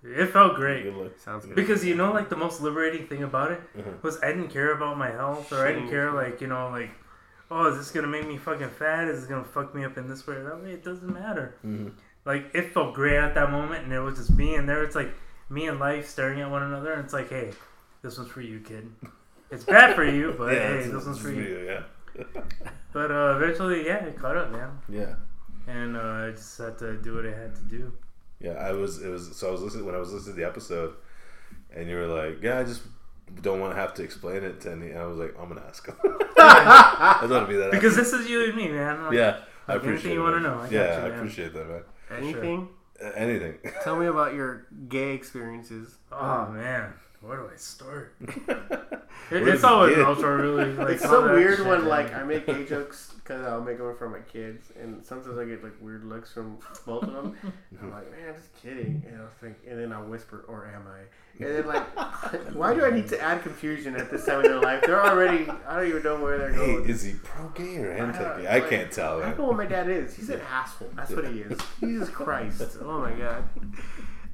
it 0.03 0.27
felt 0.27 0.55
great 0.55 0.83
Good 0.83 0.95
luck. 0.95 1.11
Sounds 1.17 1.45
good. 1.45 1.55
Because 1.55 1.83
you 1.85 1.95
know, 1.95 2.11
like 2.13 2.29
the 2.29 2.37
most 2.37 2.61
liberating 2.61 3.07
thing 3.07 3.23
about 3.23 3.51
it 3.51 3.61
Mhm. 3.77 4.01
was 4.01 4.21
I 4.23 4.27
didn't 4.31 4.49
care 4.49 4.71
about 4.73 4.97
my 4.97 5.11
health, 5.11 5.51
or 5.51 5.65
I 5.67 5.73
didn't 5.73 5.89
care, 5.89 6.11
like 6.11 6.39
you 6.41 6.47
know, 6.47 6.69
like 6.69 6.91
oh, 7.51 7.65
is 7.71 7.77
this 7.77 7.91
gonna 7.91 8.07
make 8.07 8.27
me 8.27 8.37
fucking 8.37 8.69
fat? 8.69 9.07
Is 9.09 9.19
this 9.21 9.29
gonna 9.29 9.43
fuck 9.43 9.73
me 9.75 9.83
up 9.83 9.97
in 9.97 10.07
this 10.07 10.25
way 10.27 10.35
or 10.35 10.43
that 10.43 10.61
way? 10.63 10.71
It 10.73 10.83
doesn't 10.83 11.11
matter. 11.13 11.55
Mhm. 11.65 11.91
Like 12.25 12.51
it 12.53 12.73
felt 12.73 12.93
great 12.93 13.17
at 13.17 13.33
that 13.35 13.51
moment, 13.51 13.83
and 13.85 13.91
it 13.93 13.99
was 13.99 14.15
just 14.17 14.31
me 14.31 14.55
and 14.55 14.69
there. 14.69 14.83
It's 14.83 14.95
like 14.95 15.11
me 15.49 15.67
and 15.67 15.79
life 15.79 16.07
staring 16.07 16.39
at 16.41 16.49
one 16.49 16.63
another, 16.63 16.93
and 16.93 17.03
it's 17.03 17.13
like, 17.13 17.29
hey, 17.29 17.51
this 18.03 18.17
one's 18.17 18.29
for 18.31 18.41
you, 18.41 18.59
kid. 18.59 18.89
It's 19.51 19.63
bad 19.63 19.95
for 19.95 20.03
you, 20.05 20.35
but 20.37 20.53
yeah, 20.53 20.59
hey, 20.59 20.73
it's- 20.79 20.91
this 20.91 21.05
one's 21.05 21.19
for 21.19 21.31
you. 21.31 21.65
Yeah, 22.17 22.23
But 22.93 23.11
uh, 23.11 23.35
eventually, 23.37 23.85
yeah, 23.85 24.03
it 24.05 24.17
caught 24.17 24.35
up, 24.37 24.51
man, 24.51 24.71
yeah, 24.89 25.15
and 25.67 25.95
uh, 25.95 26.27
I 26.27 26.31
just 26.31 26.57
had 26.57 26.77
to 26.79 26.97
do 26.97 27.15
what 27.15 27.25
I 27.25 27.31
had 27.37 27.55
to 27.55 27.61
do. 27.63 27.93
yeah. 28.39 28.53
I 28.53 28.71
was. 28.73 29.01
It 29.03 29.09
was. 29.09 29.35
So 29.37 29.47
I 29.47 29.51
was 29.51 29.61
listening 29.61 29.85
when 29.85 29.95
I 29.95 29.99
was 29.99 30.11
listening 30.11 30.35
to 30.35 30.41
the 30.41 30.47
episode, 30.47 30.95
and 31.75 31.87
you 31.89 31.95
were 31.97 32.07
like, 32.07 32.41
"Yeah, 32.41 32.59
I 32.59 32.63
just 32.63 32.81
don't 33.41 33.59
want 33.59 33.73
to 33.75 33.79
have 33.79 33.93
to 33.95 34.03
explain 34.03 34.43
it 34.43 34.59
to 34.61 34.71
any." 34.71 34.89
And 34.89 34.99
I 34.99 35.05
was 35.05 35.17
like, 35.17 35.35
"I'm 35.39 35.49
gonna 35.49 35.65
ask 35.67 35.85
him." 35.85 35.95
I 36.37 37.19
thought 37.21 37.31
it'd 37.31 37.49
be 37.49 37.55
that. 37.57 37.71
Because 37.71 37.95
this 37.95 38.11
is 38.13 38.27
you 38.29 38.43
and 38.45 38.55
me, 38.55 38.69
man. 38.69 39.03
Like, 39.03 39.13
yeah, 39.13 39.41
I 39.67 39.73
like, 39.73 39.83
anything 39.83 39.89
appreciate. 39.89 40.13
you 40.13 40.21
wanna 40.23 40.39
know, 40.39 40.59
I 40.59 40.69
yeah, 40.69 41.05
you, 41.07 41.13
I 41.13 41.15
appreciate 41.15 41.53
that, 41.53 41.67
man. 41.69 41.83
Anything? 42.11 42.69
Uh, 43.03 43.11
anything. 43.15 43.57
Tell 43.83 43.95
me 43.97 44.05
about 44.15 44.33
your 44.33 44.65
gay 44.87 45.13
experiences. 45.13 45.95
Oh 46.11 46.47
man, 46.49 46.93
where 47.21 47.37
do 47.37 47.49
I 47.53 47.57
start? 47.57 48.15
It, 49.31 49.47
it's 49.47 49.63
it 49.63 49.65
always 49.65 49.91
begin? 49.91 50.05
ultra 50.07 50.37
really. 50.37 50.73
Like, 50.73 50.89
it's 50.91 51.03
so 51.03 51.31
weird 51.33 51.59
when 51.67 51.85
like 51.85 52.15
I 52.15 52.23
make 52.23 52.47
gay 52.47 52.65
jokes 52.65 53.13
because 53.17 53.45
I'll 53.45 53.61
make 53.61 53.77
them 53.77 53.93
for 53.95 54.09
my 54.09 54.21
kids, 54.21 54.71
and 54.79 55.05
sometimes 55.05 55.37
I 55.37 55.45
get 55.45 55.63
like 55.63 55.73
weird 55.81 56.03
looks 56.05 56.33
from 56.33 56.57
both 56.85 57.03
of 57.03 57.13
them. 57.13 57.35
I'm 57.81 57.91
like, 57.91 58.09
man, 58.09 58.29
I'm 58.29 58.35
just 58.35 58.55
kidding, 58.63 59.03
and 59.07 59.21
I'll 59.21 59.29
think, 59.39 59.57
and 59.69 59.77
then 59.79 59.93
I'll 59.93 60.05
whisper, 60.05 60.45
or 60.47 60.65
am 60.73 60.83
I? 60.87 61.43
And 61.45 61.55
then 61.57 61.67
like, 61.67 61.83
why 62.55 62.73
do 62.73 62.83
I 62.83 62.89
need 62.89 63.07
to 63.09 63.21
add 63.21 63.43
confusion 63.43 63.95
at 63.97 64.09
this 64.09 64.25
time 64.25 64.43
in 64.45 64.51
their 64.51 64.61
life? 64.61 64.81
They're 64.83 65.05
already, 65.05 65.47
I 65.67 65.75
don't 65.75 65.87
even 65.89 66.01
know 66.01 66.19
where 66.19 66.37
they're 66.39 66.53
Hey, 66.53 66.73
going. 66.77 66.89
is 66.89 67.03
he 67.03 67.13
pro 67.21 67.49
gay 67.49 67.77
or 67.77 67.91
anti 67.91 68.41
gay? 68.41 68.47
I 68.47 68.59
like, 68.59 68.69
can't 68.69 68.91
tell. 68.91 69.21
I 69.21 69.27
Man. 69.27 69.37
know 69.37 69.45
what 69.45 69.57
my 69.57 69.65
dad 69.67 69.89
is. 69.89 70.15
He's 70.15 70.29
an 70.31 70.41
asshole. 70.51 70.89
That's 70.95 71.11
what 71.11 71.27
he 71.27 71.41
is. 71.41 71.59
Jesus 71.81 72.09
Christ. 72.09 72.77
Oh 72.81 72.99
my 73.01 73.11
god. 73.11 73.43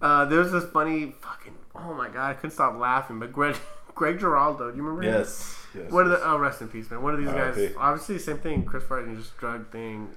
Uh, 0.02 0.26
there 0.26 0.40
was 0.40 0.52
this 0.54 0.66
funny 0.72 1.16
fucking. 1.22 1.44
Oh 1.78 1.94
my 1.94 2.10
god, 2.10 2.32
I 2.32 2.34
couldn't 2.34 2.52
stop 2.52 2.78
laughing. 2.78 3.20
But 3.20 3.34
Greg, 3.34 3.56
Greg 3.95 4.20
Giraldo, 4.20 4.72
do 4.72 4.78
you 4.78 4.84
remember 4.84 5.08
him? 5.08 5.20
Yes. 5.20 5.66
yes 5.76 5.92
One 5.92 6.06
of 6.06 6.12
the 6.12 6.24
oh, 6.24 6.38
rest 6.38 6.62
in 6.62 6.68
peace, 6.68 6.90
man. 6.90 7.02
One 7.02 7.14
of 7.14 7.20
these 7.20 7.30
guys, 7.30 7.58
R.I.P. 7.58 7.74
obviously, 7.78 8.20
same 8.20 8.38
thing. 8.38 8.64
Chris 8.64 8.84
Farley 8.84 9.16
just 9.16 9.38
drug 9.38 9.72
thing. 9.72 10.10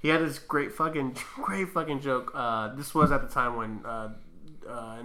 He 0.00 0.08
had 0.08 0.20
this 0.20 0.38
great 0.38 0.72
fucking, 0.72 1.16
great 1.36 1.68
fucking 1.68 2.00
joke. 2.00 2.32
Uh, 2.34 2.74
this 2.74 2.94
was 2.94 3.12
at 3.12 3.20
the 3.22 3.28
time 3.28 3.56
when, 3.56 3.84
uh, 3.84 4.10
uh, 4.68 5.02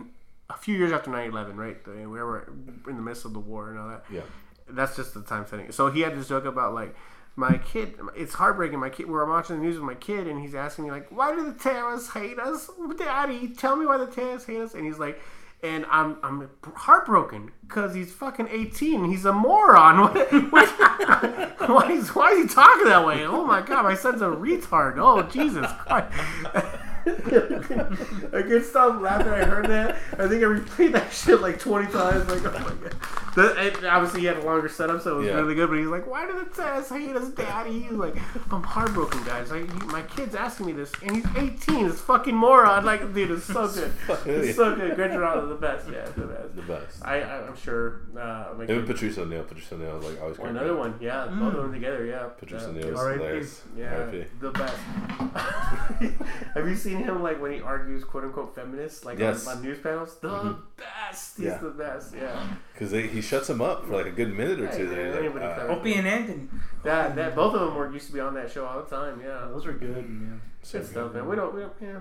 a 0.50 0.58
few 0.58 0.76
years 0.76 0.92
after 0.92 1.12
9-11, 1.12 1.56
right? 1.56 1.78
We 1.88 2.06
were 2.06 2.54
in 2.88 2.96
the 2.96 3.02
midst 3.02 3.26
of 3.26 3.34
the 3.34 3.40
war 3.40 3.72
and 3.72 3.80
all 3.80 3.90
that. 3.90 4.06
Yeah. 4.12 4.22
That's 4.70 4.96
just 4.96 5.14
the 5.14 5.22
time 5.22 5.46
setting. 5.48 5.72
So 5.72 5.92
he 5.92 6.02
had 6.02 6.18
this 6.18 6.28
joke 6.28 6.46
about 6.46 6.74
like 6.74 6.96
my 7.36 7.58
kid. 7.58 7.96
It's 8.16 8.34
heartbreaking. 8.34 8.80
My 8.80 8.90
kid. 8.90 9.08
We're 9.08 9.30
watching 9.30 9.58
the 9.58 9.62
news 9.62 9.76
with 9.76 9.84
my 9.84 9.94
kid, 9.94 10.28
and 10.28 10.42
he's 10.42 10.56
asking 10.56 10.86
me 10.86 10.92
like, 10.92 11.12
"Why 11.12 11.36
do 11.36 11.44
the 11.44 11.54
terrorists 11.54 12.12
hate 12.12 12.40
us, 12.40 12.70
Daddy? 12.98 13.50
Tell 13.50 13.76
me 13.76 13.86
why 13.86 13.98
the 13.98 14.08
terrorists 14.08 14.48
hate 14.48 14.62
us." 14.62 14.74
And 14.74 14.86
he's 14.86 14.98
like, 14.98 15.20
and 15.66 15.86
I'm 15.90 16.18
I'm 16.22 16.50
heartbroken 16.76 17.52
because 17.62 17.96
he's 17.96 18.12
fucking 18.12 18.48
18. 18.50 19.06
He's 19.06 19.26
a 19.26 19.34
moron. 19.34 19.96
What, 20.16 20.70
what, 20.70 21.60
why, 21.70 21.92
is, 21.92 22.14
why 22.14 22.32
is 22.32 22.44
he 22.44 22.54
talking 22.56 22.86
that 22.86 23.06
way? 23.06 23.26
Oh 23.26 23.44
my 23.46 23.62
god, 23.62 23.84
my 23.84 23.96
son's 23.96 24.22
a 24.22 24.26
retard. 24.26 24.98
Oh 24.98 25.24
Jesus 25.24 25.66
Christ. 25.80 26.14
I 27.06 28.42
couldn't 28.42 28.64
stop 28.64 29.02
laughing. 29.02 29.28
I 29.34 29.44
heard 29.44 29.68
that. 29.68 29.98
I 30.14 30.28
think 30.28 30.42
I 30.44 30.48
replayed 30.48 30.94
that 30.94 31.12
shit 31.14 31.42
like 31.42 31.60
20 31.60 31.92
times. 31.92 32.30
Like, 32.30 32.46
oh 32.46 32.60
my 32.60 32.74
god. 32.90 32.96
The, 33.36 33.54
and 33.60 33.86
obviously, 33.86 34.22
he 34.22 34.28
had 34.28 34.38
a 34.38 34.44
longer 34.44 34.70
setup, 34.70 35.02
so 35.02 35.16
it 35.16 35.18
was 35.20 35.28
Yeah. 35.28 35.34
really 35.36 35.56
good. 35.56 35.70
But 35.70 35.78
he's 35.80 35.88
like, 35.88 36.08
"Why 36.08 36.26
did 36.26 36.38
the 36.38 36.46
test 36.56 36.90
hate 36.90 37.14
us, 37.18 37.28
Daddy?" 37.30 37.82
He's 37.82 37.92
like, 37.92 38.16
"I'm 38.50 38.64
heartbroken, 38.64 39.22
guys. 39.26 39.52
Like, 39.52 39.70
he, 39.70 39.88
my 39.88 40.04
kid's 40.04 40.36
asking 40.36 40.68
me 40.68 40.72
this, 40.72 40.90
and 41.04 41.18
he's 41.18 41.26
18. 41.36 41.90
This 41.90 42.00
fucking 42.00 42.34
moron. 42.34 42.86
Like, 42.86 43.14
dude, 43.14 43.32
it's 43.32 43.44
so 43.44 43.68
good. 43.68 43.92
It's 44.26 44.56
so 44.56 44.74
good. 44.76 44.96
Greg 44.96 45.12
Giraldo, 45.12 45.48
the 45.48 45.56
best. 45.56 45.86
Yeah, 45.92 46.06
the 46.16 46.22
best. 46.28 46.56
The 46.56 46.62
best. 46.62 47.06
I, 47.06 47.20
I 47.22 47.46
I'm 47.48 47.58
sure. 47.58 48.02
Uh, 48.18 48.54
Even 48.64 48.68
kid, 48.68 48.88
Patrice 48.88 49.18
O'Neal. 49.18 49.44
Patrice 49.44 49.70
O'Neal 49.74 50.00
like 50.00 50.22
always 50.22 50.40
or 50.40 50.48
another 50.48 50.76
one. 50.78 50.96
Yeah, 51.02 51.28
both 51.28 51.56
of 51.56 51.64
them 51.64 51.74
together. 51.74 52.06
Yeah, 52.06 52.28
Patrice 52.40 52.62
yeah. 52.64 52.70
O'Neal 52.70 52.88
is 52.94 53.00
R.I.P. 53.00 53.48
Yeah, 53.78 53.96
R.I.P. 53.96 54.26
the 54.40 54.52
best. 54.52 54.78
Have 56.56 56.68
you 56.70 56.76
seen 56.76 56.95
him 56.98 57.22
like 57.24 57.42
when 57.42 57.52
he 57.54 57.62
argues 57.62 58.04
quote 58.04 58.24
unquote 58.24 58.54
feminists 58.56 59.06
like 59.06 59.20
Yes. 59.20 59.48
on, 59.48 59.58
on 59.58 59.64
news 59.64 59.80
panels? 59.80 60.18
The 60.20 60.30
Mhm. 60.30 60.58
best. 60.78 61.38
He's 61.38 61.46
Yeah. 61.48 61.58
the 61.58 61.70
best. 61.70 62.16
Yeah. 62.16 62.48
Because 62.74 62.92
he 62.92 63.22
shuts 63.22 63.50
him 63.50 63.62
up 63.62 63.86
for 63.86 63.96
like 63.98 64.06
a 64.08 64.12
good 64.12 64.34
minute 64.34 64.60
or 64.60 64.68
Hey, 64.68 64.78
two. 64.78 64.86
man, 64.86 64.96
There, 64.96 65.06
he's 65.08 65.16
anybody 65.18 65.46
like, 65.46 65.58
can- 65.58 65.70
uh, 65.70 65.74
Opie 65.76 65.94
and 65.96 66.08
Anthony. 66.08 66.50
That 66.84 67.16
that 67.16 67.36
both 67.36 67.54
of 67.54 67.62
them 67.62 67.76
were 67.76 67.92
used 67.92 68.08
to 68.08 68.14
be 68.14 68.20
on 68.20 68.34
that 68.36 68.52
show 68.52 68.66
all 68.66 68.82
the 68.84 68.90
time. 68.96 69.22
Yeah. 69.22 69.48
Those 69.52 69.66
were 69.66 69.74
good, 69.74 70.10
man. 70.10 70.42
so 70.62 70.80
Good 70.80 70.88
stuff, 70.88 71.12
good. 71.14 71.22
man. 71.22 71.28
We 71.30 71.36
don't. 71.36 71.54
We 71.54 71.62
don't. 71.62 71.74
Yeah. 71.82 72.00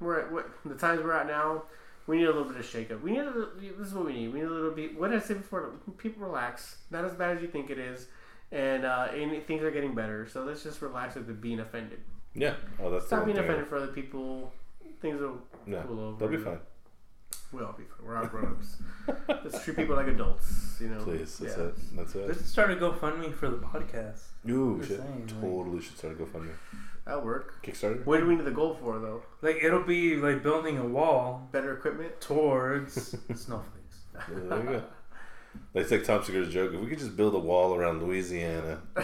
We're 0.00 0.20
at 0.20 0.32
what 0.32 0.48
the 0.64 0.74
times 0.74 1.02
we're 1.02 1.12
at 1.12 1.26
now. 1.26 1.62
We 2.06 2.18
need 2.18 2.24
a 2.24 2.32
little 2.32 2.44
bit 2.44 2.56
of 2.58 2.64
shake 2.66 2.90
up. 2.90 3.00
We 3.02 3.12
need 3.12 3.20
a 3.20 3.24
little, 3.30 3.48
this 3.78 3.88
is 3.88 3.94
what 3.94 4.04
we 4.04 4.12
need. 4.12 4.28
We 4.34 4.40
need 4.40 4.46
a 4.48 4.50
little 4.50 4.72
bit. 4.72 4.98
What 4.98 5.10
did 5.10 5.22
I 5.22 5.24
say 5.24 5.34
before? 5.34 5.70
People 5.96 6.26
relax. 6.26 6.76
Not 6.90 7.04
as 7.06 7.14
bad 7.14 7.36
as 7.36 7.42
you 7.42 7.48
think 7.48 7.70
it 7.70 7.78
is, 7.78 8.08
and 8.52 8.84
uh, 8.84 9.08
and 9.14 9.42
things 9.46 9.62
are 9.62 9.70
getting 9.70 9.94
better. 9.94 10.26
So 10.28 10.44
let's 10.44 10.62
just 10.62 10.82
relax 10.82 11.14
with 11.14 11.26
the 11.28 11.32
being 11.32 11.60
offended. 11.60 12.00
Yeah. 12.34 12.54
Oh, 12.82 12.90
that's 12.90 13.04
the 13.04 13.08
Stop 13.08 13.24
being 13.26 13.36
thing. 13.36 13.44
offended 13.44 13.68
for 13.68 13.76
other 13.76 13.88
people. 13.88 14.52
Things 15.00 15.20
will 15.20 15.38
No, 15.66 15.82
cool 15.86 16.00
over. 16.00 16.18
they'll 16.18 16.36
be 16.38 16.42
fine. 16.44 16.58
We'll 17.52 17.66
all 17.66 17.72
be 17.74 17.84
fine. 17.84 18.06
We're 18.06 18.16
all 18.16 18.26
grown 18.26 18.46
ups. 18.56 18.76
Let's 19.28 19.62
treat 19.64 19.76
people 19.76 19.94
like 19.96 20.08
adults. 20.08 20.78
You 20.80 20.88
know. 20.88 20.98
Please, 21.04 21.38
that's 21.38 21.56
Yeah. 21.56 21.64
it. 21.64 21.74
That's 21.96 22.14
it. 22.16 22.26
Let's 22.28 22.44
start 22.46 22.70
a 22.72 22.76
GoFundMe 22.76 23.32
for 23.32 23.48
the 23.48 23.58
podcast. 23.58 24.22
Ooh, 24.48 24.82
shit. 24.82 24.98
saying, 24.98 25.26
like- 25.28 25.40
totally 25.40 25.80
should 25.80 25.96
start 25.98 26.14
a 26.14 26.16
GoFundMe. 26.24 26.50
That'll 27.04 27.22
work. 27.22 27.62
Kickstarter? 27.62 28.04
What 28.06 28.18
do 28.20 28.26
we 28.26 28.34
need 28.34 28.44
the 28.46 28.50
goal 28.50 28.74
for 28.74 28.98
though? 28.98 29.22
Like 29.42 29.62
it'll 29.62 29.84
be 29.84 30.16
like 30.16 30.42
building 30.42 30.78
a 30.78 30.84
wall 30.86 31.48
Better 31.52 31.74
equipment. 31.76 32.18
towards 32.20 32.94
snowflakes. 33.34 34.00
Yeah, 34.14 34.22
there 34.48 34.58
you 34.58 34.64
go. 34.64 34.82
It's 35.74 35.90
like 35.90 36.04
Tom 36.04 36.22
Segura's 36.22 36.52
joke. 36.52 36.72
If 36.72 36.80
we 36.80 36.86
could 36.86 36.98
just 37.00 37.16
build 37.16 37.34
a 37.34 37.38
wall 37.38 37.74
around 37.74 38.02
Louisiana, 38.02 38.80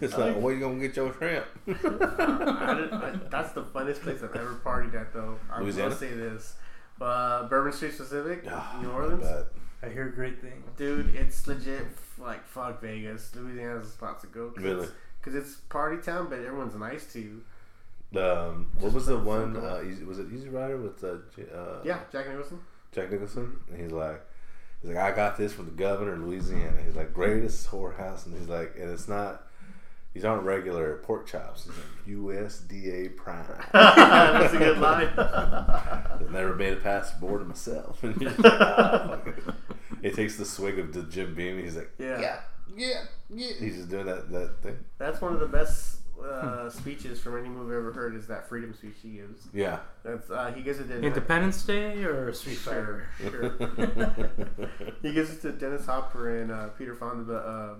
it's 0.00 0.16
like, 0.16 0.36
where 0.36 0.54
you 0.54 0.60
gonna 0.60 0.78
get 0.80 0.96
your 0.96 1.12
shrimp? 1.14 1.44
I 1.66 2.88
I- 2.92 3.18
that's 3.30 3.52
the 3.52 3.62
funniest 3.64 4.02
place 4.02 4.22
I've 4.22 4.34
ever 4.34 4.60
partied 4.64 4.94
at, 4.94 5.12
though. 5.12 5.38
I 5.50 5.60
Louisiana? 5.60 5.90
will 5.90 5.96
say 5.96 6.12
this. 6.14 6.54
Uh, 7.00 7.46
Bourbon 7.48 7.72
Street 7.72 7.92
specific, 7.94 8.44
Ah, 8.48 8.78
New 8.82 8.90
Orleans. 8.90 9.22
bet. 9.22 9.46
I 9.82 9.88
hear 9.92 10.08
great 10.08 10.40
things. 10.40 10.64
Dude, 10.76 11.14
it's 11.14 11.46
legit 11.46 11.86
like 12.18 12.44
fuck 12.46 12.80
Vegas. 12.80 13.30
Louisiana's 13.36 13.86
a 13.88 13.90
spot 13.90 14.20
to 14.22 14.26
go. 14.28 14.50
Cause 14.50 14.64
Really? 14.64 14.88
Because 15.20 15.34
it's, 15.36 15.56
party 15.68 15.98
town, 16.02 16.28
but 16.30 16.40
everyone's 16.40 16.74
nice 16.74 17.12
to 17.12 17.20
you. 17.20 17.42
Um, 18.20 18.68
what 18.80 18.92
was 18.92 19.06
the 19.06 19.18
one? 19.18 19.56
Uh, 19.56 19.82
Easy, 19.86 20.04
was 20.04 20.18
it 20.18 20.26
Easy 20.32 20.48
Rider 20.48 20.78
with 20.78 21.04
uh, 21.04 21.16
uh, 21.54 21.80
Yeah, 21.84 21.98
Jack 22.10 22.28
Nicholson. 22.28 22.58
Jack 22.92 23.10
Nicholson? 23.12 23.60
And 23.70 23.80
he's 23.82 23.92
like, 23.92 24.20
he's 24.80 24.90
like, 24.90 24.98
I 24.98 25.14
got 25.14 25.36
this 25.36 25.52
from 25.52 25.66
the 25.66 25.70
governor 25.72 26.14
of 26.14 26.20
Louisiana. 26.20 26.80
He's 26.84 26.96
like, 26.96 27.12
greatest 27.12 27.68
whorehouse, 27.70 28.26
and 28.26 28.36
he's 28.36 28.48
like, 28.48 28.74
and 28.78 28.90
it's 28.90 29.08
not. 29.08 29.44
These 30.14 30.24
aren't 30.24 30.42
regular 30.44 30.96
pork 31.04 31.26
chops. 31.28 31.64
He's 31.64 31.74
like 31.76 32.46
USDA 32.48 33.14
prime. 33.16 33.44
That's 33.72 34.54
a 34.54 34.58
good 34.58 34.78
line. 34.78 35.06
I've 35.16 36.30
never 36.32 36.54
made 36.56 36.72
it 36.72 36.82
past 36.82 37.14
the 37.20 37.26
border 37.26 37.44
myself. 37.44 38.02
And 38.02 38.20
like, 38.20 38.34
"Ah, 38.44 39.18
it." 39.26 39.34
he 40.02 40.10
takes 40.10 40.36
the 40.36 40.44
swig 40.44 40.78
of 40.78 40.92
the 40.92 41.02
Jim 41.04 41.34
Beam. 41.34 41.62
He's 41.62 41.76
like, 41.76 41.90
Yeah. 41.98 42.20
yeah, 42.20 42.40
yeah, 42.74 43.00
yeah. 43.30 43.52
He's 43.60 43.76
just 43.76 43.90
doing 43.90 44.06
that 44.06 44.30
that 44.32 44.62
thing. 44.62 44.78
That's 44.96 45.20
one 45.20 45.34
of 45.34 45.40
the 45.40 45.46
best 45.46 45.97
uh, 46.22 46.70
speeches 46.70 47.20
from 47.20 47.38
any 47.38 47.48
movie 47.48 47.72
I've 47.72 47.78
ever 47.78 47.92
heard. 47.92 48.14
Is 48.14 48.26
that 48.26 48.48
freedom 48.48 48.74
speech 48.74 48.96
he 49.02 49.10
gives? 49.10 49.48
Yeah. 49.52 49.80
That's 50.04 50.30
uh, 50.30 50.52
he 50.54 50.62
gives 50.62 50.80
it 50.80 50.88
to 50.88 51.00
Independence 51.00 51.62
Day 51.64 52.02
or 52.04 52.32
Street 52.32 52.58
Fighter? 52.58 53.08
Sure, 53.18 53.56
sure. 53.58 54.30
he 55.02 55.12
gives 55.12 55.30
it 55.30 55.42
to 55.42 55.52
Dennis 55.52 55.86
Hopper 55.86 56.40
and 56.40 56.50
uh, 56.50 56.68
Peter 56.68 56.94
Fonda, 56.94 57.24
but 57.24 57.34
uh, 57.34 57.74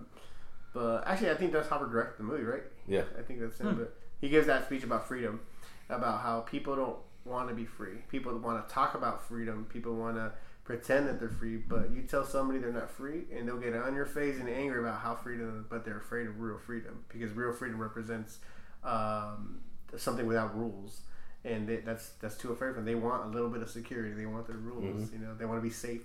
but 0.75 1.07
actually, 1.07 1.31
I 1.31 1.35
think 1.35 1.53
Dennis 1.53 1.69
Hopper 1.69 1.89
directed 1.89 2.19
the 2.19 2.25
movie, 2.25 2.45
right? 2.45 2.63
yeah. 2.87 3.03
I 3.19 3.23
think 3.23 3.41
that's 3.41 3.59
him. 3.59 3.69
Hmm. 3.69 3.79
But 3.79 3.95
he 4.21 4.29
gives 4.29 4.47
that 4.47 4.67
speech 4.67 4.85
about 4.85 5.09
freedom, 5.09 5.41
about 5.89 6.21
how 6.21 6.41
people 6.41 6.77
don't 6.77 6.97
want 7.25 7.49
to 7.49 7.55
be 7.55 7.65
free. 7.65 7.99
People 8.09 8.37
want 8.39 8.67
to 8.67 8.75
talk 8.75 8.95
about 8.95 9.27
freedom. 9.27 9.67
People 9.73 9.95
want 9.95 10.17
to 10.17 10.33
pretend 10.69 11.09
that 11.09 11.19
they're 11.19 11.31
free, 11.31 11.57
but 11.57 11.91
you 11.91 12.03
tell 12.03 12.27
somebody 12.27 12.59
they're 12.59 12.71
not 12.71 12.91
free, 12.91 13.23
and 13.35 13.49
they'll 13.49 13.57
get 13.57 13.75
on 13.75 13.95
your 13.95 14.05
face 14.05 14.39
and 14.39 14.51
angry 14.51 14.79
about 14.81 15.01
how 15.01 15.15
freedom, 15.15 15.65
but 15.71 15.83
they're 15.83 15.97
afraid 15.97 16.27
of 16.27 16.39
real 16.41 16.59
freedom 16.59 17.03
because 17.09 17.33
real 17.33 17.55
freedom 17.55 17.81
represents 17.81 18.41
um, 18.85 19.61
something 19.97 20.27
without 20.27 20.55
rules. 20.55 21.01
And 21.43 21.67
they, 21.67 21.77
that's 21.77 22.11
that's 22.21 22.37
too 22.37 22.53
afraid 22.53 22.71
for 22.71 22.75
them. 22.75 22.85
They 22.85 22.97
want 22.97 23.25
a 23.25 23.29
little 23.29 23.49
bit 23.49 23.63
of 23.63 23.71
security. 23.71 24.13
They 24.13 24.27
want 24.27 24.47
their 24.47 24.59
rules. 24.59 25.11
You 25.11 25.21
know, 25.21 25.35
they 25.35 25.47
want 25.47 25.57
to 25.59 25.63
be 25.67 25.73
safe. 25.73 26.03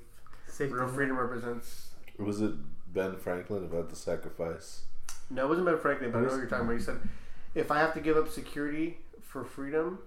Safety 0.48 0.74
Real 0.74 0.88
freedom 0.88 1.18
represents. 1.20 1.90
Was 2.18 2.40
it 2.40 2.54
Ben 2.94 3.18
Franklin 3.18 3.66
about 3.66 3.90
the 3.90 3.98
sacrifice? 3.98 4.84
No, 5.30 5.46
it 5.46 5.50
wasn't 5.50 5.66
Ben 5.68 5.78
Franklin, 5.78 6.12
but 6.12 6.20
I 6.20 6.22
know 6.22 6.28
What 6.28 6.32
what 6.32 6.36
is- 6.36 6.42
you're 6.44 6.50
talking 6.50 6.66
about. 6.68 6.78
He 6.78 6.84
said, 6.84 7.00
if 7.54 7.70
I 7.70 7.80
have 7.80 7.94
to 7.96 8.00
give 8.00 8.16
up 8.16 8.30
security 8.30 9.00
for 9.22 9.44
freedom, 9.44 10.00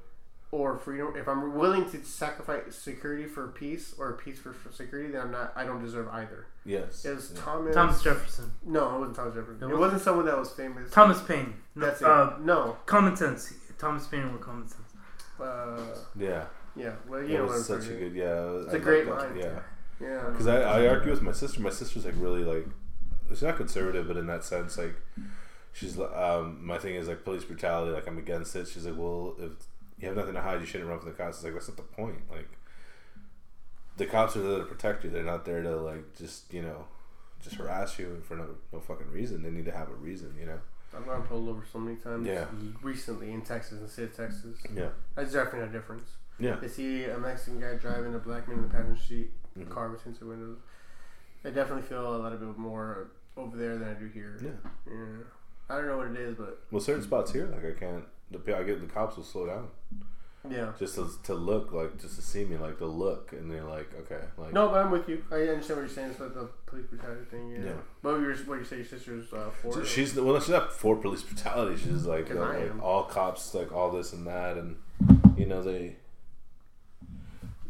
or 0.52 0.78
freedom, 0.78 1.14
if 1.16 1.26
I'm 1.28 1.54
willing 1.56 1.90
to 1.90 2.04
sacrifice 2.04 2.74
security 2.76 3.24
for 3.26 3.48
peace, 3.48 3.94
or 3.98 4.12
peace 4.14 4.38
for, 4.38 4.52
for 4.52 4.72
security, 4.72 5.10
then 5.12 5.20
I'm 5.22 5.30
not. 5.32 5.52
I 5.56 5.64
don't 5.64 5.82
deserve 5.84 6.08
either. 6.08 6.46
Yes. 6.64 7.04
It 7.04 7.14
was 7.14 7.32
Yeah. 7.34 7.40
Thomas. 7.42 7.74
Thomas 7.74 8.02
Jefferson. 8.02 8.52
No, 8.64 8.96
it 8.96 8.98
wasn't 9.00 9.16
Thomas 9.16 9.34
Jefferson. 9.34 9.54
It 9.54 9.58
It, 9.58 9.64
wasn't? 9.66 9.80
wasn't 9.80 10.02
someone 10.02 10.26
that 10.26 10.38
was 10.38 10.50
famous. 10.52 10.90
Thomas 10.92 11.20
Paine. 11.22 11.54
No, 11.74 11.86
That's 11.86 12.00
it. 12.00 12.06
Uh, 12.06 12.34
no. 12.40 12.76
common 12.86 13.16
sense. 13.16 13.52
Thomas 13.78 14.06
Paine 14.06 14.32
were 14.32 14.38
common 14.38 14.66
sense. 14.68 14.82
Uh, 15.40 15.78
Yeah. 16.16 16.44
yeah. 16.74 16.92
Well, 17.08 17.20
you 17.22 17.34
it 17.34 17.38
know 17.38 17.44
was 17.46 17.66
such 17.66 17.86
a 17.88 17.94
good. 17.94 18.14
Yeah. 18.14 18.62
It's 18.64 18.72
a 18.74 18.78
great 18.78 19.06
line. 19.08 19.36
Yeah. 19.36 19.58
Yeah. 20.00 20.24
Because 20.30 20.46
I, 20.46 20.60
I 20.82 20.88
argue 20.88 21.10
with 21.10 21.22
my 21.22 21.32
sister. 21.32 21.60
My 21.60 21.70
sister's 21.70 22.04
like 22.04 22.14
really 22.18 22.44
like 22.44 22.66
she's 23.28 23.42
not 23.42 23.56
conservative, 23.56 24.06
but 24.08 24.16
in 24.16 24.26
that 24.28 24.44
sense, 24.44 24.78
like 24.78 24.94
she's 25.72 25.98
um 25.98 26.64
my 26.64 26.78
thing 26.78 26.94
is 26.94 27.08
like 27.08 27.24
police 27.24 27.44
brutality. 27.44 27.92
Like 27.92 28.06
I'm 28.06 28.16
against 28.18 28.54
it. 28.56 28.68
She's 28.68 28.86
like, 28.86 28.96
well, 28.96 29.34
if 29.38 29.52
you 29.98 30.08
have 30.08 30.16
nothing 30.16 30.34
to 30.34 30.40
hide, 30.40 30.60
you 30.60 30.66
shouldn't 30.66 30.88
run 30.90 30.98
from 30.98 31.08
the 31.08 31.14
cops. 31.14 31.36
It's 31.38 31.44
like 31.44 31.54
that's 31.54 31.68
not 31.68 31.76
the 31.76 31.82
point. 31.82 32.18
Like 32.30 32.48
the 33.96 34.06
cops 34.06 34.36
are 34.36 34.42
there 34.42 34.58
to 34.58 34.64
protect 34.64 35.04
you. 35.04 35.10
They're 35.10 35.22
not 35.22 35.44
there 35.44 35.62
to 35.62 35.76
like 35.76 36.16
just 36.16 36.52
you 36.52 36.62
know 36.62 36.84
just 37.42 37.56
harass 37.56 37.98
you 37.98 38.22
for 38.26 38.36
no 38.36 38.46
no 38.72 38.80
fucking 38.80 39.10
reason. 39.10 39.42
They 39.42 39.50
need 39.50 39.64
to 39.66 39.72
have 39.72 39.88
a 39.88 39.94
reason. 39.94 40.34
You 40.38 40.46
know. 40.46 40.58
I've 40.96 41.04
gotten 41.04 41.22
pulled 41.24 41.48
over 41.48 41.62
so 41.70 41.78
many 41.78 41.96
times. 41.96 42.26
Yeah. 42.26 42.46
Recently 42.82 43.32
in 43.32 43.42
Texas, 43.42 43.72
in 43.72 43.82
the 43.82 43.88
state 43.88 44.04
of 44.04 44.16
Texas, 44.16 44.56
Yeah. 44.74 44.88
that's 45.14 45.32
definitely 45.32 45.68
a 45.68 45.72
difference. 45.72 46.08
Yeah. 46.38 46.56
They 46.56 46.68
see 46.68 47.04
a 47.04 47.18
Mexican 47.18 47.60
guy 47.60 47.74
driving 47.74 48.14
a 48.14 48.18
black 48.18 48.48
man 48.48 48.58
in 48.58 48.62
the 48.62 48.70
passenger 48.70 49.00
seat, 49.02 49.30
Mhm. 49.58 49.68
car 49.68 49.90
with 49.90 50.02
tinted 50.04 50.26
windows. 50.26 50.58
I 51.44 51.50
definitely 51.50 51.82
feel 51.82 52.16
a 52.16 52.18
little 52.22 52.38
bit 52.38 52.56
more 52.56 53.08
over 53.36 53.56
there 53.58 53.76
than 53.76 53.88
I 53.88 53.94
do 53.94 54.06
here. 54.06 54.38
Yeah. 54.40 54.50
Yeah. 54.86 54.94
I 55.68 55.76
don't 55.76 55.86
know 55.88 55.98
what 55.98 56.06
it 56.08 56.16
is, 56.16 56.34
but 56.36 56.62
Well, 56.70 56.80
certain 56.80 57.02
spots 57.02 57.32
here, 57.32 57.46
like 57.46 57.64
I 57.64 57.72
can't. 57.72 58.04
The 58.30 58.56
I 58.56 58.62
get 58.64 58.80
the 58.80 58.92
cops 58.92 59.16
will 59.16 59.24
slow 59.24 59.46
down 59.46 59.68
yeah. 60.50 60.72
just 60.78 60.94
to, 60.96 61.10
to 61.24 61.34
look 61.34 61.72
like 61.72 62.00
just 62.00 62.16
to 62.16 62.22
see 62.22 62.44
me 62.44 62.56
like 62.56 62.78
the 62.78 62.86
look 62.86 63.32
and 63.32 63.50
they're 63.50 63.64
like 63.64 63.90
okay 64.00 64.24
like 64.36 64.52
No, 64.52 64.68
but 64.68 64.84
I'm 64.84 64.90
with 64.90 65.08
you. 65.08 65.24
I 65.30 65.42
understand 65.42 65.80
what 65.80 65.86
you're 65.86 65.88
saying. 65.88 66.10
It's 66.10 66.20
like 66.20 66.34
the 66.34 66.48
police 66.66 66.86
brutality 66.86 67.24
thing. 67.30 67.50
Yeah. 67.50 67.64
Yeah. 67.66 67.72
But 68.02 68.20
you're, 68.20 68.34
what 68.36 68.58
you 68.58 68.64
say, 68.64 68.76
your 68.76 68.84
sister's 68.84 69.32
uh, 69.32 69.50
for? 69.50 69.72
So 69.72 69.84
she's 69.84 70.14
well, 70.14 70.38
she's 70.40 70.50
not 70.50 70.72
for 70.72 70.96
police 70.96 71.22
brutality. 71.22 71.76
She's 71.76 72.06
like, 72.06 72.28
you 72.28 72.36
know, 72.36 72.42
like 72.42 72.82
all 72.82 73.04
cops, 73.04 73.54
like 73.54 73.72
all 73.72 73.90
this 73.90 74.12
and 74.12 74.26
that, 74.26 74.56
and 74.56 74.76
you 75.36 75.46
know 75.46 75.62
they 75.62 75.96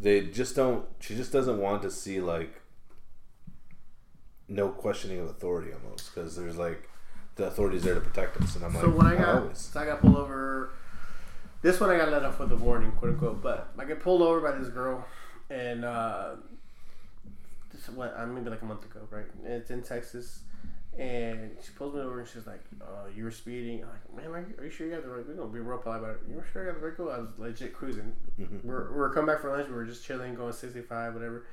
they 0.00 0.22
just 0.22 0.56
don't. 0.56 0.86
She 1.00 1.14
just 1.14 1.32
doesn't 1.32 1.58
want 1.58 1.82
to 1.82 1.90
see 1.90 2.20
like 2.20 2.60
no 4.48 4.68
questioning 4.68 5.18
of 5.18 5.26
authority 5.26 5.72
almost 5.72 6.14
because 6.14 6.36
there's 6.36 6.56
like 6.56 6.88
the 7.36 7.46
authority's 7.46 7.84
there 7.84 7.94
to 7.94 8.00
protect 8.00 8.36
us, 8.40 8.56
and 8.56 8.64
I'm 8.64 8.72
So 8.74 8.86
like, 8.88 8.96
when 8.96 9.06
I 9.06 9.16
got, 9.16 9.42
always. 9.42 9.58
so 9.58 9.80
I 9.80 9.86
got 9.86 10.00
pulled 10.00 10.16
over. 10.16 10.70
This 11.62 11.80
one 11.80 11.90
I 11.90 11.96
got 11.96 12.10
let 12.10 12.24
off 12.24 12.38
with 12.38 12.52
a 12.52 12.56
warning, 12.56 12.92
quote 12.92 13.12
unquote. 13.12 13.42
But 13.42 13.68
I 13.78 13.84
get 13.84 14.00
pulled 14.00 14.22
over 14.22 14.40
by 14.40 14.56
this 14.58 14.68
girl, 14.68 15.04
and 15.50 15.84
uh, 15.84 16.36
this 17.72 17.88
what 17.88 18.14
uh, 18.16 18.26
maybe 18.26 18.50
like 18.50 18.62
a 18.62 18.64
month 18.64 18.84
ago, 18.84 19.00
right? 19.10 19.26
It's 19.44 19.70
in 19.70 19.82
Texas, 19.82 20.40
and 20.98 21.50
she 21.62 21.72
pulls 21.72 21.94
me 21.94 22.00
over 22.00 22.20
and 22.20 22.28
she's 22.28 22.46
like, 22.46 22.62
uh, 22.80 23.08
"You 23.14 23.24
were 23.24 23.30
speeding." 23.30 23.82
I'm 23.82 23.90
like, 23.90 24.24
"Man, 24.24 24.34
are 24.34 24.40
you- 24.48 24.54
are 24.58 24.64
you 24.64 24.70
sure 24.70 24.86
you 24.86 24.92
got 24.94 25.02
the 25.02 25.10
right?" 25.10 25.26
We're 25.26 25.34
gonna 25.34 25.48
be 25.48 25.58
real 25.60 25.78
polite 25.78 25.98
about 26.00 26.10
it. 26.16 26.20
You 26.28 26.42
sure 26.52 26.64
you 26.64 26.70
got 26.72 26.80
the 26.80 26.86
right 26.86 26.96
vehicle? 26.96 27.10
I 27.12 27.18
was 27.18 27.28
legit 27.38 27.74
cruising. 27.74 28.14
Mhm. 28.40 28.64
We're 28.64 28.92
we're 28.92 29.10
coming 29.12 29.26
back 29.26 29.40
from 29.40 29.50
lunch. 29.50 29.68
We 29.68 29.74
were 29.74 29.84
just 29.84 30.04
chilling, 30.04 30.34
going 30.34 30.52
65, 30.52 31.14
whatever. 31.14 31.44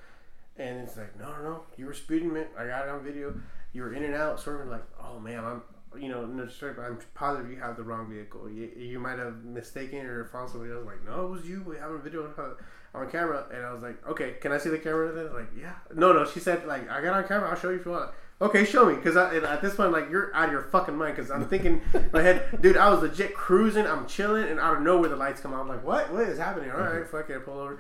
And 0.56 0.82
it's 0.82 0.96
like, 0.96 1.18
no, 1.20 1.32
no, 1.38 1.42
no, 1.44 1.64
you 1.78 1.88
were 1.88 1.96
speeding, 1.96 2.32
man. 2.32 2.46
I 2.58 2.68
got 2.68 2.84
it 2.86 2.90
on 2.92 3.04
video. 3.04 3.34
You 3.74 3.82
were 3.82 3.94
in 3.94 4.04
and 4.04 4.16
out, 4.16 4.40
sort 4.40 4.62
of 4.62 4.68
like, 4.68 4.84
oh 5.02 5.20
man, 5.20 5.44
I'm, 5.44 5.62
you 6.00 6.10
know, 6.10 6.26
no, 6.26 6.48
but 6.62 6.80
I'm 6.80 6.98
positive 7.14 7.52
you 7.52 7.58
have 7.58 7.76
the 7.76 7.84
wrong 7.84 8.10
vehicle. 8.10 8.50
You, 8.50 8.72
you 8.78 9.00
might 9.00 9.20
have 9.20 9.44
mistaken 9.44 10.06
or 10.06 10.26
found 10.26 10.50
somebody 10.50 10.72
else. 10.72 10.86
Like, 10.86 11.06
no, 11.06 11.26
it 11.26 11.30
was 11.30 11.46
you. 11.46 11.64
We 11.68 11.78
have 11.78 11.92
a 11.92 11.98
video 11.98 12.24
on, 12.24 12.34
uh, 12.38 12.98
on 12.98 13.10
camera. 13.10 13.46
And 13.52 13.66
I 13.66 13.74
was 13.74 13.84
like, 13.84 14.06
okay, 14.08 14.36
can 14.40 14.52
I 14.52 14.58
see 14.58 14.70
the 14.70 14.80
camera? 14.80 15.12
Then 15.12 15.34
like, 15.34 15.50
yeah, 15.60 15.74
no, 15.94 16.14
no. 16.14 16.26
She 16.26 16.40
said 16.40 16.66
like, 16.66 16.90
I 16.90 17.02
got 17.02 17.14
on 17.14 17.28
camera. 17.28 17.50
I'll 17.50 17.56
show 17.56 17.70
you 17.70 17.80
if 17.80 17.86
you 17.86 17.92
want. 17.92 18.12
Okay, 18.42 18.66
show 18.66 18.86
me, 18.86 18.96
because 18.96 19.16
at 19.16 19.62
this 19.62 19.76
point, 19.76 19.94
like, 19.94 20.10
you're 20.10 20.36
out 20.36 20.48
of 20.48 20.52
your 20.52 20.64
fucking 20.64 20.98
mind. 20.98 21.16
Because 21.16 21.32
I'm 21.32 21.48
thinking 21.48 21.82
in 21.94 22.10
my 22.12 22.22
head, 22.22 22.62
dude, 22.62 22.76
I 22.76 22.90
was 22.90 23.02
legit 23.02 23.34
cruising. 23.34 23.88
I'm 23.88 24.06
chilling, 24.08 24.48
and 24.50 24.60
out 24.60 24.78
of 24.78 24.82
nowhere, 24.82 25.10
the 25.10 25.16
lights 25.16 25.40
come 25.40 25.54
on. 25.54 25.62
I'm 25.62 25.68
like, 25.70 25.84
what? 25.84 26.12
What 26.12 26.24
is 26.24 26.38
happening? 26.38 26.72
All 26.72 26.78
right, 26.78 27.04
mm-hmm. 27.04 27.18
fuck 27.18 27.30
it, 27.30 27.46
pull 27.46 27.60
over. 27.60 27.80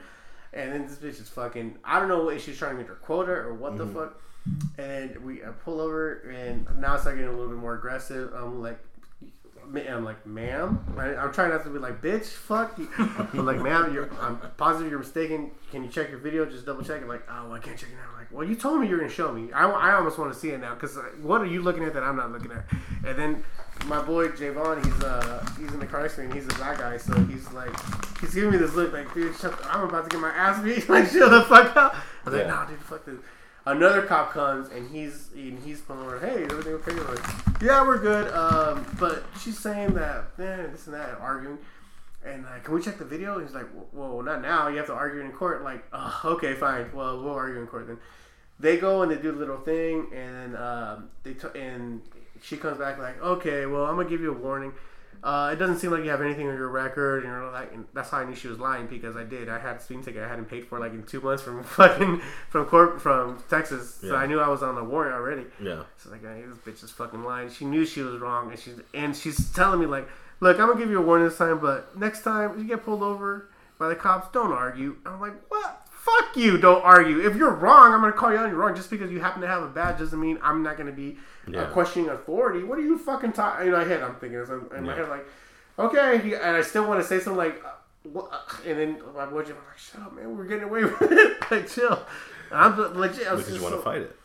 And 0.54 0.72
then 0.72 0.88
this 0.88 0.98
bitch 0.98 1.22
is 1.22 1.30
fucking. 1.30 1.80
I 1.84 2.00
don't 2.00 2.08
know 2.08 2.24
what 2.24 2.40
she's 2.40 2.58
trying 2.58 2.74
to 2.74 2.78
make 2.78 2.88
her 2.88 2.96
quota 2.96 3.32
or 3.32 3.54
what 3.54 3.78
the 3.78 3.86
mm-hmm. 3.86 3.94
fuck. 3.94 4.22
And 4.78 5.18
we 5.18 5.44
I 5.44 5.50
pull 5.50 5.80
over, 5.80 6.30
and 6.30 6.68
now 6.80 6.96
it's 6.96 7.06
like 7.06 7.16
getting 7.16 7.30
a 7.30 7.32
little 7.32 7.50
bit 7.50 7.58
more 7.58 7.76
aggressive. 7.76 8.34
I'm 8.34 8.62
like, 8.62 8.80
I'm 9.90 10.04
like, 10.04 10.26
ma'am. 10.26 10.84
I, 10.98 11.16
I'm 11.16 11.32
trying 11.32 11.52
not 11.52 11.64
to 11.64 11.70
be 11.70 11.80
like, 11.80 12.02
bitch, 12.02 12.26
fuck. 12.26 12.78
You. 12.78 12.90
I'm 12.98 13.46
like, 13.46 13.62
ma'am, 13.62 13.94
you're. 13.94 14.10
I'm 14.20 14.38
positive 14.58 14.90
you're 14.90 15.00
mistaken. 15.00 15.52
Can 15.72 15.84
you 15.84 15.90
check 15.90 16.10
your 16.10 16.20
video? 16.20 16.46
Just 16.46 16.66
double 16.66 16.84
check 16.84 17.02
it. 17.02 17.08
Like, 17.08 17.24
oh, 17.30 17.52
I 17.52 17.60
can't 17.60 17.78
check 17.78 17.90
it 17.90 17.96
now. 17.96 18.12
I'm 18.12 18.20
like, 18.20 18.32
well, 18.32 18.48
you 18.48 18.56
told 18.56 18.82
me 18.82 18.88
you 18.88 18.94
were 18.94 19.00
gonna 19.00 19.12
show 19.12 19.32
me. 19.32 19.52
I, 19.52 19.66
I 19.66 19.94
almost 19.94 20.18
want 20.18 20.34
to 20.34 20.40
see 20.40 20.50
it 20.50 20.60
now 20.60 20.74
because 20.74 20.98
what 21.22 21.42
are 21.42 21.46
you 21.46 21.62
looking 21.62 21.84
at 21.86 21.94
that 21.94 22.04
I'm 22.04 22.18
not 22.18 22.32
looking 22.32 22.52
at? 22.52 22.66
And 23.06 23.18
then 23.18 23.44
my 23.86 24.02
boy 24.02 24.30
Javon, 24.30 24.84
he's 24.84 25.04
uh 25.04 25.46
he's 25.60 25.74
in 25.74 25.80
the 25.80 25.86
car 25.86 26.08
screen. 26.10 26.32
He's 26.32 26.46
a 26.46 26.54
black 26.56 26.80
guy, 26.80 26.98
so 26.98 27.14
he's 27.26 27.52
like, 27.52 27.74
he's 28.20 28.34
giving 28.34 28.52
me 28.52 28.58
this 28.58 28.74
look 28.74 28.94
like, 28.94 29.14
dude, 29.14 29.36
shut 29.36 29.58
the, 29.58 29.72
I'm 29.74 29.88
about 29.88 30.06
to 30.06 30.10
get 30.10 30.20
my 30.20 30.30
ass 30.30 30.64
beat. 30.64 30.88
like, 30.90 31.10
shut 31.10 31.32
the 31.32 31.44
fuck 31.44 31.76
up. 31.76 31.96
I 31.96 32.30
was 32.30 32.40
like, 32.40 32.48
nah, 32.48 32.66
dude, 32.66 32.80
fuck 32.82 33.06
this. 33.06 33.16
Another 33.66 34.01
cop 34.01 34.33
comes 34.33 34.69
and 34.69 34.90
he's 34.93 35.30
and 35.33 35.58
he's 35.64 35.80
pulling 35.80 36.06
over. 36.06 36.19
Hey, 36.19 36.43
is 36.43 36.51
everything 36.51 36.74
okay? 36.74 36.95
We're 36.95 37.16
like, 37.16 37.61
yeah, 37.61 37.82
we're 37.85 37.98
good. 37.98 38.33
Um, 38.33 38.85
but 39.00 39.24
she's 39.42 39.58
saying 39.58 39.93
that, 39.93 40.25
eh, 40.38 40.67
this 40.67 40.88
and 40.88 40.95
that, 40.95 41.09
and 41.09 41.17
arguing. 41.19 41.58
And 42.25 42.45
uh, 42.45 42.59
can 42.61 42.74
we 42.74 42.82
check 42.82 42.98
the 42.98 43.06
video? 43.06 43.35
And 43.35 43.48
he's 43.48 43.56
like, 43.56 43.67
well, 43.93 44.22
not 44.22 44.42
now. 44.42 44.67
You 44.67 44.77
have 44.77 44.88
to 44.88 44.93
argue 44.93 45.22
in 45.22 45.32
court. 45.32 45.64
Like, 45.64 45.85
oh, 45.93 46.22
okay, 46.25 46.56
fine. 46.56 46.92
Well, 46.93 47.22
we'll 47.22 47.33
argue 47.33 47.61
in 47.61 47.67
court 47.67 47.88
then. 47.88 48.00
They 48.59 48.77
go 48.77 49.01
and 49.01 49.11
they 49.11 49.16
do 49.16 49.32
the 49.32 49.38
little 49.38 49.58
thing, 49.58 50.08
and 50.14 50.58
um, 50.58 51.09
they 51.24 51.33
t- 51.33 51.48
and 51.56 52.01
she 52.42 52.58
comes 52.58 52.77
back 52.77 52.98
like, 52.98 53.22
okay, 53.22 53.66
well, 53.66 53.85
I'm 53.85 53.95
gonna 53.95 54.09
give 54.09 54.22
you 54.22 54.32
a 54.32 54.38
warning. 54.38 54.74
Uh, 55.24 55.52
it 55.53 55.56
doesn't 55.56 55.77
seem 55.80 55.90
like 55.90 56.03
you 56.03 56.10
have 56.10 56.22
anything 56.22 56.50
on 56.50 56.56
your 56.58 56.68
record, 56.68 57.24
and 57.24 57.32
you're 57.32 57.50
like, 57.50 57.74
and 57.74 57.85
that's 57.93 58.10
how 58.10 58.18
I 58.18 58.26
knew 58.26 58.35
she 58.35 58.50
was 58.50 58.60
lying 58.60 58.88
because 58.88 59.16
I 59.16 59.24
did. 59.24 59.48
I 59.48 59.58
had 59.58 59.77
a 59.77 59.80
speeding 59.80 60.03
ticket 60.03 60.22
I 60.22 60.27
hadn't 60.27 60.45
paid 60.50 60.68
for 60.68 60.80
like 60.80 60.92
in 60.92 61.03
two 61.03 61.22
months 61.22 61.42
from 61.42 61.64
fucking 61.80 62.22
from 62.50 62.66
court 62.66 63.02
from 63.02 63.42
Texas, 63.50 63.95
so 64.02 64.08
Yeah. 64.08 64.14
I 64.16 64.26
knew 64.27 64.40
I 64.42 64.50
was 64.50 64.61
on 64.61 64.77
a 64.77 64.84
warrant 64.84 65.14
already. 65.16 65.45
Yeah. 65.61 65.84
So 65.98 66.10
like, 66.11 66.24
hey, 66.24 66.43
this 66.45 66.58
bitch 66.58 66.84
is 66.84 66.92
fucking 66.92 67.24
lying. 67.24 67.50
She 67.50 67.64
knew 67.64 67.85
she 67.85 68.02
was 68.02 68.19
wrong, 68.19 68.52
and 68.52 68.60
she's 68.60 68.76
and 68.93 69.16
she's 69.16 69.50
telling 69.53 69.80
me 69.80 69.85
like, 69.85 70.10
look, 70.42 70.60
I'm 70.60 70.68
gonna 70.68 70.80
give 70.80 70.90
you 70.90 71.00
a 71.00 71.02
warning 71.06 71.27
this 71.30 71.38
time, 71.38 71.60
but 71.60 71.98
next 71.98 72.24
time 72.24 72.60
you 72.60 72.66
get 72.66 72.84
pulled 72.84 73.02
over 73.02 73.50
by 73.80 73.88
the 73.88 73.95
cops, 73.95 74.27
don't 74.34 74.52
argue. 74.52 74.98
I'm 75.06 75.22
like, 75.22 75.34
what? 75.50 75.80
Fuck 75.90 76.35
you! 76.35 76.58
Don't 76.58 76.84
argue. 76.84 77.26
If 77.26 77.38
you're 77.38 77.53
wrong, 77.53 77.93
I'm 77.93 78.02
gonna 78.02 78.11
call 78.11 78.30
you 78.34 78.38
out. 78.38 78.50
You're 78.50 78.58
wrong. 78.58 78.76
Just 78.76 78.90
because 78.90 79.10
you 79.10 79.22
happen 79.22 79.42
to 79.42 79.48
have 79.48 79.64
a 79.64 79.68
badge 79.69 80.00
doesn't 80.00 80.19
mean 80.19 80.38
I'm 80.43 80.61
not 80.61 80.77
gonna 80.77 80.92
be 80.92 81.16
Yeah. 81.48 81.66
questioning 81.66 82.10
authority. 82.10 82.64
What 82.64 82.78
are 82.80 82.84
you 82.84 82.98
fucking 82.98 83.34
talking? 83.34 83.68
In 83.68 83.74
my 83.74 83.84
head, 83.84 84.02
I'm 84.02 84.16
thinking 84.16 84.46
so 84.46 84.66
in 84.76 84.84
my 84.86 84.92
Yeah. 84.96 85.02
head 85.02 85.10
like, 85.10 85.26
okay, 85.80 86.34
and 86.36 86.56
I 86.58 86.62
still 86.62 86.88
want 86.88 87.02
to 87.02 87.08
say 87.08 87.20
something 87.20 87.38
like, 87.38 87.62
uh, 87.66 88.28
and 88.66 88.78
then 88.80 89.02
my 89.16 89.26
boy 89.26 89.44
Jim, 89.44 89.56
I'm 89.60 89.66
like, 89.68 89.78
shut 89.78 90.02
up, 90.02 90.14
man. 90.14 90.38
We're 90.38 90.46
getting 90.46 90.64
away 90.66 90.84
with 91.00 91.02
it. 91.12 91.52
like, 91.52 91.68
chill. 91.70 92.02
And 92.52 92.60
I'm 92.60 92.78
legit. 92.98 93.28
I 93.28 93.34
was 93.34 93.42
Because 93.46 93.48
you 93.56 93.60
just 93.60 93.64
want 93.64 93.74
to 93.76 93.80
so- 93.80 93.84
fight 93.84 94.02
it. 94.02 94.16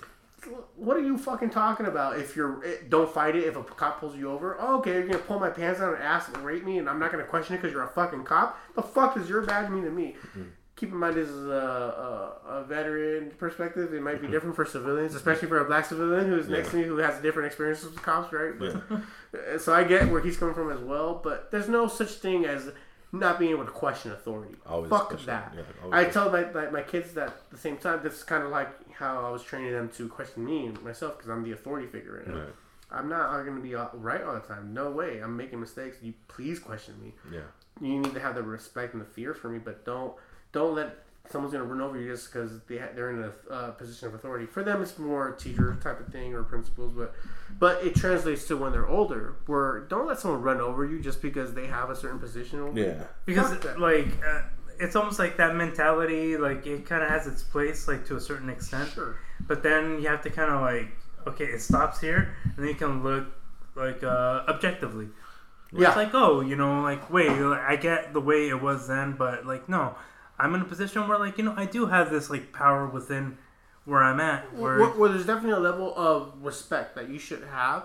what 0.76 0.96
are 0.96 1.00
you 1.02 1.18
fucking 1.18 1.50
talking 1.50 1.86
about? 1.86 2.18
If 2.18 2.34
you're 2.36 2.64
eh, 2.64 2.76
don't 2.88 3.12
fight 3.12 3.34
it 3.36 3.44
if 3.44 3.56
a 3.56 3.62
cop 3.64 4.00
pulls 4.00 4.16
you 4.16 4.30
over. 4.30 4.56
Oh, 4.60 4.78
okay, 4.78 4.92
you're 4.94 5.06
gonna 5.06 5.18
pull 5.18 5.38
my 5.40 5.50
pants 5.50 5.80
down 5.80 5.94
and 5.94 6.02
ask 6.02 6.32
and 6.32 6.44
rape 6.44 6.64
me, 6.64 6.78
and 6.78 6.88
I'm 6.88 6.98
not 7.00 7.10
gonna 7.10 7.24
question 7.24 7.54
it 7.54 7.58
because 7.58 7.72
you're 7.74 7.82
a 7.84 7.88
fucking 7.88 8.24
cop. 8.24 8.58
The 8.76 8.82
fuck 8.82 9.14
does 9.16 9.28
your 9.28 9.42
badge 9.42 9.68
mean 9.70 9.84
to 9.84 9.90
me? 9.90 10.16
Keep 10.78 10.90
in 10.92 10.96
mind 10.96 11.16
this 11.16 11.28
is 11.28 11.46
a, 11.48 11.50
a, 12.46 12.48
a 12.60 12.64
veteran 12.64 13.32
perspective. 13.36 13.92
It 13.92 14.00
might 14.00 14.20
be 14.22 14.28
different 14.28 14.54
for 14.54 14.64
civilians, 14.64 15.16
especially 15.16 15.48
for 15.48 15.58
a 15.58 15.64
black 15.64 15.84
civilian 15.86 16.28
who's 16.28 16.48
next 16.48 16.70
to 16.70 16.76
me 16.76 16.84
who 16.84 16.98
has 16.98 17.20
different 17.20 17.48
experiences 17.48 17.86
with 17.90 18.00
cops, 18.00 18.32
right? 18.32 18.52
Yeah. 18.60 18.80
Uh, 18.90 19.58
So 19.58 19.74
I 19.74 19.82
get 19.82 20.08
where 20.08 20.20
he's 20.20 20.36
coming 20.36 20.54
from 20.54 20.70
as 20.70 20.78
well, 20.78 21.20
but 21.22 21.50
there's 21.50 21.68
no 21.68 21.88
such 21.88 22.10
thing 22.12 22.44
as 22.46 22.70
not 23.10 23.38
being 23.40 23.50
able 23.50 23.64
to 23.64 23.70
question 23.72 24.12
authority. 24.12 24.54
Always 24.66 24.88
Fuck 24.90 25.08
question- 25.08 25.26
that. 25.26 25.52
yeah, 25.56 25.62
I 25.90 26.04
question. 26.04 26.12
tell 26.12 26.30
my, 26.30 26.44
my, 26.52 26.70
my 26.70 26.82
kids 26.82 27.12
that 27.14 27.28
at 27.28 27.50
the 27.50 27.58
same 27.58 27.76
time. 27.78 28.00
That's 28.04 28.22
kind 28.22 28.44
of 28.44 28.50
like 28.50 28.68
how 28.92 29.26
I 29.26 29.30
was 29.30 29.42
training 29.42 29.72
them 29.72 29.88
to 29.96 30.08
question 30.08 30.44
me 30.44 30.66
and 30.66 30.80
myself 30.84 31.16
because 31.16 31.28
I'm 31.30 31.42
the 31.42 31.52
authority 31.52 31.88
figure. 31.88 32.22
Right. 32.26 32.54
I'm 32.90 33.08
not 33.08 33.32
going 33.44 33.56
to 33.56 33.62
be 33.62 33.74
all- 33.74 33.90
right 33.94 34.22
all 34.22 34.34
the 34.34 34.40
time. 34.40 34.72
No 34.72 34.90
way. 34.92 35.18
I'm 35.18 35.36
making 35.36 35.58
mistakes. 35.58 35.96
You 36.02 36.14
please 36.28 36.58
question 36.60 36.94
me. 37.02 37.14
Yeah. 37.32 37.40
You 37.80 37.98
need 37.98 38.14
to 38.14 38.20
have 38.20 38.36
the 38.36 38.42
respect 38.44 38.92
and 38.94 39.02
the 39.02 39.06
fear 39.06 39.34
for 39.34 39.48
me, 39.48 39.58
but 39.58 39.84
don't 39.84 40.14
don't 40.52 40.74
let 40.74 40.96
someone's 41.30 41.52
going 41.52 41.62
to 41.66 41.70
run 41.70 41.82
over 41.82 42.00
you 42.00 42.10
just 42.10 42.32
because 42.32 42.58
they 42.68 42.78
ha- 42.78 42.88
they're 42.94 43.10
in 43.10 43.22
a 43.22 43.52
uh, 43.52 43.70
position 43.72 44.08
of 44.08 44.14
authority. 44.14 44.46
For 44.46 44.62
them, 44.64 44.80
it's 44.80 44.98
more 44.98 45.32
teacher 45.32 45.76
type 45.82 46.00
of 46.00 46.08
thing 46.10 46.34
or 46.34 46.42
principals, 46.42 46.92
but 46.94 47.14
but 47.58 47.84
it 47.84 47.94
translates 47.94 48.46
to 48.48 48.56
when 48.56 48.72
they're 48.72 48.88
older. 48.88 49.36
Where 49.46 49.80
don't 49.80 50.06
let 50.06 50.18
someone 50.20 50.40
run 50.42 50.60
over 50.60 50.84
you 50.86 51.00
just 51.00 51.20
because 51.20 51.52
they 51.54 51.66
have 51.66 51.90
a 51.90 51.96
certain 51.96 52.18
position. 52.18 52.74
Yeah. 52.76 53.04
because 53.26 53.62
like 53.78 54.08
uh, 54.26 54.42
it's 54.80 54.96
almost 54.96 55.18
like 55.18 55.36
that 55.38 55.54
mentality 55.56 56.36
like 56.36 56.64
it 56.66 56.86
kind 56.86 57.02
of 57.02 57.08
has 57.10 57.26
its 57.26 57.42
place 57.42 57.88
like 57.88 58.06
to 58.06 58.16
a 58.16 58.20
certain 58.20 58.48
extent 58.48 58.88
Sure. 58.90 59.16
but 59.48 59.60
then 59.62 60.00
you 60.00 60.06
have 60.06 60.22
to 60.22 60.30
kind 60.30 60.52
of 60.52 60.60
like 60.60 60.86
okay 61.26 61.46
it 61.46 61.60
stops 61.60 62.00
here 62.00 62.36
and 62.44 62.54
then 62.56 62.68
you 62.68 62.74
can 62.76 63.02
look 63.02 63.26
like 63.74 64.04
uh 64.04 64.44
objectively 64.48 65.08
Yeah. 65.72 65.88
it's 65.88 65.96
like 65.96 66.10
oh 66.14 66.42
you 66.42 66.54
know 66.54 66.80
like 66.82 67.10
wait 67.10 67.28
i 67.28 67.74
get 67.74 68.12
the 68.12 68.20
way 68.20 68.48
it 68.48 68.62
was 68.62 68.86
then 68.86 69.14
but 69.18 69.44
like 69.44 69.68
no 69.68 69.96
i'm 70.38 70.54
in 70.54 70.60
a 70.62 70.64
position 70.64 71.06
where 71.08 71.18
like 71.18 71.36
you 71.38 71.44
know 71.44 71.54
i 71.56 71.64
do 71.66 71.86
have 71.86 72.10
this 72.10 72.30
like 72.30 72.52
power 72.52 72.86
within 72.86 73.36
where 73.84 74.02
i'm 74.02 74.20
at 74.20 74.52
where 74.54 74.78
Where, 74.78 74.88
where 74.90 75.08
there's 75.10 75.26
definitely 75.26 75.52
a 75.58 75.60
level 75.60 75.92
of 75.96 76.32
respect 76.42 76.94
that 76.96 77.08
you 77.08 77.18
should 77.18 77.42
have, 77.44 77.84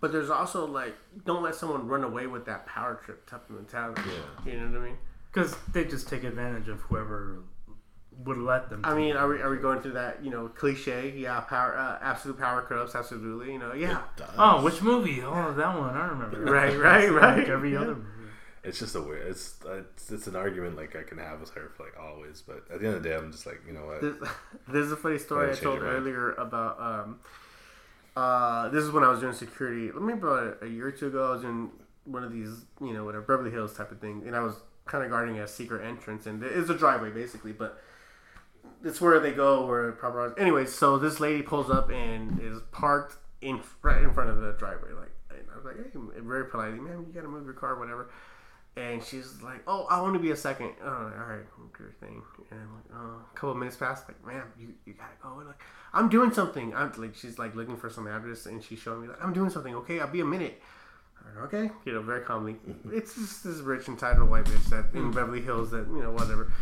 but 0.00 0.10
there's 0.12 0.30
also 0.30 0.66
like 0.66 0.94
don't 1.24 1.42
let 1.42 1.54
someone 1.54 1.86
run 1.86 2.02
away 2.04 2.26
with 2.26 2.44
that 2.46 2.66
power 2.66 3.00
trip 3.04 3.24
type 3.30 3.48
of 3.48 3.56
mentality. 3.56 4.02
Yeah. 4.44 4.52
You 4.52 4.60
know 4.60 4.66
what 4.70 4.80
I 4.80 4.84
mean? 4.86 4.96
because 5.32 5.54
they 5.72 5.84
just 5.84 6.08
take 6.08 6.24
advantage 6.24 6.66
of 6.68 6.80
whoever 6.80 7.40
would 8.24 8.38
let 8.38 8.70
them 8.70 8.80
I 8.82 8.90
to. 8.90 8.96
mean, 8.96 9.14
are 9.16 9.28
we, 9.28 9.42
are 9.42 9.50
we 9.50 9.58
going 9.58 9.80
through 9.82 9.92
that 9.92 10.24
you 10.24 10.30
know 10.30 10.48
cliche? 10.48 11.12
Yeah, 11.16 11.38
power, 11.40 11.76
uh, 11.76 11.98
absolute 12.02 12.38
power 12.38 12.62
corrupts. 12.62 12.94
Absolutely, 12.94 13.52
you 13.52 13.58
know. 13.58 13.72
Yeah, 13.74 14.00
oh 14.38 14.62
which 14.64 14.80
movie 14.82 15.22
oh 15.22 15.52
that 15.52 15.78
one 15.78 15.94
i 15.96 16.06
remember 16.06 16.40
Right, 16.40 16.76
right, 16.78 17.10
right. 17.22 17.38
like 17.38 17.48
every 17.48 17.72
Yeah. 17.74 17.80
other 17.82 17.94
movie 17.96 18.08
It's 18.66 18.80
just 18.80 18.96
a 18.96 19.00
weird. 19.00 19.28
It's, 19.28 19.54
it's 19.64 20.10
it's 20.10 20.26
an 20.26 20.34
argument 20.34 20.76
like 20.76 20.96
I 20.96 21.04
can 21.04 21.18
have 21.18 21.40
with 21.40 21.50
her 21.50 21.70
for 21.76 21.84
like 21.84 21.98
always, 21.98 22.42
but 22.42 22.64
at 22.72 22.80
the 22.80 22.86
end 22.86 22.96
of 22.96 23.02
the 23.02 23.08
day, 23.08 23.14
I'm 23.14 23.30
just 23.30 23.46
like 23.46 23.60
you 23.66 23.72
know 23.72 23.86
what. 23.86 24.00
this, 24.00 24.16
this 24.68 24.86
is 24.86 24.92
a 24.92 24.96
funny 24.96 25.18
story 25.18 25.48
Gotta 25.48 25.58
I 25.58 25.62
told 25.62 25.82
earlier 25.82 26.32
about. 26.32 26.80
Um, 26.80 27.20
uh, 28.16 28.68
this 28.70 28.82
is 28.82 28.90
when 28.90 29.04
I 29.04 29.08
was 29.08 29.20
doing 29.20 29.34
security. 29.34 29.92
Let 29.92 30.02
me 30.02 30.14
about 30.14 30.58
a 30.62 30.66
year 30.66 30.88
or 30.88 30.90
two 30.90 31.08
ago. 31.08 31.28
I 31.28 31.34
was 31.34 31.44
in 31.44 31.70
one 32.06 32.24
of 32.24 32.32
these, 32.32 32.64
you 32.80 32.92
know, 32.92 33.04
whatever 33.04 33.24
Beverly 33.24 33.50
Hills 33.50 33.74
type 33.74 33.92
of 33.92 34.00
thing, 34.00 34.24
and 34.26 34.34
I 34.34 34.40
was 34.40 34.56
kind 34.84 35.04
of 35.04 35.10
guarding 35.10 35.38
a 35.38 35.46
secret 35.46 35.86
entrance, 35.86 36.26
and 36.26 36.42
it's 36.42 36.70
a 36.70 36.74
driveway 36.74 37.10
basically, 37.10 37.52
but 37.52 37.80
it's 38.84 39.00
where 39.00 39.20
they 39.20 39.32
go 39.32 39.64
where 39.66 39.92
proper. 39.92 40.36
Anyways, 40.38 40.74
so 40.74 40.98
this 40.98 41.20
lady 41.20 41.42
pulls 41.42 41.70
up 41.70 41.90
and 41.90 42.40
is 42.40 42.60
parked 42.72 43.16
in 43.42 43.60
right 43.82 44.02
in 44.02 44.12
front 44.12 44.30
of 44.30 44.40
the 44.40 44.52
driveway, 44.58 44.92
like. 44.92 45.10
And 45.30 45.46
I 45.52 45.56
was 45.56 45.64
like, 45.64 45.76
hey, 45.76 46.20
very 46.20 46.46
politely, 46.46 46.80
man, 46.80 47.04
you 47.06 47.12
gotta 47.12 47.28
move 47.28 47.44
your 47.44 47.54
car, 47.54 47.78
whatever. 47.78 48.08
And 48.76 49.02
she's 49.02 49.40
like, 49.42 49.62
"Oh, 49.66 49.86
I 49.88 50.00
want 50.02 50.14
to 50.14 50.20
be 50.20 50.32
a 50.32 50.36
second. 50.36 50.72
Uh, 50.82 50.86
oh, 50.86 51.12
all 51.18 51.26
right, 51.26 51.46
your 51.78 51.92
thing." 52.00 52.22
And 52.50 52.60
I'm 52.60 52.74
like, 52.74 52.84
"Oh, 52.94 53.22
a 53.30 53.34
couple 53.34 53.52
of 53.52 53.56
minutes 53.56 53.76
passed. 53.76 54.06
Like, 54.06 54.24
man, 54.26 54.42
you, 54.58 54.74
you 54.84 54.92
gotta 54.92 55.14
go." 55.22 55.38
And 55.38 55.48
like, 55.48 55.60
I'm 55.94 56.10
doing 56.10 56.30
something. 56.30 56.74
I'm 56.74 56.92
like, 56.98 57.14
she's 57.14 57.38
like 57.38 57.54
looking 57.54 57.76
for 57.76 57.88
some 57.88 58.06
address, 58.06 58.44
and 58.44 58.62
she's 58.62 58.78
showing 58.78 59.02
me 59.02 59.08
like, 59.08 59.24
"I'm 59.24 59.32
doing 59.32 59.48
something. 59.48 59.74
Okay, 59.76 60.00
I'll 60.00 60.08
be 60.08 60.20
a 60.20 60.26
minute." 60.26 60.60
Like, 61.24 61.44
Okay, 61.44 61.70
you 61.84 61.92
know, 61.92 62.02
very 62.02 62.20
calmly. 62.20 62.56
It's 62.92 63.14
just 63.14 63.44
this 63.44 63.58
rich 63.58 63.88
entitled 63.88 64.28
white 64.28 64.44
bitch 64.44 64.64
that 64.68 64.86
in 64.94 65.10
mm. 65.10 65.14
Beverly 65.14 65.40
Hills 65.40 65.70
that 65.70 65.86
you 65.88 66.02
know 66.02 66.12
whatever. 66.12 66.52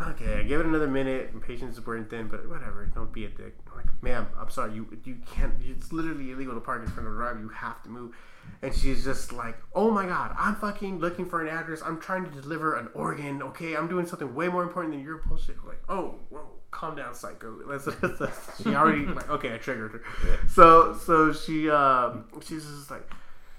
Okay, 0.00 0.38
I 0.38 0.42
give 0.44 0.60
it 0.60 0.66
another 0.66 0.86
minute. 0.86 1.30
And 1.32 1.42
patience 1.42 1.76
is 1.76 1.84
wearing 1.84 2.04
thin, 2.04 2.28
but 2.28 2.48
whatever. 2.48 2.86
Don't 2.86 3.12
be 3.12 3.24
a 3.24 3.28
dick. 3.28 3.56
I'm 3.68 3.76
like, 3.76 4.02
ma'am, 4.02 4.28
I'm 4.38 4.50
sorry. 4.50 4.74
You 4.74 4.86
you 5.04 5.16
can't. 5.34 5.54
It's 5.60 5.92
literally 5.92 6.30
illegal 6.30 6.54
to 6.54 6.60
park 6.60 6.82
in 6.82 6.88
front 6.88 7.08
of 7.08 7.14
the 7.14 7.18
drive. 7.18 7.40
You 7.40 7.48
have 7.48 7.82
to 7.82 7.88
move. 7.90 8.14
And 8.62 8.74
she's 8.74 9.04
just 9.04 9.32
like, 9.32 9.56
oh 9.74 9.90
my 9.90 10.04
god, 10.06 10.34
I'm 10.38 10.56
fucking 10.56 10.98
looking 10.98 11.26
for 11.26 11.40
an 11.46 11.48
address. 11.48 11.80
I'm 11.84 12.00
trying 12.00 12.24
to 12.24 12.30
deliver 12.30 12.76
an 12.76 12.88
organ. 12.94 13.40
Okay, 13.42 13.76
I'm 13.76 13.86
doing 13.88 14.04
something 14.06 14.34
way 14.34 14.48
more 14.48 14.62
important 14.64 14.94
than 14.94 15.02
your 15.02 15.18
bullshit. 15.18 15.56
Like, 15.64 15.80
oh, 15.88 16.16
whoa, 16.30 16.46
calm 16.72 16.96
down, 16.96 17.14
psycho. 17.14 17.60
That's, 17.68 17.84
that's, 17.84 18.18
that's- 18.18 18.62
she 18.62 18.74
already 18.74 19.06
like, 19.06 19.30
okay, 19.30 19.54
I 19.54 19.58
triggered 19.58 19.92
her. 19.92 20.02
So 20.48 20.94
so 20.94 21.32
she 21.32 21.70
um 21.70 22.24
she's 22.44 22.64
just 22.66 22.90
like 22.90 23.08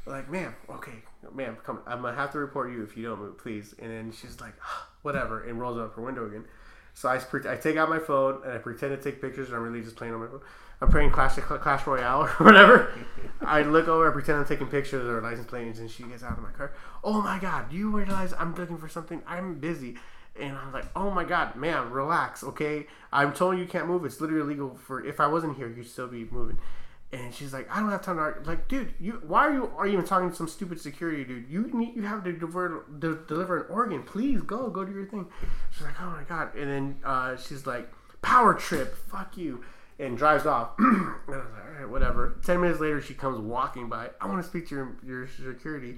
like, 0.05 0.29
ma'am, 0.29 0.55
okay, 0.69 1.03
ma'am, 1.33 1.57
come. 1.63 1.79
I'm 1.87 2.01
gonna 2.01 2.15
have 2.17 2.31
to 2.33 2.39
report 2.39 2.71
you 2.71 2.83
if 2.83 2.97
you 2.97 3.03
don't 3.07 3.19
move, 3.19 3.37
please. 3.37 3.73
And 3.79 3.89
then 3.91 4.11
she's 4.11 4.41
like, 4.41 4.55
whatever, 5.03 5.43
and 5.43 5.59
rolls 5.59 5.77
up 5.77 5.95
her 5.95 6.01
window 6.01 6.25
again. 6.27 6.45
So 6.93 7.07
I, 7.07 7.21
I 7.49 7.55
take 7.55 7.77
out 7.77 7.87
my 7.89 7.99
phone 7.99 8.41
and 8.43 8.51
I 8.51 8.57
pretend 8.57 8.91
to 8.97 9.01
take 9.01 9.21
pictures, 9.21 9.47
and 9.47 9.55
I'm 9.55 9.63
really 9.63 9.81
just 9.81 9.95
playing 9.95 10.13
on 10.13 10.19
my 10.19 10.27
phone. 10.27 10.41
I'm 10.81 10.89
playing 10.89 11.11
Clash 11.11 11.35
Clash 11.35 11.85
Royale 11.85 12.21
or 12.39 12.45
whatever. 12.45 12.93
I 13.41 13.61
look 13.61 13.87
over, 13.87 14.09
I 14.09 14.13
pretend 14.13 14.39
I'm 14.39 14.45
taking 14.45 14.67
pictures 14.67 15.07
her 15.07 15.21
license 15.21 15.47
plates, 15.47 15.79
and 15.79 15.89
she 15.89 16.03
gets 16.03 16.23
out 16.23 16.37
of 16.37 16.43
my 16.43 16.51
car. 16.51 16.73
Oh 17.03 17.21
my 17.21 17.39
god, 17.39 17.71
you 17.71 17.89
realize 17.89 18.33
I'm 18.37 18.53
looking 18.55 18.77
for 18.77 18.89
something? 18.89 19.21
I'm 19.25 19.59
busy. 19.59 19.95
And 20.39 20.55
I'm 20.55 20.71
like, 20.71 20.85
oh 20.95 21.09
my 21.11 21.25
god, 21.25 21.55
ma'am, 21.55 21.91
relax, 21.91 22.43
okay? 22.43 22.87
I'm 23.11 23.33
telling 23.33 23.57
you, 23.57 23.65
you 23.65 23.69
can't 23.69 23.87
move. 23.87 24.05
It's 24.05 24.21
literally 24.21 24.41
illegal 24.41 24.77
for. 24.85 25.03
If 25.03 25.19
I 25.19 25.27
wasn't 25.27 25.57
here, 25.57 25.67
you'd 25.67 25.87
still 25.87 26.07
be 26.07 26.25
moving. 26.31 26.57
And 27.11 27.33
she's 27.33 27.51
like, 27.51 27.67
I 27.75 27.79
don't 27.79 27.89
have 27.89 28.03
time 28.03 28.17
to 28.17 28.21
argue. 28.21 28.43
Like, 28.47 28.67
dude, 28.67 28.93
you 28.99 29.21
why 29.25 29.47
are 29.47 29.53
you 29.53 29.71
are 29.77 29.87
you 29.87 29.93
even 29.93 30.05
talking 30.05 30.29
to 30.29 30.35
some 30.35 30.47
stupid 30.47 30.79
security 30.79 31.23
dude? 31.23 31.49
You 31.49 31.69
need 31.73 31.95
you 31.95 32.03
have 32.03 32.23
to 32.23 32.31
deliver 32.31 32.85
de- 32.99 33.15
deliver 33.15 33.63
an 33.63 33.65
organ. 33.71 34.03
Please 34.03 34.41
go 34.41 34.69
go 34.69 34.85
do 34.85 34.93
your 34.93 35.07
thing. 35.07 35.25
She's 35.71 35.81
like, 35.83 35.99
oh 35.99 36.05
my 36.05 36.23
god. 36.23 36.55
And 36.55 36.69
then 36.69 36.97
uh, 37.03 37.35
she's 37.35 37.65
like, 37.65 37.89
power 38.21 38.53
trip, 38.53 38.95
fuck 38.95 39.37
you, 39.37 39.63
and 39.99 40.17
drives 40.17 40.45
off. 40.45 40.71
and 40.79 41.13
I 41.27 41.37
was 41.37 41.45
like, 41.53 41.65
all 41.65 41.81
right, 41.81 41.89
whatever. 41.89 42.37
Ten 42.45 42.61
minutes 42.61 42.79
later, 42.79 43.01
she 43.01 43.13
comes 43.13 43.39
walking 43.39 43.89
by. 43.89 44.09
I 44.19 44.27
want 44.27 44.41
to 44.41 44.47
speak 44.47 44.69
to 44.69 44.75
your 44.75 44.95
your 45.05 45.27
security. 45.27 45.97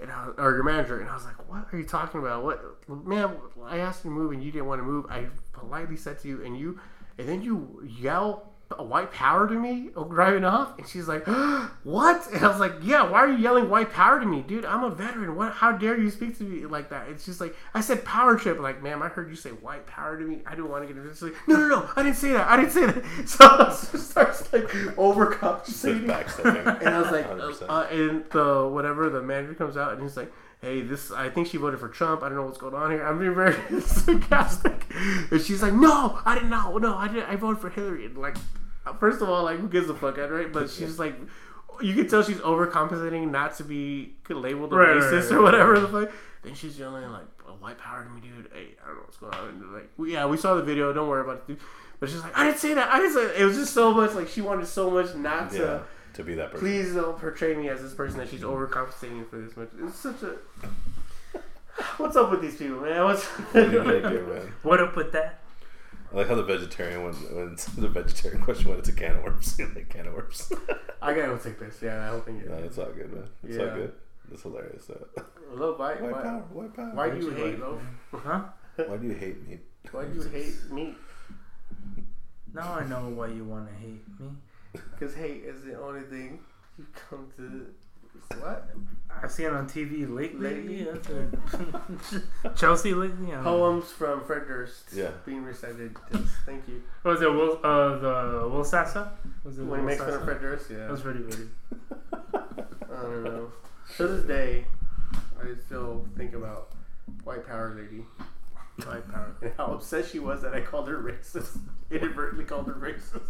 And 0.00 0.10
I, 0.10 0.28
or 0.38 0.54
your 0.54 0.62
manager, 0.62 0.98
and 0.98 1.10
I 1.10 1.14
was 1.14 1.26
like, 1.26 1.46
"What 1.46 1.66
are 1.70 1.78
you 1.78 1.84
talking 1.84 2.20
about? 2.20 2.42
What, 2.42 2.88
man? 3.06 3.36
I 3.66 3.80
asked 3.80 4.02
you 4.02 4.10
to 4.10 4.16
move, 4.16 4.32
and 4.32 4.42
you 4.42 4.50
didn't 4.50 4.66
want 4.66 4.80
to 4.80 4.82
move. 4.82 5.04
I 5.10 5.26
politely 5.52 5.98
said 5.98 6.18
to 6.20 6.28
you, 6.28 6.42
and 6.42 6.58
you, 6.58 6.80
and 7.18 7.28
then 7.28 7.42
you 7.42 7.86
yell 7.86 8.49
white 8.76 9.12
power 9.12 9.48
to 9.48 9.54
me 9.54 9.90
or 9.96 10.04
driving 10.04 10.44
off 10.44 10.78
and 10.78 10.86
she's 10.86 11.08
like 11.08 11.26
what? 11.82 12.26
And 12.32 12.44
i 12.44 12.48
was 12.48 12.60
like 12.60 12.74
yeah 12.82 13.02
why 13.02 13.18
are 13.18 13.28
you 13.28 13.38
yelling 13.38 13.68
white 13.68 13.92
power 13.92 14.20
to 14.20 14.26
me 14.26 14.42
dude? 14.42 14.64
I'm 14.64 14.84
a 14.84 14.90
veteran. 14.90 15.36
What 15.36 15.52
how 15.52 15.72
dare 15.72 15.98
you 15.98 16.10
speak 16.10 16.38
to 16.38 16.44
me 16.44 16.66
like 16.66 16.90
that? 16.90 17.08
It's 17.08 17.24
just 17.24 17.40
like 17.40 17.54
i 17.74 17.80
said 17.80 18.04
power 18.04 18.36
trip. 18.36 18.60
Like 18.60 18.82
ma'am 18.82 19.02
i 19.02 19.08
heard 19.08 19.28
you 19.28 19.36
say 19.36 19.50
white 19.50 19.86
power 19.86 20.18
to 20.18 20.24
me. 20.24 20.40
I 20.46 20.54
don't 20.54 20.70
want 20.70 20.82
to 20.84 20.88
get 20.88 20.96
into 20.96 21.08
this. 21.08 21.22
Like, 21.22 21.34
no 21.48 21.56
no 21.56 21.68
no 21.68 21.90
i 21.96 22.02
didn't 22.02 22.16
say 22.16 22.32
that. 22.32 22.48
I 22.48 22.56
didn't 22.56 22.72
say 22.72 22.86
that. 22.86 23.04
So 23.26 23.44
it 23.68 24.00
starts 24.00 24.52
like 24.52 24.68
overcompensating. 24.96 26.08
And 26.80 26.88
I 26.88 27.00
was 27.00 27.10
like, 27.10 27.68
uh, 27.68 27.86
and 27.90 28.24
the 28.30 28.68
whatever 28.68 29.08
the 29.08 29.22
manager 29.22 29.54
comes 29.54 29.76
out 29.76 29.92
and 29.92 30.02
he's 30.02 30.16
like, 30.16 30.32
hey, 30.60 30.82
this 30.82 31.10
I 31.10 31.28
think 31.30 31.46
she 31.48 31.56
voted 31.56 31.80
for 31.80 31.88
Trump. 31.88 32.22
I 32.22 32.28
don't 32.28 32.36
know 32.38 32.44
what's 32.44 32.58
going 32.58 32.74
on 32.74 32.90
here. 32.90 33.04
I'm 33.06 33.18
being 33.18 33.34
very 33.34 33.80
sarcastic, 33.82 34.86
and 35.30 35.40
she's 35.40 35.62
like, 35.62 35.74
no, 35.74 36.18
I 36.24 36.34
didn't 36.34 36.50
know. 36.50 36.76
No, 36.78 36.96
I 36.96 37.08
didn't. 37.08 37.28
I 37.28 37.36
voted 37.36 37.60
for 37.60 37.70
Hillary. 37.70 38.06
And 38.06 38.18
like, 38.18 38.36
uh, 38.86 38.92
first 38.94 39.20
of 39.22 39.28
all, 39.28 39.44
like, 39.44 39.58
who 39.58 39.68
gives 39.68 39.88
a 39.90 39.94
fuck, 39.94 40.16
right? 40.16 40.52
But 40.52 40.70
she's 40.70 40.98
like. 40.98 41.14
You 41.82 41.94
can 41.94 42.08
tell 42.08 42.22
she's 42.22 42.36
overcompensating 42.38 43.30
not 43.30 43.56
to 43.56 43.64
be 43.64 44.12
labeled 44.28 44.70
a 44.74 44.76
Right, 44.76 44.88
right, 44.96 45.02
racist 45.02 45.30
right, 45.30 45.38
or 45.38 45.42
whatever 45.42 45.80
the 45.80 45.88
fuck. 45.88 46.10
Then 46.42 46.54
she's 46.54 46.78
yelling 46.78 47.10
like, 47.10 47.24
"White 47.58 47.78
power 47.78 48.04
to 48.04 48.10
me, 48.10 48.20
dude." 48.20 48.50
Hey, 48.52 48.74
I 48.84 48.88
don't 48.88 48.96
know 48.96 49.02
what's 49.04 49.16
going 49.16 49.32
on. 49.32 49.48
And 49.48 49.72
like, 49.72 49.88
we, 49.96 50.12
yeah, 50.12 50.26
we 50.26 50.36
saw 50.36 50.56
the 50.56 50.62
video. 50.62 50.92
Don't 50.92 51.08
worry 51.08 51.22
about 51.22 51.36
it. 51.36 51.46
Dude. 51.46 51.58
But 51.98 52.10
she's 52.10 52.20
like, 52.20 52.36
"I 52.36 52.44
didn't 52.44 52.58
say 52.58 52.74
that. 52.74 52.90
I 52.92 52.98
didn't 52.98 53.14
say." 53.14 53.40
It 53.40 53.44
was 53.46 53.56
just 53.56 53.72
so 53.72 53.94
much 53.94 54.12
like 54.12 54.28
she 54.28 54.42
wanted 54.42 54.66
so 54.66 54.90
much 54.90 55.14
not 55.14 55.52
Yeah, 55.54 55.58
to. 55.58 55.82
To 56.20 56.26
be 56.26 56.34
that 56.36 56.50
person. 56.52 56.66
Please 56.66 56.94
don't 56.94 57.18
portray 57.18 57.54
me 57.54 57.68
as 57.68 57.82
this 57.82 57.94
person 57.94 58.18
that 58.18 58.28
she's 58.28 58.42
overcompensating 58.42 59.28
for 59.28 59.38
this 59.38 59.56
much. 59.56 59.70
It's 59.82 59.98
such 59.98 60.22
a. 60.22 60.36
What's 61.96 62.16
up 62.16 62.30
with 62.30 62.42
these 62.42 62.56
people, 62.56 62.80
man? 62.80 63.04
What's 63.04 63.24
What 63.52 63.56
are 63.56 63.70
you 63.70 63.78
gonna 63.78 64.10
do, 64.10 64.26
man? 64.26 64.52
What 64.62 64.80
up 64.80 64.96
with 64.96 65.12
that? 65.12 65.40
I 66.12 66.16
like 66.16 66.28
how 66.28 66.34
the 66.34 66.42
vegetarian 66.42 67.04
when 67.04 67.14
when 67.14 67.56
the 67.76 67.88
vegetarian 67.88 68.42
question 68.42 68.68
went 68.68 68.80
into 68.86 68.92
can 68.92 69.16
of 69.16 69.24
worms. 69.24 69.58
like 69.74 69.88
can 69.88 70.06
of 70.06 70.14
worms. 70.14 70.52
I 71.00 71.14
gotta 71.14 71.28
go 71.28 71.38
take 71.38 71.58
this. 71.58 71.78
Yeah, 71.82 72.06
I 72.06 72.10
don't 72.10 72.24
think 72.24 72.46
no, 72.46 72.54
it's 72.56 72.78
all 72.78 72.86
good, 72.86 73.12
man. 73.12 73.24
It's 73.44 73.56
Yeah. 73.56 73.64
all 73.70 73.76
good. 73.76 73.92
It's 74.32 74.42
hilarious. 74.42 74.86
Though. 74.86 75.06
Look, 75.54 75.78
why, 75.78 75.94
White 75.94 76.12
why, 76.12 76.22
power. 76.22 76.40
White 76.52 76.74
power. 76.74 76.90
why 76.94 77.10
do 77.10 77.18
you 77.18 77.30
White 77.30 77.36
hate, 77.38 77.60
power. 77.60 77.80
bro? 78.10 78.20
Huh? 78.20 78.42
Why 78.86 78.96
do 78.96 79.06
you 79.06 79.14
hate 79.14 79.48
me? 79.48 79.58
Why 79.90 80.04
do 80.04 80.14
you 80.14 80.22
hate 80.28 80.54
me? 80.70 80.94
Now 82.52 82.74
I 82.74 82.84
know 82.86 83.08
why 83.08 83.28
you 83.28 83.44
want 83.44 83.68
to 83.68 83.74
hate 83.74 84.02
me. 84.18 84.28
Because 84.72 85.14
hate 85.14 85.42
is 85.44 85.62
the 85.64 85.80
only 85.80 86.02
thing 86.02 86.40
you 86.78 86.86
come 87.08 87.28
to. 87.36 87.66
What? 88.40 88.68
I've 89.22 89.30
seen 89.30 89.46
it 89.46 89.52
on 89.52 89.68
TV 89.68 90.08
lately. 90.12 90.38
Lately? 90.54 90.84
Yeah, 90.84 90.92
that's 90.94 92.12
it. 92.12 92.22
Chelsea 92.56 92.92
lately. 92.92 93.32
I. 93.34 93.42
Poems 93.42 93.90
from 93.90 94.22
Fred 94.24 94.46
Durst 94.46 94.90
Yeah. 94.92 95.10
being 95.24 95.42
recited. 95.42 95.96
Yes, 96.12 96.22
thank 96.44 96.66
you. 96.68 96.82
What 97.02 97.12
was 97.12 97.22
it 97.22 97.32
Will? 97.32 97.58
Uh, 97.64 97.98
the 97.98 98.48
Will 98.48 98.64
Sasso? 98.64 99.08
Was 99.44 99.58
it 99.58 99.62
When 99.64 99.80
he 99.80 99.86
makes 99.86 100.00
fun 100.02 100.12
of 100.12 100.24
Fred 100.24 100.40
Durst, 100.40 100.70
yeah. 100.70 100.78
That 100.78 100.90
was 100.90 101.00
pretty 101.02 101.20
good. 101.20 101.50
I 102.12 103.02
don't 103.02 103.24
know. 103.24 103.52
To 103.96 104.06
this 104.08 104.24
day, 104.26 104.66
I 105.40 105.44
still 105.66 106.04
think 106.16 106.34
about 106.34 106.70
White 107.24 107.46
Power 107.46 107.74
Lady 107.76 108.04
White 108.86 109.10
power. 109.10 109.34
and 109.42 109.52
how 109.56 109.66
upset 109.66 110.06
she 110.06 110.18
was 110.18 110.42
that 110.42 110.54
I 110.54 110.60
called 110.60 110.88
her 110.88 110.98
racist. 111.02 111.58
Inadvertently 111.90 112.44
called 112.44 112.66
her 112.66 112.74
racist. 112.74 113.22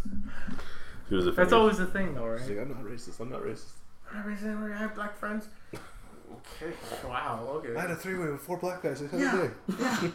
She 1.11 1.15
was 1.17 1.27
a 1.27 1.31
That's 1.31 1.51
always 1.51 1.77
the 1.77 1.87
thing, 1.87 2.13
though, 2.15 2.37
She's 2.37 2.47
right? 2.51 2.59
like, 2.59 2.67
I'm 2.67 2.73
not 2.73 2.89
racist. 2.89 3.19
I'm 3.19 3.29
not 3.29 3.41
racist. 3.41 3.71
I'm 4.09 4.17
not 4.19 4.27
racist. 4.27 4.73
I 4.73 4.77
have 4.77 4.95
black 4.95 5.17
friends. 5.17 5.49
Okay. 5.73 6.73
Wow. 7.05 7.45
Okay. 7.55 7.75
I 7.75 7.81
had 7.81 7.91
a 7.91 7.95
three 7.97 8.17
way 8.17 8.29
with 8.29 8.39
four 8.39 8.55
black 8.55 8.81
guys. 8.81 9.01
the 9.01 9.07
other 9.07 9.53
Yeah. 9.67 10.07
day. 10.07 10.09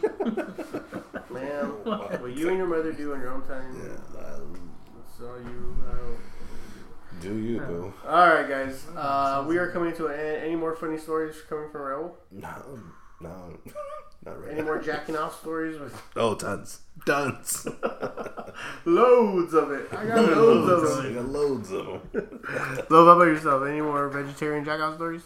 Man, 1.29 1.65
what 1.83 2.35
you 2.35 2.49
and 2.49 2.57
your 2.57 2.65
mother 2.65 2.91
do 2.93 3.13
on 3.13 3.19
your 3.19 3.29
own 3.31 3.43
time. 3.43 3.79
Yeah. 3.79 4.25
um, 4.25 4.71
So 5.19 5.35
you. 5.35 5.77
I 5.87 5.91
don't. 5.97 6.17
Do 7.21 7.37
you, 7.37 7.59
boo? 7.59 7.93
All 8.07 8.27
right, 8.29 8.49
guys. 8.49 8.87
Uh, 8.95 9.45
we 9.47 9.57
are 9.59 9.69
coming 9.71 9.93
to 9.97 10.07
an 10.07 10.19
end. 10.19 10.43
Any 10.45 10.55
more 10.55 10.75
funny 10.75 10.97
stories 10.97 11.35
coming 11.47 11.69
from 11.71 11.81
Raul? 11.81 12.11
No, 12.31 12.79
no, 13.21 13.57
not 14.25 14.41
right 14.41 14.51
Any 14.51 14.59
now. 14.61 14.65
more 14.65 14.79
jacking 14.81 15.15
off 15.15 15.39
stories? 15.41 15.79
With 15.79 15.99
Oh, 16.15 16.35
tons, 16.35 16.81
tons, 17.05 17.67
loads 18.85 19.53
of 19.53 19.71
it. 19.71 19.87
I 19.91 20.05
got 20.05 20.25
loads 20.37 20.71
of 20.71 20.99
I 20.99 21.03
them. 21.03 21.13
got 21.15 21.25
loads 21.29 21.71
of 21.71 21.85
them. 21.85 22.01
Love, 22.89 23.05
how 23.07 23.15
about 23.15 23.23
yourself? 23.27 23.67
Any 23.67 23.81
more 23.81 24.07
vegetarian 24.09 24.63
jack 24.65 24.79
off 24.79 24.95
stories? 24.95 25.23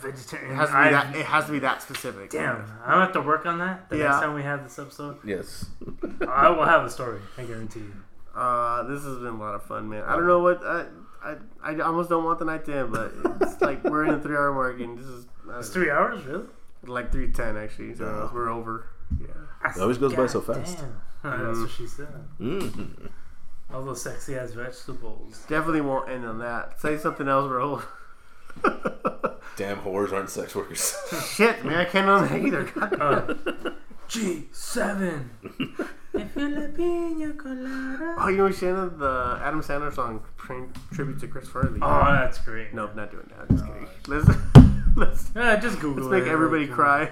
Vegetarian. 0.00 0.52
It 0.52 0.54
has 0.56 0.68
to 0.68 0.72
be 0.74 0.78
I- 0.78 0.90
that. 0.90 1.16
It 1.16 1.26
has 1.26 1.46
to 1.46 1.52
be 1.52 1.58
that 1.60 1.82
specific. 1.82 2.30
Damn, 2.30 2.64
I 2.84 3.00
have 3.00 3.12
to 3.12 3.20
work 3.20 3.46
on 3.46 3.58
that. 3.58 3.88
The 3.88 3.98
Yeah. 3.98 4.04
next 4.08 4.20
time 4.20 4.34
we 4.34 4.42
have 4.42 4.62
this 4.64 4.78
episode, 4.78 5.18
Yes. 5.24 5.66
I 6.28 6.48
will 6.50 6.64
have 6.64 6.84
a 6.84 6.90
story. 6.90 7.20
I 7.38 7.44
guarantee 7.44 7.80
you. 7.80 7.94
Uh, 8.34 8.84
this 8.84 9.02
has 9.04 9.16
been 9.18 9.26
a 9.34 9.38
lot 9.38 9.54
of 9.54 9.62
fun, 9.64 9.88
man. 9.88 10.04
I 10.04 10.12
don't 10.16 10.26
know 10.26 10.38
what 10.40 10.62
I. 10.64 10.86
I, 11.24 11.36
I 11.62 11.78
almost 11.80 12.08
don't 12.10 12.24
want 12.24 12.40
the 12.40 12.44
night 12.44 12.64
to 12.64 12.74
end, 12.74 12.92
but 12.92 13.12
it's 13.40 13.60
like 13.60 13.84
we're 13.84 14.04
in 14.04 14.14
a 14.14 14.20
three 14.20 14.34
hour 14.34 14.52
mark, 14.52 14.80
and 14.80 14.98
this 14.98 15.06
is 15.06 15.26
uh, 15.48 15.58
It's 15.58 15.68
three 15.68 15.88
hours, 15.90 16.24
really? 16.24 16.46
Like 16.86 17.12
three 17.12 17.30
ten 17.32 17.56
actually. 17.56 17.94
So 17.94 18.04
Yeah. 18.04 18.34
we're 18.34 18.48
over. 18.50 18.86
Yeah. 19.20 19.70
It 19.76 19.80
always 19.80 19.98
goes 19.98 20.14
by 20.14 20.26
so 20.26 20.40
God 20.40 20.56
fast. 20.66 20.78
damn. 20.78 21.46
That's 21.46 21.58
what 21.60 21.70
she 21.70 21.86
said. 21.86 22.08
Mm. 22.40 23.10
All 23.72 23.84
those 23.84 24.02
sexy 24.02 24.36
ass 24.36 24.50
vegetables. 24.52 25.44
Definitely 25.48 25.80
won't 25.82 26.08
end 26.10 26.24
on 26.26 26.38
that. 26.40 26.80
Say 26.80 26.96
something 26.98 27.28
else, 27.28 27.46
bro. 27.48 27.82
Damn 29.56 29.78
whores 29.78 30.12
aren't 30.12 30.30
sex 30.30 30.54
workers. 30.54 30.94
Shit, 31.36 31.64
man, 31.64 31.76
I 31.78 31.84
can't 31.84 32.06
know 32.06 32.26
that 32.26 32.38
either. 32.44 32.68
Uh, 33.00 33.34
G7. 34.08 35.28
if 36.14 36.36
you 36.36 36.48
la 36.48 36.66
piña 36.68 37.36
colada. 37.38 38.14
Oh, 38.18 38.28
you 38.28 38.36
know, 38.38 38.50
Shannon, 38.50 38.98
the 38.98 39.38
Adam 39.42 39.62
Sandler 39.62 39.94
song 39.94 40.22
tri- 40.36 40.66
tribute 40.92 41.18
to 41.20 41.28
Chris 41.28 41.48
Farley. 41.48 41.78
Oh, 41.80 42.04
that's 42.12 42.38
great. 42.40 42.74
Nope, 42.74 42.94
not 42.94 43.10
doing 43.10 43.30
that. 43.30 43.46
I'm 43.48 43.56
just 43.56 43.66
kidding. 43.66 43.88
Let's 44.08 44.26
let's 44.96 45.30
Yeah, 45.34 45.56
just 45.56 45.80
Google 45.80 46.04
let's 46.08 46.22
make 46.22 46.30
everybody 46.32 46.66
Like, 46.66 46.74
cry. 46.74 47.10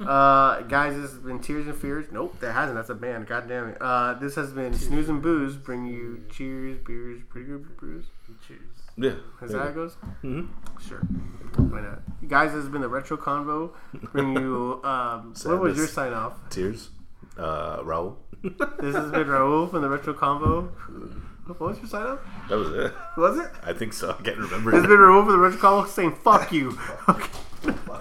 Uh, 0.00 0.60
guys, 0.62 0.94
this 0.94 1.10
has 1.12 1.20
been 1.20 1.38
Tears 1.38 1.66
and 1.66 1.74
Fears. 1.74 2.06
Nope, 2.12 2.38
that 2.40 2.52
hasn't. 2.52 2.76
That's 2.76 2.90
a 2.90 2.94
band. 2.94 3.26
God 3.26 3.48
damn 3.48 3.68
it. 3.70 3.78
Uh, 3.80 4.12
this 4.14 4.34
has 4.34 4.52
been 4.52 4.74
Snooze 4.74 5.08
and 5.08 5.22
Booze. 5.22 5.56
Bring 5.56 5.86
you 5.86 6.22
cheers, 6.30 6.76
beers, 6.84 7.22
pretty 7.30 7.46
good 7.46 7.76
brews. 7.78 8.04
Cheers. 8.46 8.60
yeah. 8.98 9.12
Is 9.42 9.52
that 9.52 9.58
how 9.58 9.68
it 9.68 9.74
goes? 9.74 9.94
hmm 10.20 10.42
Sure. 10.86 10.98
Why 10.98 11.80
not? 11.80 12.02
Guys, 12.28 12.52
this 12.52 12.62
has 12.64 12.68
been 12.68 12.82
the 12.82 12.88
Retro 12.88 13.16
Convo. 13.16 13.70
Bring 14.12 14.34
you. 14.36 14.80
Um, 14.84 15.34
what 15.44 15.60
was 15.60 15.78
your 15.78 15.86
sign 15.86 16.12
off? 16.12 16.34
Tears. 16.50 16.90
Uh, 17.38 17.78
Raul. 17.82 18.16
This 18.42 18.94
has 18.94 19.10
been 19.12 19.28
Raul 19.28 19.70
from 19.70 19.80
the 19.82 19.88
Retro 19.88 20.12
Convo. 20.14 20.70
What 21.58 21.70
was 21.70 21.78
your 21.78 21.86
sign 21.88 22.06
off? 22.06 22.20
That 22.48 22.56
was 22.56 22.70
it. 22.70 22.92
Was 23.16 23.38
it? 23.38 23.50
I 23.64 23.72
think 23.72 23.92
so. 23.92 24.10
I 24.18 24.22
can't 24.22 24.38
remember. 24.38 24.74
It's 24.74 24.86
been 24.86 24.96
Raul 24.98 25.24
from 25.24 25.32
the 25.32 25.38
Retro 25.38 25.58
Convo 25.58 25.86
saying 25.88 26.12
"fuck 26.16 26.52
you." 26.52 26.78
Okay. 27.08 27.28